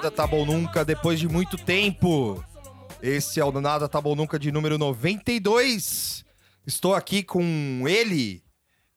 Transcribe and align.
Nada 0.00 0.10
Tá 0.10 0.26
Bom 0.26 0.46
Nunca 0.46 0.82
depois 0.82 1.20
de 1.20 1.28
muito 1.28 1.58
tempo. 1.58 2.42
Esse 3.02 3.38
é 3.38 3.44
o 3.44 3.52
Nada 3.52 3.86
Tá 3.86 4.00
Bom 4.00 4.14
Nunca 4.14 4.38
de 4.38 4.50
número 4.50 4.78
92. 4.78 6.24
Estou 6.66 6.94
aqui 6.94 7.22
com 7.22 7.84
ele, 7.86 8.42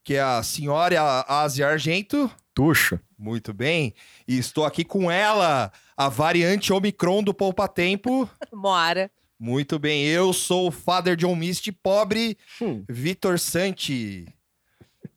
que 0.02 0.14
é 0.14 0.22
a 0.22 0.42
senhora 0.42 1.26
Ásia 1.28 1.68
Argento. 1.68 2.32
Tuxo. 2.54 2.98
Muito 3.20 3.54
bem. 3.54 3.94
E 4.26 4.38
estou 4.38 4.64
aqui 4.64 4.86
com 4.86 5.12
ela, 5.12 5.74
a 5.98 6.08
variante 6.08 6.72
Omicron 6.72 7.22
do 7.22 7.34
Poupa 7.34 7.68
Tempo. 7.68 8.30
Moara. 8.54 9.12
Muito 9.38 9.78
bem. 9.78 10.06
Eu 10.06 10.32
sou 10.32 10.70
o 10.70 10.72
Father 10.72 11.18
John 11.18 11.36
Mist 11.36 11.70
pobre, 11.84 12.38
Hum. 12.62 12.86
Vitor 12.88 13.38
Santi. 13.38 14.34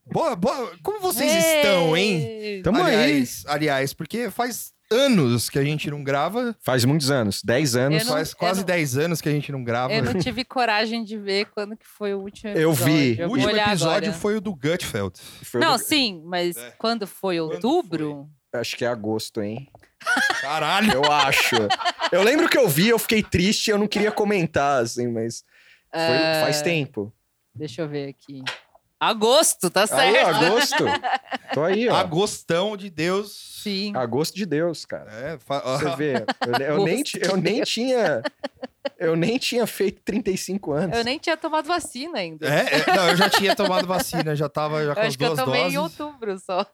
Boa, 0.05 0.35
boa. 0.35 0.77
Como 0.83 0.99
vocês 1.01 1.33
estão, 1.33 1.97
hein? 1.97 2.23
Ei! 2.23 2.63
Tamo 2.63 2.83
aí. 2.83 2.93
aliás, 2.97 3.45
aliás, 3.47 3.95
porque 3.95 4.31
faz 4.33 4.75
anos 4.91 5.51
que 5.51 5.59
a 5.59 5.65
gente 5.65 5.91
não 5.91 6.03
grava. 6.05 6.57
Faz 6.63 6.85
muitos 6.85 7.11
anos. 7.11 7.43
10 7.43 7.77
anos. 7.77 8.01
Eu 8.03 8.07
não- 8.07 8.13
Faz 8.15 8.33
quase 8.35 8.61
não- 8.61 8.67
10 8.67 8.97
anos 8.97 9.21
que 9.21 9.29
a 9.29 9.33
gente 9.33 9.51
não 9.53 9.63
grava. 9.65 9.93
Eu 9.93 10.05
não 10.05 10.15
tive 10.15 10.45
coragem 10.45 11.03
de 11.05 11.17
ver 11.19 11.47
quando 11.47 11.77
que 11.77 11.87
foi 11.87 12.15
o 12.15 12.21
último 12.21 12.51
Eu 12.53 12.71
episódio. 12.73 12.95
vi. 12.95 13.19
Eu 13.21 13.29
O 13.29 13.31
último 13.33 13.51
episódio 13.51 14.09
agora. 14.09 14.13
foi 14.13 14.37
o 14.37 14.41
do 14.41 14.55
Gutfeld. 14.55 15.19
Foi- 15.45 15.61
Não, 15.61 15.77
sim, 15.79 16.23
mas 16.25 16.57
É. 16.57 16.71
quando 16.79 17.07
foi 17.07 17.39
Quando 17.39 17.53
outubro? 17.55 18.29
Acho 18.53 18.77
que 18.77 18.85
é 18.85 18.89
agosto, 18.89 19.43
hein? 19.43 19.69
Caralho! 20.41 20.93
Eu 20.93 21.05
acho. 21.13 21.57
eu 22.13 22.23
lembro 22.23 22.49
que 22.49 22.57
eu 22.57 22.69
vi, 22.69 22.89
eu 22.89 22.99
fiquei 22.99 23.23
triste, 23.23 23.71
eu 23.71 23.79
não 23.79 23.87
queria 23.89 24.13
comentar, 24.13 24.83
assim, 24.83 25.09
mas 25.09 25.45
foi- 25.93 26.01
É, 26.01 26.41
faz 26.43 26.63
tempo. 26.63 27.13
Deixa 27.55 27.83
eu 27.83 27.89
ver 27.89 28.09
aqui. 28.09 28.43
Agosto, 28.99 29.69
tá 29.71 29.83
Aí, 29.83 29.87
certo? 29.89 30.27
agosto. 30.45 30.85
Tô 31.53 31.63
aí, 31.63 31.89
ó. 31.89 31.95
Agostão 31.97 32.77
de 32.77 32.89
Deus. 32.89 33.61
Sim. 33.63 33.95
Agosto 33.95 34.35
de 34.35 34.47
Deus, 34.47 34.85
cara. 34.87 35.11
É, 35.13 35.39
fa- 35.39 35.61
Você 35.61 35.97
vê, 35.97 36.15
eu, 36.15 36.77
eu 36.79 36.85
nem, 36.85 37.03
eu 37.23 37.37
nem 37.37 37.63
tinha. 37.63 38.23
Eu 38.99 39.17
nem 39.17 39.37
tinha 39.37 39.67
feito 39.67 40.01
35 40.05 40.73
anos. 40.73 40.97
Eu 40.97 41.05
nem 41.05 41.19
tinha 41.19 41.37
tomado 41.37 41.67
vacina 41.67 42.19
ainda. 42.21 42.47
É, 42.49 42.77
é, 42.89 42.97
não, 42.97 43.09
eu 43.11 43.17
já 43.17 43.29
tinha 43.29 43.55
tomado 43.55 43.87
vacina, 43.87 44.35
já 44.37 44.49
tava 44.49 44.83
já 44.87 44.95
com 44.95 45.01
Eu 45.01 45.03
as 45.03 45.09
acho 45.09 45.19
que 45.19 45.25
eu 45.25 45.35
duas 45.35 45.45
tomei 45.45 45.61
doses. 45.63 45.75
em 45.75 45.79
outubro 45.79 46.39
só. 46.39 46.65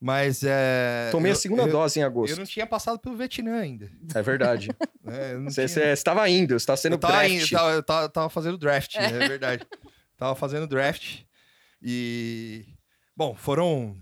Mas 0.00 0.42
é. 0.44 1.08
Tomei 1.10 1.32
eu- 1.32 1.34
a 1.34 1.38
segunda 1.38 1.62
eu, 1.64 1.68
dose 1.72 1.98
em 1.98 2.02
Eu 2.02 2.08
agosto. 2.08 2.36
não 2.38 2.44
tinha 2.46 2.66
passado 2.66 2.98
pelo 3.00 3.16
Vietnã 3.16 3.58
ainda. 3.60 3.90
É 4.14 4.22
verdade. 4.22 4.70
Eu 5.04 5.40
não 5.40 5.50
Você 5.50 5.66
tinha- 5.66 5.92
estava 5.92 6.28
indo, 6.30 6.50
você 6.50 6.56
estava 6.62 6.76
sendo 6.76 6.92
eu 6.94 6.98
tava, 6.98 7.14
draft. 7.18 7.30
indo, 7.34 7.50
tava, 7.50 7.70
eu 7.72 7.82
tava, 7.82 8.08
tava 8.08 8.28
fazendo 8.30 8.56
draft, 8.56 8.94
é 8.94 9.08
verdade. 9.28 9.66
tava 10.16 10.36
fazendo 10.36 10.66
draft. 10.68 11.22
E. 11.82 12.64
Bom, 13.16 13.34
foram. 13.34 13.96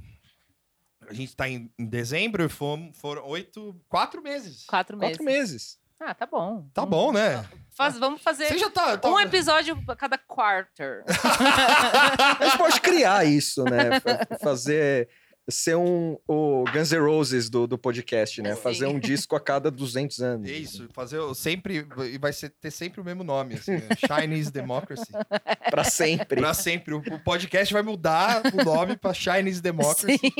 A 1.09 1.13
gente 1.15 1.35
tá 1.35 1.49
em, 1.49 1.73
em 1.79 1.87
dezembro 1.87 2.45
e 2.45 2.49
foram, 2.49 2.93
foram 2.93 3.27
oito. 3.27 3.75
Quatro 3.89 4.23
meses. 4.23 4.65
Quatro 4.67 4.97
meses. 4.97 5.17
Quatro 5.17 5.25
meses. 5.25 5.79
Ah, 6.01 6.15
tá 6.15 6.27
bom. 6.27 6.69
Tá 6.73 6.87
bom, 6.87 7.13
né? 7.13 7.45
Faz- 7.71 7.99
vamos 7.99 8.23
fazer 8.23 8.47
Você 8.47 8.59
já 8.59 8.71
tá. 8.71 8.97
tá- 8.97 9.09
um 9.11 9.19
episódio 9.19 9.83
a 9.89 9.97
cada 9.97 10.17
quarter. 10.17 11.03
A 12.41 12.45
gente 12.45 12.59
pode 12.59 12.81
criar 12.81 13.25
isso, 13.25 13.65
né? 13.65 13.99
Fa- 14.01 14.39
Fazer. 14.41 15.09
Ser 15.51 15.77
um, 15.77 16.19
o 16.29 16.65
Guns 16.71 16.93
N' 16.93 17.01
Roses 17.01 17.49
do, 17.49 17.67
do 17.67 17.79
podcast, 17.79 18.43
né? 18.43 18.55
Sim. 18.55 18.61
Fazer 18.61 18.87
um 18.87 18.99
disco 18.99 19.35
a 19.35 19.41
cada 19.41 19.71
200 19.71 20.21
anos. 20.21 20.51
É 20.51 20.53
isso, 20.53 20.89
fazer 20.93 21.19
sempre. 21.35 21.87
E 22.13 22.19
vai 22.19 22.33
ser, 22.33 22.51
ter 22.61 22.71
sempre 22.71 23.01
o 23.01 23.05
mesmo 23.05 23.25
nome, 23.25 23.55
assim, 23.55 23.73
né? 23.73 23.89
Chinese 23.97 24.53
Democracy. 24.53 25.11
Pra 25.71 25.85
sempre. 25.85 26.41
Pra 26.41 26.53
sempre. 26.53 26.95
O, 26.95 26.99
o 26.99 27.19
podcast 27.21 27.73
vai 27.73 27.83
mudar 27.83 28.43
o 28.53 28.65
nome 28.65 28.97
pra 28.97 29.15
Chinese 29.15 29.63
Democracy. 29.63 30.19
Sim. 30.19 30.33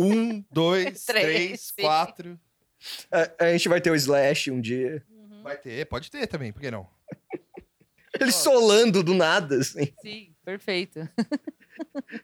Um, 0.00 0.44
dois, 0.50 1.04
Três, 1.06 1.72
três, 1.72 1.72
quatro. 1.80 2.38
A, 3.10 3.44
a 3.46 3.52
gente 3.52 3.68
vai 3.68 3.80
ter 3.80 3.90
o 3.90 3.94
Slash 3.94 4.50
um 4.50 4.60
dia. 4.60 5.02
Vai 5.42 5.58
ter, 5.58 5.86
pode 5.86 6.10
ter 6.10 6.26
também, 6.26 6.52
por 6.52 6.60
que 6.60 6.70
não? 6.70 6.88
Ele 8.18 8.32
solando 8.32 9.02
do 9.02 9.14
nada, 9.14 9.56
assim. 9.56 9.92
Sim, 10.00 10.33
perfeito. 10.44 11.08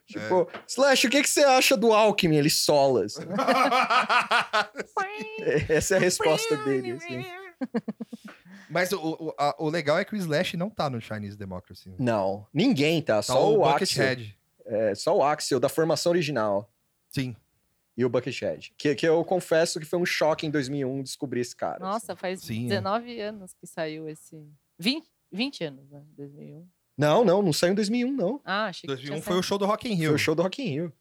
Tipo, 0.06 0.48
Slash, 0.69 1.08
o 1.08 1.10
que, 1.10 1.22
que 1.22 1.28
você 1.28 1.42
acha 1.42 1.76
do 1.76 1.92
Alckmin? 1.92 2.36
Ele 2.36 2.50
sola, 2.50 3.04
assim. 3.04 3.22
Essa 5.69 5.94
é 5.94 5.98
a 5.98 6.00
resposta 6.00 6.56
dele, 6.58 6.92
assim. 6.92 7.25
Mas 8.70 8.92
o, 8.92 9.00
o, 9.00 9.34
a- 9.36 9.56
o 9.58 9.69
legal 9.69 9.98
é 9.98 10.04
que 10.04 10.14
o 10.14 10.16
Slash 10.16 10.56
não 10.56 10.70
tá 10.70 10.88
no 10.88 11.00
Chinese 11.00 11.36
Democracy. 11.36 11.92
Não, 11.98 12.47
ninguém 12.54 13.03
tá. 13.03 13.16
Tá 13.16 13.22
Só 13.22 13.53
o, 13.53 13.64
Axel. 13.64 14.06
Buckethead. 14.06 14.38
É, 14.66 14.94
só 14.94 15.16
o 15.16 15.22
Axel, 15.25 15.58
da 15.58 15.69
formação 15.69 16.12
original. 16.12 16.72
Sim. 17.08 17.34
E 17.97 18.04
o 18.04 18.08
Buckethead. 18.08 18.72
Que, 18.78 18.94
que 18.94 19.06
eu 19.06 19.25
confesso 19.25 19.81
que 19.81 19.87
foi 19.87 19.98
um 19.98 20.06
choque 20.06 20.47
em 20.47 20.50
2001 20.50 21.02
descobrir 21.02 21.41
esse 21.41 21.56
cara. 21.56 21.81
Nossa, 21.81 22.14
faz 22.14 22.42
Sim, 22.42 22.66
é. 22.66 22.69
19 22.69 23.20
anos 23.20 23.52
que 23.52 23.66
saiu 23.66 24.08
esse. 24.08 24.41
20, 24.78 25.04
20 25.32 25.64
anos, 25.64 25.91
né? 25.91 26.02
2001. 26.16 26.64
Não, 27.00 27.25
não, 27.25 27.41
não 27.43 27.53
saiu 27.53 27.72
em 27.72 27.75
2001, 27.75 28.12
não. 28.12 28.41
Ah, 28.44 28.66
achei 28.66 28.83
que 28.83 28.87
2001 28.88 29.15
tinha 29.15 29.22
foi 29.22 29.38
o 29.38 29.43
show 29.43 29.56
do 29.59 29.65
Rock 29.66 29.88
in 29.91 29.94
Rio. 29.94 30.09
Foi 30.11 30.15
o 30.16 30.19
show 30.19 30.34
do 30.34 30.43
Rock 30.43 30.62
in 30.62 30.66
Rio. 30.66 30.93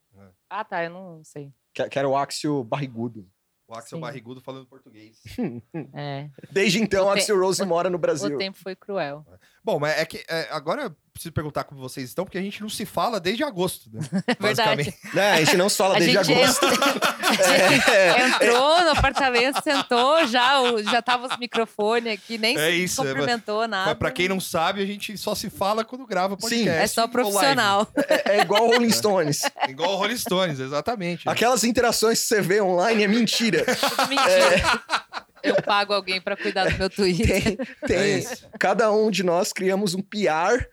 Ah, 0.50 0.64
tá, 0.64 0.84
eu 0.84 0.90
não 0.90 1.24
sei. 1.24 1.52
Que, 1.74 1.88
que 1.90 2.00
era 2.00 2.08
o 2.08 2.16
Axel 2.18 2.64
barrigudo. 2.64 3.28
O 3.68 3.74
Axel 3.76 3.98
Sim. 3.98 4.02
Barrigudo 4.02 4.42
falando 4.42 4.66
português. 4.66 5.22
É, 5.94 6.30
Desde 6.52 6.82
então, 6.82 7.06
O 7.06 7.10
Axel 7.12 7.40
Rose 7.40 7.62
o- 7.62 7.68
mora 7.68 7.88
no 7.90 8.00
Brasil. 8.00 8.34
o 8.36 8.38
tempo 8.40 8.58
foi 8.58 8.76
cruel. 8.76 9.24
Bom, 9.64 9.80
mas 9.80 9.97
é 9.97 10.06
que 10.06 10.24
é, 10.28 10.47
agora 10.52 10.84
eu 10.84 10.96
preciso 11.14 11.34
perguntar 11.34 11.66
como 11.66 11.81
vocês 11.81 12.08
estão, 12.08 12.24
porque 12.24 12.38
a 12.38 12.42
gente 12.42 12.62
não 12.62 12.70
se 12.70 12.86
fala 12.86 13.20
desde 13.20 13.44
agosto, 13.44 13.90
né? 13.92 14.00
É 14.25 14.36
verdade. 14.42 14.94
Né, 15.14 15.31
a 15.34 15.44
gente 15.44 15.58
não 15.58 15.68
se 15.68 15.75
fala 15.75 15.97
A 15.97 16.00
desde 16.00 16.24
gente 16.24 16.40
agosto. 16.40 16.66
É, 17.30 18.28
Entrou 18.28 18.81
no 18.81 18.90
apartamento, 18.90 19.62
sentou, 19.64 20.25
já, 20.25 20.53
já 20.92 21.00
tava 21.00 21.28
os 21.28 21.38
microfones 21.38 22.14
aqui, 22.14 22.40
nem 22.40 22.58
É 22.58 22.72
se 22.72 22.84
isso, 22.84 23.03
é, 23.03 23.06
cumprimentou 23.06 23.68
nada. 23.68 23.92
Mas 23.92 24.00
pra 24.00 24.09
quem 24.12 24.28
não 24.28 24.40
sabe, 24.40 24.81
a 24.81 24.86
gente 24.86 25.16
só 25.16 25.36
se 25.36 25.48
fala 25.48 25.86
quando 25.86 26.08
grava 26.08 26.36
podcast. 26.36 26.69
É 26.69 26.88
só 26.88 27.08
profissional. 27.08 27.88
é, 27.96 28.38
é 28.38 28.42
igual 28.42 28.66
Rolling 28.66 28.92
Stones. 28.92 29.42
Igual 29.68 29.92
o 29.92 29.96
Rolling 29.98 30.18
Stones, 30.18 30.59
exatamente. 30.59 31.30
Aquelas 31.30 31.64
interações 31.64 32.19
que 32.19 32.25
você 32.25 32.42
vê 32.42 32.62
online 32.62 33.03
é 33.03 33.08
mentira. 33.08 33.64
Tudo 33.64 34.08
mentira. 34.09 34.81
Eu 35.44 35.61
pago 35.61 35.94
alguém 35.94 36.19
pra 36.22 36.35
cuidar 36.35 36.69
do 36.69 36.77
meu 36.77 36.89
Twitter. 36.89 37.44
Tem, 37.44 37.57
É 37.83 37.88
tem 37.88 38.19
isso. 38.19 38.47
cada 38.59 38.91
um 38.91 39.09
de 39.11 39.23
nós 39.23 39.51
criamos 39.53 39.94
um 39.95 40.01
PR 40.01 40.66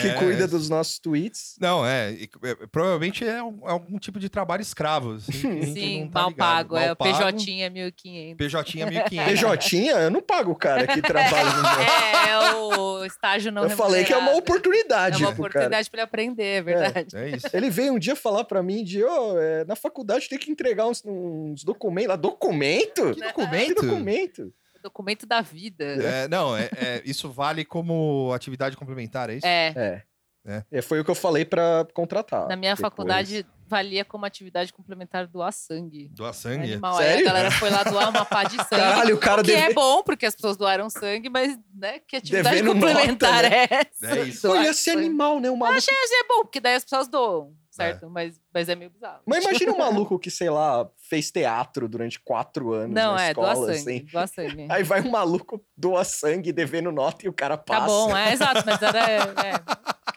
que 0.00 0.08
É, 0.08 0.14
cuida 0.14 0.44
é. 0.44 0.46
dos 0.46 0.68
nossos 0.68 0.98
tweets. 0.98 1.56
Não, 1.60 1.86
é, 1.86 2.12
e- 2.12 2.30
é, 2.44 2.54
Provavelmente 2.66 3.24
é, 3.26 3.42
um- 3.42 3.60
é 3.66 3.70
algum 3.70 3.98
tipo 3.98 4.18
de 4.18 4.28
trabalho 4.28 4.60
escravo. 4.62 5.12
assim, 5.14 5.32
que 5.60 5.66
Sim, 5.66 6.10
tá 6.12 6.20
mal 6.22 6.30
ligado. 6.30 6.36
pago. 6.48 6.76
é, 6.76 6.84
Mal 6.86 6.92
o 6.92 6.96
pago. 6.96 7.12
PJ 7.12 7.62
é 7.62 7.70
1.500. 7.70 8.36
PJ 8.36 8.84
1500. 8.84 9.24
PJ, 9.24 9.88
eu 9.88 10.10
não 10.10 10.20
pago 10.20 10.50
o 10.52 10.56
cara 10.56 10.86
que 10.86 11.00
trabalha 11.00 11.50
no 11.50 11.62
meu. 11.62 11.68
É, 11.88 12.30
é 12.30 12.54
o 12.54 13.04
estágio 13.04 13.50
não 13.52 13.62
Eu 13.62 13.70
falei 13.70 14.04
que 14.04 14.12
é 14.12 14.16
uma 14.16 14.34
oportunidade. 14.34 15.22
É 15.22 15.26
uma 15.26 15.30
oportunidade 15.32 15.88
pra 15.90 16.00
ele 16.00 16.04
aprender, 16.04 16.44
é 16.58 16.62
verdade. 16.62 17.16
É 17.16 17.28
isso. 17.30 17.46
Ele 17.52 17.70
veio 17.70 17.92
um 17.94 17.98
dia 17.98 18.16
falar 18.16 18.44
pra 18.44 18.62
mim 18.62 18.82
de, 18.84 19.02
é, 19.02 19.64
na 19.66 19.76
faculdade 19.76 20.28
tem 20.28 20.38
que 20.38 20.50
entregar 20.50 20.86
uns, 20.86 21.02
uns 21.04 21.62
documentos. 21.64 22.08
Lá, 22.08 22.16
documento? 22.16 23.14
Que 23.14 23.20
Que 23.20 23.26
documento? 23.26 23.80
Documento? 24.08 24.54
O 24.76 24.82
documento 24.82 25.26
da 25.26 25.40
vida. 25.40 25.84
É, 25.84 26.28
não, 26.28 26.56
é, 26.56 26.70
é- 26.76 27.02
isso 27.04 27.30
vale 27.30 27.64
como 27.64 28.32
atividade 28.32 28.76
complementar, 28.76 29.28
é 29.30 29.34
isso? 29.34 29.46
É. 29.46 29.72
É. 29.76 30.02
É. 30.46 30.64
É, 30.70 30.80
Foi 30.82 30.98
o 30.98 31.04
que 31.04 31.10
eu 31.10 31.14
falei 31.14 31.44
pra 31.44 31.86
contratar. 31.92 32.48
Na 32.48 32.56
minha 32.56 32.74
depois. 32.74 32.90
faculdade 32.90 33.44
valia 33.66 34.02
como 34.02 34.24
atividade 34.24 34.72
complementar 34.72 35.26
doar 35.26 35.52
sangue. 35.52 36.08
Doar 36.08 36.32
sangue. 36.32 36.72
Animal. 36.72 36.96
Aí 36.96 37.04
a 37.04 37.08
Sério? 37.10 37.24
galera 37.26 37.50
foi 37.50 37.68
lá 37.68 37.82
doar 37.84 38.08
uma 38.08 38.24
pá 38.24 38.44
de 38.44 38.56
sangue. 38.64 38.68
Caralho, 38.70 39.14
o 39.16 39.18
cara 39.18 39.42
que 39.42 39.52
é 39.52 39.62
deve... 39.62 39.74
bom, 39.74 40.02
porque 40.02 40.24
as 40.24 40.34
pessoas 40.34 40.56
doaram 40.56 40.88
sangue, 40.88 41.28
mas, 41.28 41.58
né, 41.74 41.98
que 41.98 42.16
atividade 42.16 42.56
Devendo 42.56 42.72
complementar 42.72 43.42
nota, 43.42 43.54
é 43.54 43.68
essa? 43.70 44.18
É 44.18 44.22
isso. 44.22 44.42
Pô, 44.42 44.54
Doar 44.54 44.64
ia 44.64 44.72
ser 44.72 44.92
sangue. 44.92 45.04
animal, 45.06 45.38
né? 45.38 45.50
O 45.50 45.56
maluco... 45.56 45.74
Mas 45.86 45.86
é 46.12 46.26
bom, 46.26 46.42
porque 46.44 46.60
daí 46.60 46.76
as 46.76 46.84
pessoas 46.84 47.08
doam, 47.08 47.52
certo? 47.84 48.10
Mas, 48.10 48.40
mas 48.52 48.68
é 48.68 48.74
meio 48.74 48.90
bizarro. 48.90 49.20
Mas 49.26 49.44
imagina 49.44 49.72
um 49.72 49.78
maluco 49.78 50.18
que, 50.18 50.30
sei 50.30 50.50
lá, 50.50 50.88
fez 50.96 51.30
teatro 51.30 51.88
durante 51.88 52.20
quatro 52.20 52.72
anos 52.72 52.94
Não, 52.94 53.14
na 53.14 53.24
é, 53.24 53.28
escola, 53.30 53.54
doar 53.54 53.66
sangue. 53.66 53.78
assim. 53.78 54.04
Doar 54.12 54.28
sangue. 54.28 54.66
Aí 54.70 54.82
vai 54.82 55.00
um 55.00 55.10
maluco, 55.10 55.64
doa 55.76 56.04
sangue, 56.04 56.52
devendo 56.52 56.92
nota 56.92 57.24
e 57.26 57.28
o 57.28 57.32
cara 57.32 57.56
passa. 57.56 57.80
Tá 57.80 57.86
bom, 57.86 58.16
é, 58.16 58.32
exato, 58.32 58.62
mas 58.66 58.82
era. 58.82 58.98
É, 59.08 59.16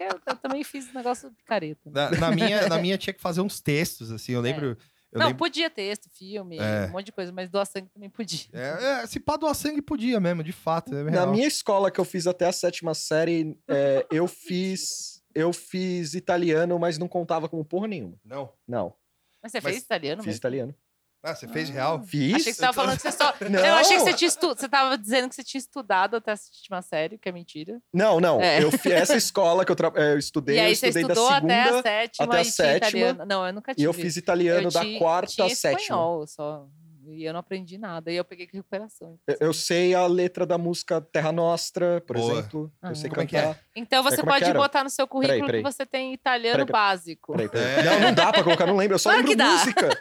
é. 0.01 0.07
Eu, 0.11 0.19
eu 0.25 0.35
também 0.37 0.63
fiz 0.63 0.89
um 0.89 0.93
negócio 0.93 1.31
picareta. 1.31 1.79
né? 1.85 2.09
Na, 2.09 2.17
na 2.17 2.31
minha, 2.31 2.67
na 2.67 2.77
minha 2.79 2.97
tinha 2.97 3.13
que 3.13 3.21
fazer 3.21 3.41
uns 3.41 3.59
textos, 3.61 4.11
assim. 4.11 4.31
Eu 4.31 4.41
lembro. 4.41 4.75
Eu 5.11 5.19
Não, 5.19 5.27
lembro 5.27 5.37
podia 5.39 5.69
texto, 5.69 6.09
filme, 6.09 6.57
É. 6.57 6.85
um 6.87 6.91
monte 6.93 7.07
de 7.07 7.11
coisa, 7.11 7.31
mas 7.33 7.49
doar 7.49 7.65
sangue 7.67 7.89
também 7.93 8.09
podia. 8.09 8.45
é, 8.53 9.01
é, 9.03 9.05
se 9.05 9.19
pá 9.19 9.35
doar 9.37 9.53
sangue, 9.53 9.81
podia 9.81 10.19
mesmo, 10.19 10.41
de 10.43 10.53
fato. 10.53 10.95
É 10.95 11.03
Na 11.03 11.11
real. 11.11 11.31
minha 11.31 11.45
escola 11.45 11.91
que 11.91 11.99
eu 11.99 12.05
fiz 12.05 12.25
até 12.25 12.47
a 12.47 12.51
sétima 12.51 12.93
série, 12.95 13.55
é, 13.67 14.05
eu 14.09 14.25
fiz 14.27 15.20
eu 15.35 15.51
fiz 15.53 16.13
italiano, 16.13 16.77
mas 16.79 16.97
não 16.97 17.07
contava 17.07 17.47
como 17.49 17.63
porra 17.65 17.87
nenhuma. 17.87 18.17
Não. 18.23 18.51
Não, 18.67 18.93
Mas 19.41 19.51
você 19.51 19.59
Mas 19.61 19.73
fez 19.73 19.83
italiano 19.83 20.21
fiz 20.21 20.27
mesmo? 20.27 20.37
italiano. 20.37 20.75
Ah, 21.23 21.35
você 21.35 21.47
fez 21.47 21.69
real? 21.69 22.01
Fiz. 22.03 22.33
Achei 22.33 22.45
que 22.45 22.53
você 22.55 22.61
tava 22.61 22.73
falando 22.73 22.95
que 22.95 23.03
você 23.03 23.11
só. 23.11 23.31
Não. 23.47 23.59
Eu 23.63 23.75
achei 23.75 23.95
que 23.97 24.03
você 24.03 24.13
tinha 24.15 24.27
estu... 24.27 24.47
Você 24.47 24.67
tava 24.67 24.97
dizendo 24.97 25.29
que 25.29 25.35
você 25.35 25.43
tinha 25.43 25.59
estudado 25.59 26.15
até 26.15 26.31
a 26.31 26.35
sétima 26.35 26.81
série, 26.81 27.19
que 27.19 27.29
é 27.29 27.31
mentira. 27.31 27.79
Não, 27.93 28.19
não. 28.19 28.41
É. 28.41 28.63
Eu 28.63 28.71
fiz 28.71 28.91
essa 28.91 29.15
escola 29.15 29.63
que 29.63 29.71
eu, 29.71 29.75
tra... 29.75 29.91
é, 29.97 30.13
eu 30.13 30.17
estudei, 30.17 30.55
e 30.55 30.59
aí 30.59 30.71
eu 30.71 30.75
você 30.75 30.87
estudei 30.87 31.03
da 31.07 31.13
estudou 31.13 31.31
segunda 31.35 31.53
até 31.53 31.69
a 31.69 31.81
sétima 31.83 32.25
até 32.25 32.37
a 32.37 32.41
e 32.41 32.43
tinha 32.43 32.51
sétima, 32.53 32.87
italiano. 32.87 33.25
Não, 33.27 33.45
eu 33.45 33.53
nunca 33.53 33.71
e 33.71 33.75
tive. 33.75 33.85
eu 33.87 33.93
fiz 33.93 34.17
italiano 34.17 34.67
Eu 34.67 34.71
da 34.71 34.81
ti- 34.81 34.97
quarta 34.97 35.45
à 35.45 35.49
sétima. 35.49 35.79
espanhol 35.81 36.25
só. 36.25 36.67
E 37.13 37.23
eu 37.25 37.33
não 37.33 37.39
aprendi 37.39 37.77
nada. 37.77 38.11
E 38.11 38.15
eu 38.15 38.23
peguei 38.25 38.47
recuperação. 38.51 39.17
Eu- 39.27 39.37
Eu 39.39 39.53
sei 39.53 39.93
a 39.93 40.05
letra 40.07 40.45
da 40.45 40.57
música 40.57 41.01
Terra 41.01 41.31
Nostra, 41.31 42.01
por 42.07 42.15
Boa. 42.17 42.33
exemplo. 42.33 42.71
Ah. 42.81 42.89
Eu 42.89 42.95
sei 42.95 43.09
Como 43.09 43.21
é 43.21 43.25
que 43.25 43.35
é? 43.37 43.41
cantar. 43.41 43.59
Então 43.75 44.03
você 44.03 44.21
é 44.21 44.23
pode 44.23 44.43
era? 44.45 44.53
botar 44.57 44.83
no 44.83 44.89
seu 44.89 45.07
currículo 45.07 45.37
Peraí, 45.39 45.47
peraí. 45.47 45.63
que 45.63 45.71
você 45.71 45.85
tem 45.85 46.13
italiano 46.13 46.65
Peraí, 46.65 46.67
peraí. 46.67 46.81
básico. 46.81 47.31
Peraí, 47.33 47.49
peraí. 47.49 47.67
É. 47.79 47.83
Não, 47.83 47.99
não 48.07 48.13
dá 48.13 48.31
pra 48.31 48.43
colocar, 48.43 48.65
não 48.65 48.75
lembro. 48.77 48.95
Eu 48.95 48.99
só 48.99 49.09
Claro 49.09 49.19
lembro 49.27 49.31
que 49.31 49.35
dá. 49.37 49.51
música. 49.51 49.99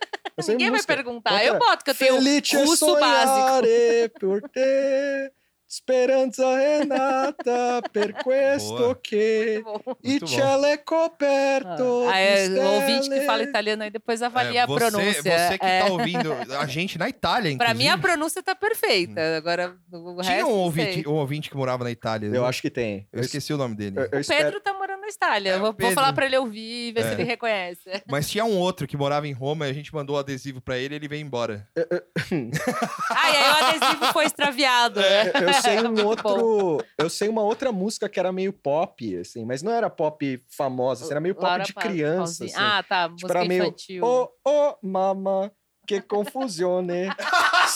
Ninguém 0.48 0.70
vai 0.70 0.78
música. 0.78 0.94
perguntar. 0.94 1.30
Qual 1.30 1.40
que 1.40 1.48
Eu 1.48 1.58
boto 1.58 1.84
que 1.84 1.90
eu 1.90 1.94
tenho 1.94 2.14
Felice 2.16 2.56
curso 2.56 2.86
básico. 2.98 3.38
sognare 3.38 4.08
por 4.18 4.40
te 4.48 5.32
speranza 5.72 6.56
renata 6.56 7.80
per 7.92 8.12
questo 8.14 8.74
Boa. 8.74 8.98
che 9.00 9.62
Muito 9.64 9.82
bom. 9.84 9.94
il 10.02 10.08
Muito 10.10 10.26
bom. 10.26 10.32
cielo 10.34 10.64
è 10.66 10.82
coperto 10.82 12.08
Ah, 12.08 12.18
é, 12.18 12.48
di 12.48 12.58
o 12.58 12.62
ouvinte 12.62 13.08
que 13.08 13.20
fala 13.20 13.42
italiano 13.44 13.84
aí 13.84 13.90
depois 13.90 14.20
avalia 14.20 14.60
É, 14.60 14.62
a 14.64 14.66
você, 14.66 14.78
pronúncia. 14.90 15.22
Você 15.22 15.58
que 15.58 15.64
é. 15.64 15.78
tá 15.84 15.86
ouvindo 15.92 16.32
a 16.58 16.66
gente 16.66 16.98
na 16.98 17.08
Itália, 17.08 17.56
Pra 17.56 17.72
mim 17.72 17.84
a 17.86 17.94
inclusive. 17.94 18.02
pronúncia 18.02 18.42
tá 18.42 18.54
perfeita. 18.56 19.36
Agora 19.36 19.76
o 19.92 20.20
Tinha 20.22 20.34
resto 20.38 20.48
um 20.50 20.54
ouvinte, 20.58 21.08
um 21.08 21.12
ouvinte 21.14 21.48
que 21.48 21.56
morava 21.56 21.84
na 21.84 21.90
Itália. 21.92 22.26
Eu 22.34 22.44
acho 22.44 22.60
que 22.60 22.68
tem. 22.70 23.06
Eu 23.12 23.20
esqueci 23.20 23.52
o 23.54 23.56
nome 23.56 23.76
dele. 23.76 23.96
Eu, 23.96 24.08
eu 24.10 24.18
O 24.18 24.20
espero- 24.20 24.44
Pedro 24.46 24.60
tá 24.60 24.74
morando 24.74 24.89
na 25.00 25.08
Itália. 25.08 25.50
É, 25.52 25.58
vou, 25.58 25.74
vou 25.78 25.92
falar 25.92 26.12
pra 26.12 26.26
ele 26.26 26.36
ouvir 26.38 26.88
e 26.88 26.92
ver 26.92 27.00
É. 27.00 27.08
se 27.08 27.12
ele 27.14 27.22
reconhece. 27.24 27.80
Mas 28.08 28.28
tinha 28.28 28.44
um 28.44 28.56
outro 28.58 28.86
que 28.86 28.96
morava 28.96 29.26
em 29.26 29.32
Roma 29.32 29.66
e 29.66 29.70
a 29.70 29.72
gente 29.72 29.92
mandou 29.94 30.16
o 30.16 30.18
adesivo 30.18 30.60
pra 30.60 30.78
ele 30.78 30.94
e 30.94 30.96
ele 30.96 31.08
veio 31.08 31.22
embora. 31.22 31.66
Ah, 31.76 33.30
e 33.30 33.36
aí 33.36 33.50
o 33.50 33.64
adesivo 33.66 34.12
foi 34.12 34.26
extraviado. 34.26 35.00
né? 35.00 35.32
Eu 35.34 35.52
sei 35.54 35.78
um 35.86 36.06
outro. 36.06 36.84
Eu 36.98 37.10
sei 37.10 37.28
uma 37.28 37.42
outra 37.42 37.72
música 37.72 38.08
que 38.08 38.18
era 38.20 38.32
meio 38.32 38.52
pop, 38.52 39.16
assim, 39.18 39.44
mas 39.44 39.62
não 39.62 39.72
era 39.72 39.88
pop 39.90 40.42
famosa, 40.56 41.04
assim, 41.04 41.12
era 41.12 41.20
meio 41.20 41.34
pop 41.34 41.46
Laura 41.46 41.64
de 41.64 41.72
criança. 41.74 42.44
Assim. 42.44 42.54
Ah, 42.56 42.82
tá. 42.88 43.02
Tipo, 43.08 43.12
Música 43.22 43.38
era 43.38 43.48
meio. 43.48 43.62
infantil. 43.64 44.04
Oh, 44.04 44.28
oh, 44.46 44.74
mama, 44.82 45.50
que 45.86 46.00
confusione. 46.00 47.08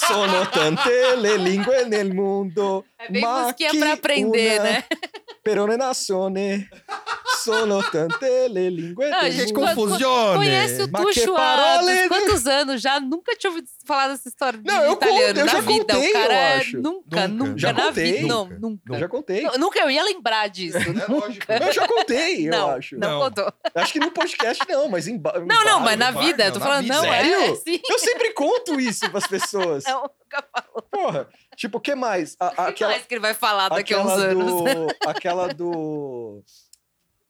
Sono 0.06 0.46
tante 0.46 1.16
le 1.16 1.36
lingue 1.38 1.84
nel 1.86 2.12
mundo. 2.14 2.84
É 2.98 3.10
bem 3.10 3.22
musiquinha 3.22 3.70
pra 3.78 3.92
aprender, 3.94 4.60
una 4.60 4.62
né? 4.70 4.84
Per 5.44 5.58
una 5.60 5.76
nazione. 5.76 6.68
Sono 7.42 7.82
tante 7.90 8.48
le 8.48 8.70
lingue 8.70 9.10
Ah, 9.10 9.24
del 9.24 9.32
gente, 9.32 9.52
Confusione! 9.52 10.36
Conhece 10.36 10.82
o 10.84 10.88
Tuxo 10.90 11.34
há 11.36 11.80
quantos 12.08 12.46
anos 12.46 12.80
já? 12.80 12.98
Nunca 12.98 13.36
tinha 13.36 13.50
ouvido 13.50 13.68
falar 13.84 14.08
dessa 14.08 14.26
história 14.30 14.58
de 14.58 14.64
Não, 14.66 14.82
eu 14.82 14.92
italiano 14.94 15.40
eu 15.40 15.44
na 15.44 15.52
já 15.52 15.60
vida. 15.60 15.92
contei, 15.94 16.08
o 16.08 16.12
cara 16.14 16.32
eu 16.32 16.38
é- 16.38 16.56
acho. 16.56 16.76
Nunca, 16.80 17.28
Nunca. 17.28 17.28
nunca. 17.28 17.58
Já 17.58 17.72
na 17.74 17.82
contei. 17.82 18.12
vida. 18.14 18.26
Não, 18.28 18.44
Nunca. 18.46 18.58
nunca. 18.60 18.94
Eu 18.94 18.98
já 18.98 19.08
contei. 19.08 19.42
Nu- 19.42 19.58
Nunca 19.58 19.78
eu 19.80 19.90
ia 19.90 20.02
lembrar 20.04 20.48
disso. 20.48 20.78
É 20.78 21.12
lógico. 21.12 21.52
Eu 21.52 21.72
já 21.72 21.86
contei, 21.88 22.46
eu 22.48 22.50
não, 22.50 22.70
acho. 22.70 22.96
não, 22.98 23.10
Não. 23.10 23.20
contou. 23.20 23.52
Acho 23.74 23.92
que 23.92 24.00
no 24.00 24.10
podcast 24.10 24.64
não, 24.66 24.88
mas 24.88 25.06
em 25.06 25.18
ba- 25.18 25.34
em 25.36 25.44
Não, 25.46 25.64
não, 25.64 25.78
bar, 25.80 25.84
mas 25.84 25.98
na 25.98 26.12
bar, 26.12 26.24
vida. 26.24 26.38
não, 26.44 26.46
eu 26.46 26.52
tô 26.54 26.60
falando, 26.60 26.82
vida. 26.84 26.94
não, 26.94 27.04
é, 27.04 27.22
Sério? 27.24 27.34
é. 27.66 27.80
Eu 27.92 27.98
sempre 27.98 28.32
conto 28.32 28.80
isso 28.80 29.10
pras 29.10 29.26
pessoas. 29.26 29.84
Não, 29.94 30.02
nunca 30.02 30.44
falou. 30.50 30.82
Porra, 30.90 31.28
tipo, 31.56 31.78
o 31.78 31.80
que 31.80 31.94
mais? 31.94 32.36
A- 32.40 32.48
O 32.48 32.50
que 32.54 32.60
aquela 32.60 32.92
mais 32.92 33.06
que 33.06 33.14
ele 33.14 33.20
vai 33.20 33.34
falar 33.34 33.68
daqui 33.68 33.94
a 33.94 34.02
uns 34.02 34.10
anos? 34.12 34.44
do, 34.44 34.88
aquela 35.06 35.48
do 35.48 36.42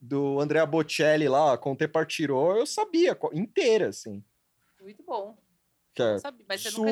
do 0.00 0.38
Andrea 0.38 0.66
Bocelli 0.66 1.26
lá, 1.28 1.56
com 1.56 1.74
Partirò, 1.88 2.56
eu 2.56 2.66
sabia 2.66 3.14
co- 3.14 3.30
inteira, 3.32 3.88
assim. 3.88 4.22
Muito 4.82 5.02
bom. 5.02 5.34
Que 5.94 6.02
é 6.02 6.12
Não 6.12 6.18
sabia, 6.18 6.44
mas 6.46 6.60
você 6.60 6.70
nunca 6.72 6.90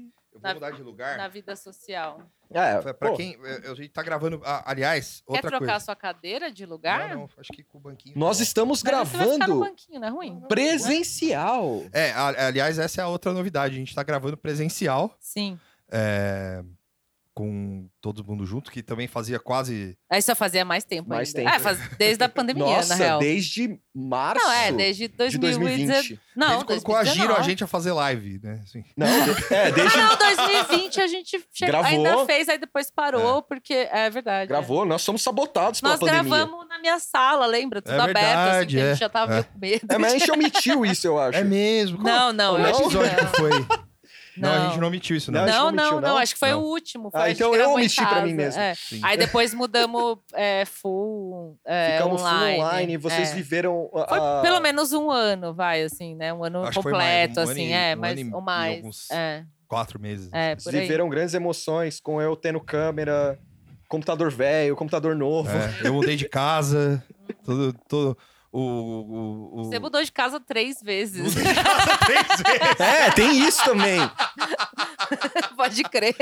Su 0.00 0.10
Eu 0.40 0.42
Na- 0.42 0.48
vou 0.52 0.54
mudar 0.54 0.70
de 0.70 0.82
lugar. 0.82 1.18
na 1.18 1.28
vida 1.28 1.54
social. 1.54 2.22
É, 2.50 2.78
Pra- 2.80 2.94
pô, 2.94 3.14
quem. 3.14 3.36
A 3.70 3.74
gente 3.74 3.90
tá 3.90 4.02
gravando. 4.02 4.40
aliás, 4.64 5.22
Quer 5.26 5.32
outra 5.32 5.50
trocar 5.50 5.58
coisa. 5.58 5.74
a 5.76 5.80
sua 5.80 5.94
cadeira 5.94 6.50
de 6.50 6.64
lugar? 6.66 7.10
Não, 7.10 7.20
não, 7.20 7.28
acho 7.38 7.52
que 7.52 7.62
com 7.62 7.78
o 7.78 7.80
banquinho. 7.80 8.18
Nós 8.18 8.38
tá 8.38 8.40
bom. 8.40 8.42
estamos 8.44 8.82
Mas 8.82 8.90
você 8.90 8.96
vai 8.96 9.04
ficar 9.06 9.28
no 9.28 9.38
gravando 9.38 9.60
banquinho, 9.60 10.00
não 10.00 10.08
é 10.08 10.10
ruim? 10.10 10.40
presencial. 10.48 11.82
É, 11.92 12.12
aliás, 12.12 12.78
essa 12.78 13.00
é 13.00 13.04
a 13.04 13.08
outra 13.08 13.32
novidade. 13.32 13.74
A 13.74 13.78
gente 13.78 13.94
tá 13.94 14.02
gravando 14.02 14.36
presencial. 14.36 15.14
Sim. 15.20 15.58
é, 15.92 16.62
com 17.40 17.88
todo 18.02 18.22
mundo 18.22 18.44
junto, 18.44 18.70
que 18.70 18.82
também 18.82 19.08
fazia 19.08 19.38
quase. 19.38 19.96
Aí 20.10 20.20
só 20.20 20.34
fazia 20.34 20.62
mais 20.64 20.84
tempo 20.84 21.08
Mais 21.08 21.34
ainda. 21.34 21.50
tempo. 21.50 21.56
É, 21.56 21.58
faz, 21.58 21.78
desde 21.96 22.22
a 22.22 22.28
pandemia, 22.28 22.64
Nossa, 22.64 22.88
na 22.90 22.94
real. 22.96 23.18
desde 23.18 23.80
março 23.94 24.44
Não, 24.44 24.52
é, 24.52 24.70
desde 24.72 25.08
de 25.08 25.14
2020. 25.16 25.86
2020. 25.86 26.20
Não, 26.36 26.48
desde 26.48 26.64
quando 26.66 26.82
coagiram 26.82 27.34
a 27.34 27.40
2019. 27.40 27.50
gente 27.50 27.64
a 27.64 27.66
fazer 27.66 27.92
live, 27.92 28.40
né? 28.42 28.60
Assim. 28.62 28.84
Não, 28.96 29.06
é, 29.06 29.72
desde 29.72 29.96
Não, 29.96 30.16
2020 30.16 31.00
a 31.00 31.06
gente 31.06 31.46
che- 31.52 31.66
Gravou. 31.66 31.88
ainda 31.90 32.26
fez, 32.26 32.48
aí 32.48 32.58
depois 32.58 32.90
parou, 32.90 33.42
porque 33.42 33.88
é 33.90 34.10
verdade. 34.10 34.48
gravou, 34.48 34.84
nós 34.84 35.00
somos 35.02 35.22
sabotados 35.22 35.80
pela 35.80 35.94
Nós 35.94 36.00
pandemia. 36.00 36.22
gravamos 36.22 36.68
na 36.68 36.78
minha 36.78 36.98
sala, 36.98 37.46
lembra? 37.46 37.80
Tudo 37.80 37.94
É 37.94 38.00
aberto, 38.00 38.18
assim, 38.18 38.36
verdade, 38.36 38.78
a 38.78 38.82
é. 38.84 38.90
gente 38.90 39.00
já 39.00 39.08
tava 39.08 39.32
É. 39.32 39.34
meio 39.34 39.44
com 39.44 39.58
medo. 39.58 39.86
É, 39.94 39.98
mas 39.98 40.12
a 40.12 40.18
gente 40.18 40.30
omitiu 40.30 40.84
isso, 40.84 41.06
eu 41.06 41.18
acho. 41.18 41.38
É 41.38 41.42
mesmo? 41.44 41.98
Qual- 42.02 42.14
Não, 42.14 42.32
não, 42.32 42.68
episódio 42.68 43.00
não. 43.00 43.30
que 43.30 43.36
foi? 43.38 43.50
Não, 44.40 44.50
a 44.52 44.68
gente 44.68 44.80
Não. 44.80 44.88
omitiu 44.88 45.16
isso, 45.16 45.30
não. 45.30 45.40
Não, 45.44 45.46
Não, 45.52 45.68
omitiu, 45.68 45.84
não, 45.86 46.00
não, 46.00 46.08
não? 46.10 46.16
acho 46.18 46.32
que 46.34 46.38
foi 46.38 46.50
Não. 46.50 46.60
o 46.60 46.64
último. 46.64 47.10
Foi, 47.10 47.20
Ah, 47.20 47.30
então 47.30 47.54
eu 47.54 47.70
omiti 47.70 47.96
pra 48.04 48.22
mim 48.22 48.34
mesmo. 48.34 48.60
é. 48.60 48.74
Aí 49.02 49.16
depois 49.16 49.52
mudamos 49.54 50.18
é, 50.34 50.64
full 50.64 51.58
é, 51.66 51.96
Ficamos 51.98 52.20
online. 52.22 52.56
full 52.56 52.64
online, 52.66 52.96
vocês 52.96 53.30
é. 53.30 53.34
viveram. 53.34 53.90
a- 53.94 54.08
Foi 54.08 54.18
pelo 54.42 54.60
menos 54.60 54.92
um 54.92 55.10
ano, 55.10 55.52
vai, 55.54 55.82
assim, 55.82 56.14
né? 56.14 56.32
Um 56.32 56.42
ano 56.44 56.62
Acho 56.64 56.82
completo, 56.82 57.38
um 57.40 57.42
ano 57.42 57.50
assim, 57.52 57.66
e- 57.68 57.72
é, 57.72 57.94
um 57.96 57.98
mas 58.00 58.20
ano 58.20 58.36
ou 58.36 58.40
mais. 58.42 58.76
alguns- 58.76 59.10
É, 59.10 59.44
Quatro 59.68 60.00
meses. 60.00 60.28
é, 60.32 60.56
Vocês 60.56 60.74
aí. 60.74 60.80
viveram 60.82 61.08
grandes 61.08 61.34
emoções 61.34 62.00
com 62.00 62.20
eu 62.20 62.34
tendo 62.34 62.60
câmera, 62.60 63.38
computador 63.88 64.30
velho, 64.30 64.74
computador 64.76 65.14
novo. 65.14 65.48
É, 65.50 65.86
eu 65.86 65.94
mudei 65.94 66.16
de 66.16 66.28
casa, 66.28 67.02
todo, 67.44 67.72
todo 67.88 68.18
o, 68.52 68.60
o, 68.60 69.60
o... 69.60 69.64
Você 69.64 69.78
mudou 69.78 70.02
de 70.02 70.10
casa 70.10 70.40
três 70.40 70.82
vezes. 70.82 71.22
Mudei 71.34 71.52
de 71.52 71.62
casa 71.62 71.96
três 72.04 72.26
vezes. 72.60 72.80
É, 72.80 73.10
tem 73.12 73.46
isso 73.46 73.64
também. 73.64 74.00
Pode 75.56 75.82
crer. 75.84 76.16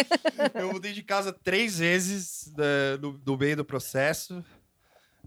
Eu 0.54 0.72
mudei 0.72 0.92
de 0.92 1.02
casa 1.02 1.32
três 1.32 1.78
vezes 1.78 2.52
né, 2.56 2.96
no, 3.00 3.20
no 3.24 3.36
meio 3.36 3.56
do 3.56 3.64
processo. 3.64 4.44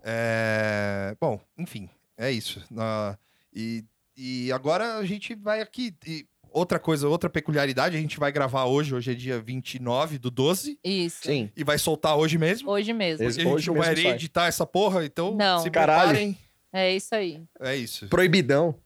É, 0.03 1.15
Bom, 1.20 1.39
enfim, 1.58 1.89
é 2.17 2.31
isso. 2.31 2.62
Na- 2.70 3.17
E, 3.53 3.84
e 4.15 4.51
agora 4.51 4.96
a 4.98 5.05
gente 5.05 5.36
vai 5.36 5.62
aqui. 5.62 5.93
e 6.05 6.25
outra 6.51 6.79
coisa, 6.79 7.08
outra 7.08 7.29
peculiaridade, 7.29 7.96
a 7.96 8.00
gente 8.00 8.20
vai 8.20 8.31
gravar 8.31 8.65
hoje, 8.65 8.93
hoje 8.93 9.12
é 9.12 9.13
dia 9.13 9.39
29 9.39 10.17
do 10.17 10.29
12, 10.29 10.77
Isso. 10.84 11.22
Sim. 11.24 11.50
e 11.55 11.63
vai 11.63 11.77
soltar 11.77 12.17
hoje 12.17 12.38
mesmo. 12.38 12.70
Hoje 12.70 12.91
mesmo. 12.93 13.25
Porque 13.25 13.39
a 13.39 13.43
gente 13.43 13.53
hoje 13.53 13.67
não 13.67 13.75
vai 13.77 13.93
editar 13.93 14.48
essa 14.48 14.65
porra, 14.65 15.05
então 15.05 15.34
Não. 15.36 15.60
se 15.60 15.70
Caralho. 15.70 16.36
É 16.73 16.93
isso 16.95 17.13
aí. 17.13 17.41
É 17.59 17.75
isso. 17.75 18.07
Proibidão. 18.07 18.79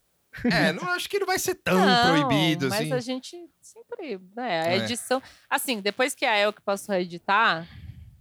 É, 0.52 0.74
não 0.74 0.90
acho 0.90 1.10
que 1.10 1.18
não 1.20 1.26
vai 1.28 1.40
ser 1.40 1.56
tão 1.56 1.78
Não, 1.86 2.08
proibido 2.28 2.68
mas 2.68 2.82
assim. 2.82 2.92
a 2.94 3.00
gente 3.00 3.38
sempre. 3.62 4.20
Né, 4.36 4.62
a 4.62 4.68
É. 4.74 4.78
edição. 4.78 5.22
Assim, 5.50 5.80
depois 5.80 6.14
que 6.14 6.26
a 6.26 6.38
Elke 6.38 6.62
passou 6.62 6.94
a 6.94 7.00
editar. 7.00 7.66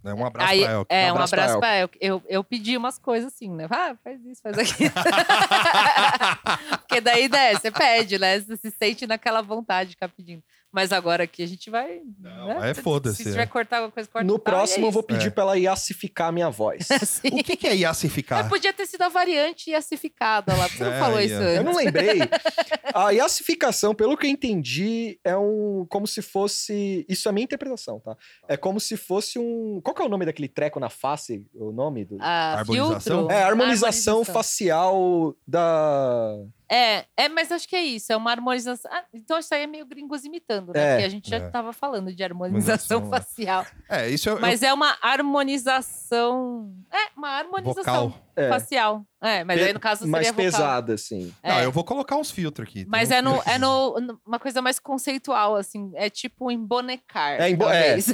É, 0.03 0.13
um 0.13 0.25
abraço 0.25 0.51
aí, 0.51 0.61
pra 0.61 0.71
Elke. 0.71 0.93
É, 0.93 1.03
Um 1.03 1.07
um 1.07 1.09
abraço 1.15 1.31
pra 1.31 1.43
abraço 1.43 1.59
pra 1.59 1.75
Elke. 1.77 1.97
Eu, 1.99 2.23
eu 2.29 2.43
pedi 2.43 2.77
umas 2.77 2.97
coisas 2.99 3.33
assim, 3.33 3.49
né? 3.49 3.67
Ah, 3.69 3.95
faz 4.03 4.23
isso, 4.25 4.41
faz 4.41 4.57
aquilo. 4.57 4.91
Porque 6.79 7.01
daí, 7.01 7.27
né, 7.27 7.53
você 7.55 7.71
pede, 7.71 8.17
né? 8.19 8.39
Você 8.39 8.55
se 8.57 8.71
sente 8.71 9.07
naquela 9.07 9.41
vontade 9.41 9.89
de 9.89 9.95
ficar 9.95 10.09
pedindo. 10.09 10.43
Mas 10.75 10.91
agora 10.91 11.23
aqui 11.23 11.41
a 11.41 11.47
gente 11.47 11.69
vai. 11.69 12.01
Não, 12.19 12.47
né? 12.59 12.71
é 12.71 12.73
Se- 12.73 12.81
foda-se, 12.81 13.23
Se 13.23 13.29
é. 13.29 13.31
tiver 13.31 13.45
que 13.45 13.51
cortar 13.53 13.77
alguma 13.77 13.93
coisa, 13.93 14.09
corta 14.09 14.27
No 14.27 14.37
tal, 14.37 14.53
próximo 14.55 14.85
é 14.85 14.87
eu 14.89 14.91
vou 14.91 15.01
pedir 15.01 15.27
É. 15.27 15.29
pra 15.29 15.43
ela 15.45 15.57
iacificar 15.57 16.27
a 16.27 16.31
minha 16.33 16.49
voz. 16.49 16.91
Assim. 16.91 17.29
O 17.29 17.41
que, 17.43 17.55
que 17.55 17.65
é 17.65 17.75
iacificar? 17.77 18.39
Mas 18.39 18.49
podia 18.49 18.73
ter 18.73 18.85
sido 18.85 19.01
a 19.03 19.07
variante 19.09 19.69
iacificada 19.69 20.53
lá. 20.53 20.67
Você 20.67 20.83
É, 20.83 20.89
não 20.91 20.99
falou 20.99 21.19
ia. 21.21 21.25
isso 21.25 21.35
Eu 21.35 21.61
antes? 21.61 21.63
não 21.63 21.75
lembrei. 21.77 22.19
A 22.93 23.11
iacificação, 23.13 23.93
pelo 23.95 24.15
que 24.17 24.25
eu 24.25 24.29
entendi, 24.31 25.19
é 25.23 25.35
um. 25.37 25.85
Como 25.89 26.05
se 26.07 26.21
fosse. 26.21 27.05
Isso 27.09 27.27
é 27.27 27.31
minha 27.31 27.43
interpretação, 27.43 27.99
tá? 27.99 28.15
É 28.47 28.55
como 28.57 28.79
se 28.79 28.95
fosse 28.97 29.37
um. 29.39 29.79
Qual 29.83 29.93
que 29.95 30.01
é 30.01 30.05
o 30.05 30.09
nome 30.09 30.25
daquele 30.25 30.47
treco 30.47 30.79
na 30.79 30.89
face? 30.89 31.45
O 31.53 31.71
nome 31.71 32.05
do. 32.05 32.17
Ah, 32.21 32.59
Harmonização? 32.59 33.17
filtro? 33.19 33.31
É, 33.35 33.43
a 33.43 33.47
harmonização, 33.47 34.13
Harmonização. 34.19 34.33
facial 34.33 35.35
da. 35.47 36.35
É, 36.71 37.05
é, 37.15 37.29
mas 37.29 37.51
acho 37.51 37.67
que 37.67 37.75
é 37.75 37.83
isso, 37.83 38.11
é 38.11 38.17
uma 38.17 38.31
harmonização. 38.31 38.89
Ah, 38.91 39.03
então 39.13 39.37
isso 39.37 39.53
aí 39.53 39.63
é 39.63 39.67
meio 39.67 39.85
gringos 39.85 40.25
imitando, 40.25 40.73
né? 40.73 40.79
É. 40.81 40.91
Porque 40.93 41.05
a 41.05 41.09
gente 41.09 41.29
já 41.29 41.37
É. 41.37 41.49
tava 41.49 41.71
falando 41.73 42.13
de 42.13 42.23
harmonização 42.23 42.97
Harmonização, 42.99 43.07
é. 43.07 43.19
facial. 43.19 43.65
É, 43.89 44.09
isso 44.09 44.29
eu, 44.29 44.39
Mas 44.39 44.63
é 44.63 44.73
uma 44.73 44.97
harmonização. 45.01 46.73
É, 46.91 47.17
uma 47.17 47.27
eu, 47.27 47.33
harmonização 47.33 48.09
vocal. 48.09 48.24
É, 48.35 48.49
facial. 48.49 49.05
É, 49.23 49.43
mas 49.43 49.59
aí 49.59 49.73
no 49.73 49.79
caso 49.79 50.07
mais 50.07 50.27
seria 50.27 50.35
vocal. 50.51 50.59
pesada, 50.59 50.93
assim. 50.93 51.33
É. 51.41 51.49
Não, 51.49 51.59
eu 51.61 51.71
vou 51.71 51.83
colocar 51.83 52.15
uns 52.15 52.29
filtros 52.29 52.67
aqui. 52.67 52.85
Mas 52.87 53.09
é, 53.09 53.21
no, 53.23 53.41
é 53.45 53.57
no, 53.57 54.19
uma 54.25 54.37
coisa 54.37 54.61
mais 54.61 54.77
conceitual, 54.77 55.55
assim. 55.55 55.91
É 55.95 56.09
tipo 56.11 56.51
embonecar. 56.51 57.41
É, 57.41 57.49
embo- 57.49 57.67
é. 57.67 57.97
talvez. 57.97 58.07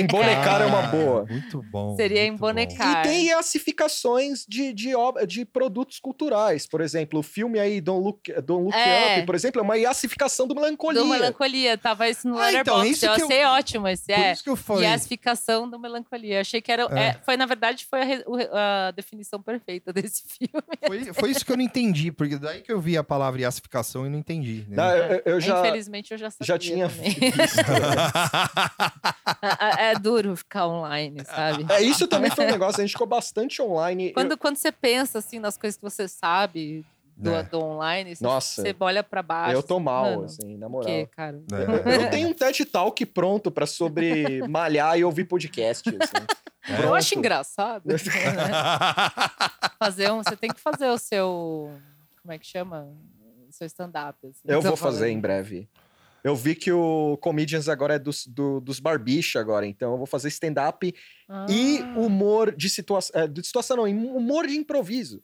Embonecar 0.00 0.62
é 0.62 0.66
uma 0.66 0.82
boa. 0.82 1.26
Muito 1.26 1.62
bom. 1.70 1.94
Seria 1.96 2.22
muito 2.22 2.40
bom. 2.40 2.48
embonecar. 2.48 3.04
E 3.06 3.08
tem 3.08 3.26
iacificações 3.26 4.44
de, 4.48 4.72
de, 4.72 4.90
de 5.28 5.44
produtos 5.44 6.00
culturais. 6.00 6.66
Por 6.66 6.80
exemplo, 6.80 7.20
o 7.20 7.22
filme 7.22 7.58
aí, 7.60 7.80
Don't 7.80 8.02
Look, 8.04 8.32
Don't 8.42 8.64
Look 8.64 8.74
É. 8.76 9.18
Up, 9.18 9.26
por 9.26 9.34
exemplo, 9.34 9.60
é 9.60 9.64
uma 9.64 9.78
iacificação 9.78 10.46
do 10.48 10.54
Melancolia. 10.54 11.00
Do 11.02 11.06
melancolia, 11.06 11.78
tava 11.78 12.08
isso 12.08 12.26
no 12.28 12.38
Ah, 12.38 12.52
então, 12.52 12.78
Letterboxd. 12.78 12.90
isso 12.92 13.06
eu 13.06 13.14
que 13.14 13.22
eu- 13.22 13.26
achei 13.26 13.44
ótimo 13.44 13.88
esse. 13.88 14.06
Por 14.06 14.12
É. 14.20 14.32
isso 14.32 14.42
que 14.44 14.50
eu 14.50 14.56
falei. 14.56 14.84
Yasificação 14.88 15.68
do 15.70 15.78
melancolia. 15.78 16.36
Eu 16.36 16.40
achei 16.40 16.60
que 16.60 16.72
era. 16.72 16.82
É. 16.90 17.08
é, 17.08 17.12
foi, 17.24 17.36
na 17.36 17.46
verdade, 17.46 17.86
foi 17.88 18.00
a, 18.52 18.88
a 18.88 18.90
definição 18.92 19.41
perfeita 19.42 19.92
desse 19.92 20.22
filme. 20.38 20.62
Foi, 20.86 21.04
foi 21.12 21.30
isso 21.30 21.44
que 21.44 21.52
eu 21.52 21.56
não 21.56 21.64
entendi, 21.64 22.10
porque 22.12 22.38
daí 22.38 22.60
que 22.62 22.72
eu 22.72 22.80
vi 22.80 22.96
a 22.96 23.04
palavra 23.04 23.40
iacificação 23.42 24.06
e 24.06 24.10
não 24.10 24.18
entendi. 24.18 24.64
né? 24.68 24.76
Não, 24.76 24.90
eu, 24.96 25.22
eu 25.26 25.40
já, 25.40 25.58
Infelizmente, 25.60 26.12
eu 26.12 26.18
já 26.18 26.30
sabia 26.30 26.46
já 26.46 26.58
tinha 26.58 26.88
também. 26.88 27.10
visto. 27.12 27.62
É, 29.60 29.92
é 29.92 29.98
duro 29.98 30.36
ficar 30.36 30.66
online, 30.66 31.24
sabe? 31.24 31.66
É, 31.72 31.82
isso 31.82 32.06
também 32.06 32.30
foi 32.30 32.44
um 32.46 32.50
negócio, 32.50 32.80
a 32.80 32.84
gente 32.84 32.92
ficou 32.92 33.06
bastante 33.06 33.60
online. 33.60 34.08
Eu- 34.08 34.12
Quando, 34.14 34.36
quando 34.38 34.56
você 34.56 34.70
pensa, 34.72 35.18
assim, 35.18 35.38
nas 35.38 35.56
coisas 35.56 35.76
que 35.76 35.82
você 35.82 36.06
sabe 36.08 36.84
do, 37.16 37.30
É. 37.30 37.42
do 37.42 37.58
online, 37.60 38.14
você, 38.16 38.24
Nossa. 38.24 38.62
você 38.62 38.74
olha 38.80 39.02
pra 39.02 39.22
baixo. 39.22 39.54
eu 39.54 39.62
tô 39.62 39.74
assim, 39.76 39.84
mal, 39.84 40.04
mano, 40.04 40.24
assim, 40.24 40.56
na 40.56 40.68
moral. 40.68 40.86
quê, 40.86 41.08
cara? 41.14 41.42
É. 41.52 42.04
Eu 42.04 42.10
tenho 42.10 42.28
um 42.28 42.32
TED 42.32 42.64
Talk 42.64 43.04
pronto 43.06 43.50
pra 43.50 43.66
sobre 43.66 44.46
malhar 44.48 44.98
e 44.98 45.04
ouvir 45.04 45.24
podcast. 45.24 45.88
assim. 45.88 46.82
Eu 46.82 46.94
acho 46.94 47.18
engraçado. 47.18 47.82
né? 47.88 47.96
fazer 49.78 50.10
um, 50.12 50.22
você 50.22 50.36
tem 50.36 50.50
que 50.50 50.60
fazer 50.60 50.88
o 50.88 50.98
seu. 50.98 51.72
Como 52.22 52.32
é 52.32 52.38
que 52.38 52.46
chama? 52.46 52.88
O 53.48 53.52
seu 53.52 53.66
stand-up. 53.66 54.18
assim, 54.26 54.40
Eu 54.46 54.62
vou 54.62 54.76
fazer 54.76 54.98
falando. 55.00 55.12
em 55.12 55.20
breve. 55.20 55.68
Eu 56.24 56.36
vi 56.36 56.54
que 56.54 56.70
o 56.70 57.18
Comedians 57.20 57.68
agora 57.68 57.94
é 57.94 57.98
dos, 57.98 58.26
do, 58.28 58.60
dos 58.60 58.78
barbicha 58.78 59.40
agora, 59.40 59.66
então 59.66 59.90
eu 59.92 59.98
vou 59.98 60.06
fazer 60.06 60.28
stand-up 60.28 60.94
e 61.50 61.78
Ah, 61.82 61.94
humor 61.98 62.54
de 62.54 62.70
situação. 62.70 63.26
de 63.28 63.44
situação 63.44 63.76
não, 63.78 63.84
humor 63.84 64.46
de 64.46 64.56
improviso. 64.56 65.20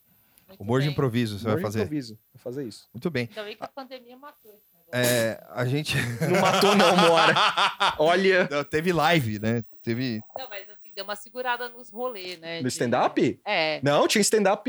Muito 0.49 0.61
Humor 0.63 0.81
de 0.81 0.87
bem. 0.87 0.93
improviso, 0.93 1.39
você 1.39 1.45
humor 1.45 1.55
vai 1.55 1.59
de 1.59 1.63
fazer. 1.63 1.79
improviso. 1.81 2.19
Vou 2.35 2.43
fazer 2.43 2.65
isso. 2.67 2.89
Muito 2.93 3.11
bem. 3.11 3.27
Bem 3.35 3.57
que 3.57 3.65
a 3.65 3.69
pandemia 3.69 4.17
matou 4.17 4.51
esse 4.53 4.67
negócio. 4.73 4.91
É, 5.15 5.45
a 5.51 5.65
gente. 5.67 5.97
Não 6.31 6.41
matou, 6.41 6.75
não, 6.75 6.97
Mora. 6.97 7.35
Olha. 7.99 8.49
Não, 8.51 8.65
teve 8.65 8.93
live, 8.93 9.39
né? 9.39 9.63
Teve. 9.83 10.21
Não, 10.37 10.49
mas 10.49 10.69
assim, 10.71 10.78
deu 10.99 11.05
uma 11.05 11.15
segurada 11.17 11.69
nos 11.69 11.91
rolês, 11.91 12.39
né? 12.41 12.57
No 12.59 12.63
de- 12.65 12.69
stand-up? 12.69 13.41
É. 13.45 13.81
Não, 13.83 14.09
tinha 14.09 14.21
stand-up. 14.21 14.69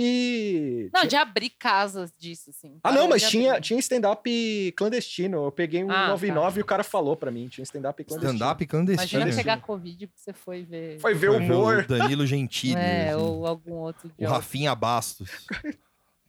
Não, 0.93 1.01
tinha- 1.01 1.09
de 1.09 1.15
abrir 1.15 1.49
casas 1.49 2.13
disso, 2.17 2.51
assim. 2.51 2.79
Ah, 2.83 2.91
não, 2.91 3.07
mas 3.07 3.27
tinha, 3.27 3.51
abrir. 3.53 3.63
tinha 3.63 3.79
stand-up 3.79 4.73
clandestino. 4.77 5.45
Eu 5.45 5.51
peguei 5.51 5.83
um 5.83 5.91
Ah, 5.91 6.09
99 6.09 6.59
e 6.59 6.61
o 6.61 6.65
cara 6.65 6.83
falou 6.83 7.15
pra 7.15 7.31
mim. 7.31 7.47
Tinha 7.47 7.63
stand-up 7.63 8.03
clandestino. 8.03 8.33
Stand-up 8.35 8.65
clandestino. 8.67 9.21
Imagina 9.23 9.35
pegar 9.43 9.61
Covid 9.61 10.07
porque 10.07 10.21
você 10.21 10.33
foi 10.33 10.63
ver. 10.63 10.99
Foi 10.99 11.13
ver 11.13 11.27
Foi 11.27 11.37
humor. 11.37 11.83
o 11.83 11.87
Danilo 11.87 12.25
Gentili. 12.27 12.75
É, 12.79 13.09
assim, 13.09 13.15
ou 13.23 13.47
algum 13.47 13.73
outro 13.73 14.07
o 14.07 14.21
jogo. 14.21 14.31
Rafinha 14.33 14.75
Bastos. 14.75 15.29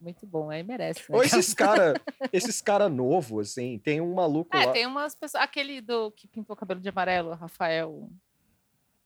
Muito 0.00 0.26
bom, 0.26 0.48
aí 0.48 0.62
merece. 0.62 1.00
Né? 1.00 1.16
Ou 1.16 1.22
esses 1.22 1.52
cara, 1.52 1.92
esses 2.32 2.62
cara 2.62 2.88
novo, 2.88 3.40
assim. 3.40 3.78
Tem 3.78 4.00
um 4.00 4.14
maluco 4.14 4.56
É, 4.56 4.64
lá. 4.64 4.72
tem 4.72 4.86
umas 4.86 5.14
pessoas. 5.14 5.42
Aquele 5.42 5.82
do 5.82 6.10
que 6.12 6.26
pintou 6.26 6.54
o 6.54 6.56
cabelo 6.56 6.80
de 6.80 6.88
amarelo, 6.88 7.34
Rafael 7.34 8.08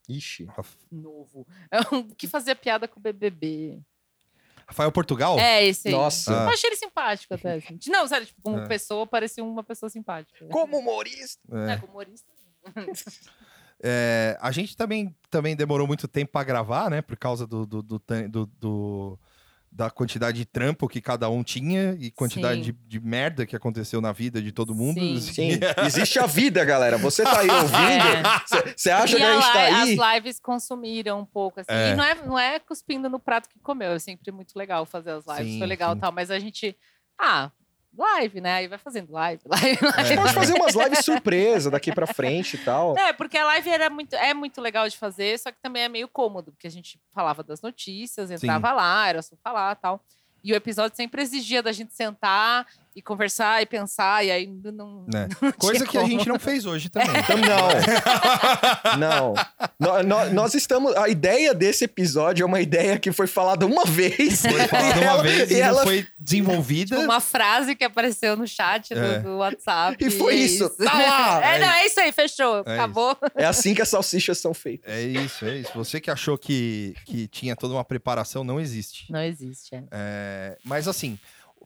Ixi. 0.09 0.47
Novo. 0.91 1.47
É 1.71 1.79
um 1.93 2.03
que 2.15 2.27
fazia 2.27 2.55
piada 2.55 2.87
com 2.87 2.99
o 2.99 3.03
BBB. 3.03 3.81
Rafael 4.67 4.91
Portugal? 4.91 5.37
É, 5.39 5.63
esse 5.65 5.89
aí. 5.89 5.93
Nossa. 5.93 6.31
Eu 6.31 6.49
achei 6.49 6.69
ele 6.69 6.75
simpático 6.77 7.33
até. 7.33 7.55
assim. 7.57 7.77
Não, 7.87 8.07
sério, 8.07 8.25
tipo, 8.25 8.41
como 8.41 8.59
É. 8.59 8.67
pessoa, 8.67 9.05
parecia 9.05 9.43
uma 9.43 9.63
pessoa 9.63 9.89
simpática. 9.89 10.45
Como 10.47 10.77
humorista. 10.79 11.41
É. 11.67 11.73
É, 11.73 11.77
como 11.77 11.91
humorista. 11.93 12.31
É, 13.83 14.37
a 14.39 14.51
gente 14.51 14.75
também, 14.75 15.13
também 15.29 15.53
demorou 15.55 15.85
muito 15.85 16.07
tempo 16.07 16.31
pra 16.31 16.45
gravar, 16.45 16.89
né? 16.89 17.01
Por 17.01 17.17
causa 17.17 17.45
do, 17.45 17.65
do, 17.65 17.83
do, 17.83 18.01
do- 18.29 18.45
do- 18.45 19.19
da 19.75 19.89
quantidade 19.89 20.37
de 20.37 20.45
trampo 20.45 20.87
que 20.87 21.01
cada 21.01 21.29
um 21.29 21.43
tinha 21.43 21.97
e 21.99 22.09
quantidade 22.09 22.61
de, 22.61 22.71
de 22.71 22.99
merda 23.01 23.45
que 23.45 23.57
aconteceu 23.57 23.99
na 23.99 24.13
vida 24.13 24.41
de 24.41 24.53
todo 24.53 24.73
mundo. 24.73 24.97
Sim. 24.99 25.17
assim. 25.17 25.31
Sim, 25.33 25.59
existe 25.85 26.17
a 26.17 26.25
vida, 26.25 26.63
galera. 26.63 26.97
Você 26.97 27.23
tá 27.23 27.41
aí 27.41 27.49
ouvindo? 27.51 28.73
Você 28.77 28.89
acha 28.89 29.17
É. 29.17 29.19
E 29.19 29.19
que 29.19 29.25
a 29.25 29.33
gente 29.33 29.43
a 29.45 29.51
tá 29.51 29.69
li- 29.69 29.75
aí? 29.75 29.99
as 29.99 30.15
lives 30.15 30.39
consumiram 30.39 31.19
um 31.19 31.25
pouco, 31.25 31.59
assim. 31.59 31.71
É. 31.71 31.91
E 31.91 31.95
não 31.95 32.03
é, 32.05 32.15
não 32.15 32.39
é 32.39 32.57
cuspindo 32.57 33.09
no 33.09 33.19
prato 33.19 33.49
que 33.49 33.59
comeu. 33.59 33.91
É 33.91 33.99
sempre 33.99 34.31
muito 34.31 34.55
legal 34.57 34.85
fazer 34.85 35.11
as 35.11 35.25
lives. 35.27 35.53
Sim, 35.53 35.57
Foi 35.57 35.67
legal 35.67 35.91
e 35.91 35.95
sim. 35.95 35.99
tal. 35.99 36.11
Mas 36.13 36.31
a 36.31 36.39
gente... 36.39 36.73
Ah, 37.19 37.51
live, 37.97 38.41
né? 38.41 38.53
Aí 38.55 38.67
vai 38.67 38.77
fazendo 38.77 39.11
live, 39.11 39.41
live, 39.47 39.79
A 39.95 40.03
gente 40.03 40.21
pode 40.21 40.33
fazer 40.33 40.53
umas 40.53 40.75
lives 40.75 41.05
surpresa 41.05 41.71
daqui 41.71 41.93
pra 41.93 42.07
frente 42.07 42.55
e 42.55 42.59
tal. 42.59 42.97
É, 42.97 43.13
porque 43.13 43.37
a 43.37 43.45
live 43.45 43.69
era 43.69 43.89
muito, 43.89 44.15
é 44.15 44.33
muito 44.33 44.61
legal 44.61 44.87
de 44.87 44.97
fazer, 44.97 45.37
só 45.39 45.51
que 45.51 45.57
também 45.61 45.83
é 45.83 45.89
meio 45.89 46.07
cômodo, 46.07 46.51
porque 46.51 46.67
a 46.67 46.71
gente 46.71 46.99
falava 47.13 47.43
das 47.43 47.61
notícias, 47.61 48.31
entrava 48.31 48.71
lá, 48.73 49.07
era 49.07 49.21
só 49.21 49.35
falar 49.43 49.75
tal. 49.75 50.01
E 50.43 50.53
o 50.53 50.55
episódio 50.55 50.95
sempre 50.95 51.23
exigia 51.23 51.63
da 51.63 51.71
gente 51.71 51.93
sentar 51.93 52.67
e 52.95 53.01
conversar 53.01 53.61
e 53.61 53.65
pensar, 53.65 54.23
e 54.25 54.31
aí 54.31 54.47
não. 54.47 55.05
Né? 55.11 55.27
não 55.41 55.51
Coisa 55.59 55.85
que 55.85 55.97
a 55.97 56.05
gente 56.05 56.27
não 56.27 56.39
fez 56.39 56.65
hoje 56.65 56.89
também. 56.89 57.09
Então, 57.19 57.37
não. 57.37 57.65
Não. 58.97 59.33
Nó- 59.79 60.03
nó- 60.03 60.25
Nós 60.29 60.53
estamos. 60.53 60.95
A 60.95 61.09
ideia 61.09 61.53
desse 61.53 61.83
episódio 61.85 62.43
é 62.43 62.45
uma 62.45 62.61
ideia 62.61 62.97
que 62.97 63.11
foi 63.11 63.27
falada 63.27 63.65
uma 63.65 63.83
vez. 63.85 64.41
Foi 64.41 64.67
falado 64.67 64.95
e 64.97 65.01
uma 65.01 65.11
ela- 65.11 65.23
vez 65.23 65.51
e, 65.51 65.53
e 65.55 65.59
ela 65.59 65.83
foi 65.83 66.07
desenvolvida. 66.17 66.95
Tipo, 66.95 67.01
uma 67.05 67.19
frase 67.19 67.75
que 67.75 67.83
apareceu 67.83 68.35
no 68.37 68.47
chat 68.47 68.93
do, 68.93 68.99
É. 68.99 69.19
do 69.19 69.37
WhatsApp. 69.37 69.97
E 70.03 70.09
foi 70.09 70.33
é 70.33 70.37
isso. 70.37 70.69
Tá 70.69 70.93
lá. 70.93 71.45
É, 71.45 71.59
não, 71.59 71.67
é 71.73 71.85
isso 71.85 71.99
aí, 71.99 72.11
fechou. 72.11 72.63
É 72.65 72.73
acabou. 72.75 73.17
É 73.35 73.45
assim 73.45 73.73
que 73.73 73.81
as 73.81 73.89
salsichas 73.89 74.37
são 74.37 74.53
feitas. 74.53 74.91
É 74.93 75.01
isso, 75.01 75.45
é 75.45 75.57
isso. 75.57 75.71
Você 75.75 75.99
que 75.99 76.09
achou 76.09 76.37
que, 76.37 76.95
que 77.05 77.27
tinha 77.27 77.55
toda 77.55 77.73
uma 77.73 77.83
preparação, 77.83 78.43
não 78.43 78.59
existe. 78.59 79.11
Não 79.11 79.21
existe, 79.21 79.75
é. 79.75 79.83
É, 79.91 80.57
mas 80.63 80.87
assim, 80.87 81.17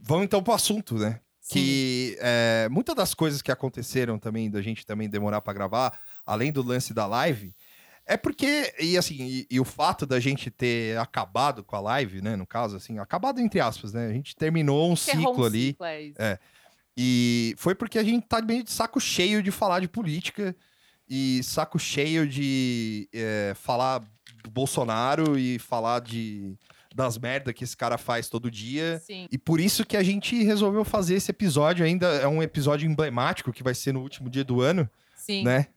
vamos 0.01 0.25
então 0.25 0.44
pro 0.44 0.53
assunto, 0.53 0.96
né? 0.96 1.20
Sim. 1.41 1.53
Que 1.53 2.18
é, 2.20 2.68
muitas 2.70 2.96
das 2.96 3.13
coisas 3.13 3.41
que 3.41 3.51
aconteceram 3.51 4.20
também, 4.20 4.50
da 4.50 4.62
gente 4.62 4.86
também 4.86 5.10
demorar 5.10 5.41
pra 5.41 5.53
gravar, 5.53 6.00
além 6.25 6.51
do 6.51 6.62
lance 6.62 6.94
da 6.94 7.06
live, 7.08 7.53
é 8.06 8.18
porque, 8.18 8.74
e 8.79 8.98
assim, 8.98 9.15
e, 9.20 9.48
e 9.51 9.60
o 9.60 9.65
fato 9.65 10.06
da 10.06 10.20
gente 10.20 10.50
ter 10.50 10.98
acabado 10.98 11.63
com 11.63 11.75
a 11.75 11.79
live, 11.79 12.22
né? 12.22 12.36
No 12.36 12.46
caso, 12.46 12.75
assim, 12.75 12.98
acabado 12.98 13.39
entre 13.39 13.60
aspas, 13.60 13.94
né? 13.94 14.08
A 14.08 14.13
gente 14.13 14.36
terminou 14.36 14.89
um 14.89 14.94
Encerrou 14.94 15.27
ciclo 15.27 15.44
um 15.44 15.48
ali. 15.48 15.68
ciclo, 15.68 15.86
é 15.86 16.01
isso. 16.01 16.18
E 16.98 17.56
foi 17.58 17.75
porque 17.75 17.98
a 17.98 18.03
gente 18.03 18.27
tá 18.27 18.41
meio 18.41 18.63
de 18.63 18.72
saco 18.72 19.00
cheio 19.00 19.41
de 19.41 19.51
falar 19.51 19.79
de 19.79 19.88
política 19.88 20.56
e 21.08 21.41
saco 21.44 21.79
cheio 21.79 22.27
de 22.27 23.08
é, 23.13 23.53
falar 23.56 24.00
do 24.44 24.50
Bolsonaro 24.50 25.38
e 25.38 25.58
falar 25.60 26.01
de 26.01 26.58
das 27.00 27.18
merda 27.18 27.53
que 27.53 27.63
esse 27.63 27.77
cara 27.77 27.98
faz 27.98 28.27
todo 28.27 28.51
dia. 28.51 29.00
Sim. 29.00 29.25
E 29.32 29.38
por 29.38 29.62
isso 29.62 29.86
que 29.86 29.96
a 29.96 30.03
gente 30.03 30.44
resolveu 30.44 30.84
fazer 30.84 31.15
esse 31.15 31.32
episódio. 31.32 31.86
Ainda 31.86 32.08
é 32.08 32.27
um 32.27 32.44
episódio 32.44 32.89
emblemático 32.89 33.53
que 33.53 33.63
vai 33.63 33.74
ser 33.74 33.94
no 33.94 34.01
último 34.01 34.29
dia 34.29 34.44
do 34.44 34.60
ano, 34.60 34.89
Sim. 35.15 35.46
né? 35.46 35.68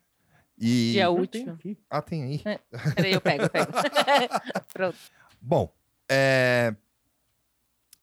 E. 0.58 0.92
Dia 0.92 1.10
útil. 1.10 1.28
tenho 1.28 1.52
aqui. 1.52 1.78
Ah, 1.88 2.02
tem 2.02 2.24
aí. 2.24 2.42
Peraí, 2.96 3.12
eu 3.12 3.20
pego, 3.20 3.44
eu 3.44 3.50
pego. 3.50 3.72
Pronto. 4.74 4.98
Bom, 5.40 5.72
é... 6.08 6.74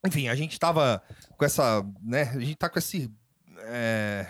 enfim, 0.05 0.29
a 0.29 0.35
gente 0.35 0.57
tava 0.57 1.03
com 1.37 1.43
essa, 1.43 1.85
né? 2.01 2.23
A 2.35 2.39
gente 2.39 2.55
tá 2.55 2.69
com 2.69 2.79
esse, 2.79 3.11
é, 3.63 4.27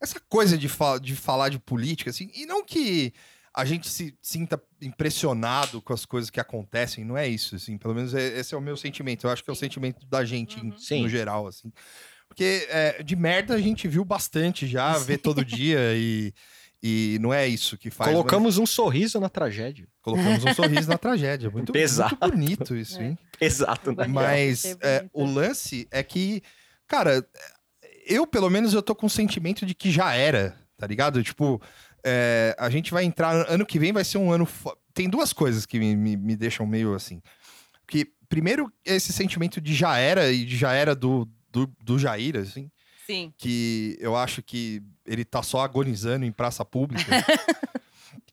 essa 0.00 0.18
coisa 0.20 0.56
de, 0.56 0.68
fa 0.68 0.98
de 0.98 1.14
falar 1.14 1.50
de 1.50 1.58
política, 1.58 2.10
assim, 2.10 2.30
e 2.34 2.46
não 2.46 2.64
que 2.64 3.12
a 3.54 3.64
gente 3.64 3.88
se 3.88 4.16
sinta 4.22 4.60
impressionado 4.80 5.82
com 5.82 5.92
as 5.92 6.04
coisas 6.06 6.30
que 6.30 6.40
acontecem, 6.40 7.04
não 7.04 7.16
é 7.18 7.28
isso, 7.28 7.56
assim, 7.56 7.76
pelo 7.76 7.94
menos 7.94 8.14
é- 8.14 8.38
esse 8.38 8.54
é 8.54 8.56
o 8.56 8.60
meu 8.62 8.76
sentimento, 8.76 9.26
eu 9.26 9.30
acho 9.30 9.42
que 9.44 9.50
é 9.50 9.52
o 9.52 9.56
Sim. 9.56 9.60
sentimento 9.60 10.06
da 10.06 10.24
gente 10.24 10.58
em- 10.58 10.70
Uhum. 10.70 10.78
Sim. 10.78 11.02
no 11.02 11.08
geral, 11.08 11.46
assim. 11.46 11.70
Porque 12.28 12.66
é, 12.70 13.02
de 13.02 13.14
merda 13.14 13.54
a 13.54 13.60
gente 13.60 13.86
viu 13.88 14.04
bastante 14.04 14.66
já, 14.66 14.96
vê 14.96 15.18
todo 15.18 15.44
dia 15.44 15.78
e, 15.94 16.32
e 16.82 17.18
não 17.20 17.32
é 17.32 17.46
isso 17.46 17.76
que 17.76 17.90
faz. 17.90 18.08
mas- 18.10 18.16
Colocamos 18.16 18.56
um 18.56 18.64
sorriso 18.64 19.20
na 19.20 19.28
tragédia. 19.28 19.86
colocamos 20.00 20.42
um 20.44 20.54
sorriso 20.54 20.88
na 20.88 20.96
tragédia. 20.98 21.50
Muito, 21.50 21.72
Pesado. 21.72 22.16
muito 22.20 22.32
bonito 22.34 22.74
isso, 22.74 22.98
É. 23.00 23.04
hein? 23.08 23.18
Exato, 23.38 23.92
né? 23.94 24.06
Mas 24.06 24.64
é, 24.80 25.04
o 25.12 25.26
lance 25.26 25.86
é 25.90 26.02
que, 26.02 26.42
cara, 26.88 27.22
eu 28.06 28.26
pelo 28.26 28.48
menos 28.48 28.72
eu 28.72 28.82
tô 28.82 28.94
com 28.94 29.06
o 29.06 29.10
sentimento 29.10 29.66
de 29.66 29.74
que 29.74 29.90
já 29.90 30.14
era, 30.14 30.56
tá 30.78 30.86
ligado? 30.86 31.22
Tipo, 31.22 31.60
é, 32.04 32.54
a 32.58 32.68
gente 32.70 32.90
vai 32.90 33.04
entrar. 33.04 33.46
Ano 33.50 33.64
que 33.66 33.78
vem 33.78 33.92
vai 33.92 34.04
ser 34.04 34.18
um 34.18 34.30
ano. 34.30 34.46
fo- 34.46 34.76
Tem 34.94 35.08
duas 35.08 35.32
coisas 35.32 35.64
que 35.66 35.78
me, 35.78 35.94
me, 35.96 36.16
me 36.16 36.36
deixam 36.36 36.66
meio 36.66 36.94
assim. 36.94 37.20
Que, 37.86 38.06
primeiro, 38.28 38.72
esse 38.84 39.12
sentimento 39.12 39.60
de 39.60 39.74
já 39.74 39.96
era 39.98 40.30
e 40.32 40.44
de 40.44 40.56
já 40.56 40.72
era 40.72 40.94
do, 40.94 41.28
do, 41.50 41.66
do 41.82 41.98
Jair, 41.98 42.36
assim, 42.36 42.70
Sim. 43.06 43.32
que 43.36 43.96
eu 44.00 44.16
acho 44.16 44.42
que 44.42 44.82
ele 45.06 45.24
tá 45.24 45.42
só 45.42 45.60
agonizando 45.60 46.24
em 46.24 46.32
praça 46.32 46.64
pública. 46.64 47.10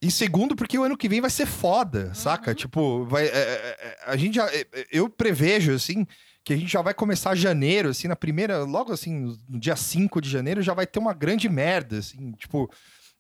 E 0.02 0.10
segundo, 0.10 0.56
porque 0.56 0.78
o 0.80 0.84
ano 0.84 0.96
que 0.98 1.10
vem 1.10 1.20
vai 1.20 1.30
ser 1.30 1.46
foda, 1.46 2.14
saca? 2.14 2.52
Uhum. 2.52 2.56
Tipo, 2.56 3.06
vai, 3.06 3.26
é, 3.26 3.28
é, 3.28 3.78
é, 3.82 3.98
a 4.06 4.16
gente 4.16 4.36
já. 4.36 4.46
é, 4.48 4.62
é, 4.72 4.88
Eu 4.94 5.10
prevejo, 5.10 5.74
assim, 5.74 6.08
que 6.42 6.54
a 6.54 6.56
gente 6.58 6.72
já 6.72 6.82
vai 6.82 6.94
começar 6.94 7.36
janeiro, 7.36 7.90
assim, 7.90 8.08
na 8.08 8.16
primeira. 8.16 8.60
Logo 8.64 8.94
assim, 8.94 9.14
no- 9.20 9.38
no 9.50 9.60
dia 9.60 9.76
5 9.76 10.22
de 10.22 10.30
janeiro, 10.30 10.62
já 10.62 10.74
vai 10.74 10.88
ter 10.88 11.00
uma 11.00 11.14
grande 11.14 11.50
merda, 11.50 11.98
assim, 11.98 12.32
tipo. 12.34 12.72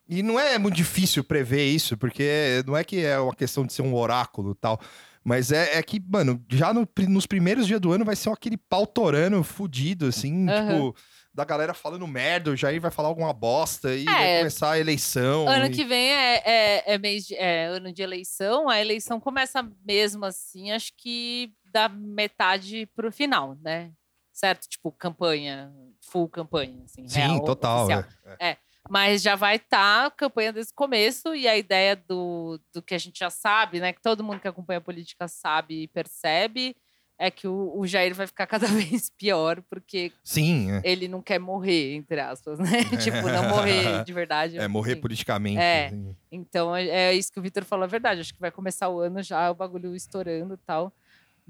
E 0.09 0.23
não 0.23 0.39
é 0.39 0.57
muito 0.57 0.75
difícil 0.75 1.23
prever 1.23 1.65
isso, 1.67 1.95
porque 1.95 2.63
não 2.65 2.75
é 2.75 2.83
que 2.83 3.05
é 3.05 3.19
uma 3.19 3.35
questão 3.35 3.63
de 3.63 3.71
ser 3.71 3.83
um 3.83 3.93
oráculo 3.93 4.53
e 4.53 4.55
tal. 4.55 4.79
Mas 5.23 5.51
é, 5.51 5.77
é 5.77 5.83
que, 5.83 5.99
mano, 5.99 6.43
já 6.49 6.73
no 6.73 6.87
nos 7.07 7.27
primeiros 7.27 7.67
dias 7.67 7.79
do 7.79 7.91
ano 7.91 8.03
vai 8.03 8.15
ser 8.15 8.29
aquele 8.29 8.57
pau 8.57 8.87
torando 8.87 9.43
fudido, 9.43 10.07
assim, 10.07 10.49
Aham. 10.49 10.67
tipo, 10.67 10.95
da 11.31 11.45
galera 11.45 11.73
falando 11.75 12.07
merda, 12.07 12.49
o 12.49 12.55
Jair 12.55 12.81
vai 12.81 12.89
falar 12.89 13.09
alguma 13.09 13.31
bosta 13.33 13.93
e 13.93 14.01
É. 14.01 14.11
vai 14.11 14.37
começar 14.39 14.71
a 14.71 14.79
eleição. 14.79 15.47
Ano 15.47 15.67
e- 15.67 15.69
que 15.69 15.85
vem 15.85 16.09
é, 16.11 16.41
é, 16.43 16.93
é 16.93 16.97
mês 16.97 17.27
de, 17.27 17.35
é 17.35 17.65
ano 17.65 17.91
de 17.93 18.01
eleição, 18.01 18.67
a 18.67 18.79
eleição 18.81 19.19
começa 19.19 19.61
mesmo 19.85 20.25
assim, 20.25 20.71
acho 20.71 20.91
que 20.97 21.53
da 21.71 21.87
metade 21.87 22.87
pro 22.95 23.11
final, 23.11 23.55
né? 23.61 23.91
Certo? 24.33 24.67
Tipo, 24.67 24.91
campanha, 24.91 25.71
full 26.01 26.29
campanha, 26.29 26.81
assim. 26.85 27.07
Sim, 27.07 27.39
total. 27.45 27.83
oficial. 27.85 28.05
é. 28.39 28.57
Mas 28.89 29.21
já 29.21 29.36
vai 29.36 29.57
estar 29.57 30.05
a 30.05 30.12
campanha 30.12 30.53
desde 30.53 30.71
o 30.71 30.75
começo 30.75 31.36
e 31.36 31.48
a 31.48 31.57
ideia 31.57 31.95
do, 31.95 32.59
do 32.74 32.81
que 32.81 32.93
a 32.93 32.98
gente 32.98 33.19
já 33.19 33.29
sabe, 33.29 33.79
né? 33.79 33.93
Que 33.93 34.01
todo 34.01 34.24
mundo 34.24 34.39
que 34.39 34.48
acompanha 34.48 34.77
a 34.77 34.81
política 34.81 35.27
sabe 35.27 35.83
e 35.83 35.88
percebe, 35.88 36.75
é 37.19 37.29
que 37.29 37.48
o, 37.48 37.77
o 37.77 37.86
Jair 37.86 38.15
vai 38.15 38.25
ficar 38.25 38.48
cada 38.48 38.65
vez 38.67 39.09
pior, 39.09 39.62
porque 39.69 40.12
Sim, 40.24 40.71
é. 40.71 40.81
ele 40.86 41.07
não 41.07 41.21
quer 41.21 41.38
morrer, 41.38 41.93
entre 41.93 42.19
aspas, 42.21 42.57
né? 42.57 42.83
tipo, 43.03 43.27
não 43.27 43.50
morrer 43.50 44.03
de 44.05 44.13
verdade. 44.13 44.57
É, 44.57 44.67
morrer 44.67 44.93
assim. 44.93 45.01
politicamente. 45.01 45.59
É. 45.59 45.88
assim. 45.88 46.15
Então 46.31 46.75
é, 46.75 46.88
é 46.88 47.13
isso 47.13 47.31
que 47.31 47.39
o 47.39 47.43
Vitor 47.43 47.65
falou, 47.65 47.83
é 47.83 47.89
verdade. 47.89 48.21
Acho 48.21 48.33
que 48.33 48.39
vai 48.39 48.51
começar 48.51 48.88
o 48.88 49.00
ano 49.00 49.21
já, 49.21 49.51
o 49.51 49.55
bagulho 49.55 49.93
estourando 49.93 50.53
e 50.53 50.65
tal. 50.65 50.93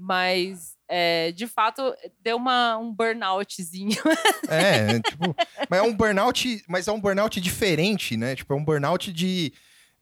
Mas, 0.02 0.78
é, 0.88 1.30
de 1.32 1.46
fato, 1.46 1.94
deu 2.22 2.38
uma, 2.38 2.78
um 2.78 2.90
burnoutzinho. 2.92 3.96
É, 4.48 4.96
é, 4.96 5.00
tipo, 5.00 5.36
mas 5.68 5.78
é 5.78 5.82
um 5.82 5.94
burnout, 5.94 6.64
mas 6.66 6.88
é 6.88 6.92
um 6.92 6.98
burnout 7.00 7.38
diferente, 7.38 8.16
né? 8.16 8.34
Tipo, 8.34 8.54
é 8.54 8.56
um 8.56 8.64
burnout 8.64 9.12
de. 9.12 9.52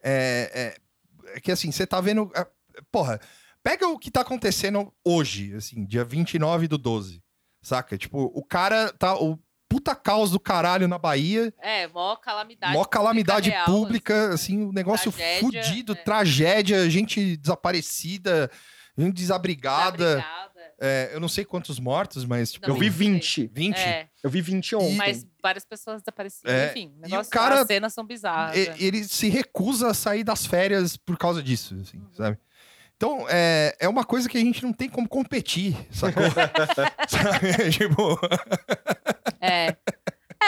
É, 0.03 0.51
é- 0.55 1.37
é 1.37 1.41
que 1.41 1.51
assim, 1.51 1.71
você 1.73 1.87
tá 1.87 2.01
vendo. 2.01 2.31
é, 2.35 2.47
porra, 2.93 3.21
pega 3.63 3.89
o 3.89 3.99
que 3.99 4.11
tá 4.11 4.21
acontecendo 4.21 4.91
hoje, 5.05 5.53
assim, 5.55 5.85
dia 5.85 6.05
29 6.05 6.69
do 6.69 6.79
12. 6.79 7.23
Saca? 7.61 7.99
Tipo, 7.99 8.31
o 8.33 8.45
cara 8.45 8.93
tá. 8.93 9.15
O 9.17 9.37
puta 9.69 9.95
caos 9.95 10.31
do 10.31 10.41
caralho 10.41 10.89
na 10.89 10.97
Bahia. 10.97 11.53
É, 11.61 11.87
mó 11.89 12.17
calamidade. 12.17 12.73
Mó 12.73 12.85
calamidade 12.85 13.51
real, 13.51 13.67
pública, 13.67 14.33
assim, 14.33 14.55
assim, 14.55 14.65
um 14.65 14.73
negócio 14.73 15.13
Tragédia, 15.13 15.41
fudido, 15.41 15.95
tragédia, 15.97 16.89
gente 16.89 17.37
desaparecida, 17.37 18.51
gente 19.05 19.15
desabrigada. 19.15 20.11
Obrigada. 20.13 20.49
É, 20.81 21.11
eu 21.13 21.19
não 21.19 21.29
sei 21.29 21.45
quantos 21.45 21.81
mortos, 21.81 22.25
mas, 22.25 22.53
tipo, 22.53 22.67
Eu 22.67 22.75
Não, 22.75 22.79
vi 22.79 22.87
sei. 22.89 22.97
20. 23.11 23.51
20. 23.53 23.77
É, 23.79 24.09
Eu 24.23 24.31
vi 24.31 24.41
20 24.41 24.77
ontem. 24.77 24.95
mas 24.95 25.27
várias 25.43 25.65
pessoas 25.65 26.01
desaparecidas. 26.03 26.53
É, 26.53 26.71
Enfim, 26.71 26.93
e 26.95 26.99
o 26.99 27.01
negócio, 27.03 27.33
cara- 27.33 27.63
as 27.63 27.67
cenas 27.67 27.93
são 27.93 28.05
bizarras. 28.05 28.57
Ele 28.79 29.03
se 29.05 29.29
recusa 29.29 29.89
a 29.91 29.95
sair 29.95 30.23
das 30.23 30.47
férias 30.47 30.97
por 30.97 31.19
causa 31.19 31.43
disso, 31.43 31.77
assim, 31.83 31.99
Uhum. 31.99 32.09
sabe? 32.13 32.39
Então, 32.97 33.27
é, 33.29 33.77
é 33.81 33.89
uma 33.89 34.05
coisa 34.05 34.29
que 34.29 34.37
a 34.39 34.41
gente 34.41 34.63
não 34.63 34.73
tem 34.73 34.89
como 34.89 35.09
competir, 35.09 35.77
sacou? 35.91 36.23
Sabe? 37.09 37.71
tipo, 37.73 38.19
É. 39.41 39.77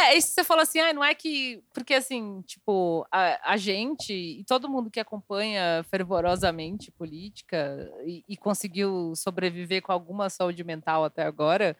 É, 0.09 0.16
isso 0.16 0.28
que 0.28 0.35
você 0.35 0.45
falou 0.45 0.62
assim, 0.62 0.78
ah, 0.80 0.92
não 0.92 1.04
é 1.04 1.14
que. 1.14 1.62
Porque, 1.75 1.95
assim, 1.95 2.42
tipo, 2.47 3.07
a, 3.12 3.52
a 3.52 3.57
gente 3.57 4.12
e 4.12 4.45
todo 4.45 4.69
mundo 4.69 4.90
que 4.90 5.00
acompanha 5.00 5.85
fervorosamente 5.90 6.90
política 6.90 7.90
e, 8.04 8.23
e 8.28 8.37
conseguiu 8.37 9.13
sobreviver 9.17 9.82
com 9.82 9.93
alguma 9.93 10.28
saúde 10.30 10.63
mental 10.65 11.04
até 11.04 11.23
agora, 11.23 11.76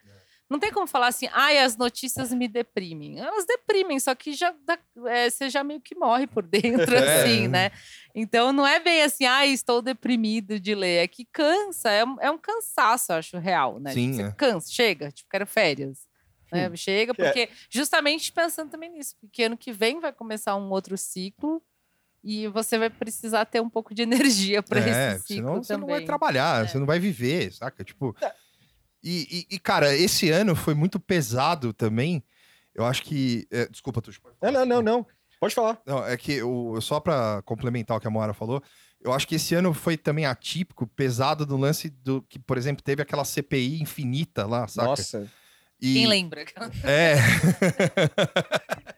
não 0.49 0.59
tem 0.59 0.69
como 0.71 0.85
falar 0.85 1.07
assim, 1.07 1.29
ai, 1.31 1.57
as 1.59 1.77
notícias 1.77 2.33
me 2.33 2.45
deprimem. 2.47 3.19
Elas 3.19 3.45
deprimem, 3.45 3.97
só 3.99 4.13
que 4.13 4.33
já 4.33 4.53
é, 5.07 5.29
você 5.29 5.49
já 5.49 5.63
meio 5.63 5.79
que 5.79 5.95
morre 5.95 6.27
por 6.27 6.43
dentro, 6.47 6.93
É. 6.93 7.21
assim, 7.23 7.47
né? 7.47 7.71
Então 8.13 8.51
não 8.51 8.67
é 8.67 8.77
bem 8.79 9.01
assim, 9.03 9.25
ai, 9.25 9.49
estou 9.51 9.81
deprimido 9.81 10.59
de 10.59 10.75
ler. 10.75 11.03
É 11.03 11.07
que 11.07 11.23
cansa, 11.25 11.89
é, 11.89 12.03
um- 12.03 12.17
é 12.19 12.29
um 12.29 12.37
cansaço, 12.37 13.13
acho, 13.13 13.37
real, 13.37 13.79
né? 13.79 13.93
Sim, 13.93 14.11
Tipo, 14.11 14.15
você 14.23 14.27
é. 14.27 14.31
cansa, 14.31 14.71
chega, 14.71 15.11
tipo, 15.11 15.29
quero 15.29 15.47
férias. 15.47 16.05
Né? 16.51 16.75
Chega, 16.75 17.11
É. 17.11 17.15
porque 17.15 17.49
justamente 17.69 18.31
pensando 18.31 18.69
também 18.69 18.91
nisso, 18.91 19.15
porque 19.21 19.43
ano 19.43 19.57
que 19.57 19.71
vem 19.71 19.99
vai 19.99 20.11
começar 20.13 20.55
um 20.55 20.69
outro 20.69 20.97
ciclo 20.97 21.61
e 22.23 22.47
você 22.49 22.77
vai 22.77 22.89
precisar 22.89 23.45
ter 23.45 23.61
um 23.61 23.69
pouco 23.69 23.93
de 23.95 24.01
energia 24.55 24.61
para 24.61 24.79
é, 24.79 25.15
esse 25.15 25.27
ciclo 25.27 25.35
senão 25.35 25.63
você 25.63 25.73
também. 25.73 25.87
não 25.89 25.95
vai 25.95 26.05
trabalhar, 26.05 26.63
É. 26.63 26.67
você 26.67 26.77
não 26.79 26.85
vai 26.85 26.99
viver, 26.99 27.51
saca? 27.53 27.83
Tipo. 27.83 28.15
É. 28.21 28.33
E, 29.03 29.47
e- 29.49 29.55
e, 29.55 29.59
cara, 29.59 29.95
esse 29.95 30.29
ano 30.29 30.55
foi 30.55 30.75
muito 30.75 30.99
pesado 30.99 31.73
também. 31.73 32.23
Eu 32.75 32.85
acho 32.85 33.01
que. 33.03 33.47
é, 33.51 33.67
desculpa, 33.67 33.99
Tuxo. 34.01 34.21
pode 34.21 34.35
Não, 34.41 34.51
não, 34.51 34.65
não, 34.65 34.81
não. 34.81 35.07
Pode 35.39 35.55
falar. 35.55 35.81
Não, 35.87 36.05
é 36.05 36.15
que 36.15 36.43
o, 36.43 36.79
só 36.79 36.99
pra 36.99 37.41
complementar 37.43 37.97
o 37.97 37.99
que 37.99 38.05
a 38.07 38.11
Moara 38.11 38.31
falou, 38.31 38.61
eu 39.03 39.11
acho 39.11 39.27
que 39.27 39.33
esse 39.35 39.55
ano 39.55 39.73
foi 39.73 39.97
também 39.97 40.27
atípico, 40.27 40.85
pesado 40.85 41.47
do 41.47 41.57
lance 41.57 41.89
do 41.89 42.21
que, 42.29 42.37
por 42.37 42.59
exemplo, 42.59 42.83
teve 42.83 43.01
aquela 43.01 43.25
CPI 43.25 43.81
infinita 43.81 44.45
lá, 44.45 44.67
saca? 44.67 44.87
Nossa. 44.89 45.27
E, 45.81 45.93
Quem 45.93 46.07
lembra? 46.07 46.45
É. 46.83 47.15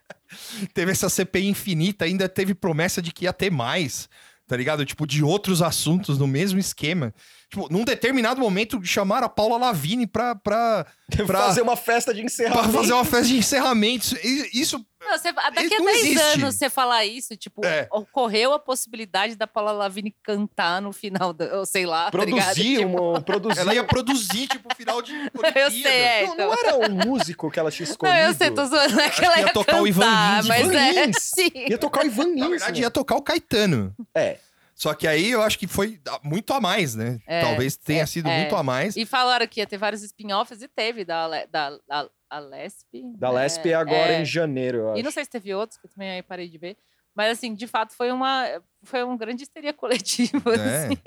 teve 0.74 0.91
essa 0.91 1.10
CPI 1.10 1.48
infinita, 1.48 2.06
ainda 2.06 2.28
teve 2.28 2.54
promessa 2.54 3.02
de 3.02 3.12
que 3.12 3.26
ia 3.26 3.34
ter 3.34 3.52
mais, 3.52 4.10
tá 4.48 4.58
ligado? 4.58 4.86
Tipo, 4.86 5.08
de 5.08 5.24
outros 5.24 5.62
assuntos 5.62 6.17
no 6.17 6.28
mesmo 6.28 6.60
esquema. 6.60 7.13
Tipo, 7.54 7.68
num 7.72 7.84
determinado 7.86 8.42
momento, 8.42 8.84
chamaram 8.84 9.28
a 9.28 9.30
Paula 9.30 9.58
Lavigne 9.60 10.08
pra, 10.08 10.34
pra, 10.34 10.88
Pra- 11.28 11.42
Fazer 11.42 11.62
uma 11.62 11.76
festa 11.76 12.12
de 12.12 12.22
pra 12.22 12.26
encerramento. 12.26 12.72
fazer 12.74 12.94
uma 12.94 13.06
festa 13.06 13.28
de 13.28 13.38
encerramento. 13.38 14.18
Isso, 14.52 14.84
Não, 15.00 15.16
você- 15.16 15.32
daqui 15.32 15.76
a 15.76 15.78
não 15.78 15.86
10 15.86 15.98
existe. 16.00 16.20
anos 16.20 16.56
você 16.56 16.68
falar 16.72 17.06
isso, 17.06 17.38
tipo, 17.38 17.63
É. 17.63 17.88
ocorreu 17.92 18.54
a 18.54 18.58
possibilidade 18.60 19.36
da 19.36 19.46
Paula 19.46 19.72
Lavigne 19.72 20.16
cantar 20.24 20.82
no 20.82 20.92
final, 20.92 21.32
da, 21.32 21.60
ou 21.60 21.66
sei 21.68 21.86
lá, 21.86 22.06
tá? 22.06 22.12
Produzir, 22.12 22.78
Tipo, 22.80 22.88
uma, 23.12 23.22
produzir. 23.22 23.60
ela 23.60 23.76
ia 23.76 23.84
produzir, 23.84 24.48
tipo, 24.48 24.74
final 24.76 25.00
de 25.04 25.12
Eu 25.56 25.70
sei, 25.70 25.84
é, 25.86 26.26
Não, 26.26 26.34
então. 26.34 26.48
não 26.48 26.54
era 26.58 26.89
um 26.92 26.96
músico 27.06 27.52
que 27.52 27.60
ela 27.60 27.70
tinha 27.70 27.86
Não, 27.86 27.92
escolhido? 27.92 28.18
eu 28.18 28.34
sei, 28.34 28.50
tô 28.50 28.66
zoando. 28.66 28.96
Não 28.96 29.04
é 29.04 29.10
que 29.12 29.24
ela 29.24 29.38
ia 29.38 29.46
ia 29.46 29.54
tocar 29.54 29.80
o 29.80 29.88
Ivan 29.88 30.02
cantar, 30.06 30.38
Lins. 30.38 30.48
mas 30.48 30.62
Ivan 30.62 30.74
é. 30.80 31.06
Lins. 31.06 31.18
Sim. 31.22 31.52
Ia 31.70 31.78
tocar 31.78 32.04
o 32.04 32.08
Ivan 32.08 32.24
Lins. 32.30 32.39
Na 32.39 32.48
verdade, 32.50 32.82
né? 32.82 32.86
ia 32.88 32.89
tocar 32.89 33.16
o 33.16 33.22
Caetano. 33.22 33.94
É. 34.16 34.38
Só 34.84 34.93
que 34.93 35.08
aí 35.08 35.32
eu 35.32 35.41
acho 35.41 35.58
que 35.58 35.65
foi 35.65 35.98
muito 36.22 36.52
a 36.54 36.60
mais, 36.60 36.93
né? 36.93 37.17
É, 37.26 37.39
Talvez 37.39 37.78
tenha 37.78 38.04
é, 38.04 38.06
sido 38.06 38.28
é. 38.28 38.39
muito 38.39 38.54
a 38.54 38.62
mais. 38.62 38.98
E 38.98 39.06
falaram 39.06 39.48
que 39.48 39.62
ia 39.62 39.65
ter 39.65 39.78
vários 39.78 40.04
spin-offs 40.04 40.62
e 40.62 40.67
teve 40.67 41.06
da, 41.06 41.46
da, 41.46 41.78
da, 41.88 42.10
a 42.30 42.39
Lesp. 42.39 43.02
Da 43.17 43.32
né? 43.32 43.39
Lesp 43.43 43.65
agora 43.74 44.12
É. 44.12 44.22
em 44.22 44.26
janeiro, 44.26 44.80
eu 44.80 44.89
acho. 44.89 45.00
E 45.00 45.04
não 45.04 45.10
sei 45.12 45.24
se 45.24 45.30
teve 45.30 45.54
outros, 45.54 45.80
que 45.80 45.86
eu 45.88 45.89
também 45.89 46.12
aí 46.12 46.22
parei 46.22 46.50
de 46.50 46.58
ver. 46.58 46.76
Mas, 47.15 47.32
assim, 47.38 47.56
de 47.56 47.65
fato, 47.65 47.93
foi 47.96 48.12
uma, 48.12 48.46
foi 48.84 49.02
uma 49.04 49.15
grande 49.15 49.43
histeria 49.43 49.72
coletiva. 49.74 50.54
É. 50.54 50.86
assim. 50.88 50.98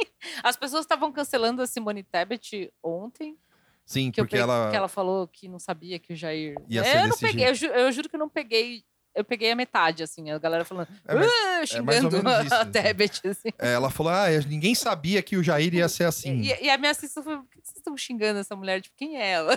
As 0.42 0.56
pessoas 0.56 0.80
estavam 0.86 1.12
cancelando 1.12 1.60
a 1.60 1.66
Simone 1.66 2.02
Tebet 2.02 2.72
ontem, 2.82 3.36
Sim, 3.84 4.10
que, 4.10 4.20
eu 4.20 4.24
porque 4.24 4.36
pe- 4.36 4.42
ela. 4.42 4.70
que 4.70 4.76
ela 4.76 4.88
falou 4.88 5.28
que 5.28 5.48
não 5.48 5.58
sabia 5.58 5.98
que 5.98 6.14
o 6.14 6.16
Jair... 6.16 6.54
Ia 6.66 6.80
eu 6.80 6.84
ser 6.84 7.06
não 7.08 7.16
peguei, 7.18 7.54
jeito. 7.54 7.72
eu, 7.74 7.74
ju- 7.74 7.78
eu 7.86 7.92
juro 7.92 8.08
que 8.08 8.16
eu 8.16 8.20
não 8.20 8.28
peguei... 8.30 8.84
Eu 9.16 9.24
peguei 9.24 9.50
a 9.50 9.56
metade, 9.56 10.02
assim, 10.02 10.30
a 10.30 10.38
galera 10.38 10.62
falando, 10.62 10.88
É, 11.08 11.14
mas- 11.14 11.26
é 11.26 11.60
ou 11.60 11.66
xingando 11.66 12.22
menos 12.22 12.44
isso, 12.44 12.54
a 12.54 12.60
assim. 12.60 12.70
Tebet, 12.72 13.28
assim. 13.28 13.48
É, 13.58 13.72
ela 13.72 13.90
falou: 13.90 14.12
ah, 14.12 14.26
ninguém 14.46 14.74
sabia 14.74 15.22
que 15.22 15.36
o 15.38 15.42
Jair 15.42 15.74
ia 15.74 15.88
ser 15.88 16.04
assim. 16.04 16.42
E, 16.42 16.64
e 16.66 16.70
a 16.70 16.76
minha 16.76 16.90
assistente 16.90 17.24
falou: 17.24 17.40
por 17.44 17.48
que 17.50 17.60
vocês 17.64 17.76
estão 17.78 17.96
xingando 17.96 18.38
essa 18.40 18.54
mulher? 18.54 18.82
Tipo, 18.82 18.94
quem 18.96 19.16
é 19.16 19.30
ela? 19.30 19.54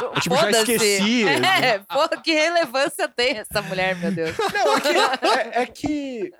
Eu, 0.00 0.20
tipo, 0.20 0.36
já 0.36 0.50
esqueci. 0.50 1.24
É, 1.28 1.78
pô, 1.80 2.08
que 2.22 2.32
relevância 2.32 3.08
tem 3.08 3.38
essa 3.38 3.60
mulher, 3.62 3.96
meu 3.96 4.12
Deus? 4.12 4.36
Não, 4.38 4.76
é 4.76 4.80
que, 4.80 5.26
é, 5.28 5.62
é 5.62 5.66
que. 5.66 6.32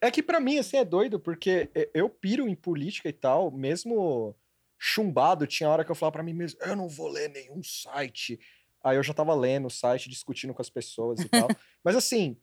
É 0.00 0.10
que 0.10 0.22
pra 0.22 0.40
mim, 0.40 0.58
assim, 0.58 0.76
é 0.76 0.84
doido, 0.84 1.18
porque 1.18 1.70
eu 1.94 2.08
piro 2.08 2.48
em 2.48 2.54
política 2.54 3.08
e 3.08 3.12
tal, 3.12 3.50
mesmo 3.50 4.34
chumbado, 4.78 5.46
tinha 5.46 5.68
hora 5.70 5.84
que 5.84 5.90
eu 5.90 5.94
falava 5.94 6.12
pra 6.12 6.22
mim 6.22 6.34
mesmo, 6.34 6.58
eu 6.62 6.76
não 6.76 6.86
vou 6.86 7.08
ler 7.08 7.30
nenhum 7.30 7.62
site. 7.62 8.38
Aí 8.86 8.96
eu 8.96 9.02
já 9.02 9.12
tava 9.12 9.34
lendo 9.34 9.66
o 9.66 9.70
site, 9.70 10.08
discutindo 10.08 10.54
com 10.54 10.62
as 10.62 10.70
pessoas 10.70 11.18
e 11.18 11.28
tal. 11.28 11.48
Mas 11.82 11.96
assim, 11.96 12.36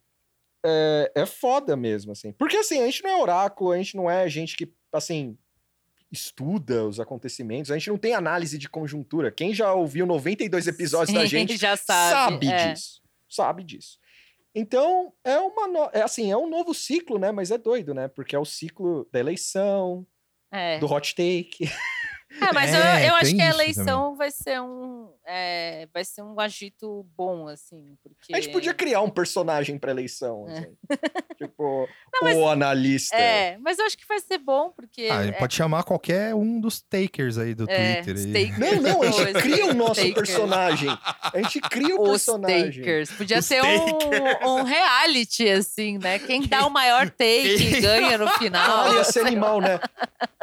é, 0.65 1.11
é 1.15 1.25
foda 1.25 1.75
mesmo, 1.77 2.11
assim. 2.11 2.33
Porque 2.33 2.57
assim, 2.57 2.81
a 2.81 2.85
gente 2.85 3.01
não 3.01 3.11
é 3.11 3.21
oráculo, 3.21 3.71
a 3.71 3.77
gente 3.77 3.95
não 3.95 4.11
é 4.11 4.27
gente 4.27 4.57
que, 4.57 4.69
assim, 4.91 5.37
estuda 6.11 6.85
os 6.85 6.99
acontecimentos, 6.99 7.71
a 7.71 7.77
gente 7.77 7.89
não 7.89 7.97
tem 7.97 8.13
análise 8.13 8.57
de 8.57 8.69
conjuntura. 8.69 9.31
Quem 9.31 9.53
já 9.53 9.73
ouviu 9.73 10.05
92 10.05 10.67
episódios 10.67 11.15
da 11.15 11.21
Sim, 11.21 11.27
gente 11.27 11.55
já 11.57 11.77
sabe. 11.77 12.11
sabe 12.11 12.47
é. 12.47 12.73
disso. 12.73 13.01
Sabe 13.29 13.63
disso. 13.63 13.97
Então, 14.53 15.11
é 15.23 15.37
uma 15.37 15.67
no... 15.67 15.89
é 15.91 16.03
assim, 16.03 16.31
é 16.31 16.37
um 16.37 16.47
novo 16.47 16.73
ciclo, 16.73 17.17
né? 17.17 17.31
Mas 17.31 17.51
é 17.51 17.57
doido, 17.57 17.93
né? 17.93 18.07
Porque 18.07 18.35
é 18.35 18.39
o 18.39 18.45
ciclo 18.45 19.07
da 19.11 19.19
eleição, 19.19 20.05
É. 20.51 20.77
do 20.77 20.85
hot 20.85 21.15
take. 21.15 21.71
É, 22.39 22.53
mas 22.53 22.71
É, 22.73 22.75
eu, 23.05 23.09
eu 23.09 23.15
acho 23.15 23.31
tem 23.31 23.37
que 23.37 23.41
a 23.41 23.49
eleição 23.49 24.15
vai 24.15 24.29
ser 24.29 24.61
um. 24.61 25.11
É, 25.25 25.87
vai 25.93 26.03
ser 26.03 26.21
um 26.21 26.39
agito 26.39 27.05
bom, 27.15 27.47
assim. 27.47 27.95
Porque... 28.03 28.33
A 28.35 28.39
gente 28.41 28.51
podia 28.51 28.73
criar 28.73 29.01
um 29.01 29.09
personagem 29.09 29.77
pra 29.79 29.91
eleição, 29.91 30.45
É. 30.49 30.59
assim. 30.59 30.75
tipo, 31.37 31.87
mas- 32.21 32.37
o 32.37 32.47
analista. 32.47 33.15
É, 33.15 33.57
mas 33.59 33.79
eu 33.79 33.85
acho 33.85 33.97
que 33.97 34.05
vai 34.07 34.19
ser 34.19 34.37
bom, 34.37 34.71
porque. 34.75 35.07
Ah, 35.11 35.25
é, 35.25 35.31
pode 35.31 35.55
chamar 35.55 35.83
qualquer 35.83 36.33
um 36.35 36.59
dos 36.59 36.81
takers 36.81 37.37
aí 37.37 37.53
do 37.55 37.69
é, 37.69 38.01
Twitter. 38.01 38.35
aí. 38.35 38.51
Não, 38.59 38.81
não, 38.81 39.01
a 39.03 39.11
gente 39.11 39.33
cria 39.41 39.65
o 39.67 39.73
nosso 39.73 39.95
Takers. 40.01 40.13
personagem. 40.15 40.89
A 40.89 41.37
gente 41.41 41.61
cria 41.61 41.95
o 41.95 42.01
Os 42.01 42.09
personagem. 42.09 42.71
takers. 42.81 43.11
Podia 43.11 43.39
Os 43.39 43.45
ser 43.45 43.61
um, 43.63 44.47
um 44.59 44.63
reality, 44.63 45.49
assim, 45.49 45.97
né? 45.97 46.19
Quem 46.19 46.41
dá 46.47 46.65
o 46.65 46.69
maior 46.69 47.09
take 47.09 47.79
ganha 47.81 48.17
no 48.17 48.27
final. 48.31 48.87
Ah, 48.89 48.93
ia 48.95 49.03
ser 49.05 49.25
animal, 49.25 49.61
né? 49.61 49.79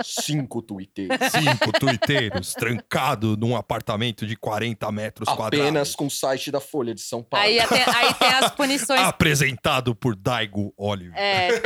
Cinco 0.02 0.62
twitteiros. 0.62 1.16
Cinco 1.30 1.72
tuiteiros 1.78 2.54
trancados 2.54 3.36
num 3.36 3.56
apartamento 3.56 4.26
de 4.26 4.36
40 4.36 4.69
metros 4.92 5.28
Apenas 5.28 5.60
quadrados. 5.62 5.94
com 5.96 6.06
o 6.06 6.10
site 6.10 6.50
da 6.50 6.60
Folha 6.60 6.94
de 6.94 7.00
São 7.00 7.22
Paulo. 7.22 7.44
Aí, 7.46 7.58
tem- 7.66 7.82
aí 7.94 8.14
tem 8.14 8.28
as 8.28 8.50
punições. 8.52 9.00
Apresentado 9.00 9.94
por 9.94 10.14
Daigo 10.16 10.72
Oliver. 10.76 11.14
É, 11.16 11.48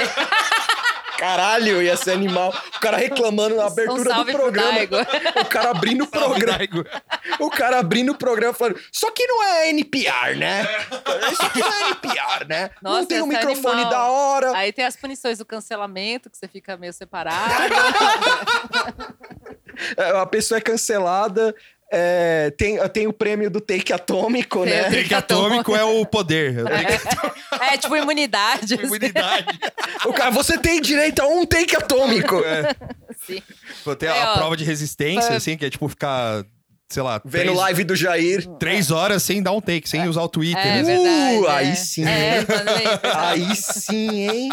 Caralho, 1.17 1.81
ia 1.81 1.97
ser 1.97 2.11
animal. 2.11 2.53
O 2.77 2.81
cara 2.81 2.97
reclamando 2.97 3.55
na 3.55 3.67
abertura 3.67 4.19
um 4.19 4.25
do 4.25 4.33
programa. 4.33 4.81
O 5.41 5.45
cara 5.47 5.71
abrindo 5.71 6.03
o 6.05 6.07
programa. 6.09 6.59
O 7.39 7.51
cara 7.51 7.79
abrindo 7.79 8.11
o 8.13 8.15
programa 8.19 8.53
falando: 8.53 8.81
Isso 8.93 9.07
aqui 9.07 9.25
não 9.25 9.43
é 9.45 9.71
NPR, 9.71 10.35
né? 10.37 10.67
Isso 11.33 11.43
aqui 11.43 11.61
não 11.61 11.73
é 11.73 11.89
NPR, 11.91 12.45
né? 12.49 12.71
Nossa, 12.83 12.99
não 12.99 13.07
tem 13.07 13.23
um 13.23 13.29
esse 13.33 13.37
microfone 13.47 13.83
animal. 13.83 13.91
da 13.91 14.05
hora. 14.09 14.57
Aí 14.57 14.73
tem 14.73 14.85
as 14.85 14.97
punições 14.97 15.39
do 15.39 15.45
cancelamento, 15.45 16.29
que 16.29 16.37
você 16.37 16.49
fica 16.49 16.77
meio 16.77 16.93
separado. 16.93 17.55
É, 19.97 20.11
A 20.21 20.27
pessoa 20.27 20.59
é 20.59 20.61
cancelada. 20.61 21.55
É, 21.95 22.51
tem, 22.57 22.77
tem 22.89 23.07
o 23.07 23.13
prêmio 23.13 23.49
do 23.49 23.61
take 23.61 23.93
atômico, 23.93 24.65
Tem 24.65 24.73
né? 24.73 24.89
o 24.89 24.93
Take 24.93 25.15
atômico 25.15 25.77
é 25.77 25.85
o 25.85 26.05
poder. 26.05 26.57
é, 27.73 27.79
tipo 27.79 27.97
imunidade. 27.97 28.75
assim. 28.75 28.83
Imunidade. 28.85 29.47
O 30.07 30.13
cara, 30.13 30.31
você 30.31 30.59
tem 30.59 30.81
direito 30.81 31.21
a 31.23 31.27
um 31.27 31.47
take 31.47 31.77
atômico. 31.77 32.43
Sim. 33.27 33.41
Pô, 33.85 33.95
Tem 33.97 34.09
É, 34.09 34.13
a 34.23 34.33
ó. 34.33 34.37
prova 34.39 34.57
de 34.57 34.65
resistência, 34.65 35.35
assim, 35.37 35.57
que 35.57 35.65
é 35.65 35.71
tipo 35.71 35.89
ficar, 35.89 36.45
sei 36.95 37.03
lá, 37.03 37.21
Vendo 37.25 37.43
três, 37.43 37.57
live 37.59 37.85
do 37.85 37.97
Jair. 37.97 38.47
três 38.59 38.91
horas 38.91 39.23
sem 39.23 39.43
dar 39.43 39.53
um 39.53 39.61
take, 39.61 39.89
sem 39.89 40.07
usar 40.09 40.23
o 40.23 40.29
Twitter. 40.29 40.65
É 40.65 40.83
né? 40.83 40.83
verdade. 40.83 41.39
Uh, 41.39 41.47
é. 41.47 41.51
aí 41.51 41.77
sim. 41.77 42.05
É. 42.05 42.47
Aí 43.17 43.57
sim, 43.57 44.29
hein? 44.31 44.49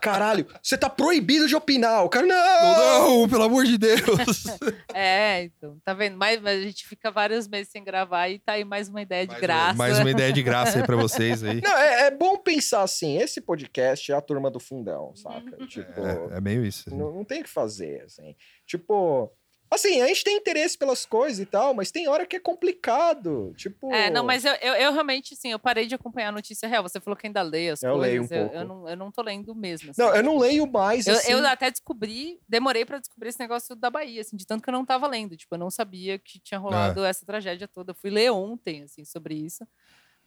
Caralho, 0.00 0.46
você 0.62 0.76
tá 0.76 0.88
proibido 0.88 1.46
de 1.46 1.54
opinar. 1.54 2.04
O 2.04 2.08
cara, 2.08 2.26
não! 2.26 2.36
Não, 2.36 3.20
não, 3.20 3.28
pelo 3.28 3.42
amor 3.44 3.64
de 3.64 3.76
Deus. 3.78 4.00
É, 4.94 5.44
então, 5.44 5.78
tá 5.84 5.94
vendo? 5.94 6.16
Mas, 6.16 6.40
mas 6.40 6.58
a 6.60 6.62
gente 6.62 6.86
fica 6.86 7.10
vários 7.10 7.48
meses 7.48 7.70
sem 7.72 7.82
gravar 7.82 8.28
e 8.28 8.38
tá 8.38 8.52
aí 8.52 8.64
mais 8.64 8.88
uma 8.88 9.00
ideia 9.00 9.24
de 9.26 9.32
Mais- 9.32 9.40
graça. 9.40 9.74
Mais 9.74 9.98
uma 9.98 10.10
ideia 10.10 10.32
de 10.32 10.42
graça 10.42 10.78
aí 10.78 10.84
pra 10.84 10.96
vocês 10.96 11.42
aí. 11.42 11.60
Não, 11.62 11.76
é, 11.78 12.06
é 12.06 12.10
bom 12.10 12.36
pensar 12.36 12.82
assim, 12.82 13.16
esse 13.18 13.40
podcast 13.40 14.12
é 14.12 14.14
a 14.14 14.20
turma 14.20 14.50
do 14.50 14.60
fundão, 14.60 15.14
saca? 15.16 15.56
Tipo, 15.66 16.00
É, 16.00 16.36
é 16.36 16.40
meio 16.40 16.64
isso. 16.64 16.84
assim. 16.88 16.96
não, 16.98 17.10
não 17.12 17.24
tem 17.24 17.40
o 17.40 17.44
que 17.44 17.50
fazer, 17.50 18.02
assim. 18.04 18.34
Tipo, 18.66 19.30
assim, 19.74 20.00
a 20.00 20.06
gente 20.06 20.24
tem 20.24 20.36
interesse 20.36 20.76
pelas 20.76 21.04
coisas 21.06 21.38
e 21.40 21.46
tal, 21.46 21.74
mas 21.74 21.90
tem 21.90 22.08
hora 22.08 22.26
que 22.26 22.36
é 22.36 22.40
complicado. 22.40 23.52
Tipo. 23.56 23.92
É, 23.92 24.10
não, 24.10 24.24
mas 24.24 24.44
eu, 24.44 24.52
eu, 24.54 24.74
eu 24.74 24.92
realmente, 24.92 25.34
assim, 25.34 25.50
eu 25.52 25.58
parei 25.58 25.86
de 25.86 25.94
acompanhar 25.94 26.28
a 26.28 26.32
notícia 26.32 26.68
real. 26.68 26.82
Você 26.82 27.00
falou 27.00 27.16
que 27.16 27.26
ainda 27.26 27.42
lê 27.42 27.70
as 27.70 27.82
Eu 27.82 27.92
coisas. 27.94 28.08
leio 28.10 28.22
um 28.22 28.24
eu, 28.24 28.28
pouco. 28.48 28.54
Eu 28.56 28.64
não, 28.64 28.88
eu 28.88 28.96
não 28.96 29.10
tô 29.12 29.22
lendo 29.22 29.54
mesmo. 29.54 29.90
assim. 29.90 30.00
Não, 30.02 30.14
eu 30.14 30.22
não 30.22 30.38
leio 30.38 30.66
mais. 30.66 31.06
Eu, 31.06 31.14
assim. 31.14 31.32
eu 31.32 31.46
até 31.46 31.70
descobri, 31.70 32.38
demorei 32.48 32.84
pra 32.84 32.98
descobrir 32.98 33.28
esse 33.28 33.40
negócio 33.40 33.74
da 33.76 33.90
Bahia, 33.90 34.20
assim, 34.20 34.36
de 34.36 34.46
tanto 34.46 34.62
que 34.62 34.68
eu 34.70 34.72
não 34.74 34.84
tava 34.84 35.06
lendo. 35.06 35.36
Tipo, 35.36 35.54
eu 35.54 35.58
não 35.58 35.70
sabia 35.70 36.18
que 36.18 36.38
tinha 36.40 36.58
Ah. 36.58 36.62
rolado 36.62 37.04
essa 37.04 37.24
tragédia 37.26 37.68
toda. 37.68 37.92
Eu 37.92 37.94
fui 37.96 38.10
ler 38.10 38.30
ontem, 38.30 38.82
assim, 38.82 39.04
sobre 39.04 39.34
isso. 39.34 39.66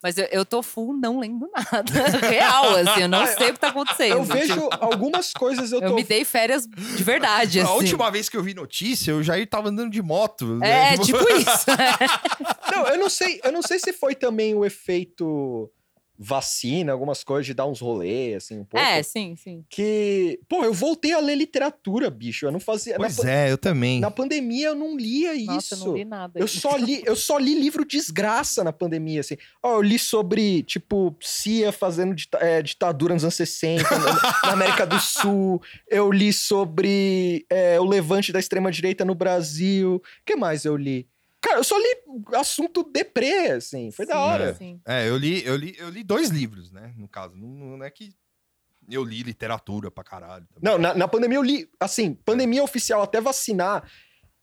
Mas 0.04 0.18
eu, 0.18 0.26
eu 0.26 0.46
tô 0.46 0.62
full 0.62 0.94
não 0.94 1.20
lendo 1.20 1.50
nada. 1.52 1.84
Real, 2.28 2.76
assim, 2.76 3.02
eu 3.02 3.08
não 3.08 3.26
sei 3.38 3.50
o 3.50 3.54
que 3.54 3.60
tá 3.60 3.70
acontecendo. 3.70 4.12
Eu 4.18 4.24
vejo 4.24 4.70
algumas 4.80 5.34
coisas 5.34 5.72
eu 5.72 5.82
Eu 5.82 5.90
tô. 5.90 5.96
me 5.96 6.04
dei 6.04 6.24
férias 6.24 6.68
de 6.68 7.04
verdade, 7.04 7.60
assim. 7.62 7.70
A 7.70 7.74
última 7.74 8.12
vez 8.12 8.30
que 8.30 8.38
eu 8.38 8.44
vi 8.44 8.54
notícia, 8.54 9.16
o 9.16 9.24
Jair 9.24 9.50
tava 9.50 9.70
andando 9.70 9.90
de 9.90 10.02
moto. 10.02 10.60
É, 10.64 10.92
né? 10.92 10.98
tipo 10.98 11.18
isso. 11.34 11.66
Não, 12.72 12.88
eu 12.88 13.00
não 13.00 13.10
sei, 13.10 13.40
eu 13.44 13.52
não 13.52 13.62
sei 13.62 13.80
se 13.80 13.94
foi 13.94 14.14
também 14.16 14.54
o 14.54 14.64
efeito 14.66 15.72
vacina, 16.18 16.92
algumas 16.92 17.24
coisas 17.24 17.46
de 17.46 17.54
dar 17.54 17.66
uns 17.66 17.80
rolês, 17.82 18.38
assim, 18.38 18.60
um 18.60 18.66
pouco. 18.66 18.86
É, 18.86 19.04
sim, 19.04 19.36
sim. 19.36 19.64
Que, 19.70 20.40
pô, 20.48 20.64
eu 20.64 20.74
voltei 20.74 21.14
a 21.14 21.20
ler 21.20 21.36
literatura, 21.36 22.10
bicho. 22.10 22.46
Eu 22.46 22.52
não 22.52 22.60
fazia. 22.60 22.96
Pois 22.96 23.18
na, 23.18 23.32
é, 23.32 23.52
eu 23.52 23.58
também. 23.58 24.00
na 24.00 24.10
pandemia 24.12 24.68
eu 24.68 24.76
não 24.76 24.96
lia 24.98 25.34
Nossa, 25.46 25.76
isso. 25.76 25.84
eu 25.84 25.88
não 25.90 25.98
li 25.98 26.06
nada. 26.06 26.40
Eu 26.40 26.48
só 26.48 26.78
li, 26.78 27.02
eu 27.06 27.16
só 27.16 27.38
li 27.38 27.54
livro 27.56 27.86
desgraça 27.86 28.64
na 28.64 28.72
pandemia, 28.72 29.20
assim. 29.22 29.38
Ó, 29.62 29.76
eu 29.76 29.82
li 29.82 30.00
sobre, 30.00 30.64
tipo, 30.64 31.16
CIA 31.22 31.72
fazendo 31.72 32.16
dita- 32.16 32.40
é, 32.40 32.62
ditadura 32.62 33.14
nos 33.14 33.24
anos 33.24 33.36
60, 33.36 33.84
na, 33.90 34.14
na 34.44 34.52
América 34.54 34.86
do 34.86 35.00
Sul. 35.00 35.62
Eu 35.90 36.12
li 36.12 36.32
sobre 36.32 37.46
é, 37.50 37.80
o 37.80 37.84
levante 37.86 38.32
da 38.32 38.40
extrema-direita 38.40 39.04
no 39.04 39.16
Brasil. 39.16 39.96
O 39.96 40.02
que 40.26 40.36
mais 40.36 40.66
eu 40.66 40.76
li? 40.78 41.08
Cara, 41.46 41.60
eu 41.60 41.64
só 41.64 41.78
li 41.78 41.96
assunto 42.36 42.84
deprê, 42.84 43.52
assim. 43.52 43.92
Foi 43.92 44.06
da 44.06 44.14
Sim, 44.16 44.20
hora. 44.20 44.54
sim. 44.56 44.82
É, 44.86 45.08
eu 45.08 45.16
li, 45.16 45.46
eu 45.46 45.56
li, 45.56 45.76
eu 45.78 45.90
li 45.90 46.04
dois 46.04 46.30
livros, 46.30 46.72
né? 46.72 46.92
No 46.98 47.08
caso. 47.08 47.36
Não, 47.36 47.78
não 47.78 47.86
é 47.86 47.92
que 47.92 48.12
eu 48.90 49.04
li 49.04 49.22
literatura 49.22 49.92
pra 49.92 50.04
caralho. 50.04 50.46
também. 50.54 50.72
Não, 50.72 50.80
na, 50.80 50.96
na 50.96 51.08
pandemia 51.08 51.38
eu 51.38 51.44
li, 51.44 51.70
assim, 51.80 52.16
pandemia 52.16 52.64
oficial 52.64 53.04
até 53.04 53.22
vacinar. 53.22 53.88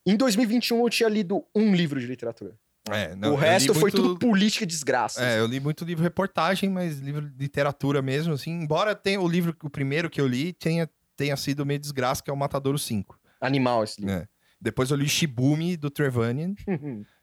Em 0.06 0.16
2021 0.16 0.80
eu 0.84 0.90
tinha 0.90 1.08
lido 1.08 1.44
um 1.54 1.74
livro 1.74 1.98
de 1.98 2.06
literatura. 2.06 2.56
É, 2.90 3.14
não, 3.16 3.32
o 3.32 3.36
resto 3.36 3.72
foi 3.72 3.82
muito- 3.82 3.96
tudo 3.96 4.18
política 4.18 4.64
e 4.64 4.66
desgraça. 4.66 5.24
É, 5.24 5.38
eu 5.38 5.46
li 5.46 5.58
muito 5.60 5.84
livro 5.84 6.02
reportagem, 6.02 6.68
mas 6.70 6.98
livro 6.98 7.28
de 7.28 7.36
literatura 7.38 8.00
mesmo, 8.02 8.32
assim. 8.34 8.50
Embora 8.50 8.94
tenha 8.94 9.20
o 9.20 9.28
livro, 9.28 9.56
o 9.62 9.70
primeiro 9.70 10.08
que 10.10 10.20
eu 10.20 10.26
li, 10.26 10.52
tenha, 10.52 10.88
tenha 11.16 11.36
sido 11.36 11.64
meio 11.64 11.78
desgraça, 11.78 12.22
que 12.22 12.28
é 12.30 12.32
o 12.32 12.36
Matadouro 12.36 12.78
5. 12.78 13.18
Animal 13.40 13.84
esse 13.84 14.00
livro. 14.00 14.16
É. 14.16 14.28
Depois 14.62 14.90
eu 14.92 14.96
li 14.96 15.08
Shibumi, 15.08 15.76
do 15.76 15.90
Trevanian, 15.90 16.54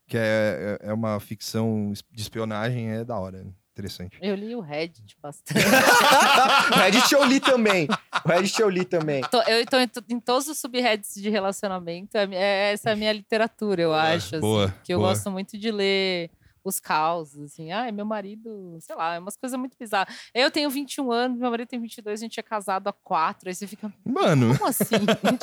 que 0.06 0.17
é, 0.17 0.78
é 0.84 0.89
é 0.89 0.93
uma 0.93 1.17
ficção 1.21 1.93
de 2.12 2.21
espionagem, 2.21 2.89
é 2.91 3.06
da 3.06 3.17
hora, 3.17 3.45
interessante. 3.71 4.17
Eu 4.21 4.36
li 4.36 4.54
o 4.54 4.60
Reddit 4.60 5.15
bastante. 5.21 5.58
o 5.63 6.75
Reddit 6.75 7.13
eu 7.13 7.23
li 7.23 7.39
também. 7.39 7.88
O 8.25 8.28
Reddit 8.28 8.62
eu 8.62 8.69
li 8.69 8.84
também. 8.84 9.21
Tô- 9.32 9.41
eu 9.43 9.62
estou 9.62 9.80
em, 9.80 9.89
em 10.10 10.19
todos 10.19 10.49
os 10.49 10.58
subreddits 10.60 11.13
de 11.15 11.30
relacionamento. 11.30 12.17
É, 12.17 12.28
é- 12.34 12.73
essa 12.73 12.89
é 12.89 12.93
a 12.93 12.95
minha 12.97 13.13
literatura, 13.13 13.82
eu 13.82 13.93
acho. 13.93 14.36
assim, 14.36 14.41
boa, 14.41 14.75
que 14.84 14.93
eu 14.93 14.99
boa. 14.99 15.10
gosto 15.12 15.32
muito 15.32 15.58
de 15.58 15.71
ler 15.71 16.30
os 16.70 16.80
causos, 16.80 17.44
assim. 17.44 17.72
Ai, 17.72 17.92
meu 17.92 18.06
marido, 18.06 18.78
sei 18.80 18.96
lá, 18.96 19.16
é 19.16 19.20
umas 19.20 19.36
coisas 19.36 19.60
muito 19.60 19.78
bizarras. 19.78 20.16
Eu 20.34 20.50
tenho 20.50 20.70
21 20.70 21.12
anos, 21.12 21.40
meu 21.40 21.50
marido 21.50 21.68
tem 21.68 21.80
22, 21.80 22.20
a 22.20 22.24
gente 22.24 22.40
é 22.40 22.44
casado 22.44 22.88
há 22.88 22.94
quatro. 22.94 23.50
Aí 23.50 23.56
você 23.56 23.68
fica, 23.68 23.94
Mano, 24.06 24.58
como 24.58 24.70
assim? 24.70 24.96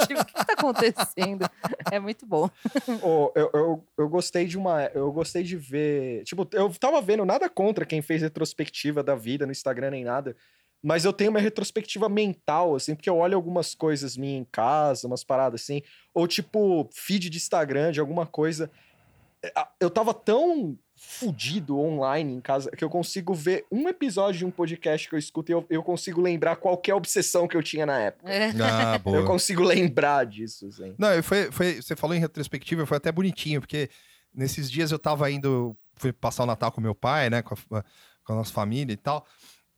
tipo, 0.06 0.20
o 0.20 0.24
que, 0.24 0.32
tá 0.32 0.52
acontecendo? 0.52 1.48
É 1.92 2.00
muito 2.00 2.26
bom. 2.26 2.50
Ô, 3.00 3.30
eu, 3.36 3.50
eu, 3.54 3.84
eu 3.96 4.08
gostei 4.08 4.44
de 4.46 4.58
uma. 4.58 4.86
Eu 4.86 5.12
gostei 5.12 5.44
de 5.44 5.56
ver. 5.56 6.24
Tipo, 6.24 6.48
eu 6.52 6.68
tava 6.74 7.00
vendo 7.00 7.24
nada 7.24 7.48
contra 7.48 7.86
quem 7.86 8.02
fez 8.02 8.22
retrospectiva 8.22 9.04
da 9.04 9.14
vida 9.14 9.46
no 9.46 9.52
Instagram 9.52 9.90
nem 9.90 10.04
nada. 10.04 10.36
Mas 10.82 11.04
eu 11.04 11.12
tenho 11.12 11.30
uma 11.30 11.40
retrospectiva 11.40 12.08
mental, 12.08 12.76
assim, 12.76 12.94
porque 12.94 13.10
eu 13.10 13.16
olho 13.16 13.34
algumas 13.34 13.74
coisas 13.74 14.16
minhas 14.16 14.42
em 14.42 14.44
casa, 14.44 15.06
umas 15.06 15.24
paradas 15.24 15.62
assim. 15.62 15.82
Ou 16.14 16.26
tipo, 16.28 16.88
feed 16.92 17.30
de 17.30 17.38
Instagram, 17.38 17.92
de 17.92 18.00
alguma 18.00 18.26
coisa. 18.26 18.70
É, 19.42 19.52
Eu 19.80 19.90
tava 19.90 20.12
tão 20.14 20.78
fudido 21.08 21.78
online 21.78 22.34
em 22.34 22.40
casa 22.40 22.68
que 22.72 22.82
eu 22.82 22.90
consigo 22.90 23.32
ver 23.32 23.64
um 23.70 23.88
episódio 23.88 24.38
de 24.40 24.44
um 24.44 24.50
podcast 24.50 25.08
que 25.08 25.14
eu 25.14 25.18
escuto 25.18 25.52
e 25.52 25.54
eu, 25.54 25.64
eu 25.70 25.80
consigo 25.80 26.20
lembrar 26.20 26.56
qualquer 26.56 26.94
obsessão 26.94 27.46
que 27.46 27.56
eu 27.56 27.62
tinha 27.62 27.86
na 27.86 27.96
época. 27.98 28.28
É. 28.28 28.50
ah, 28.60 28.98
boa. 29.02 29.18
Eu 29.18 29.24
consigo 29.24 29.62
lembrar 29.62 30.26
disso, 30.26 30.66
assim. 30.66 30.96
Não, 30.98 31.22
foi, 31.22 31.52
foi, 31.52 31.80
você 31.80 31.94
falou 31.94 32.16
em 32.16 32.18
retrospectiva, 32.18 32.84
foi 32.84 32.96
até 32.96 33.12
bonitinho, 33.12 33.60
porque 33.60 33.88
nesses 34.34 34.68
dias 34.68 34.90
eu 34.90 34.98
tava 34.98 35.30
indo, 35.30 35.76
fui 35.94 36.12
passar 36.12 36.42
o 36.42 36.46
Natal 36.46 36.72
com 36.72 36.80
meu 36.80 36.94
pai, 36.94 37.30
né, 37.30 37.40
com 37.40 37.54
a, 37.54 37.82
com 38.24 38.32
a 38.32 38.36
nossa 38.36 38.52
família 38.52 38.92
e 38.92 38.96
tal. 38.96 39.24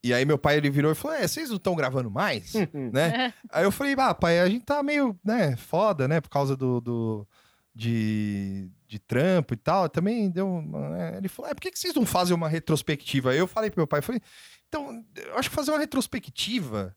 E 0.02 0.14
aí 0.14 0.24
meu 0.24 0.38
pai, 0.38 0.56
ele 0.56 0.70
virou 0.70 0.90
e 0.90 0.94
falou, 0.94 1.14
é, 1.14 1.28
vocês 1.28 1.50
não 1.50 1.56
estão 1.56 1.76
gravando 1.76 2.10
mais? 2.10 2.54
né? 2.92 3.34
Aí 3.52 3.64
eu 3.64 3.72
falei, 3.72 3.94
ah, 3.98 4.14
pai, 4.14 4.38
a 4.38 4.48
gente 4.48 4.64
tá 4.64 4.80
meio, 4.82 5.18
né, 5.22 5.56
foda, 5.56 6.08
né, 6.08 6.20
por 6.20 6.30
causa 6.30 6.56
do, 6.56 6.80
do 6.80 7.28
de, 7.78 8.68
de 8.88 8.98
trampo 8.98 9.54
e 9.54 9.56
tal. 9.56 9.88
Também 9.88 10.28
deu, 10.28 10.48
uma, 10.48 10.88
né? 10.90 11.16
ele 11.16 11.28
falou, 11.28 11.48
é, 11.50 11.54
por 11.54 11.60
que, 11.60 11.70
que 11.70 11.78
vocês 11.78 11.94
não 11.94 12.04
fazem 12.04 12.34
uma 12.34 12.48
retrospectiva? 12.48 13.30
Aí 13.30 13.38
eu 13.38 13.46
falei 13.46 13.70
pro 13.70 13.78
meu 13.78 13.86
pai, 13.86 14.02
falei, 14.02 14.20
então, 14.68 15.04
eu 15.16 15.38
acho 15.38 15.48
que 15.48 15.54
fazer 15.56 15.70
uma 15.70 15.78
retrospectiva... 15.78 16.94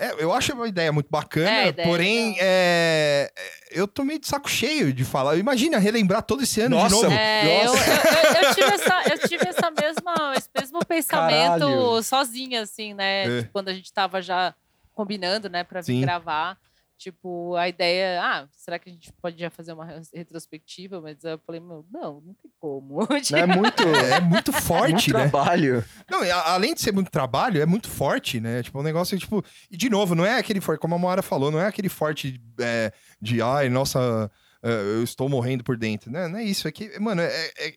É, 0.00 0.22
eu 0.22 0.32
acho 0.32 0.52
uma 0.54 0.68
ideia 0.68 0.92
muito 0.92 1.08
bacana, 1.10 1.50
É, 1.50 1.68
ideia 1.70 1.84
é 1.84 1.88
porém, 1.88 2.36
é, 2.38 3.32
é, 3.36 3.80
eu 3.80 3.88
tô 3.88 4.04
meio 4.04 4.20
de 4.20 4.28
saco 4.28 4.48
cheio 4.48 4.92
de 4.92 5.04
falar. 5.04 5.36
Imagina 5.36 5.76
relembrar 5.76 6.22
todo 6.22 6.40
esse 6.44 6.60
ano 6.60 6.76
Nossa, 6.76 6.94
de 6.94 7.02
novo. 7.02 7.12
É, 7.12 7.64
eu, 7.66 7.70
Nossa. 7.72 7.90
eu- 7.90 7.96
eu- 7.96 8.48
eu 8.48 8.54
tive 8.54 8.66
essa, 8.74 9.02
eu 9.10 9.18
tive 9.28 9.48
essa 9.48 9.70
mesma, 9.72 10.34
esse 10.36 10.48
mesmo 10.56 10.78
pensamento 10.86 11.58
Caralho. 11.66 12.00
sozinha, 12.04 12.62
assim, 12.62 12.94
né? 12.94 13.40
É. 13.40 13.42
Quando 13.52 13.70
a 13.70 13.74
gente 13.74 13.92
tava 13.92 14.22
já 14.22 14.54
combinando, 14.94 15.48
né, 15.48 15.64
pra 15.64 15.80
vir 15.80 15.86
Sim. 15.94 16.00
gravar. 16.02 16.56
Tipo, 16.98 17.54
a 17.54 17.68
ideia, 17.68 18.20
ah, 18.20 18.48
será 18.50 18.76
que 18.76 18.90
a 18.90 18.92
gente 18.92 19.12
pode 19.22 19.38
já 19.38 19.48
fazer 19.48 19.72
uma 19.72 19.84
re- 19.84 20.00
retrospectiva? 20.12 21.00
Mas 21.00 21.22
eu 21.22 21.38
falei, 21.46 21.60
meu, 21.60 21.86
não, 21.92 22.20
não 22.20 22.34
tem 22.34 22.50
como. 22.58 22.98
Não 23.30 23.38
é 23.38 23.46
muito, 23.46 23.82
É 23.84 24.20
muito 24.20 24.52
forte, 24.52 24.92
muito 24.92 25.12
né? 25.12 25.28
trabalho. 25.28 25.84
Não, 26.10 26.22
a- 26.22 26.52
além 26.54 26.74
de 26.74 26.80
ser 26.80 26.92
muito 26.92 27.08
trabalho, 27.10 27.62
é 27.62 27.66
muito 27.66 27.88
forte, 27.88 28.40
né? 28.40 28.62
Tipo, 28.64 28.80
um 28.80 28.82
negócio, 28.82 29.16
tipo... 29.16 29.44
E, 29.70 29.76
de 29.76 29.88
novo, 29.88 30.14
não 30.16 30.24
é 30.26 30.38
aquele 30.38 30.60
forte, 30.60 30.80
como 30.80 30.96
a 30.96 30.98
Moara 30.98 31.22
falou, 31.22 31.50
não 31.52 31.60
é 31.60 31.66
aquele 31.66 31.88
forte 31.88 32.40
é, 32.58 32.92
de, 33.22 33.40
ai, 33.40 33.68
nossa, 33.68 34.28
é, 34.60 34.68
eu 34.96 35.04
estou 35.04 35.28
morrendo 35.28 35.62
por 35.62 35.76
dentro. 35.76 36.10
Né? 36.10 36.26
Não 36.26 36.38
é 36.38 36.42
isso, 36.42 36.66
é 36.66 36.72
que, 36.72 36.98
mano, 36.98 37.22
é, 37.22 37.26
é- 37.58 37.68
é 37.68 37.72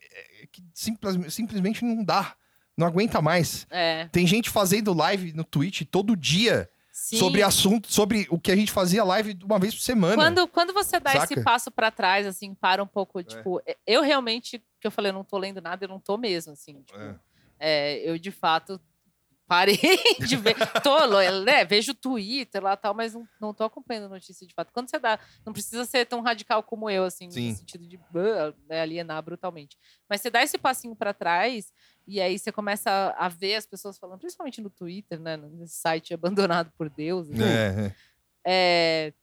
que 0.51 0.63
simples- 0.73 1.31
simplesmente 1.33 1.85
não 1.85 2.03
dá. 2.03 2.35
Não 2.75 2.87
aguenta 2.87 3.21
mais. 3.21 3.67
É, 3.69 4.07
Tem 4.11 4.25
gente 4.25 4.49
fazendo 4.49 4.93
live 4.93 5.31
no 5.33 5.43
Twitch 5.43 5.83
todo 5.91 6.15
dia 6.15 6.67
sim. 6.91 7.17
sobre 7.17 7.41
assunto, 7.41 7.91
sobre 7.91 8.27
o 8.29 8.39
que 8.39 8.51
a 8.51 8.55
gente 8.55 8.71
fazia 8.71 9.03
live 9.03 9.37
uma 9.43 9.59
vez 9.59 9.73
por 9.73 9.81
semana. 9.81 10.15
Quando, 10.15 10.47
quando 10.47 10.73
você 10.73 10.99
dá 10.99 11.11
Saca? 11.11 11.23
esse 11.25 11.43
passo 11.43 11.71
pra 11.71 11.89
trás, 11.91 12.25
assim, 12.27 12.53
para 12.53 12.83
um 12.83 12.87
pouco, 12.87 13.23
tipo, 13.23 13.61
eu 13.85 14.01
realmente, 14.01 14.63
que 14.79 14.87
eu 14.87 14.91
falei, 14.91 15.09
eu 15.09 15.15
não 15.15 15.23
tô 15.23 15.37
lendo 15.37 15.61
nada, 15.61 15.85
eu 15.85 15.89
não 15.89 15.99
tô 15.99 16.17
mesmo, 16.17 16.53
assim, 16.53 16.81
tipo, 16.83 16.99
É. 16.99 17.19
é, 17.59 18.09
eu 18.09 18.17
de 18.17 18.31
fato 18.31 18.79
Parei 19.51 19.75
de 20.25 20.37
ver. 20.37 20.55
Tô, 20.81 21.07
né, 21.43 21.65
vejo 21.65 21.91
o 21.91 21.95
Twitter 21.95 22.63
lá 22.63 22.77
tal, 22.77 22.93
mas 22.93 23.13
não, 23.13 23.27
não 23.37 23.53
tô 23.53 23.65
acompanhando 23.65 24.07
notícia 24.07 24.47
de 24.47 24.53
fato. 24.53 24.71
Quando 24.71 24.89
você 24.89 24.97
dá. 24.97 25.19
Não 25.45 25.51
precisa 25.51 25.83
ser 25.83 26.05
tão 26.05 26.21
radical 26.21 26.63
como 26.63 26.89
eu, 26.89 27.03
assim, 27.03 27.29
Sim. 27.29 27.49
no 27.49 27.57
sentido 27.57 27.85
de 27.85 27.99
né, 28.69 28.79
alienar 28.79 29.21
brutalmente. 29.21 29.77
Mas 30.09 30.21
você 30.21 30.29
dá 30.29 30.41
esse 30.41 30.57
passinho 30.57 30.95
para 30.95 31.13
trás 31.13 31.73
e 32.07 32.19
aí 32.19 32.37
você 32.37 32.51
começa 32.51 32.89
a, 32.89 33.25
a, 33.25 33.29
ver 33.29 33.55
as 33.55 33.65
pessoas 33.65 33.97
falando, 33.97 34.19
principalmente 34.19 34.61
no 34.61 34.69
Twitter, 34.69 35.19
né? 35.19 35.37
Nesse 35.37 35.75
site 35.75 36.13
abandonado 36.15 36.71
por 36.77 36.89
Deus. 36.89 37.29
Assim, 37.29 37.43
É, 37.43 37.93
é, 38.45 39.13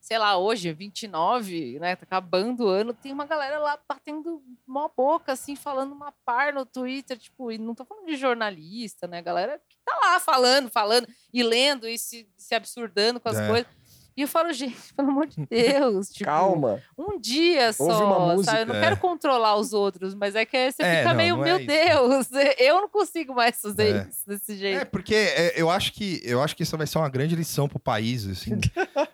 sei 0.00 0.18
lá, 0.18 0.36
hoje, 0.38 0.72
29, 0.72 1.78
né? 1.78 1.96
Tá 1.96 2.04
acabando 2.04 2.64
o 2.64 2.68
ano, 2.68 2.94
tem 2.94 3.12
uma 3.12 3.26
galera 3.26 3.58
lá 3.58 3.78
batendo 3.88 4.42
uma 4.66 4.88
boca, 4.88 5.32
assim, 5.32 5.54
falando 5.54 5.92
uma 5.92 6.12
par 6.24 6.52
no 6.52 6.64
Twitter, 6.64 7.18
tipo, 7.18 7.52
e 7.52 7.58
não 7.58 7.74
tô 7.74 7.84
falando 7.84 8.06
de 8.06 8.16
jornalista, 8.16 9.06
né? 9.06 9.20
Galera 9.22 9.60
que 9.68 9.76
tá 9.84 9.96
lá 10.02 10.20
falando, 10.20 10.70
falando, 10.70 11.06
e 11.32 11.42
lendo 11.42 11.86
e 11.88 11.98
se, 11.98 12.28
se 12.36 12.54
absurdando 12.54 13.20
com 13.20 13.28
as 13.28 13.36
É. 13.38 13.48
coisas. 13.48 13.77
E 14.18 14.22
eu 14.22 14.26
falo, 14.26 14.52
gente, 14.52 14.74
pelo 14.96 15.10
amor 15.10 15.28
de 15.28 15.46
Deus, 15.46 16.08
tipo, 16.12 16.24
Calma. 16.24 16.82
um 16.98 17.20
dia 17.20 17.72
só, 17.72 17.84
Ouve 17.84 18.02
uma 18.02 18.34
música. 18.34 18.50
sabe? 18.50 18.62
Eu 18.62 18.66
não 18.66 18.74
É. 18.74 18.80
quero 18.80 18.96
controlar 18.96 19.54
os 19.54 19.72
outros, 19.72 20.12
mas 20.12 20.34
é 20.34 20.44
que 20.44 20.72
você 20.72 20.82
É, 20.82 20.96
fica 20.98 21.10
não, 21.10 21.14
meio, 21.16 21.36
não 21.36 21.44
é 21.44 21.46
meu 21.46 21.58
isso. 21.58 21.66
Deus, 21.68 22.28
eu 22.58 22.80
não 22.80 22.88
consigo 22.88 23.32
mais 23.32 23.60
fazer 23.60 23.94
É. 23.96 24.08
isso 24.10 24.26
desse 24.26 24.52
É, 24.54 24.56
jeito. 24.56 24.86
porque 24.90 25.14
é, 25.14 25.52
eu 25.56 25.70
acho 25.70 25.92
que 25.92 26.20
eu 26.24 26.42
acho 26.42 26.56
que 26.56 26.64
isso 26.64 26.76
vai 26.76 26.86
ser 26.86 26.98
uma 26.98 27.08
grande 27.08 27.36
lição 27.36 27.68
pro 27.68 27.78
país, 27.78 28.26
assim, 28.26 28.58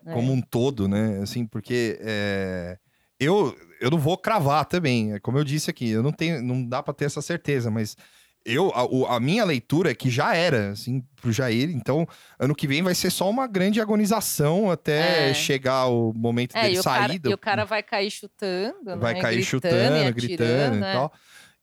É. 0.06 0.12
como 0.14 0.32
um 0.32 0.40
todo, 0.40 0.88
né? 0.88 1.20
Assim, 1.22 1.46
porque 1.46 1.98
é, 2.00 2.78
eu 3.20 3.54
eu 3.82 3.90
não 3.90 3.98
vou 3.98 4.16
cravar 4.16 4.64
também, 4.64 5.12
é 5.12 5.18
como 5.20 5.36
eu 5.36 5.44
disse 5.44 5.68
aqui, 5.68 5.90
eu 5.90 6.02
não 6.02 6.12
tenho, 6.12 6.42
não 6.42 6.66
dá 6.66 6.82
pra 6.82 6.94
ter 6.94 7.04
essa 7.04 7.20
certeza, 7.20 7.70
mas 7.70 7.94
eu 8.44 8.70
a, 8.74 9.16
a 9.16 9.20
minha 9.20 9.44
leitura 9.44 9.90
é 9.90 9.94
que 9.94 10.10
já 10.10 10.34
era, 10.36 10.70
assim, 10.70 11.02
pro 11.20 11.32
Jair. 11.32 11.70
Então, 11.70 12.06
ano 12.38 12.54
que 12.54 12.66
vem 12.66 12.82
vai 12.82 12.94
ser 12.94 13.10
só 13.10 13.28
uma 13.30 13.46
grande 13.46 13.80
agonização 13.80 14.70
até 14.70 15.30
É. 15.30 15.34
chegar 15.34 15.86
o 15.86 16.12
momento 16.14 16.56
É, 16.56 16.62
dele 16.64 16.82
sair. 16.82 17.20
e 17.24 17.32
o 17.34 17.38
cara 17.38 17.64
vai 17.64 17.82
cair 17.82 18.10
chutando, 18.10 18.98
vai 18.98 19.14
né? 19.14 19.20
cair 19.20 19.36
gritando, 19.36 19.46
chutando, 19.50 19.96
e 20.08 20.12
gritando 20.12 20.42
atirando, 20.52 20.76
e 20.76 20.80
né? 20.80 20.92
tal. 20.92 21.12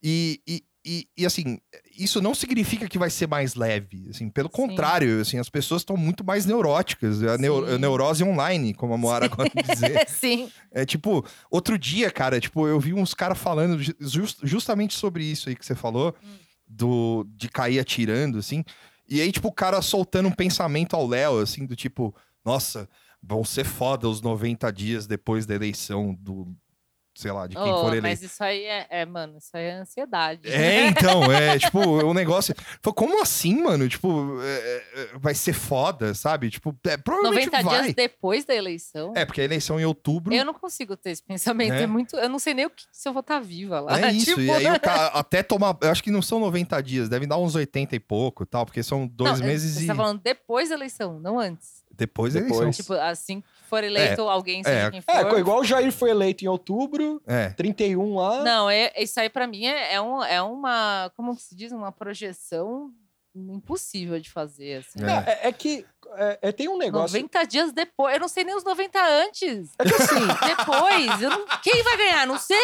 E, 0.03 0.41
e, 0.47 0.63
e, 0.83 1.07
e, 1.15 1.25
assim, 1.27 1.59
isso 1.95 2.19
não 2.19 2.33
significa 2.33 2.87
que 2.87 2.97
vai 2.97 3.11
ser 3.11 3.27
mais 3.27 3.53
leve. 3.53 4.07
Assim, 4.09 4.29
pelo 4.31 4.47
Sim. 4.49 4.53
contrário, 4.55 5.21
assim, 5.21 5.37
as 5.37 5.47
pessoas 5.47 5.81
estão 5.83 5.95
muito 5.95 6.23
mais 6.25 6.47
neuróticas. 6.47 7.21
A, 7.21 7.37
neu- 7.37 7.75
a 7.75 7.77
neurose 7.77 8.23
online, 8.23 8.73
como 8.73 8.91
a 8.95 8.97
Moara 8.97 9.27
gosta 9.27 9.51
de 9.61 9.61
dizer. 9.71 10.05
Sim. 10.09 10.49
É 10.71 10.83
tipo, 10.83 11.23
outro 11.51 11.77
dia, 11.77 12.09
cara, 12.09 12.39
tipo, 12.39 12.67
eu 12.67 12.79
vi 12.79 12.93
uns 12.93 13.13
caras 13.13 13.37
falando 13.37 13.77
ju- 13.79 13.93
jus- 13.99 14.37
justamente 14.41 14.95
sobre 14.95 15.23
isso 15.23 15.49
aí 15.49 15.55
que 15.55 15.63
você 15.63 15.75
falou, 15.75 16.15
Hum. 16.23 16.29
Do, 16.71 17.25
de 17.35 17.49
cair 17.49 17.79
atirando, 17.79 18.37
assim. 18.37 18.63
E 19.07 19.21
aí, 19.21 19.31
tipo, 19.31 19.49
o 19.49 19.53
cara 19.53 19.81
soltando 19.81 20.29
um 20.29 20.33
pensamento 20.33 20.95
ao 20.95 21.05
Léo, 21.05 21.39
assim, 21.39 21.65
do 21.65 21.75
tipo, 21.75 22.15
nossa, 22.45 22.87
vão 23.21 23.43
ser 23.43 23.65
foda 23.65 24.07
os 24.07 24.21
90 24.21 24.71
dias 24.71 25.05
depois 25.05 25.45
da 25.45 25.53
eleição 25.53 26.13
do, 26.19 26.55
sei 27.13 27.31
lá, 27.31 27.45
de 27.45 27.55
quem 27.55 27.63
Oh, 27.71 27.81
for 27.81 27.87
eleito. 27.87 28.03
mas 28.03 28.21
isso 28.21 28.43
aí 28.43 28.63
é, 28.63 28.87
é, 28.89 29.05
mano, 29.05 29.37
isso 29.37 29.49
aí 29.53 29.65
é 29.65 29.73
ansiedade. 29.73 30.49
É, 30.49 30.87
então, 30.87 31.31
é, 31.31 31.59
tipo, 31.59 31.79
o 31.79 32.13
negócio. 32.13 32.55
Como 32.95 33.21
assim, 33.21 33.61
mano? 33.61 33.87
Tipo, 33.87 34.39
é, 34.41 34.83
é, 34.95 35.09
vai 35.15 35.35
ser 35.35 35.53
foda, 35.53 36.13
sabe? 36.13 36.49
Tipo, 36.49 36.75
é, 36.85 36.97
provavelmente 36.97 37.51
90 37.51 37.63
vai. 37.63 37.81
dias 37.83 37.95
depois 37.95 38.45
da 38.45 38.55
eleição. 38.55 39.13
É, 39.15 39.25
porque 39.25 39.41
a 39.41 39.43
eleição 39.43 39.77
é 39.77 39.81
em 39.81 39.85
outubro. 39.85 40.33
Eu 40.33 40.45
não 40.45 40.53
consigo 40.53 40.95
ter 40.95 41.11
esse 41.11 41.23
pensamento. 41.23 41.73
É. 41.73 41.83
É, 41.83 41.87
muito. 41.87 42.15
Eu 42.15 42.29
não 42.29 42.39
sei 42.39 42.53
nem 42.53 42.65
o 42.65 42.69
que, 42.69 42.83
se 42.91 43.07
eu 43.07 43.13
vou 43.13 43.21
estar 43.21 43.39
viva 43.39 43.79
lá. 43.79 43.99
É 43.99 44.11
isso, 44.11 44.25
Tipo, 44.25 44.41
e 44.41 44.51
aí 44.51 44.65
o 44.67 44.79
cara 44.79 45.07
até 45.07 45.43
tomar. 45.43 45.77
Eu 45.81 45.91
acho 45.91 46.03
que 46.03 46.11
não 46.11 46.21
são 46.21 46.39
90 46.39 46.81
dias, 46.81 47.09
devem 47.09 47.27
dar 47.27 47.37
uns 47.37 47.55
80 47.55 47.95
e 47.95 47.99
pouco 47.99 48.45
tal, 48.45 48.65
porque 48.65 48.81
são 48.83 49.07
dois 49.07 49.39
não, 49.39 49.47
meses 49.47 49.75
Você 49.75 49.83
e. 49.83 49.87
tá 49.87 49.95
falando 49.95 50.21
depois 50.23 50.69
da 50.69 50.75
eleição, 50.75 51.19
não 51.19 51.39
antes. 51.39 51.81
Depois 51.91 52.33
da 52.33 52.39
eleição. 52.39 52.59
Depois. 52.59 52.77
Tipo, 52.77 52.93
assim 52.93 53.41
que 53.41 53.47
for 53.71 53.83
eleito 53.85 54.21
alguém, 54.27 54.61
seja 54.63 54.87
é. 54.87 54.91
quem 54.91 55.01
for. 55.01 55.11
É, 55.15 55.39
igual 55.39 55.59
o 55.61 55.63
Jair 55.63 55.91
foi 55.93 56.09
eleito 56.09 56.43
em 56.43 56.47
outubro, 56.49 57.21
É. 57.25 57.49
31 57.51 58.15
lá. 58.15 58.43
Não, 58.43 58.69
é, 58.69 58.91
isso 58.97 59.17
aí 59.19 59.29
pra 59.29 59.47
mim 59.47 59.65
é, 59.65 59.93
é, 59.93 60.01
um, 60.01 60.21
é 60.23 60.41
uma. 60.41 61.09
Como 61.15 61.33
que 61.35 61.41
se 61.41 61.55
diz? 61.55 61.71
Uma 61.71 61.91
projeção 61.91 62.91
impossível 63.33 64.19
de 64.19 64.29
fazer. 64.29 64.79
Assim. 64.79 64.99
É. 65.05 65.31
É, 65.31 65.47
é 65.47 65.51
que 65.53 65.85
é, 66.15 66.39
é, 66.41 66.51
tem 66.51 66.67
um 66.67 66.77
negócio. 66.77 67.17
90 67.17 67.43
dias 67.45 67.71
depois. 67.71 68.13
Eu 68.13 68.19
não 68.19 68.27
sei 68.27 68.43
nem 68.43 68.53
os 68.55 68.63
90 68.65 68.99
antes. 69.01 69.69
É 69.79 69.83
que 69.85 69.93
assim, 69.93 70.19
Depois. 70.45 71.21
eu 71.21 71.29
não- 71.29 71.45
quem 71.63 71.81
vai 71.81 71.95
ganhar? 71.97 72.27
Não 72.27 72.37
sei. 72.37 72.57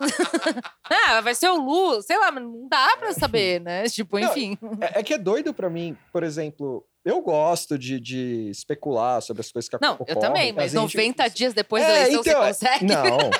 ah, 1.08 1.20
vai 1.20 1.34
ser 1.34 1.48
o 1.50 1.56
Lu. 1.56 2.00
Sei 2.02 2.18
lá, 2.18 2.30
mas 2.32 2.42
não 2.42 2.66
dá 2.66 2.96
pra 2.98 3.12
saber, 3.12 3.60
né? 3.60 3.84
Tipo, 3.88 4.18
Não, 4.18 4.28
enfim. 4.30 4.56
é, 4.80 5.00
é 5.00 5.02
que 5.02 5.12
é 5.14 5.18
doido 5.18 5.52
pra 5.52 5.68
mim, 5.68 5.96
por 6.10 6.22
exemplo. 6.22 6.82
Eu 7.06 7.22
gosto 7.22 7.78
de, 7.78 8.00
de 8.00 8.50
especular 8.50 9.22
sobre 9.22 9.40
as 9.40 9.52
coisas 9.52 9.68
que 9.68 9.78
Não, 9.80 9.94
ocorrem. 9.94 10.14
eu 10.14 10.20
também, 10.20 10.52
mas 10.52 10.72
gente- 10.72 10.80
90 10.96 11.28
dias 11.28 11.54
depois 11.54 11.84
da 11.84 11.90
É, 11.90 11.96
eleição 12.02 12.20
então, 12.20 12.42
você 12.42 12.48
consegue? 12.48 12.84
Não. 12.84 13.30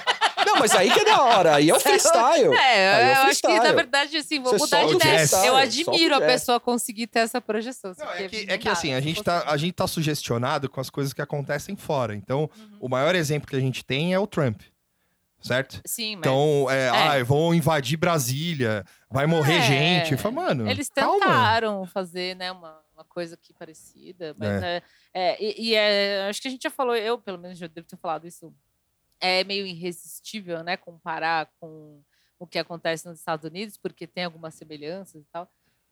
Não, 0.47 0.61
mas 0.61 0.73
aí 0.77 0.89
que 0.93 1.01
é 1.01 1.05
da 1.05 1.21
hora. 1.23 1.57
Aí 1.57 1.69
é 1.69 1.75
o 1.75 1.81
freestyle. 1.81 2.55
É, 2.55 2.85
é 2.85 2.97
o 2.97 3.01
eu 3.01 3.13
acho 3.23 3.41
que, 3.41 3.49
freestyle. 3.49 3.59
na 3.59 3.73
verdade, 3.73 4.17
assim, 4.17 4.39
vou 4.41 4.53
Você 4.53 4.59
mudar 4.77 4.87
de 4.87 4.95
ideia. 4.95 5.27
Eu 5.45 5.57
admiro 5.57 6.15
a 6.15 6.21
pessoa 6.21 6.61
conseguir 6.61 7.09
ter 7.09 7.19
essa 7.19 7.41
projeção. 7.41 7.93
Não, 7.99 8.07
é 8.07 8.23
porque 8.23 8.29
que, 8.29 8.47
não 8.47 8.55
é 8.55 8.59
que 8.59 8.69
assim, 8.69 8.93
a 8.93 8.97
não 8.97 9.03
gente, 9.03 9.23
tá, 9.25 9.43
a 9.49 9.57
gente 9.57 9.73
tá 9.73 9.87
sugestionado 9.89 10.69
com 10.71 10.81
as 10.81 10.89
coisas 10.89 11.13
que 11.13 11.21
acontecem 11.21 11.75
fora. 11.75 12.15
Então, 12.15 12.49
Uhum. 12.57 12.77
o 12.83 12.89
maior 12.89 13.17
exemplo 13.17 13.49
que 13.51 13.57
a 13.57 13.61
gente 13.61 13.85
tem 13.85 14.15
é 14.15 14.19
o 14.21 14.27
Trump. 14.29 14.61
Certo? 15.43 15.81
Sim, 15.85 16.17
mas 16.17 16.21
Então, 16.21 16.67
é, 16.71 16.87
É. 16.87 16.89
ai, 16.89 17.23
vão 17.25 17.53
invadir 17.53 17.97
Brasília, 17.97 18.85
vai 19.11 19.27
morrer 19.27 19.57
É. 19.59 19.63
gente. 19.63 20.17
Fala, 20.17 20.35
mano, 20.35 20.71
eles 20.71 20.89
calma. 20.89 21.19
tentaram 21.21 21.85
fazer, 21.87 22.35
né, 22.37 22.51
uma 22.53 22.81
coisa 23.07 23.35
aqui 23.35 23.53
parecida. 23.55 24.35
Mas 24.39 24.63
é. 24.63 24.83
é, 25.15 25.43
e, 25.43 25.71
e 25.71 25.75
é, 25.75 26.29
acho 26.29 26.41
que 26.43 26.49
a 26.49 26.51
gente 26.51 26.63
já 26.63 26.71
falou, 26.71 26.95
eu 26.95 27.19
pelo 27.19 27.39
menos 27.39 27.59
já 27.59 27.67
devo 27.67 27.87
ter 27.87 27.97
falado 27.97 28.27
isso. 28.27 28.55
É 29.19 29.43
meio 29.45 29.67
irresistível, 29.67 30.63
né, 30.63 30.77
comparar 30.77 31.51
com 31.59 32.03
o 32.39 32.47
que 32.47 32.59
acontece 32.59 33.07
nos 33.09 33.19
Estados 33.19 33.47
Unidos, 33.47 33.79
porque 33.79 34.07
tem 34.07 34.25
algumas 34.25 34.55
semelhanças 34.55 35.23
e 35.23 35.27
tal. 35.33 35.49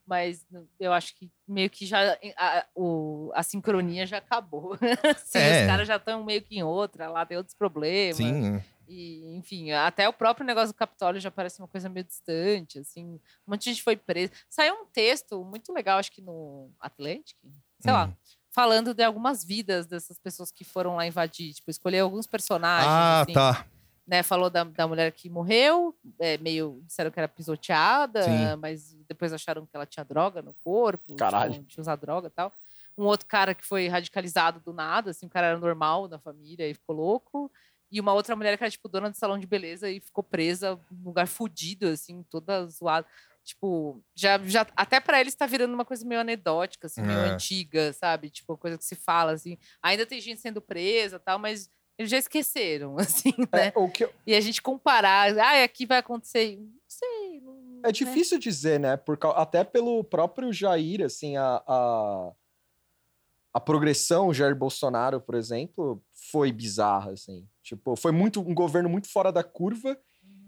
Mas 0.06 0.46
eu 0.78 0.92
acho 0.92 1.14
que 1.16 1.32
meio 1.48 1.70
que 1.70 1.86
já 1.86 2.18
a, 2.36 2.66
o, 2.74 3.30
a 3.34 3.42
sincronia 3.42 4.04
já 4.04 4.18
acabou. 4.18 4.74
Assim, 5.16 5.38
É. 5.38 5.62
Os 5.62 5.66
caras 5.66 5.88
já 5.88 5.96
estão 5.96 6.22
meio 6.22 6.42
que 6.42 6.58
em 6.58 6.62
outra, 6.62 7.08
lá 7.08 7.24
tem 7.24 7.38
outros 7.38 7.56
problemas. 7.56 8.16
Sim, 8.16 8.62
E, 8.88 9.34
enfim, 9.36 9.72
até 9.72 10.08
o 10.08 10.12
próprio 10.12 10.46
negócio 10.46 10.74
do 10.74 10.76
Capitólio 10.76 11.20
já 11.20 11.30
parece 11.30 11.60
uma 11.60 11.68
coisa 11.68 11.88
meio 11.88 12.04
distante, 12.04 12.78
assim. 12.78 13.04
Um 13.46 13.50
monte 13.52 13.64
de 13.64 13.70
gente 13.70 13.82
foi 13.82 13.96
preso. 13.96 14.32
Saiu 14.48 14.74
um 14.74 14.86
texto 14.86 15.42
muito 15.44 15.72
legal, 15.72 15.98
acho 15.98 16.12
que 16.12 16.20
no 16.20 16.70
Atlantic, 16.80 17.36
sei 17.80 17.92
lá, 17.92 18.06
Hum. 18.06 18.14
falando 18.50 18.92
de 18.94 19.02
algumas 19.02 19.42
vidas 19.44 19.86
dessas 19.86 20.18
pessoas 20.18 20.50
que 20.50 20.64
foram 20.64 20.96
lá 20.96 21.06
invadir. 21.06 21.52
Tipo, 21.54 21.70
escolher 21.70 22.00
alguns 22.00 22.26
personagens, 22.26 22.86
Ah, 22.92 23.20
assim, 23.22 23.32
tá. 23.32 23.66
né? 24.06 24.22
Falou 24.22 24.48
da, 24.50 24.64
da 24.64 24.86
mulher 24.86 25.10
que 25.12 25.28
morreu, 25.30 25.96
é, 26.20 26.36
meio 26.38 26.82
disseram 26.86 27.10
que 27.10 27.18
era 27.18 27.26
pisoteada, 27.28 28.22
Sim. 28.22 28.56
mas 28.60 28.94
depois 29.08 29.32
acharam 29.32 29.64
que 29.66 29.74
ela 29.74 29.86
tinha 29.86 30.04
droga 30.04 30.42
no 30.42 30.54
corpo, 30.62 31.14
Caralho. 31.16 31.52
tinha, 31.54 31.64
tinha 31.64 31.82
usado 31.82 32.00
droga 32.00 32.28
e 32.28 32.30
tal. 32.30 32.52
Um 32.96 33.06
outro 33.06 33.26
cara 33.26 33.56
que 33.56 33.66
foi 33.66 33.88
radicalizado 33.88 34.60
do 34.60 34.72
nada, 34.72 35.10
assim, 35.10 35.26
o 35.26 35.28
cara 35.28 35.48
era 35.48 35.58
normal 35.58 36.06
na 36.06 36.16
família 36.18 36.68
e 36.70 36.74
ficou 36.74 36.94
louco. 36.94 37.50
E 37.90 38.00
uma 38.00 38.12
outra 38.12 38.34
mulher 38.34 38.56
que 38.56 38.64
era, 38.64 38.70
tipo, 38.70 38.88
dona 38.88 39.10
de 39.10 39.18
salão 39.18 39.38
de 39.38 39.46
beleza 39.46 39.88
e 39.90 40.00
ficou 40.00 40.24
presa 40.24 40.78
num 40.90 41.04
lugar 41.04 41.26
fudido, 41.28 41.86
assim, 41.88 42.22
toda 42.24 42.66
zoada. 42.66 43.06
Tipo, 43.44 44.02
já, 44.14 44.38
já 44.46 44.66
até 44.74 44.98
pra 45.00 45.20
eles 45.20 45.34
tá 45.34 45.44
virando 45.46 45.74
uma 45.74 45.84
coisa 45.84 46.04
meio 46.06 46.20
anedótica, 46.20 46.86
assim, 46.86 47.02
meio 47.02 47.18
É. 47.20 47.28
antiga, 47.30 47.92
sabe? 47.92 48.30
Tipo, 48.30 48.56
coisa 48.56 48.78
que 48.78 48.84
se 48.84 48.94
fala, 48.96 49.32
assim. 49.32 49.58
Ainda 49.82 50.06
tem 50.06 50.20
gente 50.20 50.40
sendo 50.40 50.62
presa 50.62 51.18
tal, 51.20 51.38
mas 51.38 51.68
eles 51.98 52.10
já 52.10 52.16
esqueceram, 52.18 52.96
assim, 53.28 53.34
né? 53.52 53.68
É, 53.68 53.72
o 53.76 53.88
que 53.90 54.04
eu- 54.04 54.12
E 54.26 54.34
a 54.34 54.40
gente 54.40 54.62
comparar, 54.62 55.36
ah, 55.38 55.62
aqui 55.62 55.84
vai 55.84 55.98
acontecer. 55.98 56.56
Não 56.56 56.72
sei. 56.88 57.40
Não, 57.42 57.80
é 57.84 57.92
difícil 57.92 58.38
dizer, 58.38 58.80
né? 58.80 58.96
Por, 58.96 59.18
até 59.36 59.62
pelo 59.62 60.02
próprio 60.02 60.50
Jair, 60.52 61.02
assim, 61.04 61.36
a, 61.36 61.62
a, 61.66 62.32
a 63.52 63.60
progressão 63.60 64.32
Jair 64.32 64.56
Bolsonaro, 64.56 65.20
por 65.20 65.34
exemplo, 65.34 66.02
foi 66.30 66.50
bizarra, 66.50 67.12
assim. 67.12 67.46
Tipo, 67.64 67.96
foi 67.96 68.12
muito 68.12 68.40
um 68.40 68.54
governo 68.54 68.88
muito 68.88 69.10
fora 69.10 69.32
da 69.32 69.42
curva. 69.42 69.98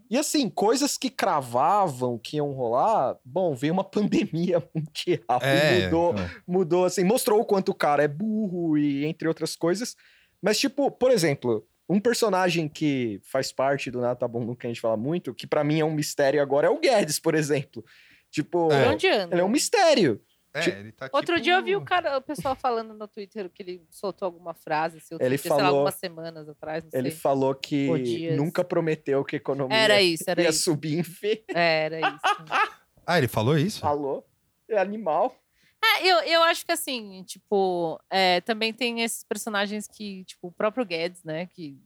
E 0.09 0.17
assim, 0.17 0.49
coisas 0.49 0.97
que 0.97 1.11
cravavam 1.11 2.17
que 2.17 2.37
iam 2.37 2.53
rolar, 2.53 3.17
bom, 3.25 3.55
veio 3.57 3.73
uma 3.73 3.83
pandemia 3.91 4.63
mundial, 4.73 5.41
É, 5.43 5.85
mudou, 5.87 6.13
então. 6.13 6.31
mudou 6.47 6.85
assim, 6.85 7.03
mostrou 7.03 7.41
o 7.41 7.45
quanto 7.45 7.71
o 7.71 7.75
cara 7.75 8.05
é 8.05 8.09
burro 8.09 8.79
e 8.79 9.05
entre 9.05 9.27
outras 9.27 9.57
coisas. 9.57 9.97
Mas, 10.41 10.59
tipo, 10.59 10.91
por 10.93 11.11
exemplo, 11.11 11.67
um 11.89 11.99
personagem 11.99 12.69
que 12.69 13.19
faz 13.25 13.51
parte 13.51 13.91
do 13.91 14.01
Nada 14.01 14.15
Tá 14.15 14.29
Bom 14.29 14.45
Nunca 14.45 14.69
a 14.69 14.71
gente 14.71 14.81
fala 14.81 14.97
muito, 14.97 15.35
que 15.35 15.47
pra 15.47 15.65
mim 15.65 15.81
é 15.81 15.85
um 15.85 15.95
mistério 15.95 16.41
agora, 16.41 16.69
é 16.69 16.71
o 16.71 16.79
Guedes, 16.79 17.19
por 17.19 17.35
exemplo. 17.35 17.83
Tipo, 18.31 18.71
É. 18.71 18.85
Por 18.85 18.93
onde 18.93 19.09
anda? 19.09 19.35
ele 19.35 19.41
é 19.41 19.45
um 19.45 19.49
mistério. 19.49 20.21
É, 20.59 20.81
ele 20.81 20.93
tá 20.93 21.09
Outro 21.13 21.35
tipo- 21.35 21.45
dia 21.45 21.55
eu 21.55 21.63
vi 21.63 21.77
o 21.77 21.85
cara, 21.85 22.17
o 22.19 22.23
pessoal 22.23 22.55
falando 22.57 22.95
no 22.95 23.07
Twitter 23.09 23.51
que 23.51 23.63
ele 23.63 23.87
soltou 23.91 24.27
alguma 24.27 24.55
frase, 24.55 24.99
assim, 24.99 25.17
Ele 25.21 25.29
dia, 25.31 25.39
sei 25.39 25.51
lá, 25.51 25.57
falou- 25.59 25.75
algumas 25.81 25.95
semanas 25.95 26.49
atrás, 26.49 26.85
não 26.85 26.91
Ele 26.93 27.11
sei. 27.11 27.21
falou 27.21 27.55
que 27.55 28.31
nunca 28.37 28.65
prometeu 28.65 29.25
que 29.25 29.37
a 29.37 29.39
economia 29.39 29.77
Era 29.77 30.01
isso, 30.03 30.25
era 30.29 30.43
ia 30.43 30.49
isso. 30.51 30.63
subir 30.65 30.99
em 30.99 31.03
V. 31.03 31.45
É, 31.49 31.85
Era 31.87 32.01
isso. 32.01 32.21
Ah, 33.09 33.19
ele 33.19 33.29
falou 33.29 33.57
isso? 33.57 33.79
Falou. 33.81 34.27
É 34.69 34.79
animal. 34.79 35.37
É, 35.81 36.05
eu, 36.09 36.17
eu 36.23 36.43
acho 36.43 36.67
que 36.67 36.73
assim, 36.73 37.23
tipo, 37.23 38.01
é, 38.11 38.41
também 38.41 38.73
tem 38.73 39.03
esses 39.03 39.23
personagens 39.23 39.87
que, 39.87 40.25
tipo, 40.25 40.49
o 40.49 40.53
próprio 40.53 40.85
Guedes, 40.85 41.23
né? 41.23 41.47
Que 41.47 41.79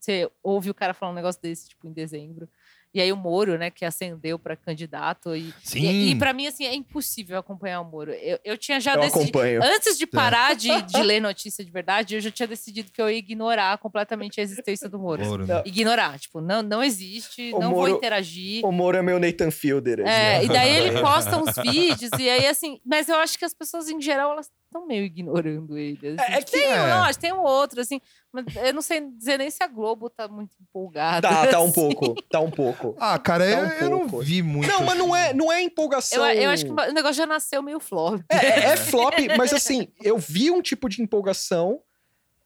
você 0.00 0.30
ouve 0.42 0.70
o 0.70 0.74
cara 0.74 0.94
falar 0.94 1.12
um 1.12 1.14
negócio 1.14 1.42
desse, 1.42 1.68
tipo, 1.68 1.86
em 1.86 1.92
dezembro. 1.92 2.48
E 2.94 3.00
aí 3.02 3.12
o 3.12 3.16
Moro, 3.16 3.58
né, 3.58 3.70
que 3.70 3.84
ascendeu 3.84 4.38
para 4.38 4.56
candidato. 4.56 5.36
E, 5.36 5.52
Sim. 5.62 5.80
E, 5.80 6.10
e 6.12 6.14
para 6.16 6.32
mim, 6.32 6.46
assim, 6.46 6.64
é 6.64 6.74
impossível 6.74 7.38
acompanhar 7.38 7.80
o 7.80 7.84
Moro. 7.84 8.12
Eu, 8.12 8.38
eu 8.42 8.56
tinha 8.56 8.80
já 8.80 8.94
Eu 8.94 9.00
decidido. 9.00 9.38
acompanho. 9.38 9.62
Antes 9.62 9.98
de 9.98 10.06
parar 10.06 10.56
de, 10.56 10.68
de 10.82 11.02
ler 11.02 11.20
notícia 11.20 11.62
de 11.64 11.70
verdade, 11.70 12.14
eu 12.14 12.20
já 12.20 12.30
tinha 12.30 12.46
decidido 12.46 12.90
que 12.90 13.00
eu 13.00 13.10
ia 13.10 13.18
ignorar 13.18 13.76
completamente 13.78 14.40
a 14.40 14.42
existência 14.42 14.88
do 14.88 14.98
Moro. 14.98 15.24
Ouro, 15.26 15.46
Não. 15.46 15.56
né? 15.56 15.62
Ignorar. 15.66 16.18
Tipo, 16.18 16.40
não, 16.40 16.62
não 16.62 16.82
existe, 16.82 17.52
O 17.52 17.60
não 17.60 17.70
Moro- 17.70 17.88
vou 17.90 17.96
interagir. 17.98 18.64
O 18.64 18.72
Moro 18.72 18.96
é 18.96 19.02
meu 19.02 19.18
Nathan 19.18 19.50
Fielder. 19.50 20.00
assim, 20.00 20.08
É, 20.10 20.38
né? 20.38 20.44
e 20.44 20.48
daí 20.48 20.76
ele 20.76 20.98
posta 21.00 21.36
uns 21.36 21.54
vídeos, 21.70 22.10
e 22.18 22.28
aí 22.30 22.46
assim. 22.46 22.80
Mas 22.84 23.08
eu 23.08 23.16
acho 23.16 23.38
que 23.38 23.44
as 23.44 23.52
pessoas, 23.54 23.88
em 23.90 24.00
geral, 24.00 24.32
elas 24.32 24.48
estão 24.68 24.86
meio 24.86 25.04
ignorando 25.04 25.76
ele. 25.78 25.98
assim. 26.08 26.32
É- 26.32 26.38
é 26.38 26.42
que- 26.42 26.50
tem 26.52 26.68
um, 26.68 26.72
É. 26.72 26.94
lógico, 26.96 27.20
tem 27.20 27.32
um 27.32 27.40
outro, 27.42 27.80
assim. 27.80 28.00
Mas 28.32 28.44
eu 28.56 28.72
não 28.74 28.82
sei 28.82 29.00
dizer 29.10 29.38
nem 29.38 29.50
se 29.50 29.62
a 29.62 29.66
Globo 29.66 30.08
tá 30.10 30.28
muito 30.28 30.54
empolgada. 30.60 31.28
Tá, 31.28 31.46
tá 31.46 31.60
um 31.60 31.64
assim. 31.64 31.72
pouco. 31.94 32.22
Tá 32.22 32.40
um 32.40 32.50
pouco. 32.50 32.94
Ah, 33.00 33.18
cara, 33.18 33.44
Tá 33.44 33.50
eu, 33.50 33.58
um 33.58 33.70
eu 33.70 33.90
não 34.08 34.20
vi 34.20 34.42
muito. 34.42 34.68
Não, 34.70 34.82
mas 34.84 34.98
não 34.98 35.16
é, 35.16 35.26
assim. 35.28 35.36
não 35.36 35.50
é 35.52 35.62
empolgação. 35.62 36.26
Eu, 36.30 36.42
eu 36.42 36.50
acho 36.50 36.64
que 36.64 36.70
o 36.70 36.92
negócio 36.92 37.14
já 37.14 37.26
nasceu 37.26 37.62
meio 37.62 37.80
flop. 37.80 38.20
É, 38.30 38.36
é- 38.36 38.64
é 38.72 38.76
flop, 38.76 39.14
mas 39.36 39.52
assim, 39.52 39.88
eu 40.02 40.18
vi 40.18 40.50
um 40.50 40.60
tipo 40.62 40.88
de 40.88 41.02
empolgação 41.02 41.80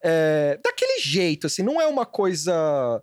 é, 0.05 0.59
daquele 0.65 1.01
jeito, 1.01 1.47
assim, 1.47 1.63
não 1.63 1.81
é 1.81 1.87
uma 1.87 2.05
coisa 2.05 3.03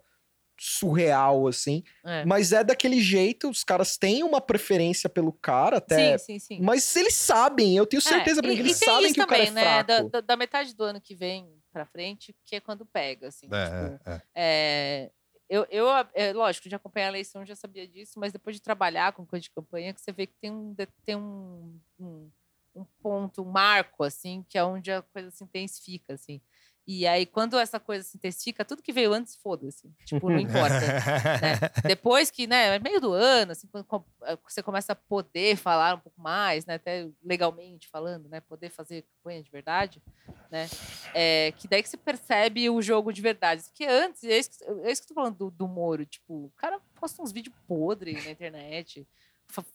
surreal, 0.60 1.48
assim, 1.48 1.84
É. 2.06 2.26
mas 2.26 2.52
é 2.52 2.64
daquele 2.64 3.02
jeito, 3.02 3.50
os 3.50 3.64
caras 3.64 3.98
têm 3.98 4.24
uma 4.24 4.42
preferência 4.42 5.10
pelo 5.10 5.32
cara 5.34 5.78
até, 5.78 6.18
Sim, 6.18 6.40
sim, 6.40 6.40
sim. 6.40 6.62
mas 6.62 6.96
eles 6.96 7.14
sabem, 7.16 7.76
eu 7.78 7.86
tenho 7.86 8.02
certeza 8.02 8.40
É, 8.40 8.44
pra 8.44 8.50
mim 8.50 8.54
e, 8.56 8.58
que 8.58 8.62
e 8.64 8.66
eles 8.66 8.78
sabem 8.78 9.06
isso 9.06 9.16
que 9.16 9.22
o 9.22 9.28
cara 9.28 9.44
também, 9.44 9.50
é 9.50 9.52
né? 9.52 9.84
Da, 9.84 9.96
fraco. 9.96 10.10
da- 10.12 10.22
da 10.22 10.36
metade 10.38 10.76
do 10.76 10.84
ano 10.84 11.02
que 11.02 11.16
vem 11.16 11.50
pra 11.72 11.86
frente, 11.86 12.36
que 12.46 12.56
é 12.56 12.60
quando 12.60 12.86
pega, 12.86 13.28
assim. 13.30 13.48
tipo, 13.48 13.56
É, 13.56 14.00
é, 14.06 14.12
é. 14.14 14.22
É, 14.36 15.12
eu, 15.50 15.66
eu, 15.72 15.88
é, 16.14 16.32
lógico, 16.34 16.70
de 16.70 16.76
acompanhar 16.76 17.08
a 17.08 17.10
eleição 17.10 17.46
já 17.46 17.56
sabia 17.56 17.88
disso, 17.88 18.20
mas 18.20 18.32
depois 18.32 18.56
de 18.56 18.62
trabalhar 18.62 19.14
com 19.14 19.26
coisa 19.26 19.42
de 19.44 19.50
campanha, 19.52 19.94
que 19.94 20.02
você 20.02 20.12
vê 20.12 20.28
que 20.28 20.36
tem 20.40 20.52
um, 20.52 20.76
tem 21.06 21.16
um, 21.16 21.80
um, 22.00 22.30
um 22.76 22.86
ponto, 23.02 23.42
um 23.42 23.46
marco, 23.52 24.04
assim, 24.04 24.46
que 24.48 24.58
é 24.58 24.64
onde 24.64 24.92
a 24.92 25.02
coisa 25.02 25.32
se 25.32 25.44
intensifica, 25.44 26.14
assim. 26.14 26.40
E 26.88 27.06
aí, 27.06 27.26
quando 27.26 27.58
essa 27.60 27.80
coisa 27.80 28.04
se 28.04 28.18
intensifica, 28.18 28.66
tudo 28.66 28.82
que 28.82 28.92
veio 28.92 29.14
antes, 29.14 29.36
foda-se. 29.36 29.92
Tipo, 30.06 30.30
não 30.30 30.40
importa. 30.40 30.80
né? 30.80 31.60
Depois 31.88 32.32
que, 32.32 32.48
né, 32.48 32.76
é 32.76 32.80
meio 32.80 33.00
do 33.00 33.14
ano, 33.14 33.52
assim, 33.52 33.68
quando 33.68 34.06
eh, 34.24 34.38
você 34.44 34.64
começa 34.64 34.94
a 34.94 34.96
poder 34.96 35.56
falar 35.56 35.96
um 35.96 36.00
pouco 36.00 36.20
mais, 36.20 36.66
né, 36.66 36.76
até 36.76 37.08
legalmente 37.24 37.88
falando, 37.88 38.28
né, 38.28 38.42
poder 38.42 38.70
fazer 38.70 39.04
campanha 39.04 39.44
de 39.44 39.52
verdade, 39.52 40.02
né, 40.50 40.68
é, 41.14 41.54
que 41.58 41.68
daí 41.68 41.84
que 41.84 41.90
você 41.90 41.98
percebe 41.98 42.70
o 42.70 42.82
jogo 42.82 43.14
de 43.14 43.22
verdade. 43.22 43.62
Porque 43.64 43.86
antes, 43.86 44.24
é 44.24 44.40
isso 44.40 44.50
que, 44.50 44.64
é 44.66 44.92
isso 44.92 45.02
que 45.02 45.06
eu 45.06 45.10
tô 45.10 45.22
falando 45.22 45.38
do, 45.38 45.52
do 45.52 45.68
Moro, 45.68 46.06
tipo, 46.06 46.46
o 46.46 46.52
cara 46.58 46.80
posta 47.00 47.22
uns 47.22 47.32
vídeos 47.32 47.56
podres 47.68 48.26
na 48.26 48.32
internet, 48.32 49.08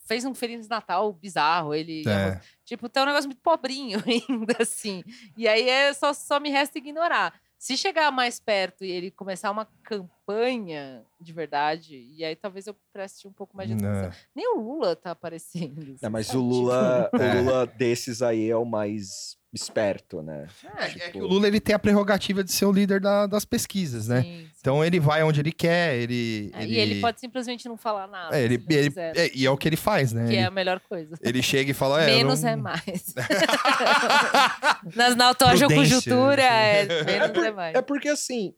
fez 0.07 0.25
um 0.25 0.35
Feliz 0.35 0.69
Natal 0.69 1.13
bizarro, 1.13 1.75
ele... 1.75 2.03
É. 2.09 2.41
Tipo, 2.65 2.89
tá 2.89 3.03
um 3.03 3.07
negócio 3.07 3.29
muito 3.29 3.43
pobrinho 3.43 4.03
ainda, 4.07 4.57
assim. 4.61 5.03
E 5.37 5.47
aí 5.47 5.69
é 5.69 5.93
só, 5.93 6.13
só 6.13 6.41
me 6.41 6.51
resta 6.51 6.79
ignorar. 6.79 7.35
Se 7.59 7.77
chegar 7.79 8.11
mais 8.11 8.39
perto 8.39 8.85
e 8.85 8.91
ele 8.91 9.11
começar 9.11 9.51
uma 9.51 9.67
campanha 9.83 11.03
de 11.21 11.33
verdade, 11.33 12.07
e 12.13 12.23
aí 12.25 12.37
talvez 12.37 12.67
eu 12.67 12.77
preste 12.93 13.27
um 13.27 13.33
pouco 13.33 13.57
mais 13.57 13.69
de 13.69 13.75
atenção. 13.75 14.03
Não. 14.03 14.13
Nem 14.35 14.55
o 14.55 14.61
Lula 14.61 14.95
tá 14.95 15.13
aparecendo. 15.13 15.81
assim, 15.81 15.97
É, 16.03 16.09
mas 16.09 16.29
o 16.35 16.41
Lula, 16.41 17.09
É. 17.15 17.17
o 17.17 17.43
Lula 17.45 17.67
desses 17.67 18.21
aí 18.21 18.51
é 18.51 18.57
o 18.57 18.67
mais 18.67 19.39
esperto, 19.57 20.23
né? 20.23 20.47
Tipo, 20.61 20.77
É, 20.79 20.85
é, 20.85 20.87
é 21.07 21.11
que 21.11 21.19
o 21.21 21.27
Lula 21.27 21.47
ele 21.47 21.61
tem 21.61 21.75
a 21.75 21.79
prerrogativa 21.79 22.43
de 22.45 22.53
ser 22.53 22.65
o 22.67 22.73
líder 22.73 23.01
da- 23.01 23.27
das 23.27 23.45
pesquisas, 23.45 24.09
né? 24.09 24.23
sim, 24.23 24.39
sim. 24.39 24.51
Então 24.61 24.83
ele 24.85 24.99
vai 24.99 25.23
onde 25.23 25.41
ele 25.41 25.53
quer, 25.53 25.95
ele. 25.97 26.51
É, 26.55 26.65
E 26.65 26.77
ele 26.79 27.01
pode 27.01 27.21
simplesmente 27.21 27.69
não 27.69 27.77
falar 27.77 28.07
nada. 28.07 28.35
É, 28.39 28.43
ele, 28.43 28.65
ele- 28.71 28.93
é, 28.97 29.31
e 29.35 29.45
é 29.45 29.51
o 29.51 29.57
que 29.59 29.69
ele 29.69 29.77
faz, 29.77 30.13
né? 30.13 30.25
que 30.27 30.33
ele, 30.33 30.37
é 30.39 30.45
a 30.45 30.51
melhor 30.51 30.81
coisa. 30.81 31.17
ele 31.21 31.43
chega 31.43 31.71
e 31.71 31.75
fala. 31.75 32.03
É, 32.03 32.07
menos 32.07 32.43
não- 32.43 32.49
é 32.49 32.57
mais. 32.57 33.15
Nas, 34.95 35.15
na 35.17 35.31
atual 35.31 35.51
Prudência, 35.57 35.77
conjuntura, 35.77 36.43
é, 36.43 36.87
menos 37.05 37.37
é, 37.45 37.51
mais. 37.51 37.75
É 37.75 37.83
porque 37.83 38.09
assim, 38.09 38.55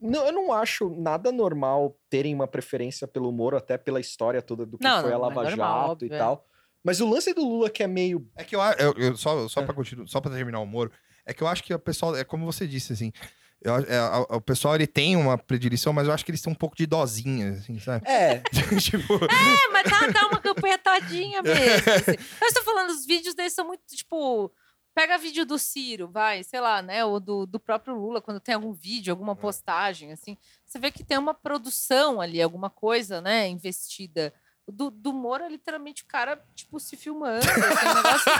não, 0.00 0.26
eu 0.26 0.32
não 0.32 0.52
acho 0.52 0.90
nada 0.90 1.32
normal 1.32 1.96
terem 2.10 2.34
uma 2.34 2.46
preferência 2.46 3.06
pelo 3.08 3.32
Moro, 3.32 3.56
até 3.56 3.76
pela 3.78 4.00
história 4.00 4.40
toda 4.42 4.64
do 4.66 4.78
que 4.78 4.84
Não, 4.84 5.00
foi 5.02 5.10
a 5.10 5.14
não, 5.14 5.20
Lava 5.22 5.40
é 5.40 5.44
normal, 5.50 5.78
Jato 5.80 5.90
óbvio, 5.92 6.08
e 6.10 6.14
é. 6.14 6.18
tal. 6.18 6.46
Mas 6.84 7.00
o 7.00 7.08
lance 7.08 7.32
do 7.34 7.42
Lula 7.42 7.68
que 7.70 7.82
é 7.82 7.86
meio. 7.86 8.26
É 8.36 8.44
que 8.44 8.54
eu, 8.56 8.60
eu, 8.78 8.92
eu 8.96 9.16
só, 9.16 9.48
só 9.48 9.60
É. 9.60 9.64
para 9.64 9.74
continuar, 9.74 10.06
só 10.06 10.20
para 10.20 10.30
terminar 10.34 10.60
o 10.60 10.66
Moro, 10.66 10.90
é 11.26 11.34
que 11.34 11.42
eu 11.42 11.46
acho 11.48 11.62
que 11.62 11.74
o 11.74 11.78
pessoal, 11.78 12.16
é 12.16 12.24
como 12.24 12.46
você 12.46 12.66
disse, 12.66 12.92
assim, 12.92 13.12
eu 13.60 13.74
é, 13.76 13.98
a- 13.98 14.20
o 14.36 14.40
pessoal 14.40 14.74
ele 14.76 14.86
tem 14.86 15.16
uma 15.16 15.36
predileção, 15.36 15.92
mas 15.92 16.06
eu 16.06 16.12
acho 16.14 16.24
que 16.24 16.30
eles 16.30 16.40
têm 16.40 16.52
um 16.52 16.56
pouco 16.56 16.76
de 16.76 16.86
dosinha, 16.86 17.50
assim, 17.50 17.78
sabe? 17.80 18.08
É, 18.08 18.40
tipo, 18.80 19.14
É, 19.24 19.72
mas 19.72 19.82
tá, 19.90 20.12
tá 20.12 20.26
uma 20.28 20.40
campanha 20.40 20.78
todinha 20.78 21.42
mesmo. 21.42 21.58
assim. 21.92 22.16
Mas 22.40 22.54
tô 22.54 22.62
falando, 22.62 22.90
os 22.90 23.04
vídeos 23.04 23.34
deles 23.34 23.52
são 23.52 23.66
muito, 23.66 23.82
tipo. 23.88 24.52
Pega 24.94 25.16
vídeo 25.16 25.46
do 25.46 25.58
Ciro, 25.60 26.08
vai, 26.10 26.42
sei 26.42 26.58
lá, 26.60 26.82
né? 26.82 27.04
Ou 27.04 27.20
do, 27.20 27.46
do 27.46 27.60
próprio 27.60 27.94
Lula, 27.94 28.20
quando 28.20 28.40
tem 28.40 28.56
algum 28.56 28.72
vídeo, 28.72 29.12
alguma 29.12 29.36
postagem, 29.36 30.10
assim. 30.10 30.36
Você 30.66 30.76
vê 30.80 30.90
que 30.90 31.04
tem 31.04 31.16
uma 31.16 31.32
produção 31.34 32.20
ali, 32.20 32.42
alguma 32.42 32.68
coisa, 32.68 33.20
né? 33.20 33.46
Investida. 33.48 34.34
Do, 34.70 34.90
do 34.90 35.12
Moro 35.14 35.44
é 35.44 35.48
literalmente 35.48 36.02
o 36.02 36.06
cara, 36.06 36.38
tipo, 36.54 36.78
se 36.78 36.96
filmando. 36.96 37.38
Assim, 37.38 37.86
um 37.88 37.94
negócio 37.94 38.32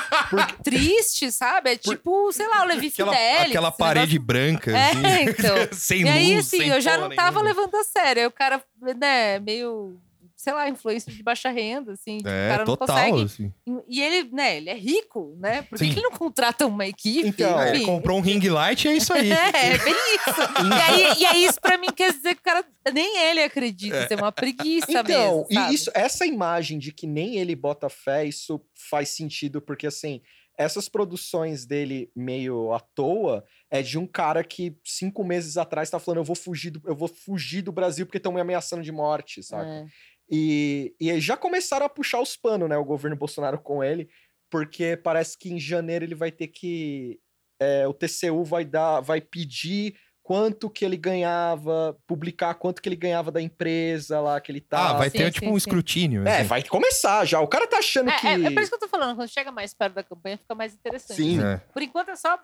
triste, 0.62 1.32
sabe? 1.32 1.70
É 1.70 1.76
tipo, 1.76 2.30
sei 2.32 2.46
lá, 2.48 2.62
o 2.62 2.66
Levi 2.66 2.88
aquela, 2.88 3.12
Fidelis. 3.12 3.46
aquela 3.48 3.72
parede 3.72 4.18
negócio- 4.18 4.26
branca, 4.26 4.70
É, 4.70 4.90
assim, 4.90 5.30
então. 5.30 5.56
sem 5.72 6.00
E 6.00 6.04
luz, 6.04 6.14
aí, 6.14 6.36
assim, 6.36 6.62
eu 6.68 6.80
já 6.80 6.98
não 6.98 7.08
tava 7.14 7.42
nenhuma. 7.42 7.60
levando 7.62 7.74
a 7.76 7.84
sério. 7.84 8.20
Aí 8.22 8.26
o 8.26 8.30
cara, 8.30 8.62
né, 8.98 9.38
meio, 9.40 9.98
sei 10.40 10.52
lá, 10.52 10.68
influência 10.68 11.12
de 11.12 11.20
baixa 11.20 11.50
renda, 11.50 11.92
assim. 11.94 12.18
tipo, 12.18 12.28
o 12.28 12.32
É, 12.32 12.48
cara 12.48 12.64
não 12.64 12.76
total, 12.76 12.86
consegue. 12.96 13.22
assim. 13.24 13.52
E 13.88 14.00
ele, 14.00 14.30
né, 14.32 14.56
ele 14.56 14.70
é 14.70 14.74
rico, 14.74 15.36
né? 15.36 15.62
Por 15.62 15.76
que 15.76 15.84
ele 15.86 16.00
não 16.00 16.12
contrata 16.12 16.64
uma 16.64 16.86
equipe? 16.86 17.26
Então, 17.28 17.60
É, 17.60 17.74
ele 17.74 17.84
comprou 17.84 18.18
um 18.18 18.20
ring 18.20 18.38
light 18.48 18.84
e 18.84 18.88
é 18.88 18.96
isso 18.96 19.12
aí. 19.12 19.30
É, 19.32 19.72
é 19.74 19.78
bem 19.78 19.94
isso. 19.94 20.40
e, 20.64 20.72
aí, 20.72 21.18
e 21.20 21.26
aí, 21.26 21.44
isso 21.44 21.60
pra 21.60 21.76
mim 21.76 21.88
quer 21.94 22.12
dizer 22.12 22.36
que 22.36 22.40
o 22.40 22.44
cara 22.44 22.64
nem 22.94 23.18
ele 23.28 23.42
acredita, 23.42 24.04
isso 24.04 24.12
é 24.12 24.16
uma 24.16 24.30
preguiça 24.30 24.86
então, 24.92 25.04
mesmo. 25.04 25.46
e 25.50 25.54
sabe? 25.54 25.74
isso, 25.74 25.90
essa 25.92 26.24
imagem 26.24 26.78
de 26.78 26.92
que 26.92 27.06
nem 27.06 27.36
ele 27.36 27.56
bota 27.56 27.88
fé, 27.88 28.24
isso 28.24 28.60
faz 28.88 29.08
sentido, 29.08 29.60
porque 29.60 29.88
assim, 29.88 30.22
essas 30.56 30.88
produções 30.88 31.66
dele 31.66 32.10
meio 32.14 32.72
à 32.72 32.78
toa 32.80 33.44
é 33.70 33.82
de 33.82 33.98
um 33.98 34.06
cara 34.06 34.42
que 34.44 34.76
cinco 34.84 35.24
meses 35.24 35.56
atrás 35.56 35.90
tá 35.90 35.98
falando: 35.98 36.18
eu 36.18 36.24
vou 36.24 36.36
fugir 36.36 36.70
do, 36.70 36.80
eu 36.86 36.94
vou 36.96 37.08
fugir 37.08 37.62
do 37.62 37.72
Brasil 37.72 38.06
porque 38.06 38.18
estão 38.18 38.32
me 38.32 38.40
ameaçando 38.40 38.82
de 38.82 38.90
morte, 38.92 39.42
sabe? 39.42 39.68
É. 39.70 39.84
E, 40.30 40.94
e 41.00 41.20
já 41.20 41.36
começaram 41.36 41.86
a 41.86 41.88
puxar 41.88 42.20
os 42.20 42.36
panos, 42.36 42.68
né? 42.68 42.76
O 42.76 42.84
governo 42.84 43.16
Bolsonaro 43.16 43.58
com 43.60 43.82
ele, 43.82 44.08
porque 44.50 44.96
parece 44.96 45.38
que 45.38 45.50
em 45.52 45.58
janeiro 45.58 46.04
ele 46.04 46.14
vai 46.14 46.30
ter 46.30 46.48
que. 46.48 47.20
é, 47.60 47.86
o 47.88 47.94
TCU 47.94 48.44
vai 48.44 48.64
dar, 48.64 49.00
vai 49.00 49.20
pedir 49.20 49.96
quanto 50.28 50.68
que 50.68 50.84
ele 50.84 50.98
ganhava, 50.98 51.98
publicar 52.06 52.52
quanto 52.52 52.82
que 52.82 52.88
ele 52.90 52.96
ganhava 52.96 53.32
da 53.32 53.40
empresa 53.40 54.20
lá 54.20 54.38
que 54.38 54.52
ele 54.52 54.60
tá. 54.60 54.90
Ah, 54.90 54.92
vai 54.92 55.08
sim, 55.08 55.16
ter 55.16 55.24
sim, 55.24 55.30
tipo 55.30 55.46
sim. 55.46 55.52
um 55.52 55.56
escrutínio. 55.56 56.28
É, 56.28 56.40
assim. 56.40 56.48
vai 56.48 56.62
começar 56.62 57.24
já. 57.24 57.40
O 57.40 57.48
cara 57.48 57.66
tá 57.66 57.78
achando 57.78 58.10
É, 58.10 58.18
que. 58.20 58.26
é, 58.26 58.32
é 58.34 58.50
por 58.50 58.60
isso 58.60 58.68
que 58.70 58.74
eu 58.74 58.80
tô 58.80 58.88
falando, 58.88 59.16
quando 59.16 59.30
chega 59.30 59.50
mais 59.50 59.72
perto 59.72 59.94
da 59.94 60.02
campanha 60.02 60.36
fica 60.36 60.54
mais 60.54 60.74
interessante. 60.74 61.16
Sim. 61.16 61.42
É. 61.42 61.56
Por 61.72 61.80
enquanto 61.80 62.10
é 62.10 62.16
só. 62.16 62.36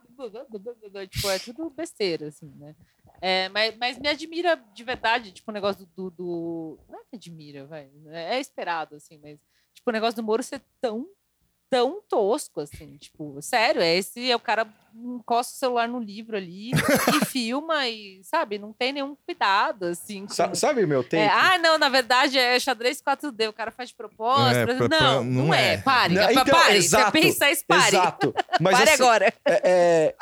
Tipo, 1.10 1.28
é 1.30 1.38
tudo 1.38 1.68
besteira, 1.68 2.28
assim, 2.28 2.50
né? 2.56 2.74
É, 3.20 3.50
mas, 3.50 3.76
mas 3.76 3.98
me 3.98 4.08
admira 4.08 4.58
de 4.74 4.82
verdade, 4.82 5.30
tipo, 5.30 5.50
o 5.50 5.54
negócio 5.54 5.84
do, 5.94 6.08
do, 6.08 6.10
do- 6.10 6.78
Não 6.88 7.00
é 7.00 7.02
que 7.10 7.16
admira, 7.16 7.66
vai. 7.66 7.90
É 8.06 8.40
esperado, 8.40 8.96
assim, 8.96 9.20
mas. 9.22 9.38
Tipo, 9.74 9.90
o 9.90 9.92
negócio 9.92 10.16
do 10.16 10.22
Moro 10.22 10.42
ser 10.42 10.62
tão, 10.80 11.06
tão 11.70 12.00
tosco, 12.08 12.60
assim. 12.60 12.96
Tipo, 12.96 13.40
sério, 13.42 13.80
é 13.82 13.96
esse. 13.96 14.30
É 14.30 14.36
o 14.36 14.40
cara 14.40 14.66
encosta 14.96 15.52
o 15.52 15.56
celular 15.58 15.88
no 15.88 15.98
livro 15.98 16.36
ali 16.36 16.70
e 16.70 16.74
filma 17.26 17.88
e, 17.88 18.20
sabe, 18.22 18.58
não 18.60 18.72
tem 18.72 18.92
nenhum 18.92 19.16
cuidado, 19.26 19.86
assim. 19.86 20.24
Sa- 20.28 20.54
sabe 20.54 20.86
meu 20.86 21.02
take? 21.02 21.16
é, 21.16 21.28
ah, 21.28 21.58
não, 21.58 21.76
na 21.76 21.88
verdade 21.88 22.38
é 22.38 22.60
xadrez 22.60 23.02
4D, 23.02 23.48
o 23.48 23.52
cara 23.52 23.72
faz 23.72 23.88
de 23.88 23.96
propósito. 23.96 24.56
É, 24.56 24.66
pra- 24.66 24.88
não, 24.88 25.24
não 25.24 25.44
não, 25.46 25.54
é. 25.54 25.74
é. 25.74 25.78
Pare, 25.78 26.14
Não, 26.14 26.30
então, 26.30 26.44
pare. 26.44 26.76
exato, 26.76 27.06
Você 27.06 27.10
pensa 27.22 27.50
isso, 27.50 27.64
pare. 27.66 27.96
Exato. 27.96 28.34
Mas 28.60 28.78
pare 28.78 28.90
assim, 28.90 29.02
agora. 29.02 29.34
é- 29.44 29.60
é, 29.64 30.14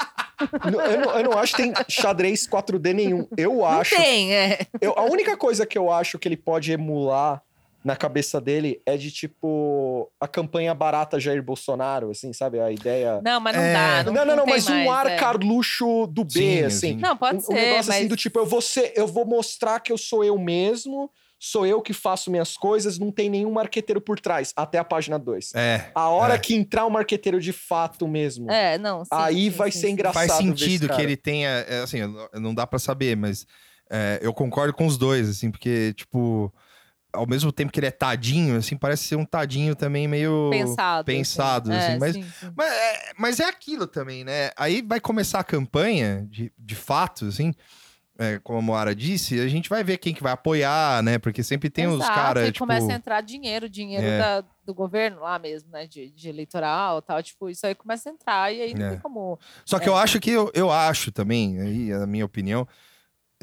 eu, 0.65 0.71
não, 0.71 1.19
eu 1.19 1.25
não 1.31 1.39
acho 1.39 1.55
que 1.55 1.63
tem 1.63 1.73
xadrez 1.89 2.49
4D 2.49 2.95
nenhum. 2.95 3.29
Eu 3.37 3.65
acho. 3.67 3.95
Não 3.95 4.01
tem, 4.03 4.35
é. 4.35 4.67
eu- 4.81 4.95
a 4.97 5.03
única 5.03 5.37
coisa 5.37 5.67
que 5.67 5.77
eu 5.77 5.93
acho 5.93 6.19
que 6.19 6.27
ele 6.29 6.37
pode 6.39 6.73
emular 6.73 7.43
na 7.85 7.97
cabeça 7.97 8.41
dele 8.41 8.81
é 8.87 8.97
de 8.97 9.11
tipo 9.11 10.11
a 10.21 10.29
campanha 10.29 10.73
barata 10.75 11.19
Jair 11.19 11.43
Bolsonaro, 11.43 12.11
assim, 12.11 12.33
sabe? 12.33 12.61
A 12.61 12.71
ideia. 12.71 13.21
Não, 13.25 13.41
mas 13.41 13.57
não 13.57 13.63
É. 13.63 13.73
dá. 13.73 14.05
Não, 14.05 14.13
Não, 14.13 14.25
não, 14.25 14.37
não, 14.37 14.47
mas 14.47 14.69
um 14.69 14.75
mais, 14.75 14.89
ar 14.89 15.07
é. 15.07 15.17
Carluxo 15.17 16.07
do 16.07 16.25
B, 16.25 16.31
Sim, 16.33 16.59
assim. 16.63 16.67
assim. 16.93 16.97
Não, 17.01 17.17
pode 17.17 17.39
um, 17.39 17.41
ser, 17.41 17.53
um 17.53 17.57
negócio 17.57 17.77
mas... 17.77 17.89
assim 17.91 18.07
do 18.07 18.17
tipo, 18.17 18.39
eu 18.39 18.47
vou, 18.47 18.61
ser, 18.61 18.93
eu 18.97 19.07
vou 19.07 19.25
mostrar 19.25 19.81
que 19.81 19.91
eu 19.93 19.99
sou 19.99 20.23
eu 20.25 20.39
mesmo, 20.39 21.11
sou 21.39 21.67
eu 21.67 21.83
que 21.83 21.93
faço 21.93 22.31
minhas 22.31 22.57
coisas, 22.57 23.01
não 23.01 23.11
tem 23.11 23.29
nenhum 23.29 23.51
marqueteiro 23.51 24.01
por 24.01 24.21
trás, 24.21 24.53
até 24.55 24.79
a 24.79 24.85
página 24.85 25.19
2. 25.19 25.53
É. 25.57 25.91
A 25.93 26.09
hora 26.09 26.35
é. 26.35 26.39
que 26.39 26.55
entrar 26.55 26.87
o 26.87 26.91
marqueteiro 26.91 27.41
de 27.41 27.53
fato 27.53 28.07
mesmo, 28.07 28.49
É, 28.49 28.79
não. 28.79 29.05
sim, 29.05 29.11
aí 29.11 29.45
sim, 29.45 29.51
vai 29.51 29.73
sim, 29.73 29.81
ser 29.81 29.87
sim. 29.89 29.93
engraçado. 29.95 30.29
Faz 30.29 30.39
ver 30.39 30.53
esse 30.53 30.59
sentido 30.61 30.89
que 30.89 31.03
ele 31.03 31.17
tenha. 31.17 31.49
é, 31.69 31.81
assim, 31.83 31.99
não- 32.35 32.55
dá 32.55 32.65
pra 32.65 32.79
saber, 32.79 33.17
mas 33.17 33.45
é, 33.91 34.21
eu 34.23 34.33
concordo 34.33 34.73
com 34.73 34.87
os 34.87 34.97
dois, 34.97 35.29
assim, 35.29 35.51
porque, 35.51 35.93
tipo, 35.95 36.53
ao 37.13 37.27
mesmo 37.27 37.53
tempo 37.53 37.71
que 37.73 37.79
ele 37.81 37.87
é 37.87 37.91
tadinho, 37.91 38.57
assim, 38.57 38.77
parece 38.77 39.05
ser 39.05 39.17
um 39.17 39.25
tadinho 39.25 39.75
também 39.77 40.09
meio. 40.09 40.49
Pensado. 40.51 41.05
pensado, 41.05 41.73
assim, 41.73 41.93
É, 41.93 41.99
mas- 41.99 42.13
sim, 42.15 42.23
sim. 42.41 42.53
Mas 42.57 42.73
é, 42.73 43.13
mas 43.19 43.41
é 43.41 43.45
aquilo 43.45 43.87
também, 43.87 44.25
né? 44.25 44.51
Aí 44.57 44.83
vai 44.83 45.01
começar 45.01 45.41
a 45.41 45.45
campanha, 45.45 46.27
de, 46.31 46.53
de 46.59 46.75
fato, 46.75 47.27
assim, 47.27 47.53
é, 48.19 48.39
como 48.39 48.59
a 48.59 48.63
Moara 48.63 48.95
disse, 48.95 49.41
a 49.41 49.49
gente 49.49 49.69
vai 49.69 49.83
ver 49.83 49.97
quem 49.99 50.15
que 50.15 50.23
vai 50.23 50.33
apoiar, 50.33 51.03
né? 51.03 51.19
Porque 51.19 51.43
sempre 51.43 51.69
tem 51.71 51.87
os 51.87 51.97
Exato, 51.97 52.15
caras, 52.15 52.49
e 52.49 52.53
tipo... 52.53 52.65
começa 52.67 52.93
a 52.93 52.95
entrar 52.95 53.21
dinheiro, 53.23 53.69
dinheiro 53.69 54.07
É. 54.07 54.19
da- 54.19 54.45
do 54.65 54.73
governo 54.75 55.21
lá 55.21 55.39
mesmo, 55.39 55.71
né? 55.73 55.87
De, 55.87 56.11
de 56.11 56.29
eleitoral 56.29 56.99
e 56.99 57.03
tal. 57.03 57.23
Tipo, 57.23 57.49
isso 57.51 57.67
aí 57.67 57.75
começa 57.75 58.09
a 58.09 58.13
entrar 58.13 58.53
e 58.55 58.61
aí 58.61 58.75
não 58.75 58.87
É. 58.87 58.91
tem 58.91 58.99
como. 59.01 59.39
Só 59.65 59.79
que 59.79 59.87
É. 59.87 59.89
eu 59.89 59.97
acho 59.97 60.21
que 60.21 60.31
eu, 60.31 60.51
eu 60.55 60.71
acho 60.71 61.11
também, 61.11 61.61
aí 61.61 61.93
a 61.93 62.07
minha 62.07 62.25
opinião, 62.25 62.67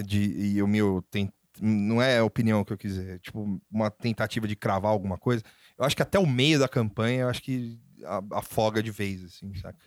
de, 0.02 0.22
e 0.56 0.64
o 0.64 0.68
meu 0.68 1.04
tem, 1.12 1.30
não 1.62 2.01
é 2.01 2.20
a 2.20 2.24
opinião 2.24 2.64
que 2.64 2.74
eu 2.74 2.78
quis 2.78 2.93
dizer, 2.95 3.16
é 3.16 3.20
tipo 3.20 3.60
uma 3.72 3.89
tentativa 3.91 4.47
de 4.47 4.55
cravar 4.55 4.91
alguma 4.91 5.18
coisa. 5.18 5.43
Eu 5.78 5.86
acho 5.86 5.95
que 5.95 6.01
até 6.01 6.18
o 6.20 6.26
meio 6.28 6.60
da 6.60 6.68
campanha, 6.68 7.22
eu 7.22 7.30
acho 7.30 7.41
que 7.41 7.80
a- 8.03 8.22
afoga 8.39 8.82
de 8.84 8.91
vez, 8.91 9.24
assim, 9.24 9.53
saca? 9.55 9.78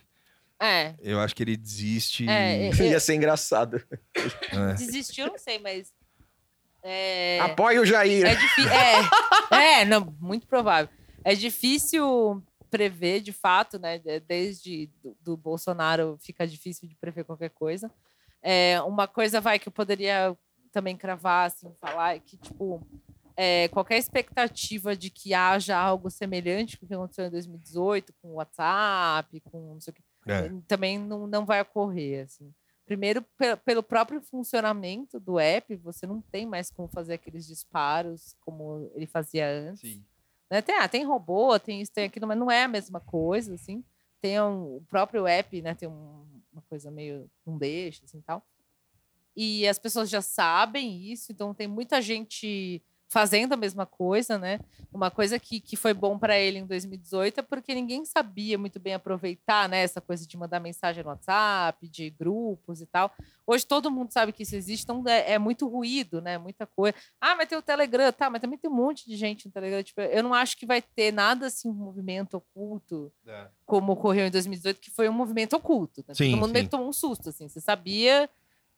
É. 0.61 0.95
Eu 1.01 1.19
acho 1.19 1.35
que 1.35 1.43
ele 1.43 1.57
desiste. 1.57 2.27
É, 2.29 2.69
e- 2.69 2.81
é, 2.81 2.89
Ia 2.91 2.99
ser 2.99 3.15
engraçado. 3.15 3.83
é. 4.71 4.73
Desistiu, 4.75 5.25
eu 5.25 5.31
não 5.31 5.37
sei, 5.37 5.59
mas. 5.59 5.91
É, 6.81 7.39
Apoia 7.41 7.81
o 7.81 7.85
Jair. 7.85 8.25
é 8.25 8.35
difícil. 8.35 8.71
É, 8.71 9.81
é, 9.81 9.85
não, 9.85 10.15
muito 10.19 10.45
provável. 10.47 10.89
É 11.23 11.33
difícil 11.33 12.43
prever, 12.69 13.21
de 13.21 13.31
fato, 13.31 13.79
né? 13.79 13.99
de- 13.99 14.19
Desde 14.21 14.87
do, 15.01 15.15
do 15.21 15.37
Bolsonaro 15.37 16.17
fica 16.21 16.45
difícil 16.47 16.87
de 16.87 16.95
prever 16.95 17.23
qualquer 17.23 17.49
coisa. 17.51 17.89
É, 18.41 18.81
uma 18.81 19.07
coisa 19.07 19.39
vai 19.39 19.57
que 19.59 19.67
eu 19.67 19.71
poderia 19.71 20.35
também 20.73 20.97
cravar, 20.97 21.47
assim, 21.47 21.71
falar 21.79 22.15
é 22.15 22.19
que, 22.19 22.35
tipo, 22.35 22.85
é, 23.37 23.67
qualquer 23.69 23.97
expectativa 23.97 24.95
de 24.95 25.09
que 25.09 25.33
haja 25.33 25.77
algo 25.77 26.09
semelhante 26.09 26.77
com 26.77 26.85
o 26.85 26.87
que 26.89 26.93
aconteceu 26.93 27.25
em 27.25 27.29
2018, 27.29 28.13
com 28.21 28.29
o 28.31 28.33
WhatsApp, 28.35 29.39
com 29.41 29.73
não 29.73 29.79
sei 29.79 29.91
o 29.91 29.95
que, 29.95 30.03
É. 30.31 30.51
também 30.67 30.99
não, 30.99 31.25
não 31.27 31.45
vai 31.45 31.61
ocorrer, 31.61 32.25
assim. 32.25 32.53
Primeiro, 32.85 33.21
pe- 33.37 33.55
pelo 33.57 33.81
próprio 33.81 34.21
funcionamento 34.21 35.17
do 35.19 35.39
app, 35.39 35.73
você 35.77 36.05
não 36.05 36.21
tem 36.21 36.45
mais 36.45 36.69
como 36.69 36.87
fazer 36.89 37.13
aqueles 37.13 37.47
disparos 37.47 38.35
como 38.41 38.91
ele 38.93 39.05
fazia 39.07 39.47
antes. 39.49 39.79
Sim. 39.93 40.03
né? 40.51 40.61
Tem, 40.61 40.77
ah, 40.77 40.87
tem 40.87 41.03
robô, 41.05 41.57
tem 41.59 41.81
isso, 41.81 41.91
tem 41.91 42.03
aquilo, 42.05 42.27
mas 42.27 42.37
não 42.37 42.51
é 42.51 42.63
a 42.63 42.67
mesma 42.67 42.99
coisa, 42.99 43.55
assim. 43.55 43.83
Tem 44.21 44.39
um- 44.41 44.75
o 44.77 44.81
próprio 44.87 45.25
app, 45.25 45.61
né? 45.61 45.73
Tem 45.73 45.87
um- 45.89 46.27
uma 46.51 46.61
coisa 46.69 46.91
meio 46.91 47.27
não 47.45 47.57
deixa, 47.57 48.05
assim, 48.05 48.21
tal. 48.21 48.45
E 49.35 49.67
as 49.67 49.79
pessoas 49.79 50.09
já 50.09 50.21
sabem 50.21 51.11
isso, 51.11 51.31
então 51.31 51.53
tem 51.53 51.67
muita 51.67 52.01
gente 52.01 52.81
fazendo 53.09 53.53
a 53.53 53.57
mesma 53.57 53.85
coisa, 53.85 54.39
né? 54.39 54.59
Uma 54.91 55.11
coisa 55.11 55.37
que, 55.37 55.59
que 55.61 55.75
foi 55.75 55.93
bom 55.93 56.17
para 56.17 56.35
ele 56.39 56.57
em 56.57 56.65
2018 56.65 57.41
é 57.41 57.43
porque 57.43 57.75
ninguém 57.75 58.03
sabia 58.05 58.57
muito 58.57 58.79
bem 58.79 58.95
aproveitar, 58.95 59.69
né? 59.69 59.83
Essa 59.83 60.01
coisa 60.01 60.25
de 60.25 60.35
mandar 60.35 60.59
mensagem 60.59 61.03
no 61.03 61.09
WhatsApp, 61.11 61.87
de 61.87 62.09
grupos 62.09 62.81
e 62.81 62.87
tal. 62.87 63.11
Hoje 63.45 63.67
todo 63.67 63.91
mundo 63.91 64.11
sabe 64.11 64.31
que 64.33 64.41
isso 64.41 64.55
existe, 64.55 64.83
então 64.83 65.03
é, 65.07 65.33
é 65.33 65.37
muito 65.37 65.67
ruído, 65.67 66.21
né? 66.23 66.39
Muita 66.39 66.65
coisa. 66.65 66.97
Ah, 67.21 67.35
mas 67.35 67.47
tem 67.47 67.55
o 67.55 67.61
Telegram, 67.61 68.11
tá? 68.11 68.31
Mas 68.31 68.41
também 68.41 68.57
tem 68.57 68.69
um 68.71 68.73
monte 68.73 69.05
de 69.07 69.15
gente 69.15 69.45
no 69.45 69.51
Telegram. 69.51 69.83
Tipo, 69.83 70.01
eu 70.01 70.23
não 70.23 70.33
acho 70.33 70.57
que 70.57 70.65
vai 70.65 70.81
ter 70.81 71.13
nada 71.13 71.45
assim, 71.45 71.69
um 71.69 71.73
movimento 71.73 72.37
oculto 72.37 73.13
É. 73.27 73.47
como 73.63 73.91
ocorreu 73.93 74.25
em 74.25 74.31
2018, 74.31 74.79
que 74.81 74.89
foi 74.89 75.07
um 75.07 75.13
movimento 75.13 75.55
oculto. 75.55 76.03
Né? 76.07 76.15
Sim, 76.15 76.31
Todo 76.31 76.39
mundo 76.39 76.51
meio 76.53 76.63
sim. 76.63 76.67
que 76.67 76.71
tomou 76.71 76.89
um 76.89 76.93
susto, 76.93 77.29
assim. 77.29 77.47
Você 77.47 77.61
sabia 77.61 78.27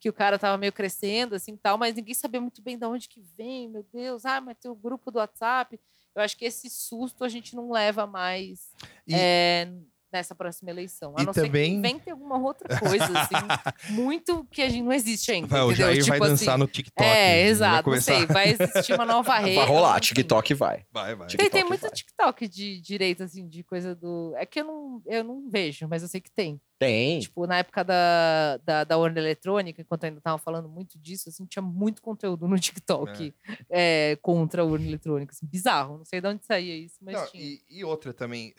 que 0.05 0.09
o 0.09 0.13
cara 0.13 0.37
tava 0.37 0.55
meio 0.55 0.71
crescendo, 0.71 1.33
assim, 1.33 1.57
tal, 1.57 1.79
mas 1.79 1.95
ninguém 1.95 2.13
sabia 2.13 2.39
muito 2.39 2.61
bem 2.61 2.77
de 2.77 2.85
onde 2.85 3.09
que 3.09 3.21
vem, 3.35 3.67
meu 3.67 3.83
Deus. 3.91 4.23
Ah, 4.23 4.39
mas 4.39 4.55
tem 4.55 4.69
o 4.69 4.75
grupo 4.75 5.09
do 5.09 5.17
WhatsApp. 5.17 5.79
Eu 6.13 6.21
acho 6.21 6.37
que 6.37 6.45
esse 6.45 6.69
susto 6.69 7.23
a 7.23 7.27
gente 7.27 7.55
não 7.55 7.71
leva 7.71 8.05
mais 8.05 8.69
E- 9.07 9.15
é, 9.15 9.67
nessa 10.15 10.33
próxima 10.33 10.69
eleição. 10.71 11.13
A 11.17 11.21
E 11.21 11.25
não 11.25 11.33
ser 11.33 11.41
que 11.41 11.47
também- 11.47 11.73
invente 11.75 12.09
alguma 12.09 12.37
outra 12.37 12.79
coisa, 12.79 13.05
assim, 13.05 13.35
muito 13.93 14.45
que 14.49 14.61
a 14.61 14.69
gente 14.69 14.83
não 14.83 14.93
existe 14.93 15.31
ainda, 15.31 15.47
Vai, 15.47 15.61
o? 15.61 15.73
Jair 15.73 16.03
vai 16.05 16.17
Tipo 16.17 16.27
dançar 16.29 16.49
assim, 16.53 16.59
no 16.59 16.67
TikTok. 16.67 17.03
É, 17.09 17.13
vai 17.13 17.41
exato, 17.43 17.75
não 17.75 17.83
começar- 17.83 18.15
sei. 18.17 18.25
Vai 18.25 18.49
existir 18.59 18.93
uma 18.93 19.05
nova 19.05 19.37
rede. 19.39 19.55
Vai 19.57 19.65
rolar, 19.67 19.97
enfim. 19.97 20.07
TikTok 20.15 20.53
vai. 20.53 20.85
Vai, 20.91 21.15
vai. 21.15 21.27
Tem, 21.27 21.37
tem 21.37 21.45
TikTok 21.47 21.67
muito 21.69 21.81
vai. 21.81 21.91
TikTok 21.91 22.47
de 22.47 22.79
direito, 22.81 23.23
assim, 23.23 23.47
de 23.47 23.63
coisa 23.63 23.93
do. 23.93 24.33
É 24.37 24.45
que 24.45 24.61
eu 24.61 24.65
não, 24.65 25.01
eu 25.05 25.23
não 25.23 25.49
vejo, 25.49 25.87
mas 25.87 26.01
eu 26.01 26.07
sei 26.07 26.21
que 26.21 26.31
tem. 26.31 26.59
Tem. 26.77 27.19
Tipo, 27.21 27.47
na 27.47 27.57
época 27.59 27.83
da, 27.85 28.57
da, 28.63 28.83
da 28.83 28.97
urna 28.97 29.17
eletrônica, 29.19 29.81
enquanto 29.81 30.03
ainda 30.03 30.19
tava 30.19 30.37
falando 30.37 30.67
muito 30.67 30.99
disso, 30.99 31.29
assim, 31.29 31.45
tinha 31.45 31.63
muito 31.63 32.01
conteúdo 32.01 32.47
no 32.49 32.59
TikTok 32.59 33.33
é, 33.69 34.17
contra 34.21 34.61
a 34.61 34.65
urna 34.65 34.85
eletrônica. 34.85 35.31
Assim, 35.33 35.45
bizarro. 35.47 35.97
Não 35.99 36.05
sei 36.05 36.19
de 36.19 36.27
onde 36.27 36.45
saía 36.45 36.75
isso, 36.75 36.97
mas 37.01 37.15
Não, 37.15 37.25
tinha. 37.27 37.43
e, 37.43 37.61
e 37.69 37.83
outra 37.85 38.13
também, 38.13 38.53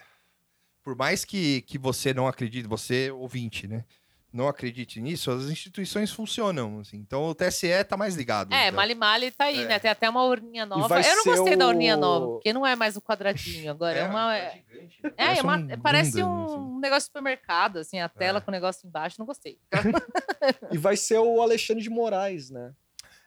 por 0.87 0.95
mais 0.95 1.25
que, 1.25 1.63
que 1.63 1.77
você 1.79 2.15
não 2.15 2.29
acredite, 2.29 2.69
você 2.69 3.11
ouvinte, 3.11 3.67
né? 3.67 3.85
Não 4.33 4.47
acredite 4.47 5.01
nisso, 5.01 5.33
as 5.33 5.47
instituições 5.47 6.13
funcionam, 6.13 6.79
assim. 6.79 6.97
Então 6.99 7.25
o 7.25 7.35
TSE 7.35 7.83
tá 7.89 7.97
mais 7.97 8.15
ligado. 8.15 8.53
É, 8.55 8.67
então. 8.69 8.77
Mali 8.77 8.95
Mali 8.95 9.31
tá 9.33 9.47
aí, 9.47 9.65
É. 9.65 9.67
né? 9.67 9.79
Tem 9.81 9.91
até 9.91 10.09
uma 10.09 10.23
urninha 10.25 10.65
nova. 10.65 11.01
Eu 11.01 11.17
não 11.17 11.25
gostei 11.25 11.57
da 11.57 11.65
o- 11.67 11.69
urninha 11.71 11.97
nova, 11.97 12.27
porque 12.27 12.53
não 12.53 12.65
é 12.65 12.77
mais 12.77 12.97
o 12.97 13.01
quadradinho. 13.03 13.69
Agora 13.69 13.99
é, 13.99 14.05
uma. 14.05 14.37
é 14.37 14.61
gigante, 14.71 15.01
né? 15.03 15.11
É, 15.17 15.25
Parece 15.25 15.41
é 15.41 15.43
uma- 15.43 15.57
um 15.57 15.81
parece 15.81 16.23
um 16.23 16.45
assim. 16.45 16.81
negócio 16.81 17.01
de 17.01 17.07
supermercado, 17.07 17.79
assim, 17.79 17.99
a 17.99 18.09
tela 18.09 18.39
É. 18.39 18.41
com 18.41 18.51
o 18.51 18.53
negócio 18.53 18.87
embaixo. 18.87 19.17
Não 19.19 19.27
gostei. 19.27 19.59
E 20.71 20.79
vai 20.79 20.97
ser 20.97 21.19
o 21.19 21.43
Alexandre 21.43 21.83
de 21.83 21.91
Moraes, 21.91 22.49
né? 22.51 22.71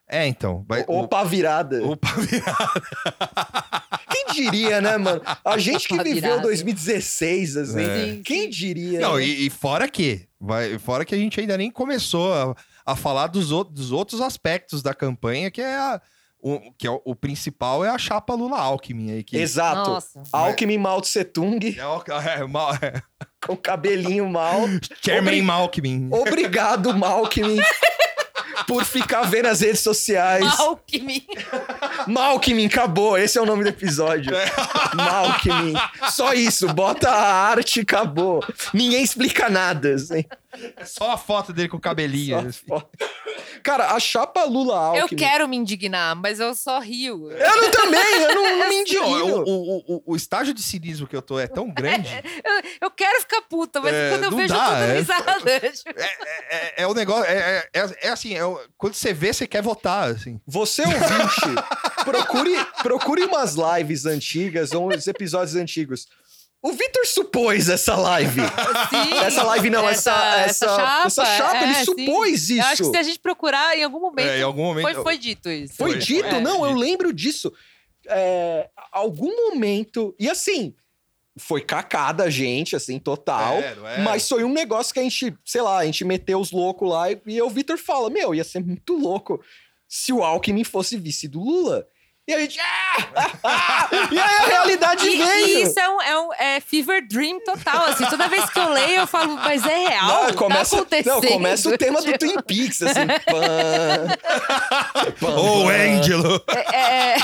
É, 0.08 0.26
então. 0.26 0.64
Vai, 0.68 0.86
o, 0.88 1.00
Opa 1.02 1.24
virada. 1.26 1.82
o 1.84 1.98
virado. 2.22 2.82
Quem 4.10 4.26
diria, 4.34 4.82
né, 4.82 4.98
mano? 4.98 5.22
A 5.46 5.58
gente 5.58 5.88
que 5.88 5.98
viveu 5.98 6.14
virada. 6.16 6.42
2016, 6.42 7.58
assim. 7.58 7.82
É. 7.82 8.22
Quem 8.24 8.50
diria? 8.50 9.00
Não, 9.00 9.16
né? 9.18 9.24
e, 9.26 9.46
e 9.48 9.50
fora 9.50 9.88
que, 9.88 10.28
vai, 10.40 10.78
fora 10.80 11.06
que 11.06 11.14
a 11.14 11.18
gente 11.18 11.40
ainda 11.40 11.58
nem 11.58 11.70
começou 11.72 12.34
a, 12.34 12.56
a 12.86 12.96
falar 12.96 13.28
dos, 13.28 13.52
outros- 13.52 13.76
dos 13.76 13.92
outros 13.92 14.22
aspectos 14.22 14.82
da 14.82 14.94
campanha, 14.94 15.52
que 15.52 15.62
é 15.62 15.76
a, 15.76 16.02
o, 16.42 16.60
que 16.78 16.88
é 16.88 16.92
o, 16.92 17.02
o 17.06 17.16
principal 17.16 17.84
é 17.84 17.90
a 17.90 17.98
chapa 17.98 18.34
Lula 18.34 18.58
Alckmin 18.58 19.12
aí 19.12 19.24
que 19.24 19.38
Exato. 19.38 19.90
Nossa. 19.90 20.24
Alckmin 20.32 20.78
Mao 20.78 21.02
Tse 21.02 21.24
Tung, 21.26 21.60
é, 21.78 21.86
o- 21.86 22.04
é, 22.22 22.48
mal, 22.48 22.74
é, 22.76 23.02
com 23.46 23.56
cabelinho 23.58 24.30
mal. 24.30 24.62
Chairman 25.04 25.28
Obri- 25.34 25.42
Malkmin. 25.42 26.10
Obrigado, 26.12 26.94
Malkmin, 26.98 27.58
por 28.68 28.84
ficar 28.86 29.24
vendo 29.24 29.48
as 29.48 29.62
redes 29.62 29.82
sociais. 29.82 30.60
Alckmin. 30.60 31.26
Malkmin, 32.08 32.66
acabou. 32.66 33.18
Esse 33.18 33.38
é 33.38 33.42
o 33.42 33.46
nome 33.46 33.64
do 33.64 33.70
episódio. 33.70 34.32
Malkmin. 34.96 35.74
Só 36.10 36.34
isso, 36.34 36.68
bota 36.74 37.10
a 37.10 37.50
arte 37.50 37.80
e 37.80 37.82
acabou. 37.82 38.44
Ninguém 38.74 39.04
explica 39.04 39.50
nada. 39.50 39.94
assim. 39.96 40.26
É 40.76 40.84
só 40.86 41.12
a 41.12 41.18
foto 41.18 41.54
dele 41.54 41.70
com 41.70 41.78
o 41.78 41.80
cabelinho. 41.80 42.42
Só 42.42 42.48
assim. 42.76 42.86
Cara, 43.64 43.92
a 43.92 44.00
chapa 44.00 44.44
Lula 44.46 44.74
Eu 44.96 45.04
Alckmin. 45.04 45.18
quero 45.20 45.48
me 45.48 45.58
indignar, 45.58 46.16
mas 46.16 46.40
eu 46.40 46.56
só 46.56 46.80
rio. 46.80 47.30
Eu 47.32 47.62
não 47.62 47.72
também, 47.72 48.22
eu 48.22 48.36
não, 48.36 48.58
não 48.60 48.70
me 48.70 48.76
indigno. 48.82 49.44
o, 49.44 49.44
o, 49.44 49.78
o, 49.96 50.04
o 50.08 50.16
estágio 50.16 50.54
de 50.54 50.62
cinismo 50.64 51.06
que 51.08 51.16
eu 51.16 51.22
tô 51.22 51.40
é 51.40 51.46
tão 51.48 51.70
grande. 51.72 52.10
Eu, 52.44 52.62
eu 52.82 52.92
quero 52.92 53.20
ficar 53.22 53.42
puta, 53.44 53.80
mas 53.82 53.94
É, 53.94 54.10
quando 54.10 54.24
eu 54.24 54.32
vejo 54.32 54.54
dá, 54.54 54.56
eu 54.56 54.66
tô 54.66 54.72
dando 54.72 54.90
é- 54.90 54.98
risada. 55.00 55.72
Tipo, 55.72 56.00
É, 56.52 56.84
é 56.84 56.88
o 56.88 56.94
negócio. 56.94 57.26
É, 57.26 57.68
é, 57.74 57.96
é 58.02 58.10
assim, 58.10 58.34
é 58.36 58.42
quando 58.78 58.94
você 58.96 59.14
vê, 59.14 59.32
você 59.34 59.46
quer 59.46 59.62
votar. 59.62 60.10
Assim. 60.10 60.40
Você 60.48 60.82
ouvinte, 60.82 62.04
procure, 62.04 62.66
procure 62.82 63.24
umas 63.26 63.56
lives 63.56 64.06
antigas 64.06 64.72
ou 64.72 64.92
uns 64.92 65.06
episódios 65.08 65.56
antigos. 65.56 66.08
O 66.62 66.74
Vitor 66.74 67.06
supôs 67.06 67.70
essa 67.70 67.96
live. 67.96 68.42
Sim, 68.90 69.18
Essa 69.24 69.44
live 69.44 69.70
não, 69.70 69.88
essa, 69.88 70.12
essa, 70.42 70.68
chapa, 70.68 71.08
essa 71.08 71.26
chapa, 71.26 71.58
é, 71.58 71.64
ele 71.64 71.76
sim. 71.76 71.86
supôs 71.86 72.50
Eu 72.50 72.62
acho 72.64 72.76
que 72.76 72.82
isso. 72.82 72.92
se 72.92 72.98
a 72.98 73.04
gente 73.04 73.20
procurar, 73.20 73.78
em 73.78 73.84
algum 73.84 74.00
momento, 74.00 74.28
É, 74.28 74.40
em 74.40 74.44
algum 74.44 74.64
momento. 74.64 74.84
foi, 74.84 74.94
foi 74.96 75.18
dito 75.18 75.50
isso. 75.50 75.76
Foi 75.76 75.92
Foi, 75.92 76.00
dito? 76.00 76.28
É. 76.28 76.42
Não, 76.42 76.66
eu 76.66 76.74
lembro 76.74 77.14
disso. 77.14 77.54
É, 78.08 78.70
algum 78.92 79.34
momento. 79.50 80.14
E 80.20 80.30
assim, 80.30 80.76
foi 81.38 81.62
cacada 81.62 82.26
a 82.26 82.30
gente, 82.30 82.76
assim, 82.76 83.00
total. 83.00 83.54
É, 83.56 83.76
não 83.76 83.88
é? 83.88 84.02
Mas 84.02 84.28
foi 84.28 84.44
um 84.44 84.52
negócio 84.52 84.94
que 84.94 85.00
a 85.00 85.04
gente, 85.04 85.34
sei 85.46 85.62
lá, 85.62 85.78
a 85.78 85.86
gente 85.86 86.04
meteu 86.04 86.40
os 86.40 86.52
loucos 86.52 86.90
lá 86.90 87.10
e, 87.10 87.22
e 87.26 87.42
o 87.42 87.50
Vitor 87.50 87.78
fala: 87.78 88.10
Meu, 88.10 88.36
ia 88.36 88.44
ser 88.44 88.64
muito 88.64 88.98
louco 88.98 89.42
se 89.88 90.12
o 90.12 90.24
Alckmin 90.24 90.64
fosse 90.66 90.98
vice 90.98 91.28
do 91.28 91.40
Lula. 91.40 91.88
E 92.30 92.34
a 92.36 92.40
gente. 92.42 92.60
Ah! 93.44 93.90
e 94.12 94.20
aí 94.20 94.36
a 94.38 94.46
realidade 94.46 95.08
E, 95.08 95.18
veio. 95.18 95.48
e 95.48 95.62
isso 95.64 95.80
é 95.80 95.90
um, 95.90 96.02
é 96.02 96.20
um 96.20 96.34
é 96.36 96.60
fever 96.60 97.04
dream 97.08 97.40
total, 97.44 97.86
assim. 97.88 98.06
Toda 98.06 98.28
vez 98.28 98.48
que 98.52 98.60
eu 98.60 98.70
leio, 98.70 99.00
eu 99.02 99.08
falo, 99.08 99.36
mas 99.38 99.66
é 99.66 99.88
real, 99.90 100.26
Não, 100.26 100.34
começa, 100.34 100.76
tá 100.76 100.82
acontecendo. 100.82 101.14
não, 101.16 101.22
começa 101.32 101.70
o 101.70 101.76
tema 101.78 102.00
do 102.04 102.18
Twin 102.20 102.36
Peaks, 102.44 102.84
assim. 102.84 103.08
Pã, 103.26 105.12
pã, 105.20 105.28
Ô, 105.36 105.66
pã. 105.66 105.72
Angelo! 105.74 106.44
é, 106.72 106.78
é, 107.16 107.18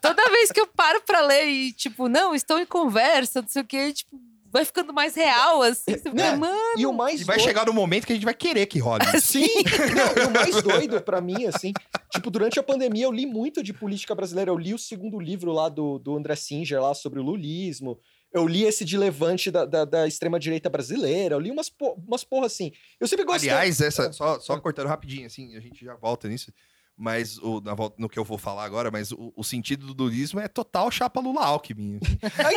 toda 0.00 0.30
vez 0.30 0.50
que 0.50 0.60
eu 0.60 0.66
paro 0.66 1.02
pra 1.02 1.20
ler 1.20 1.46
e, 1.48 1.72
tipo, 1.72 2.08
não, 2.08 2.34
estou 2.34 2.58
em 2.58 2.64
conversa, 2.66 3.42
não 3.42 3.48
sei 3.48 3.60
o 3.60 3.64
quê, 3.66 3.92
tipo, 3.92 4.16
vai 4.52 4.64
ficando 4.64 4.92
mais 4.92 5.14
real, 5.14 5.62
assim. 5.62 5.96
Você 5.98 6.10
Né? 6.10 6.34
mano... 6.36 6.56
E 6.78 6.86
o 6.86 6.92
mais 6.92 7.20
E 7.20 7.24
vai 7.24 7.36
doido- 7.36 7.46
chegar 7.48 7.66
no 7.66 7.72
momento 7.72 8.06
que 8.06 8.12
a 8.12 8.16
gente 8.16 8.24
vai 8.24 8.34
querer 8.34 8.66
que 8.66 8.78
role. 8.78 9.04
Sim, 9.20 9.46
não, 9.94 10.22
e 10.24 10.26
o 10.26 10.30
mais 10.30 10.62
doido 10.62 11.00
pra 11.02 11.20
mim, 11.20 11.46
assim, 11.46 11.72
tipo, 12.10 12.30
durante 12.30 12.58
a 12.58 12.62
pandemia 12.62 13.04
eu 13.04 13.12
li 13.12 13.26
muito 13.26 13.62
de 13.62 13.72
política 13.72 14.14
brasileira. 14.14 14.50
Eu 14.50 14.58
li 14.58 14.72
o 14.74 14.78
segundo 14.78 15.18
livro 15.20 15.52
lá 15.52 15.68
do, 15.68 15.98
do 15.98 16.16
André 16.16 16.36
Singer, 16.36 16.80
lá 16.80 16.94
sobre 16.94 17.20
o 17.20 17.22
lulismo. 17.22 17.98
Eu 18.32 18.46
li 18.46 18.64
esse 18.64 18.84
de 18.84 18.98
levante 18.98 19.50
da, 19.50 19.64
da, 19.64 19.84
da 19.84 20.06
extrema-direita 20.06 20.68
brasileira. 20.68 21.34
Eu 21.36 21.40
li 21.40 21.50
umas, 21.50 21.70
po- 21.70 21.96
umas 22.06 22.22
porra 22.24 22.46
assim. 22.46 22.72
Eu 23.00 23.06
sempre 23.08 23.24
gostei. 23.24 23.48
Aliás, 23.50 23.80
essa, 23.80 24.12
só, 24.12 24.38
só 24.40 24.58
cortando 24.60 24.88
rapidinho, 24.88 25.26
assim, 25.26 25.56
a 25.56 25.60
gente 25.60 25.84
já 25.84 25.94
volta 25.94 26.28
nisso. 26.28 26.52
Mas 26.98 27.36
o, 27.38 27.60
na 27.60 27.74
volta, 27.74 27.96
no 27.98 28.08
que 28.08 28.18
eu 28.18 28.24
vou 28.24 28.38
falar 28.38 28.64
agora, 28.64 28.90
mas 28.90 29.12
o, 29.12 29.30
o 29.36 29.44
sentido 29.44 29.92
do 29.92 30.04
lulismo 30.04 30.40
é 30.40 30.48
total 30.48 30.90
chapa 30.90 31.20
Lula 31.20 31.44
Alckmin. 31.44 31.98
assim. 32.02 32.56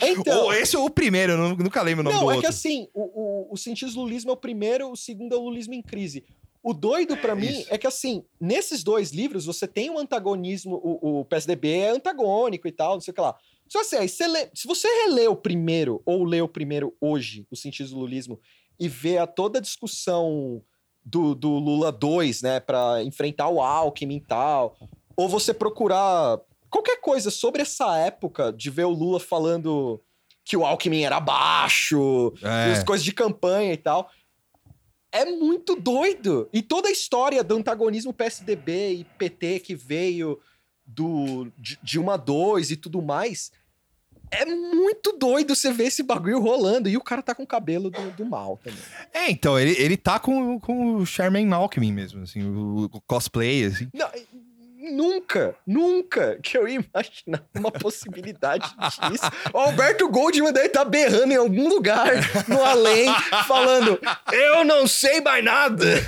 Então, 0.00 0.08
então 0.08 0.44
Ou 0.44 0.52
esse 0.52 0.76
é 0.76 0.78
o 0.78 0.88
primeiro, 0.88 1.32
eu 1.32 1.38
nu- 1.38 1.56
nunca 1.56 1.82
lembro 1.82 2.00
o 2.00 2.04
nome 2.04 2.16
não, 2.16 2.24
do 2.24 2.30
é 2.30 2.34
outro. 2.36 2.40
que 2.42 2.46
assim, 2.46 2.88
o, 2.94 3.02
o, 3.50 3.52
o 3.52 3.56
sentido 3.56 3.92
do 3.92 4.00
lulismo 4.02 4.30
é 4.30 4.32
o 4.32 4.36
primeiro, 4.36 4.90
o 4.90 4.96
segundo 4.96 5.34
é 5.34 5.38
o 5.38 5.42
lulismo 5.42 5.74
em 5.74 5.82
crise. 5.82 6.24
O 6.62 6.72
doido 6.72 7.16
pra 7.18 7.34
mim 7.34 7.46
isso. 7.60 7.66
é 7.70 7.78
que 7.78 7.86
assim, 7.86 8.24
nesses 8.40 8.82
dois 8.82 9.10
livros 9.12 9.44
você 9.46 9.66
tem 9.66 9.90
um 9.90 9.98
antagonismo, 9.98 10.74
o, 10.82 11.20
o 11.20 11.24
PSDB 11.24 11.70
é 11.70 11.90
antagônico 11.90 12.66
e 12.66 12.72
tal, 12.72 12.94
não 12.94 13.00
sei 13.00 13.12
o 13.12 13.14
que 13.14 13.20
lá. 13.20 13.34
Só 13.68 13.80
assim, 13.80 13.96
aí 13.96 14.08
você 14.08 14.26
lê- 14.26 14.50
se 14.54 14.66
você 14.66 14.88
relê 15.04 15.28
o 15.28 15.36
primeiro, 15.36 16.00
ou 16.06 16.24
lê 16.24 16.40
o 16.40 16.48
primeiro 16.48 16.94
hoje, 17.00 17.46
o 17.50 17.56
sentido 17.56 17.90
do 17.90 17.98
lulismo, 17.98 18.40
e 18.80 18.88
vê 18.88 19.18
a 19.18 19.26
toda 19.26 19.58
a 19.58 19.62
discussão 19.62 20.62
do, 21.08 21.34
do 21.34 21.50
Lula 21.50 21.90
2, 21.90 22.42
né, 22.42 22.60
pra 22.60 23.02
enfrentar 23.02 23.48
o 23.48 23.60
Alckmin 23.62 24.16
e 24.16 24.20
tal, 24.20 24.76
ou 25.16 25.28
você 25.28 25.54
procurar 25.54 26.38
qualquer 26.70 27.00
coisa 27.00 27.30
sobre 27.30 27.62
essa 27.62 27.96
época 27.96 28.52
de 28.52 28.68
ver 28.70 28.84
o 28.84 28.90
Lula 28.90 29.18
falando 29.18 30.00
que 30.44 30.56
o 30.56 30.64
Alckmin 30.64 31.02
era 31.02 31.18
baixo, 31.20 32.32
É. 32.42 32.72
as 32.72 32.84
coisas 32.84 33.04
de 33.04 33.12
campanha 33.12 33.72
e 33.72 33.76
tal. 33.76 34.10
É 35.10 35.24
muito 35.24 35.74
doido. 35.74 36.48
E 36.52 36.60
toda 36.60 36.88
a 36.88 36.92
história 36.92 37.42
do 37.42 37.56
antagonismo 37.56 38.12
PSDB 38.12 38.92
e 38.94 39.04
PT 39.04 39.60
que 39.60 39.74
veio 39.74 40.38
do 40.86 41.50
de, 41.56 41.78
de 41.82 41.98
uma 41.98 42.16
dois 42.16 42.70
e 42.70 42.76
tudo 42.76 43.00
mais. 43.00 43.50
É 44.30 44.44
muito 44.44 45.12
doido 45.18 45.54
você 45.54 45.72
ver 45.72 45.84
esse 45.84 46.02
bagulho 46.02 46.40
rolando. 46.40 46.88
E 46.88 46.96
o 46.96 47.02
cara 47.02 47.22
tá 47.22 47.34
com 47.34 47.42
o 47.42 47.46
cabelo 47.46 47.90
do, 47.90 48.10
do 48.12 48.24
mal 48.24 48.58
também. 48.62 48.78
É, 49.12 49.30
então, 49.30 49.58
ele, 49.58 49.74
ele 49.78 49.96
tá 49.96 50.18
com, 50.18 50.58
com 50.60 50.96
o 50.96 51.06
Charmaine 51.06 51.52
Alckmin 51.52 51.92
mesmo, 51.92 52.22
assim, 52.22 52.42
o, 52.42 52.84
o 52.92 53.00
cosplay, 53.02 53.64
assim. 53.64 53.88
Não, 53.94 54.08
nunca, 54.92 55.54
nunca 55.66 56.38
que 56.42 56.56
eu 56.56 56.66
ia 56.68 56.76
imaginar 56.76 57.44
uma 57.54 57.70
possibilidade 57.70 58.68
disso. 59.10 59.30
O 59.52 59.58
Alberto 59.58 60.08
Goldman 60.08 60.52
deve 60.52 60.68
estar 60.68 60.84
berrando 60.84 61.32
em 61.32 61.36
algum 61.36 61.68
lugar 61.68 62.12
no 62.46 62.62
além, 62.62 63.12
falando: 63.46 63.98
Eu 64.32 64.64
não 64.64 64.86
sei 64.86 65.20
mais 65.20 65.44
nada. 65.44 65.84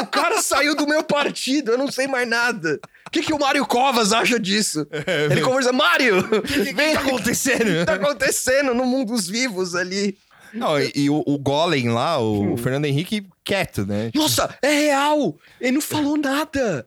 O 0.00 0.06
cara 0.06 0.40
saiu 0.40 0.74
do 0.74 0.86
meu 0.86 1.04
partido, 1.04 1.72
eu 1.72 1.78
não 1.78 1.92
sei 1.92 2.06
mais 2.06 2.26
nada. 2.26 2.80
O 3.10 3.12
que, 3.12 3.22
que 3.22 3.32
o 3.34 3.38
Mário 3.40 3.66
Covas 3.66 4.12
acha 4.12 4.38
disso? 4.38 4.86
Ele 5.28 5.40
conversa, 5.42 5.72
Mário, 5.72 6.20
O 6.30 6.42
que 6.42 6.72
vem, 6.72 6.94
tá 6.94 7.00
acontecendo? 7.00 7.62
o 7.62 7.74
que 7.80 7.84
tá 7.84 7.94
acontecendo 7.94 8.72
no 8.72 8.86
mundo 8.86 9.12
dos 9.12 9.26
vivos 9.26 9.74
ali? 9.74 10.16
Não, 10.54 10.78
e, 10.80 10.92
e 10.94 11.10
o, 11.10 11.20
o 11.26 11.36
Golem 11.36 11.88
lá, 11.88 12.18
o 12.18 12.52
Hum. 12.52 12.56
Fernando 12.56 12.84
Henrique, 12.84 13.26
quieto, 13.44 13.84
né? 13.84 14.12
Nossa, 14.14 14.56
é 14.62 14.72
real! 14.72 15.36
Ele 15.60 15.72
não 15.72 15.80
falou 15.80 16.16
nada. 16.16 16.86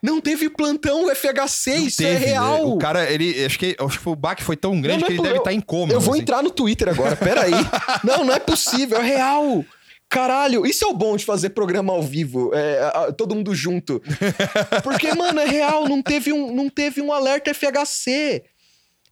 Não 0.00 0.20
teve 0.20 0.48
plantão 0.50 1.08
FHC, 1.12 1.70
Não 1.78 1.86
isso 1.86 1.96
teve, 1.96 2.10
é 2.10 2.18
né? 2.20 2.26
real. 2.26 2.70
O 2.70 2.78
cara, 2.78 3.10
ele, 3.10 3.44
acho 3.44 3.58
que, 3.58 3.76
acho 3.78 3.98
que 4.00 4.08
o 4.08 4.14
baque 4.14 4.44
foi 4.44 4.54
tão 4.56 4.80
grande 4.80 5.00
não 5.00 5.06
é 5.06 5.10
que 5.10 5.16
ele 5.16 5.22
deve 5.22 5.38
estar 5.38 5.52
em 5.52 5.60
coma. 5.60 5.92
Eu 5.92 6.00
vou 6.00 6.12
assim. 6.14 6.22
entrar 6.22 6.42
no 6.44 6.50
Twitter 6.50 6.88
agora, 6.88 7.16
peraí. 7.16 7.50
não, 8.04 8.24
não 8.24 8.32
é 8.32 8.38
possível, 8.38 8.98
é 8.98 9.02
real. 9.04 9.64
Caralho, 10.08 10.64
isso 10.64 10.84
é 10.84 10.88
o 10.88 10.94
bom 10.94 11.16
de 11.16 11.24
fazer 11.24 11.50
programa 11.50 11.92
ao 11.92 12.02
vivo, 12.02 12.54
é, 12.54 12.80
a- 12.94 13.12
todo 13.12 13.34
mundo 13.34 13.54
junto. 13.54 14.00
Porque, 14.84 15.12
mano, 15.14 15.40
é 15.40 15.46
real, 15.46 15.88
não 15.88 16.00
teve 16.02 16.32
um, 16.32 16.54
não 16.54 16.68
teve 16.70 17.00
um 17.02 17.12
alerta 17.12 17.52
FHC. 17.52 18.44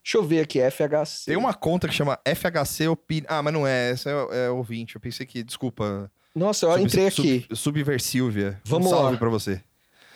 Deixa 0.03 0.18
eu 0.18 0.22
ver 0.22 0.40
aqui, 0.40 0.61
FHC. 0.70 1.24
Tem 1.26 1.36
uma 1.36 1.53
conta 1.55 1.88
que 1.88 1.95
chama 1.95 2.18
FHC 2.24 2.88
Opinião. 2.88 3.26
Ah, 3.28 3.42
mas 3.42 3.53
não 3.53 3.66
é, 3.66 3.90
essa 3.90 4.11
é, 4.11 4.47
é 4.47 4.51
ouvinte. 4.51 4.95
Eu 4.95 5.01
pensei 5.01 5.24
que, 5.26 5.42
desculpa. 5.42 6.11
Nossa, 6.34 6.66
eu 6.66 6.72
Sub- 6.72 6.82
entrei 6.84 7.11
sub- 7.11 7.28
aqui. 7.28 7.47
Subversilvia. 7.57 8.61
Vamos 8.64 8.86
um 8.88 8.90
salve 8.90 9.12
lá. 9.12 9.18
pra 9.18 9.28
você. 9.30 9.61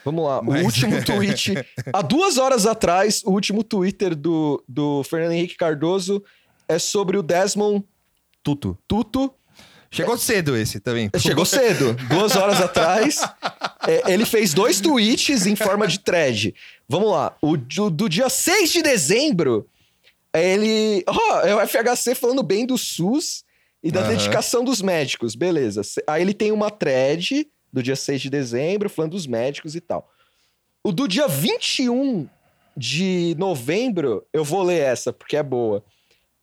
Vamos 0.04 0.24
lá, 0.24 0.40
Mas- 0.42 0.62
o 0.62 0.64
último 0.64 1.02
tweet. 1.04 1.54
Há 1.92 2.02
duas 2.02 2.38
horas 2.38 2.66
atrás, 2.66 3.22
o 3.24 3.30
último 3.30 3.64
Twitter 3.64 4.14
do, 4.14 4.62
do 4.68 5.02
Fernando 5.04 5.32
Henrique 5.32 5.56
Cardoso 5.56 6.22
é 6.68 6.78
sobre 6.78 7.16
o 7.16 7.22
Desmond 7.22 7.84
Tuto. 8.42 8.78
Tuto. 8.86 9.34
Chegou 9.90 10.18
cedo 10.18 10.56
esse 10.56 10.80
também. 10.80 11.10
Chegou 11.18 11.44
cedo, 11.44 11.94
duas 12.08 12.36
horas 12.36 12.60
atrás. 12.60 13.20
É, 13.86 14.12
ele 14.12 14.26
fez 14.26 14.52
dois 14.52 14.80
tweets 14.80 15.46
em 15.46 15.56
forma 15.56 15.86
de 15.86 15.98
thread. 15.98 16.54
Vamos 16.88 17.10
lá. 17.10 17.34
O 17.40 17.56
do, 17.56 17.88
do 17.88 18.08
dia 18.08 18.28
6 18.28 18.70
de 18.70 18.82
dezembro, 18.82 19.66
ele. 20.34 21.02
Ó, 21.06 21.40
é 21.40 21.54
o 21.54 21.66
FHC 21.66 22.14
falando 22.14 22.42
bem 22.42 22.66
do 22.66 22.76
SUS 22.76 23.44
e 23.82 23.90
da 23.90 24.00
Aham. 24.00 24.10
dedicação 24.10 24.62
dos 24.62 24.82
médicos. 24.82 25.34
Beleza. 25.34 25.80
Aí 26.06 26.22
ele 26.22 26.34
tem 26.34 26.52
uma 26.52 26.70
thread 26.70 27.48
do 27.72 27.82
dia 27.82 27.96
6 27.96 28.20
de 28.20 28.30
dezembro 28.30 28.90
falando 28.90 29.12
dos 29.12 29.26
médicos 29.26 29.74
e 29.74 29.80
tal. 29.80 30.10
O 30.84 30.92
do 30.92 31.08
dia 31.08 31.26
21 31.26 32.28
de 32.76 33.34
novembro, 33.38 34.24
eu 34.32 34.44
vou 34.44 34.62
ler 34.62 34.80
essa, 34.80 35.12
porque 35.12 35.36
é 35.36 35.42
boa. 35.42 35.82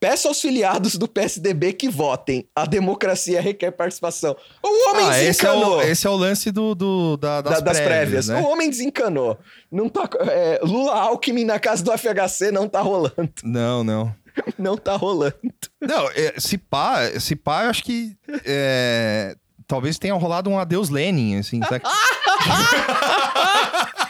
Peço 0.07 0.27
aos 0.27 0.39
filiados 0.39 0.97
do 0.97 1.07
PSDB 1.07 1.73
que 1.73 1.89
votem. 1.89 2.47
A 2.55 2.67
democracia 2.67 3.41
requer 3.41 3.71
participação. 3.71 4.35
O 4.63 4.89
homem 4.91 5.07
Ah, 5.07 5.23
esse 5.23 5.23
é, 5.23 5.27
desencanou. 5.49 5.77
o, 5.77 5.81
esse 5.81 6.05
é 6.05 6.09
o 6.11 6.15
lance 6.15 6.51
do, 6.51 6.75
do- 6.75 7.17
da- 7.17 7.41
das, 7.41 7.53
Da- 7.55 7.59
das 7.71 7.79
prévias. 7.79 8.27
né? 8.27 8.39
O 8.39 8.45
homem 8.45 8.69
desencanou. 8.69 9.35
Não 9.71 9.89
tá, 9.89 10.07
é, 10.29 10.59
Lula 10.61 10.93
Alckmin 10.93 11.43
na 11.43 11.57
casa 11.59 11.83
do 11.83 11.91
FHC 11.91 12.51
não 12.51 12.69
tá 12.69 12.81
rolando. 12.81 13.31
Não, 13.43 13.83
não. 13.83 14.13
Não 14.59 14.77
tá 14.77 14.95
rolando. 14.95 15.33
Não, 15.81 16.07
é, 16.11 16.35
se 16.37 16.55
pá, 16.57 16.97
se 17.19 17.35
pá, 17.35 17.63
eu 17.63 17.69
acho 17.71 17.83
que 17.83 18.15
é, 18.45 19.35
talvez 19.65 19.97
tenha 19.97 20.13
rolado 20.13 20.51
um 20.51 20.59
adeus 20.59 20.89
Lenin, 20.89 21.39
assim, 21.39 21.59
sabe? 21.63 21.81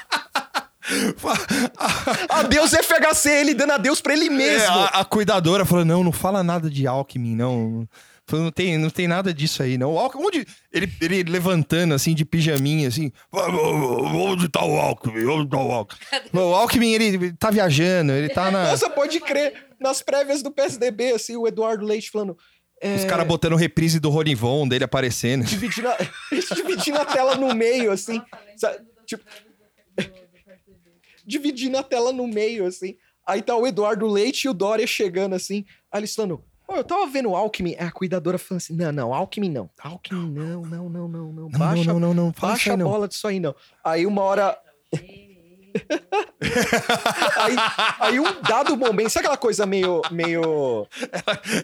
Adeus 2.30 2.72
FHC, 2.74 3.30
ele 3.30 3.54
dando 3.54 3.74
adeus 3.74 4.02
pra 4.02 4.14
ele 4.14 4.30
mesmo. 4.30 4.64
É, 4.64 4.68
a, 4.68 4.86
a 4.86 5.06
cuidadora 5.06 5.66
falou: 5.66 5.86
não, 5.86 6.04
não 6.04 6.12
fala 6.12 6.44
nada 6.44 6.70
de 6.70 6.86
Alckmin, 6.88 7.36
não. 7.36 7.88
Falou, 8.28 8.46
não 8.46 8.52
tem, 8.52 8.76
não 8.78 8.90
tem 8.90 9.08
nada 9.08 9.32
disso 9.32 9.62
aí, 9.62 9.78
não. 9.78 9.94
O 9.94 10.00
Alckmin, 10.00 10.26
onde. 10.26 10.48
Ele, 10.74 10.92
ele 11.00 11.24
levantando 11.24 11.94
assim 11.94 12.16
de 12.16 12.26
pijaminha, 12.26 12.88
assim. 12.88 13.12
Onde 13.32 14.50
tá 14.50 14.66
o 14.66 14.76
Alckmin? 14.80 15.26
Onde 15.26 15.50
tá 15.50 15.58
o 15.58 15.72
Alckmin? 15.72 16.00
o 16.34 16.40
Alckmin, 16.56 16.92
ele 16.94 17.34
tá 17.34 17.52
viajando, 17.52 18.12
ele 18.14 18.30
tá 18.30 18.50
na. 18.50 18.70
Nossa, 18.72 18.90
pode 18.90 19.20
crer. 19.20 19.66
Nas 19.80 20.02
prévias 20.02 20.42
do 20.42 20.50
PSDB, 20.52 21.12
assim, 21.12 21.36
o 21.36 21.46
Eduardo 21.48 21.86
Leite 21.86 22.10
falando... 22.10 22.36
é, 22.82 22.96
Os 22.96 23.04
caras 23.06 23.28
botando 23.28 23.58
reprise 23.58 24.00
do 24.00 24.10
Ronivon 24.10 24.66
dele 24.68 24.86
aparecendo. 24.86 25.44
dividindo, 25.44 25.90
a, 25.90 25.98
dividindo 26.56 26.98
a 26.98 27.06
tela 27.06 27.36
no 27.36 27.54
meio, 27.54 27.92
assim. 27.92 28.22
sabe? 28.56 28.78
Tipo, 29.06 29.24
dividindo 31.26 31.78
a 31.78 31.84
tela 31.84 32.12
no 32.14 32.28
meio, 32.28 32.66
assim. 32.66 32.96
Aí 33.26 33.42
tá 33.42 33.56
o 33.56 33.66
Eduardo 33.66 34.08
Leite 34.08 34.46
e 34.46 34.50
o 34.50 34.54
Dória 34.54 34.86
chegando, 34.86 35.34
assim. 35.34 35.66
Aí 35.92 36.00
eles 36.00 36.14
falando, 36.14 36.44
"Ô, 36.68 36.76
eu 36.76 36.84
tava 36.84 37.08
vendo 37.08 37.30
o 37.30 37.36
Alckmin. 37.36 37.76
Aí 37.80 37.88
a 37.88 37.92
cuidadora 37.92 38.38
falando 38.38 38.62
assim, 38.62 38.76
não, 38.76 38.92
não, 38.92 39.14
Alckmin 39.14 39.50
não. 39.50 39.70
Alckmin 39.80 40.30
não, 40.30 40.62
não, 40.62 40.90
não, 40.90 41.08
não, 41.08 41.32
não. 41.32 41.50
Baixa, 41.50 41.92
não, 41.92 42.00
não, 42.00 42.14
não, 42.14 42.26
não. 42.26 42.32
Baixa 42.32 42.74
a 42.74 42.78
não. 42.78 42.90
bola 42.90 43.08
disso 43.08 43.28
aí, 43.28 43.40
não. 43.40 43.56
Aí 43.84 44.06
uma 44.06 44.22
hora... 44.22 44.58
aí, 47.38 47.56
aí 48.00 48.20
um 48.20 48.42
dado 48.42 48.76
momento, 48.78 49.10
sabe 49.10 49.26
aquela 49.26 49.38
coisa 49.38 49.66
meio, 49.66 50.02
meio, 50.12 50.88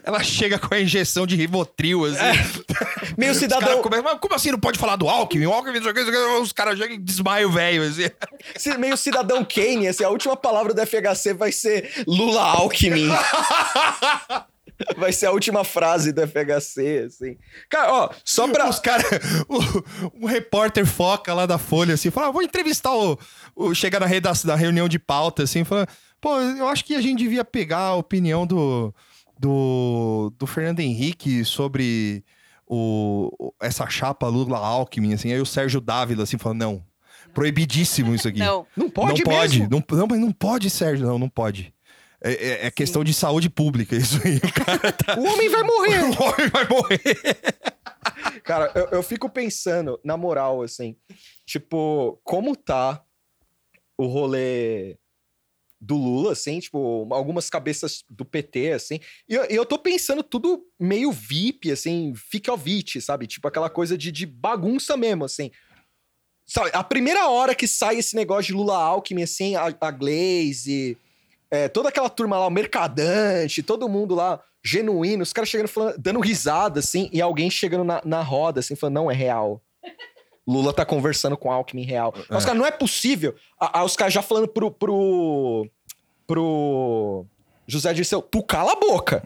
Ela 0.04 0.22
chega 0.22 0.58
com 0.58 0.74
a 0.74 0.80
injeção 0.80 1.26
de 1.26 1.36
Rivotril, 1.36 2.04
assim. 2.04 2.18
meio 3.16 3.32
Os 3.32 3.38
cidadão, 3.38 3.80
começam, 3.82 4.04
mas 4.04 4.18
como 4.20 4.34
assim 4.34 4.50
não 4.50 4.60
pode 4.60 4.78
falar 4.78 4.96
do 4.96 5.08
Alckmin? 5.08 5.46
O 5.46 5.52
Alckmin, 5.52 5.80
os 6.40 6.52
caras 6.52 6.78
e 6.78 6.98
desmaiam 6.98 7.50
velho, 7.50 7.82
assim. 7.82 8.78
Meio 8.78 8.96
cidadão 8.96 9.44
Kane, 9.44 9.88
assim, 9.88 10.04
a 10.04 10.08
última 10.08 10.36
palavra 10.36 10.74
do 10.74 10.86
FHC 10.86 11.34
vai 11.34 11.52
ser 11.52 12.04
Lula 12.06 12.42
Alckmin. 12.42 13.08
Vai 14.96 15.12
ser 15.12 15.26
a 15.26 15.32
última 15.32 15.64
frase 15.64 16.12
do 16.12 16.20
FHC, 16.26 17.04
assim. 17.06 17.36
Cara, 17.68 17.92
ó, 17.92 18.10
só 18.24 18.48
pra. 18.48 18.68
Os 18.68 18.78
caras. 18.78 19.06
O, 20.20 20.26
repórter 20.26 20.86
foca 20.86 21.34
lá 21.34 21.46
da 21.46 21.58
Folha, 21.58 21.94
assim, 21.94 22.10
fala: 22.10 22.28
ah, 22.28 22.30
vou 22.30 22.42
entrevistar 22.42 22.92
o. 22.94 23.18
o 23.54 23.74
chegar 23.74 24.00
na, 24.00 24.06
redação, 24.06 24.48
na 24.48 24.56
reunião 24.56 24.88
de 24.88 24.98
pauta, 24.98 25.42
assim, 25.42 25.64
fala: 25.64 25.86
pô, 26.20 26.38
eu 26.38 26.68
acho 26.68 26.84
que 26.84 26.94
a 26.94 27.00
gente 27.00 27.18
devia 27.18 27.44
pegar 27.44 27.78
a 27.78 27.96
opinião 27.96 28.46
do. 28.46 28.94
do, 29.38 30.32
do 30.38 30.46
Fernando 30.46 30.80
Henrique 30.80 31.44
sobre 31.44 32.24
o, 32.66 33.52
essa 33.60 33.88
chapa 33.88 34.26
Lula-Alckmin, 34.28 35.14
assim. 35.14 35.32
Aí 35.32 35.40
o 35.40 35.46
Sérgio 35.46 35.80
Dávila, 35.80 36.22
assim, 36.24 36.38
falou: 36.38 36.56
não. 36.56 36.84
Proibidíssimo 37.34 38.14
isso 38.14 38.28
aqui. 38.28 38.38
Não. 38.44 38.66
Não 38.76 38.90
pode, 38.90 39.24
não 39.24 39.32
pode. 39.32 39.60
mesmo? 39.60 39.68
Não, 39.70 39.98
não, 39.98 40.06
mas 40.06 40.20
não 40.20 40.32
pode, 40.32 40.68
Sérgio. 40.68 41.06
Não, 41.06 41.18
não 41.18 41.28
pode. 41.28 41.72
É, 42.24 42.32
é, 42.32 42.66
é 42.66 42.70
questão 42.70 43.02
de 43.02 43.12
saúde 43.12 43.50
pública, 43.50 43.96
isso 43.96 44.20
aí. 44.24 44.36
O, 44.36 44.92
tá... 45.04 45.18
o 45.18 45.24
homem 45.24 45.48
vai 45.48 45.62
morrer. 45.62 46.02
o 46.06 46.22
homem 46.22 46.48
vai 46.48 46.68
morrer. 46.68 48.42
Cara, 48.44 48.70
eu, 48.74 48.88
eu 48.98 49.02
fico 49.02 49.28
pensando, 49.28 50.00
na 50.04 50.16
moral, 50.16 50.62
assim, 50.62 50.96
tipo, 51.44 52.20
como 52.24 52.56
tá 52.56 53.02
o 53.96 54.06
rolê 54.06 54.96
do 55.80 55.96
Lula, 55.96 56.32
assim, 56.32 56.60
tipo, 56.60 57.08
algumas 57.10 57.50
cabeças 57.50 58.04
do 58.08 58.24
PT, 58.24 58.72
assim. 58.72 59.00
E 59.28 59.34
eu, 59.34 59.44
eu 59.46 59.66
tô 59.66 59.76
pensando 59.76 60.22
tudo 60.22 60.64
meio 60.78 61.10
VIP, 61.10 61.72
assim, 61.72 62.14
fica 62.14 62.56
vite, 62.56 63.00
sabe? 63.00 63.26
Tipo, 63.26 63.48
aquela 63.48 63.68
coisa 63.68 63.98
de, 63.98 64.12
de 64.12 64.24
bagunça 64.24 64.96
mesmo, 64.96 65.24
assim. 65.24 65.50
Sabe, 66.46 66.70
a 66.72 66.84
primeira 66.84 67.28
hora 67.28 67.54
que 67.54 67.66
sai 67.66 67.98
esse 67.98 68.14
negócio 68.14 68.44
de 68.44 68.52
Lula 68.52 68.76
Alckmin, 68.76 69.24
assim, 69.24 69.56
a, 69.56 69.74
a 69.80 69.90
Glaze, 69.90 70.96
é, 71.52 71.68
toda 71.68 71.90
aquela 71.90 72.08
turma 72.08 72.38
lá, 72.38 72.46
o 72.46 72.50
Mercadante, 72.50 73.62
todo 73.62 73.86
mundo 73.86 74.14
lá, 74.14 74.40
genuíno, 74.64 75.22
os 75.22 75.34
caras 75.34 75.50
chegando 75.50 75.68
falando, 75.68 75.98
dando 75.98 76.18
risada, 76.18 76.80
assim, 76.80 77.10
e 77.12 77.20
alguém 77.20 77.50
chegando 77.50 77.84
na, 77.84 78.00
na 78.06 78.22
roda, 78.22 78.60
assim, 78.60 78.74
falando, 78.74 78.94
não, 78.94 79.10
é 79.10 79.14
real. 79.14 79.60
Lula 80.48 80.72
tá 80.72 80.86
conversando 80.86 81.36
com 81.36 81.52
Alckmin 81.52 81.84
real. 81.84 82.14
É. 82.30 82.36
Os 82.36 82.46
caras, 82.46 82.58
não 82.58 82.66
é 82.66 82.70
possível. 82.70 83.34
A, 83.60 83.80
a, 83.80 83.84
os 83.84 83.94
caras 83.94 84.14
já 84.14 84.22
falando 84.22 84.48
pro, 84.48 84.70
pro, 84.70 85.68
pro 86.26 87.26
José 87.66 87.92
Dirceu, 87.92 88.20
tu 88.20 88.42
cala 88.42 88.72
a 88.72 88.76
boca. 88.76 89.22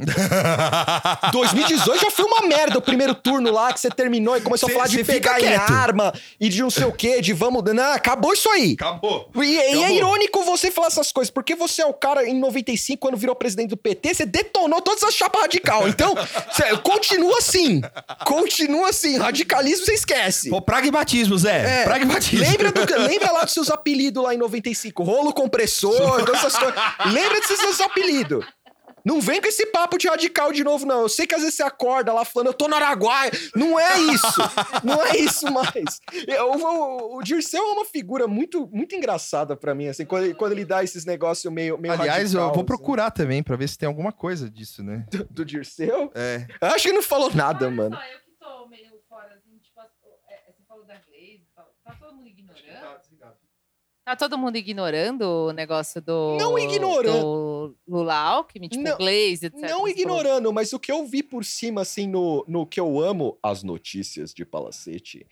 2018 1.32 2.00
já 2.00 2.10
foi 2.10 2.24
uma 2.26 2.42
merda 2.46 2.78
o 2.78 2.82
primeiro 2.82 3.14
turno 3.14 3.50
lá 3.50 3.72
que 3.72 3.80
você 3.80 3.88
terminou 3.88 4.36
e 4.36 4.40
começou 4.40 4.68
cê, 4.68 4.74
a 4.74 4.76
falar 4.76 4.88
de 4.88 5.02
pegar 5.02 5.40
em 5.40 5.54
arma 5.54 6.12
e 6.38 6.48
de 6.48 6.60
não 6.60 6.70
sei 6.70 6.84
o 6.84 6.92
quê, 6.92 7.22
de 7.22 7.32
vamos. 7.32 7.64
Não, 7.72 7.92
acabou 7.92 8.34
isso 8.34 8.48
aí. 8.50 8.74
Acabou. 8.74 9.30
E, 9.36 9.58
acabou. 9.58 9.80
e, 9.80 9.82
é 9.84 9.92
irônico 9.94 10.44
você 10.44 10.70
falar 10.70 10.88
essas 10.88 11.10
coisas, 11.10 11.30
porque 11.30 11.54
você 11.54 11.80
é 11.80 11.86
o 11.86 11.94
cara 11.94 12.28
em 12.28 12.38
95, 12.38 13.00
quando 13.00 13.16
virou 13.16 13.34
presidente 13.34 13.70
do 13.70 13.76
PT, 13.76 14.14
você 14.14 14.26
detonou 14.26 14.82
todas 14.82 15.02
as 15.02 15.14
chapas 15.14 15.40
radical. 15.40 15.88
Então, 15.88 16.14
cê, 16.52 16.76
continua 16.78 17.38
assim. 17.38 17.80
Continua 18.24 18.90
assim. 18.90 19.16
Radicalismo 19.16 19.86
você 19.86 19.94
esquece. 19.94 20.50
Pô, 20.50 20.60
pragmatismo, 20.60 21.38
Zé. 21.38 21.80
É, 21.80 21.84
pragmatismo. 21.84 22.44
Lembra, 22.44 22.70
do, 22.70 22.80
lembra 23.06 23.32
lá 23.32 23.44
dos 23.44 23.54
seus 23.54 23.70
apelidos 23.70 24.22
lá 24.22 24.34
em 24.34 24.38
95? 24.38 25.02
Rolo 25.02 25.32
compressor, 25.32 26.24
todas 26.24 26.36
essas 26.36 26.56
coisas. 26.56 26.74
Lembra 27.06 27.40
desses 27.40 27.58
seus 27.58 27.80
apelidos. 27.80 28.25
Não 29.06 29.20
vem 29.20 29.40
com 29.40 29.46
esse 29.46 29.66
papo 29.66 29.96
de 29.96 30.08
radical 30.08 30.52
de 30.52 30.64
novo, 30.64 30.84
não. 30.84 31.02
Eu 31.02 31.08
sei 31.08 31.28
que 31.28 31.34
às 31.36 31.40
vezes 31.40 31.54
você 31.54 31.62
acorda 31.62 32.12
lá 32.12 32.24
falando, 32.24 32.48
eu 32.48 32.54
tô 32.54 32.66
no 32.66 32.74
Araguaia. 32.74 33.30
Não 33.54 33.78
é 33.78 34.00
isso. 34.00 34.40
não 34.82 35.00
é 35.00 35.16
isso 35.18 35.48
mais. 35.52 36.00
Eu, 36.26 36.50
o, 36.50 37.16
o 37.16 37.22
Dirceu 37.22 37.62
é 37.62 37.72
uma 37.72 37.84
figura 37.84 38.26
muito, 38.26 38.66
muito 38.66 38.96
engraçada 38.96 39.56
para 39.56 39.76
mim, 39.76 39.86
assim, 39.86 40.04
quando, 40.04 40.24
ele, 40.24 40.34
quando 40.34 40.52
ele 40.52 40.64
dá 40.64 40.82
esses 40.82 41.04
negócios 41.04 41.52
meio, 41.52 41.78
meio 41.78 41.94
Aliás, 41.94 42.32
radical, 42.32 42.48
eu 42.48 42.48
vou 42.48 42.56
assim. 42.56 42.66
procurar 42.66 43.12
também 43.12 43.44
para 43.44 43.54
ver 43.54 43.68
se 43.68 43.78
tem 43.78 43.86
alguma 43.86 44.10
coisa 44.10 44.50
disso, 44.50 44.82
né? 44.82 45.06
Do, 45.08 45.24
do 45.30 45.44
Dirceu? 45.44 46.10
É. 46.12 46.44
Eu 46.60 46.68
acho 46.70 46.88
que 46.88 46.92
não 46.92 47.00
falou 47.00 47.32
nada, 47.32 47.66
Olha 47.66 47.76
mano. 47.76 47.94
Só, 47.94 48.02
eu 48.02 48.18
que 48.18 48.32
tô 48.40 48.66
meio 48.66 49.00
fora, 49.08 49.34
assim, 49.36 49.56
tipo, 49.58 49.80
é, 50.28 50.50
você 50.50 50.64
falou 50.66 50.84
da 50.84 50.94
Glaze, 50.94 51.46
tá, 51.54 51.64
tá 51.84 51.94
todo 52.00 52.12
mundo 52.16 52.26
ignorando? 52.28 52.56
Tá 54.06 54.14
todo 54.14 54.38
mundo 54.38 54.54
ignorando 54.54 55.22
o 55.48 55.52
negócio 55.52 56.00
do. 56.00 56.36
Não 56.38 56.56
ignorando. 56.56 57.20
Do 57.20 57.76
Lula 57.88 58.14
Alckmin, 58.14 58.68
tipo, 58.68 58.84
Não- 58.84 58.96
Glaze, 58.96 59.46
etc. 59.46 59.68
Não 59.68 59.88
ignorando, 59.88 60.52
mas 60.52 60.72
o 60.72 60.78
que 60.78 60.92
eu 60.92 61.04
vi 61.04 61.24
por 61.24 61.44
cima, 61.44 61.80
assim, 61.80 62.06
no, 62.06 62.44
no 62.46 62.64
que 62.64 62.78
eu 62.78 63.00
amo, 63.00 63.36
as 63.42 63.64
notícias 63.64 64.32
de 64.32 64.44
Palacete, 64.44 65.26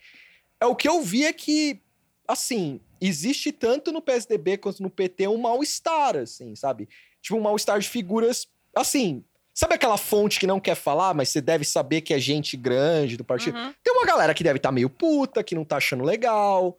é 0.59 0.65
o 0.65 0.75
que 0.75 0.89
eu 0.89 1.01
vi 1.01 1.23
é 1.23 1.31
que, 1.31 1.79
assim, 2.27 2.81
existe 2.99 3.53
tanto 3.53 3.93
no 3.93 4.01
PSDB 4.01 4.57
quanto 4.57 4.83
no 4.83 4.89
PT 4.89 5.25
um 5.29 5.37
mal-estar, 5.37 6.17
assim, 6.17 6.53
sabe? 6.53 6.89
Tipo, 7.21 7.37
um 7.37 7.41
mal-estar 7.41 7.79
de 7.79 7.87
figuras, 7.87 8.45
assim. 8.75 9.23
Sabe 9.53 9.75
aquela 9.75 9.95
fonte 9.95 10.37
que 10.37 10.45
não 10.45 10.59
quer 10.59 10.75
falar, 10.75 11.13
mas 11.13 11.29
você 11.29 11.39
deve 11.39 11.63
saber 11.63 12.01
que 12.01 12.13
é 12.13 12.19
gente 12.19 12.57
grande 12.57 13.15
do 13.15 13.23
partido? 13.23 13.57
Uhum. 13.57 13.73
Tem 13.81 13.93
uma 13.93 14.05
galera 14.05 14.33
que 14.33 14.43
deve 14.43 14.57
estar 14.57 14.69
meio 14.73 14.89
puta, 14.89 15.41
que 15.41 15.55
não 15.55 15.63
tá 15.63 15.77
achando 15.77 16.03
legal. 16.03 16.77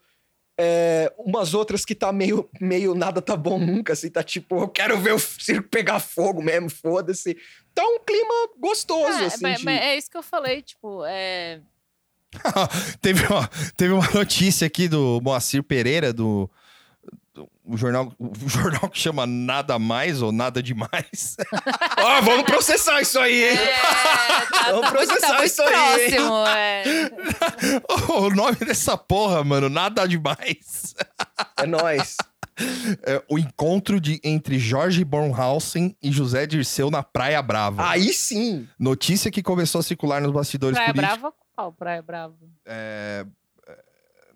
É, 0.59 1.13
umas 1.19 1.53
outras 1.53 1.85
que 1.85 1.95
tá 1.95 2.11
meio, 2.13 2.49
meio 2.61 2.95
nada 2.95 3.21
tá 3.21 3.37
bom 3.37 3.59
nunca, 3.59 3.93
assim, 3.93 4.09
tá 4.09 4.23
tipo, 4.23 4.59
eu 4.63 4.69
quero 4.69 4.99
ver 4.99 5.13
o 5.13 5.19
circo 5.19 5.69
pegar 5.69 6.01
fogo 6.01 6.43
mesmo, 6.43 6.71
foda-se. 6.71 7.37
Tá 7.75 7.83
um 7.85 7.99
clima 8.01 8.49
gostoso, 8.59 9.19
É, 9.19 9.27
assim. 9.27 9.43
mas, 9.43 9.59
de- 9.59 9.65
mas 9.67 9.81
é 9.83 9.97
isso 9.99 10.11
que 10.11 10.17
eu 10.17 10.23
falei, 10.23 10.63
tipo, 10.63 11.05
é. 11.05 11.61
teve, 13.01 13.23
ó, 13.31 13.47
teve 13.77 13.93
uma 13.93 14.11
notícia 14.13 14.67
aqui 14.67 14.89
do 14.89 15.21
Moacir 15.23 15.63
Pereira, 15.63 16.13
do, 16.13 16.49
do 16.49 16.51
o 17.64 17.76
jornal, 17.76 18.12
o 18.18 18.32
jornal 18.49 18.89
que 18.89 18.99
chama 18.99 19.26
Nada 19.26 19.78
Mais 19.78 20.22
ou 20.22 20.32
Nada 20.32 20.62
Demais. 20.62 21.37
Ó, 21.99 22.20
vamos 22.22 22.45
processar 22.45 23.01
isso 23.01 23.18
aí, 23.18 23.51
hein? 23.51 23.59
É, 23.59 24.47
tá, 24.47 24.64
Vamos 24.72 24.82
tá 24.82 24.91
processar 24.91 25.37
tá 25.37 25.45
isso 25.45 25.62
aí, 25.62 26.05
hein? 26.05 26.11
próximo, 26.11 26.47
é. 26.47 26.74
o 28.12 28.30
nome 28.30 28.57
dessa 28.57 28.97
porra, 28.97 29.43
mano, 29.45 29.68
Nada 29.68 30.07
Demais. 30.07 30.95
É 31.57 31.66
nóis. 31.66 32.16
É 33.03 33.22
o 33.28 33.39
encontro 33.39 34.01
de, 34.01 34.18
entre 34.24 34.59
Jorge 34.59 35.05
Bornhausen 35.05 35.95
e 36.03 36.11
José 36.11 36.47
Dirceu 36.47 36.91
na 36.91 37.03
Praia 37.03 37.43
Brava. 37.43 37.87
Aí 37.89 38.14
sim. 38.14 38.66
Notícia 38.78 39.30
que 39.30 39.43
começou 39.43 39.80
a 39.80 39.82
circular 39.82 40.22
nos 40.22 40.32
bastidores 40.32 40.76
Praia 40.76 40.95
políticos. 40.95 41.18
Brava, 41.20 41.34
qual 41.55 41.72
Praia 41.72 42.03
Brava? 42.03 42.34
É, 42.64 43.26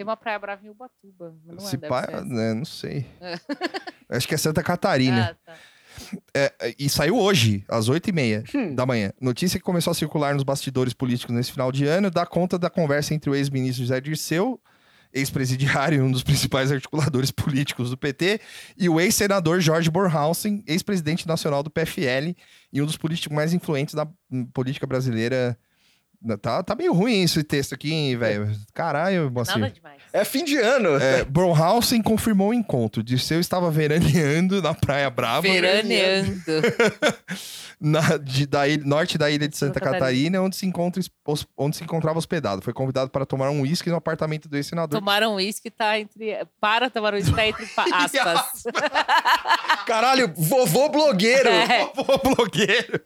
Tem 0.01 0.07
uma 0.07 0.17
Praia 0.17 0.39
Brava 0.39 0.67
em 0.67 0.71
Ubatuba. 0.71 1.37
mas 1.45 1.57
Não 1.57 1.67
é, 1.67 1.69
se 1.69 1.77
pá, 1.77 2.23
né, 2.25 2.55
não 2.55 2.65
sei. 2.65 3.05
Acho 4.09 4.27
que 4.27 4.35
é 4.35 4.39
Santa 4.39 4.63
Catarina. 4.63 5.33
Ah, 5.33 5.37
tá. 5.45 5.59
É, 6.33 6.55
é, 6.59 6.75
e 6.79 6.89
saiu 6.89 7.19
hoje, 7.19 7.63
às 7.69 7.91
8h30 7.91 8.49
Hum. 8.55 8.75
da 8.75 8.87
manhã. 8.87 9.13
Notícia 9.21 9.61
que 9.61 9.65
começou 9.65 9.91
a 9.91 9.95
circular 9.95 10.33
nos 10.33 10.43
bastidores 10.43 10.95
políticos 10.95 11.37
nesse 11.37 11.53
final 11.53 11.71
de 11.71 11.85
ano 11.85 12.11
dá 12.11 12.25
conta 12.25 12.59
da 12.59 12.71
conversa 12.71 13.13
entre 13.13 13.29
o 13.29 13.35
ex-ministro 13.35 13.85
José 13.85 14.01
Dirceu, 14.01 14.59
ex-presidiário, 15.13 16.03
um 16.03 16.11
dos 16.11 16.23
principais 16.25 16.73
articuladores 16.73 17.31
políticos 17.31 17.91
do 17.91 17.99
PT, 17.99 18.41
e 18.79 18.89
o 18.89 18.99
ex-senador 18.99 19.61
Jorge 19.61 19.91
Bornhausen, 19.91 20.65
ex-presidente 20.67 21.29
nacional 21.29 21.63
do 21.63 21.69
PFL 21.69 22.35
e 22.73 22.81
um 22.81 22.87
dos 22.87 22.97
políticos 22.97 23.37
mais 23.37 23.53
influentes 23.53 23.95
da 23.95 24.09
hum, 24.31 24.47
política 24.47 24.87
brasileira. 24.87 25.59
Tá, 26.43 26.63
tá 26.63 26.75
meio 26.75 26.93
ruim 26.93 27.23
esse 27.23 27.43
texto 27.43 27.75
aqui, 27.75 27.91
hein, 27.93 28.17
velho. 28.17 28.55
Caralho, 28.75 29.31
Moacir. 29.31 29.57
Nada 29.59 29.73
demais. 29.73 29.97
É 30.13 30.23
fim 30.23 30.45
de 30.45 30.59
ano. 30.59 30.97
É, 31.01 31.25
Bornhausen 31.25 32.03
confirmou 32.03 32.51
o 32.51 32.55
encontro. 32.55 33.03
Dirceu 33.03 33.41
estava 33.41 33.71
veraneando 33.71 34.61
na 34.61 34.75
Praia 34.75 35.09
Brava. 35.09 35.43
Veraneando. 35.43 36.43
na- 37.81 38.19
de- 38.19 38.45
da 38.47 38.69
ilha- 38.69 38.85
norte 38.85 39.17
da 39.17 39.31
ilha 39.31 39.49
de 39.49 39.57
Santa 39.57 39.75
Santa 39.75 39.81
Catarina. 39.81 40.01
Catarina, 40.01 40.43
onde 40.43 40.57
se, 40.57 40.67
encontra, 40.67 41.01
onde 41.57 41.77
se 41.79 41.85
encontrava 41.85 42.19
hospedado. 42.19 42.61
Foi 42.61 42.75
convidado 42.75 43.11
para 43.11 43.25
tomar 43.25 43.49
um 43.49 43.63
uísque 43.63 43.89
no 43.89 43.97
apartamento 43.97 44.47
do 44.47 44.57
ex-senador. 44.59 44.99
Tomaram 45.01 45.37
uísque, 45.37 45.71
tá 45.71 45.99
entre. 45.99 46.37
Para 46.61 46.91
tomar 46.91 47.15
uísque, 47.15 47.33
tá 47.35 47.47
entre 47.47 47.65
pa- 47.69 47.87
aspas. 47.95 48.65
Caralho, 49.87 50.31
vovô 50.37 50.91
blogueiro. 50.91 51.49
É, 51.49 51.87
Pô, 51.87 52.05
blogueiro! 52.35 53.01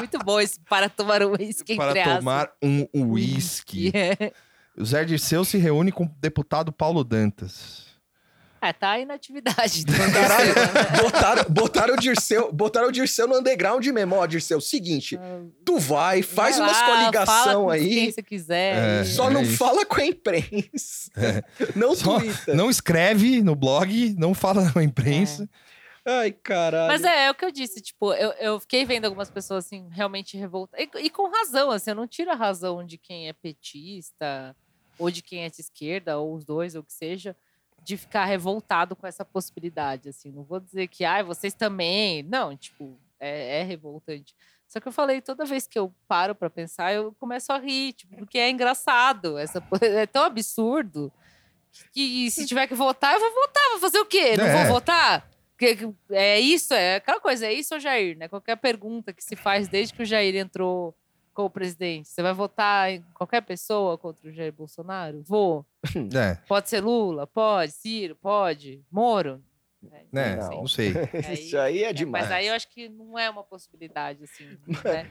Muito 0.00 0.18
bom 0.18 0.40
esse 0.40 0.58
para 0.68 0.88
tomar 0.88 1.22
uísque 1.22 1.72
entre 1.72 1.76
para 1.76 2.00
aspas. 2.00 2.18
tomar 2.18 2.50
um 2.62 2.86
uísque. 2.94 3.92
É. 3.94 4.32
O 4.76 4.84
Zé 4.84 5.04
Dirceu 5.04 5.44
se 5.44 5.56
reúne 5.56 5.92
com 5.92 6.04
o 6.04 6.10
deputado 6.20 6.72
Paulo 6.72 7.04
Dantas. 7.04 7.84
É, 8.60 8.72
tá 8.72 8.92
aí 8.92 9.04
na 9.04 9.12
atividade. 9.12 9.84
Caralho, 9.86 10.54
botaram, 11.02 11.44
botaram, 11.50 11.94
o 11.94 11.96
Dirceu, 11.98 12.50
botaram 12.50 12.88
o 12.88 12.92
Dirceu 12.92 13.28
no 13.28 13.36
underground 13.38 13.84
mesmo. 13.88 14.14
Ó, 14.16 14.24
Dirceu, 14.24 14.58
seguinte, 14.58 15.20
tu 15.66 15.78
vai, 15.78 16.22
faz 16.22 16.56
Vai 16.56 16.66
umas 16.66 16.80
lá, 16.80 16.86
coligação 16.86 17.44
fala 17.44 17.54
com 17.64 17.70
aí, 17.70 17.88
Quem 17.90 18.10
você 18.10 18.22
quiser. 18.22 19.02
É. 19.02 19.04
só 19.04 19.28
não 19.28 19.42
isso. 19.42 19.58
fala 19.58 19.84
com 19.84 20.00
a 20.00 20.06
imprensa. 20.06 21.10
Não 21.76 21.94
Só 21.94 22.18
não 22.54 22.70
escreve 22.70 23.42
no 23.42 23.54
blog, 23.54 24.14
não 24.18 24.32
fala 24.32 24.72
na 24.74 24.82
imprensa. 24.82 25.46
Ai, 26.06 26.32
caralho. 26.32 26.88
Mas 26.88 27.02
é, 27.02 27.26
é 27.26 27.30
o 27.30 27.34
que 27.34 27.44
eu 27.44 27.50
disse, 27.50 27.80
tipo, 27.80 28.12
eu, 28.12 28.30
eu 28.32 28.60
fiquei 28.60 28.84
vendo 28.84 29.06
algumas 29.06 29.30
pessoas, 29.30 29.64
assim, 29.64 29.88
realmente 29.90 30.36
revoltadas. 30.36 30.86
E, 30.94 30.98
e 31.06 31.10
com 31.10 31.30
razão, 31.30 31.70
assim, 31.70 31.90
eu 31.90 31.96
não 31.96 32.06
tiro 32.06 32.30
a 32.30 32.34
razão 32.34 32.84
de 32.84 32.98
quem 32.98 33.28
é 33.28 33.32
petista, 33.32 34.54
ou 34.98 35.10
de 35.10 35.22
quem 35.22 35.44
é 35.44 35.48
de 35.50 35.60
esquerda, 35.60 36.18
ou 36.18 36.34
os 36.34 36.44
dois, 36.44 36.74
ou 36.74 36.82
o 36.82 36.84
que 36.84 36.92
seja, 36.92 37.34
de 37.82 37.96
ficar 37.96 38.24
revoltado 38.26 38.94
com 38.94 39.06
essa 39.06 39.24
possibilidade, 39.24 40.08
assim. 40.10 40.30
Não 40.30 40.42
vou 40.42 40.60
dizer 40.60 40.88
que, 40.88 41.04
ai, 41.04 41.22
vocês 41.22 41.54
também. 41.54 42.22
Não, 42.22 42.54
tipo, 42.56 42.98
é, 43.18 43.60
é 43.60 43.62
revoltante. 43.62 44.34
Só 44.68 44.80
que 44.80 44.88
eu 44.88 44.92
falei, 44.92 45.20
toda 45.22 45.44
vez 45.44 45.66
que 45.66 45.78
eu 45.78 45.94
paro 46.06 46.34
para 46.34 46.50
pensar, 46.50 46.92
eu 46.92 47.12
começo 47.18 47.52
a 47.52 47.58
rir, 47.58 47.92
tipo, 47.94 48.14
porque 48.16 48.38
é 48.38 48.50
engraçado. 48.50 49.38
Essa, 49.38 49.62
é 49.80 50.06
tão 50.06 50.22
absurdo 50.24 51.12
que 51.92 52.30
se 52.30 52.46
tiver 52.46 52.66
que 52.66 52.74
votar, 52.74 53.14
eu 53.14 53.20
vou 53.20 53.32
votar. 53.34 53.70
Vou 53.70 53.80
fazer 53.80 53.98
o 53.98 54.06
quê? 54.06 54.36
Não 54.36 54.44
É. 54.44 54.64
vou 54.64 54.74
votar? 54.74 55.28
Porque 55.56 55.88
é 56.10 56.40
isso, 56.40 56.74
é 56.74 56.96
aquela 56.96 57.20
coisa, 57.20 57.46
é 57.46 57.52
isso 57.52 57.74
ou 57.74 57.80
Jair, 57.80 58.16
né? 58.18 58.26
Qualquer 58.28 58.56
pergunta 58.56 59.12
que 59.12 59.22
se 59.22 59.36
faz 59.36 59.68
desde 59.68 59.94
que 59.94 60.02
o 60.02 60.06
Jair 60.06 60.34
entrou 60.34 60.94
como 61.32 61.48
presidente, 61.50 62.08
você 62.08 62.22
vai 62.22 62.32
votar 62.32 62.90
em 62.92 63.02
qualquer 63.14 63.40
pessoa 63.42 63.96
contra 63.98 64.28
o 64.28 64.32
Jair 64.32 64.52
Bolsonaro? 64.52 65.22
Vou. 65.22 65.64
É, 66.14 66.34
Pode 66.48 66.68
ser 66.68 66.80
Lula? 66.80 67.26
Pode. 67.26 67.72
Ciro? 67.72 68.16
Pode. 68.16 68.82
Moro? 68.90 69.42
É, 69.92 70.04
né? 70.10 70.36
Não. 70.36 70.50
Não 70.50 70.66
sei. 70.66 70.92
Isso 71.32 71.58
aí 71.58 71.84
é 71.84 71.90
é, 71.90 71.92
demais. 71.92 72.24
Mas 72.24 72.32
aí 72.32 72.46
eu 72.46 72.54
acho 72.54 72.68
que 72.68 72.88
não 72.88 73.18
é 73.18 73.28
uma 73.28 73.44
possibilidade, 73.44 74.24
assim, 74.24 74.56
né? 74.84 75.08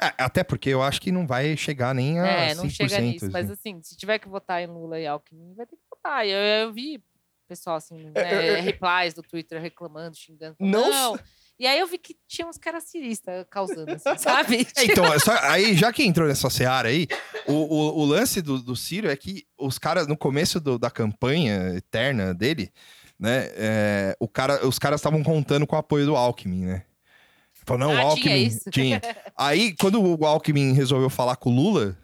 É, 0.00 0.12
até 0.18 0.42
porque 0.42 0.68
eu 0.68 0.82
acho 0.82 1.00
que 1.00 1.12
não 1.12 1.26
vai 1.26 1.56
chegar 1.56 1.94
nem 1.94 2.18
a 2.18 2.26
É, 2.26 2.48
100%. 2.52 2.56
não 2.56 2.68
chega 2.68 3.00
nisso. 3.00 3.24
assim. 3.26 3.32
Mas 3.32 3.50
assim, 3.50 3.80
se 3.82 3.96
tiver 3.96 4.18
que 4.18 4.28
votar 4.28 4.60
em 4.62 4.66
Lula 4.66 4.98
e 4.98 5.06
Alckmin, 5.06 5.54
vai 5.54 5.64
ter 5.64 5.76
que 5.76 5.82
votar. 5.88 6.26
Eu, 6.26 6.38
eu 6.66 6.72
vi 6.72 7.00
pessoal 7.50 7.76
assim, 7.76 8.10
É, 8.14 8.22
né, 8.22 8.46
é, 8.46 8.48
é. 8.58 8.60
replies 8.60 9.12
do 9.14 9.22
Twitter 9.22 9.60
reclamando, 9.60 10.16
xingando. 10.16 10.54
Não 10.60 10.88
Não. 10.90 11.18
E 11.58 11.66
aí 11.66 11.78
eu 11.78 11.86
vi 11.86 11.98
que 11.98 12.16
tinha 12.26 12.46
uns 12.48 12.56
caras 12.56 12.84
ciristas 12.84 13.44
causando, 13.50 13.92
assim, 13.92 14.16
sabe? 14.16 14.66
É, 14.76 14.84
então, 14.84 15.04
é 15.12 15.18
só- 15.18 15.36
aí 15.42 15.74
já 15.76 15.92
que 15.92 16.02
entrou 16.04 16.26
nessa 16.26 16.48
seara 16.48 16.88
aí, 16.88 17.06
o, 17.46 17.52
o, 17.52 17.98
o 18.00 18.04
lance 18.06 18.40
do, 18.40 18.62
do 18.62 18.74
Ciro 18.74 19.10
é 19.10 19.16
que 19.16 19.44
os 19.58 19.78
caras, 19.78 20.06
no 20.06 20.16
começo 20.16 20.58
do- 20.58 20.78
da 20.78 20.90
campanha 20.90 21.74
eterna 21.76 22.32
dele, 22.32 22.72
né, 23.18 23.50
é, 23.56 24.16
o 24.18 24.26
cara, 24.26 24.66
os 24.66 24.78
caras 24.78 25.00
estavam 25.00 25.22
contando 25.22 25.66
com 25.66 25.76
o 25.76 25.78
apoio 25.78 26.06
do 26.06 26.16
Alckmin, 26.16 26.64
né? 26.64 26.82
Falou, 27.66 27.88
não, 27.88 27.90
Ah, 27.90 28.12
o 28.12 28.14
tinha 28.14 28.34
Alckmin. 28.34 28.46
isso? 28.46 28.70
Tinha. 28.70 29.00
Aí, 29.36 29.74
quando 29.78 30.00
o 30.02 30.24
Alckmin 30.24 30.72
resolveu 30.72 31.10
falar 31.10 31.36
com 31.36 31.50
o 31.50 31.54
Lula, 31.54 31.94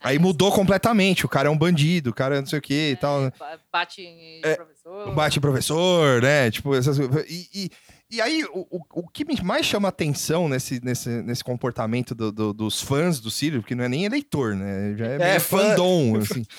aí 0.00 0.18
mudou 0.18 0.50
completamente. 0.50 1.26
O 1.26 1.28
cara 1.28 1.48
é 1.48 1.50
um 1.50 1.56
bandido, 1.58 2.10
o 2.10 2.14
cara 2.14 2.40
não 2.40 2.46
sei 2.46 2.58
o 2.58 2.62
que 2.62 2.90
e 2.92 2.96
tal. 2.96 3.20
né? 3.20 3.32
Ba- 3.38 3.60
Bate 3.70 4.00
em 4.02 4.40
É, 4.42 4.56
professor. 4.90 5.14
Bate 5.14 5.40
professor, 5.40 6.22
né? 6.22 6.50
Tipo, 6.50 6.74
essas 6.74 6.98
e, 6.98 7.48
e, 7.54 7.70
e 8.10 8.20
aí, 8.20 8.44
o, 8.52 8.66
o, 8.94 9.08
que 9.08 9.24
me 9.24 9.34
mais 9.42 9.66
chama 9.66 9.88
atenção 9.88 10.48
nesse, 10.48 10.80
nesse, 10.82 11.08
nesse 11.22 11.42
comportamento 11.42 12.14
do- 12.14 12.30
do- 12.30 12.52
dos 12.52 12.80
fãs 12.80 13.18
do 13.20 13.30
Ciro, 13.30 13.60
porque 13.60 13.74
não 13.74 13.84
é 13.84 13.88
nem 13.88 14.04
eleitor, 14.04 14.54
né? 14.54 14.94
Já 14.96 15.06
é, 15.06 15.14
É, 15.14 15.18
meio 15.18 15.40
fã- 15.40 15.58
fandom, 15.70 16.16
assim. 16.18 16.44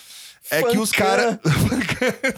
É 0.49 0.63
que 0.63 0.77
os 0.77 0.91
Fancã. 0.91 1.03
caras. 1.03 1.39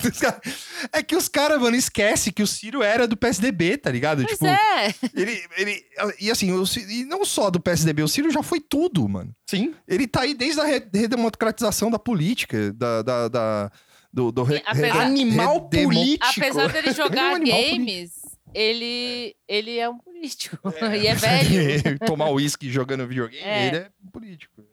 é 0.92 1.04
que 1.04 1.16
os 1.16 1.28
caras, 1.28 1.62
mano, 1.62 1.76
esquece 1.76 2.32
que 2.32 2.42
o 2.42 2.48
Ciro 2.48 2.82
era 2.82 3.08
do 3.08 3.16
PSDB, 3.16 3.78
tá 3.78 3.92
ligado? 3.92 4.24
Pois 4.24 4.32
tipo, 4.32 4.48
é. 4.48 4.96
ele, 5.16 5.44
ele. 5.56 5.84
E 6.20 6.32
assim, 6.32 6.52
o 6.52 6.66
Ciro- 6.66 6.90
e 6.90 7.06
não 7.06 7.24
só 7.24 7.52
do 7.52 7.60
PSDB, 7.60 8.02
o 8.02 8.08
Ciro 8.08 8.32
já 8.32 8.42
foi 8.42 8.60
tudo, 8.60 9.08
mano. 9.08 9.32
Sim. 9.48 9.76
Ele 9.88 10.08
tá 10.08 10.22
aí 10.22 10.34
desde 10.34 10.60
a 10.60 10.64
re- 10.66 10.88
redemocratização 10.92 11.92
da 11.92 12.00
política, 12.00 12.74
da. 12.74 13.02
da, 13.04 13.28
da- 13.28 13.72
do, 14.12 14.32
do 14.32 14.43
re- 14.43 14.64
apesar- 14.66 14.93
re- 14.93 14.99
Animal 15.05 15.70
político. 15.70 16.26
Apesar 16.41 16.72
dele 16.72 16.88
Ele 16.89 16.89
é 16.89 16.91
um 16.91 16.95
jogar 16.95 17.39
games, 17.39 18.12
ele, 18.53 19.36
ele 19.47 19.78
é 19.78 19.89
um 19.89 19.97
político. 19.99 20.57
e 21.01 21.07
é 21.07 21.16
velho. 21.16 21.99
Tomar 22.05 22.30
uísque 22.32 22.70
jogando 22.72 23.07
videogame, 23.07 23.43
É. 23.43 23.68
ele 23.68 23.78
é 23.78 23.89
político. 24.12 24.64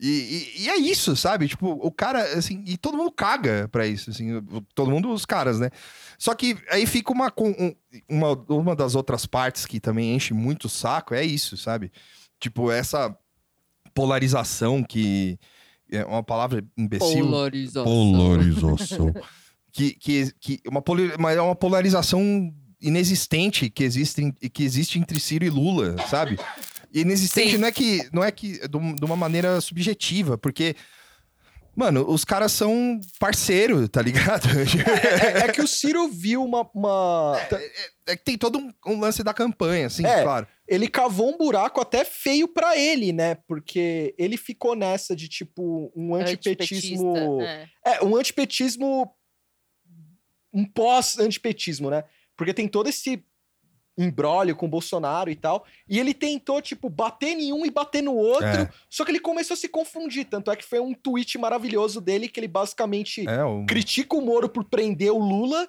E, 0.00 0.08
e- 0.58 0.62
e 0.64 0.68
é 0.68 0.76
isso, 0.76 1.16
sabe? 1.16 1.48
Tipo, 1.48 1.70
o 1.72 1.90
cara, 1.90 2.22
assim, 2.38 2.62
e 2.66 2.76
todo 2.76 2.96
mundo 2.96 3.10
caga 3.10 3.68
pra 3.72 3.84
isso, 3.86 4.10
assim, 4.10 4.28
todo 4.74 4.90
mundo, 4.90 5.10
os 5.10 5.24
caras, 5.26 5.58
né? 5.58 5.70
Só 6.16 6.34
que 6.34 6.56
aí 6.70 6.86
fica 6.86 7.12
uma, 7.12 7.30
com- 7.32 7.50
um- 7.58 7.74
uma, 8.08 8.32
uma 8.48 8.76
das 8.76 8.94
outras 8.94 9.26
partes 9.26 9.66
que 9.66 9.80
também 9.80 10.14
enche 10.14 10.32
muito 10.32 10.66
o 10.66 10.68
saco, 10.68 11.14
é 11.14 11.24
isso, 11.24 11.56
sabe? 11.56 11.90
Tipo, 12.38 12.70
essa 12.70 13.16
polarização 13.94 14.82
que 14.84 15.38
é 15.90 16.04
uma 16.04 16.22
palavra 16.22 16.64
imbecil. 16.76 17.24
Polarização. 17.26 19.12
que, 19.72 19.94
que, 19.94 20.32
que 20.40 20.60
uma, 20.66 20.82
é 21.32 21.40
uma 21.40 21.54
polarização 21.54 22.52
inexistente 22.80 23.68
que 23.70 23.84
existe, 23.84 24.32
que 24.52 24.62
existe 24.62 24.98
entre 24.98 25.20
Ciro 25.20 25.44
e 25.44 25.50
Lula, 25.50 25.96
sabe? 26.08 26.38
E 26.92 27.00
inexistente 27.00 27.52
Sim. 27.52 27.58
não 27.58 27.68
é 27.68 27.72
que 27.72 28.08
não 28.12 28.24
é 28.24 28.30
que 28.30 28.60
de 28.66 29.04
uma 29.04 29.16
maneira 29.16 29.60
subjetiva, 29.60 30.38
porque 30.38 30.74
mano, 31.78 32.04
os 32.10 32.24
caras 32.24 32.50
são 32.52 33.00
parceiro, 33.20 33.88
tá 33.88 34.02
ligado? 34.02 34.48
É, 35.38 35.44
é 35.48 35.52
que 35.52 35.60
o 35.60 35.68
Ciro 35.68 36.08
viu 36.08 36.42
uma. 36.44 36.68
uma- 36.74 37.38
É 38.06 38.16
que 38.16 38.24
tem 38.24 38.36
todo 38.36 38.58
um, 38.58 38.72
um 38.86 38.98
lance 39.00 39.22
da 39.22 39.32
campanha, 39.32 39.86
assim, 39.86 40.04
É. 40.04 40.22
claro. 40.22 40.46
Ele 40.66 40.88
cavou 40.88 41.30
um 41.32 41.38
buraco 41.38 41.80
até 41.80 42.04
feio 42.04 42.48
pra 42.48 42.76
ele, 42.76 43.12
né? 43.12 43.36
Porque 43.46 44.14
ele 44.18 44.36
ficou 44.36 44.74
nessa 44.74 45.14
de 45.16 45.28
tipo 45.28 45.90
um 45.96 46.14
antipetismo. 46.14 47.40
É. 47.40 47.68
É, 47.84 48.04
um 48.04 48.16
antipetismo. 48.16 49.10
Um 50.52 50.64
pós-antipetismo, 50.64 51.90
né? 51.90 52.04
Porque 52.36 52.52
tem 52.54 52.66
todo 52.68 52.88
esse 52.88 53.22
embrólio 53.98 54.54
com 54.54 54.66
o 54.66 54.68
Bolsonaro 54.68 55.30
e 55.30 55.34
tal. 55.34 55.66
E 55.88 55.98
ele 55.98 56.14
tentou, 56.14 56.62
tipo, 56.62 56.88
bater 56.88 57.36
em 57.36 57.52
um 57.52 57.66
e 57.66 57.70
bater 57.70 58.02
no 58.02 58.14
outro. 58.14 58.46
É. 58.46 58.70
Só 58.88 59.04
que 59.04 59.10
ele 59.10 59.20
começou 59.20 59.54
a 59.54 59.56
se 59.58 59.68
confundir. 59.68 60.24
Tanto 60.26 60.50
é 60.50 60.56
que 60.56 60.64
foi 60.64 60.78
um 60.78 60.94
tweet 60.94 61.36
maravilhoso 61.36 62.00
dele 62.00 62.28
que 62.28 62.38
ele 62.38 62.48
basicamente 62.48 63.28
É, 63.28 63.44
o... 63.44 63.66
critica 63.66 64.16
o 64.16 64.20
Moro 64.22 64.48
por 64.48 64.64
prender 64.64 65.12
o 65.12 65.18
Lula 65.18 65.68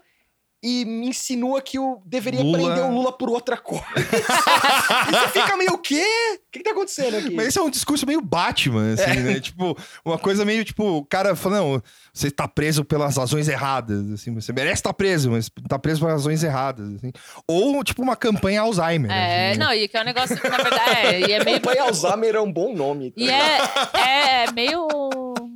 e 0.62 0.84
me 0.86 1.08
insinua 1.08 1.62
que 1.62 1.80
o 1.80 2.02
deveria 2.06 2.42
Lula- 2.42 2.58
prender 2.58 2.84
o 2.84 2.92
Lula 2.94 3.12
por 3.12 3.30
outra 3.30 3.56
coisa. 3.58 3.86
e 3.96 5.12
você 5.12 5.28
fica 5.42 5.56
meio, 5.58 5.74
o 5.74 5.78
quê? 5.78 6.04
O 6.36 6.52
que, 6.52 6.60
que 6.60 6.64
tá 6.64 6.72
acontecendo 6.72 7.16
aqui? 7.18 7.34
Mas 7.36 7.48
esse 7.48 7.60
é 7.60 7.62
um 7.62 7.70
discurso 7.70 8.06
meio 8.06 8.22
Batman, 8.22 8.94
assim, 8.94 9.04
É. 9.04 9.16
né? 9.16 9.40
Tipo, 9.40 9.78
uma 10.04 10.18
coisa 10.18 10.44
meio, 10.44 10.66
tipo, 10.66 10.84
o 10.84 11.06
cara 11.06 11.36
fala, 11.36 11.58
não, 11.58 11.82
você 12.14 12.30
tá 12.32 12.48
preso 12.48 12.84
pelas 12.84 13.18
razões 13.18 13.48
erradas, 13.48 14.12
assim, 14.12 14.34
você 14.34 14.52
merece 14.52 14.76
estar 14.82 14.94
preso, 14.94 15.32
mas 15.32 15.50
tá 15.68 15.78
preso 15.80 16.02
por 16.02 16.10
razões 16.10 16.44
erradas, 16.44 16.96
assim. 16.96 17.12
Ou, 17.48 17.84
tipo, 17.84 18.02
uma 18.02 18.16
campanha 18.16 18.62
Alzheimer. 18.62 19.12
É, 19.12 19.52
assim, 19.52 19.60
né? 19.60 19.66
não, 19.66 19.74
e 19.74 19.88
que 19.88 19.96
é 19.96 20.02
um 20.02 20.06
negócio 20.06 20.38
que, 20.40 20.50
na 20.50 20.58
verdade, 20.58 20.90
é, 20.92 21.20
e 21.22 21.32
é 21.32 21.44
meio. 21.44 21.62
Campanha 21.62 21.84
Alzheimer 21.84 22.36
é 22.36 22.42
um 22.42 22.52
bom 22.52 22.74
nome. 22.76 23.12
tá 23.12 23.22
E 23.22 23.30
é, 23.30 24.46
é 24.46 24.52
meio 24.52 24.88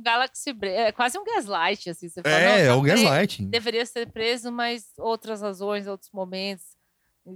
Galaxy 0.04 0.52
Break, 0.52 0.76
é 0.76 0.92
quase 0.92 1.18
um 1.18 1.24
gaslight, 1.24 1.90
assim. 1.90 2.08
Você 2.08 2.22
fala, 2.22 2.34
É, 2.36 2.44
não, 2.46 2.52
é 2.56 2.66
tá 2.68 2.76
o 2.76 2.82
preso, 2.82 3.02
gaslighting. 3.04 3.48
Deveria 3.50 3.86
ser 3.86 4.12
preso, 4.12 4.52
mas 4.52 4.84
outras 4.98 5.40
razões, 5.42 5.86
outros 5.86 6.10
momentos. 6.12 6.64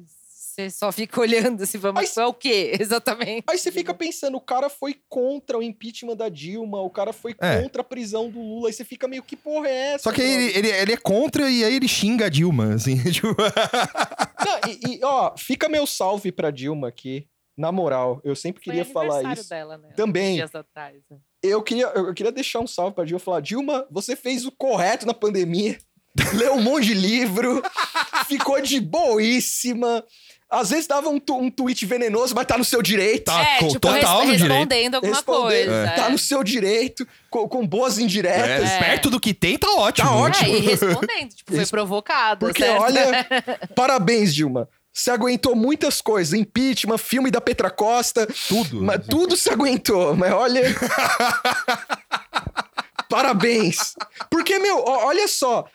Você 0.07 0.69
só 0.71 0.91
fica 0.93 1.19
olhando 1.21 1.63
assim, 1.63 1.79
vamos, 1.79 2.03
Mas- 2.03 2.17
é 2.17 2.27
o 2.27 2.35
quê, 2.35 2.73
exatamente? 2.79 3.45
Aí 3.49 3.57
você 3.59 3.71
fica 3.73 3.95
pensando, 3.95 4.37
o 4.37 4.41
cara 4.41 4.69
foi 4.69 4.97
contra 5.09 5.57
o 5.57 5.63
impeachment 5.63 6.17
da 6.17 6.29
Dilma, 6.29 6.81
o 6.83 6.91
cara 6.91 7.13
foi 7.13 7.35
É. 7.41 7.63
contra 7.63 7.81
a 7.81 7.85
prisão 7.85 8.29
do 8.29 8.41
Lula, 8.41 8.69
aí 8.69 8.73
você 8.73 8.85
fica 8.85 9.07
meio, 9.09 9.23
que 9.23 9.37
porra 9.37 9.69
é 9.69 9.95
essa? 9.95 10.05
Só 10.05 10.13
que 10.13 10.21
aí 10.21 10.31
ele, 10.31 10.59
ele, 10.59 10.69
ele 10.69 10.93
é 10.93 10.97
contra 10.97 11.49
e 11.51 11.65
aí 11.65 11.75
ele 11.75 11.89
xinga 11.89 12.27
a 12.27 12.29
Dilma, 12.29 12.75
assim, 12.75 12.97
tipo... 13.11 13.29
Não, 13.29 14.71
e, 14.71 14.97
e, 14.97 15.05
ó, 15.05 15.35
fica 15.37 15.69
meu 15.69 15.87
salve 15.87 16.31
pra 16.33 16.51
Dilma 16.51 16.89
aqui. 16.89 17.27
Na 17.59 17.73
moral, 17.73 18.21
eu 18.23 18.37
sempre 18.37 18.63
queria 18.63 18.85
Foi 18.85 18.95
falar 18.95 19.33
isso. 19.33 19.49
dela, 19.51 19.77
né? 19.77 19.89
Também. 19.97 20.37
Dias 20.37 20.55
atrás. 20.55 20.95
né? 21.11 21.17
Eu 21.43 21.61
queria, 21.61 21.87
eu 21.89 22.15
queria 22.15 22.31
deixar 22.31 22.61
um 22.61 22.67
salve 22.69 22.95
pra 22.95 23.05
Dilma 23.05 23.21
e 23.21 23.25
falar: 23.25 23.41
Dilma, 23.41 23.85
você 23.91 24.15
fez 24.15 24.47
o 24.47 24.53
correto 24.53 25.05
na 25.05 25.13
pandemia, 25.13 25.77
leu 26.35 26.55
um 26.55 26.63
monte 26.63 26.87
de 26.87 26.95
livro, 26.95 27.61
ficou 28.29 28.61
de 28.63 28.81
boíssima. 28.81 30.05
Às 30.51 30.71
vezes 30.71 30.87
dava 30.87 31.11
um, 31.11 31.21
um 31.33 31.51
tweet 31.51 31.85
venenoso, 31.85 32.35
mas 32.35 32.47
tá 32.47 32.57
no 32.57 32.65
seu 32.65 32.81
direito. 32.81 33.25
Tá, 33.27 33.43
é, 33.43 33.59
com- 33.59 33.69
tipo, 33.69 33.81
total 33.81 34.21
res- 34.21 34.29
no 34.31 34.37
direito. 34.37 34.53
respondendo 34.55 34.95
alguma 34.95 35.15
Respondendo, 35.15 35.67
coisa. 35.67 35.93
Tá 35.95 36.07
é. 36.07 36.09
no 36.11 36.19
seu 36.19 36.43
direito, 36.43 37.07
com, 37.29 37.47
com 37.47 37.67
boas 37.67 37.99
indiretas. 37.99 38.71
É, 38.71 38.79
Perto 38.79 39.11
do 39.11 39.21
que 39.21 39.35
tem, 39.35 39.59
tá 39.59 39.69
ótimo. 39.75 40.09
Tá 40.09 40.15
né? 40.15 40.21
ótimo. 40.23 40.55
É, 40.55 40.59
e 40.59 40.61
respondendo, 40.61 41.35
tipo, 41.35 41.55
foi 41.55 41.67
provocado. 41.67 42.47
Porque, 42.47 42.65
certo? 42.65 42.81
olha, 42.83 43.27
parabéns, 43.77 44.35
Dilma. 44.35 44.67
Você 44.99 45.13
aguentou 45.13 45.55
muitas 45.55 46.01
coisas. 46.01 46.35
Impeachment, 46.35 46.99
filme 46.99 47.31
da 47.31 47.41
Petra 47.41 47.71
Costa. 47.71 48.27
Tudo. 48.49 48.83
Mas 48.83 49.07
tudo 49.07 49.37
se 49.37 49.49
aguentou. 49.49 50.17
Mas 50.17 50.33
olha. 50.33 50.63
Parabéns. 53.09 53.95
Porque, 54.29 54.59
meu, 54.59 54.83
olha 54.85 55.29
só. 55.29 55.67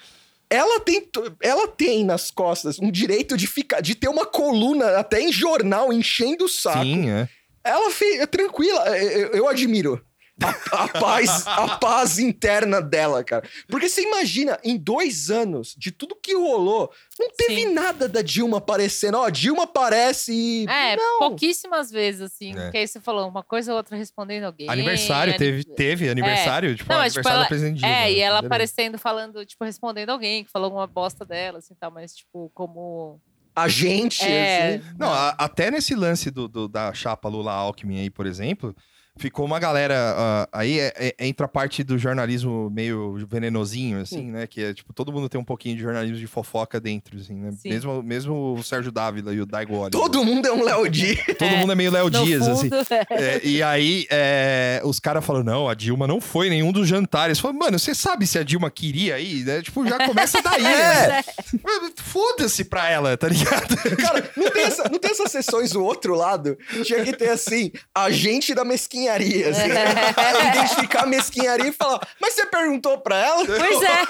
Ela 0.50 0.82
tem, 0.82 1.10
ela 1.42 1.70
tem 1.70 2.04
nas 2.04 2.30
costas 2.32 2.78
um 2.80 2.92
direito 2.92 3.38
de 3.38 3.48
ficar, 3.48 3.80
de 3.80 3.96
ter 3.96 4.10
uma 4.10 4.26
coluna 4.26 4.98
até 4.98 5.22
em 5.22 5.32
jornal 5.32 5.94
enchendo 5.94 6.44
o 6.44 6.50
saco. 6.50 6.84
Sim, 6.84 7.10
é. 7.10 7.30
Ela 7.64 7.90
fez 7.92 8.20
é 8.20 8.26
tranquila. 8.26 8.90
Eu, 8.98 9.30
eu 9.30 9.48
admiro 9.48 10.04
a, 10.44 10.84
a 10.84 10.88
paz, 10.88 11.48
a 11.48 11.78
paz 11.78 12.20
interna 12.20 12.82
dela, 12.82 13.24
cara. 13.24 13.48
Porque 13.68 13.88
você 13.90 14.02
imagina, 14.04 14.60
em 14.64 14.78
dois 14.78 15.30
anos 15.32 15.76
de 15.78 15.92
tudo 15.92 16.16
que 16.22 16.36
rolou, 16.36 16.92
não 17.20 17.30
teve 17.32 17.62
Sim. 17.62 17.74
nada 17.74 18.08
da 18.10 18.22
Dilma 18.22 18.58
aparecendo. 18.58 19.18
Ó, 19.18 19.30
Dilma 19.30 19.64
aparece 19.64 20.32
e. 20.34 20.66
É, 20.68 20.96
não. 20.96 21.20
pouquíssimas 21.20 21.90
vezes, 21.92 22.22
assim. 22.22 22.52
É. 22.58 22.64
Porque 22.64 22.78
aí 22.78 22.88
você 22.88 23.00
falou 23.00 23.28
uma 23.28 23.44
coisa 23.44 23.72
ou 23.72 23.78
outra 23.78 23.96
respondendo 23.98 24.44
alguém. 24.46 24.70
Aniversário, 24.70 25.32
ani- 25.34 25.40
teve, 25.40 25.64
teve 25.64 26.10
aniversário, 26.10 26.76
tipo, 26.76 26.90
Não, 26.92 26.98
tipo, 26.98 27.06
aniversário 27.06 27.36
ela- 27.36 27.44
da 27.44 27.48
presidente 27.48 27.80
Dilma. 27.80 27.96
É, 27.96 28.12
e 28.12 28.20
ela 28.20 28.40
aparecendo, 28.40 28.98
falando, 28.98 29.46
tipo, 29.46 29.64
respondendo 29.64 30.10
alguém 30.10 30.44
que 30.44 30.52
falou 30.52 30.66
alguma 30.66 30.88
bosta 30.88 31.24
dela, 31.26 31.60
assim, 31.60 31.74
tal, 31.80 31.92
mas, 31.92 32.16
tipo, 32.16 32.52
como 32.54 33.20
a 33.56 33.68
gente, 33.68 34.24
É. 34.24 34.76
assim. 34.76 34.96
Não, 34.98 35.08
a- 35.14 35.36
até 35.38 35.70
nesse 35.70 35.94
lance 35.96 36.32
do, 36.32 36.48
do- 36.48 36.68
da 36.68 36.92
chapa 36.94 37.30
Lula 37.30 37.52
Alckmin 37.54 38.00
aí, 38.02 38.10
por 38.10 38.26
exemplo, 38.26 38.76
ficou 39.18 39.46
uma 39.46 39.60
galera. 39.60 39.96
ah, 40.18 40.50
aí 40.52 40.80
é- 40.80 40.94
é- 41.20 41.26
entra 41.28 41.46
a 41.46 41.50
parte 41.50 41.84
do 41.84 41.98
jornalismo 41.98 42.70
meio 42.70 43.16
venenosinho, 43.30 44.02
assim, 44.02 44.32
né? 44.32 44.48
Que 44.48 44.64
é 44.64 44.74
tipo, 44.74 44.94
todo 44.94 45.12
mundo 45.12 45.30
tem 45.30 45.40
um 45.40 45.44
pouquinho 45.44 45.76
de 45.76 45.82
jornalismo 45.82 46.18
de 46.18 46.28
fofoca 46.28 46.80
dentro, 46.80 47.18
assim, 47.18 47.36
né? 47.36 47.52
Sim. 47.52 47.70
Mesmo, 47.70 48.02
mesmo 48.04 48.54
o 48.56 48.64
Sérgio 48.64 48.92
Dávila 48.92 49.34
e 49.34 49.40
o 49.42 49.46
Daigo 49.46 49.74
Oliver. 49.76 49.92
Todo 49.92 50.24
mundo 50.26 50.46
é 50.48 50.52
um 50.52 50.64
Léo 50.64 50.90
Di. 50.90 51.16
Todo 51.38 51.48
É. 51.54 51.58
mundo 51.58 51.72
é 51.72 51.76
meio 51.76 51.92
Léo 51.92 52.10
Dias, 52.10 52.48
assim. 52.48 52.70
fundo, 52.70 52.86
é. 52.90 53.08
É, 53.36 53.42
e 53.46 53.62
aí, 53.64 54.06
é, 54.10 54.82
os 54.84 55.00
caras 55.00 55.24
falaram: 55.26 55.46
não, 55.46 55.70
a 55.70 55.74
Dilma 55.74 56.08
não 56.08 56.20
foi 56.20 56.48
em 56.48 56.52
nenhum 56.52 56.72
dos 56.72 56.88
jantares. 56.88 57.40
Falei, 57.40 57.58
mano, 57.58 57.78
você 57.80 57.94
sabe 57.94 58.26
se 58.28 58.38
a 58.40 58.44
Dilma 58.44 58.70
queria 58.72 59.20
ir? 59.20 59.46
Né? 59.46 59.62
Tipo, 59.62 59.86
já 59.88 60.06
começa 60.08 60.42
daí, 60.42 60.62
né? 60.64 61.20
É. 61.20 61.24
Foda-se 61.98 62.64
pra 62.66 62.90
ela, 62.90 63.16
tá 63.18 63.28
ligado? 63.28 63.76
Cara, 63.98 64.30
não 64.36 64.50
tem, 64.52 64.64
essa, 64.64 64.90
não 64.90 65.00
tem 65.00 65.12
essas 65.12 65.32
sessões 65.32 65.72
do 65.72 65.84
outro 65.84 66.16
lado? 66.16 66.58
Tinha 66.84 67.04
que 67.04 67.14
ter, 67.14 67.30
assim, 67.30 67.72
agente 67.94 68.54
da 68.54 68.64
mesquinharia. 69.04 69.50
Assim, 69.50 69.68
né? 69.68 69.86
Identificar 70.54 71.04
a 71.04 71.06
mesquinharia 71.06 71.68
e 71.68 71.72
falar, 71.72 72.00
mas 72.20 72.34
você 72.34 72.46
perguntou 72.46 72.98
pra 73.00 73.18
ela? 73.18 73.46
Pois 73.46 73.82
é. 73.82 74.04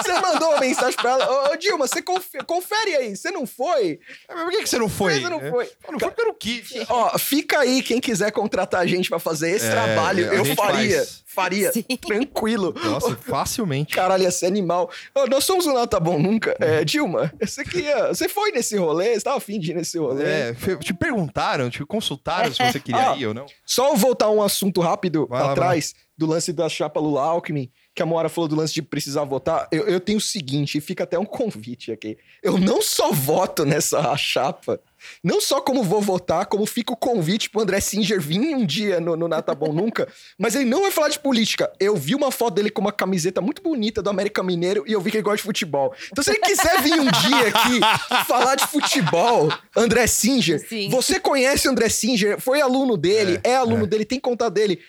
Você 0.02 0.12
mandou 0.20 0.50
uma 0.50 0.60
mensagem 0.60 0.96
pra 0.96 1.10
ela? 1.12 1.48
Ô, 1.48 1.52
ô, 1.52 1.56
Dilma, 1.56 1.86
você 1.86 2.00
confe- 2.02 2.42
confere 2.46 2.96
aí, 2.96 3.16
você 3.16 3.30
não 3.30 3.46
foi? 3.46 4.00
Mas 4.28 4.42
por 4.42 4.50
que, 4.50 4.62
que 4.62 4.68
você 4.68 4.78
não 4.78 4.88
foi? 4.88 5.20
Você 5.20 5.28
não 5.28 5.40
né? 5.40 5.50
foi. 5.50 5.64
Eu 5.66 5.92
Não 5.92 5.98
foi 5.98 6.12
não 6.24 6.34
quis. 6.34 6.68
Ó, 6.88 7.18
fica 7.18 7.60
aí 7.60 7.82
quem 7.82 8.00
quiser 8.00 8.30
contratar 8.32 8.80
a 8.80 8.86
gente 8.86 9.08
pra 9.08 9.18
fazer 9.18 9.50
esse 9.50 9.66
É, 9.66 9.70
trabalho. 9.70 10.32
Eu 10.32 10.44
faria. 10.56 10.98
faz. 10.98 11.22
Faria. 11.32 11.72
Sim. 11.72 11.82
Tranquilo. 11.82 12.74
Nossa, 12.84 13.16
facilmente. 13.16 13.94
Caralho, 13.94 14.24
ia 14.24 14.30
ser 14.30 14.46
animal. 14.46 14.90
Nós 15.30 15.44
somos 15.44 15.64
o 15.66 15.72
Nata 15.72 16.00
Bom 16.00 16.18
Nunca. 16.18 16.56
É, 16.58 16.84
Dilma, 16.84 17.32
você 17.40 17.64
queria. 17.64 18.08
Você 18.08 18.28
foi 18.28 18.50
nesse 18.50 18.76
rolê? 18.76 19.14
Você 19.14 19.20
tava 19.20 19.36
afim 19.36 19.58
de 19.60 19.70
ir 19.70 19.74
nesse 19.74 19.98
rolê? 19.98 20.24
É, 20.24 20.56
te 20.82 20.92
perguntaram, 20.92 21.70
te 21.70 21.84
consultaram 21.84 22.52
se 22.52 22.58
você 22.64 22.80
queria 22.80 23.00
Ah. 23.12 23.16
ir 23.16 23.26
ou 23.26 23.34
não. 23.34 23.46
Só 23.64 23.94
voltar 23.94 24.28
um 24.30 24.42
assunto 24.42 24.80
rápido 24.80 25.26
Vai 25.28 25.40
lá, 25.42 25.52
atrás 25.52 25.94
do 26.18 26.26
lance 26.26 26.52
da 26.52 26.68
chapa 26.68 27.00
Lula 27.00 27.22
Alckmin, 27.22 27.70
que 27.94 28.02
a 28.02 28.06
Moara 28.06 28.28
falou 28.28 28.46
do 28.46 28.54
lance 28.56 28.74
de 28.74 28.82
precisar 28.82 29.24
votar. 29.24 29.66
Eu, 29.72 29.86
eu 29.86 29.98
tenho 30.00 30.18
o 30.18 30.20
seguinte, 30.20 30.76
e 30.76 30.80
fica 30.80 31.04
até 31.04 31.18
um 31.18 31.24
convite 31.24 31.90
aqui. 31.92 32.18
Eu 32.42 32.58
não 32.58 32.82
só 32.82 33.10
voto 33.10 33.64
nessa 33.64 34.14
chapa, 34.18 34.78
não 35.22 35.40
só 35.40 35.60
como 35.60 35.82
vou 35.82 36.00
votar, 36.00 36.46
como 36.46 36.66
fica 36.66 36.92
o 36.92 36.96
convite 36.96 37.50
pro 37.50 37.60
André 37.60 37.80
Singer 37.80 38.20
vir 38.20 38.54
um 38.54 38.64
dia 38.64 39.00
no, 39.00 39.16
no 39.16 39.28
Nata 39.28 39.54
Bom 39.54 39.72
Nunca, 39.72 40.08
mas 40.38 40.54
ele 40.54 40.64
não 40.64 40.82
vai 40.82 40.90
falar 40.90 41.08
de 41.08 41.18
política. 41.18 41.72
Eu 41.78 41.96
vi 41.96 42.14
uma 42.14 42.30
foto 42.30 42.54
dele 42.54 42.70
com 42.70 42.80
uma 42.80 42.92
camiseta 42.92 43.40
muito 43.40 43.62
bonita 43.62 44.02
do 44.02 44.10
América 44.10 44.42
Mineiro 44.42 44.84
e 44.86 44.92
eu 44.92 45.00
vi 45.00 45.10
que 45.10 45.16
ele 45.16 45.24
gosta 45.24 45.38
de 45.38 45.42
futebol. 45.42 45.94
Então, 46.10 46.22
se 46.22 46.30
ele 46.30 46.40
quiser 46.40 46.82
vir 46.82 46.94
um 46.94 47.04
dia 47.04 47.48
aqui 47.48 47.80
falar 48.26 48.54
de 48.54 48.66
futebol, 48.66 49.52
André 49.76 50.06
Singer, 50.06 50.66
Sim. 50.66 50.88
você 50.90 51.18
conhece 51.18 51.68
o 51.68 51.70
André 51.70 51.88
Singer, 51.88 52.40
foi 52.40 52.60
aluno 52.60 52.96
dele, 52.96 53.40
é, 53.44 53.56
aluno 53.56 53.86
dele, 53.86 54.04
tem 54.04 54.20
contato 54.20 54.52
dele. 54.52 54.80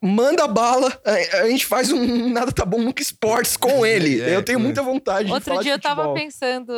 Manda 0.00 0.46
bala, 0.46 1.00
a, 1.04 1.48
gente 1.48 1.64
faz 1.64 1.90
um 1.90 2.28
Nada 2.28 2.52
Tá 2.52 2.64
Bom 2.64 2.78
Nunca 2.78 3.02
Esportes 3.02 3.56
com 3.56 3.84
ele. 3.86 4.20
É, 4.20 4.36
eu 4.36 4.42
tenho 4.42 4.58
é. 4.58 4.62
muita 4.62 4.82
vontade 4.82 5.26
de 5.26 5.32
Outro 5.32 5.48
falar 5.48 5.62
dia 5.62 5.72
eu 5.72 5.78
de 5.78 5.82
tava 5.82 6.02
futebol. 6.02 6.22
pensando, 6.22 6.72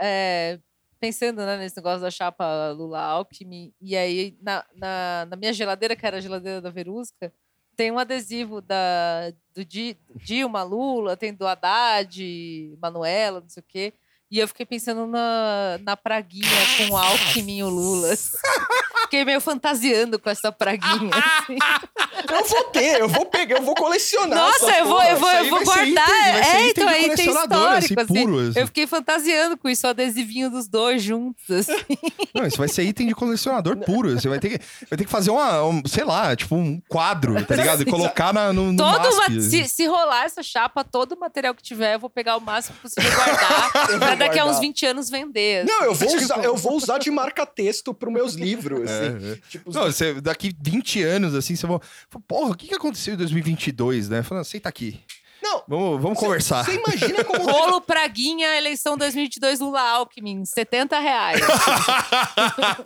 é, 0.00 0.58
pensando 1.04 1.44
né, 1.44 1.58
nesse 1.58 1.76
negócio 1.76 2.00
da 2.00 2.10
chapa 2.10 2.70
Lula 2.70 2.98
Alckmin, 3.00 3.72
e 3.80 3.94
aí 3.96 4.36
na, 4.40 4.64
na, 4.74 5.26
na 5.30 5.36
minha 5.36 5.52
geladeira, 5.52 5.94
que 5.94 6.06
era 6.06 6.16
a 6.16 6.20
geladeira 6.20 6.60
da 6.62 6.70
Verusca, 6.70 7.30
tem 7.76 7.90
um 7.90 7.98
adesivo 7.98 8.60
da, 8.62 9.30
do 9.54 9.64
Di- 9.64 9.98
Dilma, 10.16 10.62
Lula, 10.62 11.16
tem 11.16 11.34
do 11.34 11.46
Haddad, 11.46 12.74
Manuela, 12.80 13.40
não 13.40 13.48
sei 13.48 13.60
o 13.60 13.66
quê. 13.68 13.92
E 14.30 14.38
eu 14.38 14.48
fiquei 14.48 14.64
pensando 14.64 15.06
na, 15.06 15.78
na 15.82 15.96
praguinha 15.96 16.48
com 16.78 16.94
o 16.94 16.96
Alckmin 16.96 17.58
e 17.58 17.62
o 17.64 17.68
Lula. 17.68 18.14
Fiquei 19.14 19.24
meio 19.24 19.40
fantasiando 19.40 20.18
com 20.18 20.28
essa 20.28 20.50
praguinha. 20.50 21.10
assim. 21.14 21.56
Eu 22.28 22.44
vou 22.44 22.64
ter, 22.64 23.00
eu 23.00 23.08
vou 23.08 23.26
pegar, 23.26 23.58
eu 23.58 23.62
vou 23.62 23.74
colecionar. 23.76 24.36
Nossa, 24.38 24.66
essa 24.70 24.78
eu 24.80 24.86
vou, 24.86 24.96
porra. 24.96 25.08
eu 25.10 25.16
vou, 25.16 25.30
eu 25.30 25.36
aí 25.38 25.50
vou 25.50 25.64
guardar. 25.64 25.86
item- 25.86 26.54
é, 26.54 26.68
então, 26.70 26.86
de 26.88 26.92
é 26.94 27.00
colecionador, 27.02 27.58
assim, 27.72 27.78
histórico, 27.86 28.00
assim. 28.00 28.14
puro, 28.24 28.38
assim. 28.40 28.60
Eu 28.60 28.66
fiquei 28.66 28.86
fantasiando 28.88 29.56
com 29.56 29.68
isso, 29.68 29.86
o 29.86 29.90
adesivinho 29.90 30.50
dos 30.50 30.66
dois 30.66 31.00
juntos, 31.00 31.48
assim. 31.48 31.72
Não, 32.34 32.44
isso 32.44 32.56
vai 32.56 32.66
ser 32.66 32.82
item 32.82 33.06
de 33.06 33.14
colecionador 33.14 33.76
puro. 33.76 34.18
Você 34.18 34.28
vai 34.28 34.40
ter 34.40 34.50
que, 34.58 34.64
vai 34.90 34.96
ter 34.98 35.04
que 35.04 35.10
fazer 35.10 35.30
uma, 35.30 35.62
um, 35.64 35.80
sei 35.86 36.02
lá, 36.04 36.34
tipo 36.34 36.56
um 36.56 36.80
quadro, 36.88 37.40
tá 37.44 37.54
ligado? 37.54 37.82
E 37.82 37.84
colocar 37.86 38.32
na, 38.34 38.52
no, 38.52 38.72
no 38.72 38.76
Todo 38.78 38.98
MASP, 39.00 39.16
ma- 39.16 39.26
assim. 39.38 39.40
se, 39.64 39.68
se 39.68 39.86
rolar 39.86 40.24
essa 40.24 40.42
chapa, 40.42 40.82
todo 40.82 41.12
o 41.12 41.20
material 41.20 41.54
que 41.54 41.62
tiver, 41.62 41.94
eu 41.94 42.00
vou 42.00 42.10
pegar 42.10 42.36
o 42.36 42.40
máximo 42.40 42.76
possível 42.82 43.08
e 43.10 43.14
guardar. 43.14 43.72
Pra 43.98 44.14
daqui 44.16 44.38
a 44.40 44.44
uns 44.44 44.52
guardar. 44.52 44.60
20 44.60 44.86
anos 44.86 45.08
vender. 45.10 45.64
assim. 45.64 45.68
Não, 45.72 45.84
eu 45.84 45.94
vou 45.94 46.16
usar, 46.16 46.44
eu 46.44 46.56
vou 46.56 46.76
usar 46.76 46.98
de 46.98 47.10
marca-texto 47.12 47.94
pros 47.94 48.12
meus 48.12 48.34
livros, 48.34 48.90
assim. 48.90 49.03
É, 49.03 49.03
é. 49.06 49.38
Tipo, 49.48 49.72
Não, 49.72 49.84
você, 49.84 50.20
daqui 50.20 50.54
20 50.60 51.02
anos, 51.02 51.34
assim, 51.34 51.56
você 51.56 51.66
vai. 51.66 51.78
Porra, 52.26 52.52
o 52.52 52.54
que, 52.54 52.68
que 52.68 52.74
aconteceu 52.74 53.14
em 53.14 53.16
2022, 53.16 54.08
né? 54.08 54.22
Falando, 54.22 54.44
senta 54.44 54.68
aqui. 54.68 55.00
não, 55.42 55.62
Vamos, 55.66 56.00
vamos 56.02 56.18
conversar. 56.18 56.64
Você 56.64 56.74
imagina 56.74 57.24
como 57.24 57.44
Rolo 57.50 57.80
Praguinha, 57.80 58.56
eleição 58.56 58.96
2022 58.96 59.60
Lula 59.60 59.80
Alckmin, 59.80 60.44
70 60.44 60.98
reais. 60.98 61.40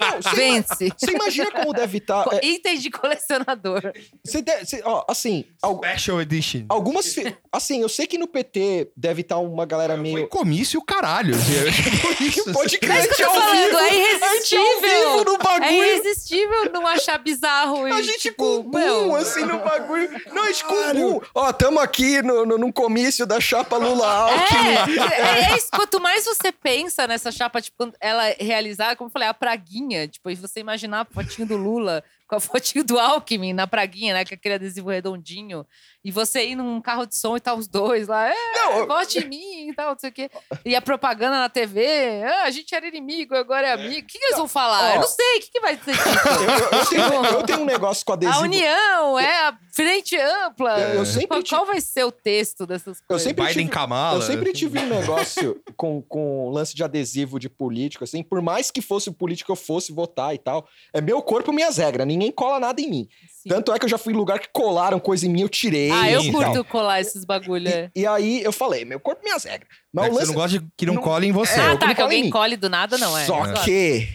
Não, 0.01 0.33
Vence. 0.35 0.93
você 0.97 1.11
imagina 1.12 1.51
como 1.51 1.72
deve 1.72 1.99
estar. 1.99 2.24
Co- 2.24 2.39
Item 2.43 2.79
de 2.79 2.91
colecionador. 2.91 3.93
você 4.24 4.43
deve- 4.43 4.64
você- 4.66 4.83
ó, 4.85 5.05
assim, 5.09 5.45
al- 5.62 5.76
Special 5.79 6.20
Edition. 6.22 6.64
algumas. 6.68 7.12
fi- 7.12 7.37
Assim, 7.51 7.81
eu 7.81 7.89
sei 7.89 8.07
que 8.07 8.18
no 8.18 8.29
PT 8.29 8.91
deve 8.97 9.22
estar 9.22 9.39
uma 9.39 9.64
galera 9.64 9.95
Foi 9.95 10.03
meio. 10.03 10.29
comício, 10.29 10.81
caralho. 10.83 11.35
é 11.35 11.39
isso, 12.22 12.53
Pode 12.53 12.79
crer, 12.79 12.97
É 12.97 13.01
isso 13.01 13.16
que 13.16 13.22
eu 13.22 13.31
a 13.31 13.33
tô 13.35 13.41
ao 13.41 13.47
falando, 13.49 13.64
vivo, 13.64 13.79
é 13.79 13.81
a 13.81 13.87
ao 13.89 13.95
irresistível. 13.95 14.81
vivo 14.83 15.24
no 15.24 15.35
É 15.35 15.39
bagulho. 15.39 15.72
irresistível 15.85 16.72
não 16.72 16.87
achar 16.87 17.18
bizarro. 17.18 17.85
A 17.85 18.01
e, 18.01 18.03
gente 18.03 18.18
tipo, 18.20 18.62
com 18.62 18.70
boom, 18.70 19.14
assim, 19.16 19.45
no 19.45 19.59
bagulho. 19.59 20.09
Não, 20.33 20.43
a 20.43 20.47
gente 20.47 20.64
com 20.64 20.93
boom. 20.95 21.20
Ó, 21.35 21.53
tamo 21.53 21.81
aqui 21.81 22.22
no, 22.22 22.45
no, 22.47 22.59
num 22.69 22.73
comício 22.73 23.27
da 23.27 23.41
chapa 23.41 23.77
Lula 23.77 24.07
Alckmin. 24.07 24.99
É, 25.11 25.53
é 25.53 25.57
isso. 25.57 25.69
Quanto 25.71 26.01
mais 26.01 26.25
você 26.25 26.53
pensa 26.53 27.07
nessa 27.07 27.33
chapa, 27.33 27.61
tipo, 27.61 27.93
ela 28.01 28.25
realizar, 28.39 28.95
como 28.97 29.09
eu 29.09 29.12
falei, 29.12 29.29
a 29.29 29.35
praguinha, 29.35 30.07
tipo, 30.07 30.31
e 30.31 30.35
você 30.35 30.61
imaginar 30.61 31.01
a 31.01 31.05
fotinho 31.05 31.49
do 31.49 31.57
Lula 31.57 32.05
com 32.29 32.37
a 32.37 32.41
fotinho 32.41 32.85
do 32.85 32.99
Alckmin 32.99 33.53
na 33.53 33.66
praguinha, 33.66 34.14
né? 34.14 34.24
Com 34.24 34.35
aquele 34.35 34.55
adesivo 34.57 34.91
redondinho. 34.91 35.66
E 36.05 36.12
você 36.12 36.47
ir 36.47 36.55
num 36.55 36.81
carro 36.81 37.05
de 37.07 37.16
som 37.18 37.37
e 37.37 37.41
tá 37.41 37.53
os 37.55 37.66
dois 37.66 38.07
lá, 38.09 38.29
é, 38.29 38.35
Não, 38.55 38.79
eu- 38.79 38.87
vote 38.87 39.18
em 39.18 39.29
mim 39.29 39.68
e 39.68 39.74
tal, 39.74 39.91
não 39.93 39.99
sei 39.99 40.11
o 40.11 40.12
quê. 40.12 40.31
E 40.64 40.74
a 40.76 40.81
propaganda 40.81 41.39
na 41.39 41.49
TV, 41.49 42.22
ah, 42.24 42.45
a 42.45 42.51
gente 42.51 42.72
era 42.74 42.87
inimigo, 42.87 43.35
agora 43.35 43.66
é 43.66 43.72
amigo. 43.72 44.05
O 44.05 44.07
que, 44.07 44.18
que 44.18 44.24
eles 44.24 44.37
vão 44.39 44.47
falar? 44.49 44.93
Ó. 44.93 44.95
Eu 44.95 45.01
não 45.01 45.09
sei, 45.09 45.39
o 45.39 45.41
que, 45.41 45.51
que 45.51 45.61
vai 45.61 45.76
ser 45.76 45.91
eu, 45.99 46.49
eu- 46.49 46.79
eu 46.79 46.87
tenho, 46.87 47.24
eu 47.39 47.43
tenho 47.43 47.59
um 47.61 47.64
negócio 47.64 48.05
com 48.07 48.12
adesivo. 48.12 48.39
A 48.39 48.43
união 48.43 49.18
é 49.18 49.49
a 49.49 49.59
frente 49.74 50.16
ampla. 50.16 50.79
Eu- 50.81 50.95
eu 51.01 51.07
sempre 51.07 51.26
qual, 51.29 51.43
tive- 51.43 51.57
qual 51.57 51.66
vai 51.66 51.81
ser 51.81 52.05
o 52.05 52.12
texto 52.12 52.64
dessas 52.66 52.99
Eu 52.99 53.05
coisas? 53.09 53.22
sempre 53.26 53.45
Biden 53.47 53.64
tive, 53.66 53.74
Kamala. 53.74 54.18
eu 54.18 54.22
sempre 54.22 54.53
tive 54.53 54.79
um 54.79 54.87
negócio 54.87 55.61
com, 55.76 56.01
com 56.03 56.51
lance 56.51 56.74
de 56.74 56.85
adesivo 56.85 57.39
de 57.39 57.49
político, 57.49 58.05
assim, 58.05 58.22
por 58.22 58.41
mais 58.41 58.70
que 58.70 58.81
fosse 58.81 59.11
político 59.11 59.51
eu 59.53 59.57
fosse 59.57 59.93
votar 59.93 60.35
e 60.35 60.39
tal, 60.39 60.66
é 60.93 61.01
meu 61.01 61.20
corpo, 61.22 61.53
minhas 61.53 61.76
regras, 61.76 62.07
ninguém 62.19 62.33
cola 62.33 62.61
nada 62.61 62.81
em 62.81 62.91
mim. 62.91 63.09
Tanto 63.49 63.72
é 63.72 63.78
que 63.78 63.84
eu 63.84 63.88
já 63.88 63.99
fui 63.99 64.12
em 64.12 64.16
lugar 64.16 64.38
que 64.38 64.49
colaram 64.53 64.99
coisa 65.01 65.26
em 65.26 65.28
mim, 65.28 65.40
eu 65.42 65.49
tirei. 65.49 65.90
Ah, 65.90 66.11
eu 66.11 66.22
curto 66.32 66.53
tal. 66.55 66.64
colar 66.64 67.01
esses 67.01 67.24
bagulho. 67.24 67.68
é. 67.68 67.90
E, 67.94 68.03
e 68.03 68.07
aí 68.07 68.42
eu 68.42 68.53
falei, 68.53 68.84
meu 68.84 69.01
corpo, 69.01 69.22
minhas 69.24 69.44
regras. 69.44 69.68
Mas 69.92 70.05
É 70.05 70.09
o 70.09 70.11
que 70.11 70.14
você 70.16 70.20
lance... 70.20 70.32
não 70.32 70.40
gosta 70.42 70.59
de 70.59 70.66
que 70.76 70.86
não, 70.86 70.94
não- 70.94 71.03
cola 71.03 71.24
em 71.24 71.32
você. 71.32 71.59
É, 71.59 71.62
ah, 71.62 71.70
eu 71.72 71.78
tá, 71.78 71.94
que 71.94 72.03
alguém 72.03 72.24
mim. 72.24 72.30
colhe 72.30 72.57
do 72.57 72.68
nada, 72.68 72.99
não 72.99 73.16
é. 73.16 73.24
Só 73.24 73.44
Exato. 73.44 73.62
que. 73.64 74.09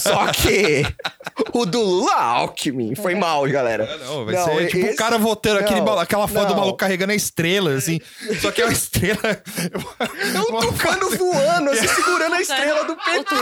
Só 0.00 0.26
que. 0.32 0.82
O 1.52 1.64
do 1.64 1.80
Lula 1.80 2.12
Alckmin. 2.14 2.94
Foi 2.94 3.14
mal, 3.14 3.42
galera. 3.48 3.84
É, 3.84 3.98
não, 4.04 4.24
vai 4.24 4.34
Não, 4.34 4.44
ser 4.44 4.66
tipo 4.68 4.84
o 4.84 4.88
esse- 4.88 4.96
cara 4.96 5.16
votando 5.18 5.60
aquele, 5.60 5.80
aquela 6.00 6.28
foto 6.28 6.48
do 6.48 6.56
maluco 6.56 6.76
carregando 6.76 7.12
a 7.12 7.16
estrela, 7.16 7.72
assim. 7.74 7.98
Só 8.40 8.50
que 8.52 8.60
é 8.60 8.64
uma 8.66 8.72
estrela. 8.72 9.20
É 9.24 10.40
um 10.40 10.60
tucano 10.60 11.10
voando, 11.16 11.70
assim, 11.70 11.86
segurando 11.88 12.34
a 12.34 12.40
estrela 12.40 12.84
do 12.84 12.92
O 12.92 12.96
PT. 12.96 13.34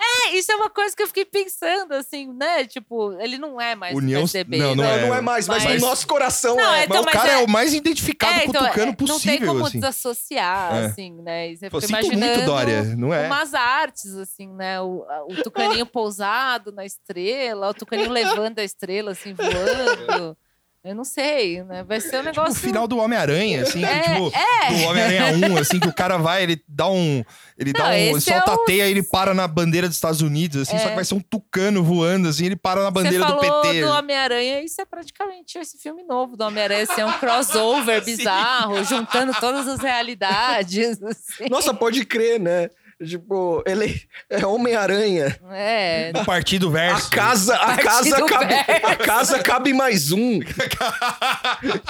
É, 0.00 0.34
isso 0.36 0.52
é 0.52 0.56
uma 0.56 0.70
coisa 0.70 0.94
que 0.94 1.02
eu 1.02 1.06
fiquei 1.08 1.24
pensando, 1.24 1.92
assim, 1.94 2.32
né? 2.32 2.64
Tipo, 2.66 3.12
ele 3.20 3.38
não 3.38 3.60
é 3.60 3.74
mais 3.74 3.94
União- 3.96 4.19
PSDB. 4.22 4.58
não, 4.58 4.74
Não, 4.74 4.84
é. 4.84 5.06
não 5.06 5.14
é 5.14 5.20
mais, 5.20 5.48
mas, 5.48 5.64
Mas- 5.64 5.80
no 5.82 5.88
nosso 5.88 6.06
coração 6.06 6.56
Não, 6.56 6.64
é. 6.72 6.84
é- 6.84 6.86
Mas 6.88 6.98
Então, 6.98 7.02
o 7.02 7.06
cara 7.06 7.30
é... 7.32 7.34
é- 7.34 7.44
o 7.44 7.48
mais 7.48 7.74
identificado 7.74 8.32
É, 8.32 8.40
com 8.44 8.50
então, 8.50 8.62
o 8.62 8.66
tucano 8.68 8.92
é, 8.92 8.94
possível, 8.94 9.14
não 9.14 9.20
tem 9.38 9.46
como 9.46 9.66
assim. 9.66 9.80
desassociar, 9.80 10.74
assim, 10.84 11.12
né? 11.22 11.54
Você 11.54 11.70
Pô, 11.70 11.80
fica 11.80 11.96
sinto 12.02 12.06
muito, 12.06 12.16
imaginando 12.24 12.46
Dória, 12.46 12.82
não 12.96 13.12
é? 13.14 13.26
umas 13.26 13.54
artes, 13.54 14.14
assim, 14.16 14.48
né? 14.54 14.80
O, 14.80 15.04
o 15.28 15.42
tucaninho 15.42 15.86
pousado 15.86 16.72
na 16.72 16.84
estrela, 16.84 17.70
o 17.70 17.74
tucaninho 17.74 18.10
levando 18.10 18.58
a 18.58 18.64
estrela, 18.64 19.12
assim, 19.12 19.34
voando. 19.34 20.36
Eu 20.82 20.94
não 20.94 21.04
sei, 21.04 21.62
né? 21.62 21.84
Vai 21.84 22.00
ser 22.00 22.16
um 22.20 22.22
Tipo 22.24 22.40
negócio... 22.40 22.52
o 22.52 22.54
final 22.56 22.88
do 22.88 22.96
Homem-Aranha, 22.96 23.62
assim, 23.62 23.84
É, 23.84 24.00
tipo, 24.00 24.30
do 24.30 24.84
Homem-Aranha 24.88 25.50
1, 25.50 25.58
assim, 25.58 25.78
que 25.78 25.86
o 25.88 25.92
cara 25.92 26.16
vai, 26.16 26.42
ele 26.42 26.62
dá 26.66 26.88
um. 26.88 27.22
Ele 27.58 27.70
dá 27.72 27.80
Não, 27.80 27.90
um. 27.90 28.16
esse 28.16 28.30
solta 28.30 28.50
é 28.52 28.54
a 28.54 28.58
teia 28.64 28.86
e 28.88 28.90
ele 28.90 29.02
para 29.02 29.34
na 29.34 29.46
bandeira 29.46 29.86
dos 29.86 29.96
Estados 29.98 30.22
Unidos, 30.22 30.62
assim, 30.62 30.78
só 30.78 30.86
É. 30.86 30.88
que 30.88 30.94
vai 30.94 31.04
ser 31.04 31.14
um 31.14 31.20
tucano 31.20 31.84
voando, 31.84 32.28
assim, 32.28 32.46
ele 32.46 32.56
para 32.56 32.82
na 32.82 32.90
bandeira 32.90 33.26
do 33.26 33.36
falou 33.38 33.60
PT. 33.62 33.82
do 33.82 33.90
Homem-Aranha, 33.90 34.62
isso 34.62 34.80
é 34.80 34.86
praticamente 34.86 35.58
esse 35.58 35.76
filme 35.76 36.02
novo 36.02 36.34
do 36.34 36.44
Homem-Aranha, 36.44 36.84
assim, 36.84 37.02
é 37.02 37.06
um 37.06 37.12
crossover 37.12 38.02
bizarro, 38.04 38.82
juntando 38.82 39.34
todas 39.38 39.68
as 39.68 39.80
realidades. 39.80 40.98
assim. 41.04 41.44
Nossa, 41.50 41.74
pode 41.74 42.06
crer, 42.06 42.40
né? 42.40 42.70
Tipo, 43.04 43.62
ele 43.66 44.02
é 44.28 44.44
Homem-Aranha. 44.44 45.38
É. 45.52 46.12
No 46.12 46.24
Partido 46.24 46.70
Verso. 46.70 47.06
A 47.06 47.10
casa, 47.10 47.56
a 47.56 47.76
casa, 47.78 48.26
cabe, 48.26 48.54
Verso. 48.54 48.86
a 48.86 48.96
casa 48.96 49.38
cabe 49.42 49.72
mais 49.72 50.12
um. 50.12 50.40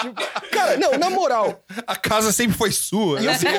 Tipo, 0.00 0.50
cara, 0.50 0.76
não, 0.76 0.92
na 0.98 1.10
moral, 1.10 1.62
A 1.86 1.96
casa 1.96 2.32
sempre 2.32 2.56
foi 2.56 2.70
sua. 2.72 3.20
E 3.20 3.26
eu 3.26 3.34
fico, 3.34 3.52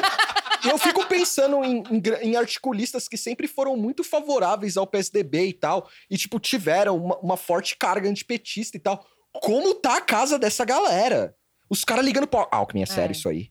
e 0.65 0.69
eu 0.69 0.77
fico 0.77 1.05
pensando 1.05 1.63
em, 1.63 1.83
em 1.89 2.01
em 2.21 2.35
articulistas 2.35 3.07
que 3.07 3.17
sempre 3.17 3.47
foram 3.47 3.75
muito 3.75 4.03
favoráveis 4.03 4.77
ao 4.77 4.87
PSDB 4.87 5.47
e 5.47 5.53
tal, 5.53 5.89
e, 6.09 6.17
tipo, 6.17 6.39
tiveram 6.39 6.97
uma, 6.97 7.17
uma 7.19 7.37
forte 7.37 7.75
carga 7.77 8.09
antipetista 8.09 8.77
e 8.77 8.79
tal. 8.79 9.05
Como 9.33 9.73
tá 9.75 9.97
a 9.97 10.01
casa 10.01 10.37
dessa 10.37 10.65
galera? 10.65 11.33
Os 11.69 11.83
caras 11.85 12.03
ligando 12.03 12.27
pro 12.27 12.47
Alckmin, 12.51 12.83
é 12.83 12.85
sério 12.85 13.13
É. 13.13 13.17
isso 13.17 13.29
aí? 13.29 13.49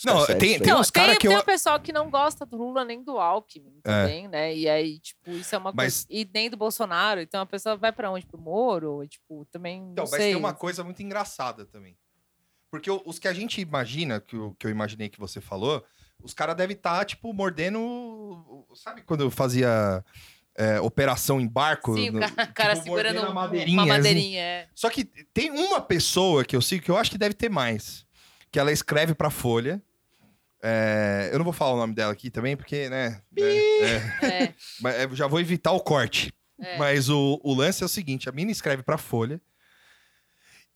Os 0.00 0.04
Não, 0.06 0.26
tem- 0.26 0.58
tem 0.58 0.72
Não, 0.72 0.80
uns 0.80 0.90
cara 0.90 1.10
tem, 1.10 1.18
que 1.18 1.26
eu- 1.26 1.32
tem 1.32 1.40
o 1.40 1.44
pessoal 1.44 1.78
que 1.78 1.92
não 1.92 2.10
gosta 2.10 2.46
do 2.46 2.56
Lula 2.56 2.84
nem 2.86 3.02
do 3.04 3.18
Alckmin 3.18 3.78
É. 3.78 3.82
também, 3.82 4.28
né? 4.28 4.56
E 4.56 4.66
aí, 4.66 4.98
tipo, 4.98 5.30
isso 5.30 5.54
é 5.54 5.58
uma 5.58 5.72
Mas- 5.74 6.06
coisa. 6.06 6.06
E 6.22 6.28
nem 6.32 6.48
do 6.48 6.56
Bolsonaro. 6.56 7.20
Então 7.20 7.42
a 7.42 7.46
pessoa 7.46 7.76
vai 7.76 7.92
pra 7.92 8.10
onde? 8.10 8.24
Pro 8.26 8.40
Moro? 8.40 9.06
Tipo, 9.06 9.44
também. 9.52 9.78
Então, 9.92 10.04
não 10.04 10.10
mas 10.10 10.20
sei. 10.20 10.30
tem 10.32 10.36
uma 10.36 10.54
coisa 10.54 10.82
muito 10.82 11.02
engraçada 11.02 11.66
também. 11.66 11.98
Porque 12.70 12.90
os 12.90 13.18
que 13.18 13.28
a 13.28 13.32
gente 13.34 13.60
imagina, 13.60 14.20
que 14.20 14.36
eu, 14.36 14.56
que 14.58 14.66
eu 14.66 14.70
imaginei 14.70 15.08
que 15.10 15.18
você 15.18 15.40
falou, 15.40 15.84
os 16.22 16.32
caras 16.32 16.56
devem 16.56 16.76
estar, 16.76 17.04
tipo, 17.04 17.32
mordendo. 17.34 18.66
Sabe 18.74 19.02
quando 19.02 19.22
eu 19.22 19.30
fazia 19.30 20.04
é, 20.56 20.80
operação 20.80 21.40
em 21.40 21.46
barco? 21.48 21.94
Sim, 21.94 22.10
o 22.10 22.12
No- 22.14 22.20
cara, 22.20 22.46
cara 22.48 22.72
tipo, 22.74 22.84
segurando 22.84 23.14
mordendo 23.14 23.26
a 23.26 23.30
um- 23.30 23.34
madeirinha, 23.34 23.76
uma 23.76 23.82
assim. 23.82 23.92
madeirinha. 23.92 24.40
é. 24.40 24.68
Só 24.74 24.88
que 24.90 25.04
tem 25.04 25.50
uma 25.50 25.80
pessoa 25.80 26.44
que 26.44 26.54
eu 26.56 26.62
sigo 26.62 26.84
que 26.84 26.90
eu 26.90 26.96
acho 26.96 27.10
que 27.10 27.18
deve 27.18 27.34
ter 27.34 27.48
mais. 27.50 28.06
Que 28.52 28.58
ela 28.58 28.72
escreve 28.72 29.14
pra 29.14 29.30
Folha. 29.30 29.80
É, 30.62 31.30
eu 31.32 31.38
não 31.38 31.44
vou 31.44 31.52
falar 31.54 31.72
o 31.74 31.78
nome 31.78 31.94
dela 31.94 32.12
aqui 32.12 32.30
também, 32.30 32.56
porque, 32.56 32.88
né? 32.90 33.22
né, 33.32 33.44
é, 34.22 34.54
É, 35.04 35.08
já 35.14 35.26
vou 35.26 35.40
evitar 35.40 35.72
o 35.72 35.80
corte. 35.80 36.32
é. 36.60 36.76
Mas 36.78 37.08
o, 37.08 37.40
o 37.42 37.54
lance 37.54 37.82
é 37.82 37.86
o 37.86 37.88
seguinte: 37.88 38.28
a 38.28 38.32
mina 38.32 38.50
escreve 38.50 38.82
pra 38.82 38.98
Folha. 38.98 39.40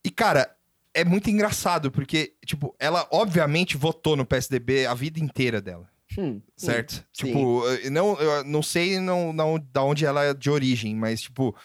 E, 0.03 0.09
cara, 0.09 0.55
é 0.93 1.03
muito 1.03 1.29
engraçado, 1.29 1.91
porque, 1.91 2.33
tipo, 2.45 2.75
ela 2.79 3.07
obviamente 3.11 3.75
votou 3.77 4.15
no 4.15 4.25
PSDB 4.25 4.85
a 4.85 4.93
vida 4.93 5.19
inteira 5.19 5.59
dela, 5.61 5.89
Hum, 6.17 6.41
certo? 6.55 6.93
sim. 7.11 7.25
Tipo, 7.25 7.63
eu 7.67 7.91
não, 7.91 8.19
eu 8.19 8.43
não 8.43 8.63
sei 8.63 8.99
não, 8.99 9.33
não, 9.33 9.59
da 9.59 9.83
onde 9.83 10.05
ela 10.05 10.23
é 10.23 10.33
de 10.33 10.49
origem, 10.49 10.95
mas, 10.95 11.21
tipo. 11.21 11.55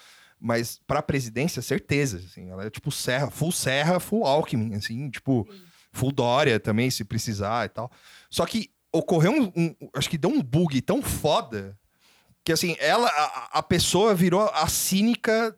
Mas 0.42 0.80
pra 0.86 1.02
presidência, 1.02 1.60
certeza. 1.60 2.16
Assim, 2.16 2.50
ela 2.50 2.64
é 2.64 2.70
tipo 2.70 2.90
Serra, 2.90 3.30
full 3.30 3.52
Serra, 3.52 4.00
full 4.00 4.24
Alckmin, 4.24 4.74
assim, 4.74 5.10
tipo, 5.10 5.46
Sim. 5.50 5.60
Full 5.92 6.12
Dória 6.12 6.58
também, 6.60 6.90
se 6.90 7.04
precisar 7.04 7.66
e 7.66 7.68
tal. 7.68 7.90
Só 8.30 8.44
que 8.46 8.70
ocorreu 8.92 9.32
um, 9.32 9.52
um- 9.56 9.74
Acho 9.94 10.08
que 10.10 10.18
deu 10.18 10.30
um 10.30 10.42
bug 10.42 10.80
tão 10.82 11.02
foda 11.02 11.78
que, 12.44 12.52
assim, 12.52 12.76
ela, 12.80 13.08
a, 13.08 13.58
a 13.58 13.62
pessoa 13.62 14.14
virou 14.14 14.48
a 14.54 14.66
cínica 14.68 15.54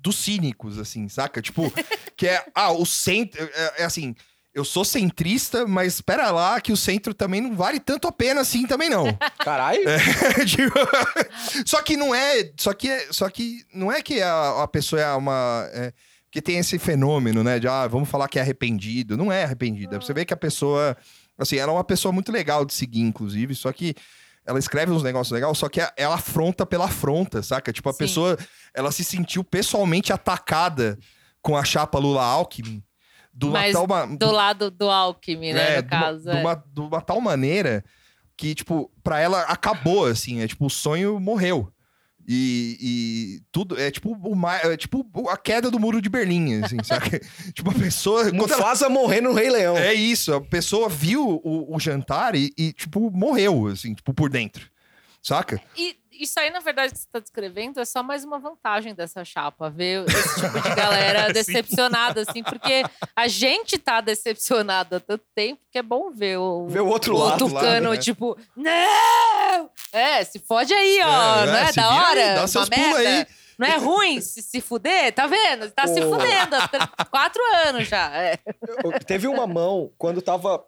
dos 0.00 0.16
cínicos, 0.18 0.78
assim, 0.78 1.08
saca? 1.08 1.40
Tipo, 1.40 1.72
que 2.16 2.26
é. 2.26 2.44
Ah, 2.54 2.72
o 2.72 2.84
centro. 2.84 3.42
É, 3.54 3.82
é 3.82 3.84
assim. 3.84 4.14
Eu 4.54 4.66
sou 4.66 4.84
centrista, 4.84 5.66
mas 5.66 5.94
espera 5.94 6.30
lá 6.30 6.60
que 6.60 6.72
o 6.72 6.76
centro 6.76 7.14
também 7.14 7.40
não 7.40 7.56
vale 7.56 7.80
tanto 7.80 8.06
a 8.06 8.12
pena 8.12 8.42
assim 8.42 8.66
também 8.66 8.90
não. 8.90 9.06
Caralho. 9.42 9.80
Tipo, 10.46 10.74
só 11.64 11.80
que 11.80 11.96
não 11.96 12.14
é, 12.14 12.52
só 12.58 12.74
que 12.74 12.90
é- 12.90 13.06
só 13.10 13.30
que 13.30 13.64
não 13.72 13.90
é 13.90 14.02
que 14.02 14.20
a, 14.20 14.62
a 14.64 14.68
pessoa 14.68 15.00
é 15.00 15.10
uma 15.14 15.66
é, 15.72 15.92
que 16.32 16.40
tem 16.42 16.56
esse 16.58 16.78
fenômeno, 16.78 17.44
né, 17.44 17.58
de 17.60 17.68
ah, 17.68 17.86
vamos 17.86 18.08
falar 18.08 18.26
que 18.26 18.38
é 18.38 18.42
arrependido, 18.42 19.16
não 19.16 19.30
é 19.30 19.44
arrependida. 19.44 20.00
Você 20.00 20.12
vê 20.14 20.24
que 20.24 20.32
a 20.32 20.36
pessoa, 20.36 20.96
assim, 21.38 21.56
ela 21.58 21.70
é 21.70 21.74
uma 21.74 21.84
pessoa 21.84 22.10
muito 22.10 22.32
legal 22.32 22.64
de 22.64 22.72
seguir 22.72 23.02
inclusive, 23.02 23.54
só 23.54 23.70
que 23.70 23.94
ela 24.44 24.58
escreve 24.58 24.90
uns 24.90 25.02
negócios 25.02 25.30
legais, 25.30 25.56
só 25.58 25.68
que 25.68 25.80
ela 25.96 26.14
afronta 26.16 26.64
pela 26.66 26.86
afronta, 26.86 27.42
saca? 27.42 27.72
Tipo, 27.72 27.90
a 27.90 27.92
Sim. 27.92 27.98
pessoa, 27.98 28.38
ela 28.74 28.90
se 28.90 29.04
sentiu 29.04 29.44
pessoalmente 29.44 30.12
atacada 30.12 30.98
com 31.42 31.56
a 31.56 31.62
chapa 31.64 31.98
Lula 31.98 32.24
Alckmin. 32.24 32.82
Mas 33.50 33.72
tal 33.72 33.86
ma- 33.86 34.04
Do 34.06 34.30
lado 34.30 34.70
do 34.70 34.90
Alckmin, 34.90 35.52
né? 35.54 35.74
é, 35.74 35.76
no 35.76 35.82
de 35.82 35.94
uma- 35.94 36.00
caso. 36.02 36.24
de 36.24 36.30
é. 36.36 36.40
uma, 36.40 36.54
de 36.54 36.80
uma 36.80 37.00
tal 37.00 37.20
maneira 37.20 37.84
que, 38.36 38.54
tipo, 38.54 38.90
pra 39.02 39.20
ela 39.20 39.42
acabou, 39.42 40.06
assim. 40.06 40.40
É 40.40 40.48
tipo, 40.48 40.66
o 40.66 40.70
sonho 40.70 41.18
morreu. 41.20 41.71
E, 42.26 42.78
e 42.80 43.42
tudo. 43.50 43.78
É 43.80 43.90
tipo, 43.90 44.10
o, 44.22 44.48
é 44.48 44.76
tipo 44.76 45.04
a 45.28 45.36
queda 45.36 45.70
do 45.70 45.78
muro 45.80 46.00
de 46.00 46.08
Berlim, 46.08 46.62
assim, 46.62 46.76
sabe? 46.84 47.20
tipo, 47.52 47.70
a 47.70 47.74
pessoa. 47.74 48.22
ela- 48.22 48.32
Mufasa 48.32 48.88
morrendo 48.88 49.28
no 49.30 49.34
Rei 49.34 49.50
Leão. 49.50 49.76
é 49.76 49.92
isso, 49.94 50.32
a 50.34 50.40
pessoa 50.40 50.88
viu 50.88 51.40
o, 51.42 51.74
o 51.74 51.80
jantar 51.80 52.34
e, 52.34 52.52
e, 52.56 52.72
tipo, 52.72 53.10
morreu, 53.10 53.66
assim, 53.66 53.94
tipo, 53.94 54.14
por 54.14 54.30
dentro. 54.30 54.70
Saca? 55.22 55.60
E 55.76 55.96
isso 56.12 56.38
aí, 56.38 56.50
na 56.50 56.60
verdade, 56.60 56.92
que 56.92 56.98
você 56.98 57.06
está 57.06 57.18
descrevendo 57.18 57.80
é 57.80 57.84
só 57.84 58.02
mais 58.02 58.24
uma 58.24 58.38
vantagem 58.38 58.94
dessa 58.94 59.24
chapa, 59.24 59.68
ver 59.70 60.04
esse 60.08 60.40
tipo 60.40 60.60
de 60.60 60.74
galera 60.74 61.32
decepcionada, 61.34 62.22
assim, 62.22 62.42
porque 62.42 62.82
a 63.16 63.28
gente 63.28 63.78
tá 63.78 64.00
decepcionado 64.00 64.96
há 64.96 65.00
tanto 65.00 65.24
tempo 65.34 65.60
que 65.70 65.78
é 65.78 65.82
bom 65.82 66.10
ver 66.10 66.38
o, 66.38 66.66
Ver 66.68 66.80
o 66.80 66.86
outro 66.88 67.14
o 67.14 67.18
lado. 67.18 67.38
Tucano, 67.48 67.90
né? 67.90 67.96
tipo, 67.96 68.36
não! 68.56 69.70
É, 69.92 70.24
se 70.24 70.38
fode 70.38 70.72
aí, 70.72 71.00
ó, 71.02 71.42
É, 71.42 71.46
não 71.46 71.56
é, 71.56 71.62
é, 71.62 71.66
se 71.66 71.76
da 71.76 71.88
vira 71.88 72.00
aí, 72.06 72.10
hora? 72.28 72.34
dá 72.40 72.46
seus 72.46 72.68
pulos 72.68 72.96
aí. 72.96 73.26
Não 73.58 73.68
é 73.68 73.76
ruim 73.76 74.20
se, 74.20 74.42
se 74.42 74.60
fuder? 74.60 75.12
Tá 75.12 75.26
vendo? 75.26 75.70
Tá 75.70 75.86
se 75.86 76.00
Ô. 76.02 76.10
fudendo 76.10 76.56
há 76.56 76.66
tr- 76.66 77.06
quatro 77.10 77.40
anos 77.66 77.86
já. 77.86 78.10
É. 78.16 78.38
Teve 79.06 79.28
uma 79.28 79.46
mão, 79.46 79.92
quando 79.98 80.20
tava 80.22 80.64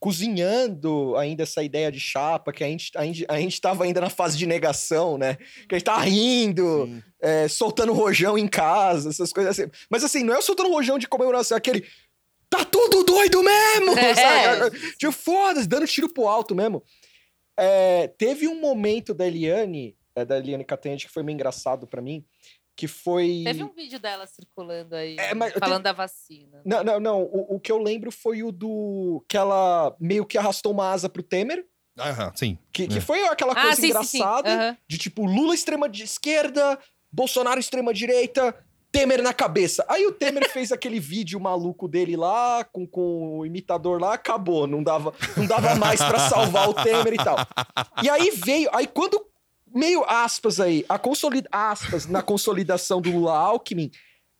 cozinhando 0.00 1.16
ainda 1.16 1.42
essa 1.42 1.62
ideia 1.62 1.90
de 1.90 1.98
chapa, 1.98 2.52
que 2.52 2.62
a 2.62 2.68
gente, 2.68 2.90
a 2.96 3.04
gente, 3.04 3.26
a 3.28 3.38
gente 3.38 3.60
tava 3.60 3.84
ainda 3.84 4.00
na 4.00 4.10
fase 4.10 4.38
de 4.38 4.46
negação, 4.46 5.18
né? 5.18 5.36
Que 5.68 5.74
a 5.74 5.78
gente 5.78 5.84
tava 5.84 6.02
rindo, 6.02 7.02
é, 7.20 7.48
soltando 7.48 7.92
rojão 7.92 8.38
em 8.38 8.46
casa, 8.46 9.10
essas 9.10 9.32
coisas 9.32 9.58
assim. 9.58 9.70
Mas 9.90 10.04
assim, 10.04 10.22
não 10.22 10.34
é 10.34 10.38
o 10.38 10.42
soltando 10.42 10.70
rojão 10.70 10.98
de 10.98 11.08
comemoração, 11.08 11.56
é 11.56 11.58
aquele. 11.58 11.84
Tá 12.48 12.64
tudo 12.64 13.02
doido 13.02 13.42
mesmo! 13.42 13.98
É. 13.98 14.14
sabe? 14.14 14.78
Tipo, 14.96 15.12
foda-se, 15.12 15.68
dando 15.68 15.86
tiro 15.86 16.08
pro 16.12 16.28
alto 16.28 16.54
mesmo. 16.54 16.82
É, 17.58 18.06
teve 18.16 18.46
um 18.46 18.60
momento 18.60 19.12
da 19.12 19.26
Eliane, 19.26 19.96
é, 20.14 20.24
da 20.24 20.38
Eliane 20.38 20.64
Catende, 20.64 21.06
que 21.06 21.12
foi 21.12 21.24
meio 21.24 21.34
engraçado 21.34 21.86
pra 21.88 22.00
mim, 22.00 22.24
que 22.78 22.86
foi. 22.86 23.42
Teve 23.44 23.64
um 23.64 23.72
vídeo 23.74 23.98
dela 23.98 24.24
circulando 24.24 24.94
aí, 24.94 25.16
É, 25.18 25.34
falando 25.58 25.82
da 25.82 25.92
vacina. 25.92 26.62
Não, 26.64 26.84
não, 26.84 27.00
não. 27.00 27.22
O, 27.24 27.56
o 27.56 27.60
que 27.60 27.72
eu 27.72 27.78
lembro 27.78 28.12
foi 28.12 28.44
o 28.44 28.52
do. 28.52 29.24
que 29.28 29.36
ela 29.36 29.96
meio 29.98 30.24
que 30.24 30.38
arrastou 30.38 30.70
uma 30.72 30.88
asa 30.92 31.08
pro 31.08 31.20
Temer. 31.24 31.66
Aham, 31.98 32.30
sim. 32.36 32.56
Que, 32.72 32.86
que 32.86 32.98
É. 32.98 33.00
foi 33.00 33.20
aquela 33.24 33.50
Ah, 33.52 33.62
coisa 33.62 33.74
sim, 33.80 33.92
sim, 33.92 34.02
sim. 34.04 34.18
engraçada 34.18 34.48
Aham. 34.54 34.76
de 34.86 34.96
tipo 34.96 35.26
Lula 35.26 35.52
extrema 35.56 35.88
de 35.88 36.04
esquerda, 36.04 36.78
Bolsonaro 37.10 37.58
extrema 37.58 37.92
direita, 37.92 38.54
Temer 38.92 39.20
na 39.24 39.34
cabeça. 39.34 39.84
Aí 39.88 40.06
o 40.06 40.12
Temer 40.12 40.48
fez 40.52 40.70
aquele 40.70 41.00
vídeo 41.00 41.40
maluco 41.40 41.88
dele 41.88 42.16
lá, 42.16 42.62
com, 42.72 42.86
com 42.86 43.40
o 43.40 43.44
imitador 43.44 44.00
lá, 44.00 44.14
acabou. 44.14 44.68
Não 44.68 44.84
dava, 44.84 45.12
não 45.36 45.46
dava 45.46 45.74
mais 45.74 45.98
pra 46.00 46.20
salvar 46.28 46.68
o 46.68 46.74
Temer 46.74 47.14
e 47.14 47.16
tal. 47.16 47.36
E 48.04 48.08
aí 48.08 48.30
veio. 48.30 48.70
Aí 48.72 48.86
quando. 48.86 49.26
Meio 49.78 50.04
aspas 50.08 50.58
aí, 50.58 50.84
a 50.88 50.98
consolida, 50.98 51.48
aspas 51.52 52.04
na 52.04 52.20
consolidação 52.20 53.00
do 53.00 53.12
Lula 53.12 53.38
Alckmin, 53.38 53.92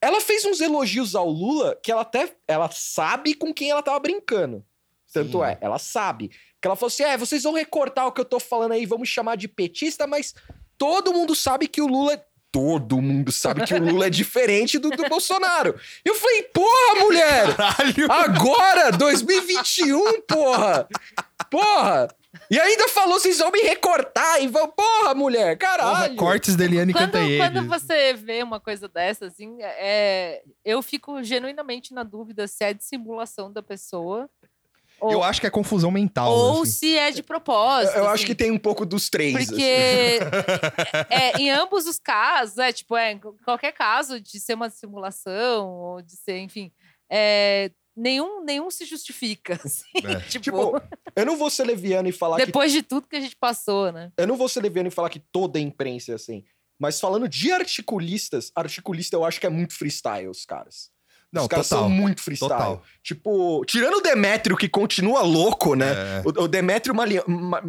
ela 0.02 0.20
fez 0.20 0.44
uns 0.44 0.60
elogios 0.60 1.14
ao 1.14 1.30
Lula 1.30 1.78
que 1.80 1.92
ela 1.92 2.02
até 2.02 2.34
ela 2.48 2.68
sabe 2.72 3.34
com 3.34 3.54
quem 3.54 3.70
ela 3.70 3.80
tava 3.80 4.00
brincando. 4.00 4.66
Tanto 5.12 5.38
Sim. 5.38 5.44
é, 5.44 5.58
ela 5.60 5.78
sabe. 5.78 6.32
Que 6.60 6.66
ela 6.66 6.74
falou 6.74 6.88
assim: 6.88 7.04
é, 7.04 7.16
vocês 7.16 7.44
vão 7.44 7.52
recortar 7.52 8.08
o 8.08 8.12
que 8.12 8.20
eu 8.20 8.24
tô 8.24 8.40
falando 8.40 8.72
aí, 8.72 8.84
vamos 8.84 9.08
chamar 9.08 9.36
de 9.36 9.46
petista, 9.46 10.08
mas 10.08 10.34
todo 10.76 11.12
mundo 11.12 11.36
sabe 11.36 11.68
que 11.68 11.80
o 11.80 11.86
Lula. 11.86 12.20
Todo 12.50 13.00
mundo 13.00 13.30
sabe 13.30 13.64
que 13.64 13.74
o 13.74 13.84
Lula 13.84 14.06
é 14.06 14.10
diferente 14.10 14.76
do, 14.76 14.90
do 14.90 15.08
Bolsonaro. 15.08 15.78
Eu 16.02 16.14
falei, 16.16 16.42
porra, 16.44 17.04
mulher! 17.04 17.54
Caralho! 17.54 18.10
Agora, 18.10 18.90
2021, 18.90 20.22
porra! 20.22 20.88
Porra! 21.48 22.08
E 22.50 22.58
ainda 22.60 22.88
falou, 22.88 23.18
vocês 23.18 23.38
vão 23.38 23.50
me 23.50 23.60
recortar 23.60 24.42
e 24.42 24.46
vão. 24.48 24.68
Porra, 24.68 25.14
mulher! 25.14 25.56
Caralho! 25.56 26.16
Cortes 26.16 26.56
da 26.56 26.64
Eliane 26.64 26.92
Quando, 26.92 27.12
quando 27.12 27.66
você 27.66 28.14
vê 28.14 28.42
uma 28.42 28.60
coisa 28.60 28.88
dessa, 28.88 29.26
assim, 29.26 29.56
é, 29.62 30.42
eu 30.64 30.82
fico 30.82 31.22
genuinamente 31.22 31.94
na 31.94 32.02
dúvida 32.02 32.46
se 32.46 32.64
é 32.64 32.74
de 32.74 32.84
simulação 32.84 33.52
da 33.52 33.62
pessoa 33.62 34.28
ou, 35.00 35.12
Eu 35.12 35.22
acho 35.22 35.40
que 35.40 35.46
é 35.46 35.50
confusão 35.50 35.90
mental. 35.90 36.32
ou 36.32 36.62
assim. 36.62 36.72
se 36.72 36.96
é 36.96 37.10
de 37.10 37.20
Eu, 37.20 37.24
propósito. 37.24 37.96
eu 37.96 38.04
acho 38.04 38.14
assim. 38.14 38.26
que 38.26 38.34
tem 38.34 38.50
um 38.50 38.58
pouco 38.58 38.84
dos 38.84 39.08
três. 39.08 39.34
assim. 39.36 39.46
Porque 39.46 39.62
é, 41.08 41.38
em 41.38 41.50
ambos 41.50 41.86
os 41.86 41.98
casos, 41.98 42.58
é 42.58 42.72
tipo, 42.72 42.96
é, 42.96 43.12
em 43.12 43.20
qualquer 43.44 43.72
caso 43.72 44.20
de 44.20 44.40
ser 44.40 44.54
uma 44.54 44.70
simulação, 44.70 45.68
ou 45.68 46.02
de 46.02 46.16
ser, 46.16 46.38
enfim, 46.38 46.72
é, 47.10 47.70
nenhum, 47.98 48.44
nenhum 48.44 48.70
se 48.70 48.84
justifica. 48.86 49.58
assim. 49.64 49.84
É. 50.04 50.20
tipo, 50.20 50.44
Tipo, 50.44 50.82
eu 51.16 51.26
não 51.26 51.36
vou 51.36 51.50
ser 51.50 51.64
leviano 51.64 52.08
e 52.08 52.12
falar 52.12 52.36
que 52.38 52.46
depois 52.46 52.72
de 52.72 52.82
tudo 52.82 53.06
que 53.08 53.16
a 53.16 53.20
gente 53.20 53.36
passou, 53.36 53.90
né? 53.92 54.12
Eu 54.16 54.26
não 54.26 54.36
vou 54.36 54.48
ser 54.48 54.62
leviano 54.62 54.88
e 54.88 54.92
falar 54.92 55.10
que 55.10 55.18
toda 55.20 55.58
a 55.58 55.62
imprensa 55.62 56.12
é 56.12 56.14
assim. 56.14 56.44
Mas 56.80 57.00
falando 57.00 57.28
de 57.28 57.50
articulistas, 57.52 58.52
articulista 58.54 59.16
eu 59.16 59.24
acho 59.24 59.40
que 59.40 59.46
é 59.46 59.50
muito 59.50 59.74
freestyle, 59.74 60.28
os 60.28 60.44
caras. 60.44 60.90
Não, 61.30 61.42
Os 61.42 61.48
caras 61.48 61.68
total. 61.68 61.84
são 61.84 61.90
muito 61.90 62.22
freestyle. 62.22 62.48
Total. 62.50 62.82
Tipo, 63.02 63.62
tirando 63.66 63.96
o 63.98 64.00
Demétrio, 64.00 64.56
que 64.56 64.66
continua 64.66 65.20
louco, 65.20 65.74
né? 65.74 65.92
É. 65.92 66.22
O, 66.24 66.44
o 66.44 66.48
Demétrio 66.48 66.94
Mali... 66.94 67.16
Ma- 67.26 67.62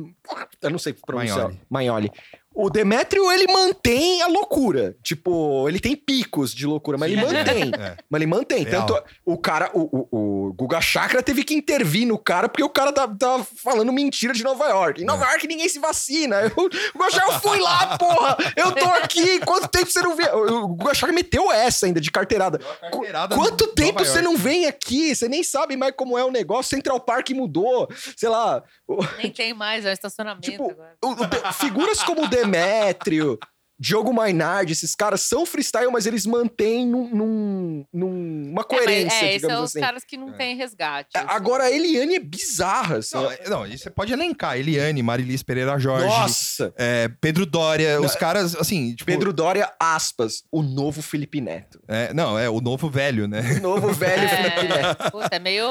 Eu 0.61 0.69
não 0.69 0.79
sei 0.79 0.93
pronunciar. 0.93 1.49
Magnoli. 1.49 1.59
Magnoli. 1.69 2.11
O 2.53 2.69
Demétrio, 2.69 3.31
ele 3.31 3.45
mantém 3.51 4.21
a 4.23 4.27
loucura. 4.27 4.95
Tipo, 5.03 5.69
ele 5.69 5.79
tem 5.79 5.95
picos 5.95 6.53
de 6.53 6.65
loucura, 6.65 6.97
mas 6.97 7.11
ele 7.11 7.21
mantém. 7.21 7.71
é. 7.79 7.95
Mas 8.09 8.21
ele 8.21 8.29
mantém. 8.29 8.63
Real. 8.63 8.85
Tanto 8.85 9.03
o 9.23 9.37
cara, 9.37 9.69
o, 9.73 10.07
o, 10.11 10.47
o 10.49 10.53
Guga 10.53 10.81
Chakra 10.81 11.21
teve 11.21 11.43
que 11.43 11.53
intervir 11.53 12.07
no 12.07 12.17
cara 12.17 12.49
porque 12.49 12.63
o 12.63 12.69
cara 12.69 12.91
tá, 12.91 13.07
tá 13.07 13.45
falando 13.63 13.93
mentira 13.93 14.33
de 14.33 14.43
Nova 14.43 14.65
York. 14.67 15.01
Em 15.01 15.05
Nova 15.05 15.25
É. 15.25 15.29
York 15.31 15.47
ninguém 15.47 15.69
se 15.69 15.77
vacina. 15.79 16.37
Eu, 16.41 16.47
o 16.65 16.69
Guga 16.97 17.11
Chakra, 17.11 17.33
eu 17.35 17.39
fui 17.39 17.59
lá, 17.59 17.95
porra! 17.99 18.35
Eu 18.55 18.71
tô 18.73 18.85
aqui! 18.85 19.39
Quanto 19.41 19.67
tempo 19.67 19.89
você 19.89 20.01
não 20.01 20.15
vê? 20.15 20.27
O, 20.29 20.63
o 20.63 20.67
Guga 20.69 20.93
Chakra 20.95 21.13
meteu 21.15 21.51
essa 21.51 21.85
ainda 21.85 22.01
de 22.01 22.11
carteirada. 22.11 22.57
Carteirada 22.57 23.35
Quanto 23.35 23.67
no 23.67 23.71
tempo 23.73 23.99
Nova 23.99 24.05
você 24.05 24.19
York. 24.19 24.23
não 24.23 24.35
vem 24.37 24.65
aqui? 24.65 25.15
Você 25.15 25.29
nem 25.29 25.43
sabe 25.43 25.77
mais 25.77 25.93
como 25.95 26.17
é 26.17 26.25
o 26.25 26.31
negócio. 26.31 26.69
Central 26.75 26.99
Park 26.99 27.29
mudou. 27.29 27.87
Sei 28.17 28.27
lá. 28.27 28.63
o- 28.87 28.97
Nem 29.17 29.31
tem 29.31 29.53
mais, 29.53 29.85
é 29.85 29.89
um 29.91 29.93
estacionamento 29.93 30.49
Tipo, 30.49 30.71
agora. 30.71 30.95
o- 31.03 31.49
o 31.49 31.53
figuras 31.53 32.01
como 32.03 32.23
o 32.23 32.27
Demétrio, 32.43 33.37
Diogo 33.79 34.13
Mainardi, 34.13 34.73
esses 34.73 34.93
caras 34.93 35.21
são 35.21 35.45
freestyle, 35.45 35.89
mas 35.91 36.05
eles 36.05 36.25
mantêm 36.25 36.85
num, 36.85 37.09
num- 37.09 37.85
numa 37.93 38.63
coerência, 38.63 38.91
é, 38.91 39.03
mas, 39.05 39.13
é, 39.23 39.27
esses 39.29 39.41
digamos 39.41 39.55
são 39.55 39.63
os 39.63 39.69
assim. 39.71 39.79
caras 39.79 40.03
que 40.03 40.17
não 40.17 40.33
têm 40.33 40.55
resgate. 40.57 41.09
É, 41.15 41.19
assim. 41.19 41.27
Agora, 41.29 41.63
a 41.65 41.71
Eliane 41.71 42.15
é 42.15 42.19
bizarra, 42.19 42.97
assim. 42.97 43.15
Não, 43.15 43.31
é- 43.31 43.49
não, 43.49 43.67
você 43.67 43.89
pode 43.89 44.11
elencar. 44.11 44.57
Eliane, 44.57 45.01
Marilis 45.01 45.41
Pereira 45.43 45.77
Jorge, 45.79 46.07
Nossa! 46.07 46.73
é, 46.77 47.09
Pedro 47.21 47.45
Dória, 47.45 48.01
os 48.01 48.15
caras, 48.15 48.55
assim, 48.55 48.93
tipo... 48.95 49.05
Pedro 49.05 49.31
Dória, 49.31 49.71
aspas, 49.79 50.43
o 50.51 50.61
novo 50.61 51.01
Felipe 51.01 51.39
Neto. 51.39 51.79
é, 51.87 52.13
não, 52.13 52.37
é 52.37 52.49
o 52.49 52.59
novo 52.59 52.89
velho, 52.89 53.27
né? 53.27 53.41
O 53.59 53.61
novo 53.61 53.91
velho 53.93 54.27
Felipe 54.27 54.63
Neto. 54.67 55.03
É, 55.05 55.09
puta, 55.09 55.35
é 55.35 55.39
meio 55.39 55.65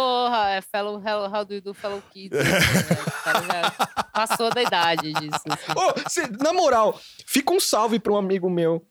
é, 0.49 0.61
fellow, 0.63 1.03
how 1.05 1.45
do 1.45 1.55
you 1.55 1.61
do, 1.61 1.75
fellow 1.75 2.03
kids. 2.13 2.39
assim, 2.39 3.47
né? 3.49 3.63
Tá? 3.63 4.05
Passou 4.13 4.51
da 4.51 4.63
idade 4.63 5.13
disso. 5.13 5.41
assim. 5.49 5.73
Ô, 5.77 6.09
cê- 6.09 6.29
na 6.43 6.53
moral, 6.53 6.99
fica 7.27 7.53
um 7.53 7.61
salve 7.61 7.98
pra 7.99 8.13
um 8.13 8.17
amigo 8.17 8.49
meu, 8.49 8.85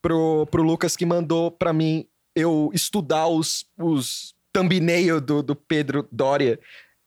pro, 0.00 0.46
pro 0.50 0.62
Lucas, 0.62 0.96
que 0.96 1.06
mandou 1.06 1.50
pra 1.50 1.72
mim 1.72 2.06
eu 2.34 2.70
estudar 2.72 3.26
os, 3.28 3.66
os 3.78 4.34
thumbnail 4.52 5.20
do, 5.20 5.42
do 5.42 5.54
Pedro 5.54 6.08
Dória. 6.10 6.58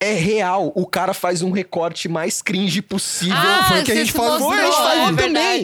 É 0.03 0.13
real, 0.13 0.71
o 0.75 0.85
cara 0.85 1.13
faz 1.13 1.41
um 1.41 1.51
recorte 1.51 2.07
mais 2.09 2.41
cringe 2.41 2.81
possível. 2.81 3.35
foi 3.67 3.81
o 3.81 3.83
que 3.83 3.91
a 3.91 3.95
gente 3.95 4.11
falou, 4.11 4.51
a 4.51 4.65
gente 4.65 4.75
faz 4.75 4.99
é 4.99 5.05
também. 5.05 5.15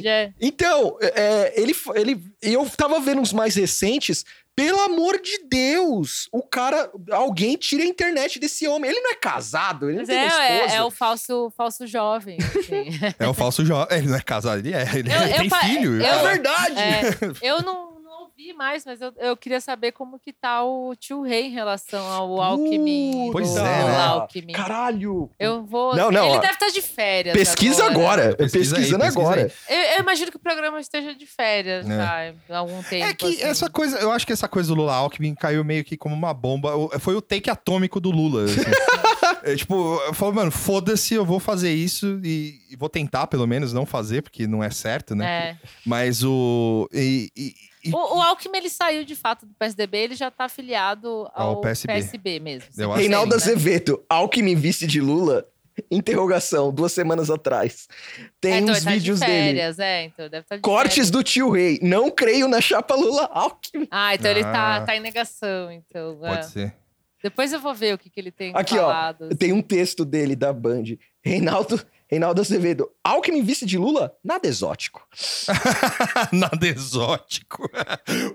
verdade, 0.02 0.08
é. 0.08 0.32
Então, 0.40 0.98
é, 1.02 1.54
ele, 1.56 1.76
ele. 1.96 2.24
Eu 2.42 2.66
tava 2.78 3.00
vendo 3.00 3.22
uns 3.22 3.34
mais 3.34 3.56
recentes. 3.56 4.24
Pelo 4.56 4.82
amor 4.82 5.22
de 5.22 5.40
Deus! 5.50 6.28
O 6.34 6.42
cara. 6.44 6.92
Alguém 7.12 7.56
tira 7.56 7.82
a 7.82 7.86
internet 7.86 8.38
desse 8.40 8.68
homem. 8.68 8.92
Ele 8.92 9.00
não 9.00 9.12
é 9.12 9.16
casado, 9.16 9.86
ele 9.90 10.00
não 10.00 10.06
Mas 10.06 10.10
tem 10.10 10.18
é, 10.18 10.26
uma 10.26 10.44
é, 10.44 10.56
esposa. 10.58 10.76
é 10.76 10.84
o 10.84 10.92
falso, 10.92 11.54
falso 11.56 11.88
jovem. 11.88 12.38
assim. 12.42 12.90
É 13.18 13.28
o 13.28 13.34
falso 13.34 13.64
jovem. 13.66 13.98
Ele 13.98 14.08
não 14.10 14.18
é 14.18 14.22
casado, 14.22 14.60
ele 14.60 14.74
é. 14.74 14.82
Ele, 14.96 15.10
Eu- 15.14 15.22
eu 15.28 15.38
tem 15.38 15.50
pa- 15.50 15.60
filho. 15.62 16.02
eu- 16.02 16.06
É 16.06 16.24
verdade! 16.24 16.76
É, 16.78 17.04
eu 17.42 17.62
não, 17.62 17.89
não 18.40 18.46
ouvi 18.48 18.54
mais, 18.54 18.86
mas 18.86 19.02
eu, 19.02 19.12
eu 19.18 19.36
queria 19.36 19.60
saber 19.60 19.92
como 19.92 20.18
que 20.18 20.32
tá 20.32 20.64
o 20.64 20.96
tio 20.96 21.22
Rei 21.22 21.48
em 21.48 21.52
relação 21.52 22.06
ao 22.08 22.42
Alckmin. 22.42 23.30
Pois 23.32 23.56
é, 23.56 23.62
né? 23.62 23.98
Alckmin. 23.98 24.54
Caralho! 24.54 25.30
Eu 25.38 25.64
vou. 25.66 25.96
Não, 25.96 26.10
não, 26.10 26.28
Ele 26.28 26.38
ó. 26.38 26.40
deve 26.40 26.54
estar 26.54 26.70
de 26.70 26.82
férias. 26.82 27.36
Pesquisa 27.36 27.86
agora. 27.86 28.36
Pesquisa 28.36 28.76
aí, 28.76 28.82
pesquisando 28.82 29.04
pesquisa 29.04 29.20
agora. 29.22 29.52
aí. 29.70 29.76
Eu, 29.78 29.94
eu 29.96 30.00
imagino 30.00 30.32
que 30.32 30.38
o 30.38 30.40
programa 30.40 30.80
esteja 30.80 31.14
de 31.14 31.26
férias 31.26 31.90
É. 31.90 31.98
já 32.48 32.56
há 32.56 32.60
algum 32.60 32.82
tempo. 32.84 33.06
É 33.06 33.14
que 33.14 33.26
assim. 33.28 33.42
essa 33.44 33.70
coisa, 33.70 34.00
eu 34.00 34.12
acho 34.12 34.26
que 34.26 34.34
essa 34.34 34.48
coisa 34.48 34.70
do 34.70 34.76
Lula 34.76 34.94
Alckmin 34.96 35.36
caiu 35.36 35.64
meio 35.64 35.84
que 35.84 35.98
como 35.98 36.16
uma 36.16 36.34
bomba. 36.34 36.72
Foi 37.00 37.16
o 37.16 37.22
take 37.22 37.50
atômico 37.50 38.00
do 38.00 38.10
Lula. 38.12 38.46
assim. 38.46 38.62
É, 39.44 39.56
tipo, 39.56 40.00
eu 40.06 40.14
falo, 40.14 40.34
mano, 40.34 40.52
foda-se, 40.52 41.14
eu 41.14 41.26
vou 41.26 41.40
fazer 41.40 41.72
isso 41.74 42.20
e, 42.24 42.60
e 42.70 42.76
vou 42.76 42.90
tentar, 42.90 43.28
pelo 43.28 43.46
menos, 43.48 43.72
não 43.74 43.86
fazer, 43.86 44.22
porque 44.22 44.48
não 44.48 44.64
é 44.64 44.70
certo, 44.70 45.16
né? 45.16 45.26
É. 45.52 45.58
Mas 45.86 46.24
o. 46.24 46.88
e- 46.94 47.30
e- 47.36 47.54
e- 47.86 47.92
O, 47.94 48.18
o 48.18 48.22
Alckmin 48.22 48.58
ele 48.58 48.70
saiu 48.70 49.04
de 49.06 49.16
fato 49.16 49.46
do 49.46 49.54
PSDB, 49.56 49.98
ele 50.00 50.16
já 50.16 50.30
tá 50.30 50.46
afiliado 50.46 51.30
ao, 51.34 51.52
Ao 51.56 51.62
PSB. 51.62 52.40
mesmo. 52.40 52.68
Eu 52.78 52.92
Reinaldo 52.92 53.30
né? 53.32 53.36
Azevedo, 53.36 54.04
Alckmin 54.10 54.56
vice 54.56 54.86
de 54.86 55.00
Lula? 55.00 55.46
Interrogação, 55.90 56.74
duas 56.74 56.92
semanas 56.92 57.30
atrás. 57.30 57.88
Tem 58.42 58.54
É, 58.54 58.58
então, 58.60 58.76
uns 58.76 58.84
tá 58.84 58.90
de 58.92 58.98
vídeos 58.98 59.20
dele. 59.22 59.32
férias, 59.32 59.80
é, 59.80 60.04
então 60.04 60.28
deve 60.30 60.44
estar 60.44 60.56
de 60.58 60.62
Cortes 60.62 60.94
férias. 60.96 61.10
do 61.12 61.24
tio 61.24 61.50
Rei. 61.52 61.80
Não 61.82 62.12
creio 62.12 62.50
na 62.50 62.60
chapa 62.60 62.96
Lula 62.96 63.30
Alckmin. 63.32 63.88
Ah, 63.90 64.14
então 64.14 64.30
ele 64.30 64.44
tá, 64.44 64.76
Ah. 64.78 64.82
tá 64.82 64.96
em 64.96 65.00
negação, 65.00 65.72
então. 65.72 66.20
é. 66.26 66.30
Pode 66.36 66.48
ser. 66.50 66.76
Depois 67.24 67.51
eu 67.53 67.59
vou 67.59 67.74
ver 67.74 67.93
o 67.93 67.97
que, 67.97 68.09
que 68.09 68.20
ele 68.20 68.32
tem 68.32 68.51
Aqui, 68.55 68.76
ó, 68.78 68.82
falado. 68.88 69.26
assim. 69.26 69.36
Tem 69.36 69.51
um 69.53 69.61
texto 69.61 70.05
dele 70.05 70.36
da 70.36 70.53
Band. 70.53 70.84
Reinaldo, 71.22 71.86
Reinaldo 72.09 72.39
Azevedo. 72.39 72.89
Alckmin 73.03 73.43
vice 73.43 73.65
de 73.65 73.78
Lula? 73.78 74.15
Nada 74.24 74.47
exótico. 74.47 75.05
Nada 76.32 76.65
exótico. 76.67 77.70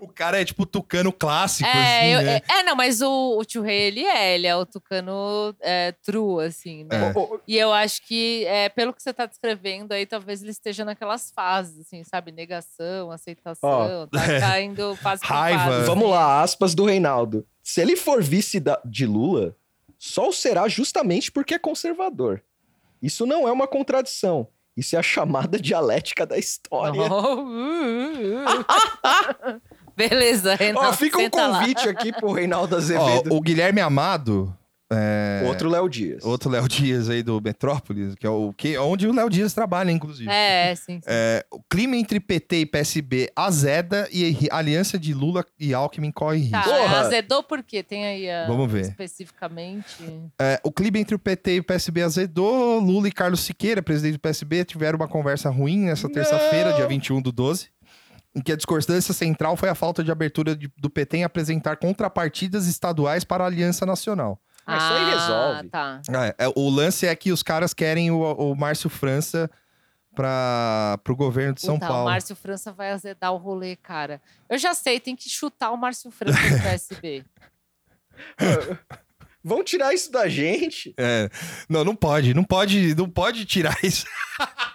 o 0.01 0.09
cara 0.09 0.41
é 0.41 0.45
tipo 0.45 0.67
tucano 0.67 1.13
clássico, 1.13 1.69
É, 1.69 1.99
assim, 2.01 2.09
eu- 2.13 2.23
né? 2.23 2.41
é, 2.49 2.59
é, 2.61 2.63
não, 2.63 2.77
mas 2.77 3.01
o, 3.01 3.39
o 3.39 3.45
tio 3.45 3.63
Rei, 3.63 3.85
ele 3.85 4.05
é, 4.05 4.35
ele 4.35 4.47
é 4.47 4.55
o 4.55 4.67
tucano 4.67 5.55
é, 5.63 5.93
true, 6.05 6.45
assim, 6.45 6.85
né? 6.85 7.09
É. 7.11 7.39
E 7.49 7.57
eu 7.57 7.73
acho 7.73 8.07
que, 8.07 8.45
é, 8.47 8.69
pelo 8.69 8.93
que 8.93 9.03
você 9.03 9.13
tá 9.15 9.27
descrevendo 9.27 9.93
aí, 9.93 10.05
talvez 10.07 10.43
ele 10.43 10.51
esteja 10.51 10.85
naquelas 10.85 11.31
fases, 11.35 11.81
assim, 11.81 12.05
sabe? 12.05 12.33
Negação, 12.33 13.11
aceitação, 13.11 14.07
tá 14.09 14.25
É. 14.31 14.41
caindo 14.41 14.95
fase 14.97 15.23
Raiva. 15.25 15.65
fase, 15.65 15.87
Vamos 15.87 16.05
assim. 16.05 16.13
lá, 16.13 16.43
aspas 16.43 16.75
do 16.75 16.85
Reinaldo. 16.85 17.47
Se 17.65 17.81
ele 17.81 17.97
for 17.97 18.23
vice 18.23 18.61
da- 18.61 18.81
de 18.85 19.07
Lula, 19.07 19.57
só 19.99 20.29
o 20.29 20.33
será 20.33 20.69
justamente 20.69 21.33
porque 21.33 21.55
é 21.55 21.59
conservador. 21.59 22.43
Isso 23.03 23.25
não 23.27 23.49
é 23.49 23.53
uma 23.53 23.67
contradição. 23.67 24.47
Isso 24.77 24.95
é 24.97 24.99
a 24.99 25.03
chamada 25.03 25.59
dialética 25.59 26.27
da 26.27 26.37
história. 26.37 27.01
Oh, 27.11 27.37
uh, 27.37 27.41
uh, 27.41 28.61
uh. 28.61 29.61
Beleza, 29.97 30.53
Ó, 30.53 30.57
Renato, 30.57 30.97
fica 30.99 31.17
um 31.19 31.21
senta 31.23 31.47
lá. 31.47 31.61
convite 31.61 31.89
aqui 31.89 32.13
pro 32.13 32.33
Reinaldo 32.33 32.75
Ó, 32.75 32.79
Azevedo. 32.79 33.33
o 33.35 33.41
Guilherme 33.41 33.81
Amado. 33.81 34.55
É, 34.95 35.43
Outro 35.47 35.69
Léo 35.69 35.89
Dias. 35.89 36.25
Outro 36.25 36.49
Léo 36.51 36.69
Dias 36.69 37.09
aí 37.11 37.23
do 37.23 37.41
Metrópolis, 37.41 38.15
que 38.15 38.27
é 38.27 38.31
o 38.31 38.53
que, 38.53 38.77
onde 38.79 39.07
o 39.07 39.13
Léo 39.13 39.29
Dias 39.29 39.53
trabalha, 39.53 39.91
inclusive. 39.91 40.31
É, 40.31 40.75
sim. 40.77 40.95
sim. 40.95 41.01
É, 41.07 41.45
o 41.51 41.61
clima 41.69 41.97
entre 41.97 42.21
PT 42.21 42.57
e 42.61 42.67
PSB 42.67 43.31
azeda 43.37 44.09
e 44.13 44.49
a 44.51 44.57
aliança 44.59 44.99
de 44.99 45.13
Lula 45.15 45.45
e 45.59 45.75
Alckmin 45.75 46.11
corre 46.13 46.49
Tá, 46.51 46.59
risco. 46.61 46.73
Porra. 46.75 47.01
azedou 47.01 47.43
por 47.43 47.63
quê? 47.63 47.83
Tem 47.83 48.05
aí 48.07 48.31
a- 48.31 48.47
Vamos 48.47 48.71
ver. 48.71 48.83
especificamente. 48.83 49.97
É, 50.41 50.61
o 50.63 50.71
clima 50.73 50.99
entre 50.99 51.15
o 51.15 51.19
PT 51.19 51.57
e 51.57 51.61
o 51.61 51.65
PSB 51.65 52.03
azedou. 52.03 52.79
Lula 52.81 53.09
e 53.09 53.13
Carlos 53.13 53.41
Siqueira, 53.41 53.83
presidente 53.83 54.15
do 54.15 54.21
PSB, 54.21 54.65
tiveram 54.65 54.97
uma 54.97 55.09
conversa 55.09 55.51
ruim 55.51 55.79
nessa 55.87 56.09
terça-feira, 56.09 56.73
dia 56.75 56.87
21 56.87 57.21
do 57.21 57.33
12. 57.33 57.69
Em 58.37 58.41
que 58.41 58.51
a 58.51 58.57
discordância 58.57 59.15
central 59.15 59.57
foi 59.57 59.69
a 59.69 59.75
falta 59.77 60.03
de 60.03 60.11
abertura 60.11 60.57
de- 60.57 60.69
do 60.77 60.91
PT 60.91 61.19
em 61.19 61.25
apresentar 61.25 61.77
contrapartidas 61.77 62.67
estaduais 62.67 63.23
para 63.23 63.45
a 63.45 63.47
Aliança 63.47 63.87
Nacional. 63.87 64.41
Ah, 64.67 64.77
isso 64.77 64.93
aí 64.93 65.11
resolve. 65.11 65.69
Tá. 65.69 66.03
É, 66.39 66.45
é, 66.47 66.53
o 66.55 66.69
lance 66.69 67.07
é 67.07 67.15
que 67.15 67.33
os 67.33 67.43
caras 67.43 67.75
querem 67.75 68.11
o, 68.11 68.21
o 68.21 68.55
Márcio 68.55 68.89
França 68.89 69.51
para 70.15 71.01
o 71.09 71.17
governo 71.17 71.55
de 71.55 71.61
São 71.61 71.75
Puta, 71.75 71.89
Paulo. 71.89 72.03
O 72.03 72.11
Márcio 72.11 72.37
França 72.37 72.73
vai 72.73 72.91
azedar 72.91 73.33
o 73.33 73.37
rolê, 73.37 73.77
cara. 73.77 74.23
Eu 74.49 74.59
já 74.59 74.73
sei, 74.75 75.01
tem 75.01 75.17
que 75.17 75.29
chutar 75.29 75.71
o 75.71 75.77
Márcio 75.77 76.11
França 76.11 76.39
do 76.41 76.63
PSB. 76.63 77.25
Vão 79.47 79.63
tirar 79.63 79.93
isso 79.93 80.11
da 80.11 80.27
gente? 80.27 80.95
É, 80.97 81.29
não, 81.69 81.85
não 81.85 81.95
pode, 81.95 82.33
não 82.33 82.45
pode, 82.45 82.95
não 82.95 83.11
pode 83.11 83.45
tirar 83.45 83.77
isso. 83.83 84.07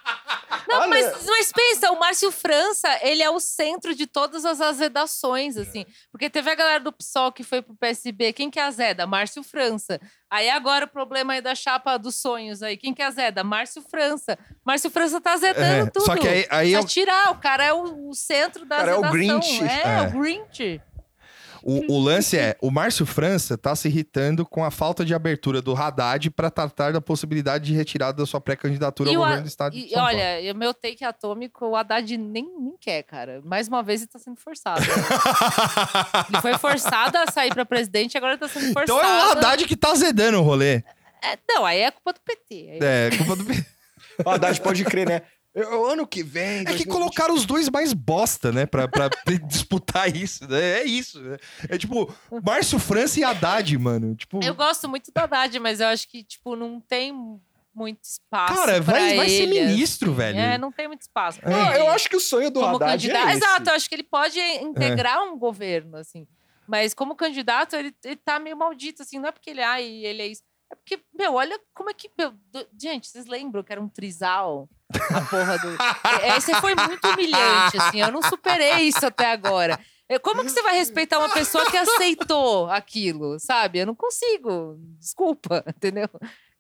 Não, 0.70 0.82
Olha- 0.82 0.90
mas, 0.90 1.26
mas 1.26 1.52
pensa, 1.52 1.92
o 1.92 2.00
Márcio 2.00 2.32
França, 2.32 2.88
ele 3.02 3.24
é 3.24 3.30
o 3.30 3.40
centro 3.40 3.96
de 3.96 4.06
todas 4.06 4.46
as 4.46 4.62
azedações, 4.62 5.58
assim. 5.58 5.86
Porque 6.12 6.30
teve 6.30 6.50
a 6.52 6.56
galera 6.56 6.80
do 6.80 6.92
PSOL 6.92 7.32
que 7.32 7.44
foi 7.44 7.62
pro 7.62 7.76
PSB. 7.76 8.34
Quem 8.34 8.50
que 8.52 8.60
é 8.60 8.64
azeda? 8.64 9.08
Márcio 9.08 9.42
França. 9.44 10.00
Aí 10.30 10.48
agora 10.50 10.86
o 10.86 10.88
problema 10.88 11.34
aí 11.34 11.42
da 11.42 11.56
chapa 11.56 11.98
dos 11.98 12.16
sonhos 12.16 12.62
aí. 12.62 12.78
Quem 12.78 12.94
que 12.94 13.02
é 13.02 13.06
azeda? 13.06 13.44
Márcio 13.44 13.82
França. 13.82 14.38
Márcio 14.64 14.92
França 14.92 15.20
tá 15.20 15.34
azedando 15.34 15.88
É, 15.88 15.90
tudo. 15.90 16.06
só 16.06 16.16
que 16.16 16.28
aí, 16.28 16.46
aí 16.52 16.72
eu- 16.74 16.86
tirar, 16.86 17.32
o 17.32 17.40
cara 17.40 17.66
é 17.66 17.74
o, 17.74 18.10
o 18.10 18.14
centro 18.14 18.64
da 18.66 18.78
cara 18.78 18.92
é 18.92 18.96
o 18.96 19.04
azedação. 19.06 19.40
Grinch. 19.40 19.64
É, 19.64 19.82
É. 19.84 20.02
o 20.02 20.12
Grinch. 20.20 20.82
O, 21.64 21.94
o 21.96 22.00
lance 22.00 22.38
é, 22.38 22.56
o 22.62 22.70
Márcio 22.72 23.06
França 23.06 23.58
tá 23.58 23.76
se 23.76 23.88
irritando 23.88 24.46
com 24.46 24.64
a 24.64 24.72
falta 24.72 25.04
de 25.06 25.14
abertura 25.14 25.62
do 25.62 25.76
Haddad 25.76 26.30
para 26.32 26.50
tratar 26.50 26.92
da 26.94 27.02
possibilidade 27.02 27.66
de 27.66 27.74
retirada 27.74 28.18
da 28.18 28.26
sua 28.26 28.40
pré-candidatura 28.42 29.10
ao 29.10 29.16
o 29.16 29.20
governo 29.20 29.44
do 29.44 29.48
estado 29.48 29.74
de 29.74 29.80
E 29.80 29.90
São 29.90 30.00
Paulo. 30.00 30.08
olha, 30.10 30.42
e 30.42 30.52
o 30.52 30.56
meu 30.56 30.74
take 30.74 31.04
atômico, 31.04 31.66
o 31.68 31.76
Haddad 31.76 32.18
nem, 32.18 32.44
nem 32.60 32.76
quer, 32.80 33.04
cara. 33.04 33.42
Mais 33.44 33.68
uma 33.68 33.82
vez 33.84 34.02
ele 34.02 34.10
tá 34.12 34.20
sendo 34.20 34.38
forçado. 34.40 34.82
ele 36.30 36.42
foi 36.42 36.58
forçado 36.58 37.18
a 37.18 37.32
sair 37.32 37.54
pra 37.54 37.66
presidente, 37.66 38.18
agora 38.18 38.34
ele 38.34 38.40
tá 38.40 38.48
sendo 38.48 38.74
forçado. 38.74 38.84
então 38.84 39.00
é 39.00 39.28
o 39.28 39.32
Haddad 39.32 39.66
que 39.66 39.76
tá 39.76 39.92
azedando 39.92 40.40
o 40.40 40.44
rolê. 40.44 40.84
É, 41.22 41.38
não, 41.50 41.66
aí 41.66 41.80
é 41.82 41.92
culpa 41.92 42.14
do 42.14 42.20
PT. 42.22 42.40
Aí- 42.72 42.80
É, 42.82 43.10
culpa 43.18 43.36
do... 43.36 43.46
O 44.26 44.30
Haddad 44.30 44.60
pode 44.62 44.84
crer, 44.86 45.08
né? 45.08 45.22
Eu- 45.56 45.86
ano 45.88 46.06
que 46.08 46.24
vem. 46.24 46.60
É 46.62 46.66
que 46.66 46.86
2020. 46.86 46.88
colocaram 46.88 47.34
os 47.34 47.46
dois 47.46 47.70
mais 47.70 47.92
bosta, 47.94 48.52
né? 48.52 48.66
Pra, 48.66 48.88
pra 48.88 49.10
disputar 49.48 50.16
isso. 50.16 50.48
né? 50.48 50.80
É 50.80 50.84
isso. 50.84 51.20
né? 51.22 51.38
É 51.68 51.78
tipo, 51.78 52.14
Márcio 52.44 52.78
França 52.80 53.20
e 53.20 53.24
Haddad, 53.24 53.78
mano. 53.78 54.16
Tipo, 54.16 54.40
Eu 54.44 54.54
gosto 54.56 54.88
muito 54.88 55.12
da 55.12 55.24
Haddad, 55.24 55.60
mas 55.60 55.80
eu 55.80 55.88
acho 55.88 56.08
que, 56.08 56.24
tipo, 56.24 56.56
não 56.56 56.80
tem 56.80 57.12
muito 57.74 58.04
espaço. 58.04 58.54
cara, 58.56 58.82
pra 58.84 58.94
vai, 58.94 59.16
vai 59.16 59.30
ser 59.30 59.44
ele, 59.44 59.66
ministro, 59.66 60.10
assim. 60.10 60.18
velho. 60.18 60.40
É, 60.40 60.58
não 60.58 60.72
tem 60.72 60.88
muito 60.88 61.02
espaço. 61.02 61.40
Ah, 61.44 61.74
ele. 61.76 61.82
eu 61.84 61.90
acho 61.92 62.10
que 62.10 62.16
o 62.16 62.20
sonho 62.20 62.52
do 62.52 62.60
como 62.60 62.76
Haddad 62.76 62.92
candidato. 63.08 63.28
é 63.28 63.32
esse. 63.34 63.38
Exato, 63.46 63.70
eu 63.70 63.74
acho 63.76 63.90
que 63.90 63.96
ele 63.96 64.04
pode 64.04 64.40
integrar 64.40 65.24
um 65.24 65.38
governo, 65.38 65.98
assim. 65.98 66.28
Mas 66.68 66.94
como 66.94 67.16
candidato, 67.16 67.76
ele, 67.76 67.96
ele 68.04 68.16
tá 68.18 68.38
meio 68.40 68.56
maldito, 68.56 69.02
assim. 69.02 69.18
Não 69.18 69.30
é 69.30 69.32
porque 69.32 69.50
ele, 69.50 69.62
ai, 69.64 69.84
ele 69.84 70.22
é 70.22 70.28
isso. 70.28 70.44
É 70.72 70.76
porque, 70.76 71.00
meu, 71.14 71.34
olha 71.34 71.60
como 71.74 71.90
é 71.90 71.94
que. 71.94 72.10
meu, 72.18 72.32
do- 72.52 72.68
gente, 72.80 73.08
vocês 73.08 73.26
lembram 73.26 73.64
que 73.64 73.72
era 73.72 73.82
um 73.82 73.90
trisal? 73.90 74.70
A 75.12 75.22
porra 75.22 75.58
do. 75.58 75.68
É, 76.24 76.38
Esse 76.38 76.54
foi 76.56 76.76
muito 76.76 77.08
humilhante, 77.08 77.78
assim. 77.78 78.02
Eu 78.02 78.12
não 78.12 78.22
superei 78.22 78.82
isso 78.84 79.06
até 79.06 79.32
agora. 79.32 79.80
É, 80.08 80.18
Como 80.20 80.44
que 80.44 80.50
você 80.50 80.62
vai 80.64 80.76
respeitar 80.76 81.20
uma 81.20 81.30
pessoa 81.30 81.70
que 81.70 81.78
aceitou 81.78 82.70
aquilo, 82.70 83.40
sabe? 83.40 83.80
Eu 83.80 83.86
não 83.88 83.96
consigo. 83.96 84.76
Desculpa, 85.00 85.64
entendeu? 85.70 86.08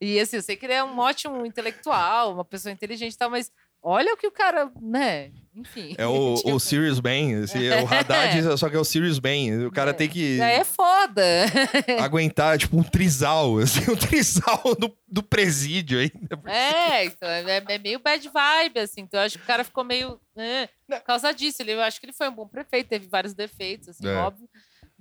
E 0.01 0.19
assim, 0.19 0.37
eu 0.37 0.41
sei 0.41 0.55
que 0.55 0.65
ele 0.65 0.73
é 0.73 0.83
um 0.83 0.97
ótimo 0.99 1.45
intelectual, 1.45 2.33
uma 2.33 2.45
pessoa 2.45 2.71
inteligente 2.71 3.13
e 3.13 3.17
tal, 3.17 3.29
mas 3.29 3.51
olha 3.81 4.13
o 4.13 4.17
que 4.17 4.27
o 4.27 4.31
cara, 4.31 4.71
né? 4.81 5.31
Enfim. 5.55 5.93
É 5.97 6.05
o, 6.05 6.35
Tipo, 6.35 6.51
o 6.55 6.59
Sirius. 6.59 6.99
Esse, 7.43 7.67
é 7.67 7.81
o 7.83 7.87
Haddad, 7.91 8.57
só 8.57 8.69
que 8.69 8.75
é 8.75 8.79
o 8.79 8.83
Sirius 8.83 9.19
Bem. 9.19 9.65
O 9.65 9.71
cara 9.71 9.91
É. 9.91 9.93
tem 9.93 10.07
que 10.09 10.39
Aí 10.41 10.55
é 10.57 10.63
foda. 10.63 11.21
aguentar, 12.01 12.57
tipo, 12.57 12.77
um 12.77 12.83
trisal. 12.83 13.57
Assim, 13.59 13.89
um 13.91 13.95
trisal 13.95 14.61
do, 14.79 14.95
do 15.07 15.21
presídio 15.23 15.99
ainda. 15.99 16.39
É, 16.49 17.05
então 17.05 17.27
é, 17.29 17.63
é 17.67 17.77
meio 17.77 17.99
bad 17.99 18.27
vibe, 18.29 18.79
assim. 18.79 19.01
Então 19.01 19.19
eu 19.19 19.25
acho 19.25 19.37
que 19.37 19.43
o 19.43 19.47
cara 19.47 19.63
ficou 19.63 19.83
meio. 19.83 20.19
né, 20.35 20.69
por 20.87 21.01
causa 21.01 21.33
disso. 21.33 21.61
Ele, 21.61 21.73
eu 21.73 21.81
acho 21.81 21.99
que 21.99 22.05
ele 22.05 22.13
foi 22.13 22.29
um 22.29 22.35
bom 22.35 22.47
prefeito, 22.47 22.87
teve 22.89 23.07
vários 23.07 23.33
defeitos, 23.33 23.89
assim, 23.89 24.07
É. 24.07 24.15
óbvio. 24.15 24.49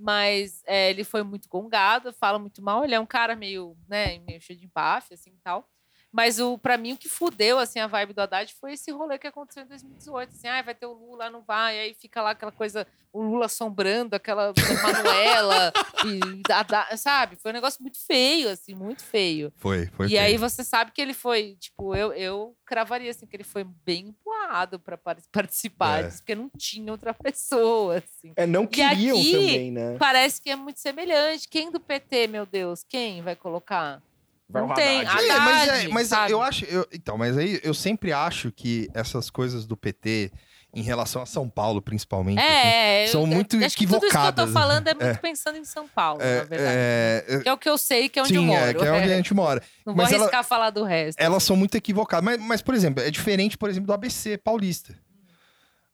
Mas 0.01 0.63
é, 0.65 0.91
ele 0.91 1.03
foi 1.03 1.25
muito 1.25 1.49
gongado, 1.49 2.13
fala 2.13 2.39
muito 2.39 2.63
mal. 2.63 2.85
Ele 2.85 2.95
é 2.95 3.01
um 3.01 3.07
cara 3.07 3.35
meio, 3.35 3.77
né, 3.89 4.21
meio 4.21 4.41
cheio 4.41 4.59
de 4.59 4.65
empáfia, 4.65 5.15
assim 5.15 5.31
e 5.31 5.41
tal. 5.43 5.69
Mas 6.11 6.41
o, 6.41 6.57
pra 6.57 6.79
mim, 6.79 6.95
o 6.95 6.97
que 6.97 7.09
fudeu, 7.09 7.59
assim, 7.59 7.79
a 7.79 7.87
vibe 7.87 8.15
do 8.15 8.21
Haddad 8.23 8.55
foi 8.59 8.73
esse 8.73 8.91
rolê 8.91 9.19
que 9.19 9.27
aconteceu 9.27 9.63
em 9.63 9.67
2018. 9.67 10.31
Assim, 10.31 10.49
ah, 10.49 10.63
vai 10.63 10.75
ter 10.75 10.87
o 10.87 10.93
Lula, 10.93 11.29
não 11.29 11.43
vai. 11.43 11.79
Aí 11.79 11.93
fica 11.95 12.23
lá 12.23 12.31
aquela 12.31 12.51
coisa, 12.51 12.87
o 13.13 13.21
Lula 13.23 13.45
assombrando, 13.47 14.15
aquela 14.17 14.53
Manuela, 14.83 15.71
e, 16.07 16.43
Haddad- 16.51 16.97
sabe? 16.99 17.37
Foi 17.37 17.51
um 17.51 17.55
negócio 17.55 17.83
muito 17.83 17.99
feio, 18.07 18.49
assim, 18.49 18.75
muito 18.75 19.03
feio. 19.05 19.53
Foi, 19.57 19.87
foi. 19.89 20.07
E 20.07 20.11
feio. 20.11 20.23
aí 20.23 20.37
você 20.39 20.65
sabe 20.65 20.93
que 20.93 21.01
ele 21.01 21.13
foi, 21.15 21.57
tipo, 21.61 21.95
eu, 21.95 22.13
eu 22.15 22.57
cravaria 22.65 23.11
assim, 23.11 23.27
que 23.27 23.37
ele 23.37 23.45
foi 23.45 23.65
bem 23.65 24.09
empurrado 24.09 24.79
pra 24.81 24.97
par- 24.97 25.19
participar 25.31 26.01
É. 26.01 26.07
disso, 26.07 26.19
porque 26.19 26.35
não 26.35 26.51
tinha 26.57 26.91
outra 26.91 27.13
pessoa, 27.13 27.99
assim. 27.99 28.33
É, 28.35 28.47
não 28.47 28.67
queriam 28.67 29.17
aqui- 29.19 29.33
também, 29.33 29.71
né? 29.73 29.97
Parece 29.99 30.41
que 30.41 30.49
é 30.51 30.57
muito 30.57 30.81
semelhante. 30.81 31.49
Quem 31.49 31.71
do 31.71 31.79
PT, 31.79 32.29
meu 32.29 32.47
Deus? 32.47 32.83
Quem 32.83 33.21
vai 33.21 33.37
colocar? 33.37 34.03
Vai 34.51 34.63
não 34.63 34.75
tem. 34.75 35.01
Haddad. 35.07 35.25
É, 35.29 35.39
mas, 35.41 35.69
é, 35.69 35.89
mas 35.89 36.09
sabe? 36.09 36.33
eu 36.33 36.41
acho. 36.43 36.65
eu- 36.65 36.87
então, 36.93 37.19
mas 37.19 37.37
aí 37.37 37.61
eu 37.63 37.75
sempre 37.75 38.13
acho 38.13 38.51
que 38.51 38.89
essas 38.95 39.29
coisas 39.29 39.67
do 39.67 39.77
PT, 39.77 40.33
em 40.75 40.83
relação 40.83 41.21
a 41.21 41.27
São 41.27 41.49
Paulo, 41.51 41.83
principalmente. 41.83 42.39
assim, 42.39 42.49
É, 42.49 43.05
eu- 43.05 43.09
são 43.09 43.27
muito 43.27 43.57
acho 43.63 43.77
que 43.77 43.87
tudo 43.87 44.07
isso 44.07 44.11
que 44.11 44.17
eu 44.17 44.33
tô 44.33 44.43
equivocadas. 44.43 44.53
falando 44.53 44.89
é 44.89 44.95
muito 44.95 45.07
É. 45.07 45.15
pensando 45.15 45.59
em 45.59 45.65
São 45.65 45.87
Paulo, 45.87 46.23
é, 46.23 46.39
na 46.39 46.45
verdade. 46.45 46.73
é, 46.77 47.25
é, 47.29 47.41
Que 47.41 47.49
é 47.49 47.53
o 47.53 47.59
que 47.59 47.69
eu 47.69 47.77
sei, 47.79 48.09
que 48.09 48.19
é 48.19 48.23
onde 48.23 48.35
eu 48.35 48.41
sim, 48.43 48.47
moro. 48.47 48.65
é, 48.65 48.73
que 48.75 48.85
é 48.85 48.93
onde 48.93 49.13
a 49.13 49.17
gente 49.17 49.35
mora. 49.35 49.63
Não 49.85 49.95
mas 49.95 50.07
vou 50.09 50.15
ela- 50.17 50.25
arriscar 50.25 50.45
falar 50.45 50.71
do 50.71 50.83
resto. 50.85 51.19
Elas 51.21 51.43
são 51.43 51.55
muito 51.57 51.75
equivocadas. 51.77 52.25
Mas, 52.25 52.39
mas, 52.41 52.63
por 52.63 52.75
exemplo, 52.75 53.03
é 53.03 53.11
diferente, 53.11 53.57
por 53.59 53.69
exemplo, 53.69 53.87
do 53.87 53.93
ABC 53.93 54.39
paulista. 54.39 54.95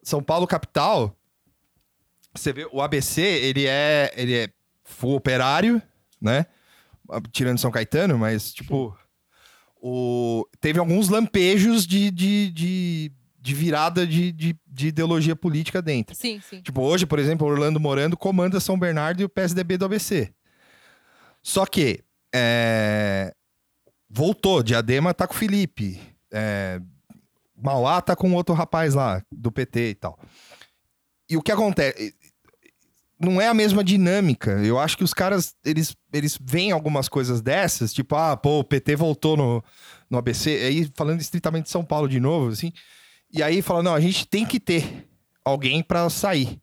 São 0.02 0.22
Paulo 0.22 0.46
capital, 0.46 1.16
você 2.34 2.52
vê, 2.52 2.68
o 2.72 2.80
ABC, 2.82 3.20
ele 3.20 3.66
é, 3.66 4.12
ele 4.16 4.36
é 4.36 4.48
full 4.84 5.14
operário, 5.16 5.80
né? 6.20 6.46
Tirando 7.32 7.58
São 7.58 7.70
Caetano, 7.70 8.18
mas, 8.18 8.52
tipo, 8.52 8.96
o, 9.80 10.46
teve 10.60 10.78
alguns 10.78 11.08
lampejos 11.08 11.86
de, 11.86 12.10
de, 12.10 12.50
de, 12.50 13.12
de 13.38 13.54
virada 13.54 14.06
de, 14.06 14.32
de, 14.32 14.56
de 14.66 14.86
ideologia 14.88 15.36
política 15.36 15.82
dentro. 15.82 16.14
Sim, 16.14 16.40
sim. 16.40 16.62
Tipo, 16.62 16.82
hoje, 16.82 17.04
por 17.04 17.18
exemplo, 17.18 17.46
Orlando 17.46 17.78
Morando 17.78 18.16
comanda 18.16 18.60
São 18.60 18.78
Bernardo 18.78 19.20
e 19.20 19.24
o 19.24 19.28
PSDB 19.28 19.76
do 19.76 19.84
ABC. 19.84 20.32
Só 21.42 21.66
que 21.66 22.02
é, 22.34 23.34
voltou, 24.08 24.62
Diadema 24.62 25.12
tá 25.12 25.26
com 25.26 25.34
o 25.34 25.36
Felipe, 25.36 26.00
é, 26.32 26.80
Mauá 27.54 28.00
tá 28.00 28.16
com 28.16 28.32
outro 28.32 28.54
rapaz 28.54 28.94
lá, 28.94 29.22
do 29.30 29.52
PT 29.52 29.90
e 29.90 29.94
tal. 29.94 30.18
E 31.28 31.36
o 31.36 31.42
que 31.42 31.52
acontece? 31.52 32.14
Não 33.18 33.40
é 33.40 33.48
a 33.48 33.54
mesma 33.54 33.84
dinâmica. 33.84 34.52
Eu 34.64 34.78
acho 34.78 34.96
que 34.96 35.04
os 35.04 35.14
caras, 35.14 35.54
eles, 35.64 35.96
eles 36.12 36.38
veem 36.42 36.72
algumas 36.72 37.08
coisas 37.08 37.40
dessas, 37.40 37.92
tipo, 37.92 38.16
ah, 38.16 38.36
pô, 38.36 38.60
o 38.60 38.64
PT 38.64 38.96
voltou 38.96 39.36
no, 39.36 39.64
no 40.10 40.18
ABC, 40.18 40.50
aí 40.50 40.90
falando 40.94 41.20
estritamente 41.20 41.64
de 41.64 41.70
São 41.70 41.84
Paulo 41.84 42.08
de 42.08 42.18
novo, 42.18 42.50
assim, 42.50 42.72
e 43.32 43.42
aí 43.42 43.62
fala, 43.62 43.82
não, 43.82 43.94
a 43.94 44.00
gente 44.00 44.26
tem 44.26 44.44
que 44.44 44.60
ter 44.60 45.08
alguém 45.44 45.82
pra 45.82 46.08
sair. 46.10 46.60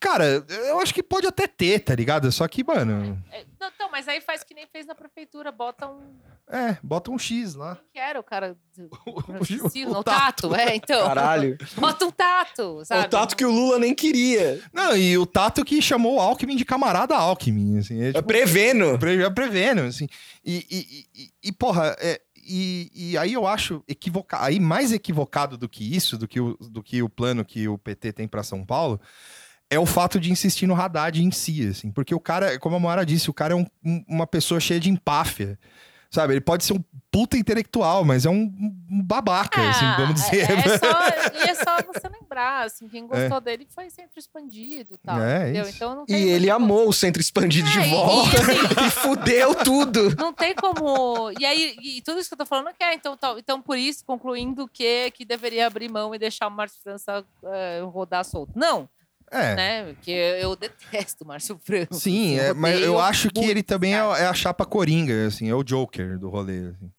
Cara, 0.00 0.44
eu 0.68 0.78
acho 0.80 0.94
que 0.94 1.02
pode 1.02 1.26
até 1.26 1.46
ter, 1.46 1.80
tá 1.80 1.94
ligado? 1.94 2.30
Só 2.30 2.46
que, 2.46 2.62
mano, 2.64 3.22
É, 3.32 3.44
não, 3.60 3.68
então, 3.68 3.90
mas 3.90 4.06
aí 4.08 4.20
faz 4.20 4.44
que 4.44 4.54
nem 4.54 4.66
fez 4.66 4.86
na 4.86 4.94
prefeitura, 4.94 5.50
bota 5.50 5.88
um. 5.88 6.00
é, 6.48 6.78
bota 6.82 7.10
um 7.10 7.18
X 7.18 7.54
lá. 7.54 7.78
Que 7.92 7.98
era 7.98 8.20
o 8.20 8.22
cara. 8.22 8.56
do- 8.76 8.88
o- 9.06 9.42
Esqueci 9.42 9.84
o 9.84 9.90
o 9.90 10.04
Tato. 10.04 10.48
tato, 10.48 10.54
é, 10.54 10.76
então. 10.76 11.06
Caralho. 11.06 11.58
Bota 11.76 12.04
um 12.06 12.10
tato, 12.12 12.84
sabe? 12.84 13.06
O 13.06 13.10
tato 13.10 13.36
que 13.36 13.44
o 13.44 13.50
Lula 13.50 13.78
nem 13.78 13.94
queria. 13.94 14.62
Não, 14.72 14.96
e 14.96 15.18
o 15.18 15.26
Tato 15.26 15.64
que 15.64 15.82
chamou 15.82 16.16
o 16.16 16.20
Alckmin 16.20 16.54
de 16.56 16.64
camarada 16.64 17.16
Alckmin, 17.16 17.78
assim. 17.78 18.00
É, 18.00 18.08
É 18.10 18.12
tipo, 18.12 18.26
prevendo. 18.28 18.98
pre- 18.98 19.18
já 19.20 19.30
prevendo, 19.30 19.80
assim. 19.82 20.06
E, 20.44 20.64
e, 20.70 21.06
e, 21.22 21.30
e, 21.48 21.52
porra, 21.52 21.96
é, 21.98 22.20
e, 22.36 22.90
e 22.94 23.18
aí 23.18 23.32
eu 23.32 23.46
acho 23.46 23.82
equivocado, 23.88 24.44
aí 24.44 24.58
mais 24.60 24.92
equivocado 24.92 25.58
do 25.58 25.68
que 25.68 25.94
isso, 25.94 26.16
do 26.16 26.26
que 26.28 26.40
o, 26.40 26.56
do 26.60 26.82
que 26.82 27.02
o 27.02 27.08
plano 27.08 27.44
que 27.44 27.68
o 27.68 27.76
PT 27.76 28.12
tem 28.12 28.28
pra 28.28 28.42
São 28.42 28.64
Paulo, 28.64 28.98
é 29.70 29.78
o 29.78 29.86
fato 29.86 30.18
de 30.18 30.30
insistir 30.32 30.66
no 30.66 30.74
Haddad 30.74 31.22
em 31.22 31.30
si, 31.30 31.66
assim. 31.68 31.90
Porque 31.90 32.14
o 32.14 32.20
cara, 32.20 32.58
como 32.58 32.76
a 32.76 32.80
Moara 32.80 33.04
disse, 33.04 33.28
o 33.30 33.34
cara 33.34 33.52
é 33.52 33.56
um- 33.56 33.66
um- 33.84 34.04
uma 34.08 34.26
pessoa 34.26 34.58
cheia 34.60 34.80
de 34.80 34.88
empáfia. 34.90 35.58
Sabe, 36.10 36.32
ele 36.32 36.40
pode 36.40 36.64
ser 36.64 36.72
um 36.72 36.82
puta 37.10 37.36
intelectual, 37.36 38.02
mas 38.02 38.24
é 38.24 38.30
um, 38.30 38.50
um 38.90 39.02
babaca, 39.02 39.60
assim, 39.68 39.84
Ah, 39.84 39.96
vamos 39.98 40.14
dizer. 40.14 40.38
É, 40.50 40.54
é 40.54 40.78
só, 40.78 40.86
e 41.36 41.50
é 41.50 41.54
só 41.54 41.76
você 41.82 42.08
lembrar, 42.08 42.64
assim, 42.64 42.88
quem 42.88 43.06
gostou 43.06 43.38
dele 43.42 43.66
foi 43.68 43.90
sempre 43.90 44.18
expandido 44.18 44.94
e 44.94 44.96
tal. 44.96 45.20
É, 45.20 45.42
entendeu? 45.50 45.62
isso. 45.64 45.76
Então 45.76 45.94
não 45.94 46.02
E 46.04 46.06
tem 46.06 46.22
ele 46.30 46.50
como- 46.50 46.64
amou 46.64 46.88
o 46.88 46.92
centro 46.94 47.20
expandido 47.20 47.68
É, 47.68 47.72
de 47.72 47.78
e- 47.80 47.90
volta 47.90 48.30
e 48.40 48.40
assim- 48.40 48.86
e 48.86 48.90
fudeu 48.90 49.54
tudo. 49.56 50.16
Não 50.16 50.32
tem 50.32 50.54
como. 50.54 51.30
E 51.38 51.44
aí, 51.44 51.76
e 51.82 52.00
tudo 52.00 52.18
isso 52.18 52.30
que 52.30 52.34
eu 52.34 52.38
tô 52.38 52.46
falando 52.46 52.72
que 52.74 52.82
é, 52.82 52.94
então, 52.94 53.14
tal- 53.14 53.38
então 53.38 53.60
por 53.60 53.76
isso, 53.76 54.02
concluindo 54.06 54.66
que, 54.66 55.10
que 55.10 55.26
deveria 55.26 55.66
abrir 55.66 55.90
mão 55.90 56.14
e 56.14 56.18
deixar 56.18 56.46
o 56.48 56.50
Márcio 56.50 56.80
França 56.82 57.22
eh, 57.44 57.82
rodar 57.84 58.24
solto. 58.24 58.52
Não, 58.56 58.88
É. 59.30 59.54
né? 59.54 59.92
Porque 59.94 60.10
eu 60.10 60.56
detesto 60.56 61.24
o 61.24 61.26
Márcio 61.26 61.58
França. 61.58 61.94
Sim, 61.94 62.38
assim, 62.38 62.48
é, 62.48 62.54
mas 62.54 62.80
eu 62.80 62.98
acho 62.98 63.30
que 63.30 63.44
ele 63.44 63.62
também 63.62 63.94
é, 63.94 63.98
é 63.98 64.26
a 64.26 64.34
chapa 64.34 64.64
coringa, 64.64 65.26
assim, 65.26 65.48
é 65.48 65.54
o 65.54 65.62
Joker 65.62 66.18
do 66.18 66.28
rolê. 66.28 66.68
assim. 66.70 66.90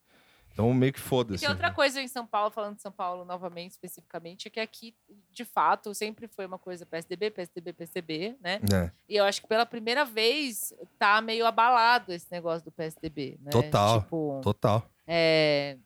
Então 0.51 0.73
meio 0.73 0.91
que 0.91 0.99
E 0.99 1.01
foda-se. 1.01 1.39
tem 1.39 1.49
outra 1.49 1.71
coisa 1.71 2.01
em 2.01 2.07
São 2.09 2.27
Paulo, 2.27 2.51
falando 2.51 2.75
de 2.75 2.81
São 2.81 2.91
Paulo 2.91 3.23
novamente, 3.23 3.71
especificamente, 3.71 4.47
é 4.47 4.51
que 4.51 4.59
aqui, 4.59 4.93
de 5.31 5.45
fato, 5.45 5.93
sempre 5.93 6.27
foi 6.27 6.45
uma 6.45 6.59
coisa 6.59 6.85
PSDB, 6.85 7.31
PSDB, 7.31 7.71
PSDB, 7.71 8.35
né? 8.41 8.59
É, 8.73 8.91
E 9.07 9.15
eu 9.15 9.23
acho 9.23 9.41
que 9.41 9.47
pela 9.47 9.65
primeira 9.65 10.03
vez 10.03 10.73
tá 10.97 11.21
meio 11.21 11.45
abalado 11.45 12.11
esse 12.11 12.27
negócio 12.29 12.65
do 12.65 12.71
PSDB, 12.71 13.37
né? 13.41 13.51
Total. 13.51 14.01
Tipo, 14.01 14.41
total. 14.43 14.85
é, 15.07 15.77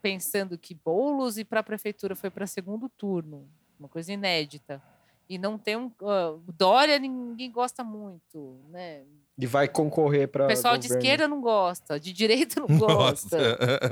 pensando 0.00 0.56
que 0.56 0.74
Boulos 0.74 1.36
e 1.38 1.44
para 1.44 1.60
a 1.60 1.64
prefeitura 1.64 2.14
foi 2.14 2.30
para 2.30 2.46
segundo 2.46 2.88
turno, 2.88 3.48
uma 3.80 3.88
coisa 3.88 4.12
inédita. 4.12 4.80
E 5.28 5.38
não 5.38 5.56
tem 5.58 5.76
um. 5.76 5.90
ah, 6.02 6.38
Dória 6.56 6.98
ninguém 6.98 7.50
gosta 7.50 7.82
muito, 7.82 8.60
né? 8.68 9.04
E 9.36 9.46
vai 9.46 9.66
concorrer 9.66 10.28
pra. 10.28 10.44
O 10.44 10.48
pessoal 10.48 10.76
de 10.78 10.86
governo. 10.86 11.02
esquerda 11.02 11.26
não 11.28 11.40
gosta, 11.40 11.98
de 11.98 12.12
direita 12.12 12.60
não 12.60 12.68
gosta. 12.78 13.36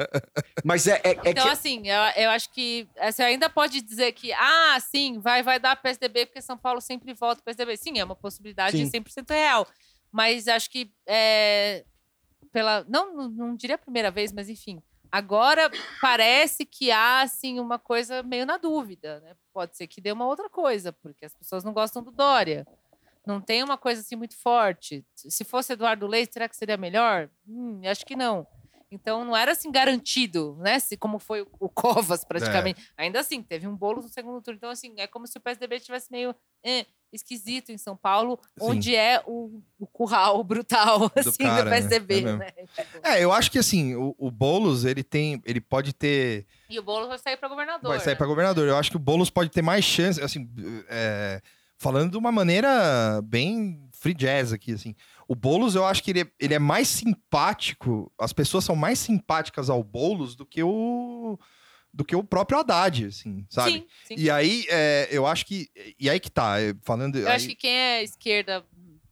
Mas 0.65 0.87
é, 0.87 1.01
é, 1.03 1.11
é 1.11 1.31
Então, 1.31 1.45
que. 1.45 1.51
assim, 1.51 1.89
eu, 1.89 2.01
eu 2.17 2.31
acho 2.31 2.51
que 2.53 2.89
eh, 2.97 3.11
você 3.11 3.23
ainda 3.25 3.51
pode 3.51 3.81
dizer 3.81 4.13
que, 4.13 4.33
ah, 4.35 4.79
sim, 4.81 5.19
vai, 5.19 5.43
vai 5.43 5.59
dar 5.59 5.75
PSDB, 5.75 6.27
porque 6.27 6.41
São 6.41 6.57
Paulo 6.57 6.81
sempre 6.81 7.13
vota 7.15 7.43
PSDB. 7.43 7.77
Sim, 7.77 7.99
é 7.99 8.05
uma 8.05 8.15
possibilidade 8.15 8.77
Sim. 8.77 8.89
100% 9.01 9.31
real. 9.31 9.67
Mas 10.13 10.47
acho 10.47 10.71
que, 10.71 10.93
é, 11.07 11.85
pela 12.53 12.85
não, 12.89 13.29
não 13.29 13.57
diria 13.57 13.75
a 13.77 13.79
primeira 13.79 14.11
vez, 14.11 14.31
mas 14.31 14.49
enfim, 14.49 14.81
agora 15.13 15.71
parece 16.01 16.65
que 16.65 16.91
há, 16.91 17.21
assim, 17.21 17.61
uma 17.61 17.79
coisa 17.79 18.23
meio 18.23 18.47
na 18.47 18.57
dúvida, 18.57 19.21
né? 19.21 19.37
Pode 19.53 19.77
ser 19.77 19.87
que 19.87 20.01
dê 20.01 20.11
uma 20.11 20.27
outra 20.27 20.49
coisa, 20.49 20.93
porque 20.93 21.27
as 21.27 21.35
pessoas 21.35 21.63
não 21.63 21.75
gostam 21.75 22.03
do 22.03 22.11
Dória. 22.11 22.67
Não 23.27 23.41
tem 23.41 23.63
uma 23.63 23.79
coisa 23.79 24.01
assim 24.01 24.17
muito 24.17 24.37
forte. 24.37 25.05
Se 25.15 25.45
fosse 25.45 25.75
Eduardo 25.75 26.07
Leite, 26.07 26.33
será 26.33 26.49
que 26.49 26.57
seria 26.57 26.77
melhor? 26.77 27.31
Hum, 27.47 27.81
acho 27.85 28.05
que 28.05 28.17
não. 28.17 28.47
Então 28.91 29.25
não 29.25 29.37
era 29.37 29.53
assim 29.53 29.71
garantido, 29.71 30.57
né? 30.59 30.79
Se, 30.79 30.97
como 30.97 31.19
foi 31.19 31.47
o 31.61 31.69
Covas 31.69 32.25
praticamente. 32.25 32.83
É. 32.97 33.05
Ainda 33.05 33.21
assim, 33.21 33.43
teve 33.43 33.67
um 33.69 33.77
bolo 33.77 34.03
no 34.03 34.09
segundo 34.09 34.43
turno. 34.43 34.59
Então, 34.59 34.71
assim, 34.71 34.95
é 34.99 35.07
como 35.07 35.27
se 35.27 35.39
o 35.39 35.41
PSDB 35.41 35.81
tivesse 35.81 36.11
meio 36.11 36.35
eh, 36.65 36.87
esquisito 37.13 37.71
em 37.71 37.79
São 37.79 37.97
Paulo, 37.97 38.39
Sim. 38.59 38.67
onde 38.67 38.97
é 38.97 39.23
o, 39.27 39.63
o 39.79 39.87
curral 39.87 40.43
brutal 40.45 41.11
do, 41.11 41.13
assim, 41.17 41.45
cara, 41.45 41.65
do 41.65 41.71
PSDB, 41.71 42.23
né? 42.23 42.37
né? 42.37 42.51
Tipo... 42.51 43.07
É, 43.07 43.23
eu 43.23 43.33
acho 43.33 43.51
que 43.51 43.59
assim, 43.59 43.95
o, 43.95 44.15
o 44.19 44.31
Boulos, 44.31 44.85
ele 44.85 45.03
tem. 45.03 45.43
Ele 45.45 45.61
pode 45.61 45.93
ter. 45.93 46.47
E 46.69 46.79
o 46.79 46.83
Boulos 46.83 47.09
vai 47.09 47.19
sair 47.19 47.37
para 47.37 47.49
governador. 47.49 47.91
Vai 47.91 48.01
sair 48.01 48.15
né? 48.15 48.17
para 48.17 48.27
governador. 48.27 48.67
Eu 48.67 48.77
acho 48.77 48.91
que 48.91 48.97
o 48.97 49.01
Boulos 49.01 49.31
pode 49.31 49.51
ter 49.51 49.63
mais 49.63 49.85
chance, 49.85 50.21
assim. 50.21 50.49
É, 50.89 51.43
falando 51.77 52.13
de 52.13 52.17
uma 52.17 52.31
maneira 52.31 53.21
bem 53.25 53.89
free 53.93 54.15
jazz 54.15 54.53
aqui, 54.53 54.73
assim. 54.73 54.95
O 55.29 55.35
Boulos, 55.35 55.75
eu 55.75 55.85
acho 55.85 56.03
que 56.03 56.11
ele 56.11 56.21
é, 56.21 56.27
ele 56.39 56.55
é 56.55 56.59
mais 56.59 56.89
simpático, 56.89 58.13
as 58.19 58.33
pessoas 58.33 58.65
são 58.65 58.77
mais 58.77 58.99
simpáticas 58.99 59.69
ao 59.71 59.83
Boulos 59.83 60.37
do 60.37 60.47
que 60.47 60.63
o 60.63 61.39
do 61.93 62.05
que 62.05 62.17
o 62.17 62.25
próprio 62.25 62.59
Haddad, 62.59 63.07
assim, 63.07 63.47
sabe? 63.51 63.73
Sim, 63.73 63.87
sim. 64.05 64.15
E 64.17 64.31
aí, 64.31 64.65
é, 64.69 65.09
eu 65.11 65.27
acho 65.27 65.45
que. 65.45 65.69
E 65.99 66.09
aí 66.09 66.19
que 66.19 66.31
tá, 66.31 66.61
é, 66.61 66.75
falando. 66.83 67.17
Eu 67.17 67.29
aí... 67.29 67.35
acho 67.35 67.49
que 67.49 67.55
quem 67.55 67.71
é 67.71 68.03
esquerda 68.03 68.65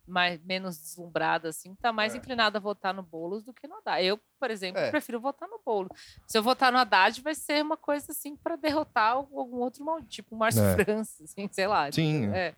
mais, 0.06 0.40
menos 0.44 0.76
deslumbrada, 0.76 1.48
assim, 1.48 1.74
tá 1.76 1.92
mais 1.92 2.14
é. 2.14 2.18
inclinada 2.18 2.58
a 2.58 2.60
votar 2.60 2.92
no 2.92 3.02
Boulos 3.02 3.44
do 3.44 3.52
que 3.52 3.68
no 3.68 3.76
Haddad. 3.76 4.04
Eu, 4.04 4.18
por 4.38 4.50
exemplo, 4.50 4.80
é. 4.80 4.90
prefiro 4.90 5.20
votar 5.20 5.48
no 5.48 5.60
Boulos. 5.64 5.90
Se 6.26 6.36
eu 6.36 6.42
votar 6.42 6.72
no 6.72 6.78
Haddad, 6.78 7.20
vai 7.22 7.34
ser 7.34 7.62
uma 7.62 7.76
coisa 7.76 8.10
assim 8.10 8.36
para 8.36 8.56
derrotar 8.56 9.12
algum 9.12 9.58
outro 9.58 9.84
mal, 9.84 10.02
tipo 10.02 10.34
o 10.34 10.38
Márcio 10.38 10.62
é. 10.62 10.84
França, 10.84 11.24
assim, 11.24 11.48
sei 11.52 11.66
lá. 11.66 11.90
Sim. 11.92 12.26
É. 12.34 12.54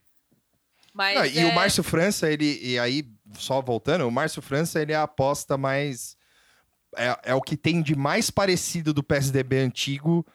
Mas, 0.94 1.18
Não, 1.18 1.24
e 1.42 1.44
o 1.44 1.48
é 1.48 1.54
Márcio 1.54 1.82
França, 1.82 2.30
ele. 2.30 2.58
E 2.62 2.78
aí, 2.78 3.06
só 3.34 3.62
voltando, 3.62 4.06
o 4.06 4.10
Márcio 4.10 4.42
França, 4.42 4.80
ele 4.80 4.92
é 4.92 4.96
a 4.96 5.04
aposta 5.04 5.56
mais. 5.56 6.16
É, 6.96 7.30
é 7.30 7.34
o 7.34 7.40
que 7.40 7.56
tem 7.56 7.82
de 7.82 7.94
mais 7.94 8.30
parecido 8.30 8.92
do 8.92 9.02
PSDB 9.02 9.58
antigo 9.58 10.26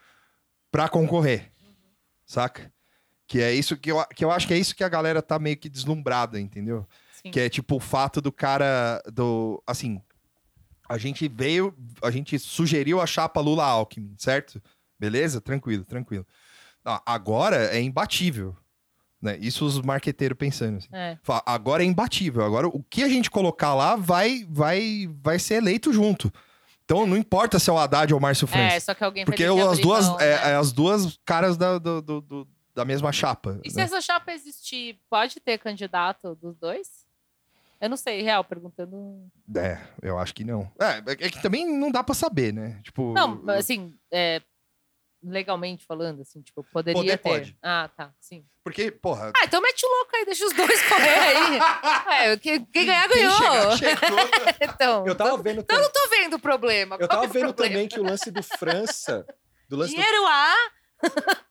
para 0.72 0.90
concorrer. 0.90 1.52
Uhum. 1.62 1.74
Saca? 2.26 2.72
Que 3.28 3.42
é 3.42 3.54
isso 3.54 3.76
que 3.76 3.92
eu, 3.92 4.04
que 4.16 4.24
eu 4.24 4.32
acho 4.32 4.48
que 4.48 4.54
é 4.54 4.58
isso 4.58 4.76
que 4.76 4.84
a 4.84 4.90
galera 4.90 5.22
tá 5.22 5.38
meio 5.38 5.58
que 5.58 5.70
deslumbrada, 5.70 6.40
entendeu? 6.40 6.88
Sim. 7.22 7.32
Que 7.32 7.42
é 7.42 7.50
tipo 7.50 7.76
o 7.76 7.80
fato 7.80 8.22
do 8.22 8.32
cara. 8.32 9.02
do 9.12 9.62
Assim. 9.68 10.02
A 10.88 10.98
gente 10.98 11.28
veio. 11.28 11.76
A 12.02 12.10
gente 12.10 12.40
sugeriu 12.40 13.02
a 13.02 13.06
chapa 13.06 13.42
Lula 13.42 13.66
Alckmin, 13.66 14.16
certo? 14.18 14.62
Beleza? 14.98 15.42
Tranquilo, 15.42 15.84
tranquilo. 15.84 16.26
Agora 17.06 17.76
é 17.76 17.82
imbatível. 17.82 18.56
Né? 19.22 19.38
Isso 19.42 19.66
os 19.66 19.82
marqueteiros 19.82 20.38
pensando. 20.38 20.78
Assim. 20.78 20.90
É. 20.94 21.18
Agora 21.46 21.84
é 21.84 21.86
imbatível. 21.86 22.44
Agora 22.44 22.68
o 22.68 22.82
que 22.84 23.04
a 23.04 23.10
gente 23.10 23.30
colocar 23.30 23.74
lá 23.74 23.96
vai, 23.96 24.46
vai, 24.50 25.10
vai 25.22 25.38
ser 25.38 25.56
eleito 25.56 25.92
junto. 25.92 26.32
Então 26.88 27.06
não 27.06 27.18
importa 27.18 27.60
se 27.60 27.70
é 27.70 27.74
o 27.74 27.78
Haddad 27.78 28.14
ou 28.14 28.18
o 28.18 28.22
Márcio 28.22 28.48
França. 28.48 28.76
É, 28.76 28.80
só 28.80 28.94
que 28.94 29.04
alguém 29.04 29.26
Porque 29.26 29.46
vai 29.46 29.62
as 29.62 29.80
duas, 29.80 30.08
mão, 30.08 30.20
é, 30.22 30.26
né? 30.26 30.52
é, 30.52 30.56
as 30.56 30.72
duas 30.72 31.20
caras 31.26 31.58
da, 31.58 31.78
do, 31.78 32.02
do, 32.02 32.22
do, 32.22 32.48
da 32.74 32.86
mesma 32.86 33.12
chapa. 33.12 33.60
E 33.62 33.68
né? 33.68 33.74
se 33.74 33.82
essa 33.82 34.00
chapa 34.00 34.32
existir, 34.32 34.98
pode 35.10 35.42
ter 35.42 35.58
candidato 35.58 36.34
dos 36.36 36.56
dois? 36.56 37.06
Eu 37.82 37.90
não 37.90 37.98
sei, 37.98 38.22
real, 38.22 38.42
perguntando. 38.42 39.22
É, 39.54 39.78
eu 40.02 40.18
acho 40.18 40.34
que 40.34 40.46
não. 40.46 40.72
É, 40.80 41.12
é 41.12 41.30
que 41.30 41.42
também 41.42 41.70
não 41.78 41.92
dá 41.92 42.02
pra 42.02 42.16
saber, 42.16 42.54
né? 42.54 42.80
Tipo. 42.82 43.12
Não, 43.12 43.44
assim, 43.50 43.94
é, 44.10 44.42
legalmente 45.24 45.86
falando, 45.86 46.22
assim, 46.22 46.42
tipo, 46.42 46.64
poderia 46.72 47.00
Poder 47.00 47.18
ter. 47.18 47.30
Pode. 47.30 47.58
Ah, 47.62 47.90
tá, 47.96 48.12
sim. 48.20 48.46
Porque, 48.64 48.92
porra. 48.92 49.32
Ah, 49.36 49.46
então 49.46 49.62
mete 49.62 49.86
o 49.86 49.90
louco 49.90 50.16
aí, 50.16 50.26
deixa 50.26 50.46
os 50.46 50.54
dois 50.54 50.82
correr 50.88 51.20
aí. 51.20 52.32
é, 52.32 52.38
quem, 52.38 52.66
quem 52.66 52.86
ganhar, 52.86 53.08
ganhou. 53.08 53.32
Quem 53.70 53.78
chegar, 53.78 54.02
então, 54.62 55.08
eu 55.08 55.16
tava 55.16 55.38
vendo. 55.42 55.62
Então, 55.62 55.78
eu 55.78 55.84
não 55.84 55.92
tô 55.92 56.10
vendo 56.10 56.34
o 56.36 56.40
problema. 56.40 56.98
Eu 57.00 57.08
tava 57.08 57.26
é 57.26 57.28
vendo 57.28 57.54
problema? 57.54 57.74
também 57.74 57.88
que 57.88 58.00
o 58.00 58.04
lance 58.04 58.30
do 58.32 58.44
França. 58.44 59.26
Do 59.70 59.76
lance 59.76 59.94
Dinheiro 59.94 60.22
do... 60.22 60.28
A. 60.28 60.56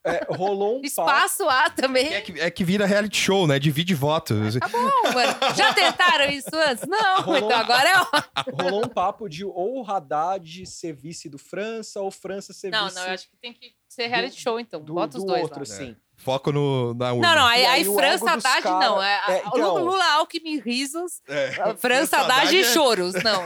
É, 0.05 0.25
rolou 0.29 0.79
um 0.79 0.83
Espaço 0.83 1.45
papo. 1.45 1.51
A 1.51 1.71
também. 1.71 2.15
É 2.15 2.21
que, 2.21 2.41
é 2.41 2.51
que 2.51 2.65
vira 2.65 2.87
reality 2.87 3.17
show, 3.17 3.47
né? 3.47 3.59
Divide 3.59 3.93
voto. 3.95 4.35
Tá 4.61 4.69
bom, 4.69 5.13
mano. 5.13 5.37
Já 5.57 5.75
tentaram 5.75 6.31
isso 6.31 6.55
antes? 6.55 6.87
Não, 6.87 7.23
rolou 7.23 7.51
então 7.51 7.59
agora 7.59 7.89
é 7.89 8.53
Rolou 8.63 8.85
um 8.85 8.89
papo 8.89 9.29
de 9.29 9.45
ou 9.45 9.81
o 9.83 9.91
Haddad 9.91 10.65
ser 10.67 10.93
vice 10.93 11.29
do 11.29 11.39
França 11.39 12.01
ou 12.01 12.11
França 12.11 12.53
ser 12.53 12.71
não, 12.71 12.85
vice... 12.85 12.95
Não, 12.95 13.03
não, 13.03 13.09
eu 13.09 13.15
acho 13.15 13.29
que 13.29 13.37
tem 13.37 13.53
que 13.53 13.73
ser 13.89 14.07
reality 14.07 14.37
do, 14.37 14.41
show, 14.41 14.61
então. 14.61 14.81
Do, 14.81 14.95
Bota 14.95 15.19
os 15.19 15.25
dois 15.25 15.43
outro, 15.43 15.61
lá. 15.61 15.67
sim. 15.67 15.97
Foco 16.17 16.51
no, 16.51 16.95
na 16.95 17.13
urna. 17.13 17.29
Não, 17.29 17.37
não, 17.37 17.47
aí, 17.47 17.65
aí 17.67 17.85
França, 17.85 18.31
Haddad, 18.31 18.63
cara... 18.63 18.87
não. 18.87 19.03
É, 19.03 19.21
é, 19.29 19.43
então... 19.47 19.85
Lula, 19.85 20.05
Alckmin, 20.15 20.59
risos. 20.59 21.21
É. 21.29 21.75
França, 21.77 22.19
Haddad 22.19 22.57
e 22.57 22.61
é... 22.61 22.65
choros. 22.65 23.15
Não. 23.23 23.45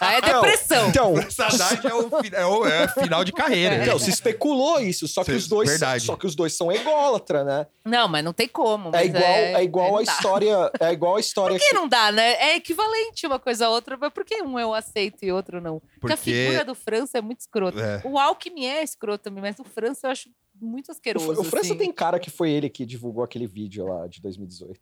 Aí 0.00 0.16
é 0.16 0.20
depressão. 0.20 0.88
Então, 0.88 1.16
França, 1.16 1.46
Haddad 1.46 1.86
é 1.86 1.94
o, 1.94 2.10
é 2.32 2.46
o 2.46 2.66
é 2.66 2.88
final 2.88 3.24
de 3.24 3.32
carreira. 3.32 3.76
É. 3.76 3.82
Então, 3.82 3.98
se 3.98 4.10
especulou 4.10 4.80
isso, 4.80 5.06
só 5.08 5.24
que, 5.24 5.32
os 5.32 5.48
dois, 5.48 5.70
verdade. 5.70 6.04
só 6.04 6.16
que 6.16 6.26
os 6.26 6.34
dois 6.34 6.52
são 6.54 6.70
ególatra, 6.72 7.44
né? 7.44 7.66
Não, 7.84 8.08
mas 8.08 8.24
não 8.24 8.32
tem 8.32 8.48
como. 8.48 8.94
É 8.94 9.06
igual, 9.06 9.22
é, 9.22 9.64
igual 9.64 9.96
a 9.96 10.02
história. 10.02 10.70
É 10.80 10.92
igual 10.92 11.16
a 11.16 11.20
história. 11.20 11.56
Por 11.56 11.62
que, 11.62 11.70
que, 11.70 11.74
não 11.74 11.88
dá, 11.88 12.12
né? 12.12 12.34
É 12.34 12.56
equivalente 12.56 13.26
uma 13.26 13.38
coisa 13.38 13.66
a 13.66 13.70
outra, 13.70 13.96
mas 13.96 14.12
por 14.12 14.24
que 14.24 14.42
um 14.42 14.58
eu 14.58 14.74
aceito 14.74 15.24
e 15.24 15.32
outro 15.32 15.60
não? 15.60 15.78
Porque, 15.78 15.98
Porque 16.00 16.12
a 16.14 16.16
figura 16.16 16.64
do 16.64 16.74
França 16.74 17.18
é 17.18 17.20
muito 17.22 17.40
escrota. 17.40 18.02
O 18.04 18.18
Alckmin 18.18 18.66
é 18.66 18.82
escroto 18.82 19.24
também, 19.24 19.42
mas 19.42 19.58
o 19.58 19.64
França 19.64 20.06
eu 20.06 20.10
acho 20.10 20.28
muito 20.60 20.90
asqueroso. 20.90 21.28
O, 21.28 21.40
o 21.40 21.44
França 21.44 21.68
assim. 21.68 21.78
tem 21.78 21.92
cara 21.92 22.18
que 22.18 22.30
foi 22.30 22.50
ele 22.50 22.68
que 22.68 22.84
divulgou 22.86 23.24
aquele 23.24 23.46
vídeo 23.46 23.86
lá 23.86 24.06
de 24.06 24.20
2018. 24.20 24.80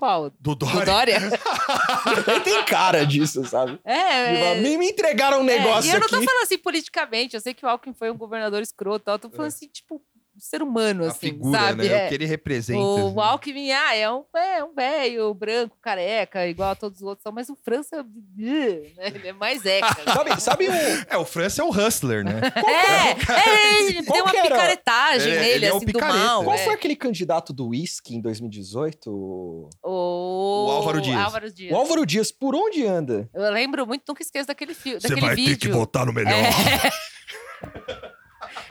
Qual? 0.00 0.30
Do 0.40 0.54
Dória. 0.54 0.80
Do 0.80 0.86
Dória? 0.86 1.16
ele 2.26 2.40
tem 2.40 2.64
cara 2.64 3.04
disso, 3.04 3.44
sabe? 3.44 3.78
É, 3.84 4.54
é... 4.56 4.60
Me, 4.60 4.78
me 4.78 4.90
entregaram 4.90 5.40
um 5.40 5.44
negócio 5.44 5.90
é, 5.90 5.92
E 5.92 5.96
eu 5.96 6.00
não 6.00 6.08
tô 6.08 6.16
aqui. 6.16 6.24
falando 6.24 6.42
assim 6.42 6.56
politicamente, 6.56 7.34
eu 7.34 7.40
sei 7.40 7.52
que 7.52 7.66
o 7.66 7.68
Alckmin 7.68 7.92
foi 7.92 8.10
um 8.10 8.16
governador 8.16 8.62
escroto, 8.62 9.10
eu 9.10 9.18
tô 9.18 9.28
falando 9.28 9.52
é. 9.52 9.54
assim, 9.54 9.68
tipo, 9.68 10.02
ser 10.40 10.62
humano, 10.62 11.04
assim, 11.04 11.18
figura, 11.18 11.58
sabe? 11.58 11.88
Né? 11.88 12.02
É. 12.02 12.06
O 12.06 12.08
que 12.08 12.14
ele 12.14 12.26
representa. 12.26 12.80
O 12.80 13.08
assim. 13.08 13.20
Alckmin, 13.20 13.72
ah, 13.72 13.94
é 13.94 14.10
um 14.10 14.24
é 14.34 14.64
um 14.64 14.74
velho, 14.74 15.34
branco, 15.34 15.76
careca, 15.80 16.46
igual 16.46 16.70
a 16.70 16.74
todos 16.74 17.00
os 17.00 17.06
outros, 17.06 17.32
mas 17.32 17.48
o 17.48 17.56
França, 17.62 18.02
né? 18.36 19.12
ele 19.14 19.28
é 19.28 19.32
mais 19.32 19.64
eca. 19.64 19.86
sabe, 20.12 20.40
sabe 20.40 20.68
o... 20.68 20.72
É, 21.08 21.16
o 21.16 21.24
França 21.24 21.62
é 21.62 21.64
o 21.64 21.70
hustler, 21.70 22.24
né? 22.24 22.40
é, 22.56 23.10
é, 23.32 23.88
ele 23.88 24.02
tem 24.02 24.22
uma 24.22 24.32
picaretagem 24.32 25.32
nele, 25.32 25.48
ele 25.50 25.66
é 25.66 25.68
assim, 25.70 25.86
do 25.86 25.98
mal. 25.98 26.44
Qual 26.44 26.56
é. 26.56 26.64
foi 26.64 26.74
aquele 26.74 26.96
candidato 26.96 27.52
do 27.52 27.68
whisky 27.68 28.14
em 28.14 28.20
2018? 28.20 29.10
O, 29.10 29.68
o 29.82 30.70
Álvaro 30.70 31.00
Dias. 31.00 31.16
Álvaro 31.16 31.50
Dias. 31.52 31.72
O 31.72 31.76
Álvaro 31.76 32.06
Dias, 32.06 32.32
por 32.32 32.54
onde 32.54 32.86
anda? 32.86 33.28
Eu 33.34 33.50
lembro 33.52 33.86
muito, 33.86 34.04
nunca 34.08 34.22
esqueço 34.22 34.46
daquele, 34.48 34.74
fi 34.74 34.94
Você 34.94 35.14
vai 35.16 35.34
vídeo. 35.34 35.58
ter 35.58 35.66
que 35.66 35.68
votar 35.68 36.06
no 36.06 36.12
melhor. 36.12 36.32
É. 36.32 38.10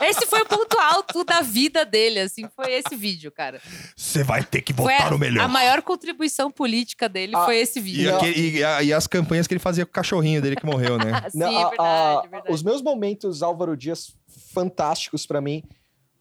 Esse 0.02 0.26
foi 0.26 0.42
o 0.42 0.46
ponto 0.46 0.78
alto 0.80 1.24
da 1.24 1.42
vida 1.42 1.86
dele, 1.86 2.20
assim, 2.20 2.48
foi 2.56 2.72
esse 2.72 2.96
vídeo, 2.96 3.32
cara. 3.32 3.62
Você 3.96 4.24
vai 4.24 4.44
ter 4.44 4.62
que 4.62 4.74
votar 4.74 5.12
no 5.12 5.18
melhor. 5.18 5.44
A 5.44 5.48
maior 5.48 5.82
contribuição 5.82 6.50
política 6.52 7.10
dele 7.10 7.36
ah, 7.36 7.46
foi 7.46 7.58
esse 7.58 7.80
vídeo. 7.80 8.04
E, 8.04 8.10
aquele, 8.10 8.40
e, 8.40 8.86
e, 8.86 8.94
as 8.94 9.08
campanhas 9.08 9.48
que 9.48 9.54
ele 9.54 9.60
fazia 9.60 9.86
com 9.86 9.90
o 9.90 9.94
cachorrinho 9.94 10.42
dele 10.42 10.56
que 10.56 10.66
morreu, 10.66 10.98
né? 10.98 11.24
Sim, 11.30 11.40
Não, 11.40 11.48
é 11.48 11.70
verdade, 11.70 11.76
a, 11.80 12.22
é 12.26 12.28
verdade. 12.28 12.54
Os 12.54 12.64
meus 12.64 12.82
momentos 12.82 13.44
Álvaro 13.44 13.76
Dias 13.76 14.14
fantásticos 14.54 15.26
para 15.26 15.42
mim, 15.42 15.64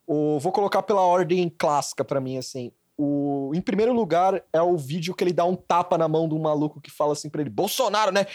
o, 0.06 0.38
vou 0.38 0.52
colocar 0.52 0.82
pela 0.82 1.02
ordem 1.02 1.48
clássica 1.48 2.04
para 2.04 2.20
mim, 2.20 2.38
assim. 2.38 2.72
O, 2.96 3.52
em 3.54 3.60
primeiro 3.60 3.92
lugar, 3.92 4.42
é 4.52 4.60
o 4.60 4.76
vídeo 4.76 5.14
que 5.14 5.22
ele 5.22 5.32
dá 5.32 5.44
um 5.44 5.54
tapa 5.54 5.96
na 5.96 6.08
mão 6.08 6.28
de 6.28 6.34
um 6.34 6.40
maluco 6.40 6.80
que 6.80 6.90
fala 6.90 7.12
assim 7.12 7.30
pra 7.30 7.40
ele: 7.40 7.50
Bolsonaro, 7.50 8.10
né? 8.10 8.26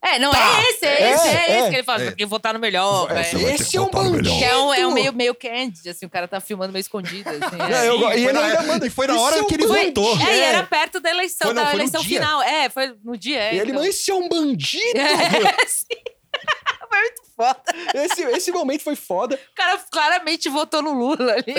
É, 0.00 0.18
não, 0.18 0.30
tá. 0.30 0.38
é 0.38 0.70
esse, 0.70 0.86
é, 0.86 0.88
é 0.88 1.12
esse, 1.12 1.28
é, 1.28 1.32
é, 1.32 1.60
esse 1.60 1.70
que 1.70 1.76
ele 1.76 1.82
fala, 1.82 2.02
é. 2.16 2.26
votar 2.26 2.54
no 2.54 2.60
melhor. 2.60 3.10
É, 3.10 3.20
esse 3.20 3.76
é 3.76 3.80
um 3.80 3.90
bandido. 3.90 4.28
Que 4.28 4.44
é 4.44 4.56
um, 4.56 4.72
é 4.72 4.86
um 4.86 4.92
meio, 4.92 5.12
meio 5.12 5.34
candid, 5.34 5.88
assim, 5.88 6.06
o 6.06 6.10
cara 6.10 6.28
tá 6.28 6.40
filmando 6.40 6.72
meio 6.72 6.80
escondido, 6.80 7.28
assim. 7.28 7.56
Não, 7.56 7.66
é. 7.66 7.88
eu, 7.88 8.00
e, 8.12 8.26
ele 8.26 8.38
ainda 8.38 8.62
manda, 8.62 8.86
e 8.86 8.90
foi 8.90 9.08
na 9.08 9.18
hora 9.20 9.44
que 9.44 9.54
ele 9.54 9.66
foi, 9.66 9.86
votou. 9.86 10.16
É, 10.20 10.36
e 10.36 10.40
era 10.40 10.62
perto 10.62 11.00
da 11.00 11.10
eleição, 11.10 11.48
foi, 11.48 11.54
não, 11.54 11.64
da 11.64 11.74
eleição 11.74 12.02
final. 12.04 12.40
É, 12.42 12.68
foi 12.70 12.94
no 13.04 13.16
dia. 13.16 13.52
e 13.52 13.58
ele, 13.58 13.70
então. 13.70 13.82
mas 13.82 13.88
esse 13.88 14.10
é 14.10 14.14
um 14.14 14.28
bandido! 14.28 14.98
É, 14.98 15.66
sim. 15.66 15.86
foi 16.88 17.00
muito 17.00 17.27
foda. 17.38 17.62
Esse, 17.94 18.22
esse 18.22 18.50
momento 18.50 18.82
foi 18.82 18.96
foda. 18.96 19.36
O 19.36 19.54
cara 19.54 19.78
claramente 19.90 20.48
votou 20.48 20.82
no 20.82 20.92
Lula 20.92 21.34
ali. 21.34 21.54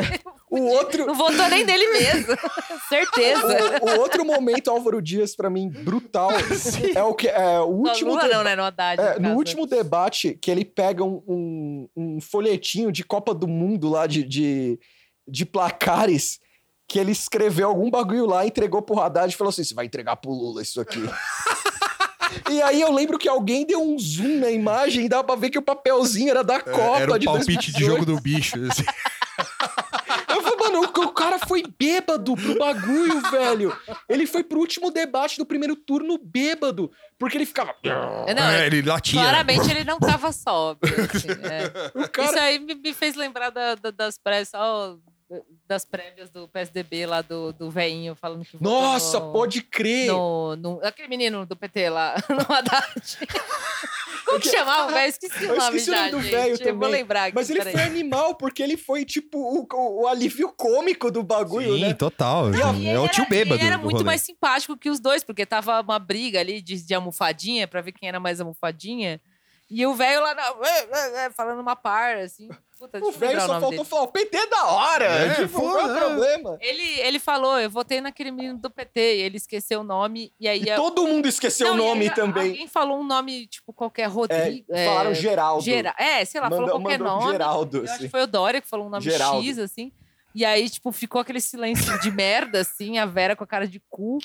O 0.52 0.62
outro. 0.62 1.06
Não 1.06 1.16
votou 1.16 1.48
nem 1.48 1.64
nele 1.64 1.88
mesmo. 1.88 2.36
Certeza. 2.90 3.80
O, 3.82 3.90
o, 3.90 4.00
outro 4.02 4.26
momento, 4.26 4.70
Álvaro 4.70 5.02
Dias, 5.02 5.36
pra 5.36 5.50
mim, 5.50 5.70
brutal, 5.70 6.32
é 6.94 7.04
o 7.04 7.14
que. 7.14 7.30
É, 7.30 7.60
o 7.60 7.68
último. 7.68 8.12
Lula 8.12 8.28
não, 8.28 8.44
né? 8.44 8.56
No 8.56 8.64
Haddad. 8.64 9.02
É, 9.02 9.20
no 9.20 9.36
último 9.36 9.66
debate, 9.66 10.38
que 10.42 10.52
ele 10.52 10.66
pega 10.66 11.04
um, 11.04 11.24
um, 11.28 11.90
um, 11.96 12.22
folhetinho 12.22 12.92
de 12.92 13.04
Copa 13.04 13.34
do 13.34 13.48
Mundo 13.48 13.90
lá 13.90 14.06
de, 14.06 14.24
de, 14.24 14.80
de 15.28 15.46
placares 15.46 16.40
que 16.88 16.98
ele 16.98 17.12
escreveu 17.12 17.70
algum 17.70 17.90
bagulho 17.90 18.26
lá, 18.26 18.46
entregou 18.46 18.82
pro 18.82 19.00
Haddad 19.00 19.32
e 19.32 19.38
falou 19.38 19.50
assim: 19.50 19.64
você 19.64 19.76
vai 19.76 19.86
entregar 19.86 20.16
pro 20.16 20.32
Lula 20.32 20.62
isso 20.62 20.82
aqui. 20.82 21.00
E 22.50 22.62
aí 22.62 22.82
eu 22.82 22.92
lembro 22.92 23.18
que 23.18 23.28
alguém 23.28 23.66
deu 23.66 23.82
um 23.82 23.98
zoom 23.98 24.40
na 24.40 24.52
imagem 24.52 25.06
e 25.06 25.10
dava 25.10 25.24
pra 25.24 25.36
ver 25.36 25.50
que 25.50 25.58
o 25.58 25.62
papelzinho 25.62 26.30
era 26.30 26.44
da 26.44 26.60
Copa. 26.60 27.00
É, 27.00 27.02
era 27.04 27.14
o 27.16 27.24
palpite 27.24 27.72
de 27.72 27.84
jogo 27.84 28.06
do 28.06 28.20
bicho. 28.20 28.56
Assim. 28.70 28.84
Eu 30.30 30.42
falei, 30.44 30.58
mano, 30.60 30.82
o, 30.84 31.12
cara 31.12 31.40
foi 31.40 31.64
bêbado 31.78 32.36
pro 32.36 32.58
bagulho, 32.58 33.20
velho. 33.32 33.78
Ele 34.08 34.26
foi 34.28 34.44
pro 34.44 34.60
último 34.60 34.92
debate 34.92 35.38
do 35.38 35.46
primeiro 35.46 35.76
turno 35.76 36.18
bêbado. 36.18 36.92
Porque 37.18 37.38
ele 37.38 37.46
ficava. 37.46 37.74
Não, 37.84 38.44
É, 38.50 38.66
ele 38.68 38.82
latia. 38.82 39.20
Claramente 39.22 39.70
ele 39.70 39.84
não 39.84 40.00
tava 40.00 40.32
sóbrio. 40.32 40.94
assim, 41.14 41.28
é. 41.30 42.08
Cara. 42.10 42.30
Isso 42.30 42.40
aí 42.40 42.60
me, 42.60 42.94
fez 42.94 43.16
lembrar 43.16 43.50
da- 43.50 43.76
da- 43.76 43.92
das 43.92 44.18
prévias, 44.18 44.50
só 44.50 44.98
das 45.68 45.86
prévias 45.86 46.30
do 46.30 46.48
PSDB 46.48 47.06
lá 47.06 47.22
do, 47.22 47.54
do 47.54 47.70
veinho 47.70 48.16
falando 48.16 48.44
que 48.44 48.58
Nossa, 48.62 49.20
no, 49.20 49.32
pode 49.32 49.62
crer. 49.62 50.08
no, 50.08 50.56
no- 50.56 50.80
Aquele 50.84 51.08
menino 51.08 51.46
do 51.46 51.56
PT 51.56 51.90
lá, 51.90 52.16
no 52.30 52.56
Haddad. 52.56 53.18
Como 54.26 54.40
que 54.42 54.50
chamava, 54.50 54.92
velho? 54.92 55.10
Esqueci 55.10 55.46
o 55.46 55.56
nome 55.56 55.78
esqueci 55.78 55.90
o 55.90 55.94
já, 55.94 56.00
nome 56.02 56.12
do 56.12 56.20
velho 56.20 56.54
Eu 56.54 56.58
vou 56.58 56.74
também. 56.74 56.92
lembrar 56.92 57.24
aqui, 57.26 57.36
Mas 57.36 57.50
ele 57.50 57.62
foi 57.64 57.82
animal, 57.82 58.36
porque 58.36 58.62
ele 58.62 58.78
foi, 58.78 59.04
tipo, 59.04 59.40
o, 59.40 59.68
o- 59.72 60.02
o 60.04 60.08
alívio 60.08 60.54
cômico 60.56 61.10
do 61.10 61.24
bagulho, 61.24 61.74
Sim, 61.76 61.82
né? 61.82 61.94
total. 61.96 62.52
E 62.54 62.88
é 62.88 62.90
ele 62.92 62.98
o 62.98 63.08
tio 63.08 63.22
era- 63.22 63.30
bêbado. 63.30 63.56
Ele 63.62 63.68
era 63.68 63.78
muito 63.78 63.94
rolê. 63.94 64.06
mais 64.06 64.22
simpático 64.22 64.78
que 64.78 64.90
os 64.90 65.00
dois, 65.00 65.24
porque 65.24 65.46
tava 65.48 65.82
uma 65.82 65.98
briga 65.98 66.40
ali 66.40 66.62
de, 66.62 66.80
de 66.80 66.94
almofadinha 66.94 67.68
pra 67.68 67.82
ver 67.82 67.92
quem 67.92 68.08
era 68.08 68.20
mais 68.20 68.40
almofadinha. 68.40 69.20
E 69.70 69.86
o 69.86 69.94
velho 69.94 70.22
lá 70.22 70.34
na- 70.34 71.30
falando 71.36 71.60
uma 71.60 71.76
par, 71.76 72.18
assim. 72.18 72.50
Puta, 72.78 72.98
O 73.04 73.12
velho 73.12 73.38
o 73.38 73.42
só 73.42 73.48
nome 73.48 73.60
faltou 73.60 73.72
dele. 73.72 73.86
falar, 73.90 74.02
o 74.04 74.08
PT 74.08 74.38
é 74.38 74.48
da 74.48 74.66
hora. 74.68 75.06
É, 75.06 75.36
tipo, 75.36 75.60
qual 75.60 75.78
é 75.80 75.84
o 75.84 75.88
foda. 75.88 76.00
problema? 76.00 76.58
Ele, 76.62 77.00
ele 77.02 77.20
falou, 77.20 77.60
eu 77.60 77.70
votei 77.70 78.00
naquele 78.00 78.32
menino 78.32 78.58
do 78.58 78.70
PT, 78.70 79.18
e 79.18 79.22
ele 79.22 79.36
esqueceu 79.36 79.82
o 79.82 79.84
nome, 79.84 80.32
e 80.40 80.48
aí... 80.48 80.64
E 80.64 80.72
a- 80.72 80.78
todo 80.78 81.06
mundo 81.06 81.28
esqueceu 81.28 81.68
Não, 81.68 81.74
o 81.74 81.88
nome 81.90 82.08
aí 82.08 82.16
também. 82.16 82.52
Alguém 82.52 82.68
falou 82.70 82.98
um 83.00 83.04
nome, 83.04 83.48
tipo, 83.48 83.74
qualquer 83.74 84.04
É, 84.04 84.06
Rodrigo. 84.06 84.66
é, 84.74 84.86
falaram 84.86 85.14
Geraldo. 85.14 85.62
Gera- 85.62 85.94
É, 86.00 86.24
sei 86.24 86.40
lá, 86.40 86.50
Manda- 86.50 86.62
falou 86.68 86.82
qualquer 86.82 87.00
nome. 87.00 87.32
Geraldo, 87.34 87.78
Eu 87.80 87.84
acho 87.84 87.94
assim. 87.96 88.04
que 88.06 88.10
foi 88.10 88.22
o 88.24 88.28
Dória 88.28 88.62
que 88.62 88.68
falou 88.68 88.86
um 88.88 88.90
nome 88.90 89.04
Geraldo. 89.04 89.44
X, 89.46 89.60
assim. 89.60 89.92
E 90.36 90.46
aí, 90.46 90.70
tipo, 90.70 90.92
ficou 90.92 91.20
aquele 91.20 91.42
silêncio 91.42 92.00
de 92.02 92.12
merda, 92.12 92.62
assim, 92.62 92.98
a 93.00 93.06
Vera 93.06 93.36
com 93.36 93.44
a 93.44 93.48
cara 93.48 93.68
de 93.68 93.82
cu. 93.90 94.20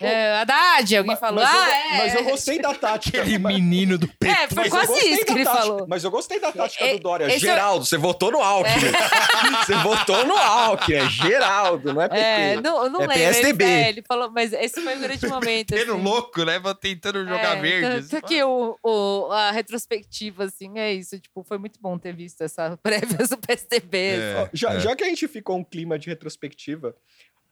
É, 0.00 0.34
Haddad, 0.40 0.96
alguém 0.96 1.12
Ma- 1.12 1.16
falou. 1.16 1.42
mas, 1.44 1.52
ah, 1.54 1.68
eu, 1.68 1.72
é. 1.74 1.98
mas 1.98 2.14
eu 2.14 2.24
gostei 2.24 2.58
da 2.60 2.74
tática. 2.74 3.20
Aquele 3.20 3.38
Mas- 3.38 3.54
menino 3.54 3.96
do 3.98 4.08
PT. 4.08 4.26
É, 4.28 4.48
foi 4.48 4.56
mas 4.64 4.68
quase 4.70 4.92
isso 5.08 5.24
que 5.24 5.32
ele 5.32 5.44
tática- 5.44 5.62
falou. 5.62 5.86
Mas 5.88 6.04
eu 6.04 6.10
gostei 6.10 6.40
da 6.40 6.50
tática 6.52 6.84
É, 6.84 6.92
do 6.94 7.00
Dória. 7.00 7.24
é- 7.26 7.38
Geraldo, 7.38 7.84
você 7.84 7.96
votou 7.96 8.30
no 8.32 8.40
Alckmin. 8.40 8.74
Você 9.64 9.74
votou 9.76 10.24
no 10.26 10.36
Alckmin. 10.36 10.96
É 10.96 11.08
Geraldo, 11.08 11.92
não 11.94 12.02
é 12.02 12.08
PT. 12.08 12.20
É, 12.20 12.60
não, 12.60 12.84
eu 12.84 12.90
não 12.90 13.00
É 13.02 13.06
lembro. 13.06 13.14
PSDB. 13.24 13.64
Ele, 13.64 13.72
é, 13.72 13.88
ele 13.90 14.02
falou, 14.06 14.30
mas 14.30 14.52
esse 14.52 14.80
foi 14.80 14.96
um 14.96 15.00
grande 15.00 15.26
momento. 15.26 15.74
Assim. 15.74 15.84
louco, 15.84 16.44
né? 16.44 16.60
Tentando 16.80 17.24
jogar 17.26 17.56
É, 17.56 17.60
verde. 17.60 18.08
Tanto 18.08 18.26
que 18.26 18.42
o, 18.42 18.78
o- 18.82 19.28
a 19.32 19.50
retrospectiva, 19.50 20.44
assim, 20.44 20.78
é 20.78 20.92
isso. 20.92 21.18
Tipo, 21.18 21.42
foi 21.44 21.58
muito 21.58 21.78
bom 21.80 21.98
ter 21.98 22.14
visto 22.14 22.40
essa 22.42 22.78
prévia 22.82 23.18
do 23.26 23.36
PSDB. 23.38 23.98
É, 23.98 24.34
Ó, 24.44 24.48
já, 24.52 24.74
é. 24.74 24.80
já 24.80 24.96
que 24.96 25.04
a 25.04 25.08
gente 25.08 25.26
ficou 25.44 25.56
um 25.58 25.64
clima 25.64 25.98
de 25.98 26.08
retrospectiva, 26.08 26.96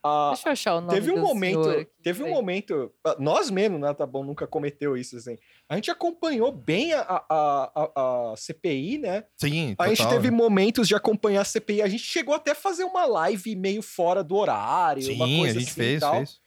a- 0.05 0.31
Deixa 0.33 0.49
eu 0.49 0.53
achar 0.53 0.75
o 0.77 0.81
nome 0.81 0.99
teve 0.99 1.13
um 1.13 1.15
do 1.15 1.21
momento, 1.21 1.63
senhor 1.63 1.87
teve 2.03 2.23
um 2.25 2.31
momento, 2.31 2.93
ah, 3.07 3.17
nós 3.21 3.51
mesmo, 3.51 3.79
né, 3.79 3.95
tá 3.95 4.05
bom, 4.05 4.25
nunca 4.25 4.49
cometeu 4.49 4.97
isso 4.97 5.17
assim. 5.17 5.37
A 5.69 5.77
gente 5.77 5.91
acompanhou 5.93 6.51
bem 6.51 6.93
a, 6.93 7.03
a, 7.03 7.73
a, 7.75 8.33
a 8.33 8.37
CPI, 8.37 8.99
né? 8.99 9.25
Sim, 9.37 9.77
A 9.79 9.89
gente 9.89 9.99
total, 9.99 10.15
teve 10.15 10.31
né? 10.31 10.37
momentos 10.37 10.89
de 10.89 10.95
acompanhar 10.97 11.43
a 11.43 11.45
CPI. 11.45 11.83
A 11.83 11.89
gente 11.89 12.03
chegou 12.03 12.35
até 12.35 12.51
a 12.51 12.55
fazer 12.55 12.83
uma 12.83 13.05
live 13.07 13.55
meio 13.55 13.81
fora 13.83 14.25
do 14.25 14.35
horário, 14.35 15.05
uma 15.15 15.27
Sim, 15.27 15.39
coisa 15.39 15.57
a 15.57 15.61
gente 15.61 15.71
assim 15.71 15.81
fez, 15.81 15.97
e 15.99 16.01
tal. 16.01 16.17
fez. 16.17 16.42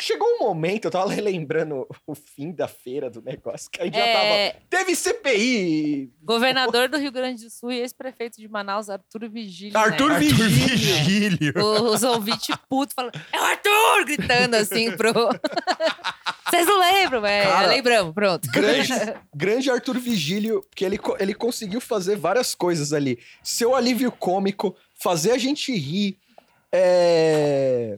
Chegou 0.00 0.26
um 0.26 0.38
momento, 0.40 0.86
eu 0.86 0.90
tava 0.90 1.08
relembrando 1.12 1.86
o 2.06 2.14
fim 2.14 2.50
da 2.50 2.66
feira 2.66 3.08
do 3.08 3.22
negócio, 3.22 3.70
que 3.70 3.80
a 3.80 3.84
gente 3.84 3.94
já 3.96 4.04
É, 4.04 4.50
tava. 4.50 4.62
Teve 4.68 4.96
CPI! 4.96 6.10
governador 6.22 6.88
do 6.88 6.98
Rio 6.98 7.12
Grande 7.12 7.44
do 7.44 7.50
Sul 7.50 7.70
e 7.70 7.78
ex-prefeito 7.80 8.40
de 8.40 8.48
Manaus, 8.48 8.90
Arthur 8.90 9.28
Vigílio. 9.30 9.78
Arthur 9.78 10.08
Neto. 10.10 10.18
Vigílio. 10.20 10.68
Vigílio. 10.76 11.52
Os 11.92 12.02
ouvintes 12.02 12.56
putos 12.68 12.92
falando, 12.94 13.14
é 13.32 13.40
o 13.40 13.44
Arthur! 13.44 14.04
Gritando 14.04 14.56
assim 14.56 14.90
pro. 14.96 15.12
Vocês 16.50 16.66
não 16.66 16.78
lembram? 16.78 17.24
É, 17.26 17.42
Cara, 17.44 17.68
lembramos, 17.68 18.14
pronto. 18.14 18.48
Grande, 18.50 18.92
grande 19.34 19.70
Arthur 19.70 19.98
Vigílio, 19.98 20.64
que 20.74 20.84
ele, 20.84 20.98
ele 21.18 21.34
conseguiu 21.34 21.80
fazer 21.80 22.16
várias 22.16 22.54
coisas 22.54 22.92
ali. 22.92 23.18
Seu 23.42 23.74
alívio 23.74 24.10
cômico, 24.12 24.76
fazer 24.94 25.30
a 25.32 25.38
gente 25.38 25.72
rir, 25.74 26.18
é, 26.72 27.96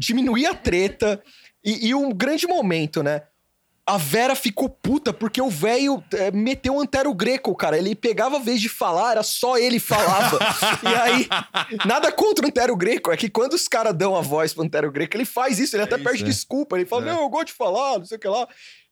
diminuir 0.00 0.46
a 0.46 0.54
treta. 0.54 1.22
E, 1.62 1.88
e 1.88 1.94
um 1.94 2.10
grande 2.10 2.46
momento, 2.46 3.02
né? 3.02 3.22
A 3.86 3.96
Vera 3.96 4.34
ficou 4.34 4.68
puta 4.68 5.12
porque 5.12 5.42
o 5.42 5.50
velho 5.50 6.02
é, 6.14 6.30
meteu 6.30 6.74
um 6.74 6.80
antero 6.80 7.12
greco, 7.12 7.54
cara. 7.56 7.76
Ele 7.76 7.94
pegava 7.94 8.36
a 8.36 8.40
vez 8.40 8.60
de 8.60 8.68
falar, 8.68 9.12
era 9.12 9.22
só 9.22 9.58
ele 9.58 9.80
falava. 9.80 10.38
e 10.82 10.86
aí, 10.86 11.28
nada 11.84 12.12
contra 12.12 12.44
o 12.44 12.48
antero 12.48 12.76
greco. 12.76 13.10
É 13.10 13.16
que 13.16 13.28
quando 13.28 13.54
os 13.54 13.66
caras 13.66 13.94
dão 13.94 14.16
a 14.16 14.20
voz 14.20 14.54
pro 14.54 14.62
antero 14.62 14.92
greco, 14.92 15.16
ele 15.16 15.24
faz 15.24 15.58
isso, 15.58 15.76
ele 15.76 15.82
até 15.82 15.96
isso, 15.96 16.04
pede 16.04 16.22
é. 16.22 16.26
desculpa. 16.26 16.76
Ele 16.76 16.86
fala, 16.86 17.02
É. 17.02 17.12
não, 17.12 17.22
eu 17.22 17.28
gosto 17.28 17.48
de 17.48 17.52
falar, 17.54 17.98
não 17.98 18.06
sei 18.06 18.16
o 18.16 18.20
que 18.20 18.28
lá. 18.28 18.46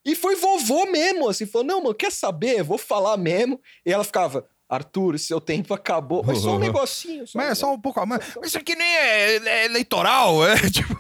E 0.05 0.15
foi 0.15 0.37
vovô 0.37 0.87
mesmo, 0.87 1.29
assim, 1.29 1.47
falou, 1.47 1.67
não, 1.67 1.83
mano, 1.83 1.95
quer 1.95 2.11
saber? 2.11 2.63
Vou 2.63 2.79
falar 2.79 3.17
mesmo. 3.17 3.61
E 3.87 3.93
ela 3.93 4.05
ficava, 4.05 4.47
Arthur, 4.69 5.19
seu 5.19 5.41
tempo 5.41 5.73
acabou. 5.73 6.23
Mas 6.25 6.39
só 6.39 6.57
um 6.57 6.59
negocinho. 6.61 7.27
Só 7.27 7.39
Mas 7.39 7.51
é 7.51 7.55
só 7.55 7.73
um 7.73 7.81
pouco. 7.81 8.05
Mas 8.07 8.21
mas 8.37 8.49
isso 8.49 8.59
aqui 8.59 8.75
nem 8.75 8.87
é, 8.87 9.37
é 9.37 9.65
eleitoral, 9.65 10.47
é 10.47 10.57
tipo. 10.69 10.95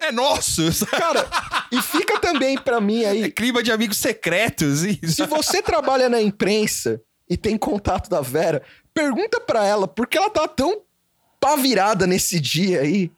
É 0.00 0.10
nosso. 0.10 0.72
sabe? 0.72 0.92
Cara, 0.92 1.28
e 1.70 1.82
fica 1.82 2.18
também 2.18 2.56
pra 2.56 2.80
mim 2.80 3.02
É 3.02 3.10
aí, 3.10 3.30
clima 3.30 3.62
de 3.62 3.70
amigos 3.70 3.98
secretos. 3.98 4.82
Isso. 4.82 5.16
se 5.16 5.26
você 5.26 5.60
trabalha 5.60 6.08
na 6.08 6.20
imprensa 6.22 7.00
e 7.28 7.36
tem 7.36 7.56
contato 7.58 8.08
da 8.08 8.20
Vera, 8.20 8.62
pergunta 8.94 9.40
pra 9.40 9.64
ela 9.64 9.86
por 9.86 10.06
que 10.06 10.16
ela 10.16 10.30
tá 10.30 10.48
tão 10.48 10.82
pá 11.38 11.56
virada 11.56 12.06
nesse 12.06 12.40
dia 12.40 12.80
aí. 12.80 13.10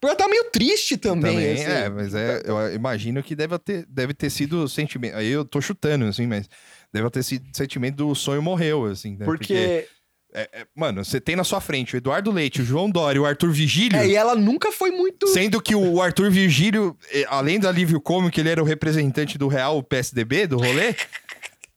Porque 0.00 0.12
ela 0.12 0.16
tá 0.16 0.28
meio 0.28 0.44
triste 0.50 0.96
também. 0.96 1.34
Também, 1.34 1.52
assim. 1.52 1.64
é, 1.64 1.88
mas 1.90 2.14
é, 2.14 2.42
eu 2.46 2.74
imagino 2.74 3.22
que 3.22 3.36
deve 3.36 3.58
ter, 3.58 3.84
deve 3.86 4.14
ter 4.14 4.30
sido 4.30 4.64
o 4.64 4.68
sentimento. 4.68 5.14
Aí 5.14 5.28
eu 5.28 5.44
tô 5.44 5.60
chutando, 5.60 6.06
assim, 6.06 6.26
mas 6.26 6.48
deve 6.92 7.10
ter 7.10 7.22
sido 7.22 7.44
o 7.52 7.56
sentimento 7.56 7.96
do 7.96 8.14
sonho 8.14 8.42
morreu, 8.42 8.86
assim, 8.86 9.16
né? 9.16 9.24
Porque, 9.24 9.86
é, 10.32 10.48
é, 10.52 10.66
mano, 10.74 11.04
você 11.04 11.20
tem 11.20 11.34
na 11.34 11.44
sua 11.44 11.60
frente 11.60 11.94
o 11.94 11.96
Eduardo 11.96 12.30
Leite, 12.30 12.62
o 12.62 12.64
João 12.64 12.90
Dória 12.90 13.18
e 13.18 13.20
o 13.20 13.26
Arthur 13.26 13.50
Vigílio. 13.50 13.98
é, 13.98 14.06
e 14.06 14.14
ela 14.14 14.34
nunca 14.34 14.70
foi 14.70 14.90
muito. 14.90 15.26
Sendo 15.28 15.60
que 15.60 15.74
o 15.74 16.00
Arthur 16.00 16.30
Virgílio, 16.30 16.96
eh, 17.12 17.24
além 17.28 17.58
do 17.58 17.68
alívio 17.68 18.00
cômico, 18.00 18.38
ele 18.38 18.48
era 18.48 18.62
o 18.62 18.66
representante 18.66 19.36
do 19.36 19.48
Real 19.48 19.82
PSDB, 19.82 20.46
do 20.46 20.58
rolê. 20.58 20.94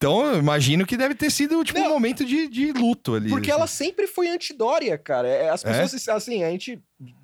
Então, 0.03 0.25
eu 0.33 0.37
imagino 0.39 0.85
que 0.85 0.97
deve 0.97 1.15
ter 1.15 1.31
sido, 1.31 1.63
tipo, 1.63 1.79
um 1.79 1.83
Não. 1.83 1.89
momento 1.91 2.25
de, 2.25 2.47
de 2.49 2.73
luto 2.73 3.15
ali. 3.15 3.29
Porque 3.29 3.49
assim. 3.49 3.57
ela 3.59 3.67
sempre 3.67 4.05
foi 4.07 4.27
antidória, 4.27 4.97
cara. 4.97 5.27
É, 5.27 5.49
As 5.49 5.63
pessoas, 5.63 6.07
assim, 6.09 6.43
a 6.43 6.49
gente 6.49 6.81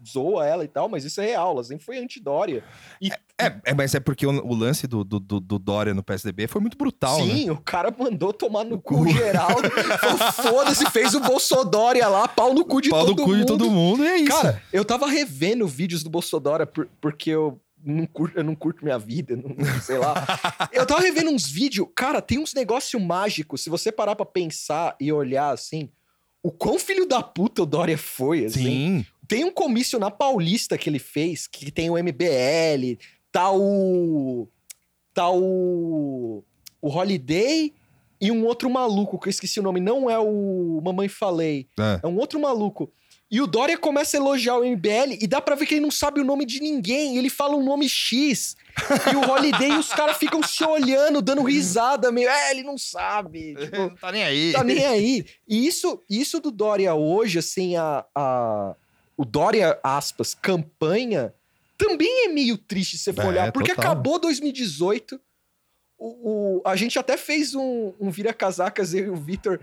zoa 0.08 0.46
ela 0.46 0.64
e 0.64 0.68
tal, 0.68 0.88
mas 0.88 1.04
isso 1.04 1.20
é 1.20 1.26
real. 1.26 1.52
Ela 1.52 1.64
sempre 1.64 1.84
foi 1.86 1.98
antidória. 1.98 2.64
E 3.02 3.10
É, 3.38 3.54
é, 3.66 3.74
mas 3.74 3.94
é 3.96 4.00
porque 4.00 4.26
o, 4.26 4.30
o 4.46 4.54
lance 4.56 4.88
do, 4.88 5.04
do, 5.04 5.20
do- 5.20 5.60
Dória 5.60 5.94
no 5.94 6.02
PSDB 6.04 6.48
foi 6.48 6.62
muito 6.62 6.78
brutal, 6.78 7.18
né? 7.26 7.34
Sim, 7.34 7.50
o 7.50 7.58
cara 7.58 7.94
mandou 7.98 8.32
tomar 8.34 8.64
no 8.64 8.80
cu 8.80 9.08
geral. 9.10 9.50
falou, 10.00 10.32
Foda-se, 10.32 10.90
fez 10.92 11.14
o 11.14 11.20
Bolsodória 11.20 12.08
lá, 12.08 12.28
pau 12.28 12.54
no 12.54 12.64
cu 12.66 12.82
de 12.82 12.90
Pau 12.90 13.06
todo 13.06 13.18
no 13.20 13.24
cu 13.26 13.32
de 13.34 13.40
mundo. 13.40 13.46
todo 13.48 13.70
mundo 13.70 14.04
e 14.04 14.08
é 14.08 14.18
isso. 14.20 14.30
Cara, 14.42 14.62
eu 14.72 14.84
tava 14.86 15.08
revendo 15.08 15.68
vídeos 15.68 16.02
do 16.04 16.10
Bolsodória 16.10 16.66
por- 16.66 16.88
porque 17.02 17.30
eu 17.30 17.60
não, 17.84 18.06
curto, 18.06 18.38
eu 18.38 18.44
não 18.44 18.56
curto 18.56 18.84
minha 18.84 18.98
vida, 19.00 19.36
não, 19.36 19.56
sei 19.82 19.98
lá. 19.98 20.14
eu 20.72 20.86
tava 20.86 21.02
revendo 21.02 21.32
uns 21.32 21.50
vídeos, 21.50 21.88
cara, 21.96 22.22
tem 22.22 22.40
uns 22.40 22.54
negócios 22.54 23.02
mágicos. 23.02 23.62
Se 23.62 23.70
você 23.70 23.92
parar 23.92 24.16
pra 24.16 24.26
pensar 24.26 24.96
e 25.00 25.12
olhar 25.12 25.52
assim, 25.52 25.90
o 26.44 26.52
quão 26.52 26.78
filho 26.80 27.06
da 27.06 27.22
puta 27.22 27.64
o 27.64 27.66
Dória 27.66 27.98
foi, 27.98 28.46
assim. 28.46 28.64
Sim. 28.64 29.06
Tem 29.28 29.44
um 29.46 29.52
comício 29.52 30.00
na 30.00 30.10
Paulista 30.10 30.78
que 30.78 30.90
ele 30.90 31.00
fez, 31.00 31.46
que 31.48 31.72
tem 31.72 31.90
o 31.90 31.98
MBL, 31.98 32.98
tá 33.32 33.52
o. 33.52 34.48
Tá 35.14 35.30
o. 35.30 36.44
O 36.82 36.90
Holiday 36.90 37.74
e 38.22 38.32
um 38.32 38.46
outro 38.46 38.70
maluco, 38.70 39.20
que 39.20 39.28
eu 39.28 39.32
esqueci 39.32 39.60
o 39.60 39.64
nome, 39.64 39.80
não 39.80 40.10
é 40.10 40.18
o 40.20 40.82
Mamãe 40.84 41.08
Falei, 41.08 41.68
É. 41.80 42.00
é 42.04 42.08
um 42.08 42.18
outro 42.18 42.40
maluco. 42.40 42.92
E 43.32 43.40
o 43.42 43.46
Dória 43.46 43.78
começa 43.78 44.18
a 44.18 44.20
elogiar 44.20 44.58
o 44.58 44.64
MBL 44.66 45.18
e 45.22 45.28
dá 45.28 45.40
pra 45.40 45.54
ver 45.54 45.68
que 45.68 45.76
ele 45.76 45.82
não 45.82 45.92
sabe 45.92 46.20
o 46.20 46.24
nome 46.24 46.46
de 46.46 46.60
ninguém. 46.60 47.16
Ele 47.16 47.30
fala 47.30 47.56
um 47.56 47.64
nome 47.64 47.88
X. 47.88 48.58
E 49.12 49.16
o 49.16 49.30
Holiday 49.30 49.70
e 49.74 49.78
os 49.78 49.90
caras 49.94 50.18
ficam 50.18 50.42
se 50.42 50.64
olhando, 50.64 51.22
dando 51.22 51.44
risada, 51.44 52.12
meio. 52.12 52.28
É, 52.28 52.50
ele 52.52 52.64
não 52.64 52.76
sabe. 52.78 53.54
Tipo, 53.60 53.78
Não 53.78 53.96
tá 53.96 54.12
nem 54.12 54.24
aí. 54.24 54.52
tá 54.52 54.64
nem 54.64 54.84
aí. 54.84 55.26
E 55.48 55.68
isso, 55.68 56.02
isso 56.10 56.40
do 56.40 56.50
Dória 56.50 56.96
hoje, 56.96 57.38
assim, 57.38 57.76
a, 57.76 58.04
a, 58.16 58.76
o 59.16 59.24
Dória, 59.24 59.78
aspas, 59.84 60.34
campanha, 60.34 61.32
também 61.78 62.26
é 62.26 62.30
meio 62.30 62.58
triste 62.58 62.98
se 62.98 63.04
você 63.06 63.14
for 63.14 63.26
É, 63.26 63.28
olhar, 63.28 63.52
porque 63.52 63.76
total. 63.76 63.92
acabou 63.92 64.18
2018. 64.20 65.22
O, 66.00 66.08
o- 66.08 66.62
a 66.66 66.76
gente 66.76 66.98
até 66.98 67.16
fez 67.18 67.54
um, 67.54 67.94
um 68.00 68.10
vira-casacas, 68.10 68.94
eu 68.94 69.06
e 69.06 69.10
o 69.10 69.16
Vitor, 69.16 69.60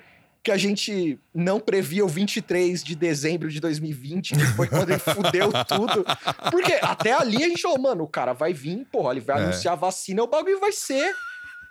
que 0.47 0.52
a 0.52 0.56
gente 0.56 1.18
não 1.35 1.59
previa 1.59 2.05
o 2.05 2.09
23 2.09 2.85
de 2.85 2.94
dezembro 2.94 3.51
de 3.51 3.59
2020, 3.59 4.35
que 4.36 4.47
foi 4.55 4.68
quando 4.68 4.90
ele 4.90 5.01
fudeu 5.01 5.51
tudo. 5.66 6.06
Porque 6.52 6.73
até 6.81 7.10
ali 7.12 7.43
a 7.43 7.48
gente 7.48 7.62
falou, 7.62 7.81
mano, 7.81 8.05
o 8.05 8.09
cara 8.09 8.32
vai 8.32 8.52
vir, 8.52 8.86
porra, 8.93 9.10
ele 9.10 9.20
vai 9.20 9.40
É. 9.40 9.43
anunciar 9.43 9.73
a 9.73 9.77
vacina, 9.77 10.23
o 10.23 10.28
bagulho 10.28 10.60
vai 10.60 10.70
ser. 10.70 11.12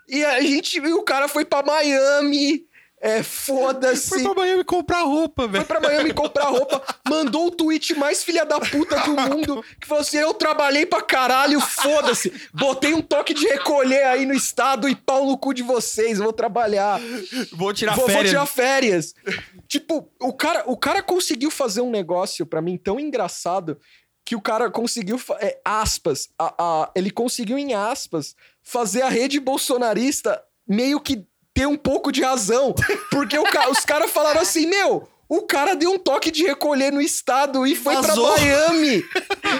E 0.10 0.26
a 0.26 0.42
gente, 0.42 0.78
e 0.78 0.94
o 0.94 1.04
cara 1.04 1.30
foi 1.30 1.46
pra 1.46 1.64
Miami, 1.64 2.66
É, 3.02 3.22
foda-se. 3.22 4.10
Foi 4.10 4.24
pra 4.24 4.34
Miami 4.34 4.64
comprar 4.64 5.02
roupa, 5.04 5.44
Foi 5.44 5.52
velho. 5.52 5.66
pra 5.66 5.80
Miami 5.80 6.14
comprar 6.14 6.46
roupa, 6.46 6.82
mandou 7.08 7.48
o 7.48 7.52
tweet 7.52 7.94
mais 7.94 8.24
filha 8.24 8.46
da 8.46 8.60
puta 8.60 9.00
do 9.02 9.12
mundo, 9.30 9.64
que 9.80 9.86
falou 9.88 10.02
assim: 10.02 10.18
eu 10.18 10.34
trabalhei 10.34 10.86
pra 10.86 11.02
caralho, 11.02 11.60
foda-se. 11.60 12.32
Botei 12.54 12.94
um 12.94 13.02
toque 13.02 13.34
de 13.34 13.46
recolher 13.48 14.06
aí 14.06 14.26
no 14.26 14.34
estado 14.34 14.90
e 14.90 14.96
pau 14.96 15.26
no 15.26 15.38
cu 15.38 15.54
de 15.54 15.62
vocês, 15.62 16.18
vou 16.18 16.34
trabalhar. 16.34 17.00
Vou 17.54 17.74
tirar 17.74 17.96
vou, 17.96 18.06
vou 18.06 18.14
férias. 18.16 18.30
tirar 18.32 18.46
férias. 18.46 19.14
tipo, 19.68 20.10
o 20.22 20.34
cara, 20.34 20.64
o 20.66 20.78
cara 20.78 21.04
conseguiu 21.04 21.52
fazer 21.52 21.82
um 21.82 21.92
negócio 21.92 22.46
pra 22.46 22.62
mim 22.62 22.78
tão 22.78 23.00
engraçado 23.00 23.78
que 24.26 24.36
o 24.36 24.42
cara 24.42 24.72
conseguiu, 24.72 25.22
é, 25.40 25.60
aspas, 25.64 26.30
a- 26.40 26.56
a- 26.58 26.92
ele 26.96 27.12
conseguiu 27.12 27.60
em 27.60 27.76
aspas 27.76 28.36
fazer 28.64 29.04
a 29.04 29.10
rede 29.10 29.40
bolsonarista 29.40 30.42
meio 30.68 31.00
que 31.00 31.24
ter 31.56 31.66
um 31.66 31.78
pouco 31.78 32.12
de 32.12 32.22
razão, 32.22 32.76
porque 33.10 33.36
o 33.40 33.44
ca- 33.44 33.70
os 33.70 33.80
caras 33.80 34.12
falaram 34.12 34.42
assim, 34.42 34.68
meu, 34.68 35.08
o 35.28 35.42
cara 35.44 35.74
deu 35.76 35.90
um 35.92 35.98
toque 35.98 36.30
de 36.30 36.44
recolher 36.44 36.92
no 36.92 37.02
estado 37.02 37.66
e 37.66 37.76
foi 37.76 37.96
pra 37.96 38.14
Miami, 38.38 39.04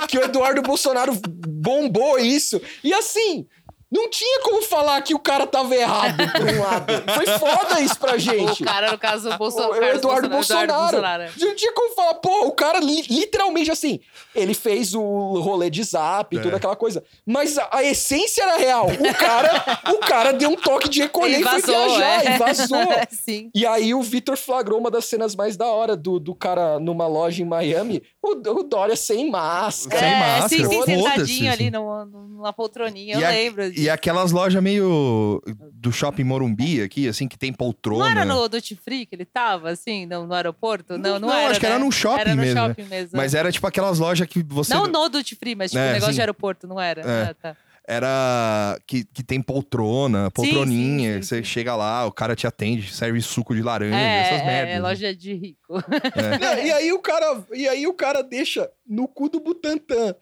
que 0.08 0.18
o 0.18 0.22
Eduardo 0.24 0.62
Bolsonaro 0.62 1.14
bombou 1.48 2.20
isso. 2.20 2.62
E 2.84 2.94
assim, 2.94 3.48
não 3.96 4.10
tinha 4.10 4.42
como 4.42 4.62
falar 4.62 5.02
que 5.02 5.14
o 5.16 5.20
cara 5.20 5.48
tava 5.48 5.76
errado 5.76 6.18
por 6.32 6.42
um 6.44 6.62
lado. 6.62 6.94
Foi 7.16 7.26
foda 7.40 7.82
isso 7.82 7.98
pra 8.00 8.18
gente. 8.20 8.64
O 8.64 8.66
cara, 8.66 8.92
no 8.92 8.98
caso, 8.98 9.30
o 9.30 9.38
Bolso... 9.38 9.58
O 9.60 9.76
Eduardo 9.76 10.30
Bolsonaro. 10.30 10.74
Bolsonaro. 10.74 11.24
é. 11.24 11.32
Não 11.38 11.56
tinha 11.56 11.74
como 11.74 11.96
falar, 11.96 12.16
pô, 12.16 12.46
o 12.48 12.52
cara 12.52 12.80
li- 12.80 13.06
literalmente 13.10 13.72
assim, 13.72 14.00
ele 14.34 14.54
fez 14.54 14.94
o 14.94 15.02
rolê 15.40 15.70
de 15.70 15.84
zap 15.84 16.36
e 16.36 16.40
É. 16.40 16.42
toda 16.42 16.58
aquela 16.58 16.76
coisa. 16.76 17.04
Mas 17.26 17.58
a, 17.58 17.70
a 17.72 17.84
essência 17.84 18.42
era 18.44 18.58
real. 18.58 18.88
O 18.88 19.14
cara, 19.14 19.80
o 19.94 19.98
cara 20.00 20.32
deu 20.34 20.50
um 20.50 20.56
toque 20.56 20.90
de 20.90 21.02
recolher 21.02 21.36
Ele 21.36 21.42
e 21.42 21.44
foi 21.50 21.62
vazou, 21.62 21.86
viajar 21.90 22.26
é. 22.26 22.36
e 22.36 22.38
vazou. 22.38 22.78
Sim. 23.12 23.50
E 23.56 23.66
aí 23.66 23.94
o 23.94 24.02
Vitor 24.02 24.36
flagrou 24.38 24.80
uma 24.80 24.92
das 24.92 25.06
cenas 25.06 25.36
mais 25.36 25.56
da 25.56 25.68
hora 25.68 25.96
do, 25.96 26.20
do 26.20 26.36
cara 26.36 26.80
numa 26.80 27.08
loja 27.08 27.42
em 27.42 27.46
Miami, 27.46 28.04
o, 28.22 28.32
o 28.32 28.64
Dória 28.64 28.96
sem 28.96 29.30
máscara. 29.30 30.00
Sem 30.00 30.08
é, 30.14 30.20
máscara, 30.20 30.50
sim, 30.50 30.70
sim, 30.70 30.84
sentadinho 30.86 31.24
assim. 31.26 31.48
ali 31.48 31.72
numa, 31.72 32.06
numa 32.06 32.54
poltroninha, 32.54 33.16
eu 33.16 33.20
E 33.22 33.24
a- 33.26 33.30
lembro. 33.30 33.64
E 33.74 33.85
aquelas 33.90 34.32
lojas 34.32 34.62
meio 34.62 35.42
do 35.74 35.92
shopping 35.92 36.24
Morumbi 36.24 36.82
aqui, 36.82 37.08
assim, 37.08 37.28
que 37.28 37.38
tem 37.38 37.52
poltrona. 37.54 38.06
Não 38.06 38.12
era 38.12 38.26
no 38.26 38.48
Duty 38.50 38.76
Free 38.76 39.06
que 39.06 39.16
ele 39.16 39.26
tava, 39.26 39.70
assim, 39.70 40.06
no, 40.06 40.26
no 40.28 40.34
aeroporto? 40.34 40.98
Não, 40.98 41.20
não, 41.20 41.28
Não, 41.30 41.34
era, 41.34 41.52
acho 41.52 41.60
que 41.60 41.66
era 41.66 41.78
né? 41.78 41.84
num 41.84 41.92
shopping 41.92 42.22
Era 42.22 42.36
no 42.36 42.42
mesmo. 42.42 42.60
shopping 42.60 42.84
mesmo. 42.86 43.10
Mas 43.14 43.34
era 43.34 43.52
tipo 43.52 43.66
aquelas 43.68 44.00
lojas 44.00 44.28
que 44.28 44.42
você. 44.44 44.74
Não 44.74 44.88
no 44.88 45.10
Duty 45.10 45.36
Free, 45.36 45.56
mas 45.56 45.72
tipo, 45.72 45.82
É, 45.82 45.90
um 45.90 45.94
negócio 45.94 46.14
sim. 46.14 46.16
de 46.16 46.22
aeroporto, 46.22 46.68
não 46.68 46.80
era? 46.80 47.02
É. 47.02 47.24
Ah, 47.30 47.34
tá. 47.34 47.58
Era 47.88 48.80
que, 48.88 49.04
que 49.06 49.22
tem 49.24 49.40
poltrona, 49.42 50.32
poltroninha. 50.32 51.16
sim, 51.18 51.22
você 51.22 51.38
sim. 51.38 51.44
chega 51.44 51.76
lá, 51.76 52.06
o 52.08 52.12
cara 52.12 52.36
te 52.36 52.48
atende, 52.48 52.92
serve 52.92 53.22
suco 53.22 53.54
de 53.54 53.62
laranja, 53.62 53.96
É, 53.96 54.22
essas 54.22 54.42
é, 54.42 54.46
merdas. 54.46 54.76
é 54.76 54.80
loja 54.80 55.16
de 55.16 55.34
rico. 55.36 55.74
Não, 55.74 56.66
e 56.66 56.72
aí 56.72 56.92
o 56.92 57.00
cara, 57.00 57.44
e 57.54 57.68
aí 57.68 57.86
o 57.86 57.94
cara 57.94 58.24
deixa 58.24 58.68
no 58.88 59.08
cu 59.08 59.30
do 59.30 59.40
Butantan 59.40 60.16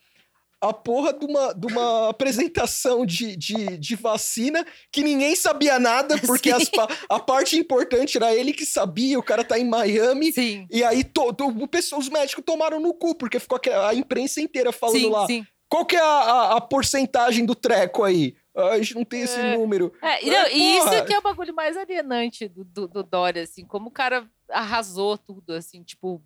a 0.69 0.73
porra 0.73 1.13
de 1.13 1.25
uma, 1.25 1.53
de 1.53 1.67
uma 1.67 2.09
apresentação 2.11 3.05
de, 3.05 3.35
de, 3.35 3.77
de 3.77 3.95
vacina 3.95 4.65
que 4.91 5.03
ninguém 5.03 5.35
sabia 5.35 5.79
nada, 5.79 6.17
porque 6.25 6.51
as 6.51 6.69
a 7.09 7.19
parte 7.19 7.57
importante 7.57 8.17
era 8.17 8.33
ele 8.35 8.53
que 8.53 8.65
sabia, 8.65 9.19
o 9.19 9.23
cara 9.23 9.43
tá 9.43 9.59
em 9.59 9.65
Miami. 9.67 10.31
Sim. 10.33 10.65
E 10.71 10.83
aí 10.83 11.03
todo, 11.03 11.47
o 11.47 11.67
pessoal- 11.67 11.99
os 12.01 12.09
médicos 12.09 12.43
tomaram 12.45 12.79
no 12.79 12.93
cu, 12.93 13.15
porque 13.15 13.39
ficou 13.39 13.59
a 13.87 13.93
imprensa 13.93 14.41
inteira 14.41 14.71
falando 14.71 14.99
Sim, 14.99 15.09
lá. 15.09 15.27
sim. 15.27 15.45
Qual 15.69 15.85
que 15.85 15.95
é 15.95 15.99
a, 15.99 16.03
a, 16.05 16.57
a 16.57 16.61
porcentagem 16.61 17.45
do 17.45 17.55
treco 17.55 18.03
aí? 18.03 18.35
Ah, 18.55 18.69
a 18.73 18.77
gente 18.77 18.93
não 18.93 19.03
tem 19.03 19.21
esse 19.21 19.39
É. 19.39 19.57
número. 19.57 19.91
É, 20.03 20.23
e, 20.23 20.29
não, 20.29 20.47
e 20.47 20.77
porra. 20.79 20.95
isso 20.95 21.05
que 21.05 21.13
é 21.13 21.17
o 21.17 21.21
bagulho 21.23 21.55
mais 21.55 21.75
alienante 21.75 22.47
do, 22.47 22.63
do, 22.63 22.87
do 22.87 23.01
Dória, 23.03 23.41
assim, 23.41 23.65
como 23.65 23.87
o 23.87 23.91
cara 23.91 24.29
arrasou 24.49 25.17
tudo, 25.17 25.53
assim, 25.53 25.81
tipo, 25.81 26.21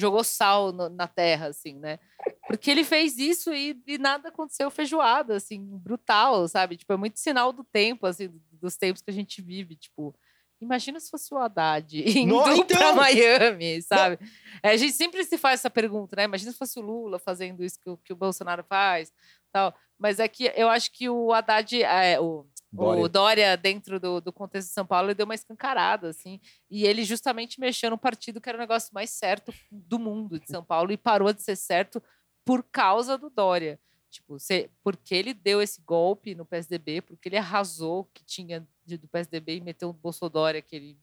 jogou 0.00 0.24
sal 0.24 0.72
no- 0.72 0.88
na 0.88 1.06
terra, 1.06 1.46
assim, 1.48 1.74
né? 1.78 1.98
Porque 2.46 2.70
ele 2.70 2.84
fez 2.84 3.16
isso 3.18 3.52
e, 3.54 3.80
e 3.86 3.98
nada 3.98 4.28
aconteceu 4.28 4.70
feijoada, 4.70 5.36
assim, 5.36 5.64
brutal, 5.78 6.46
sabe? 6.48 6.76
Tipo, 6.76 6.92
é 6.92 6.96
muito 6.96 7.18
sinal 7.18 7.52
do 7.52 7.62
tempo, 7.64 8.06
assim, 8.06 8.28
do- 8.28 8.40
dos 8.52 8.76
tempos 8.76 9.02
que 9.02 9.10
a 9.10 9.14
gente 9.14 9.40
vive, 9.40 9.76
tipo. 9.76 10.14
Imagina 10.60 11.00
se 11.00 11.10
fosse 11.10 11.32
o 11.32 11.38
Haddad 11.38 11.90
indo 12.18 12.34
Não, 12.34 12.52
então. 12.54 12.76
pra 12.76 12.92
Miami, 12.94 13.80
sabe? 13.80 14.18
É, 14.62 14.70
a 14.70 14.76
gente 14.76 14.92
sempre 14.92 15.24
se 15.24 15.38
faz 15.38 15.60
essa 15.60 15.70
pergunta, 15.70 16.14
né? 16.16 16.24
Imagina 16.24 16.52
se 16.52 16.58
fosse 16.58 16.78
o 16.78 16.82
Lula 16.82 17.18
fazendo 17.18 17.64
isso 17.64 17.80
que, 17.80 17.88
o- 17.88 17.96
que 17.96 18.12
o 18.12 18.16
Bolsonaro 18.16 18.62
faz, 18.64 19.10
tal. 19.52 19.74
Mas 19.98 20.18
é 20.18 20.28
que 20.28 20.52
eu 20.54 20.68
acho 20.68 20.90
que 20.92 21.08
o 21.08 21.32
Haddad, 21.32 21.82
é, 21.82 22.20
o, 22.20 22.46
Dória. 22.72 23.02
o 23.04 23.08
Dória, 23.08 23.56
dentro 23.56 23.98
do, 23.98 24.20
do 24.20 24.32
contexto 24.32 24.68
de 24.68 24.74
São 24.74 24.86
Paulo, 24.86 25.08
ele 25.08 25.14
deu 25.14 25.24
uma 25.24 25.34
escancarada, 25.34 26.08
assim. 26.08 26.40
E 26.70 26.84
ele 26.86 27.04
justamente 27.04 27.58
mexeu 27.60 27.90
no 27.90 27.98
partido 27.98 28.40
que 28.40 28.48
era 28.48 28.56
o 28.56 28.60
negócio 28.60 28.94
mais 28.94 29.10
certo 29.10 29.52
do 29.70 29.98
mundo 29.98 30.38
de 30.38 30.48
São 30.48 30.64
Paulo 30.64 30.92
e 30.92 30.96
parou 30.96 31.32
de 31.32 31.42
ser 31.42 31.56
certo 31.56 32.02
por 32.44 32.62
causa 32.62 33.18
do 33.18 33.28
Dória. 33.30 33.78
Tipo, 34.10 34.36
porque 34.82 35.14
ele 35.14 35.32
deu 35.32 35.62
esse 35.62 35.80
golpe 35.82 36.34
no 36.34 36.44
PSDB, 36.44 37.00
porque 37.00 37.28
ele 37.28 37.36
arrasou 37.36 38.00
o 38.00 38.04
que 38.06 38.24
tinha 38.24 38.66
de- 38.84 38.98
do 38.98 39.06
PSDB 39.06 39.56
e 39.56 39.60
meteu 39.60 39.88
o 39.88 39.92
Bolsonaro, 39.92 40.60
que 40.62 40.74
ele 40.74 40.98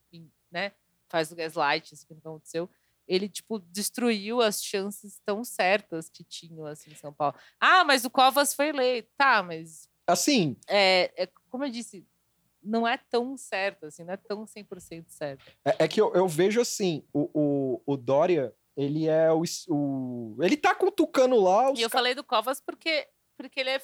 né, 0.51 0.73
faz 1.07 1.31
o 1.31 1.35
gaslight, 1.35 1.93
isso 1.93 2.05
que 2.05 2.13
não 2.13 2.19
aconteceu. 2.19 2.69
Ele, 3.07 3.29
tipo, 3.29 3.59
destruiu 3.59 4.41
as 4.41 4.61
chances 4.61 5.21
tão 5.25 5.41
certas 5.45 6.09
que 6.09 6.25
tinham, 6.25 6.65
assim, 6.65 6.91
em 6.91 6.95
São 6.95 7.13
Paulo. 7.13 7.35
Ah, 7.59 7.85
mas 7.85 8.03
o 8.03 8.09
Covas 8.09 8.53
foi 8.53 8.67
eleito. 8.67 9.09
Tá, 9.17 9.41
mas 9.41 9.89
Assim, 10.07 10.55
é, 10.67 11.11
é, 11.23 11.29
como 11.49 11.65
eu 11.65 11.69
disse, 11.69 12.05
não 12.63 12.87
é 12.87 12.97
tão 12.97 13.37
certo, 13.37 13.87
assim, 13.87 14.03
não 14.03 14.13
é 14.13 14.17
tão 14.17 14.45
100% 14.45 15.05
certo. 15.09 15.43
É, 15.65 15.83
é 15.83 15.87
que 15.87 15.99
eu, 15.99 16.13
eu 16.13 16.27
vejo 16.27 16.61
assim, 16.61 17.03
o, 17.13 17.29
o, 17.33 17.81
o 17.85 17.97
Dória, 17.97 18.53
ele 18.75 19.07
é 19.07 19.31
o, 19.31 19.43
o. 19.69 20.37
Ele 20.41 20.55
tá 20.55 20.73
cutucando 20.73 21.35
lá 21.41 21.73
E 21.75 21.81
eu 21.81 21.89
falei 21.89 22.15
do 22.15 22.23
Covas 22.23 22.61
porque, 22.61 23.07
porque 23.35 23.59
ele 23.59 23.71
é 23.71 23.81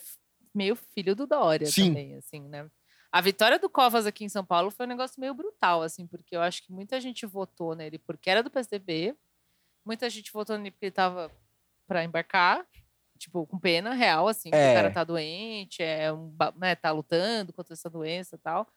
meio 0.54 0.76
filho 0.76 1.16
do 1.16 1.28
Dória 1.28 1.68
Sim. 1.68 1.88
também, 1.88 2.16
assim, 2.16 2.41
né? 2.41 2.70
A 3.12 3.22
vitória 3.22 3.60
do 3.60 3.70
Covas 3.70 4.06
aqui 4.06 4.24
em 4.24 4.30
São 4.30 4.44
Paulo 4.44 4.72
foi 4.72 4.86
um 4.86 4.90
negócio 4.90 5.20
meio 5.20 5.34
brutal, 5.34 5.84
assim, 5.84 6.08
porque 6.08 6.36
eu 6.36 6.41
acho 6.41 6.64
que 6.64 6.72
muita 6.72 7.00
gente 7.00 7.26
votou 7.26 7.76
nele 7.76 8.00
porque 8.00 8.30
era 8.30 8.41
do 8.41 8.50
PSDB, 8.50 9.16
muita 9.86 10.10
gente 10.10 10.32
votou 10.32 10.58
nele 10.58 10.72
porque 10.72 10.86
ele 10.86 10.91
tava 10.94 11.32
para 11.86 12.04
embarcar, 12.04 12.66
tipo, 13.24 13.45
com 13.48 13.58
pena 13.60 13.94
real, 13.94 14.28
assim, 14.28 14.50
que 14.50 14.56
É. 14.56 14.72
o 14.72 14.76
cara 14.76 14.91
tá 14.91 15.04
doente, 15.04 15.82
é 15.82 16.12
um, 16.14 16.34
né, 16.58 16.76
tá 16.76 16.91
lutando 16.91 17.52
contra 17.54 17.74
essa 17.74 17.90
doença 17.90 18.36
e 18.36 18.40
tal. 18.40 18.68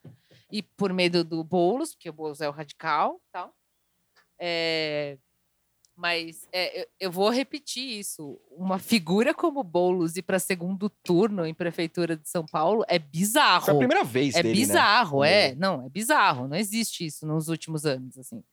E 0.51 0.61
por 0.61 0.91
medo 0.93 1.23
do 1.23 1.43
Boulos, 1.43 1.93
porque 1.93 2.09
o 2.09 2.13
Boulos 2.13 2.41
é 2.41 2.47
o 2.49 2.51
radical 2.51 3.15
e 3.27 3.31
tal. 3.31 3.53
É, 4.39 5.17
mas 5.95 6.47
é, 6.51 6.81
eu, 6.81 6.87
eu 6.99 7.11
vou 7.11 7.29
repetir 7.29 7.99
isso. 7.99 8.39
Uma 8.51 8.77
figura 8.79 9.33
como 9.33 9.63
Boulos 9.63 10.15
ir 10.15 10.21
para 10.21 10.37
segundo 10.39 10.89
turno 10.89 11.45
em 11.45 11.53
prefeitura 11.53 12.15
de 12.15 12.29
São 12.29 12.45
Paulo 12.45 12.83
é 12.87 12.99
bizarro. 12.99 13.65
Foi 13.65 13.73
a 13.73 13.77
primeira 13.77 14.03
vez 14.03 14.35
É 14.35 14.43
dele, 14.43 14.49
né? 14.59 14.65
bizarro, 14.65 15.23
é. 15.23 15.49
É. 15.49 15.55
Não, 15.55 15.85
é 15.85 15.89
bizarro. 15.89 16.47
Não 16.47 16.55
existe 16.55 17.05
isso 17.05 17.25
nos 17.25 17.47
últimos 17.49 17.85
anos, 17.85 18.17
assim. 18.17 18.43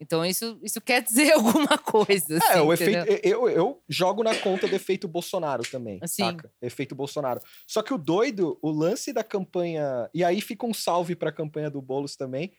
Então, 0.00 0.24
isso, 0.24 0.58
isso 0.62 0.80
quer 0.80 1.02
dizer 1.02 1.32
alguma 1.34 1.76
coisa. 1.78 2.34
É, 2.34 2.36
assim, 2.36 2.60
o 2.60 2.72
entendeu? 2.72 3.02
efeito. 3.02 3.26
Eu, 3.26 3.48
eu 3.48 3.82
jogo 3.88 4.22
na 4.22 4.34
conta 4.36 4.68
do 4.68 4.74
efeito 4.74 5.08
Bolsonaro 5.08 5.62
também. 5.68 6.00
Sim. 6.06 6.24
Saca? 6.24 6.50
Efeito 6.62 6.94
Bolsonaro. 6.94 7.40
Só 7.66 7.82
que 7.82 7.92
o 7.92 7.98
doido, 7.98 8.58
o 8.62 8.70
lance 8.70 9.12
da 9.12 9.24
campanha. 9.24 10.08
E 10.14 10.22
aí 10.22 10.40
fica 10.40 10.64
um 10.66 10.74
salve 10.74 11.16
pra 11.16 11.32
campanha 11.32 11.70
do 11.70 11.82
Boulos 11.82 12.16
também. 12.16 12.52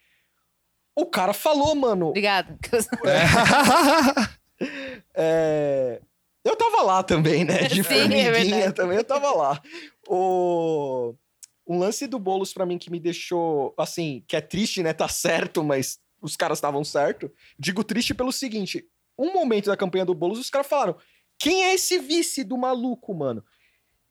O 0.96 1.06
cara 1.06 1.34
falou, 1.34 1.74
mano. 1.76 2.10
Obrigada. 2.10 2.58
é, 5.16 6.02
Eu 6.44 6.56
tava 6.56 6.82
lá 6.82 7.04
também, 7.04 7.44
né? 7.44 7.64
De 7.64 7.76
Sim, 7.76 7.80
é 7.82 7.84
formiguinha 7.84 8.32
verdade. 8.32 8.74
também, 8.74 8.98
eu 8.98 9.04
tava 9.04 9.32
lá. 9.32 9.62
O... 10.08 11.14
Um 11.68 11.78
lance 11.78 12.08
do 12.08 12.18
Boulos 12.18 12.52
pra 12.52 12.66
mim 12.66 12.80
que 12.80 12.90
me 12.90 13.00
deixou, 13.00 13.74
assim, 13.78 14.24
que 14.28 14.36
é 14.36 14.42
triste, 14.42 14.82
né? 14.82 14.92
Tá 14.92 15.08
certo, 15.08 15.64
mas 15.64 16.00
os 16.22 16.36
caras 16.36 16.58
estavam 16.58 16.84
certo. 16.84 17.32
Digo 17.58 17.84
triste 17.84 18.14
pelo 18.14 18.32
seguinte: 18.32 18.86
um 19.18 19.34
momento 19.34 19.68
da 19.68 19.78
campanha 19.78 20.06
do 20.06 20.14
Boulos, 20.16 20.40
os 20.40 20.50
caras 20.50 20.68
falaram: 20.68 20.96
quem 21.38 21.64
é 21.66 21.74
esse 21.74 21.98
vice 22.00 22.44
do 22.44 22.58
maluco, 22.58 23.14
mano? 23.14 23.44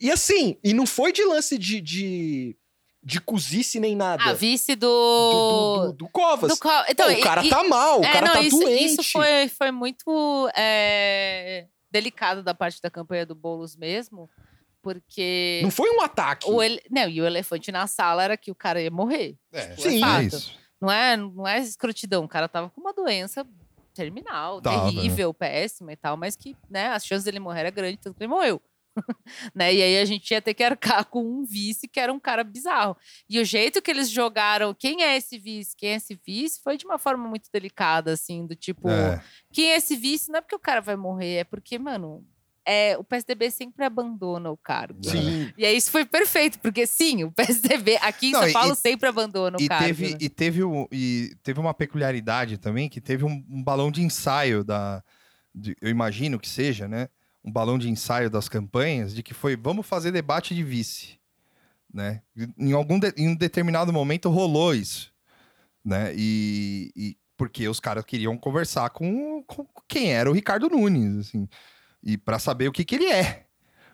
E 0.00 0.10
assim, 0.10 0.56
e 0.62 0.72
não 0.72 0.86
foi 0.86 1.12
de 1.12 1.24
lance 1.24 1.58
de, 1.58 1.80
de, 1.80 2.56
de 3.02 3.20
cozice 3.20 3.80
nem 3.80 3.96
nada. 3.96 4.22
A 4.24 4.32
vice 4.32 4.76
do, 4.76 4.86
do. 4.86 5.32
do, 5.80 5.86
do, 5.86 5.92
do 6.04 6.08
Covas. 6.08 6.50
do 6.52 6.56
Co- 6.58 6.84
então, 6.88 7.12
Pô, 7.12 7.18
o 7.18 7.22
cara 7.22 7.44
e- 7.44 7.50
tá 7.50 7.64
mal, 7.64 8.00
o 8.00 8.04
é, 8.04 8.12
cara 8.12 8.26
não, 8.28 8.34
tá 8.34 8.40
isso, 8.42 8.58
doente. 8.60 8.84
Isso 8.84 9.02
foi, 9.10 9.48
foi 9.48 9.70
muito 9.72 10.48
é, 10.56 11.66
delicado 11.90 12.42
da 12.42 12.54
parte 12.54 12.80
da 12.80 12.88
campanha 12.90 13.26
do 13.26 13.34
Boulos 13.34 13.74
mesmo, 13.76 14.30
porque. 14.80 15.60
Não 15.64 15.70
foi 15.70 15.90
um 15.90 16.00
ataque. 16.00 16.48
O 16.48 16.62
ele... 16.62 16.80
Não, 16.90 17.08
e 17.08 17.20
o 17.20 17.26
elefante 17.26 17.72
na 17.72 17.86
sala 17.88 18.22
era 18.22 18.36
que 18.36 18.50
o 18.52 18.54
cara 18.54 18.80
ia 18.80 18.90
morrer. 18.90 19.36
É, 19.52 19.74
Sim. 19.76 19.96
é 19.96 20.00
fato. 20.00 20.22
isso. 20.36 20.58
Não 20.80 20.90
é, 20.90 21.16
não 21.16 21.46
é 21.46 21.58
escrotidão. 21.58 22.24
O 22.24 22.28
cara 22.28 22.48
tava 22.48 22.70
com 22.70 22.80
uma 22.80 22.92
doença 22.92 23.46
terminal, 23.94 24.60
Tava. 24.60 24.92
terrível, 24.92 25.34
péssima 25.34 25.92
e 25.92 25.96
tal, 25.96 26.16
mas 26.16 26.36
que, 26.36 26.56
né, 26.70 26.88
as 26.88 27.04
chances 27.04 27.24
dele 27.24 27.40
morrer 27.40 27.60
era 27.60 27.70
grande, 27.70 27.98
tanto 27.98 28.16
que 28.16 28.22
ele 28.22 28.30
morreu. 28.32 28.62
né? 29.54 29.74
E 29.74 29.82
aí 29.82 29.98
a 29.98 30.04
gente 30.04 30.30
ia 30.30 30.40
ter 30.42 30.54
que 30.54 30.62
arcar 30.62 31.04
com 31.06 31.22
um 31.24 31.44
vice 31.44 31.88
que 31.88 31.98
era 32.00 32.12
um 32.12 32.18
cara 32.20 32.44
bizarro. 32.44 32.96
E 33.28 33.40
o 33.40 33.44
jeito 33.44 33.82
que 33.82 33.90
eles 33.90 34.08
jogaram, 34.10 34.72
quem 34.74 35.02
é 35.02 35.16
esse 35.16 35.38
vice, 35.38 35.74
quem 35.76 35.90
é 35.90 35.94
esse 35.96 36.20
vice, 36.26 36.60
foi 36.62 36.76
de 36.76 36.84
uma 36.84 36.98
forma 36.98 37.28
muito 37.28 37.48
delicada, 37.52 38.12
assim, 38.12 38.46
do 38.46 38.54
tipo, 38.54 38.88
É. 38.88 39.22
quem 39.52 39.72
é 39.72 39.76
esse 39.76 39.96
vice 39.96 40.30
não 40.30 40.38
é 40.38 40.40
porque 40.40 40.56
o 40.56 40.60
cara 40.60 40.80
vai 40.80 40.96
morrer, 40.96 41.36
é 41.38 41.44
porque, 41.44 41.78
mano, 41.78 42.24
é, 42.70 42.96
o 42.98 43.02
PSDB 43.04 43.50
sempre 43.50 43.84
abandona 43.84 44.50
o 44.50 44.56
cargo. 44.56 44.98
Sim. 45.02 45.52
E 45.56 45.64
aí 45.64 45.76
isso 45.76 45.90
foi 45.90 46.04
perfeito, 46.04 46.58
porque 46.58 46.86
sim, 46.86 47.24
o 47.24 47.32
PSDB 47.32 47.96
aqui 48.02 48.26
em 48.28 48.32
Não, 48.32 48.40
São 48.40 48.48
e- 48.48 48.52
Paulo 48.52 48.74
sempre 48.74 49.08
abandona 49.08 49.56
o 49.58 49.62
E 49.62 49.66
cargo. 49.68 49.84
teve, 49.86 50.10
né? 50.12 50.18
e, 50.20 50.28
teve 50.28 50.62
o, 50.62 50.88
e 50.92 51.34
teve 51.42 51.58
uma 51.58 51.72
peculiaridade 51.72 52.58
também, 52.58 52.88
que 52.88 53.00
teve 53.00 53.24
um, 53.24 53.44
um 53.48 53.62
balão 53.62 53.90
de 53.90 54.02
ensaio 54.02 54.62
da. 54.62 55.02
de- 55.54 55.76
eu 55.80 55.88
imagino 55.88 56.38
que 56.38 56.48
seja, 56.48 56.86
né? 56.86 57.08
Um 57.44 57.50
balão 57.50 57.78
de 57.78 57.88
ensaio 57.88 58.28
das 58.28 58.48
campanhas 58.48 59.14
de 59.14 59.22
que 59.22 59.32
foi 59.32 59.56
vamos 59.56 59.86
fazer 59.86 60.10
debate 60.12 60.54
de 60.54 60.62
vice. 60.62 61.18
Né? 61.92 62.20
Em 62.58 62.72
algum 62.72 62.98
de- 62.98 63.14
em 63.16 63.28
um 63.28 63.34
determinado 63.34 63.90
momento 63.92 64.28
rolou 64.28 64.74
isso. 64.74 65.10
Né? 65.84 66.12
E, 66.14 66.92
e- 66.94 67.16
porque 67.36 67.66
os 67.68 67.80
caras 67.80 68.04
queriam 68.04 68.36
conversar 68.36 68.90
com, 68.90 69.42
com 69.44 69.64
quem 69.88 70.12
era 70.12 70.28
o 70.28 70.34
Ricardo 70.34 70.68
Nunes, 70.68 71.28
assim, 71.28 71.48
e 72.02 72.16
para 72.16 72.38
saber 72.38 72.68
o 72.68 72.72
que, 72.72 72.84
que 72.84 72.94
ele 72.96 73.06
é. 73.06 73.46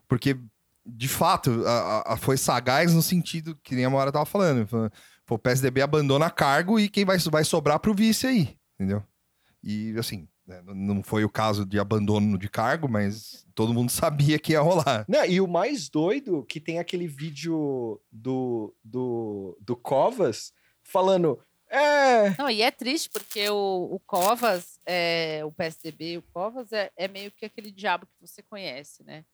Porque, 0.08 0.38
de 0.84 1.08
fato, 1.08 1.64
a, 1.66 2.12
a- 2.12 2.16
foi 2.16 2.36
sagaz 2.36 2.92
no 2.94 3.02
sentido 3.02 3.58
que 3.62 3.74
nem 3.74 3.84
a 3.84 3.90
Mora 3.90 4.12
tava 4.12 4.26
falando. 4.26 4.66
o 5.30 5.38
PSDB 5.38 5.80
abandona 5.82 6.30
cargo 6.30 6.78
e 6.78 6.88
quem 6.88 7.04
vai, 7.04 7.18
vai 7.18 7.44
sobrar 7.44 7.80
pro 7.80 7.94
vice 7.94 8.26
aí, 8.26 8.56
entendeu? 8.74 9.02
E, 9.62 9.94
assim, 9.98 10.28
né, 10.46 10.60
não 10.66 11.02
foi 11.02 11.24
o 11.24 11.30
caso 11.30 11.64
de 11.64 11.78
abandono 11.78 12.36
de 12.36 12.50
cargo, 12.50 12.86
mas 12.86 13.46
todo 13.54 13.72
mundo 13.72 13.88
sabia 13.90 14.38
que 14.38 14.52
ia 14.52 14.60
rolar. 14.60 15.06
Não, 15.08 15.24
e 15.24 15.40
o 15.40 15.48
mais 15.48 15.88
doido 15.88 16.44
que 16.44 16.60
tem 16.60 16.78
aquele 16.78 17.08
vídeo 17.08 17.98
do, 18.12 18.74
do, 18.84 19.56
do 19.60 19.74
Covas 19.74 20.52
falando. 20.82 21.38
É. 21.74 22.34
Não, 22.38 22.48
e 22.48 22.62
é 22.62 22.70
triste 22.70 23.10
porque 23.10 23.48
o, 23.48 23.88
o 23.92 24.00
Covas, 24.06 24.78
é, 24.86 25.40
o 25.44 25.50
PSDB, 25.50 26.18
o 26.18 26.22
Covas 26.32 26.72
é, 26.72 26.90
é 26.96 27.08
meio 27.08 27.30
que 27.32 27.44
aquele 27.44 27.70
diabo 27.70 28.06
que 28.06 28.26
você 28.26 28.42
conhece, 28.42 29.02
né? 29.02 29.24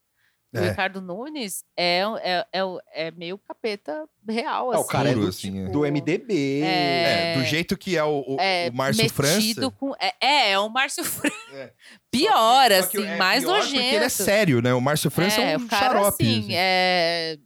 O 0.52 0.58
É. 0.58 0.70
Ricardo 0.70 1.00
Nunes 1.00 1.62
é, 1.76 2.00
é, 2.22 2.46
é, 2.52 2.64
o- 2.64 2.80
é 2.92 3.10
meio 3.12 3.38
capeta 3.38 4.04
real, 4.28 4.72
assim. 4.72 4.82
o 4.82 4.86
cara 4.86 5.08
é 5.10 5.12
Puro, 5.12 5.26
do, 5.26 5.28
assim, 5.28 5.64
é. 5.66 5.68
do 5.68 5.86
MDB. 5.86 6.62
É. 6.62 7.34
É, 7.34 7.38
do 7.38 7.44
jeito 7.44 7.78
que 7.78 7.96
é 7.96 8.02
o, 8.02 8.24
o, 8.26 8.40
é, 8.40 8.68
o 8.68 8.72
Márcio 8.74 9.08
França. 9.10 9.70
Com, 9.78 9.94
é, 10.00 10.12
é, 10.20 10.50
é 10.52 10.58
o 10.58 10.68
Márcio 10.68 11.04
França. 11.04 11.36
É. 11.52 11.72
Pior, 12.10 12.70
Só 12.82 12.86
que 12.88 12.98
assim, 12.98 13.06
é 13.06 13.16
mais 13.16 13.44
pior 13.44 13.58
nojento. 13.58 13.74
Porque 13.80 13.94
ele 13.94 14.04
é 14.04 14.08
sério, 14.08 14.60
né? 14.60 14.74
O 14.74 14.80
Márcio 14.80 15.08
França 15.10 15.40
é, 15.40 15.56
um 15.56 15.64
o 15.64 15.68
cara, 15.68 15.86
xarope. 15.86 16.24
assim, 16.24 16.38
assim. 16.40 16.54
é... 16.54 17.38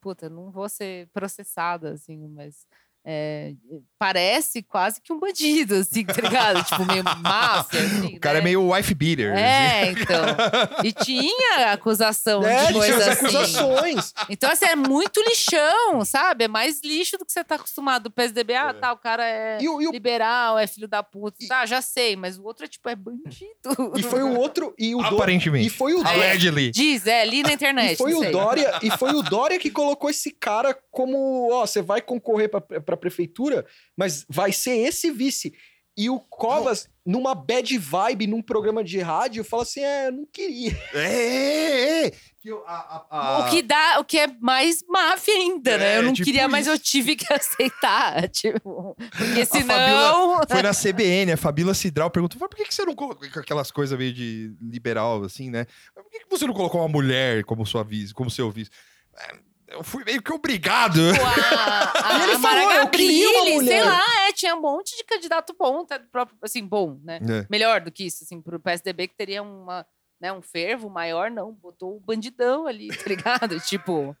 Puta, 0.00 0.28
não 0.28 0.50
vou 0.52 0.68
ser 0.68 1.08
processada, 1.12 1.92
assim, 1.92 2.28
mas... 2.28 2.64
é, 3.04 3.52
parece 3.98 4.62
quase 4.62 5.00
que 5.00 5.12
um 5.12 5.18
bandido, 5.18 5.76
assim, 5.76 6.04
tá 6.04 6.20
ligado? 6.20 6.62
tipo, 6.66 6.84
meio 6.86 7.02
máfia, 7.20 7.80
assim, 7.80 8.16
O 8.16 8.20
cara 8.20 8.34
né? 8.34 8.40
é 8.40 8.44
meio 8.44 8.72
wife 8.72 8.94
beater. 8.94 9.32
assim. 9.32 9.42
É, 9.42 9.90
então. 9.92 10.84
E 10.84 10.92
tinha 10.92 11.72
acusação 11.72 12.42
É, 12.46 12.58
de 12.58 12.66
tinha 12.68 12.72
coisa 12.78 12.96
as 12.96 13.08
assim. 13.08 13.24
acusações. 13.36 14.14
Então, 14.28 14.50
assim, 14.50 14.64
é 14.66 14.76
muito 14.76 15.20
lixão, 15.22 16.04
sabe? 16.04 16.44
É 16.44 16.48
mais 16.48 16.80
lixo 16.82 17.16
do 17.18 17.24
que 17.24 17.32
você 17.32 17.42
tá 17.44 17.56
acostumado. 17.56 18.06
O 18.06 18.10
PSDB, 18.10 18.54
ah, 18.54 18.70
É. 18.70 18.72
tá, 18.72 18.92
o 18.92 18.98
cara 18.98 19.24
é 19.26 19.58
E, 19.60 19.68
o- 19.68 19.80
e 19.82 19.88
o- 19.88 19.92
liberal, 19.92 20.58
é 20.58 20.66
filho 20.66 20.88
da 20.88 21.02
puta. 21.02 21.36
E- 21.40 21.48
Tá, 21.48 21.66
já 21.66 21.80
sei, 21.82 22.16
mas 22.16 22.38
o 22.38 22.44
outro 22.44 22.64
é 22.64 22.68
tipo, 22.68 22.88
é 22.88 22.94
bandido. 22.96 23.92
e 23.96 24.02
foi 24.02 24.22
o 24.22 24.36
outro. 24.38 24.74
E, 24.78 24.94
o 24.94 24.98
Do- 25.02 25.16
Aparentemente. 25.16 25.66
e 25.66 25.70
foi 25.70 25.94
o 25.94 26.06
Allegedly. 26.06 26.70
Diz, 26.70 27.06
é, 27.06 27.22
ali 27.22 27.42
na 27.42 27.52
internet. 27.52 27.94
E 27.94 27.96
foi 27.96 28.14
o 28.14 28.20
sei. 28.20 28.30
Dória, 28.32 28.78
e 28.82 28.90
foi 28.90 29.10
o 29.12 29.22
Dória 29.22 29.58
que 29.58 29.70
colocou 29.70 30.08
esse 30.10 30.30
cara 30.30 30.76
como, 30.90 31.50
ó, 31.52 31.66
você 31.66 31.82
vai 31.82 32.00
concorrer 32.00 32.48
pra, 32.48 32.60
pra 32.60 32.91
prefeitura, 32.96 33.64
mas 33.96 34.24
vai 34.28 34.52
ser 34.52 34.76
esse 34.76 35.10
vice. 35.10 35.52
E 35.94 36.08
o 36.08 36.18
Covas, 36.18 36.88
numa 37.04 37.34
bad 37.34 37.76
vibe, 37.76 38.26
num 38.26 38.40
programa 38.40 38.82
de 38.82 38.98
rádio, 39.00 39.44
fala 39.44 39.62
assim: 39.62 39.80
é, 39.80 40.06
eu 40.08 40.12
não 40.12 40.26
queria. 40.32 40.72
É, 40.94 41.04
é, 41.04 42.06
é. 42.06 42.10
Que 42.40 42.48
eu- 42.48 42.64
a- 42.66 43.06
a- 43.10 43.18
a- 43.18 43.38
O 43.46 43.50
que 43.50 43.60
dá, 43.60 44.00
o 44.00 44.04
que 44.04 44.18
é 44.18 44.26
mais 44.40 44.82
máfia 44.88 45.34
ainda, 45.34 45.76
né? 45.76 45.94
É, 45.94 45.98
Eu 45.98 46.02
não 46.04 46.14
tipo 46.14 46.24
queria, 46.24 46.48
mas 46.48 46.66
isso. 46.66 46.74
eu 46.74 46.78
tive 46.78 47.14
que 47.14 47.26
aceitar. 47.32 48.26
Tipo, 48.30 48.96
porque 49.18 49.44
senão. 49.44 50.40
Foi 50.48 50.62
na 50.62 50.72
CBN, 50.72 51.32
a 51.32 51.36
Fabíola 51.36 51.74
Cidral 51.74 52.10
perguntou: 52.10 52.38
"Mas 52.40 52.48
por 52.48 52.56
que, 52.56 52.64
que 52.64 52.74
você 52.74 52.86
não 52.86 52.94
colocou 52.94 53.28
aquelas 53.38 53.70
coisas 53.70 53.96
meio 53.98 54.14
de 54.14 54.50
liberal, 54.62 55.22
assim, 55.24 55.50
né? 55.50 55.66
Por 55.94 56.08
que, 56.10 56.20
que 56.20 56.30
você 56.30 56.46
não 56.46 56.54
colocou 56.54 56.80
uma 56.80 56.88
mulher 56.88 57.44
como 57.44 57.66
sua 57.66 57.84
vice, 57.84 58.14
como 58.14 58.30
seu 58.30 58.50
vice? 58.50 58.70
É, 59.18 59.34
Eu 59.72 59.82
fui 59.84 60.04
meio 60.04 60.22
que 60.22 60.32
obrigado. 60.32 61.00
Tipo, 61.12 61.24
a, 61.24 61.92
a, 62.18 62.22
ele 62.24 62.32
a 62.32 62.38
falou, 62.38 62.70
"Eu 62.72 62.88
queria 62.88 63.26
uma 63.28 63.32
Gabrilli, 63.44 63.44
sei 63.46 63.54
mulher." 63.54 63.84
lá, 63.84 64.26
é, 64.28 64.32
tinha 64.32 64.54
um 64.54 64.60
monte 64.60 64.96
de 64.96 65.04
candidato 65.04 65.54
bom, 65.58 65.84
tá, 65.84 65.98
próprio, 66.10 66.36
assim, 66.42 66.64
bom, 66.66 66.98
né? 67.02 67.18
É. 67.18 67.46
Melhor 67.50 67.80
do 67.80 67.90
que 67.90 68.04
isso, 68.04 68.24
assim, 68.24 68.40
pro 68.40 68.60
PSDB 68.60 69.08
que 69.08 69.16
teria 69.16 69.42
uma, 69.42 69.86
né, 70.20 70.32
um 70.32 70.42
fervo 70.42 70.88
maior, 70.90 71.30
não, 71.30 71.52
botou 71.52 71.96
o 71.96 72.00
bandidão 72.00 72.66
ali, 72.66 72.88
tá 72.88 73.04
ligado? 73.06 73.58
tipo, 73.66 74.16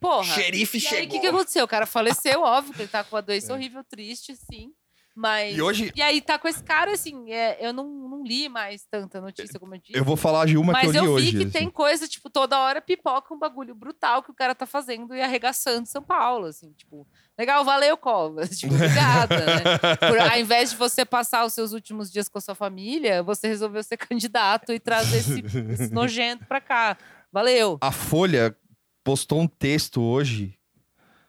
porra. 0.00 0.24
Xerife 0.24 0.78
E 0.78 0.86
aí, 0.86 0.86
o 0.86 0.88
chegou. 0.96 1.08
que, 1.12 1.20
que 1.20 1.26
aconteceu? 1.26 1.64
O 1.64 1.68
cara 1.68 1.86
faleceu, 1.86 2.42
óbvio, 2.42 2.74
que 2.74 2.82
ele 2.82 2.88
tá 2.88 3.02
com 3.04 3.16
uma 3.16 3.22
doença 3.22 3.52
É. 3.52 3.54
horrível, 3.54 3.82
triste, 3.84 4.34
sim. 4.36 4.72
Mas. 5.18 5.56
E 5.56 5.60
hoje 5.60 5.92
E 5.96 6.00
aí 6.00 6.20
tá 6.20 6.38
com 6.38 6.46
esse 6.46 6.62
cara, 6.62 6.92
assim, 6.92 7.32
é, 7.32 7.58
eu 7.60 7.72
não, 7.72 7.88
não 7.88 8.22
li 8.22 8.48
mais 8.48 8.86
tanta 8.88 9.20
notícia 9.20 9.58
como 9.58 9.74
eu 9.74 9.80
disse. 9.80 9.98
eu 9.98 10.04
vou 10.04 10.16
falar 10.16 10.46
de 10.46 10.56
uma 10.56 10.72
Mas 10.72 10.82
que 10.82 10.86
eu 10.86 10.92
li 10.92 10.98
eu 10.98 11.02
vi 11.02 11.10
hoje. 11.10 11.30
que 11.32 11.36
assim. 11.38 11.50
tem 11.50 11.68
coisa, 11.68 12.06
tipo, 12.06 12.30
toda 12.30 12.56
hora 12.56 12.80
pipoca 12.80 13.34
um 13.34 13.38
bagulho 13.38 13.74
brutal 13.74 14.22
que 14.22 14.30
o 14.30 14.34
cara 14.34 14.54
tá 14.54 14.64
fazendo 14.64 15.16
e 15.16 15.20
arregaçando 15.20 15.88
São 15.88 16.00
Paulo, 16.00 16.46
assim, 16.46 16.70
tipo, 16.70 17.04
legal, 17.36 17.64
valeu, 17.64 17.96
Covas, 17.96 18.50
tipo, 18.56 18.72
obrigada, 18.72 19.36
né? 19.44 19.96
Por, 20.08 20.20
ao 20.20 20.38
invés 20.38 20.70
de 20.70 20.76
você 20.76 21.04
passar 21.04 21.44
os 21.44 21.52
seus 21.52 21.72
últimos 21.72 22.12
dias 22.12 22.28
com 22.28 22.38
a 22.38 22.40
sua 22.40 22.54
família, 22.54 23.20
você 23.20 23.48
resolveu 23.48 23.82
ser 23.82 23.96
candidato 23.98 24.72
e 24.72 24.78
trazer 24.78 25.18
esse, 25.18 25.42
esse 25.72 25.92
nojento 25.92 26.46
pra 26.46 26.60
cá. 26.60 26.96
Valeu. 27.32 27.76
A 27.80 27.90
Folha 27.90 28.56
postou 29.02 29.40
um 29.40 29.48
texto 29.48 30.00
hoje 30.00 30.56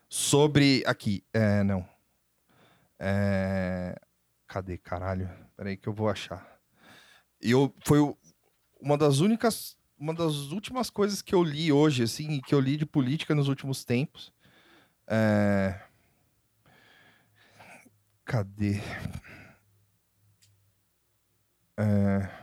sobre. 0.07 0.83
Aqui, 0.85 1.23
é, 1.33 1.63
não. 1.63 1.83
É, 2.99 3.95
Cadê, 4.49 4.79
caralho? 4.79 5.29
Peraí 5.55 5.77
que 5.77 5.87
eu 5.87 5.93
vou 5.93 6.09
achar. 6.09 6.59
E 7.39 7.51
eu, 7.51 7.73
foi 7.85 7.99
uma 8.81 8.97
das 8.97 9.19
únicas. 9.19 9.77
Uma 9.95 10.13
das 10.13 10.51
últimas 10.51 10.89
coisas 10.89 11.21
que 11.21 11.35
eu 11.35 11.43
li 11.43 11.71
hoje, 11.71 12.03
assim, 12.03 12.41
que 12.41 12.55
eu 12.55 12.59
li 12.59 12.75
de 12.77 12.85
política 12.85 13.35
nos 13.35 13.47
últimos 13.47 13.83
tempos. 13.83 14.33
É... 15.05 15.79
Cadê? 18.25 18.81
É... 21.77 22.38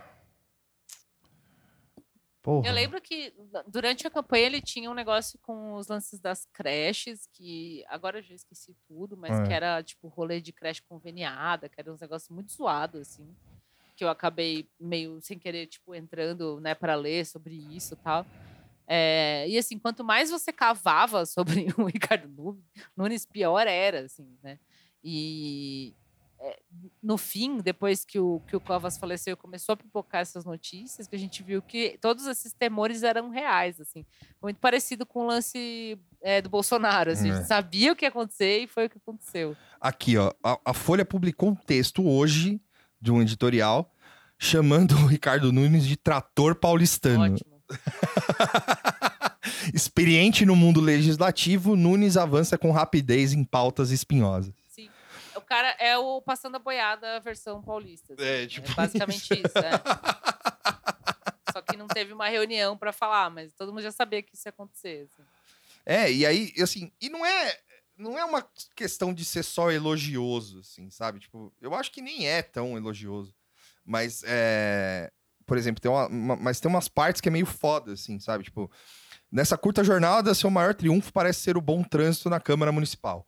Porra. 2.46 2.68
Eu 2.68 2.72
lembro 2.72 3.00
que 3.00 3.34
durante 3.66 4.06
a 4.06 4.10
campanha 4.10 4.46
ele 4.46 4.60
tinha 4.62 4.88
um 4.88 4.94
negócio 4.94 5.36
com 5.42 5.74
os 5.74 5.88
lances 5.88 6.20
das 6.20 6.46
creches, 6.52 7.26
que 7.32 7.84
agora 7.88 8.20
eu 8.20 8.22
já 8.22 8.36
esqueci 8.36 8.72
tudo, 8.86 9.16
mas 9.16 9.32
É. 9.40 9.46
que 9.48 9.52
era 9.52 9.82
tipo 9.82 10.06
rolê 10.06 10.40
de 10.40 10.52
creche 10.52 10.80
conveniada, 10.88 11.68
que 11.68 11.80
era 11.80 11.92
uns 11.92 12.00
negócios 12.00 12.30
muito 12.30 12.52
zoados, 12.52 13.00
assim. 13.00 13.26
Que 13.96 14.04
eu 14.04 14.08
acabei 14.08 14.68
meio 14.78 15.20
sem 15.20 15.36
querer, 15.40 15.66
tipo, 15.66 15.92
entrando, 15.92 16.60
né, 16.60 16.72
para 16.72 16.94
ler 16.94 17.26
sobre 17.26 17.56
isso 17.56 17.94
e 17.94 17.96
tal. 17.96 18.24
É, 18.86 19.44
e 19.48 19.58
assim, 19.58 19.76
quanto 19.76 20.04
mais 20.04 20.30
você 20.30 20.52
cavava 20.52 21.26
sobre 21.66 21.66
o 21.76 21.86
Ricardo 21.86 22.28
Nu- 22.28 22.62
Nunes, 22.96 23.26
pior 23.26 23.66
era, 23.66 24.02
assim, 24.04 24.38
né? 24.40 24.60
E 25.02 25.96
no 27.02 27.16
fim, 27.16 27.58
depois 27.58 28.04
que 28.04 28.18
o, 28.18 28.40
que 28.46 28.54
o 28.56 28.60
Covas 28.60 28.98
faleceu, 28.98 29.36
começou 29.36 29.72
a 29.72 29.76
pipocar 29.76 30.20
essas 30.20 30.44
notícias, 30.44 31.06
que 31.08 31.16
a 31.16 31.18
gente 31.18 31.42
viu 31.42 31.62
que 31.62 31.96
todos 32.00 32.26
esses 32.26 32.52
temores 32.52 33.02
eram 33.02 33.30
reais, 33.30 33.80
assim. 33.80 34.04
Muito 34.42 34.58
parecido 34.58 35.06
com 35.06 35.24
o 35.24 35.26
lance 35.26 35.98
é, 36.20 36.42
do 36.42 36.50
Bolsonaro, 36.50 37.10
assim. 37.10 37.30
A 37.30 37.34
É. 37.34 37.36
gente 37.38 37.46
sabia 37.46 37.92
o 37.92 37.96
que 37.96 38.04
ia 38.04 38.08
acontecer 38.08 38.60
e 38.60 38.66
foi 38.66 38.86
o 38.86 38.90
que 38.90 38.98
aconteceu. 38.98 39.56
Aqui, 39.80 40.16
ó. 40.18 40.32
A, 40.44 40.58
a 40.66 40.74
Folha 40.74 41.04
publicou 41.04 41.50
um 41.50 41.54
texto 41.54 42.06
hoje 42.06 42.60
de 43.00 43.10
um 43.10 43.22
editorial 43.22 43.90
chamando 44.38 44.92
o 44.96 45.06
Ricardo 45.06 45.50
Nunes 45.52 45.86
de 45.86 45.96
trator 45.96 46.54
paulistano. 46.56 47.34
Ótimo. 47.34 47.56
Experiente 49.72 50.44
no 50.44 50.56
mundo 50.56 50.80
legislativo, 50.80 51.76
Nunes 51.76 52.16
avança 52.16 52.58
com 52.58 52.70
rapidez 52.70 53.32
em 53.32 53.44
pautas 53.44 53.90
espinhosas. 53.90 54.52
Cara 55.46 55.76
é 55.78 55.96
o 55.96 56.20
Passando 56.20 56.56
a 56.56 56.58
Boiada 56.58 57.20
versão 57.20 57.62
paulista. 57.62 58.14
assim. 58.14 58.22
É, 58.24 58.46
tipo 58.46 58.74
basicamente 58.74 59.32
isso, 59.34 59.58
é. 59.58 59.70
Só 61.52 61.62
que 61.62 61.76
não 61.76 61.86
teve 61.86 62.12
uma 62.12 62.28
reunião 62.28 62.76
pra 62.76 62.92
falar, 62.92 63.30
mas 63.30 63.52
todo 63.54 63.72
mundo 63.72 63.82
já 63.82 63.92
sabia 63.92 64.22
que 64.22 64.34
isso 64.34 64.46
ia 64.46 64.50
acontecer. 64.50 65.08
assim. 65.10 65.22
É, 65.84 66.12
e 66.12 66.26
aí, 66.26 66.52
assim, 66.60 66.90
e 67.00 67.08
não 67.08 67.24
é 67.24 67.58
não 67.98 68.18
é 68.18 68.24
uma 68.26 68.46
questão 68.74 69.14
de 69.14 69.24
ser 69.24 69.42
só 69.42 69.70
elogioso, 69.70 70.58
assim, 70.60 70.90
sabe? 70.90 71.18
Tipo, 71.18 71.50
eu 71.62 71.74
acho 71.74 71.90
que 71.90 72.02
nem 72.02 72.28
é 72.28 72.42
tão 72.42 72.76
elogioso. 72.76 73.34
Mas, 73.82 74.22
é, 74.26 75.10
por 75.46 75.56
exemplo, 75.56 75.80
tem 75.80 75.90
uma, 75.90 76.06
uma- 76.06 76.36
mas 76.36 76.60
tem 76.60 76.68
umas 76.68 76.88
partes 76.88 77.22
que 77.22 77.28
é 77.28 77.32
meio 77.32 77.46
foda, 77.46 77.92
assim, 77.92 78.18
sabe? 78.20 78.44
Tipo, 78.44 78.70
Nessa 79.32 79.58
curta 79.58 79.82
jornada, 79.82 80.32
seu 80.34 80.48
maior 80.48 80.72
triunfo 80.72 81.12
parece 81.12 81.40
ser 81.40 81.56
o 81.56 81.60
bom 81.60 81.82
trânsito 81.82 82.30
na 82.30 82.38
Câmara 82.38 82.70
Municipal. 82.70 83.26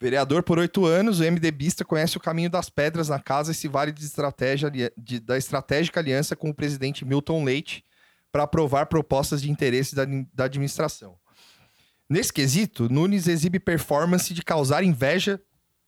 Vereador 0.00 0.42
por 0.42 0.58
oito 0.58 0.86
anos, 0.86 1.20
o 1.20 1.30
MDBista 1.30 1.84
conhece 1.84 2.16
o 2.16 2.20
caminho 2.20 2.48
das 2.48 2.70
pedras 2.70 3.10
na 3.10 3.20
casa 3.20 3.52
e 3.52 3.54
se 3.54 3.68
vale 3.68 3.92
de 3.92 4.02
estratégia, 4.02 4.70
de, 4.96 5.20
da 5.20 5.36
estratégica 5.36 6.00
aliança 6.00 6.34
com 6.34 6.48
o 6.48 6.54
presidente 6.54 7.04
Milton 7.04 7.44
Leite 7.44 7.84
para 8.32 8.44
aprovar 8.44 8.86
propostas 8.86 9.42
de 9.42 9.50
interesse 9.50 9.94
da, 9.94 10.06
da 10.32 10.44
administração. 10.44 11.16
Nesse 12.08 12.32
quesito, 12.32 12.88
Nunes 12.88 13.28
exibe 13.28 13.60
performance 13.60 14.32
de 14.32 14.42
causar 14.42 14.82
inveja 14.82 15.38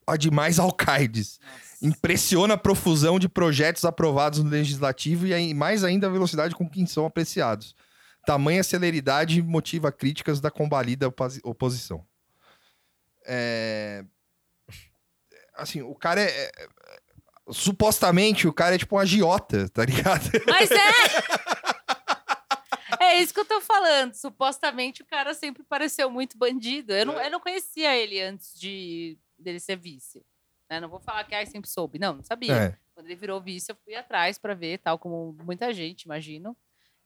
a 0.07 0.15
demais 0.17 0.59
alcaides. 0.59 1.41
Impressiona 1.81 2.55
a 2.55 2.59
profusão 2.59 3.19
de 3.19 3.31
projetos 3.31 3.85
aprovados 3.85 4.41
no 4.45 4.51
legislativo 4.51 5.27
e 5.27 5.55
mais 5.55 5.85
ainda 5.85 6.07
a 6.07 6.11
velocidade 6.11 6.55
com 6.55 6.69
que 6.69 6.87
são 6.87 7.07
apreciados. 7.07 7.75
Tamanha 8.27 8.63
celeridade 8.63 9.41
motiva 9.41 9.91
críticas 9.91 10.39
da 10.39 10.51
combalida 10.51 11.13
oposição. 11.43 12.05
É... 13.25 14.05
Assim, 15.55 15.83
o 15.83 15.95
cara 15.95 16.21
é, 16.21 16.47
é... 16.47 16.69
Supostamente, 17.51 18.49
o 18.49 18.53
cara 18.53 18.75
é 18.75 18.79
tipo 18.79 18.97
um 18.97 18.99
agiota, 18.99 19.69
tá 19.69 19.85
ligado? 19.85 20.31
Mas 20.47 20.71
é! 20.71 20.77
É 23.03 23.21
isso 23.21 23.35
que 23.35 23.41
eu 23.41 23.45
tô 23.45 23.61
falando. 23.61 24.15
Supostamente 24.15 25.03
o 25.03 25.07
cara 25.07 25.35
sempre 25.35 25.65
pareceu 25.65 26.09
muito 26.11 26.39
bandido. 26.39 26.93
Eu 26.93 27.07
não, 27.07 27.21
eu 27.21 27.31
não 27.31 27.41
conhecia 27.41 27.95
ele 27.97 28.21
antes 28.21 28.59
de 28.59 29.19
dele 29.37 29.59
ser 29.59 29.77
vice. 29.77 30.25
Né? 30.71 30.81
Não 30.81 30.89
vou 30.89 31.01
falar 31.01 31.25
que 31.25 31.35
ai, 31.35 31.45
sempre 31.45 31.69
soube. 31.69 31.99
Não, 31.99 32.15
não 32.15 32.23
sabia. 32.23 32.55
É. 32.55 32.79
Quando 32.95 33.07
ele 33.07 33.17
virou 33.17 33.41
vice, 33.41 33.73
eu 33.73 33.77
fui 33.85 33.95
atrás 33.95 34.39
para 34.39 34.55
ver, 34.55 34.79
tal 34.79 34.99
como 34.99 35.37
muita 35.43 35.73
gente, 35.73 36.03
imagino. 36.03 36.57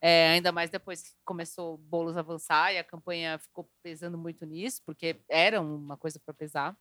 É, 0.01 0.29
ainda 0.29 0.51
mais 0.51 0.69
depois 0.69 1.01
que 1.01 1.09
começou 1.25 1.73
o 1.73 1.77
Boulos 1.77 2.17
avançar 2.17 2.73
e 2.73 2.77
a 2.77 2.83
campanha 2.83 3.39
ficou 3.39 3.69
pesando 3.81 4.17
muito 4.17 4.45
nisso, 4.45 4.81
porque 4.85 5.19
era 5.27 5.59
uma 5.59 5.97
coisa 5.97 6.19
para 6.23 6.33
pesar. 6.33 6.77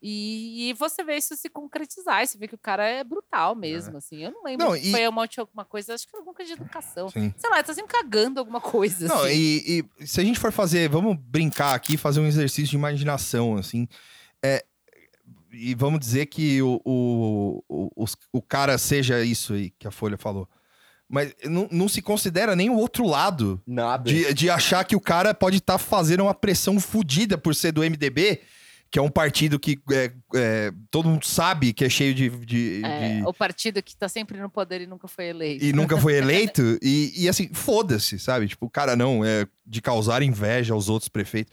E, 0.00 0.70
e, 0.70 0.72
você 0.74 1.02
vê 1.02 1.16
isso 1.16 1.34
se 1.34 1.48
concretizar, 1.48 2.24
você 2.24 2.38
vê 2.38 2.46
que 2.46 2.54
o 2.54 2.58
cara 2.58 2.86
é 2.86 3.02
brutal 3.02 3.56
mesmo, 3.56 3.94
é. 3.94 3.98
assim. 3.98 4.22
Eu 4.22 4.30
não 4.30 4.44
lembro 4.44 4.66
não, 4.66 4.76
e... 4.76 4.92
foi 4.92 5.08
uma, 5.08 5.28
alguma 5.38 5.64
coisa, 5.64 5.92
acho 5.94 6.04
que 6.04 6.10
foi 6.12 6.20
alguma 6.20 6.34
coisa 6.34 6.54
de 6.54 6.60
educação. 6.60 7.08
Sim. 7.08 7.34
Sei 7.36 7.50
lá, 7.50 7.62
tá 7.62 7.74
sempre 7.74 7.92
cagando 7.92 8.38
alguma 8.38 8.60
coisa. 8.60 9.08
Não, 9.08 9.24
assim. 9.24 9.34
e, 9.34 9.84
e, 10.00 10.06
se 10.06 10.20
a 10.20 10.24
gente 10.24 10.38
for 10.38 10.52
fazer, 10.52 10.88
vamos 10.88 11.16
brincar 11.16 11.74
aqui, 11.74 11.96
fazer 11.96 12.20
um 12.20 12.26
exercício 12.26 12.70
de 12.70 12.76
imaginação, 12.76 13.56
assim. 13.56 13.88
É, 14.40 14.64
e 15.52 15.74
vamos 15.74 15.98
dizer 15.98 16.26
que 16.26 16.62
o, 16.62 16.80
o, 16.84 17.64
o, 17.68 18.04
o, 18.32 18.42
cara 18.42 18.78
seja 18.78 19.24
isso 19.24 19.54
aí 19.54 19.70
que 19.70 19.88
a 19.88 19.90
Folha 19.90 20.16
falou. 20.16 20.48
Mas 21.08 21.34
não, 21.44 21.68
não 21.70 21.88
se 21.88 22.02
considera 22.02 22.54
nem 22.54 22.68
o 22.68 22.76
outro 22.76 23.06
lado. 23.06 23.60
Nada. 23.66 24.10
De, 24.10 24.34
de 24.34 24.50
achar 24.50 24.84
que 24.84 24.94
o 24.94 25.00
cara 25.00 25.32
pode 25.32 25.58
estar 25.58 25.74
tá 25.74 25.78
fazendo 25.78 26.24
uma 26.24 26.34
pressão 26.34 26.78
fodida 26.78 27.38
por 27.38 27.54
ser 27.54 27.72
do 27.72 27.82
MDB 27.82 28.40
que 28.90 28.98
é 28.98 29.02
um 29.02 29.10
partido 29.10 29.58
que 29.58 29.78
é, 29.90 30.12
é, 30.34 30.72
todo 30.90 31.08
mundo 31.08 31.26
sabe 31.26 31.72
que 31.72 31.84
é 31.84 31.90
cheio 31.90 32.14
de. 32.14 32.30
de, 32.30 32.82
é, 32.84 33.16
de... 33.16 33.26
O 33.26 33.34
partido 33.34 33.82
que 33.82 33.94
tá 33.94 34.08
sempre 34.08 34.40
no 34.40 34.48
poder 34.48 34.80
e 34.80 34.86
nunca 34.86 35.06
foi 35.06 35.26
eleito. 35.26 35.64
E 35.64 35.72
nunca 35.72 35.98
foi 35.98 36.16
eleito. 36.16 36.78
e, 36.82 37.12
e 37.14 37.28
assim, 37.28 37.52
foda-se, 37.52 38.18
sabe? 38.18 38.48
Tipo, 38.48 38.66
o 38.66 38.70
cara 38.70 38.96
não, 38.96 39.24
é 39.24 39.46
de 39.66 39.82
causar 39.82 40.22
inveja 40.22 40.72
aos 40.72 40.88
outros 40.88 41.08
prefeitos. 41.08 41.52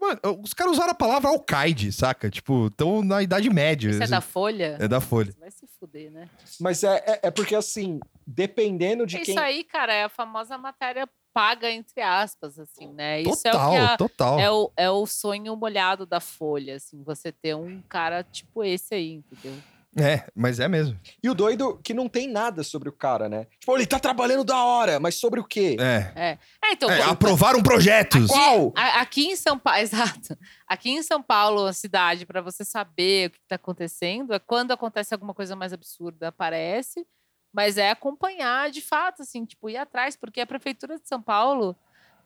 Mano, 0.00 0.20
os 0.42 0.52
caras 0.54 0.74
usaram 0.74 0.90
a 0.90 0.94
palavra 0.94 1.30
alcaide, 1.30 1.92
saca? 1.92 2.28
Tipo, 2.30 2.66
estão 2.66 3.02
na 3.02 3.22
Idade 3.22 3.48
Média. 3.48 3.90
Isso 3.90 4.02
é 4.02 4.06
da 4.06 4.20
Folha? 4.20 4.76
É 4.78 4.88
da 4.88 5.00
Folha. 5.00 5.32
Vai 5.38 5.50
se 5.50 5.66
fuder, 5.78 6.10
né? 6.10 6.28
Mas 6.60 6.82
é, 6.82 6.96
é, 7.06 7.20
é 7.24 7.30
porque, 7.30 7.54
assim, 7.54 8.00
dependendo 8.28 9.06
de 9.06 9.16
Isso 9.16 9.24
quem... 9.24 9.34
Isso 9.34 9.42
aí, 9.42 9.64
cara, 9.64 9.92
é 9.94 10.04
a 10.04 10.08
famosa 10.08 10.58
matéria 10.58 11.08
paga, 11.32 11.70
entre 11.70 12.02
aspas, 12.02 12.58
assim, 12.58 12.92
né? 12.92 13.22
Isso 13.22 13.42
total, 13.42 13.62
é 13.62 13.66
o, 13.66 13.70
que 13.70 13.92
a, 13.92 13.96
total. 13.96 14.38
É 14.40 14.50
o, 14.50 14.72
é 14.76 14.90
o 14.90 15.06
sonho 15.06 15.56
molhado 15.56 16.04
da 16.04 16.20
Folha, 16.20 16.76
assim, 16.76 17.02
você 17.02 17.32
ter 17.32 17.54
um 17.54 17.80
cara 17.88 18.22
tipo 18.22 18.62
esse 18.62 18.94
aí, 18.94 19.12
entendeu? 19.12 19.56
É, 19.96 20.24
mas 20.34 20.60
é 20.60 20.68
mesmo. 20.68 20.98
E 21.22 21.30
o 21.30 21.34
doido 21.34 21.80
que 21.82 21.94
não 21.94 22.08
tem 22.08 22.28
nada 22.28 22.62
sobre 22.62 22.88
o 22.88 22.92
cara, 22.92 23.28
né? 23.28 23.46
Tipo, 23.58 23.76
ele 23.76 23.86
tá 23.86 23.98
trabalhando 23.98 24.44
da 24.44 24.62
hora, 24.62 25.00
mas 25.00 25.14
sobre 25.14 25.40
o 25.40 25.44
quê? 25.44 25.76
É. 25.80 26.12
É, 26.14 26.38
é 26.64 26.72
então. 26.72 26.90
É, 26.90 27.02
aprovaram 27.02 27.62
projetos. 27.62 28.30
Aqui, 28.30 28.32
Qual? 28.32 28.72
aqui 28.76 29.26
em 29.28 29.36
São 29.36 29.58
Paulo, 29.58 29.78
exato. 29.80 30.38
Aqui 30.66 30.90
em 30.90 31.02
São 31.02 31.22
Paulo, 31.22 31.64
a 31.64 31.72
cidade, 31.72 32.26
para 32.26 32.42
você 32.42 32.64
saber 32.64 33.28
o 33.28 33.30
que 33.30 33.38
tá 33.48 33.56
acontecendo, 33.56 34.34
é 34.34 34.38
quando 34.38 34.72
acontece 34.72 35.14
alguma 35.14 35.32
coisa 35.32 35.56
mais 35.56 35.72
absurda, 35.72 36.28
aparece. 36.28 37.06
Mas 37.52 37.78
é 37.78 37.90
acompanhar 37.90 38.70
de 38.70 38.80
fato, 38.80 39.22
assim, 39.22 39.44
tipo, 39.44 39.70
ir 39.70 39.76
atrás, 39.76 40.16
porque 40.16 40.40
a 40.40 40.46
Prefeitura 40.46 40.98
de 40.98 41.08
São 41.08 41.20
Paulo, 41.20 41.74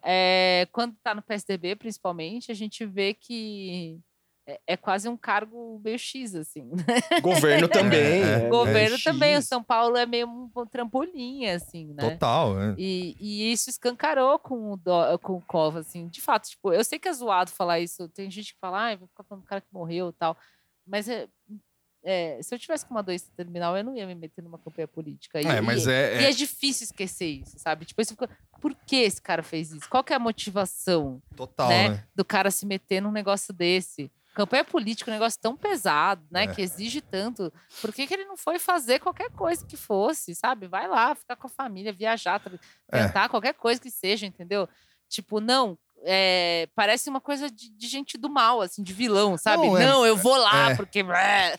é, 0.03 0.67
quando 0.73 0.95
está 0.95 1.15
no 1.15 1.23
PSDB, 1.23 1.77
principalmente, 1.77 2.51
a 2.51 2.55
gente 2.55 2.85
vê 2.85 3.15
que 3.15 4.01
é, 4.45 4.61
é, 4.67 4.77
quase 4.77 5.09
um 5.09 5.17
cargo 5.17 5.81
meio 5.85 5.99
X, 5.99 6.35
assim. 6.35 6.69
Né? 6.73 7.21
Governo 7.21 7.69
também. 7.71 8.23
É, 8.23 8.45
é 8.45 8.49
Governo 8.49 8.99
também. 8.99 9.37
O 9.37 9.43
São 9.43 9.63
Paulo 9.63 9.97
é 9.97 10.05
meio 10.05 10.27
um, 10.27 10.51
um 10.55 10.67
trampolim, 10.67 11.47
assim, 11.47 11.95
né? 11.95 12.11
Total, 12.11 12.61
é. 12.61 12.75
E, 12.77 13.17
e 13.21 13.53
isso 13.53 13.71
escancarou 13.71 14.39
com 14.41 14.73
o, 14.73 14.77
do, 14.77 15.19
com 15.21 15.35
o 15.35 15.43
Cova, 15.43 15.81
assim. 15.81 16.09
De 16.09 16.21
fato, 16.21 16.49
tipo, 16.49 16.73
eu 16.73 16.83
sei 16.83 16.99
que 16.99 17.09
é 17.09 17.13
zoado 17.13 17.53
falar 17.53 17.79
isso. 17.79 18.09
Tem 18.09 18.29
gente 18.31 18.53
que 18.55 18.61
fala, 18.61 18.91
ah, 18.91 18.97
vou 18.97 19.09
ficar 19.09 19.23
falando 19.23 19.45
do 19.45 19.49
cara 19.49 19.61
que 19.61 19.73
morreu 19.73 20.11
e 20.11 20.13
tal. 20.13 20.37
Mas 20.85 21.07
é, 22.05 22.39
é, 22.39 22.43
se 22.43 22.55
eu 22.55 22.59
tivesse 22.59 22.85
com 22.85 22.95
uma 22.95 23.03
doença 23.03 23.27
terminal, 23.37 23.77
eu 23.77 23.85
não 23.85 23.97
ia 23.97 24.07
me 24.07 24.15
meter 24.15 24.43
numa 24.43 24.59
campanha 24.59 24.89
política. 24.89 25.41
E, 25.41 25.47
é, 25.47 25.61
mas 25.61 25.87
é, 25.87 26.21
e 26.21 26.25
é... 26.25 26.31
é 26.31 26.33
difícil 26.33 26.85
esquecer 26.85 27.27
isso, 27.27 27.59
sabe? 27.59 27.85
Tipo, 27.85 28.05
fica, 28.05 28.29
por 28.61 28.75
que 28.75 28.97
esse 28.97 29.21
cara 29.21 29.43
fez 29.43 29.71
isso? 29.71 29.89
Qual 29.89 30.03
que 30.03 30.13
é 30.13 30.17
a 30.17 30.19
motivação 30.19 31.23
Total, 31.37 31.69
né, 31.69 31.89
né? 31.91 32.05
do 32.15 32.25
cara 32.25 32.51
se 32.51 32.67
meter 32.67 33.01
num 33.01 33.13
negócio 33.13 33.53
desse? 33.55 34.11
Campanha 34.35 34.65
política 34.65 35.11
é 35.11 35.13
um 35.13 35.17
negócio 35.17 35.39
tão 35.41 35.55
pesado, 35.55 36.25
né? 36.31 36.45
É. 36.45 36.47
Que 36.47 36.63
exige 36.63 37.03
tanto. 37.03 37.53
Por 37.83 37.93
que, 37.93 38.07
que 38.07 38.15
ele 38.15 38.25
não 38.25 38.37
foi 38.37 38.59
fazer 38.59 38.99
qualquer 38.99 39.31
coisa 39.31 39.65
que 39.67 39.77
fosse, 39.77 40.35
sabe? 40.35 40.67
Vai 40.67 40.89
lá, 40.89 41.15
ficar 41.15 41.37
com 41.37 41.47
a 41.47 41.51
família, 41.51 41.93
viajar, 41.93 42.41
é. 42.91 43.03
tentar 43.03 43.29
qualquer 43.29 43.53
coisa 43.53 43.79
que 43.79 43.91
seja, 43.91 44.25
entendeu? 44.27 44.67
Tipo, 45.07 45.39
não, 45.39 45.77
é, 46.05 46.69
parece 46.75 47.09
uma 47.09 47.21
coisa 47.21 47.51
de, 47.51 47.71
de, 47.71 47.87
gente 47.87 48.19
do 48.19 48.29
mal, 48.29 48.61
assim, 48.61 48.83
de 48.83 48.93
vilão, 48.93 49.37
sabe? 49.39 49.67
Não, 49.67 49.79
é, 49.79 49.87
não 49.87 50.07
eu 50.07 50.17
vou 50.17 50.37
lá, 50.37 50.71
é. 50.71 50.75
porque. 50.75 51.05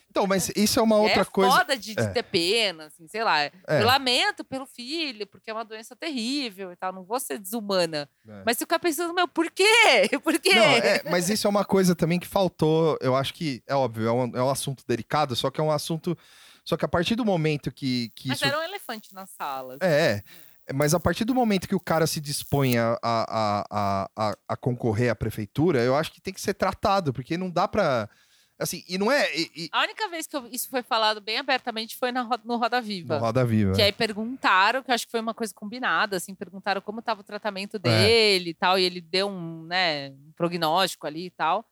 Então, 0.09 0.27
mas 0.27 0.51
isso 0.55 0.79
é 0.79 0.83
uma 0.83 0.97
outra 0.97 1.21
é 1.21 1.25
coisa. 1.25 1.53
É 1.53 1.57
foda 1.57 1.77
de, 1.77 1.95
de 1.95 2.13
ter 2.13 2.23
pena, 2.23 2.85
assim, 2.85 3.07
sei 3.07 3.23
lá. 3.23 3.45
Eu 3.45 3.85
lamento 3.85 4.43
pelo 4.43 4.65
filho, 4.65 5.25
porque 5.27 5.49
é 5.49 5.53
uma 5.53 5.65
doença 5.65 5.95
terrível 5.95 6.71
e 6.71 6.75
tal. 6.75 6.91
Não 6.91 7.03
vou 7.03 7.19
ser 7.19 7.39
desumana. 7.39 8.09
Mas 8.45 8.57
ficar 8.57 8.79
pensando, 8.79 9.13
meu, 9.13 9.27
por 9.27 9.49
quê? 9.49 9.63
Por 10.23 10.39
quê? 10.39 10.53
Não, 10.53 11.11
mas 11.11 11.29
isso 11.29 11.47
é 11.47 11.49
uma 11.49 11.65
coisa 11.65 11.95
também 11.95 12.19
que 12.19 12.27
faltou. 12.27 12.97
Eu 13.01 13.15
acho 13.15 13.33
que, 13.33 13.61
é 13.67 13.75
óbvio, 13.75 14.07
é 14.07 14.11
um, 14.11 14.37
é 14.37 14.43
um 14.43 14.49
assunto 14.49 14.83
delicado, 14.87 15.35
só 15.35 15.49
que 15.49 15.59
é 15.59 15.63
um 15.63 15.71
assunto. 15.71 16.17
Só 16.63 16.77
que 16.77 16.85
a 16.85 16.87
partir 16.87 17.15
do 17.15 17.25
momento 17.25 17.71
que. 17.71 18.11
que 18.15 18.29
mas 18.29 18.37
isso... 18.37 18.47
era 18.47 18.59
um 18.59 18.63
elefante 18.63 19.13
na 19.13 19.25
sala. 19.25 19.77
Assim. 19.81 19.91
É. 19.91 20.23
Mas 20.71 20.93
a 20.93 20.99
partir 20.99 21.25
do 21.25 21.35
momento 21.35 21.67
que 21.67 21.75
o 21.75 21.79
cara 21.79 22.07
se 22.07 22.21
dispõe 22.21 22.77
a, 22.77 22.97
a, 23.03 24.07
a, 24.15 24.37
a, 24.47 24.55
concorrer 24.55 25.11
à 25.11 25.15
prefeitura, 25.15 25.81
eu 25.81 25.95
acho 25.95 26.11
que 26.11 26.21
tem 26.21 26.33
que 26.33 26.39
ser 26.39 26.53
tratado, 26.53 27.11
porque 27.11 27.37
não 27.37 27.49
dá 27.49 27.67
pra. 27.67 28.09
Assim, 28.57 28.81
e 28.87 28.97
não 28.97 29.11
é. 29.11 29.35
E, 29.35 29.51
e... 29.55 29.69
A 29.73 29.81
única 29.81 30.07
vez 30.07 30.25
que 30.25 30.37
eu, 30.37 30.47
isso 30.47 30.69
foi 30.69 30.81
falado 30.81 31.19
bem 31.19 31.37
abertamente 31.37 31.97
foi 31.97 32.13
na, 32.13 32.29
no 32.45 32.55
Roda 32.55 32.79
Viva. 32.79 33.15
No 33.15 33.21
Roda 33.21 33.43
Viva. 33.43 33.73
Que 33.73 33.81
aí 33.81 33.91
perguntaram, 33.91 34.81
que 34.81 34.89
eu 34.89 34.95
acho 34.95 35.05
que 35.05 35.11
foi 35.11 35.19
uma 35.19 35.33
coisa 35.33 35.53
combinada, 35.53 36.15
assim, 36.15 36.33
perguntaram 36.33 36.79
como 36.79 36.99
estava 36.99 37.19
o 37.19 37.25
tratamento 37.25 37.75
é. 37.75 37.79
dele 37.79 38.49
é. 38.49 38.51
e 38.51 38.53
tal, 38.53 38.79
e 38.79 38.83
ele 38.83 39.01
deu 39.01 39.27
um, 39.27 39.63
né, 39.63 40.11
um 40.11 40.31
prognóstico 40.35 41.05
ali 41.05 41.25
e 41.25 41.31
tal. 41.31 41.65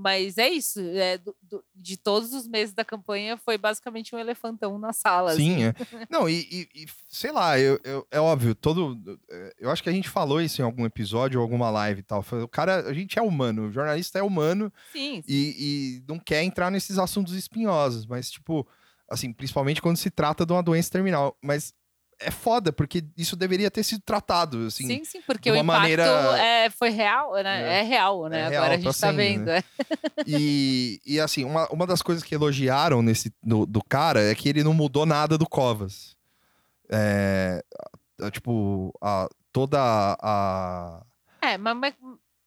Mas 0.00 0.38
é 0.38 0.48
isso. 0.48 0.78
É, 0.78 1.18
do, 1.18 1.34
do, 1.42 1.64
de 1.74 1.96
todos 1.96 2.32
os 2.32 2.46
meses 2.46 2.72
da 2.72 2.84
campanha, 2.84 3.36
foi 3.36 3.58
basicamente 3.58 4.14
um 4.14 4.18
elefantão 4.18 4.78
na 4.78 4.92
sala. 4.92 5.34
Sim, 5.34 5.64
assim. 5.64 5.96
é. 5.96 6.06
Não, 6.08 6.28
e, 6.28 6.46
e, 6.52 6.82
e, 6.84 6.86
sei 7.08 7.32
lá, 7.32 7.58
eu, 7.58 7.80
eu, 7.82 8.06
é 8.08 8.20
óbvio, 8.20 8.54
todo. 8.54 8.96
É, 9.28 9.54
eu 9.58 9.70
acho 9.70 9.82
que 9.82 9.88
a 9.88 9.92
gente 9.92 10.08
falou 10.08 10.40
isso 10.40 10.62
em 10.62 10.64
algum 10.64 10.86
episódio 10.86 11.40
ou 11.40 11.42
alguma 11.42 11.68
live 11.68 11.98
e 11.98 12.04
tal. 12.04 12.24
O 12.44 12.46
cara, 12.46 12.88
a 12.88 12.94
gente 12.94 13.18
é 13.18 13.22
humano, 13.22 13.66
o 13.66 13.72
jornalista 13.72 14.20
é 14.20 14.22
humano. 14.22 14.72
Sim. 14.92 15.16
sim. 15.16 15.24
E, 15.26 15.56
e 15.58 16.04
não 16.06 16.20
quer 16.20 16.44
entrar 16.44 16.70
nesses 16.70 16.96
assuntos 16.96 17.34
espinhosos, 17.34 18.06
mas, 18.06 18.30
tipo, 18.30 18.64
assim, 19.10 19.32
principalmente 19.32 19.82
quando 19.82 19.96
se 19.96 20.10
trata 20.10 20.46
de 20.46 20.52
uma 20.52 20.62
doença 20.62 20.92
terminal. 20.92 21.36
Mas 21.42 21.74
é 22.20 22.30
foda, 22.30 22.72
porque 22.72 23.04
isso 23.16 23.36
deveria 23.36 23.70
ter 23.70 23.82
sido 23.82 24.02
tratado, 24.02 24.66
assim. 24.66 24.86
Sim, 24.86 25.04
sim, 25.04 25.22
porque 25.22 25.50
o 25.50 25.54
impacto 25.54 25.66
maneira... 25.66 26.04
é, 26.38 26.70
foi 26.70 26.90
real, 26.90 27.34
né? 27.34 27.62
É, 27.62 27.78
é 27.78 27.82
real, 27.82 28.26
né? 28.26 28.40
É 28.40 28.48
real, 28.48 28.64
Agora 28.64 28.74
a 28.74 28.80
gente 28.80 29.00
tá, 29.00 29.12
vendo. 29.12 29.46
Né? 29.46 29.58
É. 29.58 29.62
E, 30.26 31.00
e 31.06 31.20
assim, 31.20 31.44
uma, 31.44 31.68
uma 31.68 31.86
das 31.86 32.02
coisas 32.02 32.24
que 32.24 32.34
elogiaram 32.34 33.02
nesse, 33.02 33.32
do, 33.42 33.64
do 33.64 33.82
cara 33.82 34.22
é 34.22 34.34
que 34.34 34.48
ele 34.48 34.64
não 34.64 34.74
mudou 34.74 35.06
nada 35.06 35.38
do 35.38 35.48
Covas. 35.48 36.16
É, 36.90 37.62
tipo, 38.32 38.92
a, 39.00 39.28
toda 39.52 39.78
a... 39.80 41.02
É, 41.40 41.56
mas... 41.56 41.76
mas 41.76 41.94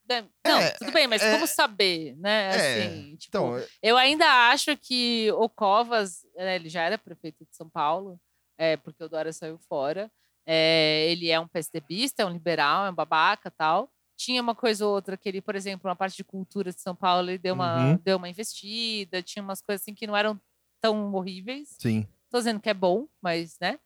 né, 0.08 0.24
não, 0.44 0.58
é, 0.58 0.70
tudo 0.72 0.92
bem, 0.92 1.06
mas 1.06 1.22
é, 1.22 1.32
como 1.32 1.46
saber, 1.46 2.14
né? 2.16 2.48
Assim, 2.48 3.16
tipo, 3.16 3.28
então, 3.28 3.62
eu 3.82 3.96
ainda 3.96 4.26
acho 4.50 4.76
que 4.76 5.30
o 5.32 5.48
Covas, 5.48 6.26
né, 6.36 6.56
ele 6.56 6.68
já 6.68 6.82
era 6.82 6.98
prefeito 6.98 7.44
de 7.44 7.56
São 7.56 7.68
Paulo, 7.70 8.20
é, 8.62 8.76
porque 8.76 9.02
o 9.02 9.08
Dória 9.08 9.32
saiu 9.32 9.58
fora. 9.68 10.10
É, 10.46 11.06
ele 11.10 11.30
é 11.30 11.38
um 11.40 11.46
PSDBista, 11.48 12.22
é 12.22 12.26
um 12.26 12.30
liberal, 12.32 12.86
é 12.86 12.90
um 12.90 12.94
babaca 12.94 13.50
tal. 13.50 13.90
tinha 14.16 14.40
uma 14.40 14.54
coisa 14.54 14.86
ou 14.86 14.94
outra 14.94 15.16
que 15.16 15.28
ele, 15.28 15.40
por 15.40 15.56
exemplo, 15.56 15.88
na 15.88 15.96
parte 15.96 16.16
de 16.16 16.22
cultura 16.24 16.70
de 16.72 16.80
São 16.80 16.94
Paulo, 16.94 17.28
ele 17.28 17.38
deu 17.38 17.54
uma, 17.54 17.70
Uhum. 17.92 17.96
deu 18.04 18.16
uma 18.18 18.28
investida, 18.28 19.20
tinha 19.22 19.42
umas 19.42 19.60
coisas 19.60 19.82
assim 19.82 19.94
que 19.94 20.06
não 20.06 20.16
eram 20.16 20.40
tão 20.80 21.12
horríveis. 21.14 21.76
Sim. 21.80 22.06
Tô 22.30 22.38
dizendo 22.38 22.60
que 22.60 22.70
é 22.70 22.74
bom, 22.74 23.08
mas, 23.20 23.56
né? 23.60 23.80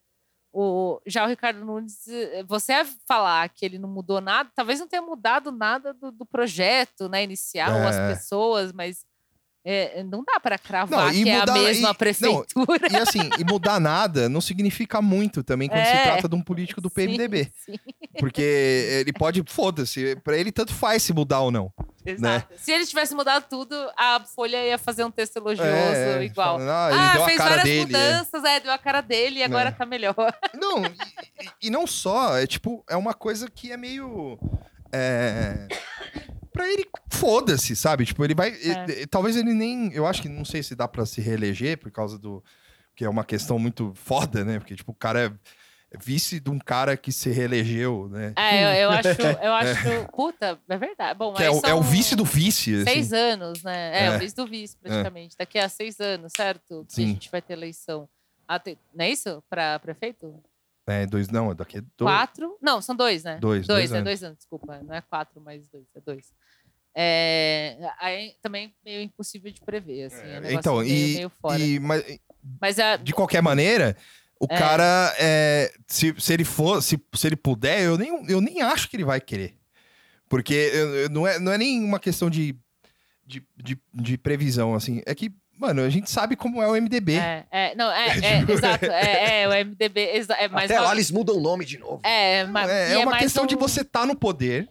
O, 0.53 1.01
já 1.07 1.25
o 1.25 1.29
Ricardo 1.29 1.65
Nunes, 1.65 2.07
eh, 2.09 2.43
você 2.45 2.73
falar 3.07 3.49
que 3.51 3.65
ele 3.65 3.79
não 3.79 3.89
mudou 3.89 4.21
nada, 4.21 4.51
talvez 4.55 4.79
não 4.81 4.89
tenha 4.89 5.03
mudado 5.03 5.51
nada 5.53 5.93
do, 5.95 6.11
do 6.11 6.25
projeto, 6.27 7.09
né, 7.09 7.23
inicial, 7.23 7.71
É. 7.73 7.89
as 7.89 7.97
pessoas, 8.19 8.73
mas 8.73 9.05
é, 9.69 10.05
não 10.05 10.23
dá 10.25 10.39
para 10.39 10.57
cravar 10.57 11.07
Não, 11.07 11.13
que 11.13 11.29
é 11.29 11.35
a 11.37 11.41
mudar- 11.41 11.53
mesma 11.55 11.91
e- 11.91 11.95
prefeitura. 11.95 12.89
E 12.91 12.97
assim, 12.97 13.19
e 13.39 13.45
mudar 13.45 13.81
nada 13.81 14.29
não 14.29 14.41
significa 14.41 15.03
muito 15.03 15.43
também 15.43 15.69
quando 15.69 15.83
se 15.85 15.91
É. 15.91 16.03
trata 16.05 16.29
de 16.29 16.35
um 16.37 16.41
político 16.41 16.81
do 16.81 16.89
PMDB. 16.89 17.51
Sim, 17.65 17.73
sim, 17.75 17.79
Porque 18.21 18.41
ele 18.41 19.13
pode, 19.13 19.43
foda-se, 19.49 20.15
pra 20.23 20.37
ele 20.39 20.53
tanto 20.53 20.73
faz 20.73 21.03
se 21.03 21.13
mudar 21.13 21.41
ou 21.41 21.51
não. 21.51 21.73
exato. 22.05 22.55
Se 22.57 22.71
ele 22.71 22.87
tivesse 22.87 23.13
mudado 23.15 23.45
tudo, 23.51 23.75
a 23.99 24.21
Folha 24.35 24.65
ia 24.65 24.79
fazer 24.79 25.05
um 25.05 25.11
texto 25.11 25.37
elogioso 25.39 25.69
É, 25.69 26.25
igual. 26.25 26.59
falando, 26.59 26.71
ah, 26.71 27.13
Ah, 27.17 27.25
fez 27.27 27.39
várias 27.39 27.65
dele. 27.65 27.81
é. 27.81 27.85
mudanças, 27.87 28.45
é, 28.45 28.61
deu 28.61 28.73
a 28.73 28.79
cara 28.79 29.01
dele 29.01 29.41
e 29.41 29.43
agora 29.43 29.71
É. 29.71 29.73
tá 29.73 29.85
melhor. 29.85 30.15
Não, 30.55 30.85
e, 30.85 30.89
e- 31.45 31.67
e 31.67 31.71
não 31.71 31.87
só, 31.87 32.39
é 32.39 32.47
tipo, 32.47 32.85
é 32.89 32.97
uma 32.97 33.13
coisa 33.13 33.51
que 33.51 33.73
é 33.73 33.77
meio. 33.77 34.39
É. 36.57 36.65
Pra 36.65 36.73
ele, 36.73 36.87
foda-se, 37.11 37.77
sabe? 37.77 38.05
Tipo, 38.07 38.25
ele 38.25 38.35
vai. 38.35 38.51
É. 38.51 39.03
e- 39.03 39.07
talvez 39.07 39.37
ele 39.37 39.53
nem. 39.53 39.93
Eu 39.93 40.07
acho 40.07 40.23
que 40.23 40.29
não 40.29 40.45
sei 40.45 40.63
se 40.63 40.75
dá 40.75 40.89
pra 40.89 41.05
se 41.07 41.21
reeleger 41.21 41.79
por 41.79 41.91
causa 41.91 42.19
do. 42.19 42.43
Que 42.95 43.05
é 43.05 43.09
uma 43.09 43.25
questão 43.25 43.59
muito 43.59 43.93
foda, 43.95 44.45
né? 44.45 44.59
Porque, 44.59 44.75
tipo, 44.75 44.91
o 44.93 44.95
cara 44.95 45.39
é 45.91 45.99
vice 45.99 46.41
de 46.41 46.51
um 46.51 46.59
cara 46.59 46.97
que 46.97 47.13
se 47.13 47.31
reelegeu, 47.31 48.09
né? 48.11 48.33
É, 48.37 48.83
eu, 48.85 48.85
eu 48.85 48.91
acho, 48.91 49.09
eu 49.43 49.53
acho. 49.55 50.09
Puta, 50.15 50.59
é 50.69 50.79
verdade. 50.79 51.19
Bom, 51.19 51.35
é, 51.39 51.51
o, 51.51 51.61
é 51.67 51.75
o 51.75 51.83
vice 51.83 52.17
do 52.17 52.25
vice. 52.25 52.75
assim. 52.75 52.85
Seis 52.85 53.13
anos, 53.13 53.63
né? 53.63 53.91
É, 54.03 54.07
É. 54.07 54.17
o 54.17 54.19
vice 54.19 54.35
do 54.35 54.47
vice, 54.47 54.77
praticamente. 54.79 55.37
Daqui 55.39 55.59
a 55.59 55.69
seis 55.69 56.01
anos, 56.01 56.33
certo? 56.35 56.85
Que 56.89 56.95
Sim. 56.95 57.05
a 57.05 57.07
gente 57.09 57.31
vai 57.31 57.43
ter 57.43 57.53
eleição. 57.53 58.09
Ah, 58.49 58.61
Não 58.95 59.05
é 59.05 59.11
isso? 59.11 59.43
Pra 59.51 59.79
prefeito? 59.79 60.35
É, 60.87 61.05
dois, 61.07 61.29
não, 61.29 61.55
daqui 61.55 61.79
a 61.79 61.81
dois. 61.81 62.11
Quatro? 62.11 62.57
Não, 62.63 62.81
são 62.81 62.95
dois, 62.95 63.25
né? 63.25 63.39
Dois, 63.39 63.67
Dois, 63.67 63.89
dois 63.89 63.93
é 63.93 63.95
anos. 63.97 64.05
dois 64.05 64.23
anos, 64.23 64.39
desculpa. 64.39 64.81
Não 64.83 64.95
é 64.95 65.01
quatro, 65.01 65.41
mas 65.41 65.67
dois, 65.69 65.85
é 65.95 66.01
dois. 66.01 66.33
É, 66.95 67.77
aí 68.01 68.35
também 68.41 68.75
meio 68.85 69.03
impossível 69.03 69.51
de 69.53 69.61
prever, 69.61 70.05
assim. 70.05 70.23
É, 70.25 70.41
um 70.41 70.51
Então, 70.59 70.77
meio, 70.79 70.89
e, 71.11 71.15
meio 71.17 71.29
fora. 71.41 71.59
e- 71.59 71.79
mas, 71.79 72.19
Mas 72.61 72.79
a, 72.79 72.97
de 72.97 73.13
qualquer 73.13 73.43
maneira, 73.43 73.97
o 74.41 74.47
É. 74.49 74.57
cara, 74.57 75.15
é, 75.19 75.75
se, 75.87 76.15
se 76.19 76.33
ele 76.33 76.45
for, 76.45 76.81
se, 76.83 76.99
se 77.15 77.27
ele 77.27 77.37
puder, 77.37 77.83
eu 77.83 77.99
nem, 77.99 78.31
eu 78.31 78.41
nem 78.41 78.63
acho 78.63 78.89
que 78.89 78.97
ele 78.97 79.05
vai 79.05 79.21
querer. 79.21 79.59
Porque 80.29 80.55
eu- 80.55 80.95
eu- 80.97 81.11
não, 81.11 81.27
é, 81.27 81.39
não 81.39 81.53
é 81.53 81.59
nem 81.59 81.83
uma 81.85 82.01
questão 82.01 82.31
de, 82.31 82.57
de, 83.27 83.47
de, 83.57 83.79
de 83.93 84.17
previsão, 84.17 84.75
assim. 84.75 85.03
É 85.05 85.15
que, 85.15 85.31
mano, 85.59 85.83
a 85.83 85.89
gente 85.91 86.11
sabe 86.11 86.37
como 86.37 86.63
é 86.63 86.69
o 86.69 86.75
MDB. 86.81 87.15
é, 87.17 87.47
é, 87.51 87.75
não, 87.75 87.91
é, 87.91 88.07
é, 88.19 88.41
Tipo- 88.41 88.53
exato. 88.53 88.85
É, 88.91 89.43
é, 89.43 89.49
o 89.49 89.53
MDB. 89.67 90.01
É, 90.39 90.49
mais 90.49 90.71
Até 90.71 90.81
lá 90.81 90.93
eles 90.93 91.11
mudam 91.11 91.37
o 91.37 91.41
nome 91.41 91.65
de 91.65 91.79
novo. 91.79 92.01
É, 92.05 92.45
mas, 92.45 92.69
É, 92.71 92.91
e 92.91 93.01
é 93.01 93.05
uma 93.07 93.19
questão 93.19 93.47
de 93.47 93.55
um- 93.55 93.59
você 93.59 93.81
estar 93.83 94.07
no 94.07 94.17
poder 94.17 94.69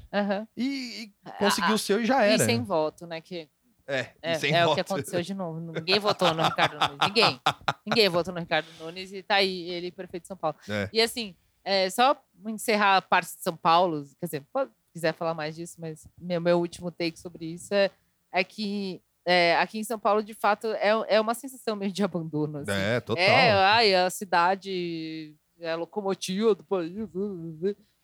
e, 0.56 0.64
e 0.64 1.12
conseguir 1.40 1.72
Ah, 1.72 1.74
o 1.74 1.78
seu 1.78 2.02
e 2.02 2.06
já 2.06 2.26
E 2.28 2.34
era. 2.34 2.46
sem 2.46 2.64
voto, 2.64 3.06
né? 3.08 3.20
Que 3.22 3.48
É, 3.88 4.08
É, 4.22 4.34
e 4.34 4.40
sem 4.40 4.52
é 4.52 4.66
o 4.66 4.74
que 4.74 4.82
aconteceu 4.82 5.22
de 5.22 5.34
novo. 5.34 5.60
Ninguém 5.60 6.00
votou 6.00 6.34
no 6.34 6.44
Ricardo 6.44 6.74
Nunes. 6.80 6.98
Ninguém. 7.08 7.40
Ninguém 7.86 8.10
votou 8.10 8.34
no 8.34 8.40
Ricardo 8.40 8.68
Nunes 8.80 9.14
e 9.14 9.22
tá 9.22 9.36
aí, 9.36 9.70
ele 9.70 9.92
prefeito 9.92 10.24
de 10.24 10.28
São 10.28 10.38
Paulo. 10.38 10.56
É. 10.68 10.90
E 10.92 11.00
assim, 11.02 11.36
é, 11.64 11.90
só 11.90 12.16
encerrar 12.48 12.98
a 12.98 13.02
parte 13.02 13.36
de 13.36 13.44
São 13.44 13.56
Paulo, 13.56 14.04
quer 14.20 14.26
dizer, 14.26 14.44
pode, 14.52 14.72
quiser 14.92 15.14
falar 15.14 15.34
mais 15.36 15.56
disso, 15.56 15.76
mas 15.80 16.08
meu, 16.20 16.40
meu 16.42 16.58
último 16.60 16.90
take 16.90 17.20
sobre 17.20 17.46
isso 17.46 17.74
é, 17.76 17.92
é 18.32 18.44
que 18.44 19.02
é, 19.26 19.58
aqui 19.58 19.80
em 19.80 19.84
São 19.84 19.98
Paulo, 20.00 20.22
de 20.24 20.34
fato, 20.34 20.68
é, 20.68 20.90
é 21.16 21.20
uma 21.22 21.34
sensação 21.34 21.76
meio 21.76 21.92
de 21.92 22.04
abandono. 22.04 22.60
Assim. 22.60 22.72
É, 22.72 23.00
total. 23.00 23.24
É, 23.24 23.52
ai, 23.52 23.96
a 23.96 24.10
cidade 24.10 25.36
é 25.60 25.72
a 25.72 25.76
locomotiva 25.76 26.54
do 26.56 26.64
país. 26.64 26.94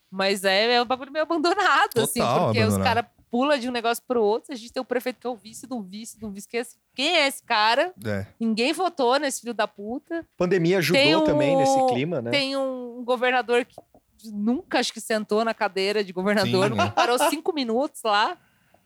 Mas 0.10 0.44
é, 0.44 0.74
é 0.74 0.82
um 0.82 0.86
bagulho 0.86 1.12
meio 1.12 1.24
abandonado, 1.24 2.00
assim, 2.02 2.20
Total 2.20 2.46
porque 2.46 2.60
os 2.60 2.74
abandonado. 2.74 2.84
caras 2.84 3.06
pulam 3.30 3.58
de 3.58 3.70
um 3.70 3.72
negócio 3.72 4.04
pro 4.06 4.22
outro. 4.22 4.52
A 4.52 4.56
gente 4.58 4.74
tem 4.74 4.82
o 4.82 4.86
prefeito 4.86 5.20
que 5.22 5.28
é 5.28 5.30
o 5.30 5.36
vice 5.38 5.66
do 5.66 5.82
vice 5.82 6.20
do 6.20 6.30
vice. 6.30 6.48
Que 6.50 6.58
é 6.58 6.64
quem 6.94 7.16
é 7.18 7.28
esse 7.28 7.42
cara? 7.44 7.94
É. 8.06 8.26
Ninguém 8.38 8.74
votou 8.74 9.18
nesse 9.18 9.40
filho 9.40 9.54
da 9.54 9.68
puta. 9.68 10.26
Pandemia 10.36 10.80
ajudou 10.80 11.02
Tem 11.02 11.16
o- 11.16 11.22
também 11.24 11.56
nesse 11.56 11.88
clima, 11.88 12.22
né? 12.22 12.30
Tem 12.30 12.58
um 12.58 13.02
governador 13.06 13.64
que 13.64 14.30
nunca 14.34 14.80
acho 14.80 14.92
que 14.92 15.00
sentou 15.00 15.46
na 15.46 15.54
cadeira 15.54 16.04
de 16.04 16.12
governador, 16.12 16.66
Sim, 16.66 16.70
nunca 16.72 16.84
é. 16.84 16.92
parou 16.92 17.18
cinco 17.30 17.54
minutos 17.54 18.02
lá. 18.04 18.38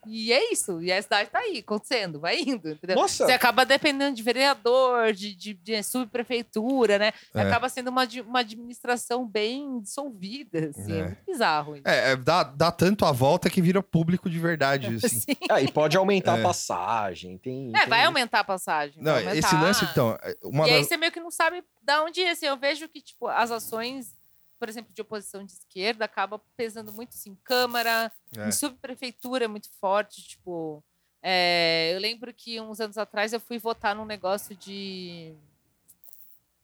E 0.08 0.32
é 0.32 0.52
isso. 0.52 0.82
E 0.82 0.92
a 0.92 1.02
cidade 1.02 1.30
tá 1.30 1.40
aí, 1.40 1.60
acontecendo, 1.60 2.20
vai 2.20 2.40
indo, 2.42 2.70
entendeu? 2.72 2.96
Nossa, 2.96 3.26
Você 3.26 3.32
acaba 3.32 3.66
dependendo 3.66 4.16
de 4.16 4.24
vereador, 4.24 5.14
de, 5.14 5.36
de, 5.36 5.54
de 5.54 5.84
subprefeitura, 5.84 6.98
né? 6.98 7.12
É. 7.34 7.42
Acaba 7.42 7.70
sendo 7.70 7.90
uma, 7.90 8.08
uma 8.26 8.40
administração 8.40 9.28
bem 9.28 9.80
dissolvida, 9.82 10.70
assim. 10.70 10.94
É, 10.94 10.98
É. 11.00 11.04
muito 11.06 11.26
bizarro 11.26 11.76
isso. 11.76 11.88
É, 11.88 12.12
é, 12.12 12.16
dá, 12.16 12.44
dá 12.44 12.72
tanto 12.72 13.06
a 13.06 13.12
volta 13.12 13.50
que 13.50 13.62
vira 13.62 13.82
público 13.84 14.30
de 14.30 14.40
verdade, 14.40 14.88
assim. 15.04 15.20
Sim. 15.20 15.36
ah, 15.50 15.62
e 15.62 15.72
pode 15.72 15.98
aumentar 15.98 16.38
É. 16.38 16.40
a 16.42 16.44
passagem. 16.44 17.38
Tem, 17.38 17.72
É, 17.76 17.80
tem- 17.82 17.90
vai 17.90 18.04
aumentar 18.06 18.40
a 18.40 18.44
passagem. 18.44 19.02
Não, 19.02 19.14
aumentar. 19.14 19.36
esse 19.36 19.56
lance, 19.56 19.86
então, 19.86 20.18
é, 20.22 20.36
uma 20.44 20.68
E 20.68 20.72
aí 20.74 20.84
você 20.84 20.98
meio 20.98 21.12
que 21.12 21.20
não 21.20 21.32
sabe 21.32 21.64
da 21.82 22.04
onde 22.04 22.22
ir. 22.22 22.30
Assim, 22.30 22.46
eu 22.48 22.58
vejo 22.58 22.88
que, 22.90 23.02
tipo, 23.02 23.28
as 23.28 23.52
ações, 23.52 24.15
por 24.60 24.70
exemplo, 24.70 24.94
de 24.94 25.02
oposição 25.02 25.44
de 25.44 25.52
esquerda, 25.54 26.06
acaba 26.06 26.40
pesando 26.56 26.92
muito, 26.94 27.10
assim, 27.14 27.36
Câmara, 27.44 28.12
É. 28.38 28.48
em 28.48 28.52
subprefeitura 28.52 29.46
é 29.46 29.48
muito 29.48 29.70
forte, 29.80 30.22
tipo... 30.24 30.84
é, 31.22 31.92
eu 31.94 32.00
lembro 32.00 32.34
que 32.34 32.60
uns 32.62 32.80
anos 32.80 32.98
atrás 32.98 33.34
eu 33.34 33.40
fui 33.40 33.58
votar 33.58 33.96
num 33.96 34.06
negócio 34.06 34.56
de... 34.56 35.36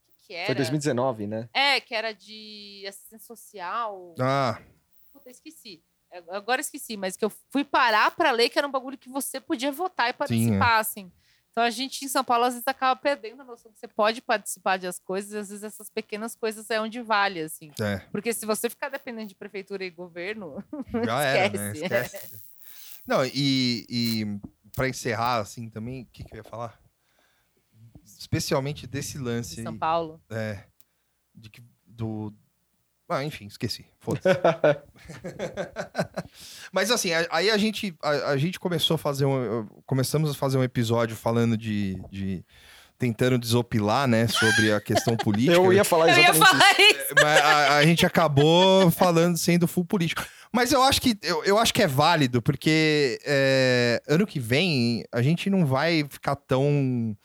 O 0.07 0.21
que, 0.21 0.27
que 0.27 0.33
era? 0.33 0.45
Foi 0.47 0.55
2019, 0.55 1.27
né? 1.27 1.49
É, 1.53 1.79
que 1.81 1.93
era 1.95 2.13
de 2.13 2.85
assistência 2.87 3.25
social. 3.27 4.15
Ah, 4.19 4.59
Puta, 5.11 5.29
esqueci. 5.29 5.83
É, 6.11 6.23
Agora 6.29 6.61
esqueci, 6.61 6.95
mas 6.97 7.15
que 7.17 7.23
eu 7.25 7.29
fui 7.49 7.63
parar 7.63 8.11
pra 8.15 8.31
ler 8.31 8.49
que 8.49 8.57
era 8.57 8.67
um 8.67 8.71
bagulho 8.71 8.97
que 8.97 9.09
você 9.09 9.39
podia 9.41 9.71
votar 9.71 10.09
e 10.09 10.13
participar, 10.13 10.77
assim. 10.79 11.11
Então 11.51 11.63
a 11.63 11.69
gente 11.69 12.05
em 12.05 12.07
São 12.07 12.23
Paulo 12.23 12.45
às 12.45 12.53
vezes 12.53 12.67
acaba 12.67 12.99
perdendo 12.99 13.41
a 13.41 13.45
noção 13.45 13.71
que 13.71 13.79
você 13.79 13.87
pode 13.87 14.21
participar 14.21 14.77
de 14.77 14.87
as 14.87 14.99
coisas, 14.99 15.33
e 15.33 15.37
às 15.37 15.49
vezes 15.49 15.63
essas 15.63 15.89
pequenas 15.89 16.35
coisas 16.35 16.69
é 16.69 16.79
onde 16.79 17.01
vale, 17.01 17.41
assim. 17.41 17.71
é. 17.81 17.97
Porque 18.11 18.33
se 18.33 18.45
você 18.45 18.69
ficar 18.69 18.89
dependendo 18.89 19.27
de 19.27 19.35
prefeitura 19.35 19.83
e 19.83 19.89
governo, 19.89 20.63
Já 21.05 21.21
era, 21.23 21.57
né? 21.57 21.71
Esquece. 21.73 22.15
Esquece. 22.15 22.43
Não, 23.05 23.25
e, 23.25 23.85
e 23.89 24.39
para 24.75 24.87
encerrar, 24.87 25.39
assim, 25.39 25.69
também, 25.69 26.03
o 26.03 26.05
que, 26.05 26.23
que 26.23 26.33
eu 26.33 26.37
ia 26.37 26.43
falar? 26.43 26.79
Especialmente 28.05 28.87
desse 28.87 29.17
lance 29.17 29.55
de 29.57 29.63
São 29.63 29.77
Paulo. 29.77 30.21
é, 30.29 30.65
de 31.35 31.49
que, 31.49 31.61
do... 31.85 32.33
Ah, 33.13 33.25
enfim, 33.25 33.47
esqueci. 33.47 33.85
Foda-se. 33.99 34.27
Mas 36.71 36.91
assim, 36.91 37.09
aí 37.29 37.49
a 37.49 37.57
gente, 37.57 37.93
a, 38.01 38.09
a 38.31 38.37
gente 38.37 38.59
começou 38.59 38.95
a 38.95 38.97
fazer 38.97 39.25
um... 39.25 39.65
Começamos 39.85 40.31
a 40.31 40.33
fazer 40.33 40.57
um 40.57 40.63
episódio 40.63 41.15
falando 41.15 41.57
de... 41.57 42.01
de 42.11 42.43
tentando 42.97 43.39
desopilar, 43.39 44.07
né, 44.07 44.27
sobre 44.27 44.71
a 44.71 44.79
questão 44.79 45.17
política. 45.25 45.53
Eu 45.55 45.73
ia 45.73 45.83
falar 45.83 46.09
Eu 46.09 46.17
ia 46.21 46.29
exatamente 46.29 46.47
falar 46.47 46.71
isso. 46.79 47.01
isso. 47.01 47.13
Mas 47.19 47.39
a, 47.41 47.77
a 47.77 47.83
gente 47.83 48.05
acabou 48.05 48.91
falando 48.91 49.35
sendo 49.39 49.67
full 49.67 49.83
político. 49.83 50.23
Mas 50.53 50.71
eu 50.71 50.83
acho 50.83 51.01
que 51.01 51.17
eu, 51.23 51.43
eu 51.43 51.57
acho 51.57 51.73
que 51.73 51.81
é 51.81 51.87
válido, 51.87 52.43
porque 52.43 53.19
é, 53.25 53.99
ano 54.07 54.27
que 54.27 54.39
vem 54.39 55.03
a 55.11 55.19
gente 55.23 55.49
não 55.49 55.65
vai 55.65 56.05
ficar 56.11 56.35
tão 56.35 57.17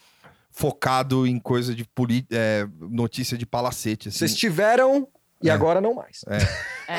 focado 0.51 1.27
em 1.27 1.39
coisa 1.39 1.75
de 1.75 1.85
poli- 1.85 2.27
é, 2.31 2.67
notícia 2.81 3.37
de 3.37 3.45
palacete. 3.45 4.09
Assim. 4.09 4.17
Vocês 4.17 4.35
tiveram 4.35 5.07
e 5.43 5.49
É. 5.49 5.53
agora 5.53 5.81
não 5.81 5.95
mais. 5.95 6.25
É. 6.89 6.93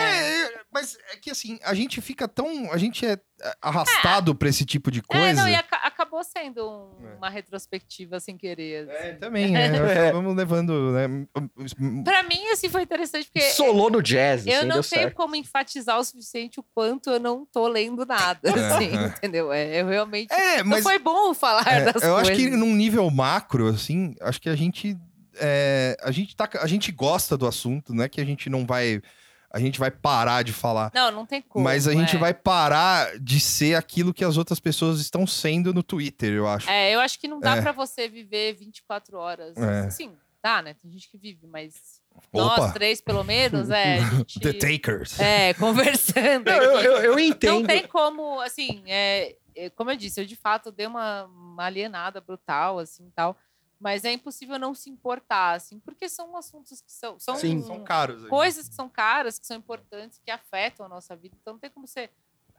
É, 0.43 0.51
mas 0.69 0.97
é 1.13 1.15
que 1.15 1.31
assim, 1.31 1.57
a 1.63 1.73
gente 1.73 2.01
fica 2.01 2.27
tão. 2.27 2.69
A 2.73 2.77
gente 2.77 3.05
é 3.05 3.17
arrastado 3.61 4.35
pra 4.35 4.49
esse 4.49 4.65
tipo 4.65 4.91
de 4.91 4.99
É, 4.99 5.01
coisa. 5.03 5.41
não, 5.41 5.47
e 5.47 5.55
aca- 5.55 5.77
acabou 5.77 6.21
sendo 6.25 6.67
um- 6.69 7.07
É. 7.07 7.15
uma 7.15 7.29
retrospectiva 7.29 8.19
sem 8.19 8.35
querer. 8.37 8.85
É, 8.89 9.09
assim. 9.11 9.19
também, 9.19 9.47
né? 9.51 10.07
É. 10.07 10.11
Vamos 10.11 10.35
levando. 10.35 10.91
Né? 10.91 11.07
Pra 12.03 12.23
mim, 12.23 12.47
assim, 12.51 12.67
foi 12.67 12.81
interessante, 12.83 13.29
porque 13.31 13.49
Solou 13.51 13.89
no 13.89 14.01
jazz, 14.03 14.45
Eu 14.45 14.57
assim, 14.57 14.65
não 14.67 14.83
certo. 14.83 15.15
como 15.15 15.37
enfatizar 15.37 15.97
o 15.97 16.03
suficiente 16.03 16.59
o 16.59 16.63
quanto 16.75 17.09
eu 17.09 17.19
não 17.21 17.45
tô 17.45 17.65
lendo 17.67 18.05
nada, 18.05 18.41
É, 18.43 18.49
assim, 18.75 18.97
é. 18.97 19.05
entendeu? 19.07 19.53
É, 19.53 19.81
eu 19.81 19.87
realmente. 19.87 20.33
É, 20.33 20.57
Não 20.63 20.71
mas. 20.71 20.83
foi 20.83 20.99
bom 20.99 21.33
falar 21.33 21.65
É, 21.65 21.91
das 21.93 22.03
eu 22.03 22.13
coisas. 22.13 22.29
acho 22.29 22.35
que 22.37 22.49
num 22.49 22.75
nível 22.75 23.09
macro, 23.09 23.67
assim, 23.69 24.15
acho 24.19 24.41
que 24.41 24.49
a 24.49 24.55
gente. 24.55 24.97
É, 25.39 25.97
a, 26.01 26.11
gente 26.11 26.35
tá, 26.35 26.49
a 26.61 26.67
gente 26.67 26.91
gosta 26.91 27.37
do 27.37 27.47
assunto, 27.47 27.93
não 27.93 28.03
é 28.03 28.09
que 28.09 28.21
a 28.21 28.25
gente 28.25 28.49
não 28.49 28.65
vai. 28.65 29.01
A 29.49 29.59
gente 29.59 29.79
vai 29.79 29.89
parar 29.89 30.43
de 30.43 30.51
falar. 30.51 30.91
Não, 30.93 31.09
não 31.09 31.25
tem 31.25 31.41
como. 31.41 31.63
mas 31.63 31.87
a 31.87 31.93
gente 31.93 32.15
é. 32.17 32.19
vai 32.19 32.33
parar 32.33 33.17
de 33.17 33.39
ser 33.39 33.75
aquilo 33.75 34.13
que 34.13 34.23
as 34.25 34.35
outras 34.37 34.59
pessoas 34.59 34.99
estão 34.99 35.25
sendo 35.25 35.73
no 35.73 35.81
Twitter, 35.81 36.33
eu 36.33 36.47
acho. 36.47 36.69
É, 36.69 36.93
eu 36.93 36.99
acho 36.99 37.17
que 37.17 37.27
não 37.27 37.39
dá 37.39 37.55
É. 37.55 37.61
pra 37.61 37.71
você 37.71 38.09
viver 38.09 38.53
24 38.55 39.17
horas. 39.17 39.55
É. 39.57 39.87
Assim, 39.87 40.11
Tá, 40.41 40.61
né? 40.61 40.75
Tem 40.81 40.89
gente 40.91 41.09
que 41.09 41.17
vive, 41.17 41.47
mas 41.47 41.73
Opa. 42.31 42.61
nós 42.61 42.71
três, 42.73 43.01
pelo 43.01 43.23
menos, 43.23 43.69
é. 43.69 43.97
Gente, 44.23 44.39
The 44.39 44.53
Takers. 44.53 45.19
é, 45.19 45.53
conversando. 45.55 46.45
Não, 46.45 46.53
eu, 46.63 46.79
eu, 46.79 46.97
eu 47.03 47.11
Não 47.13 47.19
entendo. 47.19 47.67
tem 47.67 47.87
como, 47.87 48.39
assim, 48.39 48.83
é, 48.85 49.35
é, 49.55 49.69
como 49.71 49.91
eu 49.91 49.97
disse, 49.97 50.21
eu 50.21 50.25
de 50.25 50.35
fato 50.35 50.71
dei 50.71 50.85
uma, 50.85 51.25
uma 51.25 51.65
alienada 51.65 52.21
brutal, 52.21 52.79
assim, 52.79 53.11
tal. 53.15 53.35
Mas 53.79 54.03
é 54.03 54.11
impossível 54.11 54.57
não 54.57 54.73
se 54.73 54.89
importar, 54.89 55.53
assim, 55.53 55.79
porque 55.79 56.09
são 56.09 56.35
assuntos 56.35 56.81
que 56.81 56.91
são, 56.91 57.19
são, 57.19 57.35
Sim. 57.35 57.61
São 57.61 57.83
caros. 57.83 58.23
aí. 58.23 58.29
coisas 58.29 58.67
que 58.67 58.73
são 58.73 58.89
caras, 58.89 59.37
que 59.37 59.45
são 59.45 59.57
importantes, 59.57 60.19
que 60.23 60.31
afetam 60.31 60.85
a 60.85 60.89
nossa 60.89 61.15
vida. 61.15 61.35
Então 61.39 61.53
não 61.53 61.59
tem 61.59 61.69
como 61.69 61.85
você 61.87 62.09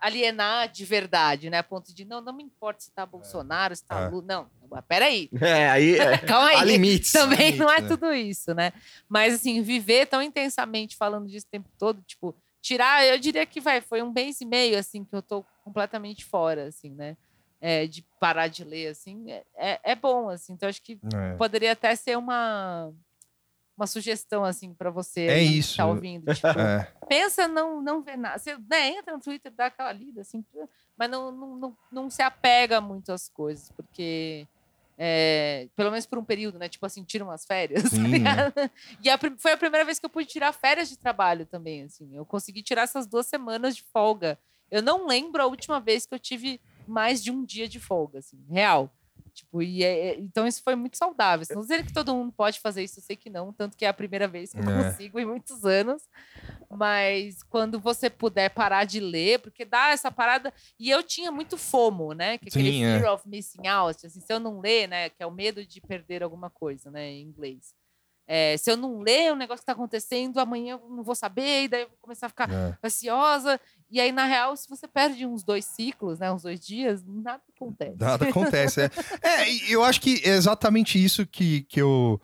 alienar 0.00 0.68
de 0.68 0.84
verdade, 0.84 1.50
né? 1.50 1.58
A 1.58 1.62
ponto 1.62 1.92
de, 1.92 2.04
não, 2.04 2.20
não 2.20 2.32
me 2.32 2.44
importa 2.44 2.80
se 2.80 2.92
tá 2.92 3.04
Bolsonaro, 3.04 3.74
se 3.74 3.84
tá 3.84 4.02
É. 4.02 4.08
Lula. 4.08 4.24
Não, 4.26 4.50
mas 4.70 4.84
peraí. 4.86 5.28
É, 5.42 5.68
aí 5.68 5.98
é, 5.98 6.18
Calma 6.24 6.52
há 6.52 6.60
aí. 6.60 6.68
limites. 6.68 7.10
Também 7.10 7.56
não 7.56 7.68
é 7.70 7.80
né? 7.80 7.88
tudo 7.88 8.12
isso, 8.14 8.54
né? 8.54 8.72
Mas, 9.08 9.34
assim, 9.34 9.60
viver 9.60 10.06
tão 10.06 10.22
intensamente 10.22 10.96
falando 10.96 11.26
disso 11.26 11.46
o 11.46 11.50
tempo 11.50 11.68
todo, 11.76 12.00
tipo, 12.02 12.32
tirar, 12.60 13.04
eu 13.06 13.18
diria 13.18 13.44
que 13.44 13.60
vai, 13.60 13.80
foi 13.80 14.02
um 14.02 14.12
mês 14.12 14.40
e 14.40 14.44
meio, 14.44 14.78
assim, 14.78 15.04
que 15.04 15.14
eu 15.16 15.22
tô 15.22 15.44
completamente 15.64 16.24
fora, 16.24 16.68
assim, 16.68 16.90
né? 16.94 17.16
É, 17.60 17.86
de 17.88 18.02
parar 18.20 18.46
de 18.46 18.62
ler, 18.62 18.86
assim, 18.88 19.30
é, 19.32 19.42
é, 19.56 19.80
é 19.82 19.94
bom, 19.96 20.28
assim. 20.28 20.52
Então, 20.52 20.68
acho 20.68 20.80
que 20.80 20.98
É. 21.12 21.34
poderia 21.34 21.72
até 21.72 21.94
ser 21.96 22.16
uma, 22.16 22.92
uma 23.76 23.86
sugestão, 23.86 24.44
assim, 24.44 24.72
para 24.72 24.90
você 24.90 25.22
É 25.26 25.38
que 25.38 25.58
isso. 25.58 25.76
tá 25.76 25.84
ouvindo. 25.86 26.32
Tipo, 26.32 26.46
É. 26.58 26.92
pensa, 27.08 27.48
não, 27.48 27.82
não 27.82 28.00
vê 28.00 28.16
nada. 28.16 28.38
Você 28.38 28.56
né, 28.70 28.90
entra 28.90 29.12
no 29.16 29.20
Twitter, 29.20 29.50
dá 29.50 29.66
aquela 29.66 29.90
lida, 29.92 30.20
assim, 30.20 30.44
mas 30.96 31.10
não, 31.10 31.32
não, 31.32 31.56
não, 31.56 31.76
não 31.90 32.10
se 32.10 32.22
apega 32.22 32.80
muito 32.80 33.10
às 33.12 33.28
coisas, 33.28 33.70
porque. 33.72 34.46
é, 34.96 35.68
pelo 35.76 35.90
menos 35.90 36.06
por 36.06 36.18
um 36.18 36.24
período, 36.24 36.58
né? 36.60 36.68
Tipo 36.68 36.86
assim, 36.86 37.02
tira 37.04 37.24
umas 37.24 37.44
férias. 37.44 37.82
tá 37.84 37.88
Sim, 37.90 38.04
ligado? 38.08 38.52
E 39.02 39.10
a 39.10 39.18
foi 39.36 39.52
a 39.52 39.56
primeira 39.56 39.84
vez 39.84 39.98
que 39.98 40.06
eu 40.06 40.10
pude 40.10 40.26
tirar 40.28 40.52
férias 40.52 40.88
de 40.88 40.96
trabalho 40.96 41.44
também, 41.46 41.82
assim. 41.82 42.08
Eu 42.14 42.24
consegui 42.24 42.62
tirar 42.62 42.82
essas 42.82 43.04
duas 43.06 43.26
semanas 43.26 43.74
de 43.76 43.82
folga. 43.92 44.38
Eu 44.70 44.82
não 44.82 45.06
lembro 45.06 45.40
a 45.42 45.46
última 45.46 45.80
vez 45.80 46.04
que 46.06 46.14
eu 46.14 46.18
tive 46.18 46.60
mais 46.90 47.22
de 47.22 47.30
um 47.30 47.44
dia 47.44 47.68
de 47.68 47.78
folga, 47.80 48.18
assim, 48.20 48.44
real. 48.50 48.90
Tipo, 49.34 49.62
e 49.62 49.84
é- 49.84 50.08
é- 50.08 50.18
então 50.18 50.48
isso 50.48 50.60
foi 50.64 50.74
muito 50.74 50.96
saudável. 50.98 51.46
Não 51.54 51.60
dizer 51.62 51.86
que 51.86 51.92
todo 51.92 52.12
mundo 52.14 52.32
pode 52.32 52.58
fazer 52.58 52.82
isso, 52.82 52.98
eu 52.98 53.02
sei 53.04 53.14
que 53.14 53.30
não, 53.30 53.52
tanto 53.52 53.76
que 53.76 53.84
é 53.84 53.88
a 53.88 53.94
primeira 53.94 54.26
vez 54.26 54.50
que 54.52 54.58
eu 54.58 54.68
É. 54.68 54.90
consigo 54.90 55.20
em 55.20 55.24
muitos 55.26 55.64
anos. 55.64 56.02
Mas 56.70 57.42
quando 57.44 57.78
você 57.78 58.10
puder 58.10 58.50
parar 58.50 58.84
de 58.84 59.00
ler, 59.00 59.38
porque 59.38 59.64
dá 59.64 59.90
essa 59.90 60.10
parada. 60.10 60.52
E 60.78 60.90
eu 60.90 61.02
tinha 61.02 61.30
muito 61.30 61.56
FOMO, 61.56 62.12
né? 62.14 62.36
Que 62.38 62.46
é 62.46 62.48
aquele 62.48 62.70
Sim, 62.72 62.84
é. 62.84 62.98
fear 63.00 63.14
of 63.14 63.28
missing 63.28 63.66
out. 63.66 64.04
Assim, 64.06 64.20
se 64.20 64.32
eu 64.32 64.40
não 64.40 64.60
ler, 64.60 64.88
né? 64.88 65.08
Que 65.10 65.22
é 65.22 65.26
o 65.26 65.30
medo 65.30 65.64
de 65.64 65.80
perder 65.80 66.22
alguma 66.22 66.50
coisa, 66.50 66.90
né? 66.90 67.08
Em 67.08 67.22
inglês. 67.22 67.72
É, 68.30 68.56
se 68.58 68.70
eu 68.70 68.76
não 68.76 69.00
ler 69.00 69.32
o 69.32 69.36
negócio 69.36 69.62
que 69.62 69.66
tá 69.66 69.72
acontecendo, 69.72 70.38
amanhã 70.38 70.72
eu 70.82 70.88
não 70.90 71.02
vou 71.02 71.14
saber, 71.14 71.62
e 71.64 71.68
daí 71.68 71.82
eu 71.82 71.88
vou 71.88 71.96
começar 72.02 72.26
a 72.26 72.28
ficar 72.28 72.50
É. 72.52 72.76
ansiosa. 72.84 73.58
E 73.90 74.00
aí, 74.00 74.12
na 74.12 74.24
real, 74.24 74.56
se 74.56 74.68
você 74.68 74.86
perde 74.86 75.24
uns 75.24 75.42
dois 75.42 75.64
ciclos, 75.64 76.18
né? 76.18 76.30
Uns 76.30 76.42
dois 76.42 76.60
dias, 76.60 77.02
nada 77.06 77.42
acontece. 77.56 77.96
Nada 77.98 78.28
acontece. 78.28 78.80
É, 78.82 78.90
É, 79.22 79.72
eu 79.72 79.82
acho 79.82 80.00
que 80.00 80.20
é 80.24 80.30
exatamente 80.30 81.02
isso 81.02 81.26
que, 81.26 81.62
que, 81.62 81.80
eu, 81.80 82.20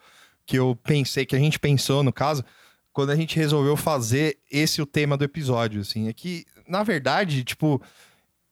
que 0.46 0.58
eu 0.58 0.76
pensei, 0.82 1.24
que 1.24 1.34
a 1.34 1.38
gente 1.38 1.58
pensou 1.58 2.02
no 2.02 2.12
caso, 2.12 2.44
quando 2.92 3.10
a 3.10 3.16
gente 3.16 3.36
resolveu 3.36 3.76
fazer 3.76 4.38
esse 4.50 4.82
o 4.82 4.86
tema 4.86 5.16
do 5.16 5.24
episódio, 5.24 5.80
assim. 5.80 6.08
É 6.08 6.12
que, 6.12 6.44
na 6.68 6.82
verdade, 6.82 7.42
tipo, 7.42 7.80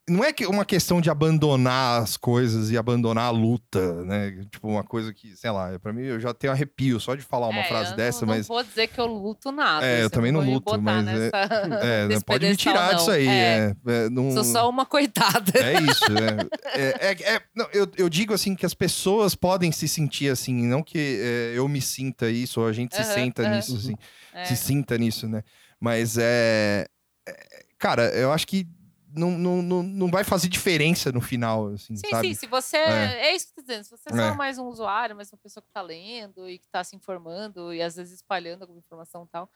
não 0.08 0.24
é 0.24 0.32
que 0.32 0.44
uma 0.46 0.64
questão 0.64 1.00
de 1.00 1.08
abandonar 1.08 2.02
as 2.02 2.16
coisas 2.16 2.70
e 2.70 2.76
abandonar 2.76 3.26
a 3.26 3.30
luta, 3.30 4.02
né? 4.04 4.44
Tipo, 4.50 4.68
uma 4.68 4.82
coisa 4.82 5.12
que, 5.14 5.36
sei 5.36 5.50
lá, 5.50 5.78
pra 5.78 5.92
mim 5.92 6.02
eu 6.02 6.18
já 6.18 6.34
tenho 6.34 6.52
arrepio 6.52 6.98
só 6.98 7.14
de 7.14 7.22
falar 7.22 7.48
uma 7.48 7.60
É, 7.60 7.68
frase 7.68 7.92
eu 7.92 7.96
dessa, 7.96 8.26
não, 8.26 8.34
mas. 8.34 8.48
Não 8.48 8.56
vou 8.56 8.64
dizer 8.64 8.88
que 8.88 9.00
eu 9.00 9.06
luto 9.06 9.52
nada. 9.52 9.86
É, 9.86 10.00
eu 10.02 10.06
assim, 10.06 10.08
também 10.14 10.32
não 10.32 10.40
luto, 10.40 10.80
mas 10.82 11.06
é- 11.06 11.12
nessa- 11.12 11.30
É, 11.86 12.08
nesse 12.08 12.24
pode 12.24 12.46
me 12.48 12.56
tirar 12.56 12.94
disso 12.94 13.06
não. 13.06 13.14
aí. 13.14 13.28
É, 13.28 13.32
É, 13.32 13.74
é, 14.06 14.10
não- 14.10 14.32
Sou 14.32 14.44
só 14.44 14.68
uma 14.68 14.84
coitada. 14.84 15.52
É 15.56 15.78
isso, 15.80 16.10
né? 16.10 16.46
É, 16.74 17.10
é- 17.12 17.34
é- 17.36 17.42
não, 17.54 17.68
eu, 17.72 17.86
eu 17.96 18.08
digo 18.08 18.34
assim 18.34 18.56
que 18.56 18.66
as 18.66 18.74
pessoas 18.74 19.34
podem 19.36 19.70
se 19.70 19.86
sentir 19.86 20.30
assim, 20.30 20.66
não 20.66 20.82
que 20.82 20.98
é, 20.98 21.52
eu 21.56 21.68
me 21.68 21.80
sinta 21.80 22.28
isso, 22.28 22.60
ou 22.60 22.66
a 22.66 22.72
gente 22.72 22.94
se 22.96 23.02
Aham, 23.02 23.14
senta 23.14 23.42
aham. 23.42 23.56
nisso, 23.56 23.76
assim, 23.76 23.94
É. 24.34 24.44
se 24.44 24.56
sinta 24.56 24.98
nisso, 24.98 25.28
né? 25.28 25.42
Mas 25.80 26.18
é, 26.18 26.86
é- 27.28 27.62
Cara, 27.78 28.10
eu 28.14 28.32
acho 28.32 28.46
que 28.46 28.66
não, 29.14 29.30
não, 29.32 29.62
não, 29.62 29.82
não 29.82 30.10
vai 30.10 30.24
fazer 30.24 30.48
diferença 30.48 31.12
no 31.12 31.20
final, 31.20 31.68
assim, 31.68 31.96
Sim, 31.96 32.08
sabe? 32.10 32.28
sim, 32.28 32.34
se 32.34 32.46
você. 32.46 32.76
É. 32.76 33.28
É. 33.30 33.34
isso 33.36 33.46
que 33.46 33.52
eu 33.52 33.56
tô 33.56 33.62
dizendo. 33.62 33.84
Se 33.84 33.90
você 33.90 34.08
é 34.10 34.12
só 34.16 34.22
É. 34.22 34.34
mais 34.34 34.58
um 34.58 34.66
usuário, 34.66 35.14
mais 35.16 35.32
uma 35.32 35.38
pessoa 35.38 35.62
que 35.62 35.70
tá 35.72 35.82
lendo 35.82 36.48
e 36.48 36.58
que 36.58 36.68
tá 36.68 36.82
se 36.84 36.96
informando 36.96 37.72
e 37.72 37.82
às 37.82 37.96
vezes 37.96 38.14
espalhando 38.14 38.62
alguma 38.62 38.78
informação 38.80 39.24
e 39.24 39.28
tal. 39.28 39.50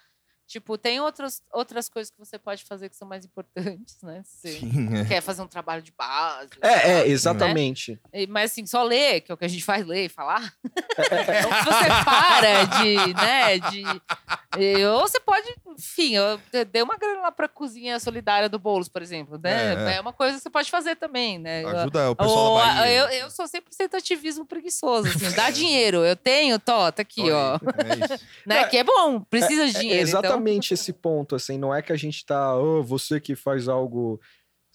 Tipo, 0.46 0.78
tem 0.78 1.00
outros, 1.00 1.42
outras 1.52 1.88
coisas 1.88 2.08
que 2.10 2.18
você 2.18 2.38
pode 2.38 2.62
fazer 2.64 2.88
que 2.88 2.94
são 2.96 3.08
mais 3.08 3.24
importantes, 3.24 3.96
né? 4.02 4.22
Se 4.24 4.36
você 4.52 4.58
Sim, 4.60 4.96
é. 4.98 5.04
quer 5.04 5.20
fazer 5.20 5.42
um 5.42 5.48
trabalho 5.48 5.82
de 5.82 5.92
base. 5.92 6.50
É, 6.62 6.68
é, 6.68 6.96
sabe? 6.98 7.10
exatamente. 7.10 8.00
E- 8.12 8.26
Mas 8.28 8.52
assim, 8.52 8.64
só 8.64 8.84
ler, 8.84 9.22
que 9.22 9.32
é 9.32 9.34
o 9.34 9.36
que 9.38 9.44
a 9.44 9.48
gente 9.48 9.64
faz, 9.64 9.84
ler 9.84 10.04
e 10.04 10.08
falar. 10.08 10.52
Então, 10.64 11.52
se 11.58 11.64
você 11.64 12.04
para 12.04 12.64
de, 12.64 13.14
né, 13.14 13.58
de... 13.58 14.86
Ou 14.86 15.00
você 15.00 15.20
pode, 15.20 15.52
enfim, 15.76 16.14
eu 16.14 16.40
de- 16.52 16.64
dei 16.64 16.82
uma 16.82 16.96
grana 16.96 17.22
lá 17.22 17.32
pra 17.32 17.48
cozinha 17.48 17.98
solidária 18.00 18.48
do 18.48 18.58
Boulos, 18.58 18.88
por 18.88 19.02
exemplo, 19.02 19.38
né? 19.42 19.74
É, 19.74 19.92
é. 19.94 19.96
É, 19.96 20.00
uma 20.00 20.12
coisa 20.12 20.36
que 20.36 20.42
você 20.42 20.50
pode 20.50 20.70
fazer 20.70 20.96
também, 20.96 21.38
né? 21.38 21.64
Ajuda 21.64 22.10
o 22.12 22.16
pessoal 22.16 22.52
Ou, 22.52 22.58
Bahia. 22.58 22.92
eu, 22.92 23.08
eu 23.08 23.30
sou 23.30 23.46
100% 23.46 23.94
ativismo 23.94 24.46
preguiçoso, 24.46 25.08
assim, 25.08 25.30
dá 25.32 25.50
dinheiro, 25.50 26.04
eu 26.04 26.16
tenho, 26.16 26.58
tô, 26.58 26.90
tá 26.92 27.02
aqui, 27.02 27.30
ó. 27.30 27.56
É 27.84 28.14
isso. 28.14 28.24
Né? 28.46 28.60
É, 28.60 28.64
que 28.64 28.76
é 28.78 28.84
bom, 28.84 29.20
precisa 29.20 29.66
de 29.66 29.76
É 29.76 29.80
dinheiro. 29.80 30.08
então- 30.08 30.35
exatamente 30.36 30.74
esse 30.74 30.92
ponto, 30.92 31.34
assim, 31.34 31.58
não 31.58 31.74
é 31.74 31.82
que 31.82 31.92
a 31.92 31.96
gente 31.96 32.24
tá, 32.24 32.56
"Ô, 32.58 32.82
você 32.82 33.20
que 33.20 33.34
faz 33.36 33.68
algo 33.68 34.20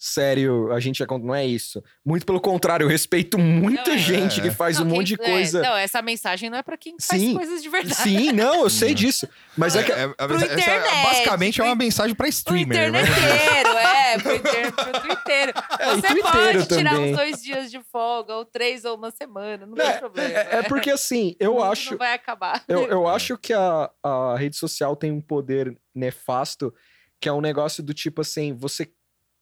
sério, 0.04 0.72
a 0.72 0.80
gente 0.80 1.00
é 1.00 1.06
contra. 1.06 1.24
Não 1.24 1.34
é 1.34 1.46
isso. 1.46 1.80
Muito 2.04 2.26
pelo 2.26 2.40
contrário, 2.40 2.84
eu 2.84 2.88
respeito 2.88 3.38
muita 3.38 3.90
Não, 3.90 3.94
é. 3.94 3.98
gente 3.98 4.40
que 4.40 4.48
É. 4.48 4.50
faz 4.50 4.78
Não, 4.78 4.86
um 4.86 4.88
quem- 4.88 4.98
monte 4.98 5.06
de 5.08 5.14
é, 5.14 5.24
coisa. 5.24 5.62
não, 5.62 5.76
essa 5.76 6.02
mensagem 6.02 6.50
não 6.50 6.58
é 6.58 6.62
pra 6.62 6.76
quem 6.76 6.96
faz 7.00 7.22
Sim. 7.22 7.34
coisas 7.36 7.62
de 7.62 7.68
verdade. 7.68 7.94
Sim, 7.94 8.32
não, 8.32 8.62
eu 8.64 8.70
sei 8.70 8.94
disso. 8.94 9.28
Mas 9.56 9.76
é 9.76 9.82
que. 9.84 9.92
É, 9.92 10.02
é, 10.02 10.08
Pro 10.08 10.34
essa- 10.36 10.46
essa- 10.46 10.54
internet, 10.60 11.04
basicamente 11.04 11.60
é 11.60 11.62
pro- 11.62 11.70
uma 11.70 11.76
mensagem 11.76 12.14
pra 12.16 12.24
Pro 12.24 12.30
streamer, 12.30 12.90
né? 12.90 13.02
interneteiro, 13.02 13.68
é, 13.78 14.18
pro, 14.18 14.34
inter, 14.34 14.72
pro 14.72 15.00
twitteiro. 15.00 15.52
É, 15.78 15.94
Você 15.94 16.00
twitteiro 16.08 16.22
pode 16.58 16.66
tirar 16.68 16.90
também. 16.94 17.10
uns 17.12 17.16
dois 17.16 17.42
dias 17.42 17.70
de 17.70 17.80
folga, 17.92 18.34
ou 18.34 18.44
três, 18.44 18.84
ou 18.84 18.96
uma 18.96 19.10
semana, 19.12 19.66
não 19.66 19.74
tem 19.74 19.86
É, 19.86 19.92
problema. 19.98 20.28
é- 20.34 20.48
é 20.58 20.62
porque 20.64 20.90
assim, 20.90 21.36
eu 21.38 21.62
acho. 21.62 21.92
Não 21.92 21.98
vai 21.98 22.12
acabar. 22.14 22.62
Eu, 22.66 22.86
eu 22.88 23.06
acho 23.08 23.38
que 23.38 23.52
a, 23.52 23.88
a 24.02 24.36
rede 24.36 24.56
social 24.56 24.96
tem 24.96 25.12
um 25.12 25.20
poder 25.20 25.76
nefasto, 25.94 26.74
que 27.20 27.28
é 27.28 27.32
um 27.32 27.40
negócio 27.40 27.82
do 27.82 27.94
tipo 27.94 28.20
assim, 28.20 28.52
você 28.52 28.90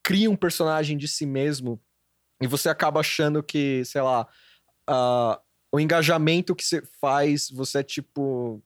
cria 0.02 0.30
um 0.30 0.36
personagem 0.36 0.96
de 0.96 1.06
si 1.08 1.26
mesmo 1.26 1.80
e 2.40 2.46
você 2.46 2.68
acaba 2.68 3.00
achando 3.00 3.42
que, 3.42 3.84
sei 3.84 4.00
lá, 4.02 4.26
ah, 4.88 5.40
o 5.72 5.78
engajamento 5.78 6.54
que 6.56 6.64
você 6.64 6.82
faz, 7.00 7.50
você 7.50 7.78
é 7.78 7.82
tipo 7.82 8.62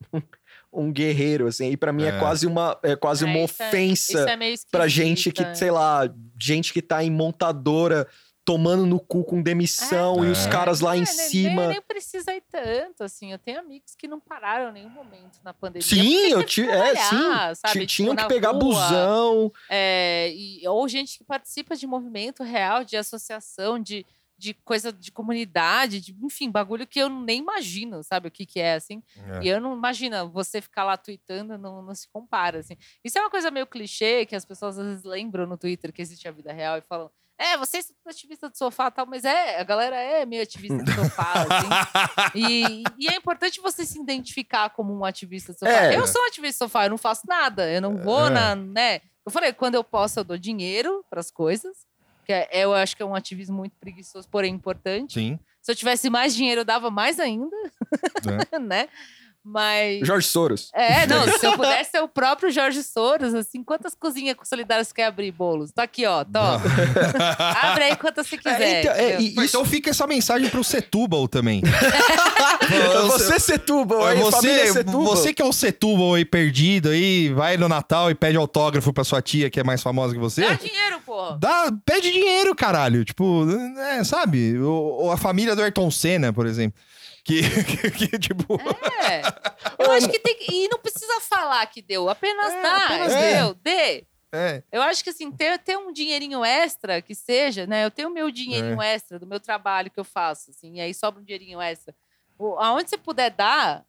um 0.72 0.92
guerreiro, 0.92 1.46
assim, 1.46 1.70
e 1.70 1.76
pra 1.76 1.92
mim 1.92 2.04
é, 2.04 2.08
É. 2.08 2.18
quase 2.18 2.46
uma, 2.46 2.78
é 2.82 2.94
quase 2.94 3.24
uma 3.24 3.38
isso 3.38 3.62
é- 3.62 3.68
ofensa 3.68 4.12
isso 4.12 4.18
é 4.28 4.36
meio 4.36 4.56
pra 4.70 4.86
gente 4.86 5.32
que, 5.32 5.42
é. 5.42 5.54
sei 5.54 5.70
lá, 5.70 6.02
gente 6.40 6.72
que 6.72 6.80
tá 6.82 7.02
em 7.02 7.10
montadora 7.10 8.06
tomando 8.44 8.86
no 8.86 8.98
cu 8.98 9.22
com 9.24 9.42
demissão 9.42 10.24
e 10.24 10.30
os 10.30 10.46
É. 10.46 10.50
caras 10.50 10.80
lá 10.80 10.96
É, 10.96 11.00
em 11.00 11.06
cima... 11.06 11.62
Nem, 11.62 11.68
nem 11.72 11.82
precisa 11.82 12.34
ir 12.34 12.42
tanto, 12.50 13.04
assim. 13.04 13.30
Eu 13.32 13.38
tenho 13.38 13.60
amigos 13.60 13.94
que 13.94 14.08
não 14.08 14.18
pararam 14.18 14.70
em 14.70 14.72
nenhum 14.72 14.88
momento 14.90 15.38
na 15.44 15.52
pandemia. 15.54 15.86
Sim, 15.86 16.16
eu 16.30 16.38
teve 16.38 16.44
que 16.44 16.50
ti- 16.50 16.68
é, 16.68 16.96
sim. 16.96 17.16
sabe? 17.54 17.54
Ti- 17.54 17.72
Tipo, 17.72 17.86
Tinham 17.86 18.16
que 18.16 18.26
pegar 18.26 18.50
rua, 18.50 18.60
busão. 18.60 19.52
é, 19.68 20.32
e- 20.34 20.66
ou 20.66 20.88
gente 20.88 21.18
que 21.18 21.24
participa 21.24 21.76
de 21.76 21.86
movimento 21.86 22.42
real, 22.42 22.82
de 22.82 22.96
associação, 22.96 23.78
de, 23.78 24.04
de 24.38 24.54
coisa 24.54 24.90
de 24.90 25.12
comunidade, 25.12 26.00
de, 26.00 26.16
enfim, 26.24 26.50
bagulho 26.50 26.86
que 26.86 26.98
eu 26.98 27.10
nem 27.10 27.38
imagino, 27.40 28.02
sabe? 28.02 28.28
O 28.28 28.30
que, 28.30 28.46
que 28.46 28.58
é, 28.58 28.74
assim. 28.74 29.02
É. 29.38 29.44
E 29.44 29.48
eu 29.48 29.60
não 29.60 29.76
imagina 29.76 30.24
você 30.24 30.60
ficar 30.62 30.82
lá 30.84 30.96
tweetando, 30.96 31.58
não, 31.58 31.82
não 31.82 31.94
se 31.94 32.08
compara, 32.08 32.60
assim. 32.60 32.74
Isso 33.04 33.18
é 33.18 33.20
uma 33.20 33.30
coisa 33.30 33.50
meio 33.50 33.66
clichê, 33.66 34.24
que 34.24 34.34
as 34.34 34.46
pessoas 34.46 34.78
às 34.78 34.86
vezes 34.86 35.04
lembram 35.04 35.46
no 35.46 35.58
Twitter 35.58 35.92
que 35.92 36.00
existe 36.00 36.26
a 36.26 36.32
vida 36.32 36.52
real 36.52 36.78
e 36.78 36.80
falam 36.80 37.10
é, 37.42 37.56
vocês 37.56 37.86
são 37.86 37.96
tudo 37.96 38.10
ativista 38.12 38.48
do 38.50 38.56
sofá 38.56 38.88
e 38.88 38.90
tal, 38.90 39.06
mas 39.06 39.24
é, 39.24 39.58
a 39.60 39.64
galera 39.64 39.96
é 39.96 40.26
meio 40.26 40.42
ativista 40.42 40.76
do 40.76 40.92
sofá, 40.92 41.32
assim. 41.32 42.30
E, 42.34 42.82
e 42.98 43.08
é 43.08 43.16
importante 43.16 43.60
você 43.60 43.84
se 43.86 43.98
identificar 43.98 44.70
como 44.70 44.94
um 44.96 45.04
ativista 45.04 45.52
do 45.52 45.58
sofá. 45.58 45.72
É. 45.72 45.96
Eu 45.96 46.06
sou 46.06 46.22
um 46.22 46.26
ativista 46.26 46.64
do 46.64 46.68
sofá, 46.68 46.84
eu 46.84 46.90
não 46.90 46.98
faço 46.98 47.22
nada, 47.26 47.70
eu 47.70 47.80
não 47.80 47.96
vou 47.96 48.26
É. 48.26 48.30
na, 48.30 48.54
né? 48.54 49.00
Eu 49.24 49.32
falei, 49.32 49.52
quando 49.52 49.74
eu 49.74 49.82
posso, 49.84 50.20
eu 50.20 50.24
dou 50.24 50.36
dinheiro 50.36 51.04
para 51.08 51.20
as 51.20 51.30
coisas, 51.30 51.76
que 52.26 52.32
é, 52.32 52.48
eu 52.52 52.74
acho 52.74 52.96
que 52.96 53.02
é 53.02 53.06
um 53.06 53.14
ativismo 53.14 53.56
muito 53.56 53.74
preguiçoso, 53.80 54.28
porém 54.28 54.54
importante. 54.54 55.14
Sim. 55.14 55.38
Se 55.62 55.72
eu 55.72 55.76
tivesse 55.76 56.08
mais 56.10 56.34
dinheiro, 56.34 56.60
eu 56.62 56.64
dava 56.64 56.90
mais 56.90 57.18
ainda, 57.20 57.56
né? 58.60 58.88
Mas. 59.44 60.06
Jorge 60.06 60.26
Soros. 60.28 60.70
É, 60.74 61.06
não, 61.06 61.24
se 61.38 61.46
eu 61.46 61.52
pudesse 61.56 61.92
ser 61.92 62.02
o 62.02 62.08
próprio 62.08 62.50
Jorge 62.50 62.82
Soros, 62.82 63.34
assim, 63.34 63.64
quantas 63.64 63.94
cozinhas 63.94 64.36
solidárias 64.44 64.88
você 64.88 64.94
quer 64.94 65.06
abrir 65.06 65.32
bolos? 65.32 65.72
Tá 65.72 65.84
aqui, 65.84 66.04
ó, 66.04 66.22
top. 66.24 66.62
Abre 67.62 67.84
aí 67.84 67.96
quantas 67.96 68.26
você 68.26 68.36
quiser. 68.36 68.60
É, 68.62 68.80
então, 68.80 68.92
é, 68.92 69.20
e- 69.20 69.28
isso, 69.30 69.42
Então 69.44 69.64
fica 69.64 69.90
essa 69.90 70.06
mensagem 70.06 70.48
pro 70.50 70.62
Setúbal 70.62 71.26
também. 71.26 71.62
você 73.08 73.38
Setúbal, 73.40 74.04
aí, 74.06 74.18
família 74.30 74.66
você, 74.66 74.72
Setúbal. 74.72 75.02
você 75.04 75.32
que 75.34 75.42
é 75.42 75.44
um 75.44 75.52
Setúbal 75.52 76.14
aí 76.14 76.24
perdido 76.24 76.90
aí, 76.90 77.32
vai 77.32 77.56
no 77.56 77.68
Natal 77.68 78.10
e 78.10 78.14
pede 78.14 78.36
autógrafo 78.36 78.92
pra 78.92 79.04
sua 79.04 79.22
tia 79.22 79.50
que 79.50 79.58
é 79.60 79.64
mais 79.64 79.82
famosa 79.82 80.12
que 80.14 80.20
você. 80.20 80.42
Dá 80.42 80.54
dinheiro, 80.54 81.00
porra. 81.04 81.38
Dá, 81.38 81.72
pede 81.84 82.12
dinheiro, 82.12 82.54
caralho. 82.54 83.04
Tipo, 83.04 83.46
é, 83.78 84.04
sabe? 84.04 84.58
Ou, 84.58 85.04
ou 85.04 85.12
a 85.12 85.16
família 85.16 85.56
do 85.56 85.62
Ayrton 85.62 85.90
Senna, 85.90 86.32
por 86.32 86.46
exemplo. 86.46 86.78
Que, 87.30 87.42
que, 87.90 88.08
que, 88.08 88.18
tipo. 88.18 88.54
É. 89.08 89.22
Eu 89.78 89.92
acho 89.92 90.08
que 90.08 90.18
tem. 90.18 90.36
E 90.50 90.68
não 90.68 90.78
precisa 90.78 91.20
falar 91.20 91.64
que 91.66 91.80
deu, 91.80 92.08
apenas 92.08 92.52
É, 92.52 92.62
dá, 92.62 92.76
apenas 92.84 93.12
entendeu? 93.12 93.54
Dê. 93.54 94.04
É. 94.32 94.62
Eu 94.70 94.82
acho 94.82 95.02
que 95.02 95.10
assim, 95.10 95.30
ter, 95.32 95.58
ter 95.58 95.76
um 95.76 95.92
dinheirinho 95.92 96.44
extra 96.44 97.02
que 97.02 97.14
seja, 97.14 97.66
né? 97.66 97.84
Eu 97.84 97.90
tenho 97.90 98.08
o 98.08 98.12
meu 98.12 98.30
dinheirinho 98.30 98.80
É. 98.80 98.94
extra 98.94 99.18
do 99.18 99.26
meu 99.26 99.40
trabalho 99.40 99.90
que 99.90 99.98
eu 99.98 100.04
faço, 100.04 100.50
assim, 100.50 100.76
e 100.76 100.80
aí 100.80 100.94
sobra 100.94 101.20
um 101.20 101.24
dinheirinho 101.24 101.60
extra. 101.60 101.94
O- 102.38 102.56
aonde 102.58 102.88
você 102.90 102.96
puder 102.96 103.30
dar, 103.30 103.84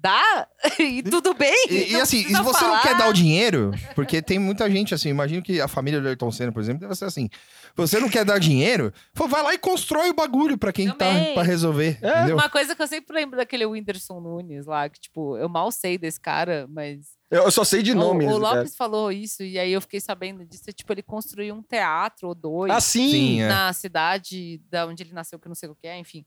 dá, 0.00 0.46
e 0.78 1.02
tudo 1.02 1.34
bem. 1.34 1.54
E, 1.70 1.90
e 1.90 1.92
não 1.92 2.00
assim, 2.02 2.18
e 2.18 2.22
precisa 2.24 2.42
você 2.42 2.64
não 2.64 2.70
falar. 2.70 2.82
quer 2.82 2.96
dar 2.98 3.08
o 3.08 3.12
dinheiro, 3.12 3.70
porque 3.94 4.20
tem 4.22 4.38
muita 4.38 4.70
gente 4.70 4.94
assim, 4.94 5.08
imagino 5.08 5.42
que 5.42 5.60
a 5.60 5.68
família 5.68 6.00
do 6.00 6.08
Ayrton 6.08 6.30
Senna, 6.30 6.52
por 6.52 6.60
exemplo, 6.60 6.80
deve 6.80 6.94
ser 6.94 7.04
assim. 7.06 7.28
Você 7.76 7.98
não 7.98 8.08
quer 8.08 8.24
dar 8.24 8.38
dinheiro, 8.38 8.92
pô, 9.14 9.26
vai 9.26 9.42
lá 9.42 9.52
e 9.52 9.58
constrói 9.58 10.08
o 10.10 10.14
bagulho 10.14 10.56
pra 10.56 10.72
quem 10.72 10.86
tá 10.88 10.94
Também. 10.94 11.34
pra 11.34 11.42
resolver, 11.42 11.98
É. 12.00 12.18
entendeu? 12.18 12.36
Uma 12.36 12.48
coisa 12.48 12.74
que 12.76 12.80
eu 12.82 12.86
sempre 12.86 13.16
lembro 13.16 13.36
daquele 13.36 13.66
Whindersson 13.66 14.20
Nunes 14.20 14.64
lá, 14.66 14.88
que, 14.88 15.00
tipo, 15.00 15.36
eu 15.36 15.48
mal 15.48 15.70
sei 15.72 15.98
desse 15.98 16.20
cara, 16.20 16.66
mas. 16.68 17.14
Eu 17.30 17.50
só 17.50 17.64
sei 17.64 17.82
de 17.82 17.90
O- 17.90 17.96
nomes. 17.96 18.28
o, 18.28 18.38
né? 18.38 18.48
Lopes 18.48 18.76
falou 18.76 19.10
isso, 19.10 19.42
e 19.42 19.58
aí 19.58 19.72
eu 19.72 19.80
fiquei 19.80 19.98
sabendo 20.00 20.44
disso. 20.44 20.64
Tipo, 20.72 20.92
ele 20.92 21.02
construiu 21.02 21.52
um 21.54 21.62
teatro 21.62 22.28
ou 22.28 22.34
dois 22.34 22.70
Ah, 22.72 22.80
sim. 22.80 23.40
É. 23.40 23.48
na 23.48 23.72
cidade 23.72 24.60
da 24.70 24.86
onde 24.86 25.02
ele 25.02 25.12
nasceu, 25.12 25.36
que 25.38 25.46
eu 25.46 25.50
não 25.50 25.56
sei 25.56 25.68
o 25.68 25.74
que 25.74 25.88
é, 25.88 25.98
enfim. 25.98 26.24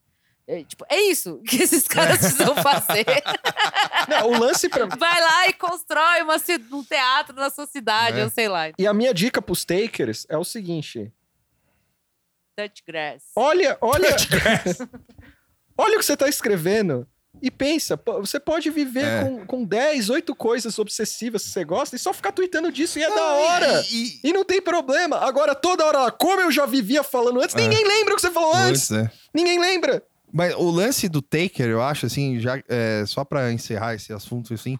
É, 0.47 0.63
tipo, 0.63 0.85
é 0.89 0.97
isso 1.01 1.41
que 1.47 1.61
esses 1.61 1.87
caras 1.87 2.19
precisam 2.19 2.55
fazer. 2.55 3.05
Não, 4.07 4.29
o 4.31 4.39
lance 4.39 4.69
pra... 4.69 4.85
Vai 4.85 5.21
lá 5.21 5.47
e 5.49 5.53
constrói 5.53 6.21
uma, 6.21 6.35
um 6.71 6.83
teatro 6.83 7.35
na 7.35 7.49
sua 7.49 7.65
cidade, 7.67 8.19
É. 8.19 8.23
eu 8.23 8.29
sei 8.29 8.47
lá. 8.47 8.69
E 8.77 8.87
a 8.87 8.93
minha 8.93 9.13
dica 9.13 9.41
pros 9.41 9.65
takers 9.65 10.25
é 10.29 10.37
o 10.37 10.45
seguinte. 10.45 11.11
Touch 12.55 12.81
grass. 12.87 13.23
Olha, 13.35 13.77
olha... 13.81 14.15
olha 15.77 15.95
o 15.95 15.99
que 15.99 16.05
você 16.05 16.17
tá 16.17 16.27
escrevendo 16.27 17.07
e 17.39 17.51
pensa, 17.51 17.99
você 18.19 18.39
pode 18.39 18.69
viver 18.71 19.03
É. 19.05 19.23
com, 19.23 19.45
com 19.45 19.63
10, 19.65 20.09
8 20.09 20.33
coisas 20.33 20.79
obsessivas 20.79 21.43
que 21.43 21.49
você 21.49 21.63
gosta 21.63 21.95
e 21.95 21.99
só 21.99 22.11
ficar 22.13 22.31
tweetando 22.31 22.71
disso 22.71 22.97
e 22.97 23.03
é 23.03 23.09
da 23.09 23.15
Não, 23.15 23.39
e- 23.39 23.43
hora. 23.45 23.83
E, 23.91 24.19
E 24.23 24.33
não 24.33 24.43
tem 24.43 24.59
problema. 24.61 25.17
Agora, 25.17 25.53
toda 25.53 25.85
hora, 25.85 26.11
como 26.11 26.41
eu 26.41 26.51
já 26.51 26.65
vivia 26.65 27.03
falando 27.03 27.39
antes, 27.41 27.53
É. 27.55 27.59
ninguém 27.59 27.85
lembra 27.85 28.13
o 28.13 28.15
que 28.15 28.21
você 28.21 28.31
falou 28.31 28.55
antes. 28.55 28.89
É. 28.91 29.11
Ninguém 29.33 29.59
lembra. 29.59 30.01
Mas 30.31 30.53
o 30.55 30.69
lance 30.69 31.07
do 31.07 31.21
Taker, 31.21 31.67
eu 31.67 31.81
acho, 31.81 32.05
assim, 32.05 32.39
já, 32.39 32.61
é, 32.67 33.03
só 33.05 33.23
pra 33.23 33.51
encerrar 33.51 33.95
esse 33.95 34.11
assunto, 34.11 34.53
assim, 34.53 34.77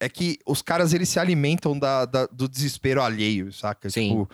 é 0.00 0.08
que 0.08 0.38
os 0.46 0.60
caras, 0.62 0.92
eles 0.92 1.08
se 1.08 1.18
alimentam 1.20 1.78
da, 1.78 2.04
da- 2.04 2.26
do 2.26 2.48
desespero 2.48 3.00
alheio, 3.02 3.52
saca? 3.52 3.88
Sim. 3.88 4.08
Tipo, 4.08 4.30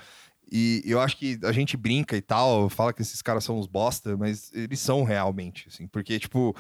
e 0.51 0.83
eu 0.87 0.99
acho 0.99 1.17
que 1.19 1.39
a 1.45 1.53
gente 1.53 1.77
brinca 1.77 2.17
e 2.17 2.23
tal, 2.23 2.71
fala 2.71 2.93
que 2.95 3.03
esses 3.03 3.21
caras 3.21 3.45
são 3.45 3.59
uns 3.59 3.67
bosta, 3.67 4.17
mas 4.17 4.51
eles 4.55 4.81
são 4.81 5.05
realmente, 5.05 5.69
assim, 5.69 5.87
porque, 5.87 6.19
tipo, 6.19 6.57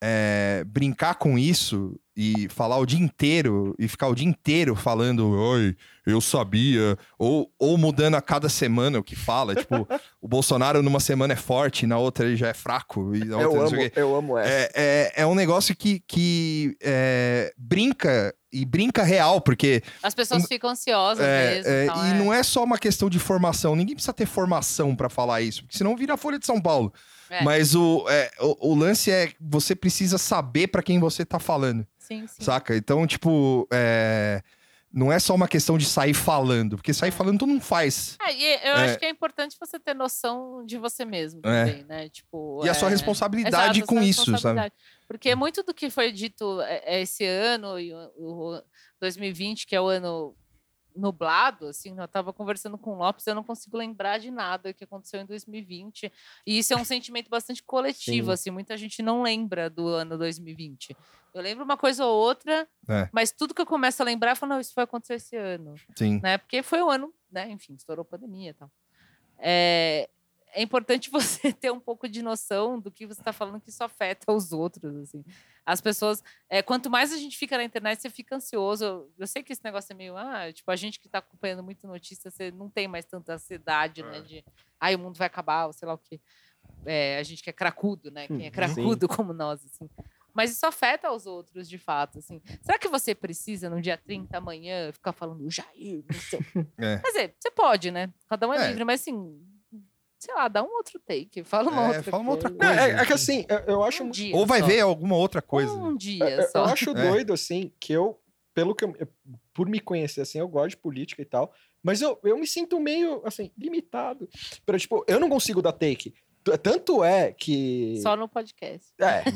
é, 0.00 0.64
brincar 0.66 1.14
com 1.16 1.38
isso 1.38 1.98
e 2.16 2.48
falar 2.48 2.78
o 2.78 2.86
dia 2.86 2.98
inteiro 2.98 3.76
e 3.78 3.86
ficar 3.86 4.08
o 4.08 4.14
dia 4.14 4.26
inteiro 4.26 4.74
falando, 4.74 5.30
oi, 5.30 5.76
eu 6.04 6.20
sabia, 6.20 6.98
ou, 7.16 7.52
ou 7.58 7.78
mudando 7.78 8.16
a 8.16 8.22
cada 8.22 8.48
semana 8.48 8.98
o 8.98 9.04
que 9.04 9.14
fala, 9.14 9.54
tipo, 9.54 9.86
o 10.20 10.26
Bolsonaro 10.26 10.82
numa 10.82 10.98
semana 10.98 11.34
é 11.34 11.36
forte, 11.36 11.86
na 11.86 11.96
outra 11.96 12.26
ele 12.26 12.36
já 12.36 12.48
é 12.48 12.54
fraco, 12.54 13.14
e 13.14 13.24
na 13.24 13.38
outra 13.38 13.76
Eu 13.76 13.82
amo, 13.82 13.90
eu 13.94 14.16
amo 14.16 14.38
essa. 14.38 14.50
É, 14.50 14.70
é, 14.74 15.12
é 15.22 15.26
um 15.26 15.34
negócio 15.34 15.76
que, 15.76 16.00
que 16.08 16.76
é, 16.82 17.52
brinca 17.56 18.34
e 18.52 18.64
brinca 18.64 19.04
real, 19.04 19.40
porque 19.40 19.82
As 20.02 20.14
pessoas 20.14 20.46
ficam 20.46 20.70
ansiosas 20.70 21.24
é, 21.24 21.54
mesmo. 21.54 21.70
é, 21.70 21.86
tal, 21.86 22.06
e 22.06 22.10
é. 22.10 22.14
não 22.14 22.34
é 22.34 22.42
só 22.42 22.64
uma 22.64 22.78
questão 22.78 23.08
de 23.08 23.18
formação. 23.18 23.76
Ninguém 23.76 23.94
precisa 23.94 24.12
ter 24.12 24.26
formação 24.26 24.96
pra 24.96 25.08
falar 25.08 25.42
isso, 25.42 25.62
porque 25.62 25.76
senão 25.78 25.96
vira 25.96 26.14
a 26.14 26.16
Folha 26.16 26.38
de 26.38 26.46
São 26.46 26.60
Paulo. 26.60 26.92
É. 27.30 27.42
Mas 27.44 27.74
o, 27.74 28.06
é, 28.08 28.30
o, 28.40 28.70
o 28.70 28.74
lance 28.74 29.10
é 29.10 29.32
você 29.40 29.74
precisa 29.74 30.18
saber 30.18 30.68
pra 30.68 30.82
quem 30.82 30.98
você 30.98 31.24
tá 31.24 31.38
falando, 31.38 31.86
Sim, 31.98 32.26
sim. 32.26 32.42
saca? 32.42 32.76
Então, 32.76 33.06
tipo, 33.06 33.66
é, 33.72 34.42
não 34.92 35.12
é 35.12 35.18
só 35.18 35.34
uma 35.34 35.46
questão 35.46 35.76
de 35.76 35.84
sair 35.84 36.14
falando, 36.14 36.76
porque 36.76 36.94
sair 36.94 37.10
falando 37.10 37.38
todo 37.38 37.48
mundo 37.50 37.60
faz. 37.62 38.16
É, 38.26 38.70
eu 38.70 38.76
É. 38.76 38.84
acho 38.86 38.98
que 38.98 39.04
é 39.04 39.10
importante 39.10 39.56
você 39.60 39.78
ter 39.78 39.94
noção 39.94 40.64
de 40.64 40.78
você 40.78 41.04
mesmo 41.04 41.40
É. 41.44 41.66
também, 41.66 41.84
né? 41.84 42.08
Tipo, 42.08 42.62
E 42.64 42.68
a 42.68 42.74
sua 42.74 42.88
é- 42.88 42.92
responsabilidade 42.92 43.78
Exato, 43.80 43.86
com 43.86 43.96
sua 43.96 44.04
isso, 44.04 44.20
sabe? 44.20 44.32
responsabilidade. 44.32 44.74
Porque 45.06 45.34
muito 45.34 45.62
do 45.62 45.74
que 45.74 45.90
foi 45.90 46.10
dito 46.12 46.60
é, 46.62 46.82
é, 46.86 47.00
esse 47.02 47.24
ano 47.26 47.78
e 47.78 47.92
o 48.16 48.62
2020, 49.00 49.66
que 49.66 49.76
é 49.76 49.80
o 49.80 49.86
ano 49.88 50.34
nublado, 50.98 51.66
assim, 51.68 51.98
eu 51.98 52.08
tava 52.08 52.32
conversando 52.32 52.76
com 52.76 52.90
o 52.94 52.98
Lopes, 52.98 53.26
eu 53.26 53.34
não 53.34 53.44
consigo 53.44 53.76
lembrar 53.76 54.18
de 54.18 54.30
nada 54.30 54.72
que 54.72 54.84
aconteceu 54.84 55.20
em 55.20 55.26
2020. 55.26 56.12
E 56.46 56.58
isso 56.58 56.74
é 56.74 56.76
um 56.76 56.84
sentimento 56.84 57.28
bastante 57.30 57.62
coletivo, 57.62 58.26
Sim. 58.28 58.32
assim, 58.32 58.50
muita 58.50 58.76
gente 58.76 59.02
não 59.02 59.22
lembra 59.22 59.70
do 59.70 59.86
ano 59.88 60.18
2020. 60.18 60.96
Eu 61.34 61.42
lembro 61.42 61.64
uma 61.64 61.76
coisa 61.76 62.04
ou 62.04 62.16
outra, 62.18 62.66
É. 62.88 63.08
mas 63.12 63.30
tudo 63.30 63.54
que 63.54 63.60
eu 63.62 63.66
começo 63.66 64.02
a 64.02 64.04
lembrar, 64.04 64.32
eu 64.32 64.36
falo, 64.36 64.50
não, 64.54 64.60
isso 64.60 64.74
foi 64.74 64.82
acontecer 64.84 65.14
esse 65.14 65.36
ano 65.36 65.74
Sim. 65.96 66.20
né? 66.22 66.38
Porque 66.38 66.62
foi 66.62 66.82
o 66.82 66.90
ano, 66.90 67.12
né? 67.30 67.50
Enfim, 67.50 67.74
estourou 67.74 68.02
a 68.02 68.04
pandemia 68.04 68.50
e 68.50 68.54
tal. 68.54 68.70
É, 69.38 70.08
é 70.58 70.62
importante 70.62 71.08
você 71.10 71.52
ter 71.52 71.70
um 71.70 71.78
pouco 71.78 72.08
de 72.08 72.20
noção 72.20 72.80
do 72.80 72.90
que 72.90 73.06
você 73.06 73.20
está 73.20 73.32
falando 73.32 73.60
que 73.60 73.70
isso 73.70 73.82
afeta 73.84 74.32
os 74.32 74.52
outros, 74.52 74.94
assim. 74.96 75.24
As 75.64 75.80
pessoas, 75.80 76.22
é, 76.48 76.62
quanto 76.62 76.90
mais 76.90 77.12
a 77.12 77.16
gente 77.16 77.36
fica 77.36 77.56
na 77.56 77.62
internet, 77.62 78.00
você 78.00 78.10
fica 78.10 78.34
ansioso. 78.34 78.84
Eu, 78.84 79.12
eu 79.18 79.26
sei 79.26 79.42
que 79.42 79.52
esse 79.52 79.62
negócio 79.62 79.92
é 79.92 79.96
meio, 79.96 80.16
ah, 80.16 80.52
tipo, 80.52 80.70
a 80.70 80.76
gente 80.76 80.98
que 80.98 81.06
está 81.06 81.18
acompanhando 81.18 81.62
muito 81.62 81.86
notícia, 81.86 82.30
você 82.30 82.50
não 82.50 82.68
tem 82.68 82.88
mais 82.88 83.04
tanta 83.04 83.34
ansiedade, 83.34 84.02
né? 84.02 84.20
De, 84.20 84.44
ai, 84.80 84.94
o 84.94 84.98
mundo 84.98 85.16
vai 85.16 85.26
acabar, 85.26 85.66
ou 85.66 85.72
sei 85.72 85.86
lá 85.86 85.94
o 85.94 85.98
quê. 85.98 86.20
É, 86.84 87.18
a 87.18 87.22
gente 87.22 87.42
que 87.42 87.50
é 87.50 87.52
cracudo, 87.52 88.10
né? 88.10 88.26
Quem 88.26 88.42
é 88.42 88.44
Sim. 88.44 88.50
cracudo 88.50 89.06
como 89.08 89.32
nós, 89.32 89.64
assim. 89.64 89.88
Mas 90.34 90.50
isso 90.52 90.66
afeta 90.66 91.10
os 91.12 91.26
outros, 91.26 91.68
de 91.68 91.78
fato, 91.78 92.18
assim. 92.18 92.40
Será 92.62 92.78
que 92.78 92.88
você 92.88 93.14
precisa, 93.14 93.68
no 93.70 93.80
dia 93.80 93.96
30 93.96 94.38
amanhã, 94.38 94.90
ficar 94.92 95.12
falando 95.12 95.48
Jair, 95.50 96.04
não 96.10 96.18
sei. 96.18 96.40
É. 96.78 96.98
Quer 96.98 97.08
dizer, 97.08 97.34
você 97.38 97.50
pode, 97.50 97.90
né? 97.90 98.12
Cada 98.28 98.48
um 98.48 98.52
é, 98.54 98.64
É. 98.64 98.68
livre, 98.68 98.84
mas 98.84 99.00
assim, 99.00 99.40
sei 100.18 100.34
lá, 100.34 100.48
dá 100.48 100.62
um 100.62 100.70
outro 100.76 100.98
take, 101.00 101.44
fala 101.44 101.70
uma 101.70 101.82
É, 101.82 101.86
outra 101.96 102.02
fala 102.10 102.22
uma 102.22 102.32
outra 102.32 102.50
coisa. 102.50 102.72
É, 102.74 102.90
é 103.02 103.06
que 103.06 103.12
assim, 103.12 103.44
eu, 103.48 103.58
eu 103.74 103.82
acho. 103.84 104.02
Um 104.04 104.10
dia 104.10 104.34
Ou 104.36 104.44
vai 104.46 104.60
só. 104.60 104.66
ver 104.66 104.80
alguma 104.80 105.16
outra 105.16 105.40
coisa. 105.40 105.72
Um 105.72 105.96
dia 105.96 106.24
Eu, 106.28 106.40
eu 106.42 106.48
só. 106.48 106.64
acho 106.64 106.90
É. 106.96 107.10
doido, 107.10 107.32
assim, 107.32 107.72
que 107.80 107.92
eu, 107.92 108.20
pelo 108.54 108.74
que 108.74 108.84
eu, 108.84 108.94
eu- 108.98 109.08
por 109.54 109.68
me 109.68 109.80
conhecer, 109.80 110.20
assim, 110.20 110.38
eu 110.38 110.48
gosto 110.48 110.70
de 110.70 110.76
política 110.76 111.20
e 111.22 111.24
tal, 111.24 111.52
mas 111.82 112.00
eu, 112.00 112.18
eu 112.24 112.36
me 112.38 112.46
sinto 112.46 112.78
meio, 112.80 113.20
assim, 113.24 113.50
limitado. 113.58 114.28
Pra, 114.64 114.78
tipo, 114.78 115.04
eu 115.08 115.18
não 115.20 115.28
consigo 115.28 115.60
dar 115.62 115.72
take. 115.72 116.14
Tanto 116.56 117.02
é 117.04 117.32
que. 117.36 117.98
Só 118.02 118.16
no 118.16 118.28
podcast. 118.28 118.86
É. 119.00 119.22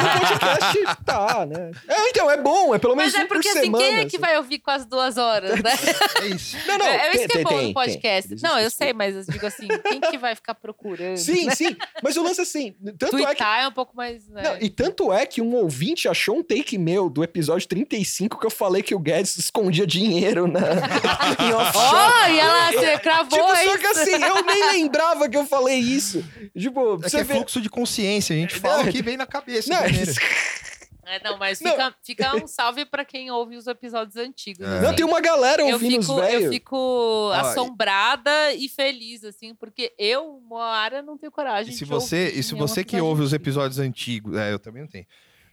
No 0.00 0.38
podcast 0.38 0.96
tá, 1.04 1.46
né? 1.46 1.70
É, 1.88 2.08
então, 2.10 2.30
é 2.30 2.36
bom, 2.36 2.74
é 2.74 2.78
pelo 2.78 2.94
menos 2.96 3.12
Mas 3.12 3.20
é 3.22 3.24
um 3.24 3.28
por 3.28 3.34
porque 3.34 3.48
assim, 3.48 3.60
semana. 3.62 3.84
quem 3.84 3.94
é 3.96 4.00
que 4.00 4.06
assim. 4.06 4.18
vai 4.18 4.36
ouvir 4.36 4.58
quase 4.58 4.86
duas 4.88 5.16
horas, 5.16 5.60
né? 5.62 5.70
É 6.22 6.26
isso. 6.26 6.56
Não, 6.66 6.78
não, 6.78 6.86
é, 6.86 6.96
é 6.96 7.10
isso 7.10 7.18
tem- 7.18 7.26
que 7.28 7.32
é 7.32 7.36
tem- 7.36 7.44
bom 7.44 7.50
tem- 7.50 7.68
no 7.68 7.74
podcast. 7.74 8.36
tem. 8.36 8.38
não, 8.50 8.58
eu 8.58 8.70
sei, 8.70 8.92
mas 8.92 9.14
eu 9.16 9.22
digo 9.32 9.46
assim, 9.46 9.68
quem 9.88 10.00
que 10.00 10.18
vai 10.18 10.34
ficar 10.34 10.54
procurando? 10.54 11.16
Sim, 11.16 11.46
né? 11.46 11.54
sim. 11.54 11.76
Mas 12.02 12.16
o 12.16 12.22
lance 12.22 12.40
assim, 12.40 12.74
tanto 12.98 13.18
é 13.18 13.34
que. 13.34 13.42
É 13.42 13.68
um 13.68 13.72
pouco 13.72 13.96
mais. 13.96 14.26
Né? 14.28 14.42
Não, 14.42 14.56
e 14.60 14.68
tanto 14.70 15.12
é 15.12 15.26
que 15.26 15.40
um 15.42 15.54
ouvinte 15.54 16.08
achou 16.08 16.36
um 16.38 16.42
take 16.42 16.78
meu 16.78 17.08
do 17.10 17.22
episódio 17.22 17.66
35 17.68 18.38
que 18.38 18.46
eu 18.46 18.50
falei 18.50 18.82
que 18.82 18.94
o 18.94 18.98
Guedes 18.98 19.36
escondia 19.36 19.86
dinheiro 19.86 20.46
na, 20.46 20.60
em 21.40 21.52
offshore. 21.52 22.12
Oh, 22.26 22.30
e 22.30 22.38
ela 22.38 22.72
você 22.72 22.98
cravou 22.98 23.38
Tipo, 23.38 23.52
isso. 23.52 23.64
só 23.64 23.78
que 23.78 23.86
assim, 23.86 24.22
eu 24.24 24.42
nem 24.44 24.72
lembrava 24.72 25.28
que 25.28 25.36
eu 25.36 25.44
falei 25.46 25.78
isso. 25.78 26.09
Tipo, 26.58 26.94
É 26.94 27.02
que 27.02 27.10
você 27.10 27.18
é 27.18 27.24
vê. 27.24 27.34
fluxo 27.34 27.60
de 27.60 27.68
consciência. 27.70 28.34
A 28.34 28.38
gente 28.38 28.54
fala 28.58 28.84
o 28.84 28.90
que 28.92 29.02
vem 29.02 29.16
na 29.16 29.26
cabeça. 29.26 29.72
Não, 29.72 29.82
primeiro. 29.82 30.12
É, 31.12 31.20
não, 31.24 31.36
mas 31.38 31.60
Não. 31.60 31.72
fica, 31.72 31.94
fica 32.04 32.36
um 32.36 32.46
salve 32.46 32.84
pra 32.84 33.04
quem 33.04 33.32
ouve 33.32 33.56
os 33.56 33.66
episódios 33.66 34.16
antigos. 34.16 34.64
É. 34.64 34.74
assim. 34.76 34.86
não, 34.86 34.94
tem 34.94 35.04
uma 35.04 35.20
galera 35.20 35.60
eu 35.60 35.72
ouvindo 35.72 35.98
os 35.98 36.06
fico, 36.06 36.20
eu 36.20 36.22
velhos. 36.24 36.54
fico 36.54 37.32
e- 37.34 37.36
assombrada 37.36 38.52
e 38.54 38.68
feliz, 38.68 39.24
assim, 39.24 39.52
porque 39.52 39.92
eu, 39.98 40.40
Moara, 40.46 41.02
não 41.02 41.18
tenho 41.18 41.32
coragem 41.32 41.72
E 41.72 41.76
se 41.76 41.84
de 41.84 41.90
você, 41.90 42.26
ouvir 42.26 42.38
e 42.38 42.42
se 42.44 42.54
você 42.54 42.84
que 42.84 43.00
ouve 43.00 43.22
os 43.22 43.32
antigo. 43.32 43.42
episódios 43.42 43.78
antigos, 43.80 44.36
é, 44.36 44.52
eu 44.52 44.58
também 44.60 44.82
não 44.82 44.88
tenho. 44.88 45.04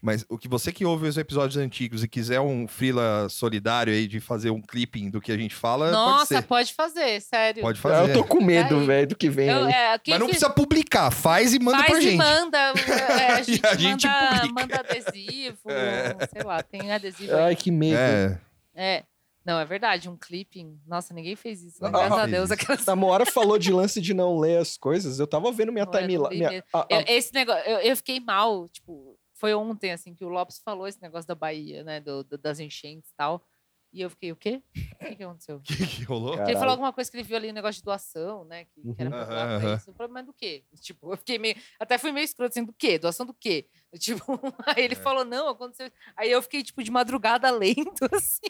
Mas 0.02 0.24
o 0.30 0.38
que 0.38 0.48
você 0.48 0.72
que 0.72 0.86
ouve 0.86 1.08
os 1.08 1.18
episódios 1.18 1.58
antigos 1.58 2.04
e 2.04 2.08
quiser 2.08 2.40
um 2.40 2.68
freela 2.68 3.28
solidário 3.30 3.92
aí 3.92 4.08
de 4.08 4.20
fazer 4.20 4.52
um 4.52 4.62
clipping 4.62 5.10
do 5.10 5.20
que 5.20 5.32
a 5.32 5.38
gente 5.38 5.56
fala, 5.56 5.90
Nossa, 5.92 6.36
pode 6.36 6.48
pode, 6.48 6.74
fazer, 6.74 7.20
sério. 7.22 7.62
Pode 7.62 7.80
fazer. 7.80 8.12
eu 8.12 8.14
tô 8.14 8.24
com 8.24 8.40
medo, 8.42 8.80
velho, 8.86 9.08
do 9.08 9.16
que 9.16 9.30
vem 9.30 9.50
Eu- 9.50 9.66
aí. 9.66 9.74
é, 9.74 9.98
quem 10.00 10.14
Mas 10.14 10.20
não 10.20 10.28
precisa 10.28 10.50
publicar, 10.50 11.10
faz 11.12 11.54
e 11.54 11.60
manda 11.60 11.78
faz 11.80 11.90
pra 11.90 12.00
e 12.00 12.02
gente. 12.04 12.18
manda. 12.18 12.74
É, 13.38 13.44
gente, 13.44 13.66
a 13.66 13.76
gente 13.76 14.08
manda, 14.08 14.30
publica. 14.42 14.54
manda 14.62 14.80
adesivo, 14.80 15.58
É. 15.72 16.16
sei 16.32 16.44
lá, 16.44 16.62
tem 16.64 16.92
adesivo 16.92 17.36
Ai, 17.36 17.50
aí. 17.50 17.56
que 17.56 17.72
medo. 17.72 17.98
É, 17.98 18.40
É. 18.76 19.04
Não, 19.46 19.58
é 19.58 19.64
verdade, 19.66 20.10
um 20.10 20.18
clipping. 20.18 20.78
Nossa, 20.86 21.14
ninguém 21.14 21.36
fez 21.38 21.64
isso. 21.64 21.82
né? 21.82 21.88
Ah, 21.88 21.98
Graças 22.00 22.18
a 22.20 22.26
Deus, 22.26 22.52
aquelas 22.52 22.88
A 22.88 22.96
Moara 22.98 23.26
falou 23.32 23.58
de 23.58 23.72
lance 23.72 24.02
de 24.02 24.14
não 24.14 24.38
ler 24.38 24.58
as 24.58 24.76
coisas. 24.78 25.20
Eu 25.20 25.26
tava 25.26 25.50
vendo 25.54 25.72
minha 25.72 25.86
não 25.86 25.92
timeline. 25.92 26.30
li 26.30 26.38
minha- 26.38 26.64
a- 26.74 26.82
a- 26.82 27.04
esse 27.08 27.34
negócio, 27.34 27.64
eu, 27.66 27.78
eu 27.80 27.96
fiquei 27.96 28.20
mal, 28.20 28.68
tipo, 28.68 29.17
foi 29.38 29.54
ontem, 29.54 29.92
assim, 29.92 30.14
que 30.14 30.26
o 30.26 30.30
Lopes 30.30 30.60
falou 30.60 30.88
esse 30.88 31.02
negócio 31.02 31.28
da 31.28 31.36
Bahia, 31.36 31.84
né, 31.84 32.00
do, 32.00 32.24
do- 32.24 32.38
das 32.38 32.60
enchentes 32.60 33.12
e 33.12 33.16
tal. 33.16 33.46
E 33.94 34.02
eu 34.02 34.10
fiquei, 34.10 34.32
o 34.32 34.36
quê? 34.36 34.62
O 35.02 35.06
que, 35.06 35.16
que 35.16 35.24
aconteceu? 35.24 35.58
o 35.58 35.62
que, 35.64 35.88
que 35.88 36.04
rolou? 36.04 36.36
Porque 36.36 36.52
ele 36.52 36.60
falou 36.60 36.72
alguma 36.72 36.92
coisa 36.92 37.10
que 37.10 37.16
ele 37.18 37.24
viu 37.24 37.38
ali, 37.38 37.50
um 37.50 37.54
negócio 37.54 37.80
de 37.80 37.86
doação, 37.86 38.44
né, 38.46 38.66
que, 38.66 38.82
que 38.82 38.96
era 39.02 39.10
Uhum. 39.10 39.16
pra 39.16 39.26
doar 39.26 39.46
Aham, 39.48 39.58
pra 39.60 39.66
aham. 39.68 39.78
isso. 39.78 39.90
Eu 39.90 39.94
falei, 39.94 40.12
mas 40.12 40.26
do 40.26 40.34
quê? 40.34 40.66
Tipo, 40.82 41.14
eu 41.14 41.18
fiquei 41.18 41.40
meio, 41.40 41.56
até 41.80 41.98
fui 41.98 42.12
meio 42.12 42.26
escroto, 42.26 42.52
assim, 42.52 42.66
do 42.66 42.74
quê? 42.74 43.00
Doação 43.00 43.26
do 43.26 43.34
quê? 43.34 43.70
Tipo, 44.00 44.24
aí 44.66 44.84
ele 44.84 44.94
É. 44.94 44.98
falou, 44.98 45.24
não, 45.24 45.48
aconteceu. 45.48 45.90
Aí 46.16 46.30
eu 46.30 46.42
fiquei, 46.42 46.62
tipo, 46.64 46.84
de 46.84 46.92
madrugada 46.92 47.50
lendo, 47.56 47.92
assim. 48.12 48.42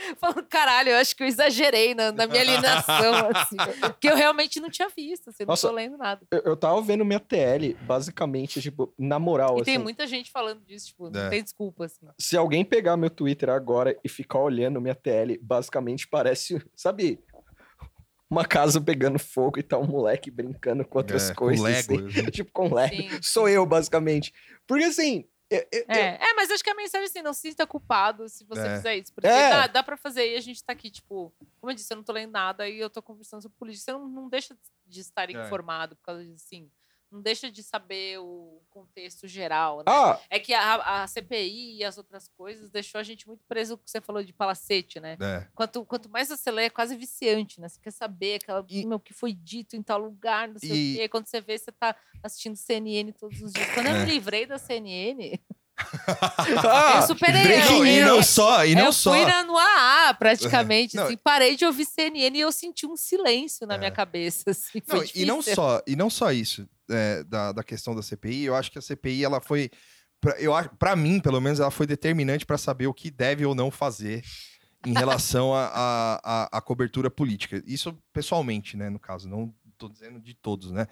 Falando, 0.18 0.44
caralho, 0.48 0.90
eu 0.90 0.96
acho 0.96 1.14
que 1.16 1.22
eu 1.22 1.26
exagerei 1.26 1.94
na, 1.94 2.10
na 2.12 2.26
minha 2.26 2.40
alienação, 2.40 3.30
assim. 3.34 3.56
Porque 3.80 4.08
eu 4.08 4.16
realmente 4.16 4.60
não 4.60 4.70
tinha 4.70 4.88
visto, 4.88 5.30
assim, 5.30 5.44
Nossa, 5.44 5.66
não 5.68 5.74
tô 5.74 5.76
lendo 5.80 5.96
nada. 5.98 6.20
eu, 6.30 6.40
eu 6.46 6.56
tava 6.56 6.80
vendo 6.82 7.04
minha 7.04 7.20
TL, 7.20 7.74
basicamente, 7.82 8.60
tipo, 8.60 8.92
na 8.98 9.18
moral, 9.18 9.58
E 9.58 9.62
assim, 9.62 9.64
tem 9.72 9.78
muita 9.78 10.06
gente 10.06 10.30
falando 10.30 10.60
disso, 10.64 10.86
tipo, 10.88 11.10
não 11.10 11.20
É. 11.20 11.28
tem 11.30 11.42
desculpa, 11.42 11.84
assim. 11.84 12.06
se 12.18 12.36
alguém 12.36 12.64
pegar 12.64 12.96
meu 12.96 13.10
Twitter 13.10 13.48
agora 13.50 13.96
e 14.02 14.08
ficar 14.08 14.38
olhando 14.40 14.80
minha 14.80 14.94
TL, 14.94 15.38
basicamente 15.42 16.06
parece, 16.08 16.62
sabe, 16.76 17.18
uma 18.30 18.44
casa 18.44 18.80
pegando 18.80 19.18
fogo 19.18 19.58
e 19.58 19.62
tá 19.62 19.76
um 19.76 19.86
moleque 19.86 20.30
brincando 20.30 20.84
com 20.84 20.98
outras 20.98 21.30
É, 21.30 21.34
coisas. 21.34 21.86
Com 21.86 21.94
Lego. 21.96 22.08
assim. 22.08 22.30
tipo, 22.30 22.50
com 22.52 22.72
Lego. 22.72 22.94
Sim. 22.94 23.08
Sou 23.20 23.48
eu, 23.48 23.66
basicamente. 23.66 24.32
Porque 24.66 24.84
assim. 24.84 25.24
Eu- 25.50 25.66
eu- 25.72 25.84
eu- 25.88 25.94
É, 25.94 26.16
é, 26.30 26.34
mas 26.34 26.50
acho 26.50 26.62
que 26.62 26.70
a 26.70 26.74
mensagem 26.74 27.06
assim, 27.06 27.22
não 27.22 27.32
se 27.34 27.40
sinta 27.42 27.66
culpado 27.66 28.28
se 28.28 28.44
você 28.44 28.60
É. 28.66 28.76
fizer 28.76 28.96
isso. 28.96 29.12
Porque 29.12 29.26
É. 29.26 29.50
dá, 29.50 29.66
dá 29.66 29.82
pra 29.82 29.96
fazer 29.96 30.32
e 30.32 30.36
a 30.36 30.40
gente 30.40 30.62
tá 30.62 30.72
aqui, 30.72 30.90
tipo, 30.90 31.32
como 31.60 31.70
eu 31.70 31.74
disse, 31.74 31.92
eu 31.92 31.96
não 31.96 32.04
tô 32.04 32.12
lendo 32.12 32.30
nada 32.30 32.68
e 32.68 32.78
eu 32.78 32.88
tô 32.88 33.02
conversando 33.02 33.42
sobre 33.42 33.56
política. 33.58 33.84
Você 33.84 33.92
não, 33.92 34.08
não 34.08 34.28
deixa 34.28 34.56
de 34.86 35.00
estar 35.00 35.28
É. 35.28 35.32
informado 35.32 35.96
por 35.96 36.02
causa 36.02 36.24
disso, 36.24 36.44
assim. 36.46 36.70
Não 37.10 37.20
deixa 37.20 37.50
de 37.50 37.62
saber 37.62 38.18
o 38.20 38.62
contexto 38.70 39.26
geral, 39.26 39.78
né? 39.78 39.84
Ah, 39.88 40.20
É 40.30 40.38
que 40.38 40.54
a, 40.54 41.02
a 41.02 41.06
CPI 41.08 41.78
e 41.78 41.84
as 41.84 41.98
outras 41.98 42.28
coisas 42.28 42.70
deixou 42.70 43.00
a 43.00 43.02
gente 43.02 43.26
muito 43.26 43.42
preso 43.48 43.76
que 43.76 43.90
você 43.90 44.00
falou 44.00 44.22
de 44.22 44.32
palacete, 44.32 45.00
né? 45.00 45.16
É. 45.20 45.48
Quanto, 45.54 45.84
quanto 45.84 46.08
mais 46.08 46.28
você 46.28 46.50
lê, 46.52 46.66
é 46.66 46.70
quase 46.70 46.94
viciante, 46.96 47.60
né? 47.60 47.68
Você 47.68 47.80
quer 47.80 47.90
saber 47.92 48.36
aquela, 48.36 48.64
E- 48.68 48.86
meu, 48.86 48.98
o 48.98 49.00
que 49.00 49.12
foi 49.12 49.32
dito 49.32 49.74
em 49.74 49.82
tal 49.82 49.98
lugar, 49.98 50.48
não 50.48 50.58
sei 50.58 50.70
E- 50.70 50.94
o 50.94 50.98
quê. 50.98 51.08
Quando 51.08 51.26
você 51.26 51.40
vê, 51.40 51.58
você 51.58 51.72
tá 51.72 51.96
assistindo 52.22 52.54
CNN 52.56 53.12
todos 53.12 53.40
os 53.42 53.52
dias. 53.52 53.74
Quando 53.74 53.86
eu 53.88 53.96
É. 53.96 54.04
me 54.04 54.12
livrei 54.12 54.46
da 54.46 54.56
CNN, 54.58 55.36
ah, 56.06 56.96
eu 57.00 57.06
superei. 57.06 57.42
breaking 57.42 57.72
Não, 57.78 57.86
e 57.86 58.00
não 58.02 58.22
só, 58.22 58.64
e 58.64 58.74
não 58.74 58.86
eu 58.86 58.92
só. 58.92 59.12
fui 59.12 59.24
na, 59.24 59.42
no 59.44 59.56
AA, 59.56 60.14
praticamente. 60.14 60.94
Não, 60.96 61.04
assim, 61.04 61.16
parei 61.16 61.56
de 61.56 61.64
ouvir 61.64 61.84
CNN 61.86 62.36
e 62.36 62.40
eu 62.40 62.52
senti 62.52 62.86
um 62.86 62.96
silêncio 62.96 63.66
na 63.66 63.74
É. 63.74 63.78
minha 63.78 63.90
cabeça. 63.90 64.50
Assim, 64.50 64.82
Não, 64.86 65.04
e 65.14 65.24
não 65.24 65.42
só, 65.42 65.82
e 65.86 65.96
não 65.96 66.10
só 66.10 66.32
isso 66.32 66.68
é, 66.90 67.22
da, 67.24 67.52
da 67.52 67.62
questão 67.62 67.94
da 67.94 68.02
CPI, 68.02 68.44
eu 68.44 68.54
acho 68.54 68.70
que 68.70 68.78
a 68.78 68.82
CPI 68.82 69.24
ela 69.24 69.40
foi, 69.40 69.70
pra, 70.20 70.32
eu 70.40 70.52
para 70.78 70.94
mim 70.96 71.20
pelo 71.20 71.40
menos, 71.40 71.60
ela 71.60 71.70
foi 71.70 71.86
determinante 71.86 72.44
para 72.44 72.58
saber 72.58 72.86
o 72.86 72.94
que 72.94 73.10
deve 73.10 73.44
ou 73.46 73.54
não 73.54 73.70
fazer 73.70 74.22
em 74.86 74.94
relação 74.94 75.52
à 75.54 76.62
cobertura 76.64 77.10
política. 77.10 77.62
Isso 77.66 77.96
pessoalmente, 78.12 78.76
né, 78.76 78.88
no 78.88 78.98
caso, 78.98 79.28
não 79.28 79.52
tô 79.78 79.88
dizendo 79.88 80.18
de 80.20 80.34
todos, 80.34 80.70
né? 80.72 80.86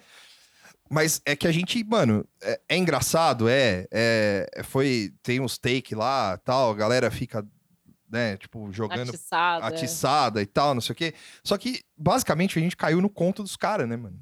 Mas 0.89 1.21
é 1.23 1.35
que 1.35 1.47
a 1.47 1.51
gente, 1.51 1.83
mano, 1.83 2.25
é, 2.41 2.59
é 2.69 2.77
engraçado, 2.77 3.47
é, 3.47 3.87
é, 3.91 4.61
foi, 4.63 5.13
tem 5.21 5.39
uns 5.39 5.57
take 5.57 5.93
lá, 5.93 6.37
tal, 6.37 6.71
a 6.71 6.75
galera 6.75 7.11
fica, 7.11 7.45
né, 8.09 8.37
tipo, 8.37 8.71
jogando 8.71 9.09
Atiçado, 9.09 9.63
é. 9.63 9.67
atiçada 9.67 10.41
e 10.41 10.45
tal, 10.47 10.73
não 10.73 10.81
sei 10.81 10.93
o 10.93 10.95
quê. 10.95 11.13
Só 11.43 11.57
que, 11.57 11.83
basicamente, 11.95 12.57
a 12.57 12.61
gente 12.61 12.75
caiu 12.75 13.01
no 13.01 13.09
conto 13.09 13.43
dos 13.43 13.55
caras, 13.55 13.87
né, 13.87 13.95
mano? 13.95 14.19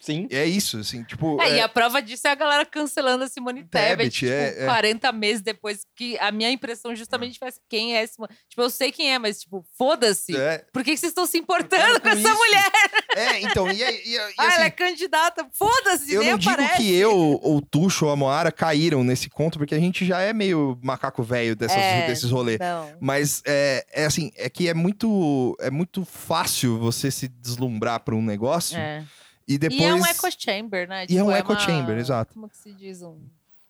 Sim. 0.00 0.26
É 0.30 0.46
isso, 0.46 0.78
assim, 0.78 1.04
tipo. 1.04 1.40
É, 1.42 1.50
é- 1.50 1.56
e 1.56 1.60
a 1.60 1.68
prova 1.68 2.00
disso 2.00 2.26
é 2.26 2.30
a 2.30 2.34
galera 2.34 2.64
cancelando 2.64 3.24
a 3.24 3.28
Simone 3.28 3.64
Tebet, 3.64 4.10
tipo, 4.10 4.32
é, 4.32 4.62
é. 4.62 4.64
40 4.64 5.12
meses 5.12 5.42
depois, 5.42 5.82
que 5.94 6.16
a 6.18 6.32
minha 6.32 6.50
impressão 6.50 6.96
justamente 6.96 7.38
foi 7.38 7.48
essa, 7.48 7.60
quem 7.68 7.94
é 7.96 8.06
Simone? 8.06 8.32
Tipo, 8.48 8.62
eu 8.62 8.70
sei 8.70 8.90
quem 8.90 9.12
é, 9.12 9.18
mas, 9.18 9.40
tipo, 9.40 9.62
foda-se. 9.76 10.34
é, 10.36 10.64
Por 10.72 10.82
que, 10.82 10.92
que 10.92 10.96
vocês 10.96 11.10
estão 11.10 11.26
se 11.26 11.36
importando 11.38 12.00
com, 12.00 12.08
essa 12.08 12.18
isso. 12.18 12.34
mulher? 12.34 12.70
É, 13.14 13.40
então, 13.42 13.70
e, 13.70 13.82
e- 13.82 13.84
e- 13.84 14.14
e 14.14 14.18
ah, 14.18 14.24
assim, 14.46 14.54
ela 14.56 14.64
é 14.64 14.70
candidata. 14.70 15.46
Foda-se, 15.52 16.14
eu 16.14 16.24
não 16.24 16.38
digo 16.38 16.52
aparece. 16.52 16.76
que 16.78 16.94
eu, 16.94 17.12
ou 17.14 17.56
o 17.58 17.60
Tuxo 17.60 18.06
ou 18.06 18.10
a 18.12 18.16
Moara 18.16 18.50
caíram 18.50 19.04
nesse 19.04 19.28
conto, 19.28 19.58
porque 19.58 19.74
a 19.74 19.78
gente 19.78 20.06
já 20.06 20.20
é 20.20 20.32
meio 20.32 20.78
macaco 20.82 21.22
velho 21.22 21.54
dessas- 21.54 21.76
É. 21.76 22.06
desses 22.06 22.30
rolês. 22.30 22.58
Não. 22.58 22.90
Mas 23.00 23.42
é, 23.44 23.84
é 23.92 24.04
assim, 24.06 24.32
é 24.36 24.48
que 24.48 24.66
é 24.68 24.72
muito, 24.74 25.54
é 25.60 25.70
muito 25.70 26.04
fácil 26.06 26.78
você 26.78 27.10
se 27.10 27.28
deslumbrar 27.28 28.00
para 28.00 28.14
um 28.14 28.22
negócio 28.22 28.78
É. 28.78 29.04
e 29.50 29.58
depois. 29.58 29.80
E 29.80 29.84
é 29.84 29.94
um 29.94 30.06
echo 30.06 30.26
chamber, 30.38 30.88
né? 30.88 31.06
E 31.08 31.18
é 31.18 31.22
um 31.22 31.26
Tipo, 31.26 31.38
echo 31.38 31.50
uma- 31.52 31.58
chamber, 31.58 31.98
exato. 31.98 32.34
Como 32.34 32.48
que 32.48 32.56
se 32.56 32.72
diz? 32.72 33.02
Um... 33.02 33.18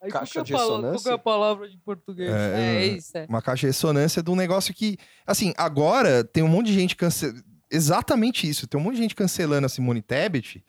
Ai, 0.02 0.11
Caixa 0.11 0.43
de 0.43 0.52
é 0.52 0.57
palavra- 0.57 0.77
ressonância? 0.77 0.93
Qual 0.93 1.02
que 1.02 1.09
é 1.11 1.12
a 1.12 1.19
palavra 1.19 1.69
de 1.69 1.77
português? 1.78 2.31
É, 2.31 2.35
É, 2.35 2.77
é, 2.82 2.86
isso, 2.86 3.19
é. 3.19 3.27
Uma 3.28 3.43
caixa 3.43 3.61
de 3.62 3.66
ressonância 3.66 4.23
de 4.23 4.31
um 4.31 4.36
negócio 4.36 4.73
que, 4.73 4.97
assim, 5.27 5.52
agora 5.59 6.24
tem 6.24 6.43
um 6.43 6.48
monte 6.48 6.66
de 6.69 6.74
gente 6.74 6.97
cancelando. 6.97 7.43
Exatamente 7.70 8.48
isso. 8.48 8.66
Tem 8.66 8.81
um 8.81 8.82
monte 8.82 8.97
de 8.97 9.02
gente 9.02 9.15
cancelando 9.15 9.66
a 9.66 9.69
Simone 9.69 10.02
Tebet. 10.02 10.65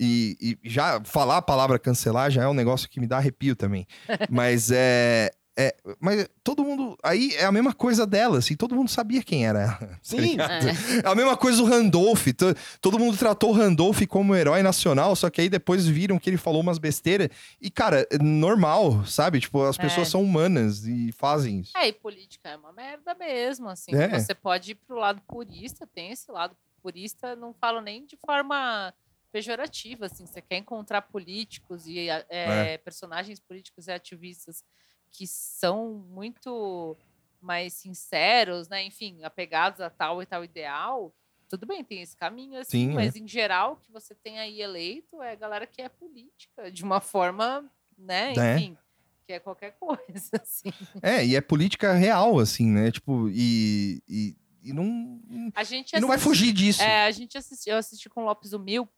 E, 0.00 0.36
e 0.62 0.68
já 0.68 1.00
falar 1.02 1.38
a 1.38 1.42
palavra 1.42 1.76
cancelar 1.78 2.30
já 2.30 2.44
é 2.44 2.46
um 2.48 2.54
negócio 2.54 2.88
que 2.88 3.00
me 3.00 3.06
dá 3.06 3.16
arrepio 3.16 3.56
também. 3.56 3.86
Mas 4.30 4.70
é. 4.70 5.30
É 5.58 5.76
mas 5.98 6.28
todo 6.44 6.64
mundo. 6.64 6.96
Aí 7.02 7.34
é 7.34 7.44
a 7.44 7.50
mesma 7.52 7.72
coisa 7.74 8.06
dela, 8.06 8.38
assim. 8.38 8.54
Todo 8.56 8.74
mundo 8.76 8.88
sabia 8.88 9.22
quem 9.22 9.44
era 9.46 9.60
ela. 9.62 9.74
tá 9.76 9.98
Sim. 10.02 10.36
É. 10.38 11.04
É 11.04 11.08
a 11.10 11.14
mesma 11.14 11.36
coisa 11.36 11.58
do 11.58 11.64
Randolph. 11.64 12.26
To- 12.36 12.54
Todo 12.80 12.98
mundo 12.98 13.16
tratou 13.18 13.50
o 13.50 13.52
Randolph 13.52 14.02
como 14.08 14.34
herói 14.36 14.62
nacional, 14.62 15.16
só 15.16 15.28
que 15.28 15.40
aí 15.40 15.48
depois 15.48 15.86
viram 15.86 16.18
que 16.18 16.30
ele 16.30 16.36
falou 16.36 16.60
umas 16.62 16.78
besteiras. 16.78 17.28
E, 17.60 17.70
cara, 17.70 18.06
é 18.10 18.18
normal, 18.18 19.04
sabe? 19.04 19.40
Tipo, 19.40 19.62
as 19.64 19.76
pessoas 19.76 20.06
É. 20.08 20.10
são 20.12 20.22
humanas 20.22 20.86
e 20.86 21.10
fazem 21.12 21.60
isso. 21.60 21.76
É, 21.76 21.88
e 21.88 21.92
política 21.92 22.48
é 22.50 22.56
uma 22.56 22.72
merda 22.72 23.14
mesmo, 23.14 23.68
assim. 23.68 23.94
É. 23.94 24.08
Você 24.18 24.34
pode 24.34 24.70
ir 24.72 24.74
pro 24.76 24.96
lado 24.96 25.20
purista, 25.26 25.86
tem 25.92 26.12
esse 26.12 26.30
lado 26.30 26.56
purista, 26.80 27.34
não 27.34 27.52
falo 27.52 27.80
nem 27.80 28.06
de 28.06 28.16
forma 28.24 28.94
pejorativa, 29.32 30.06
assim. 30.06 30.24
Você 30.26 30.40
quer 30.40 30.56
encontrar 30.58 31.02
políticos 31.02 31.86
e 31.86 32.08
é, 32.08 32.24
É. 32.30 32.78
personagens 32.78 33.38
políticos 33.40 33.86
e 33.88 33.92
ativistas 33.92 34.62
que 35.10 35.26
são 35.26 35.94
muito 36.10 36.96
mais 37.40 37.72
sinceros, 37.72 38.68
né? 38.68 38.84
Enfim, 38.84 39.22
apegados 39.22 39.80
a 39.80 39.90
tal 39.90 40.22
e 40.22 40.26
tal 40.26 40.44
ideal. 40.44 41.14
Tudo 41.48 41.66
bem, 41.66 41.82
tem 41.82 42.02
esse 42.02 42.14
caminho, 42.16 42.60
assim, 42.60 42.88
Sim, 42.88 42.94
mas 42.94 43.16
em 43.16 43.26
geral, 43.26 43.72
o 43.72 43.76
que 43.76 43.90
você 43.90 44.14
tem 44.14 44.38
aí 44.38 44.60
eleito 44.60 45.22
é 45.22 45.32
a 45.32 45.36
galera 45.36 45.66
que 45.66 45.80
é 45.80 45.88
política, 45.88 46.70
de 46.70 46.84
uma 46.84 47.00
forma, 47.00 47.64
né? 47.96 48.34
É. 48.36 48.56
Enfim, 48.56 48.76
que 49.26 49.32
é 49.32 49.38
qualquer 49.38 49.72
coisa, 49.80 50.42
assim. 50.42 50.70
É, 51.02 51.24
e 51.24 51.34
é 51.34 51.40
política 51.40 51.94
real, 51.94 52.38
assim, 52.38 52.66
né? 52.70 52.90
Tipo, 52.90 53.30
e, 53.30 54.02
e, 54.06 54.36
e 54.62 54.72
não, 54.74 55.22
A 55.54 55.64
gente 55.64 55.96
e 55.96 56.00
não 56.00 56.08
vai 56.08 56.18
fugir 56.18 56.52
disso. 56.52 56.82
É, 56.82 57.06
a 57.06 57.10
gente 57.10 57.38
assistiu, 57.38 57.72
eu 57.72 57.78
assisti 57.78 58.10
com 58.10 58.22
o 58.22 58.24
Lopes 58.24 58.52
o 58.52 58.58
Milk. 58.58 58.92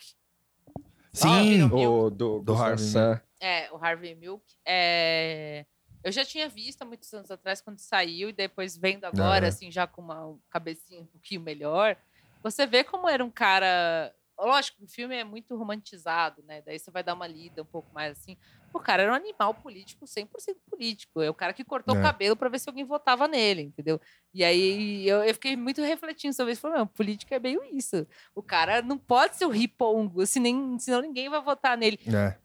Sim, 1.13 1.69
viram? 1.69 1.75
O 1.75 2.11
do, 2.11 2.41
Do 2.41 2.55
Harvey 2.55 2.85
Sam. 2.85 3.21
É, 3.41 3.71
o 3.73 3.77
Harvey 3.77 4.15
Milk. 4.15 4.45
É, 4.65 5.67
eu 6.03 6.13
já 6.13 6.25
tinha 6.25 6.49
visto 6.49 6.83
há 6.83 6.85
muitos 6.85 7.13
anos 7.13 7.31
atrás 7.31 7.61
quando 7.61 7.79
saiu, 7.79 8.29
e 8.31 8.33
depois 8.33 8.77
vendo 8.77 9.05
agora, 9.05 9.47
Aham. 9.47 9.49
assim, 9.49 9.71
já 9.71 9.87
com 9.87 10.03
uma 10.03 10.39
cabecinha 10.51 11.01
um 11.03 11.07
pouquinho 11.07 11.41
melhor. 11.41 11.97
Você 12.43 12.67
vê 12.67 12.83
como 12.85 13.09
era 13.09 13.25
um 13.25 13.31
cara. 13.31 14.15
Lógico, 14.39 14.83
o 14.85 14.89
filme 14.89 15.15
é 15.15 15.23
muito 15.23 15.55
romantizado, 15.55 16.43
né? 16.45 16.63
Daí 16.63 16.79
você 16.79 16.91
vai 16.91 17.03
dar 17.03 17.13
uma 17.13 17.27
lida 17.27 17.61
um 17.61 17.67
pouco 17.67 17.93
mais 17.93 18.13
assim. 18.13 18.39
O 18.73 18.81
cara 18.81 19.03
era 19.03 19.13
um 19.13 19.15
animal 19.15 19.53
político, 19.53 20.07
100% 20.07 20.57
político. 20.71 21.21
É 21.21 21.29
o 21.29 21.35
cara 21.35 21.53
que 21.53 21.63
cortou 21.63 21.95
É. 21.95 21.99
o 21.99 22.03
cabelo 22.03 22.35
para 22.35 22.49
ver 22.49 22.59
se 22.59 22.67
alguém 22.71 22.85
votava 22.85 23.29
nele, 23.29 23.61
entendeu? 23.63 24.01
E 24.33 24.43
aí 24.43 25.07
eu, 25.07 25.23
eu 25.23 25.35
fiquei 25.35 25.57
muito 25.57 25.83
refletindo 25.83 26.33
sobre 26.35 26.53
isso. 26.53 26.63
Falei, 26.63 26.79
não, 26.79 26.87
política 26.87 27.35
é 27.37 27.39
meio 27.39 27.63
isso. 27.65 28.07
O 28.35 28.43
cara 28.43 28.81
não 28.81 28.97
pode 28.97 29.37
ser 29.37 29.45
o 29.45 29.51
ripongo, 29.51 30.25
se 30.25 30.41
nem, 30.41 30.79
senão 30.79 31.03
ninguém 31.03 31.29
vai 31.29 31.43
votar 31.43 31.77
nele. 31.77 31.99
É, 32.07 32.39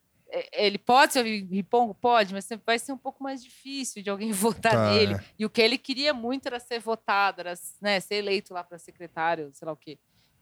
Ele 0.52 0.78
pode 0.78 1.14
ser 1.14 1.22
o 1.22 1.24
ripongo? 1.26 1.94
Pode, 1.94 2.34
mas 2.34 2.45
sempre 2.45 2.66
vai 2.66 2.80
ser 2.80 2.91
um 2.91 2.98
pouco 2.98 3.24
mais 3.24 3.44
difícil 3.44 4.02
de 4.02 4.10
alguém 4.10 4.32
votar 4.34 4.74
Tá, 4.74 4.90
nele. 4.90 5.16
é. 5.16 5.24
E 5.40 5.45
o 5.45 5.49
que 5.49 5.62
ele 5.62 5.78
queria 5.78 6.14
muito 6.14 6.48
era 6.48 6.60
ser 6.60 6.80
votado, 6.80 7.41
era 7.41 7.53
né, 7.82 7.99
ser 7.99 8.16
eleito 8.16 8.53
lá 8.53 8.64
para 8.64 8.78
secretário, 8.78 9.52
sei 9.53 9.66
lá 9.66 9.72
o 9.72 9.78
quê. 9.78 9.98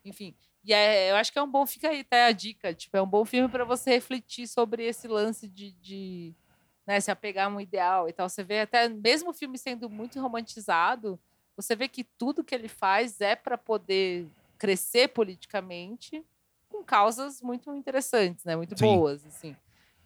Enfim. 0.06 0.36
E 0.64 0.74
é, 0.74 1.12
eu 1.12 1.16
acho 1.16 1.32
que 1.32 1.40
é 1.40 1.44
um 1.44 1.50
bom, 1.50 1.66
fica 1.66 1.90
aí 1.90 2.02
até 2.02 2.26
a 2.26 2.32
dica, 2.32 2.74
tipo, 2.74 2.96
é 2.96 3.02
um 3.02 3.08
bom 3.08 3.26
filme 3.26 3.50
para 3.50 3.66
você 3.66 3.92
refletir 3.92 4.48
sobre 4.48 4.86
esse 4.86 5.08
lance 5.08 5.48
de, 5.48 5.72
de 5.74 6.34
né, 6.88 7.00
se 7.00 7.12
apegar 7.12 7.48
a 7.48 7.50
um 7.50 7.60
ideal 7.60 8.08
e 8.08 8.14
tal. 8.14 8.30
Você 8.30 8.44
vê 8.44 8.62
até, 8.62 8.88
mesmo 8.88 9.32
o 9.32 9.34
filme 9.34 9.58
sendo 9.58 9.90
muito 9.90 10.20
romantizado, 10.22 11.20
você 11.56 11.76
vê 11.76 11.88
que 11.88 12.04
tudo 12.04 12.44
que 12.44 12.56
ele 12.56 12.68
faz 12.68 13.20
é 13.22 13.36
para 13.36 13.58
poder 13.58 14.28
crescer 14.58 15.10
politicamente 15.10 16.24
com 16.70 16.84
causas 16.84 17.42
muito 17.42 17.74
interessantes, 17.76 18.44
né? 18.46 18.56
Muito 18.56 18.78
Sim. 18.78 18.86
boas, 18.86 19.26
assim. 19.26 19.56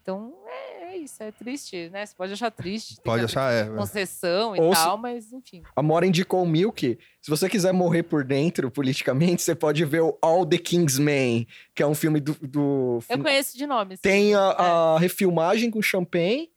Então 0.07 0.33
é, 0.47 0.93
é 0.93 0.97
isso, 0.99 1.21
é 1.21 1.31
triste, 1.33 1.89
né? 1.89 2.05
Você 2.05 2.15
pode 2.15 2.31
achar 2.31 2.49
triste. 2.49 2.95
Pode 3.03 3.25
achar, 3.25 3.51
é. 3.51 3.63
abrir 3.63 3.75
Concessão 3.77 4.55
e 4.55 4.61
Ou 4.61 4.73
se- 4.73 4.81
tal, 4.81 4.97
mas 4.97 5.33
enfim. 5.33 5.61
A 5.75 5.83
Mora 5.83 6.05
indicou 6.07 6.41
o 6.43 6.47
Milk. 6.47 6.97
Se 7.21 7.29
você 7.29 7.49
quiser 7.49 7.73
morrer 7.73 8.03
por 8.03 8.23
dentro, 8.23 8.71
politicamente, 8.71 9.41
você 9.41 9.53
pode 9.53 9.83
ver 9.83 10.01
o 10.01 10.17
All 10.21 10.45
the 10.45 10.57
King's 10.57 10.97
Men, 10.97 11.45
que 11.75 11.83
é 11.83 11.87
um 11.87 11.93
filme 11.93 12.21
do. 12.21 12.35
do 12.41 12.99
Eu 13.09 13.19
conheço 13.19 13.57
de 13.57 13.67
nome. 13.67 13.97
sim. 13.97 14.01
Tem 14.01 14.33
a, 14.33 14.39
a 14.39 14.97
refilmagem 14.99 15.69
com 15.69 15.81
Champagne 15.81 16.49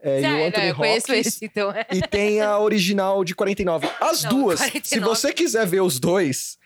é, 0.00 0.16
e 0.16 0.18
o 0.18 0.22
Sério, 0.22 0.46
Anthony 0.46 0.66
eu 0.68 0.74
conheço 0.74 1.06
Hopkins. 1.12 1.26
esse, 1.28 1.44
então. 1.44 1.70
é. 1.70 1.86
E 1.92 2.00
tem 2.02 2.40
a 2.40 2.58
original 2.58 3.22
de 3.22 3.32
49. 3.34 3.88
As 4.00 4.24
Não, 4.24 4.30
duas, 4.30 4.58
se 4.58 4.70
49. 4.72 5.04
você 5.14 5.32
quiser 5.32 5.66
ver 5.66 5.82
os 5.82 6.00
dois, 6.00 6.57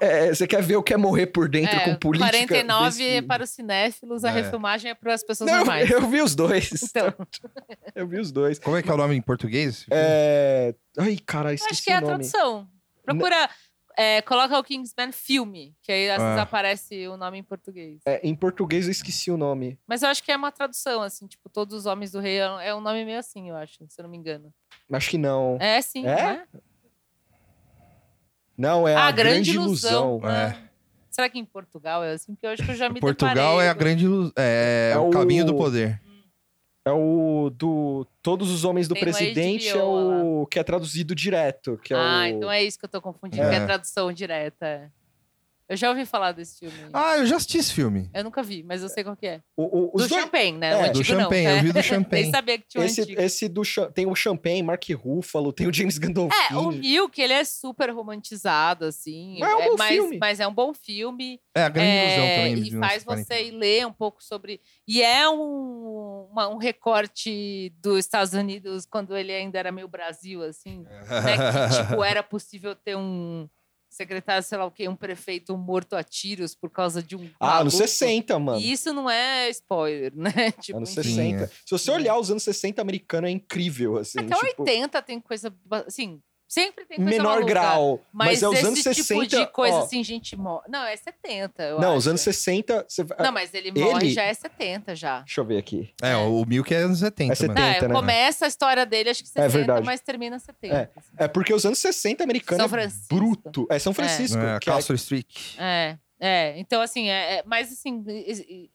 é, 0.00 0.34
você 0.34 0.46
quer 0.46 0.62
ver 0.62 0.76
o 0.76 0.82
que 0.82 0.92
é 0.92 0.96
morrer 0.96 1.26
por 1.28 1.48
dentro 1.48 1.76
É, 1.76 1.84
com 1.84 1.94
política? 1.96 2.30
49 2.30 2.96
vê 2.96 3.04
é 3.04 3.16
esse 3.18 3.26
para 3.26 3.44
os 3.44 3.50
cinéfilos, 3.50 4.24
a 4.24 4.30
É. 4.30 4.32
refilmagem 4.32 4.90
é 4.90 4.94
para 4.94 5.14
as 5.14 5.22
pessoas 5.22 5.50
Não, 5.50 5.58
normais. 5.58 5.90
eu 5.90 6.06
vi 6.08 6.20
os 6.20 6.34
dois. 6.34 6.70
Então, 6.82 7.12
Eu 7.94 8.06
vi 8.06 8.18
os 8.20 8.30
dois. 8.32 8.58
Como 8.58 8.76
é 8.76 8.82
que 8.82 8.90
é 8.90 8.94
o 8.94 8.96
nome 8.96 9.14
em 9.16 9.22
português? 9.22 9.86
É... 9.90 10.74
Ai, 10.98 11.16
cara, 11.24 11.52
esqueci 11.54 11.72
acho 11.74 11.82
que 11.84 11.90
é 11.90 11.94
a 11.96 12.02
tradução. 12.02 12.68
Procura, 13.04 13.48
é, 13.96 14.20
coloca 14.22 14.58
o 14.58 14.62
Kingsman 14.62 15.10
filme, 15.12 15.74
que 15.82 15.90
aí 15.90 16.10
às 16.10 16.22
vezes 16.22 16.38
Ah. 16.38 16.42
aparece 16.42 17.08
o 17.08 17.16
nome 17.16 17.38
em 17.38 17.42
português. 17.42 18.00
É, 18.06 18.20
em 18.26 18.34
português 18.34 18.84
eu 18.86 18.92
esqueci 18.92 19.30
o 19.30 19.36
nome. 19.36 19.78
Mas 19.86 20.02
eu 20.02 20.08
acho 20.08 20.22
que 20.22 20.30
é 20.30 20.36
uma 20.36 20.52
tradução, 20.52 21.02
assim, 21.02 21.26
tipo, 21.26 21.48
Todos 21.48 21.74
os 21.74 21.86
Homens 21.86 22.12
do 22.12 22.20
Rei 22.20 22.38
é 22.40 22.68
é 22.68 22.74
um 22.74 22.80
nome 22.80 23.04
meio 23.04 23.18
assim, 23.18 23.48
eu 23.48 23.56
acho, 23.56 23.74
se 23.88 24.00
eu 24.00 24.02
não 24.04 24.10
me 24.10 24.16
engano. 24.18 24.52
Acho 24.92 25.10
que 25.10 25.18
não. 25.18 25.56
É 25.60 25.80
sim, 25.82 26.06
É? 26.06 26.22
não 26.22 26.30
é? 26.30 26.44
Não, 28.58 28.86
é 28.88 28.94
Ah, 28.96 29.06
a 29.06 29.10
Grande 29.12 29.52
Ilusão. 29.54 30.18
né? 30.20 30.56
É. 30.64 30.68
Será 31.10 31.28
que 31.28 31.38
em 31.38 31.44
Portugal 31.44 32.02
é 32.04 32.12
assim? 32.12 32.34
Porque 32.34 32.46
eu 32.46 32.50
acho 32.50 32.62
que 32.64 32.70
eu 32.70 32.74
já 32.76 32.88
me 32.88 33.00
Portugal 33.00 33.34
deparei 33.34 33.66
é 33.66 33.70
a 33.70 33.74
grande 33.74 34.06
luz. 34.06 34.32
É, 34.36 34.90
É 34.94 34.98
o 34.98 35.10
caminho 35.10 35.44
do 35.44 35.54
poder. 35.54 36.00
É 36.84 36.90
o 36.90 37.50
do 37.54 38.06
Todos 38.22 38.50
os 38.50 38.64
Homens 38.64 38.88
do 38.88 38.94
Tem 38.94 39.02
Presidente, 39.02 39.68
é 39.68 39.76
o 39.82 40.46
que 40.50 40.58
é 40.58 40.64
traduzido 40.64 41.14
direto. 41.14 41.78
Que 41.82 41.92
é 41.92 41.96
Ah, 41.96 42.22
o... 42.22 42.26
então 42.26 42.50
é 42.50 42.62
isso 42.62 42.78
que 42.78 42.84
eu 42.84 42.88
tô 42.88 43.00
confundindo, 43.00 43.42
É. 43.44 43.48
que 43.48 43.54
é 43.54 43.58
a 43.58 43.66
tradução 43.66 44.12
direta. 44.12 44.90
Eu 45.68 45.76
já 45.76 45.90
ouvi 45.90 46.06
falar 46.06 46.32
desse 46.32 46.58
filme. 46.60 46.90
Ah, 46.94 47.18
eu 47.18 47.26
já 47.26 47.36
assisti 47.36 47.58
esse 47.58 47.72
filme. 47.74 48.08
Eu 48.14 48.24
nunca 48.24 48.42
vi, 48.42 48.62
mas 48.62 48.82
eu 48.82 48.88
sei 48.88 49.04
qual 49.04 49.14
que 49.14 49.26
é. 49.26 49.42
o, 49.56 49.64
o- 49.64 49.90
do 49.92 49.98
dois- 49.98 50.08
Champagne, 50.10 50.52
né? 50.58 50.70
É, 50.70 50.74
o 50.76 50.78
do 50.78 50.84
antigo 51.00 51.04
Champagne, 51.04 51.44
não. 51.44 51.50
eu 51.56 51.62
vi 51.62 51.68
do 51.68 51.74
Nem 51.74 51.82
Champagne. 51.82 52.30
sabia 52.30 52.58
que 52.58 52.68
tinha 52.68 52.80
um 52.82 52.84
Esse, 52.86 53.02
antigo. 53.02 53.20
esse 53.20 53.48
do 53.48 53.62
tem 53.94 54.06
o 54.06 54.14
Champagne, 54.14 54.62
Mark 54.62 54.82
Ruffalo, 54.90 55.52
tem 55.52 55.66
o 55.68 55.72
James 55.72 55.98
Gandolfini. 55.98 56.42
É, 56.50 56.56
o 56.56 56.70
Milk, 56.72 57.20
ele 57.20 57.32
é 57.34 57.44
super 57.44 57.90
romantizado, 57.90 58.86
assim. 58.86 59.36
Mas 59.40 59.50
é 59.50 59.56
um 59.56 59.68
bom 59.70 59.76
mas, 59.76 59.88
filme. 59.94 60.18
mas 60.18 60.40
é 60.40 60.46
um 60.48 60.54
bom 60.54 60.72
filme. 60.72 61.40
É, 61.54 61.62
a 61.64 61.68
grande 61.68 61.90
ilusão 61.90 62.24
é, 62.24 62.36
também. 62.36 62.54
de 62.54 62.60
E 62.60 62.78
faz 62.78 63.04
1940. 63.04 63.24
você 63.24 63.44
ir 63.44 63.50
ler 63.50 63.86
um 63.86 63.92
pouco 63.92 64.22
sobre. 64.24 64.60
E 64.86 65.02
é 65.02 65.28
um, 65.28 66.28
uma- 66.32 66.48
um 66.48 66.56
recorte 66.56 67.72
dos 67.80 67.98
Estados 67.98 68.32
Unidos 68.32 68.86
quando 68.86 69.16
ele 69.16 69.32
ainda 69.32 69.58
era 69.58 69.70
meio 69.72 69.88
Brasil, 69.88 70.42
assim. 70.42 70.78
né? 70.82 71.68
Que, 71.68 71.82
tipo, 71.88 72.02
era 72.02 72.22
possível 72.22 72.74
ter 72.74 72.96
um 72.96 73.48
secretário, 73.88 74.42
sei 74.42 74.58
lá 74.58 74.64
o 74.66 74.70
quê, 74.70 74.88
um 74.88 74.96
prefeito 74.96 75.56
morto 75.56 75.96
a 75.96 76.02
tiros 76.02 76.54
por 76.54 76.70
causa 76.70 77.02
de 77.02 77.16
um. 77.16 77.28
Ah, 77.40 77.64
nos 77.64 77.74
maluco. 77.74 77.88
60, 77.88 78.38
mano. 78.38 78.60
E 78.60 78.72
isso 78.72 78.92
não 78.92 79.08
é 79.08 79.48
spoiler, 79.50 80.12
né? 80.14 80.52
Tipo, 80.60 80.78
Anos 80.78 80.90
enfim. 80.96 81.14
60. 81.14 81.44
é. 81.44 81.46
Se 81.46 81.70
você 81.70 81.90
olhar 81.90 82.18
os 82.18 82.30
anos 82.30 82.42
60 82.42 82.80
americano, 82.82 83.26
é 83.26 83.30
incrível, 83.30 83.96
assim. 83.96 84.18
Até 84.18 84.34
tipo, 84.34 84.62
80 84.62 85.02
tem 85.02 85.20
coisa. 85.20 85.54
Assim, 85.86 86.20
sempre 86.48 86.86
tem 86.86 86.96
coisa 86.96 87.10
menor 87.10 87.34
maluca. 87.34 87.46
grau. 87.46 88.00
Mas, 88.12 88.28
Mas, 88.28 88.42
é 88.42 88.48
os 88.48 88.54
esse 88.56 88.66
anos 88.66 88.78
tipo 88.80 88.94
60. 88.94 89.26
de 89.26 89.46
coisa, 89.52 89.76
ó, 89.76 89.82
assim, 89.84 90.02
gente 90.02 90.34
morre. 90.36 90.64
Não, 90.68 90.82
é 90.84 90.96
70, 90.96 91.62
eu 91.62 91.78
não, 91.78 91.90
acho. 91.90 91.98
os 91.98 92.08
anos 92.08 92.20
60. 92.22 92.86
Você... 92.88 93.04
vai- 93.04 93.18
Não, 93.20 93.30
mas 93.32 93.52
ele 93.54 93.70
morre 93.70 94.06
Ele- 94.06 94.14
já 94.14 94.22
é 94.22 94.32
70 94.34 94.96
já. 94.96 95.20
Deixa 95.20 95.40
eu 95.40 95.44
ver 95.44 95.58
aqui. 95.58 95.92
É, 96.02 96.16
o 96.16 96.44
Milk 96.46 96.72
é 96.74 96.78
anos 96.78 97.00
70. 97.00 97.32
É 97.32 97.34
70, 97.36 97.54
mano. 97.54 97.60
Não, 97.60 97.76
é, 97.76 97.88
né? 97.88 97.94
começa 97.94 98.44
a 98.46 98.48
história 98.48 98.86
dele, 98.86 99.10
acho 99.10 99.22
que 99.22 99.28
60, 99.28 99.48
verdade. 99.48 99.84
mas 99.86 100.00
termina 100.00 100.38
70. 100.38 100.90
assim. 100.96 101.10
É 101.18 101.28
porque 101.28 101.52
os 101.52 101.64
anos 101.66 101.78
60 101.78 102.24
americano 102.24 102.58
São 102.58 102.66
é 102.66 102.68
Francisco. 102.68 103.14
bruto. 103.14 103.66
É 103.70 103.78
São 103.78 103.92
Francisco. 103.92 104.38
É, 104.38 104.58
que 104.58 104.70
é- 104.70 104.72
Castro 104.72 104.94
Street. 104.96 105.54
É, 105.58 105.98
é. 106.18 106.58
Então, 106.58 106.80
assim, 106.80 107.08
é, 107.10 107.38
é- 107.38 107.42
mas 107.46 107.70
assim, 107.70 108.02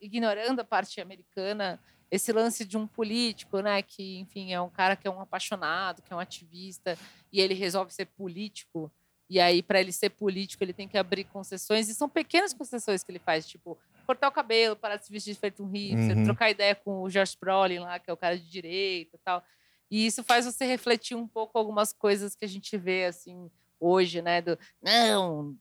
ignorando 0.00 0.60
a 0.60 0.64
parte 0.64 1.00
americana, 1.00 1.80
esse 2.14 2.32
lance 2.32 2.64
de 2.64 2.76
um 2.76 2.86
político, 2.86 3.60
né, 3.60 3.82
que, 3.82 4.18
enfim, 4.18 4.52
é 4.52 4.60
um 4.60 4.70
cara 4.70 4.94
que 4.94 5.06
é 5.06 5.10
um 5.10 5.20
apaixonado, 5.20 6.00
que 6.02 6.12
é 6.12 6.16
um 6.16 6.20
ativista, 6.20 6.96
e 7.32 7.40
ele 7.40 7.54
resolve 7.54 7.92
ser 7.92 8.06
político. 8.06 8.90
E 9.28 9.40
aí, 9.40 9.62
para 9.62 9.80
ele 9.80 9.90
ser 9.90 10.10
político, 10.10 10.62
ele 10.62 10.72
tem 10.72 10.86
que 10.86 10.98
abrir 10.98 11.24
concessões, 11.24 11.88
e 11.88 11.94
são 11.94 12.08
pequenas 12.08 12.52
concessões 12.52 13.02
que 13.02 13.10
ele 13.10 13.18
faz, 13.18 13.46
tipo, 13.48 13.76
cortar 14.06 14.28
o 14.28 14.32
cabelo, 14.32 14.76
parar 14.76 14.96
de 14.96 15.06
se 15.06 15.10
vestir 15.12 15.34
feito 15.34 15.64
um 15.64 15.68
hipster, 15.68 16.16
Uhum. 16.16 16.24
trocar 16.24 16.50
ideia 16.50 16.74
com 16.74 17.02
o 17.02 17.08
Josh 17.08 17.34
Brolin 17.34 17.80
lá, 17.80 17.98
que 17.98 18.08
é 18.10 18.12
o 18.12 18.16
cara 18.16 18.38
de 18.38 18.48
direita 18.48 19.16
e 19.16 19.18
tal. 19.24 19.42
E 19.90 20.06
isso 20.06 20.22
faz 20.22 20.44
você 20.44 20.64
refletir 20.66 21.16
um 21.16 21.26
pouco 21.26 21.58
algumas 21.58 21.92
coisas 21.92 22.36
que 22.36 22.44
a 22.44 22.48
gente 22.48 22.76
vê, 22.76 23.06
assim, 23.06 23.50
hoje, 23.80 24.20
né? 24.22 24.40
Do, 24.40 24.58
não, 24.82 25.56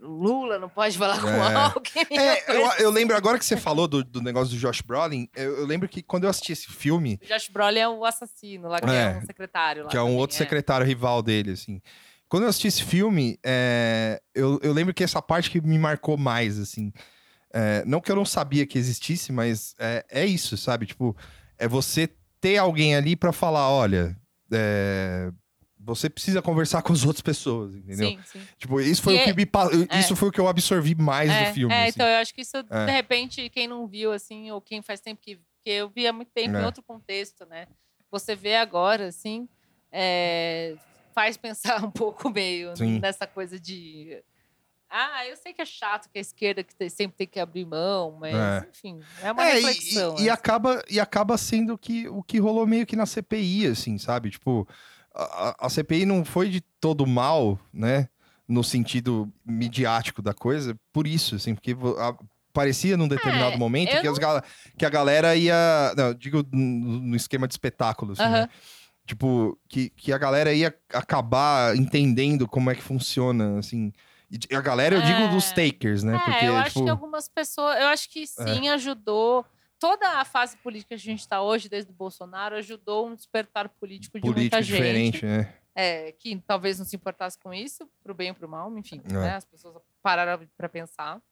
Lula 0.00 0.58
não 0.58 0.68
pode 0.68 0.96
falar 0.96 1.20
com 1.20 1.28
É. 1.28 1.54
alguém. 1.54 2.18
É, 2.18 2.56
eu, 2.56 2.66
eu 2.84 2.90
lembro, 2.90 3.16
agora 3.16 3.38
que 3.38 3.44
você 3.44 3.56
falou 3.58 3.88
do, 3.88 4.04
do 4.04 4.20
negócio 4.22 4.54
do 4.54 4.58
Josh 4.60 4.80
Brolin, 4.80 5.28
eu, 5.34 5.58
eu 5.58 5.66
lembro 5.66 5.88
que 5.88 6.02
quando 6.02 6.24
eu 6.24 6.30
assisti 6.30 6.52
esse 6.52 6.68
filme, 6.68 7.18
O 7.22 7.26
Josh 7.26 7.48
Brolin 7.48 7.78
é 7.80 7.88
o 7.88 8.04
assassino 8.04 8.68
lá, 8.68 8.80
que 8.80 8.88
é, 8.90 9.02
É, 9.12 9.16
um 9.18 9.26
secretário 9.26 9.84
lá. 9.84 9.88
que 9.90 9.96
é 9.96 10.00
um 10.00 10.04
também, 10.06 10.18
outro 10.18 10.36
secretário 10.36 10.86
rival 10.86 11.22
dele, 11.22 11.50
assim. 11.52 11.80
Quando 12.28 12.42
eu 12.44 12.48
assisti 12.50 12.68
esse 12.68 12.84
filme, 12.84 13.38
é, 13.44 14.20
eu, 14.34 14.60
eu 14.62 14.72
lembro 14.72 14.92
que 14.94 15.02
essa 15.02 15.20
parte 15.22 15.50
que 15.50 15.60
me 15.60 15.78
marcou 15.78 16.16
mais, 16.16 16.58
assim. 16.58 16.92
É, 17.52 17.82
não 17.86 18.00
que 18.00 18.12
eu 18.12 18.16
não 18.16 18.26
sabia 18.26 18.66
que 18.66 18.78
existisse, 18.78 19.32
mas 19.32 19.74
é, 19.78 20.04
é 20.10 20.26
isso, 20.26 20.56
sabe? 20.56 20.84
Tipo, 20.86 21.16
é 21.58 21.66
você 21.66 22.08
ter 22.40 22.58
alguém 22.58 22.94
ali 22.94 23.16
pra 23.16 23.32
falar, 23.32 23.70
olha, 23.70 24.14
é, 24.52 25.30
você 25.94 26.08
precisa 26.10 26.40
conversar 26.42 26.82
com 26.82 26.92
as 26.92 27.04
outras 27.04 27.20
pessoas, 27.22 27.74
entendeu? 27.74 28.08
Sim, 28.10 28.18
sim. 28.24 28.40
Tipo, 28.56 28.80
isso 28.80 29.02
foi 29.02 29.14
E 29.14 29.20
o 29.20 29.24
que 29.24 29.30
é- 29.30 29.34
me 29.34 29.42
é. 29.90 30.00
isso 30.00 30.14
foi 30.16 30.28
o 30.28 30.32
que 30.32 30.40
eu 30.40 30.46
absorvi 30.48 30.94
mais 30.94 31.30
É, 31.30 31.48
do 31.50 31.54
filme. 31.54 31.74
é, 31.74 31.82
assim. 31.82 31.88
então 31.90 32.06
eu 32.06 32.16
acho 32.18 32.34
que 32.34 32.40
isso, 32.42 32.56
É. 32.56 32.86
de 32.86 32.92
repente, 32.92 33.48
quem 33.50 33.66
não 33.66 33.86
viu, 33.86 34.12
assim, 34.12 34.50
ou 34.50 34.60
quem 34.60 34.82
faz 34.82 35.00
tempo 35.00 35.20
que. 35.20 35.36
Porque 35.36 35.70
eu 35.70 35.88
vi 35.88 36.06
há 36.06 36.12
muito 36.12 36.30
tempo 36.32 36.56
É. 36.56 36.62
em 36.62 36.64
outro 36.64 36.82
contexto, 36.82 37.44
né? 37.46 37.66
Você 38.10 38.34
vê 38.36 38.56
agora, 38.56 39.08
assim, 39.08 39.48
é, 39.92 40.76
faz 41.14 41.36
pensar 41.36 41.82
um 41.84 41.90
pouco 41.90 42.30
meio 42.30 42.76
Sim. 42.76 42.98
nessa 43.00 43.26
coisa 43.26 43.58
de. 43.58 44.22
Ah, 44.90 45.26
eu 45.26 45.36
sei 45.36 45.52
que 45.52 45.60
é 45.60 45.66
chato 45.66 46.08
que 46.10 46.16
a 46.16 46.20
esquerda 46.20 46.64
que 46.64 46.88
sempre 46.88 47.14
tem 47.18 47.26
que 47.26 47.38
abrir 47.38 47.66
mão, 47.66 48.16
mas, 48.18 48.34
É. 48.34 48.66
enfim, 48.70 49.00
é 49.22 49.30
uma 49.32 49.44
É, 49.46 49.50
e- 49.50 49.54
reflexão. 49.66 50.12
e, 50.16 50.22
e 50.22 50.22
assim. 50.22 50.28
acaba, 50.30 50.82
e 50.88 50.98
acaba 50.98 51.36
sendo 51.36 51.76
que, 51.76 52.08
o 52.08 52.22
que 52.22 52.38
rolou 52.38 52.66
meio 52.66 52.86
que 52.86 52.96
na 52.96 53.04
CPI, 53.04 53.66
assim, 53.66 53.98
sabe? 53.98 54.30
Tipo, 54.30 54.66
a, 55.18 55.66
a- 55.66 55.68
CPI 55.70 56.06
não 56.06 56.24
foi 56.24 56.48
de 56.48 56.60
todo 56.80 57.06
mal, 57.06 57.58
né? 57.72 58.08
No 58.46 58.64
sentido 58.64 59.30
midiático 59.44 60.22
da 60.22 60.32
coisa, 60.32 60.74
por 60.92 61.06
isso, 61.06 61.34
assim, 61.34 61.54
porque 61.54 61.76
a- 61.98 62.14
parecia 62.52 62.96
num 62.96 63.06
determinado 63.08 63.54
É, 63.54 63.58
momento 63.58 64.00
que, 64.00 64.08
as 64.08 64.18
gal- 64.18 64.42
que 64.76 64.86
a 64.86 64.90
galera 64.90 65.36
ia. 65.36 65.54
Não, 65.96 66.14
digo 66.14 66.42
no, 66.52 67.14
esquema 67.16 67.46
de 67.46 67.54
espetáculo, 67.54 68.12
assim, 68.12 68.22
né? 68.22 68.48
Tipo, 69.06 69.58
que, 69.68 69.90
que 69.90 70.12
a 70.12 70.18
galera 70.18 70.52
ia 70.52 70.74
acabar 70.92 71.74
entendendo 71.76 72.46
como 72.46 72.70
é 72.70 72.74
que 72.74 72.82
funciona, 72.82 73.58
assim. 73.58 73.92
E 74.30 74.54
a 74.54 74.60
galera, 74.60 74.94
eu 74.96 75.00
digo 75.02 75.20
É. 75.20 75.28
dos 75.28 75.50
takers, 75.52 76.02
né? 76.02 76.16
É, 76.16 76.18
Porque, 76.18 76.44
eu 76.44 76.56
acho 76.56 76.68
tipo, 76.70 76.80
É. 76.80 76.84
que 76.84 76.90
algumas 76.90 77.28
pessoas. 77.28 77.80
Eu 77.80 77.86
acho 77.88 78.10
que 78.10 78.26
sim, 78.26 78.68
ajudou. 78.68 79.44
Toda 79.78 80.20
a 80.20 80.24
fase 80.24 80.56
política 80.58 80.88
que 80.88 80.94
a 80.94 80.98
gente 80.98 81.20
está 81.20 81.40
hoje, 81.40 81.68
desde 81.68 81.90
o 81.90 81.94
Bolsonaro, 81.94 82.56
ajudou 82.56 83.08
um 83.08 83.14
despertar 83.14 83.68
político 83.68 84.18
de 84.18 84.22
político 84.22 84.40
muita 84.40 84.62
gente. 84.62 84.76
diferente, 84.76 85.24
né? 85.26 85.54
é, 85.74 86.10
que 86.12 86.36
talvez 86.46 86.78
não 86.78 86.84
se 86.86 86.96
importasse 86.96 87.38
com 87.38 87.54
isso, 87.54 87.88
pro 88.02 88.12
bem 88.14 88.30
ou 88.30 88.34
pro 88.34 88.48
mal, 88.48 88.76
enfim, 88.76 89.00
É. 89.08 89.12
né? 89.12 89.34
As 89.36 89.44
pessoas 89.44 89.80
pararam 90.02 90.44
para 90.56 90.68
pensar. 90.68 91.22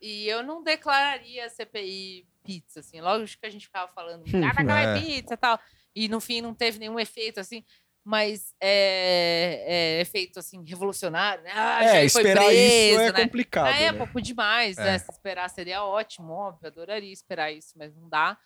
E 0.00 0.26
eu 0.26 0.42
não 0.42 0.62
declararia 0.62 1.44
a 1.46 1.50
CPI 1.50 2.26
pizza, 2.42 2.80
assim. 2.80 3.00
Lógico 3.00 3.40
que 3.40 3.46
a 3.46 3.50
gente 3.50 3.66
ficava 3.66 3.90
falando, 3.92 4.24
ah, 4.28 4.30
vai 4.40 4.48
acabar 4.50 4.96
É. 4.96 5.00
pizza 5.00 5.34
e 5.34 5.36
tal. 5.36 5.58
E 5.94 6.08
no 6.08 6.20
fim 6.20 6.40
não 6.40 6.54
teve 6.54 6.78
nenhum 6.78 6.98
efeito, 7.00 7.40
assim. 7.40 7.64
Mas 8.08 8.54
é, 8.60 9.64
é 9.66 10.00
efeito, 10.00 10.38
assim, 10.38 10.62
revolucionário, 10.64 11.42
né? 11.42 11.50
Ah, 11.52 11.84
É, 11.84 12.04
esperar 12.04 12.44
isso 12.44 12.52
preso, 12.52 13.00
é 13.00 13.12
né? 13.12 13.24
complicado. 13.24 13.64
Na 13.64 13.70
né? 13.72 13.82
época, 13.86 14.22
demais, 14.22 14.78
É. 14.78 14.84
né? 14.84 14.98
Se 14.98 15.10
esperar 15.10 15.50
seria 15.50 15.82
ótimo, 15.84 16.32
óbvio, 16.32 16.68
adoraria 16.68 17.12
esperar 17.12 17.50
isso, 17.50 17.72
mas 17.76 17.92
não 17.96 18.08
dá. 18.08 18.38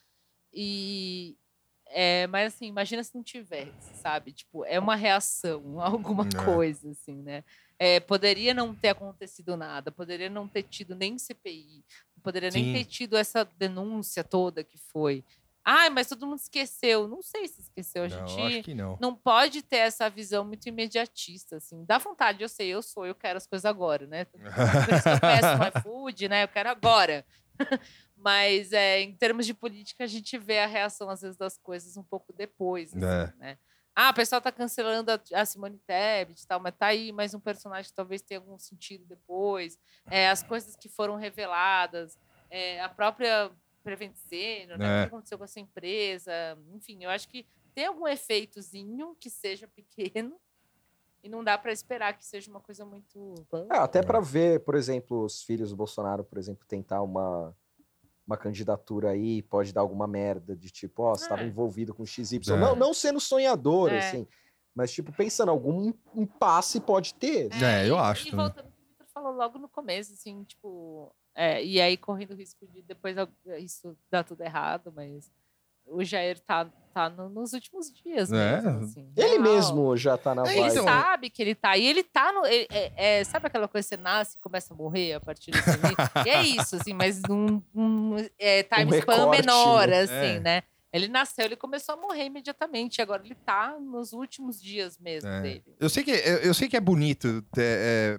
E. 0.50 1.36
É, 1.92 2.26
mas 2.28 2.54
assim, 2.54 2.66
imagina 2.68 3.02
se 3.04 3.14
não 3.14 3.22
tivesse, 3.22 3.96
sabe? 4.00 4.32
Tipo, 4.32 4.64
é 4.64 4.78
uma 4.78 4.96
reação 4.96 5.78
a 5.78 5.86
alguma 5.90 6.24
É. 6.26 6.44
coisa, 6.44 6.90
assim, 6.92 7.20
né? 7.20 7.44
É, 7.78 8.00
poderia 8.00 8.54
não 8.54 8.74
ter 8.74 8.88
acontecido 8.90 9.56
nada, 9.58 9.90
poderia 9.92 10.30
não 10.30 10.48
ter 10.48 10.62
tido 10.62 10.94
nem 10.94 11.18
CPI, 11.18 11.84
poderia 12.22 12.50
nem 12.50 12.64
Sim. 12.64 12.72
ter 12.72 12.84
tido 12.86 13.16
essa 13.16 13.44
denúncia 13.58 14.22
toda 14.24 14.64
que 14.64 14.78
foi. 14.78 15.22
Ai, 15.64 15.90
mas 15.90 16.08
todo 16.08 16.26
mundo 16.26 16.38
esqueceu. 16.38 17.06
Não 17.06 17.22
sei 17.22 17.46
se 17.46 17.60
esqueceu. 17.60 18.04
A 18.04 18.08
Não, 18.08 18.26
gente 18.26 18.74
não. 18.74 18.96
não 19.00 19.14
pode 19.14 19.62
ter 19.62 19.76
essa 19.76 20.08
visão 20.08 20.44
muito 20.44 20.66
imediatista, 20.68 21.56
assim. 21.56 21.84
Dá 21.84 21.98
vontade, 21.98 22.42
eu 22.42 22.48
sei, 22.48 22.68
eu 22.68 22.82
sou, 22.82 23.06
eu 23.06 23.14
quero 23.14 23.36
as 23.36 23.46
coisas 23.46 23.64
agora, 23.64 24.06
né? 24.06 24.26
Eu 24.34 25.20
peço 25.20 25.56
no 25.58 25.78
iFood, 25.80 26.28
né? 26.28 26.44
Eu 26.44 26.48
quero 26.48 26.70
agora. 26.70 27.24
Mas 28.16 28.72
é, 28.72 29.00
em 29.00 29.14
termos 29.16 29.46
de 29.46 29.54
política, 29.54 30.04
a 30.04 30.06
gente 30.06 30.36
vê 30.38 30.58
a 30.60 30.66
reação, 30.66 31.08
às 31.08 31.20
vezes, 31.22 31.36
das 31.36 31.56
coisas 31.56 31.96
um 31.96 32.02
pouco 32.02 32.32
depois. 32.32 32.94
Assim, 32.94 33.04
É. 33.04 33.32
né? 33.38 33.58
Ah, 33.94 34.10
o 34.10 34.14
pessoal 34.14 34.40
tá 34.40 34.52
cancelando 34.52 35.10
a, 35.10 35.20
a 35.34 35.44
Simone 35.44 35.78
Tebet 35.78 36.42
e 36.42 36.46
tal, 36.46 36.60
mas 36.60 36.74
tá 36.78 36.86
aí 36.86 37.12
mais 37.12 37.34
um 37.34 37.40
personagem 37.40 37.90
que 37.90 37.94
talvez 37.96 38.22
tenha 38.22 38.38
algum 38.40 38.58
sentido 38.58 39.04
depois. 39.04 39.78
É, 40.10 40.30
as 40.30 40.42
coisas 40.42 40.74
que 40.76 40.88
foram 40.88 41.16
reveladas, 41.16 42.16
é, 42.48 42.80
a 42.80 42.88
própria 42.88 43.50
Prevent 43.82 44.14
Senior, 44.16 44.78
né? 44.78 44.84
É. 44.86 45.00
O 45.00 45.08
que 45.08 45.14
aconteceu 45.14 45.38
com 45.38 45.44
essa 45.44 45.60
empresa. 45.60 46.32
Enfim, 46.74 47.02
eu 47.04 47.10
acho 47.10 47.28
que 47.28 47.46
tem 47.74 47.86
algum 47.86 48.06
efeitozinho 48.06 49.16
que 49.18 49.30
seja 49.30 49.66
pequeno 49.74 50.36
e 51.22 51.28
não 51.28 51.44
dá 51.44 51.56
para 51.58 51.72
esperar 51.72 52.16
que 52.16 52.24
seja 52.24 52.50
uma 52.50 52.60
coisa 52.60 52.84
muito. 52.84 53.34
É, 53.70 53.76
até 53.78 54.02
pra 54.02 54.20
ver, 54.20 54.60
por 54.60 54.74
exemplo, 54.74 55.24
os 55.24 55.42
filhos 55.42 55.70
do 55.70 55.76
Bolsonaro, 55.76 56.24
por 56.24 56.38
exemplo, 56.38 56.64
tentar 56.66 57.02
uma, 57.02 57.54
uma 58.26 58.36
candidatura 58.36 59.10
aí, 59.10 59.42
pode 59.42 59.72
dar 59.72 59.82
alguma 59.82 60.06
merda 60.06 60.56
de 60.56 60.70
tipo, 60.70 61.02
ó, 61.02 61.14
você 61.14 61.24
estava 61.24 61.42
É. 61.42 61.46
envolvido 61.46 61.94
com 61.94 62.04
XY. 62.06 62.40
É. 62.52 62.56
Não, 62.56 62.74
não 62.74 62.94
sendo 62.94 63.20
sonhador, 63.20 63.92
É. 63.92 63.98
assim, 63.98 64.26
mas 64.74 64.90
tipo, 64.92 65.12
pensando, 65.12 65.50
algum 65.50 65.92
impasse 66.14 66.80
pode 66.80 67.14
ter. 67.14 67.50
É, 67.62 67.86
eu 67.88 67.96
e- 67.96 67.98
acho 67.98 68.28
E 68.28 68.30
voltando 68.30 68.66
ao 68.66 68.72
que 68.72 68.78
o 68.78 68.86
Victor 68.88 69.06
falou 69.12 69.32
logo 69.34 69.58
no 69.58 69.68
começo, 69.68 70.12
assim, 70.14 70.42
tipo. 70.44 71.14
É, 71.34 71.64
e 71.64 71.80
aí 71.80 71.96
correndo 71.96 72.32
o 72.32 72.36
risco 72.36 72.66
de 72.66 72.82
depois 72.82 73.16
al- 73.18 73.28
isso 73.58 73.96
dar 74.10 74.24
tudo 74.24 74.42
errado, 74.42 74.92
mas 74.94 75.30
o 75.86 76.04
Jair 76.04 76.38
tá, 76.40 76.66
tá 76.94 77.08
no- 77.10 77.28
nos 77.28 77.52
últimos 77.52 77.92
dias 77.92 78.30
É. 78.32 78.60
mesmo. 78.60 78.84
Assim, 78.84 79.12
Ele 79.16 79.28
Real. 79.30 79.42
mesmo 79.42 79.96
já 79.96 80.16
tá 80.16 80.34
na 80.34 80.42
É, 80.42 80.44
vibe. 80.46 80.58
Ele 80.58 80.68
então- 80.70 80.84
sabe 80.84 81.30
que 81.30 81.42
ele 81.42 81.54
tá. 81.54 81.76
E 81.76 81.86
ele 81.86 82.04
tá 82.04 82.32
no. 82.32 82.46
ele- 82.46 82.68
é- 82.70 83.18
é, 83.20 83.24
sabe 83.24 83.46
aquela 83.46 83.66
coisa 83.66 83.88
que 83.88 83.96
você 83.96 84.00
nasce 84.00 84.36
e 84.36 84.40
começa 84.40 84.72
a 84.72 84.76
morrer 84.76 85.14
a 85.14 85.20
partir 85.20 85.50
desse 85.50 85.68
momento? 85.78 85.96
E 86.26 86.30
é 86.30 86.42
isso, 86.42 86.76
assim, 86.76 86.92
mas 86.92 87.20
num, 87.22 87.60
num 87.74 88.16
é, 88.38 88.62
time 88.62 88.92
Um 88.92 88.98
span 89.00 89.30
menor, 89.30 89.88
né? 89.88 90.00
assim, 90.00 90.12
É. 90.36 90.40
né? 90.40 90.62
Ele 90.92 91.06
nasceu, 91.06 91.44
ele 91.44 91.54
começou 91.56 91.94
a 91.94 91.96
morrer 91.96 92.24
imediatamente. 92.24 93.00
Agora 93.00 93.24
ele 93.24 93.36
tá 93.36 93.76
nos 93.80 94.12
últimos 94.12 94.60
dias 94.60 94.98
mesmo 94.98 95.28
É. 95.30 95.40
dele. 95.40 95.64
Eu 95.78 95.88
sei 95.88 96.02
que, 96.04 96.10
eu, 96.10 96.38
eu 96.38 96.52
sei 96.54 96.68
que 96.68 96.76
é 96.76 96.80
bonito 96.80 97.44
é, 97.56 98.18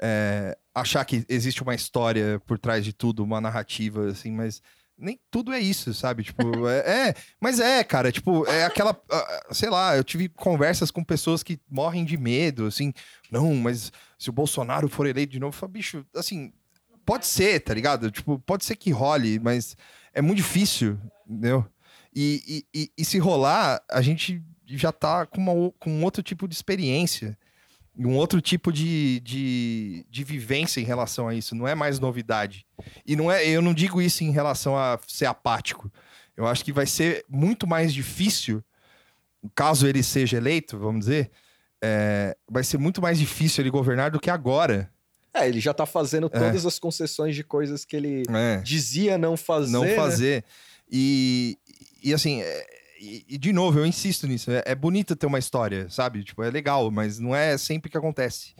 é, 0.00 0.56
achar 0.74 1.04
que 1.04 1.24
existe 1.28 1.62
uma 1.62 1.74
história 1.74 2.40
por 2.46 2.58
trás 2.58 2.84
de 2.84 2.92
tudo, 2.92 3.22
uma 3.22 3.40
narrativa, 3.40 4.08
assim, 4.08 4.32
mas 4.32 4.62
nem 4.96 5.18
tudo 5.30 5.52
é 5.52 5.60
isso, 5.60 5.92
sabe? 5.94 6.24
Tipo, 6.24 6.42
é, 6.68 7.08
é, 7.08 7.14
mas 7.40 7.58
é, 7.58 7.82
cara, 7.82 8.12
tipo, 8.12 8.46
é 8.46 8.64
aquela, 8.64 8.98
ah, 9.10 9.42
sei 9.50 9.70
lá, 9.70 9.96
eu 9.96 10.04
tive 10.04 10.28
conversas 10.28 10.90
com 10.90 11.02
pessoas 11.02 11.42
que 11.42 11.58
morrem 11.68 12.04
de 12.04 12.16
medo, 12.16 12.66
assim, 12.66 12.92
não, 13.30 13.54
mas 13.54 13.92
se 14.18 14.30
o 14.30 14.32
Bolsonaro 14.32 14.88
for 14.88 15.06
eleito 15.06 15.32
de 15.32 15.40
novo, 15.40 15.54
eu 15.54 15.58
falo, 15.58 15.72
bicho, 15.72 16.06
assim, 16.14 16.52
pode 17.04 17.26
ser, 17.26 17.60
tá 17.60 17.74
ligado? 17.74 18.10
Tipo, 18.10 18.38
pode 18.38 18.64
ser 18.64 18.76
que 18.76 18.90
role, 18.90 19.38
mas 19.40 19.76
é 20.14 20.22
muito 20.22 20.38
difícil, 20.38 20.98
entendeu? 21.26 21.66
E, 22.14 22.64
e, 22.74 22.80
e, 22.82 22.92
e 22.98 23.04
se 23.04 23.18
rolar, 23.18 23.82
a 23.90 24.02
gente 24.02 24.42
já 24.66 24.92
tá 24.92 25.26
com, 25.26 25.40
uma, 25.40 25.72
com 25.78 26.02
outro 26.02 26.22
tipo 26.22 26.46
de 26.46 26.54
experiência, 26.54 27.36
um 28.06 28.16
outro 28.16 28.40
tipo 28.40 28.72
de, 28.72 29.20
de, 29.20 30.06
de 30.08 30.24
vivência 30.24 30.80
em 30.80 30.84
relação 30.84 31.28
a 31.28 31.34
isso. 31.34 31.54
Não 31.54 31.66
é 31.68 31.74
mais 31.74 31.98
novidade. 31.98 32.66
E 33.06 33.14
não 33.16 33.30
é, 33.30 33.46
eu 33.46 33.60
não 33.60 33.74
digo 33.74 34.00
isso 34.00 34.24
em 34.24 34.30
relação 34.30 34.76
a 34.76 34.98
ser 35.06 35.26
apático. 35.26 35.90
Eu 36.36 36.46
acho 36.46 36.64
que 36.64 36.72
vai 36.72 36.86
ser 36.86 37.24
muito 37.28 37.66
mais 37.66 37.92
difícil, 37.92 38.64
caso 39.54 39.86
ele 39.86 40.02
seja 40.02 40.36
eleito, 40.38 40.78
vamos 40.78 41.00
dizer, 41.00 41.30
é, 41.82 42.36
vai 42.48 42.64
ser 42.64 42.78
muito 42.78 43.02
mais 43.02 43.18
difícil 43.18 43.62
ele 43.62 43.70
governar 43.70 44.10
do 44.10 44.20
que 44.20 44.30
agora. 44.30 44.90
É, 45.32 45.46
ele 45.46 45.60
já 45.60 45.72
tá 45.74 45.86
fazendo 45.86 46.28
todas 46.28 46.66
as 46.66 46.78
concessões 46.78 47.36
de 47.36 47.44
coisas 47.44 47.84
que 47.84 47.94
ele 47.96 48.22
É. 48.30 48.56
dizia 48.62 49.16
não 49.18 49.36
fazer. 49.36 49.72
não 49.72 49.84
né? 49.84 49.94
fazer. 49.94 50.44
E, 50.90 51.56
e 52.02 52.12
assim, 52.14 52.40
é- 52.40 52.79
e, 53.00 53.24
e 53.26 53.38
de 53.38 53.52
novo, 53.52 53.78
eu 53.78 53.86
insisto 53.86 54.26
nisso. 54.26 54.50
É, 54.50 54.62
é 54.66 54.74
bonito 54.74 55.16
ter 55.16 55.26
uma 55.26 55.38
história, 55.38 55.88
sabe? 55.88 56.22
Tipo, 56.22 56.42
é 56.42 56.50
legal, 56.50 56.90
mas 56.90 57.18
não 57.18 57.34
é 57.34 57.56
sempre 57.56 57.90
que 57.90 57.96
acontece. 57.96 58.54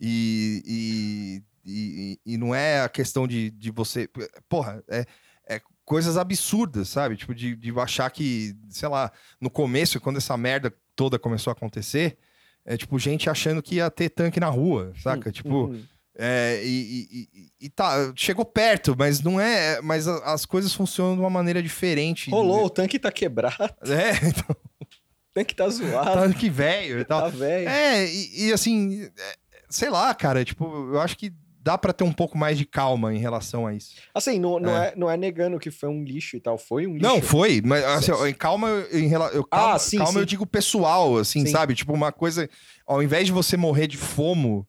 E, 0.00 0.62
e, 0.66 1.42
e, 1.64 2.20
e 2.34 2.36
não 2.36 2.52
é 2.54 2.82
a 2.82 2.88
questão 2.88 3.28
de, 3.28 3.50
de 3.50 3.70
você. 3.70 4.08
Porra, 4.48 4.82
é, 4.88 5.06
é 5.48 5.60
coisas 5.84 6.16
absurdas, 6.16 6.88
sabe? 6.88 7.16
Tipo, 7.16 7.32
de, 7.32 7.54
de 7.54 7.70
achar 7.78 8.10
que, 8.10 8.56
sei 8.68 8.88
lá, 8.88 9.12
no 9.40 9.48
começo, 9.48 10.00
quando 10.00 10.16
essa 10.16 10.36
merda 10.36 10.74
toda 10.96 11.18
começou 11.18 11.52
a 11.52 11.54
acontecer, 11.54 12.18
é 12.64 12.76
tipo, 12.76 12.98
gente 12.98 13.30
achando 13.30 13.62
que 13.62 13.76
ia 13.76 13.88
ter 13.88 14.08
tanque 14.08 14.40
na 14.40 14.48
rua, 14.48 14.92
saca? 15.00 15.30
Tipo. 15.30 15.72
É, 16.18 16.62
e, 16.64 17.06
e- 17.12 17.66
e- 17.66 17.68
tá, 17.68 18.10
chegou 18.16 18.44
perto, 18.44 18.94
mas 18.98 19.20
não 19.20 19.38
é. 19.40 19.80
Mas 19.82 20.08
as 20.08 20.46
coisas 20.46 20.72
funcionam 20.74 21.14
de 21.14 21.20
uma 21.20 21.28
maneira 21.30 21.62
diferente. 21.62 22.30
Rolou, 22.30 22.64
o 22.66 22.70
tanque 22.70 22.98
tá 22.98 23.12
quebrado, 23.12 23.56
É, 23.82 24.10
então, 24.26 24.56
o 24.80 24.86
tanque 25.34 25.54
tá 25.54 25.68
zoado, 25.68 26.32
tá 26.32 26.38
que 26.38 26.48
velho 26.48 27.00
e 27.00 27.04
tal. 27.04 27.22
tá 27.22 27.28
velho. 27.28 27.68
É, 27.68 28.06
e, 28.06 28.46
e 28.46 28.52
assim, 28.52 29.02
é, 29.04 29.36
sei 29.68 29.90
lá, 29.90 30.14
cara, 30.14 30.42
tipo, 30.44 30.64
eu 30.94 31.00
acho 31.00 31.18
que 31.18 31.32
dá 31.60 31.76
pra 31.76 31.92
ter 31.92 32.04
um 32.04 32.12
pouco 32.12 32.38
mais 32.38 32.56
de 32.56 32.64
calma 32.64 33.12
em 33.12 33.18
relação 33.18 33.66
a 33.66 33.74
isso. 33.74 33.96
Assim, 34.14 34.38
não, 34.38 34.58
não, 34.60 34.70
É. 34.74 34.88
é. 34.88 34.94
não 34.96 35.10
é 35.10 35.16
negando 35.18 35.58
que 35.58 35.70
foi 35.70 35.88
um 35.88 36.02
lixo 36.04 36.36
e 36.36 36.40
tal, 36.40 36.56
foi 36.56 36.86
um 36.86 36.94
lixo. 36.94 37.02
Não, 37.04 37.20
foi, 37.20 37.60
mas 37.62 37.84
assim, 37.84 38.12
calma, 38.34 38.68
eu- 38.68 39.00
em 39.00 39.08
rela- 39.08 39.30
eu, 39.34 39.44
calma, 39.44 39.74
Ah, 39.74 39.78
sim, 39.78 39.98
calma 39.98 40.12
sim. 40.12 40.18
eu 40.20 40.24
digo 40.24 40.46
pessoal, 40.46 41.16
assim, 41.18 41.44
Sim. 41.44 41.50
sabe? 41.52 41.74
Tipo, 41.74 41.92
uma 41.92 42.12
coisa, 42.12 42.48
ao 42.86 43.02
invés 43.02 43.26
de 43.26 43.32
você 43.32 43.56
morrer 43.56 43.88
de 43.88 43.96
fomo 43.98 44.66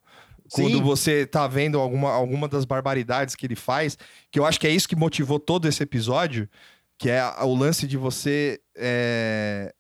quando 0.52 0.78
Sim. 0.78 0.82
você 0.82 1.26
tá 1.26 1.48
vendo 1.48 1.80
alguma, 1.80 2.12
alguma 2.12 2.48
das 2.48 2.66
barbaridades 2.66 3.36
que 3.36 3.46
ele 3.46 3.56
faz, 3.56 3.98
que 4.32 4.40
eu 4.40 4.46
acho 4.46 4.60
que 4.60 4.68
é 4.68 4.72
isso 4.72 4.88
que 4.88 4.96
motivou 4.96 5.40
todo 5.40 5.68
esse 5.68 5.84
episódio, 5.84 6.50
que 6.98 7.10
é 7.10 7.24
o 7.44 7.54
lance 7.56 7.88
de 7.88 7.98
você 7.98 8.60
é, 8.76 9.74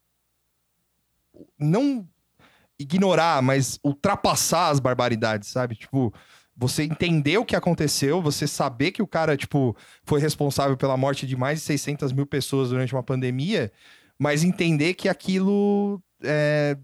não 1.60 2.07
ignorar, 2.80 3.41
mas 3.41 3.80
ultrapassar 3.84 4.69
as 4.69 4.80
barbaridades, 4.80 5.49
sabe? 5.49 5.76
Tipo, 5.76 6.14
você 6.56 6.84
entender 6.84 7.38
o 7.38 7.45
que 7.45 7.56
aconteceu, 7.56 8.22
você 8.22 8.48
saber 8.48 8.91
que 8.91 9.02
o 9.02 9.07
cara, 9.07 9.38
tipo, 9.38 9.76
foi 10.03 10.19
responsável 10.19 10.76
pela 10.76 10.98
morte 10.98 11.26
de 11.26 11.35
mais 11.35 11.60
de 11.60 11.65
600 11.65 12.11
mil 12.11 12.26
pessoas 12.26 12.69
durante 12.69 12.94
uma 12.94 13.03
pandemia, 13.03 13.72
mas 14.18 14.44
entender 14.44 14.94
que 14.94 15.07
aquilo 15.07 16.02
é. 16.23 16.77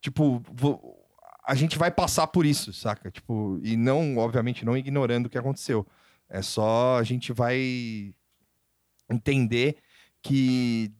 Tipo, 0.00 0.42
a 1.50 1.54
gente 1.56 1.76
vai 1.76 1.90
passar 1.90 2.28
por 2.28 2.46
isso, 2.46 2.72
saca? 2.72 3.10
Tipo, 3.10 3.58
e 3.64 3.76
não, 3.76 4.16
obviamente, 4.18 4.64
não 4.64 4.76
ignorando 4.76 5.26
o 5.26 5.28
que 5.28 5.36
aconteceu. 5.36 5.84
É 6.28 6.42
só 6.42 6.96
a 6.96 7.02
gente 7.02 7.32
vai 7.32 8.14
entender 9.10 9.76
que, 10.22 10.92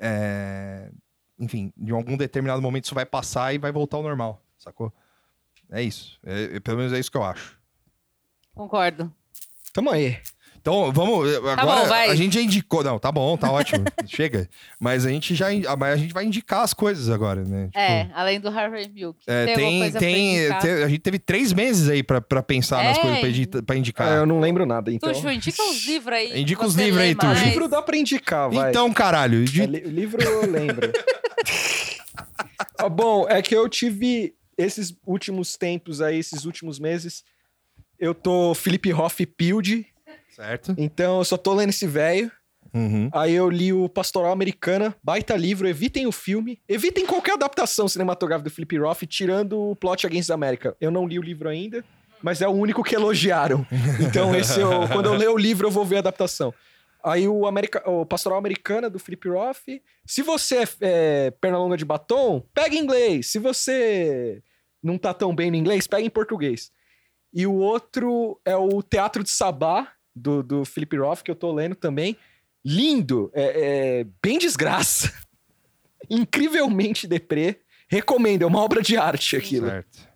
é, 0.00 0.90
enfim, 1.38 1.70
de 1.76 1.92
algum 1.92 2.16
determinado 2.16 2.62
momento 2.62 2.86
isso 2.86 2.94
vai 2.94 3.04
passar 3.04 3.54
e 3.54 3.58
vai 3.58 3.70
voltar 3.70 3.98
ao 3.98 4.02
normal, 4.02 4.42
sacou? 4.56 4.90
É 5.70 5.82
isso. 5.82 6.18
É- 6.24 6.56
é- 6.56 6.60
pelo 6.60 6.78
menos 6.78 6.94
é 6.94 6.98
isso 6.98 7.10
que 7.10 7.18
eu 7.18 7.22
acho. 7.24 7.58
Concordo. 8.54 9.12
Tamo 9.74 9.90
aí. 9.90 10.18
Então, 10.68 10.92
vamos. 10.92 11.34
Agora, 11.34 11.56
Tá 11.56 11.64
bom, 11.64 11.86
vai. 11.86 12.10
a 12.10 12.14
gente 12.14 12.34
já 12.34 12.42
indicou. 12.42 12.84
Não, 12.84 12.98
tá 12.98 13.10
bom, 13.10 13.36
tá 13.38 13.50
ótimo. 13.50 13.84
Chega. 14.06 14.48
Mas 14.78 15.06
a 15.06 15.08
gente 15.10 15.34
já. 15.34 15.46
ah, 15.66 15.76
Mas 15.76 15.94
a 15.94 15.96
gente 15.96 16.12
vai 16.12 16.24
indicar 16.26 16.60
as 16.62 16.74
coisas 16.74 17.08
agora, 17.08 17.42
né? 17.42 17.66
Tipo, 17.68 17.78
É, 17.78 18.10
além 18.14 18.38
do 18.38 18.48
Harvey 18.48 18.86
Milk. 18.88 19.18
é, 19.26 19.46
tem, 19.54 19.90
tem, 19.92 20.48
tem, 20.60 20.82
a 20.84 20.88
gente 20.88 21.00
teve 21.00 21.18
três 21.18 21.52
meses 21.54 21.88
aí 21.88 22.02
pra, 22.02 22.20
pra 22.20 22.42
pensar 22.42 22.84
nas 22.84 22.98
É. 22.98 23.00
coisas 23.00 23.18
pra, 23.20 23.28
indi- 23.30 23.62
pra 23.62 23.76
indicar. 23.76 24.08
Ah, 24.08 24.14
eu 24.16 24.26
não 24.26 24.40
lembro 24.40 24.66
nada, 24.66 24.92
então. 24.92 25.10
Tu, 25.10 25.20
Ju, 25.20 25.30
indica 25.30 25.62
uns 25.62 25.86
livros 25.86 26.14
aí. 26.14 26.40
Indica 26.42 26.62
você 26.64 26.84
livros 26.84 27.02
aí, 27.02 27.14
tu. 27.14 27.26
mais. 27.26 27.42
Livro 27.42 27.66
dá 27.68 27.80
pra 27.80 27.96
indicar, 27.96 28.50
vai. 28.50 28.68
Então, 28.70 28.92
caralho. 28.92 29.44
de- 29.44 29.62
É, 29.62 29.66
li- 29.66 29.80
livro 29.80 30.22
eu 30.22 30.50
lembro. 30.50 30.92
Ah, 32.80 32.88
bom, 32.88 33.26
é 33.28 33.42
que 33.42 33.54
eu 33.56 33.68
tive 33.68 34.34
esses 34.56 34.94
últimos 35.06 35.56
tempos 35.56 36.00
aí, 36.00 36.18
esses 36.18 36.44
últimos 36.44 36.78
meses, 36.78 37.24
eu 37.98 38.14
tô 38.14 38.54
Felipe 38.54 38.92
Hoff 38.92 39.24
Pilde, 39.26 39.86
Certo. 40.38 40.74
então 40.78 41.18
eu 41.18 41.24
só 41.24 41.36
tô 41.36 41.52
lendo 41.54 41.70
esse 41.70 41.86
velho. 41.86 42.30
Uhum. 42.72 43.08
Aí 43.14 43.34
eu 43.34 43.48
li 43.48 43.72
o 43.72 43.88
Pastoral 43.88 44.30
Americana, 44.30 44.94
baita 45.02 45.34
livro, 45.34 45.66
evitem 45.66 46.06
o 46.06 46.12
filme, 46.12 46.60
evitem 46.68 47.06
qualquer 47.06 47.32
adaptação 47.32 47.88
cinematográfica 47.88 48.48
do 48.50 48.54
Felipe 48.54 48.76
Roth, 48.78 49.02
tirando 49.08 49.58
o 49.70 49.74
Plot 49.74 50.06
Against 50.06 50.30
America. 50.30 50.76
Eu 50.80 50.90
não 50.90 51.06
li 51.08 51.18
o 51.18 51.22
livro 51.22 51.48
ainda, 51.48 51.82
mas 52.22 52.42
é 52.42 52.46
o 52.46 52.52
único 52.52 52.84
que 52.84 52.94
elogiaram. 52.94 53.66
Então, 54.00 54.34
esse 54.36 54.60
eu- 54.60 54.86
quando 54.92 55.06
eu 55.06 55.14
ler 55.14 55.30
o 55.30 55.36
livro, 55.38 55.66
eu 55.66 55.70
vou 55.70 55.84
ver 55.84 55.96
a 55.96 56.00
adaptação. 56.00 56.52
Aí 57.02 57.26
o, 57.26 57.46
America, 57.46 57.82
o 57.88 58.04
Pastoral 58.04 58.38
Americana 58.38 58.90
do 58.90 58.98
Felipe 58.98 59.28
Roth. 59.30 59.80
Se 60.04 60.20
você 60.22 60.58
é, 60.58 60.68
é 60.80 61.30
perna 61.30 61.56
longa 61.58 61.76
de 61.76 61.84
batom, 61.86 62.42
pega 62.52 62.74
em 62.74 62.80
inglês. 62.80 63.28
Se 63.28 63.38
você 63.38 64.42
não 64.82 64.98
tá 64.98 65.14
tão 65.14 65.34
bem 65.34 65.50
no 65.50 65.56
inglês, 65.56 65.86
pega 65.86 66.02
em 66.04 66.10
português. 66.10 66.70
E 67.32 67.46
o 67.46 67.54
outro 67.54 68.38
é 68.44 68.56
o 68.56 68.82
Teatro 68.82 69.22
de 69.22 69.30
Sabá, 69.30 69.88
do, 70.14 70.42
do 70.42 70.64
Felipe 70.64 70.96
Roth, 70.96 71.22
que 71.22 71.30
eu 71.30 71.36
tô 71.36 71.52
lendo 71.52 71.74
também. 71.74 72.16
Lindo, 72.64 73.30
é, 73.34 74.00
é 74.00 74.06
bem 74.22 74.38
desgraça. 74.38 75.12
Incrivelmente 76.10 77.06
deprê. 77.06 77.60
Recomendo, 77.88 78.42
é 78.42 78.46
uma 78.46 78.60
obra 78.60 78.82
de 78.82 78.96
arte 78.96 79.36
aquilo. 79.36 79.68
Certo. 79.68 80.08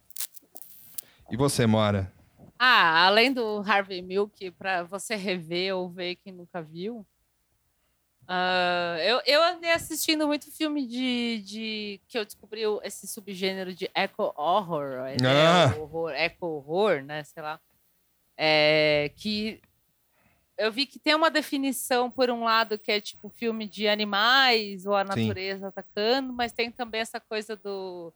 E 1.30 1.36
você, 1.36 1.66
Mora? 1.66 2.12
Ah, 2.58 3.06
além 3.06 3.32
do 3.32 3.62
Harvey 3.66 4.02
Milk, 4.02 4.50
para 4.52 4.82
você 4.82 5.16
rever 5.16 5.74
ou 5.74 5.88
ver 5.88 6.16
quem 6.16 6.32
nunca 6.32 6.62
viu, 6.62 7.06
Uh, 8.28 8.96
eu, 9.00 9.20
eu 9.26 9.42
andei 9.42 9.72
assistindo 9.72 10.26
muito 10.26 10.50
filme 10.50 10.86
de, 10.86 11.42
de. 11.44 12.00
que 12.06 12.16
eu 12.16 12.24
descobri 12.24 12.62
esse 12.82 13.06
subgênero 13.06 13.74
de 13.74 13.90
eco 13.94 14.32
horror, 14.36 15.00
né? 15.20 15.46
ah. 15.46 15.74
horror, 15.78 16.12
eco 16.12 16.46
horror, 16.46 17.02
né? 17.02 17.24
Sei 17.24 17.42
lá. 17.42 17.60
É, 18.36 19.12
que 19.16 19.60
eu 20.58 20.70
vi 20.70 20.86
que 20.86 20.98
tem 20.98 21.14
uma 21.14 21.30
definição, 21.30 22.10
por 22.10 22.30
um 22.30 22.44
lado, 22.44 22.78
que 22.78 22.92
é 22.92 23.00
tipo 23.00 23.28
filme 23.28 23.66
de 23.66 23.88
animais 23.88 24.86
ou 24.86 24.94
a 24.94 25.04
natureza 25.04 25.60
Sim. 25.60 25.66
atacando, 25.66 26.32
mas 26.32 26.52
tem 26.52 26.70
também 26.70 27.00
essa 27.00 27.20
coisa 27.20 27.56
do 27.56 28.12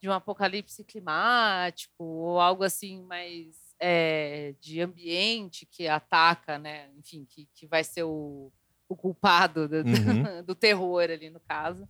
de 0.00 0.08
um 0.08 0.12
apocalipse 0.12 0.84
climático 0.84 2.04
ou 2.04 2.40
algo 2.40 2.62
assim 2.62 3.02
mais 3.02 3.56
é, 3.80 4.54
de 4.60 4.80
ambiente 4.80 5.66
que 5.66 5.88
ataca, 5.88 6.56
né? 6.56 6.88
Enfim, 6.96 7.26
que, 7.28 7.48
que 7.52 7.66
vai 7.66 7.82
ser 7.82 8.04
o 8.04 8.52
o 8.88 8.96
culpado 8.96 9.68
do, 9.68 9.76
uhum. 9.76 10.42
do 10.44 10.54
terror 10.54 11.10
ali, 11.10 11.28
no 11.28 11.40
caso. 11.40 11.86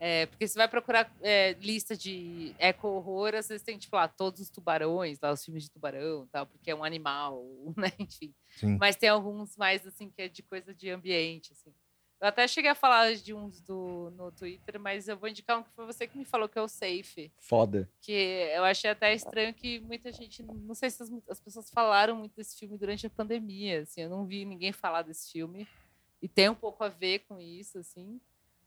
É, 0.00 0.26
porque 0.26 0.46
você 0.46 0.58
vai 0.58 0.68
procurar 0.68 1.10
é, 1.22 1.52
lista 1.60 1.96
de 1.96 2.54
eco-horror, 2.58 3.34
às 3.34 3.48
vezes 3.48 3.62
tem, 3.62 3.78
tipo, 3.78 3.96
lá, 3.96 4.08
todos 4.08 4.40
os 4.40 4.50
tubarões, 4.50 5.18
lá, 5.20 5.32
os 5.32 5.44
filmes 5.44 5.64
de 5.64 5.70
tubarão 5.70 6.26
tal, 6.30 6.46
porque 6.46 6.70
é 6.70 6.74
um 6.74 6.84
animal, 6.84 7.42
né? 7.76 7.92
Enfim. 7.98 8.34
Sim. 8.56 8.76
Mas 8.78 8.96
tem 8.96 9.08
alguns 9.08 9.56
mais, 9.56 9.86
assim, 9.86 10.10
que 10.10 10.22
é 10.22 10.28
de 10.28 10.42
coisa 10.42 10.74
de 10.74 10.90
ambiente, 10.90 11.52
assim. 11.52 11.72
Eu 12.20 12.28
até 12.28 12.48
cheguei 12.48 12.70
a 12.70 12.74
falar 12.74 13.14
de 13.14 13.34
uns 13.34 13.60
do, 13.60 14.10
no 14.16 14.32
Twitter, 14.32 14.80
mas 14.80 15.08
eu 15.08 15.16
vou 15.16 15.28
indicar 15.28 15.58
um 15.58 15.62
que 15.62 15.70
foi 15.72 15.84
você 15.84 16.06
que 16.06 16.16
me 16.16 16.24
falou, 16.24 16.48
que 16.48 16.58
é 16.58 16.62
o 16.62 16.68
Safe. 16.68 17.30
Foda. 17.38 17.88
Que 18.00 18.50
eu 18.54 18.64
achei 18.64 18.90
até 18.90 19.12
estranho 19.12 19.52
que 19.52 19.80
muita 19.80 20.10
gente... 20.10 20.42
Não 20.42 20.74
sei 20.74 20.88
se 20.90 21.02
as, 21.02 21.10
as 21.28 21.40
pessoas 21.40 21.70
falaram 21.70 22.16
muito 22.16 22.34
desse 22.34 22.56
filme 22.58 22.78
durante 22.78 23.06
a 23.06 23.10
pandemia, 23.10 23.82
assim. 23.82 24.02
Eu 24.02 24.08
não 24.08 24.24
vi 24.24 24.44
ninguém 24.46 24.72
falar 24.72 25.02
desse 25.02 25.32
filme. 25.32 25.68
E 26.22 26.28
tem 26.28 26.48
um 26.48 26.54
pouco 26.54 26.82
a 26.82 26.88
ver 26.88 27.20
com 27.28 27.38
isso, 27.38 27.78
assim. 27.78 28.18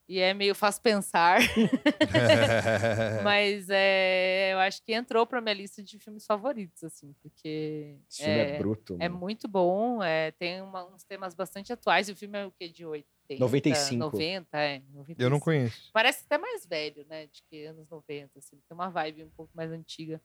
E 0.07 0.19
é 0.19 0.33
meio 0.33 0.55
fácil 0.55 0.81
pensar. 0.81 1.39
Mas 3.23 3.67
é, 3.69 4.53
eu 4.53 4.59
acho 4.59 4.81
que 4.81 4.93
entrou 4.93 5.27
para 5.27 5.41
minha 5.41 5.53
lista 5.53 5.83
de 5.83 5.99
filmes 5.99 6.25
favoritos, 6.25 6.81
assim, 6.81 7.13
porque. 7.21 7.97
Esse 8.09 8.23
filme 8.23 8.39
é, 8.39 8.55
é 8.55 8.57
bruto. 8.57 8.97
É 9.01 9.09
muito 9.09 9.49
bom, 9.49 10.01
é, 10.01 10.31
tem 10.31 10.61
uma, 10.61 10.85
uns 10.85 11.03
temas 11.03 11.35
bastante 11.35 11.73
atuais. 11.73 12.07
E 12.07 12.13
o 12.13 12.15
filme 12.15 12.39
é 12.39 12.45
o 12.45 12.51
quê? 12.51 12.69
De 12.69 12.85
80? 12.85 13.07
95. 13.37 13.97
90, 13.97 14.57
é. 14.57 14.79
95. 14.93 15.21
Eu 15.21 15.29
não 15.29 15.39
conheço. 15.41 15.89
Parece 15.91 16.23
até 16.23 16.37
mais 16.37 16.65
velho, 16.65 17.05
né? 17.09 17.27
De 17.27 17.43
que 17.43 17.65
anos 17.65 17.89
90, 17.89 18.39
assim. 18.39 18.61
Tem 18.67 18.75
uma 18.75 18.89
vibe 18.89 19.25
um 19.25 19.29
pouco 19.31 19.51
mais 19.53 19.71
antiga. 19.71 20.21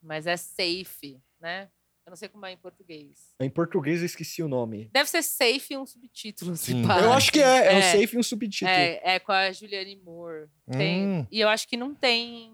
Mas 0.00 0.26
é 0.26 0.36
safe, 0.36 1.20
né? 1.38 1.68
Eu 2.08 2.10
não 2.10 2.16
sei 2.16 2.30
como 2.30 2.46
é 2.46 2.52
em 2.52 2.56
português. 2.56 3.34
Em 3.38 3.50
português 3.50 4.00
eu 4.00 4.06
esqueci 4.06 4.42
o 4.42 4.48
nome. 4.48 4.88
Deve 4.90 5.10
ser 5.10 5.22
Safe 5.22 5.74
e 5.74 5.76
um 5.76 5.84
subtítulo. 5.84 6.54
Eu 7.02 7.12
acho 7.12 7.30
que 7.30 7.38
é, 7.38 7.66
é, 7.66 7.74
é 7.74 7.76
um 7.76 7.82
Safe 7.82 8.16
e 8.16 8.18
um 8.18 8.22
subtítulo. 8.22 8.70
É, 8.70 9.16
é 9.16 9.18
com 9.18 9.30
a 9.30 9.52
Juliane 9.52 9.94
Moore. 9.96 10.48
Tem, 10.72 11.06
hum. 11.06 11.26
E 11.30 11.38
eu 11.38 11.50
acho 11.50 11.68
que 11.68 11.76
não 11.76 11.94
tem 11.94 12.50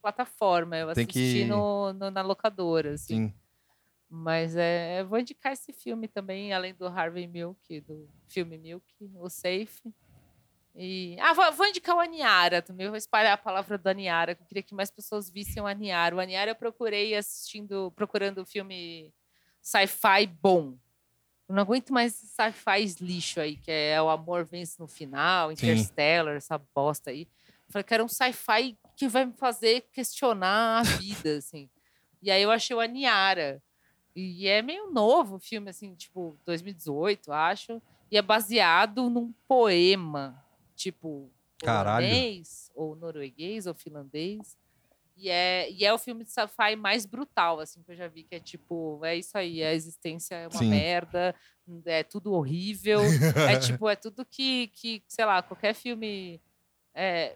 plataforma. 0.00 0.76
Eu 0.76 0.92
tem 0.92 1.02
assisti 1.02 1.40
que... 1.40 1.44
no, 1.44 1.92
no, 1.92 2.08
na 2.08 2.22
locadora, 2.22 2.94
assim. 2.94 3.26
Sim. 3.26 3.34
Mas 4.08 4.54
é, 4.54 5.00
eu 5.00 5.08
vou 5.08 5.18
indicar 5.18 5.52
esse 5.52 5.72
filme 5.72 6.06
também, 6.06 6.52
além 6.52 6.72
do 6.72 6.86
Harvey 6.86 7.26
Milk, 7.26 7.80
do 7.80 8.08
filme 8.28 8.56
Milk, 8.56 8.86
o 9.16 9.28
Safe. 9.28 9.92
E... 10.76 11.16
Ah, 11.20 11.32
vou, 11.32 11.52
vou, 11.52 11.66
indicar 11.66 11.96
o 11.96 12.00
Aniara 12.00 12.60
também. 12.60 12.88
vou 12.88 12.96
espalhar 12.96 13.32
a 13.32 13.38
palavra 13.38 13.78
do 13.78 13.86
Aniara, 13.86 14.34
que 14.34 14.42
eu 14.42 14.46
queria 14.46 14.62
que 14.62 14.74
mais 14.74 14.90
pessoas 14.90 15.30
vissem 15.30 15.62
o 15.62 15.66
Aniara. 15.66 16.16
O 16.16 16.20
Aniara 16.20 16.50
eu 16.50 16.56
procurei 16.56 17.14
assistindo, 17.14 17.92
procurando 17.94 18.38
o 18.42 18.46
filme 18.46 19.12
sci-fi 19.62 20.26
bom. 20.26 20.76
Eu 21.48 21.54
não 21.54 21.62
aguento 21.62 21.92
mais 21.92 22.14
sci-fi 22.14 22.96
lixo 23.00 23.40
aí, 23.40 23.56
que 23.56 23.70
é 23.70 24.00
O 24.02 24.08
Amor 24.08 24.44
Vence 24.44 24.80
no 24.80 24.88
Final, 24.88 25.52
Interstellar, 25.52 26.32
Sim. 26.34 26.38
essa 26.38 26.58
bosta 26.74 27.10
aí. 27.10 27.28
Eu 27.66 27.72
falei 27.72 27.84
que 27.84 27.94
era 27.94 28.04
um 28.04 28.08
sci-fi 28.08 28.76
que 28.96 29.06
vai 29.06 29.26
me 29.26 29.32
fazer 29.32 29.82
questionar 29.92 30.80
a 30.80 30.82
vida, 30.82 31.36
assim. 31.36 31.68
E 32.20 32.30
aí 32.30 32.42
eu 32.42 32.50
achei 32.50 32.74
o 32.74 32.80
Aniara. 32.80 33.62
E 34.16 34.48
é 34.48 34.62
meio 34.62 34.90
novo 34.90 35.36
o 35.36 35.40
filme, 35.40 35.70
assim, 35.70 35.94
tipo, 35.94 36.36
2018, 36.44 37.32
acho. 37.32 37.82
E 38.10 38.16
é 38.16 38.22
baseado 38.22 39.08
num 39.10 39.32
poema 39.46 40.43
tipo 40.84 41.30
Caralho. 41.58 42.06
holandês, 42.06 42.70
ou 42.74 42.96
norueguês, 42.96 43.66
ou 43.66 43.74
finlandês. 43.74 44.56
E 45.16 45.30
é, 45.30 45.70
e 45.70 45.84
é 45.84 45.94
o 45.94 45.98
filme 45.98 46.24
de 46.24 46.32
sci-fi 46.32 46.74
mais 46.76 47.06
brutal, 47.06 47.60
assim, 47.60 47.80
que 47.82 47.92
eu 47.92 47.96
já 47.96 48.08
vi, 48.08 48.24
que 48.24 48.34
é 48.34 48.40
tipo, 48.40 49.00
é 49.04 49.16
isso 49.16 49.38
aí, 49.38 49.62
a 49.62 49.72
existência 49.72 50.34
é 50.34 50.48
uma 50.48 50.58
Sim. 50.58 50.70
merda, 50.70 51.34
é 51.86 52.02
tudo 52.02 52.32
horrível. 52.32 53.00
é 53.48 53.58
tipo, 53.58 53.88
é 53.88 53.94
tudo 53.94 54.24
que, 54.24 54.68
que 54.68 55.02
sei 55.06 55.24
lá, 55.24 55.40
qualquer 55.42 55.72
filme. 55.74 56.40
É, 56.92 57.34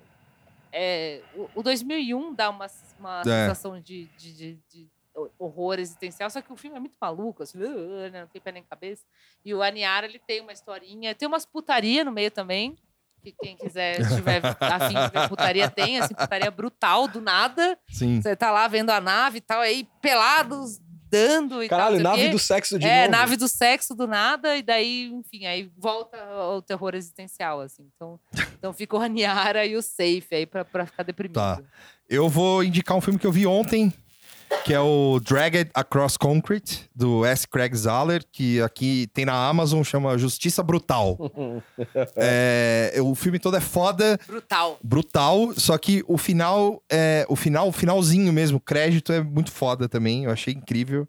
é, 0.73 1.23
o, 1.35 1.61
o 1.61 1.63
2001 1.63 2.35
dá 2.35 2.51
uma, 2.51 2.67
uma 2.99 3.21
é. 3.21 3.25
sensação 3.25 3.81
de, 3.81 4.07
de, 4.19 4.33
de, 4.35 4.59
de, 4.69 4.89
horror 5.39 5.79
existencial, 5.79 6.29
só 6.31 6.43
que 6.43 6.53
o 6.53 6.57
filme 6.57 6.77
é 6.77 6.81
muito 6.81 6.95
maluco, 7.01 7.43
assim, 7.45 7.59
né, 8.11 8.21
não 8.21 8.27
tem 8.27 8.43
pé 8.43 8.53
nem 8.53 8.63
cabeça. 8.65 9.05
E 9.45 9.55
o 9.55 9.63
Aniara, 9.63 10.07
ele 10.07 10.19
tem 10.19 10.41
uma 10.41 10.53
historinha, 10.53 11.15
tem 11.15 11.29
umas 11.29 11.47
putaria 11.47 12.05
no 12.05 12.13
meio 12.13 12.31
também 12.31 12.77
que 13.23 13.33
quem 13.33 13.57
quiser, 13.57 14.01
estiver 14.01 14.43
afim 14.61 14.95
de 14.95 15.11
ver 15.11 15.29
putaria, 15.29 15.71
tem, 15.71 15.99
assim, 15.99 16.15
putaria 16.15 16.51
brutal, 16.51 17.09
do 17.09 17.21
nada. 17.21 17.79
Sim. 17.89 18.21
Você 18.21 18.35
tá 18.37 18.51
lá 18.51 18.67
vendo 18.69 18.91
a 18.91 19.01
nave 19.01 19.39
e 19.39 19.41
tal, 19.41 19.61
aí 19.61 19.87
pelados, 20.01 20.81
dando 21.11 21.63
e 21.63 21.69
Caralho, 21.69 22.03
tal. 22.03 22.17
nave 22.17 22.29
do 22.29 22.39
sexo 22.39 22.79
de 22.79 22.87
é, 22.87 22.89
novo. 22.89 23.05
É, 23.05 23.09
nave 23.09 23.37
do 23.37 23.49
sexo 23.49 23.95
do 23.95 24.07
nada, 24.07 24.57
e 24.57 24.63
daí, 24.63 25.07
enfim, 25.13 25.47
aí 25.47 25.71
volta 25.77 26.19
ao 26.23 26.63
terror 26.63 26.95
existencial, 26.95 27.61
assim. 27.61 27.89
Então, 27.95 28.21
então 28.59 28.73
fica 28.73 28.97
o 28.97 29.01
Aniara 29.01 29.65
e 29.65 29.77
o 29.77 29.83
Safe 29.83 30.29
aí 30.33 30.47
pra, 30.47 30.65
pra 30.65 30.87
ficar 30.87 31.03
deprimido. 31.03 31.35
Tá. 31.35 31.61
Eu 32.09 32.29
vou 32.29 32.63
indicar 32.63 32.97
um 32.97 33.01
filme 33.01 33.19
que 33.19 33.27
eu 33.27 33.33
vi 33.33 33.47
ontem, 33.47 33.93
que 34.65 34.75
é 34.75 34.81
o 34.81 35.21
Dragged 35.21 35.71
Across 35.75 36.17
Concrete, 36.17 36.89
do 36.95 37.25
S. 37.25 37.47
Craig 37.47 37.75
Zahler, 37.75 38.23
que 38.31 38.61
aqui 38.61 39.07
tem 39.13 39.25
na 39.25 39.49
Amazon, 39.49 39.83
chama 39.83 40.17
Justiça 40.19 40.63
Brutal. 40.63 41.19
é, 42.17 42.93
o 43.03 43.15
filme 43.15 43.39
todo 43.39 43.57
é 43.57 43.61
foda. 43.61 44.19
Brutal. 44.27 44.79
Brutal, 44.83 45.53
só 45.55 45.77
que 45.79 46.05
o 46.07 46.19
final, 46.19 46.83
é, 46.91 47.27
o 47.29 47.37
final, 47.37 47.69
o 47.69 47.73
finalzinho 47.73 48.33
mesmo, 48.33 48.59
o 48.59 48.61
crédito 48.61 49.13
é 49.13 49.23
muito 49.23 49.51
foda 49.51 49.89
também, 49.89 50.25
eu 50.25 50.31
achei 50.31 50.55
incrível. 50.55 51.09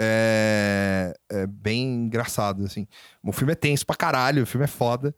É, 0.00 1.12
é 1.30 1.46
bem 1.46 2.06
engraçado, 2.06 2.64
assim. 2.64 2.86
O 3.22 3.32
filme 3.32 3.52
é 3.52 3.56
tenso 3.56 3.84
pra 3.84 3.96
caralho, 3.96 4.42
o 4.42 4.46
filme 4.46 4.64
é 4.64 4.68
foda. 4.68 5.14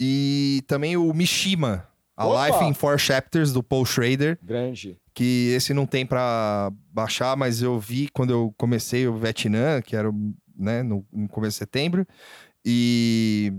E 0.00 0.62
também 0.66 0.96
o 0.96 1.12
Mishima, 1.12 1.86
A 2.16 2.26
Opa! 2.26 2.46
Life 2.46 2.64
in 2.64 2.74
Four 2.74 2.98
Chapters, 2.98 3.52
do 3.52 3.62
Paul 3.62 3.84
Schrader. 3.84 4.38
Grande 4.42 4.98
que 5.16 5.48
esse 5.54 5.72
não 5.72 5.86
tem 5.86 6.04
para 6.04 6.70
baixar, 6.92 7.34
mas 7.38 7.62
eu 7.62 7.80
vi 7.80 8.06
quando 8.08 8.30
eu 8.30 8.54
comecei 8.58 9.08
o 9.08 9.16
Vietnã, 9.16 9.80
que 9.80 9.96
era 9.96 10.12
né, 10.54 10.82
no, 10.82 11.06
no 11.10 11.26
começo 11.26 11.54
de 11.54 11.58
setembro, 11.58 12.06
e, 12.62 13.50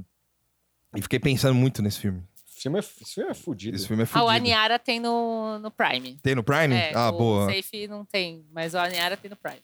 e 0.96 1.02
fiquei 1.02 1.20
pensando 1.20 1.56
muito 1.56 1.82
nesse 1.82 2.00
filme. 2.00 2.22
Esse 2.48 2.62
filme 2.62 2.78
é, 2.78 2.80
esse 2.80 3.14
filme 3.16 3.32
é 3.32 3.34
fudido. 3.34 3.76
Esse 3.76 3.88
filme 3.88 4.04
é 4.04 4.06
fudido. 4.06 4.24
Ah, 4.24 4.28
o 4.28 4.30
Aniara 4.30 4.78
tem 4.78 5.00
no, 5.00 5.58
no 5.58 5.72
Prime. 5.72 6.20
Tem 6.22 6.36
no 6.36 6.44
Prime? 6.44 6.76
É, 6.76 6.92
ah, 6.94 7.10
o 7.10 7.18
boa. 7.18 7.48
O 7.48 7.52
Safe 7.52 7.88
não 7.88 8.06
tem, 8.06 8.46
mas 8.52 8.76
o 8.76 8.78
Aniara 8.78 9.18
tem 9.18 9.32
no 9.32 9.36
Prime. 9.36 9.64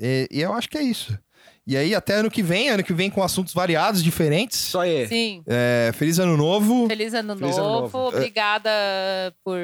E, 0.00 0.28
e 0.32 0.40
eu 0.40 0.52
acho 0.52 0.68
que 0.68 0.76
é 0.76 0.82
isso. 0.82 1.16
E 1.68 1.76
aí, 1.76 1.94
até 1.94 2.14
ano 2.14 2.30
que 2.30 2.42
vem, 2.42 2.70
ano 2.70 2.82
que 2.82 2.94
vem 2.94 3.10
com 3.10 3.22
assuntos 3.22 3.52
variados, 3.52 4.02
diferentes. 4.02 4.58
Só 4.58 4.80
aí. 4.80 5.06
Sim. 5.06 5.42
É, 5.46 5.90
feliz 5.92 6.18
ano 6.18 6.34
novo. 6.34 6.86
Feliz 6.88 7.12
ano, 7.12 7.36
feliz 7.36 7.58
novo. 7.58 7.68
ano 7.68 7.80
novo. 7.82 8.08
Obrigada 8.08 8.70
por 9.44 9.58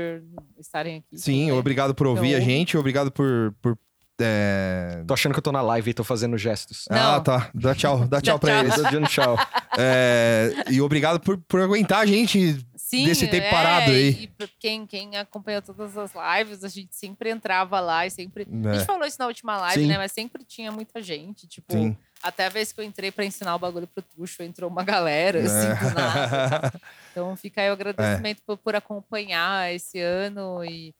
estarem 0.58 0.98
aqui. 0.98 1.16
Sim, 1.16 1.50
obrigado 1.52 1.94
por 1.94 2.06
ouvir 2.06 2.32
então... 2.32 2.42
a 2.42 2.44
gente. 2.44 2.76
Obrigado 2.76 3.10
por, 3.10 3.54
por 3.62 3.78
é... 4.20 5.02
Tô 5.06 5.14
achando 5.14 5.32
que 5.32 5.38
eu 5.38 5.42
tô 5.42 5.50
na 5.50 5.62
live 5.62 5.90
e 5.90 5.94
tô 5.94 6.04
fazendo 6.04 6.36
gestos. 6.36 6.84
Não. 6.90 7.14
Ah, 7.14 7.20
tá. 7.20 7.50
Dá 7.54 7.74
tchau. 7.74 8.06
Dá 8.06 8.20
tchau 8.20 8.38
pra 8.38 8.60
eles. 8.60 8.74
Tô 8.74 8.82
dando 8.82 9.08
tchau. 9.08 9.38
É... 9.78 10.52
E 10.70 10.82
obrigado 10.82 11.18
por, 11.18 11.38
por 11.48 11.62
aguentar 11.62 12.00
a 12.00 12.06
gente 12.06 12.64
Sim, 12.96 13.04
desse 13.06 13.26
tempo 13.28 13.46
é, 13.46 13.50
parado 13.50 13.90
aí. 13.90 14.30
E 14.38 14.48
quem, 14.58 14.86
quem 14.86 15.16
acompanhou 15.16 15.62
todas 15.62 15.96
as 15.96 16.12
lives, 16.14 16.64
a 16.64 16.68
gente 16.68 16.94
sempre 16.94 17.30
entrava 17.30 17.80
lá 17.80 18.06
e 18.06 18.10
sempre. 18.10 18.46
É. 18.64 18.68
A 18.68 18.74
gente 18.74 18.86
falou 18.86 19.06
isso 19.06 19.18
na 19.18 19.26
última 19.26 19.56
live, 19.58 19.82
Sim. 19.82 19.88
né? 19.88 19.98
Mas 19.98 20.12
sempre 20.12 20.44
tinha 20.44 20.70
muita 20.70 21.02
gente. 21.02 21.46
Tipo, 21.46 21.72
Sim. 21.72 21.96
até 22.22 22.46
a 22.46 22.48
vez 22.48 22.72
que 22.72 22.80
eu 22.80 22.84
entrei 22.84 23.10
pra 23.10 23.24
ensinar 23.24 23.54
o 23.54 23.58
bagulho 23.58 23.86
pro 23.86 24.02
Tuxo, 24.02 24.42
entrou 24.42 24.70
uma 24.70 24.82
galera, 24.82 25.40
é. 25.40 25.42
assim, 25.44 25.84
do 25.88 25.94
nada. 25.94 26.72
então 27.10 27.36
fica 27.36 27.62
aí 27.62 27.70
o 27.70 27.72
agradecimento 27.72 28.42
por, 28.46 28.56
por 28.56 28.74
acompanhar 28.76 29.72
esse 29.74 29.98
ano 30.00 30.64
e 30.64 30.94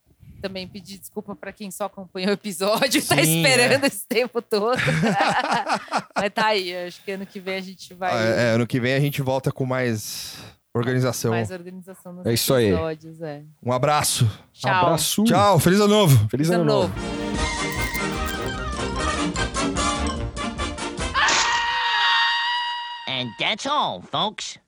também 0.44 0.68
pedir 0.68 0.98
desculpa 0.98 1.34
para 1.34 1.52
quem 1.54 1.70
só 1.70 1.84
acompanhou 1.84 2.28
o 2.28 2.34
episódio 2.34 2.98
e 2.98 3.02
tá 3.06 3.18
esperando 3.18 3.84
é. 3.84 3.86
esse 3.86 4.06
tempo 4.06 4.42
todo. 4.42 4.76
Mas 6.14 6.32
tá 6.34 6.48
aí, 6.48 6.76
acho 6.86 7.02
que 7.02 7.12
ano 7.12 7.24
que 7.24 7.40
vem 7.40 7.56
a 7.56 7.60
gente 7.62 7.94
vai. 7.94 8.12
É, 8.12 8.50
ano 8.50 8.66
que 8.66 8.78
vem 8.78 8.92
a 8.92 9.00
gente 9.00 9.22
volta 9.22 9.50
com 9.50 9.64
mais 9.64 10.36
Organização. 10.76 11.30
Mais 11.30 11.52
organização 11.52 12.12
nos 12.12 12.26
é 12.26 12.32
isso 12.34 12.52
aí. 12.52 12.72
é. 13.22 13.44
Um 13.64 13.72
abraço. 13.72 14.28
Tchau. 14.52 14.72
Abraço. 14.72 15.22
Tchau. 15.22 15.60
Feliz 15.60 15.78
ano 15.78 15.88
novo. 15.94 16.28
Feliz 16.28 16.50
ano, 16.50 16.64
novo. 16.64 16.92
And 23.06 23.30
that's 23.38 23.66
all, 23.66 24.02
folks. 24.02 24.58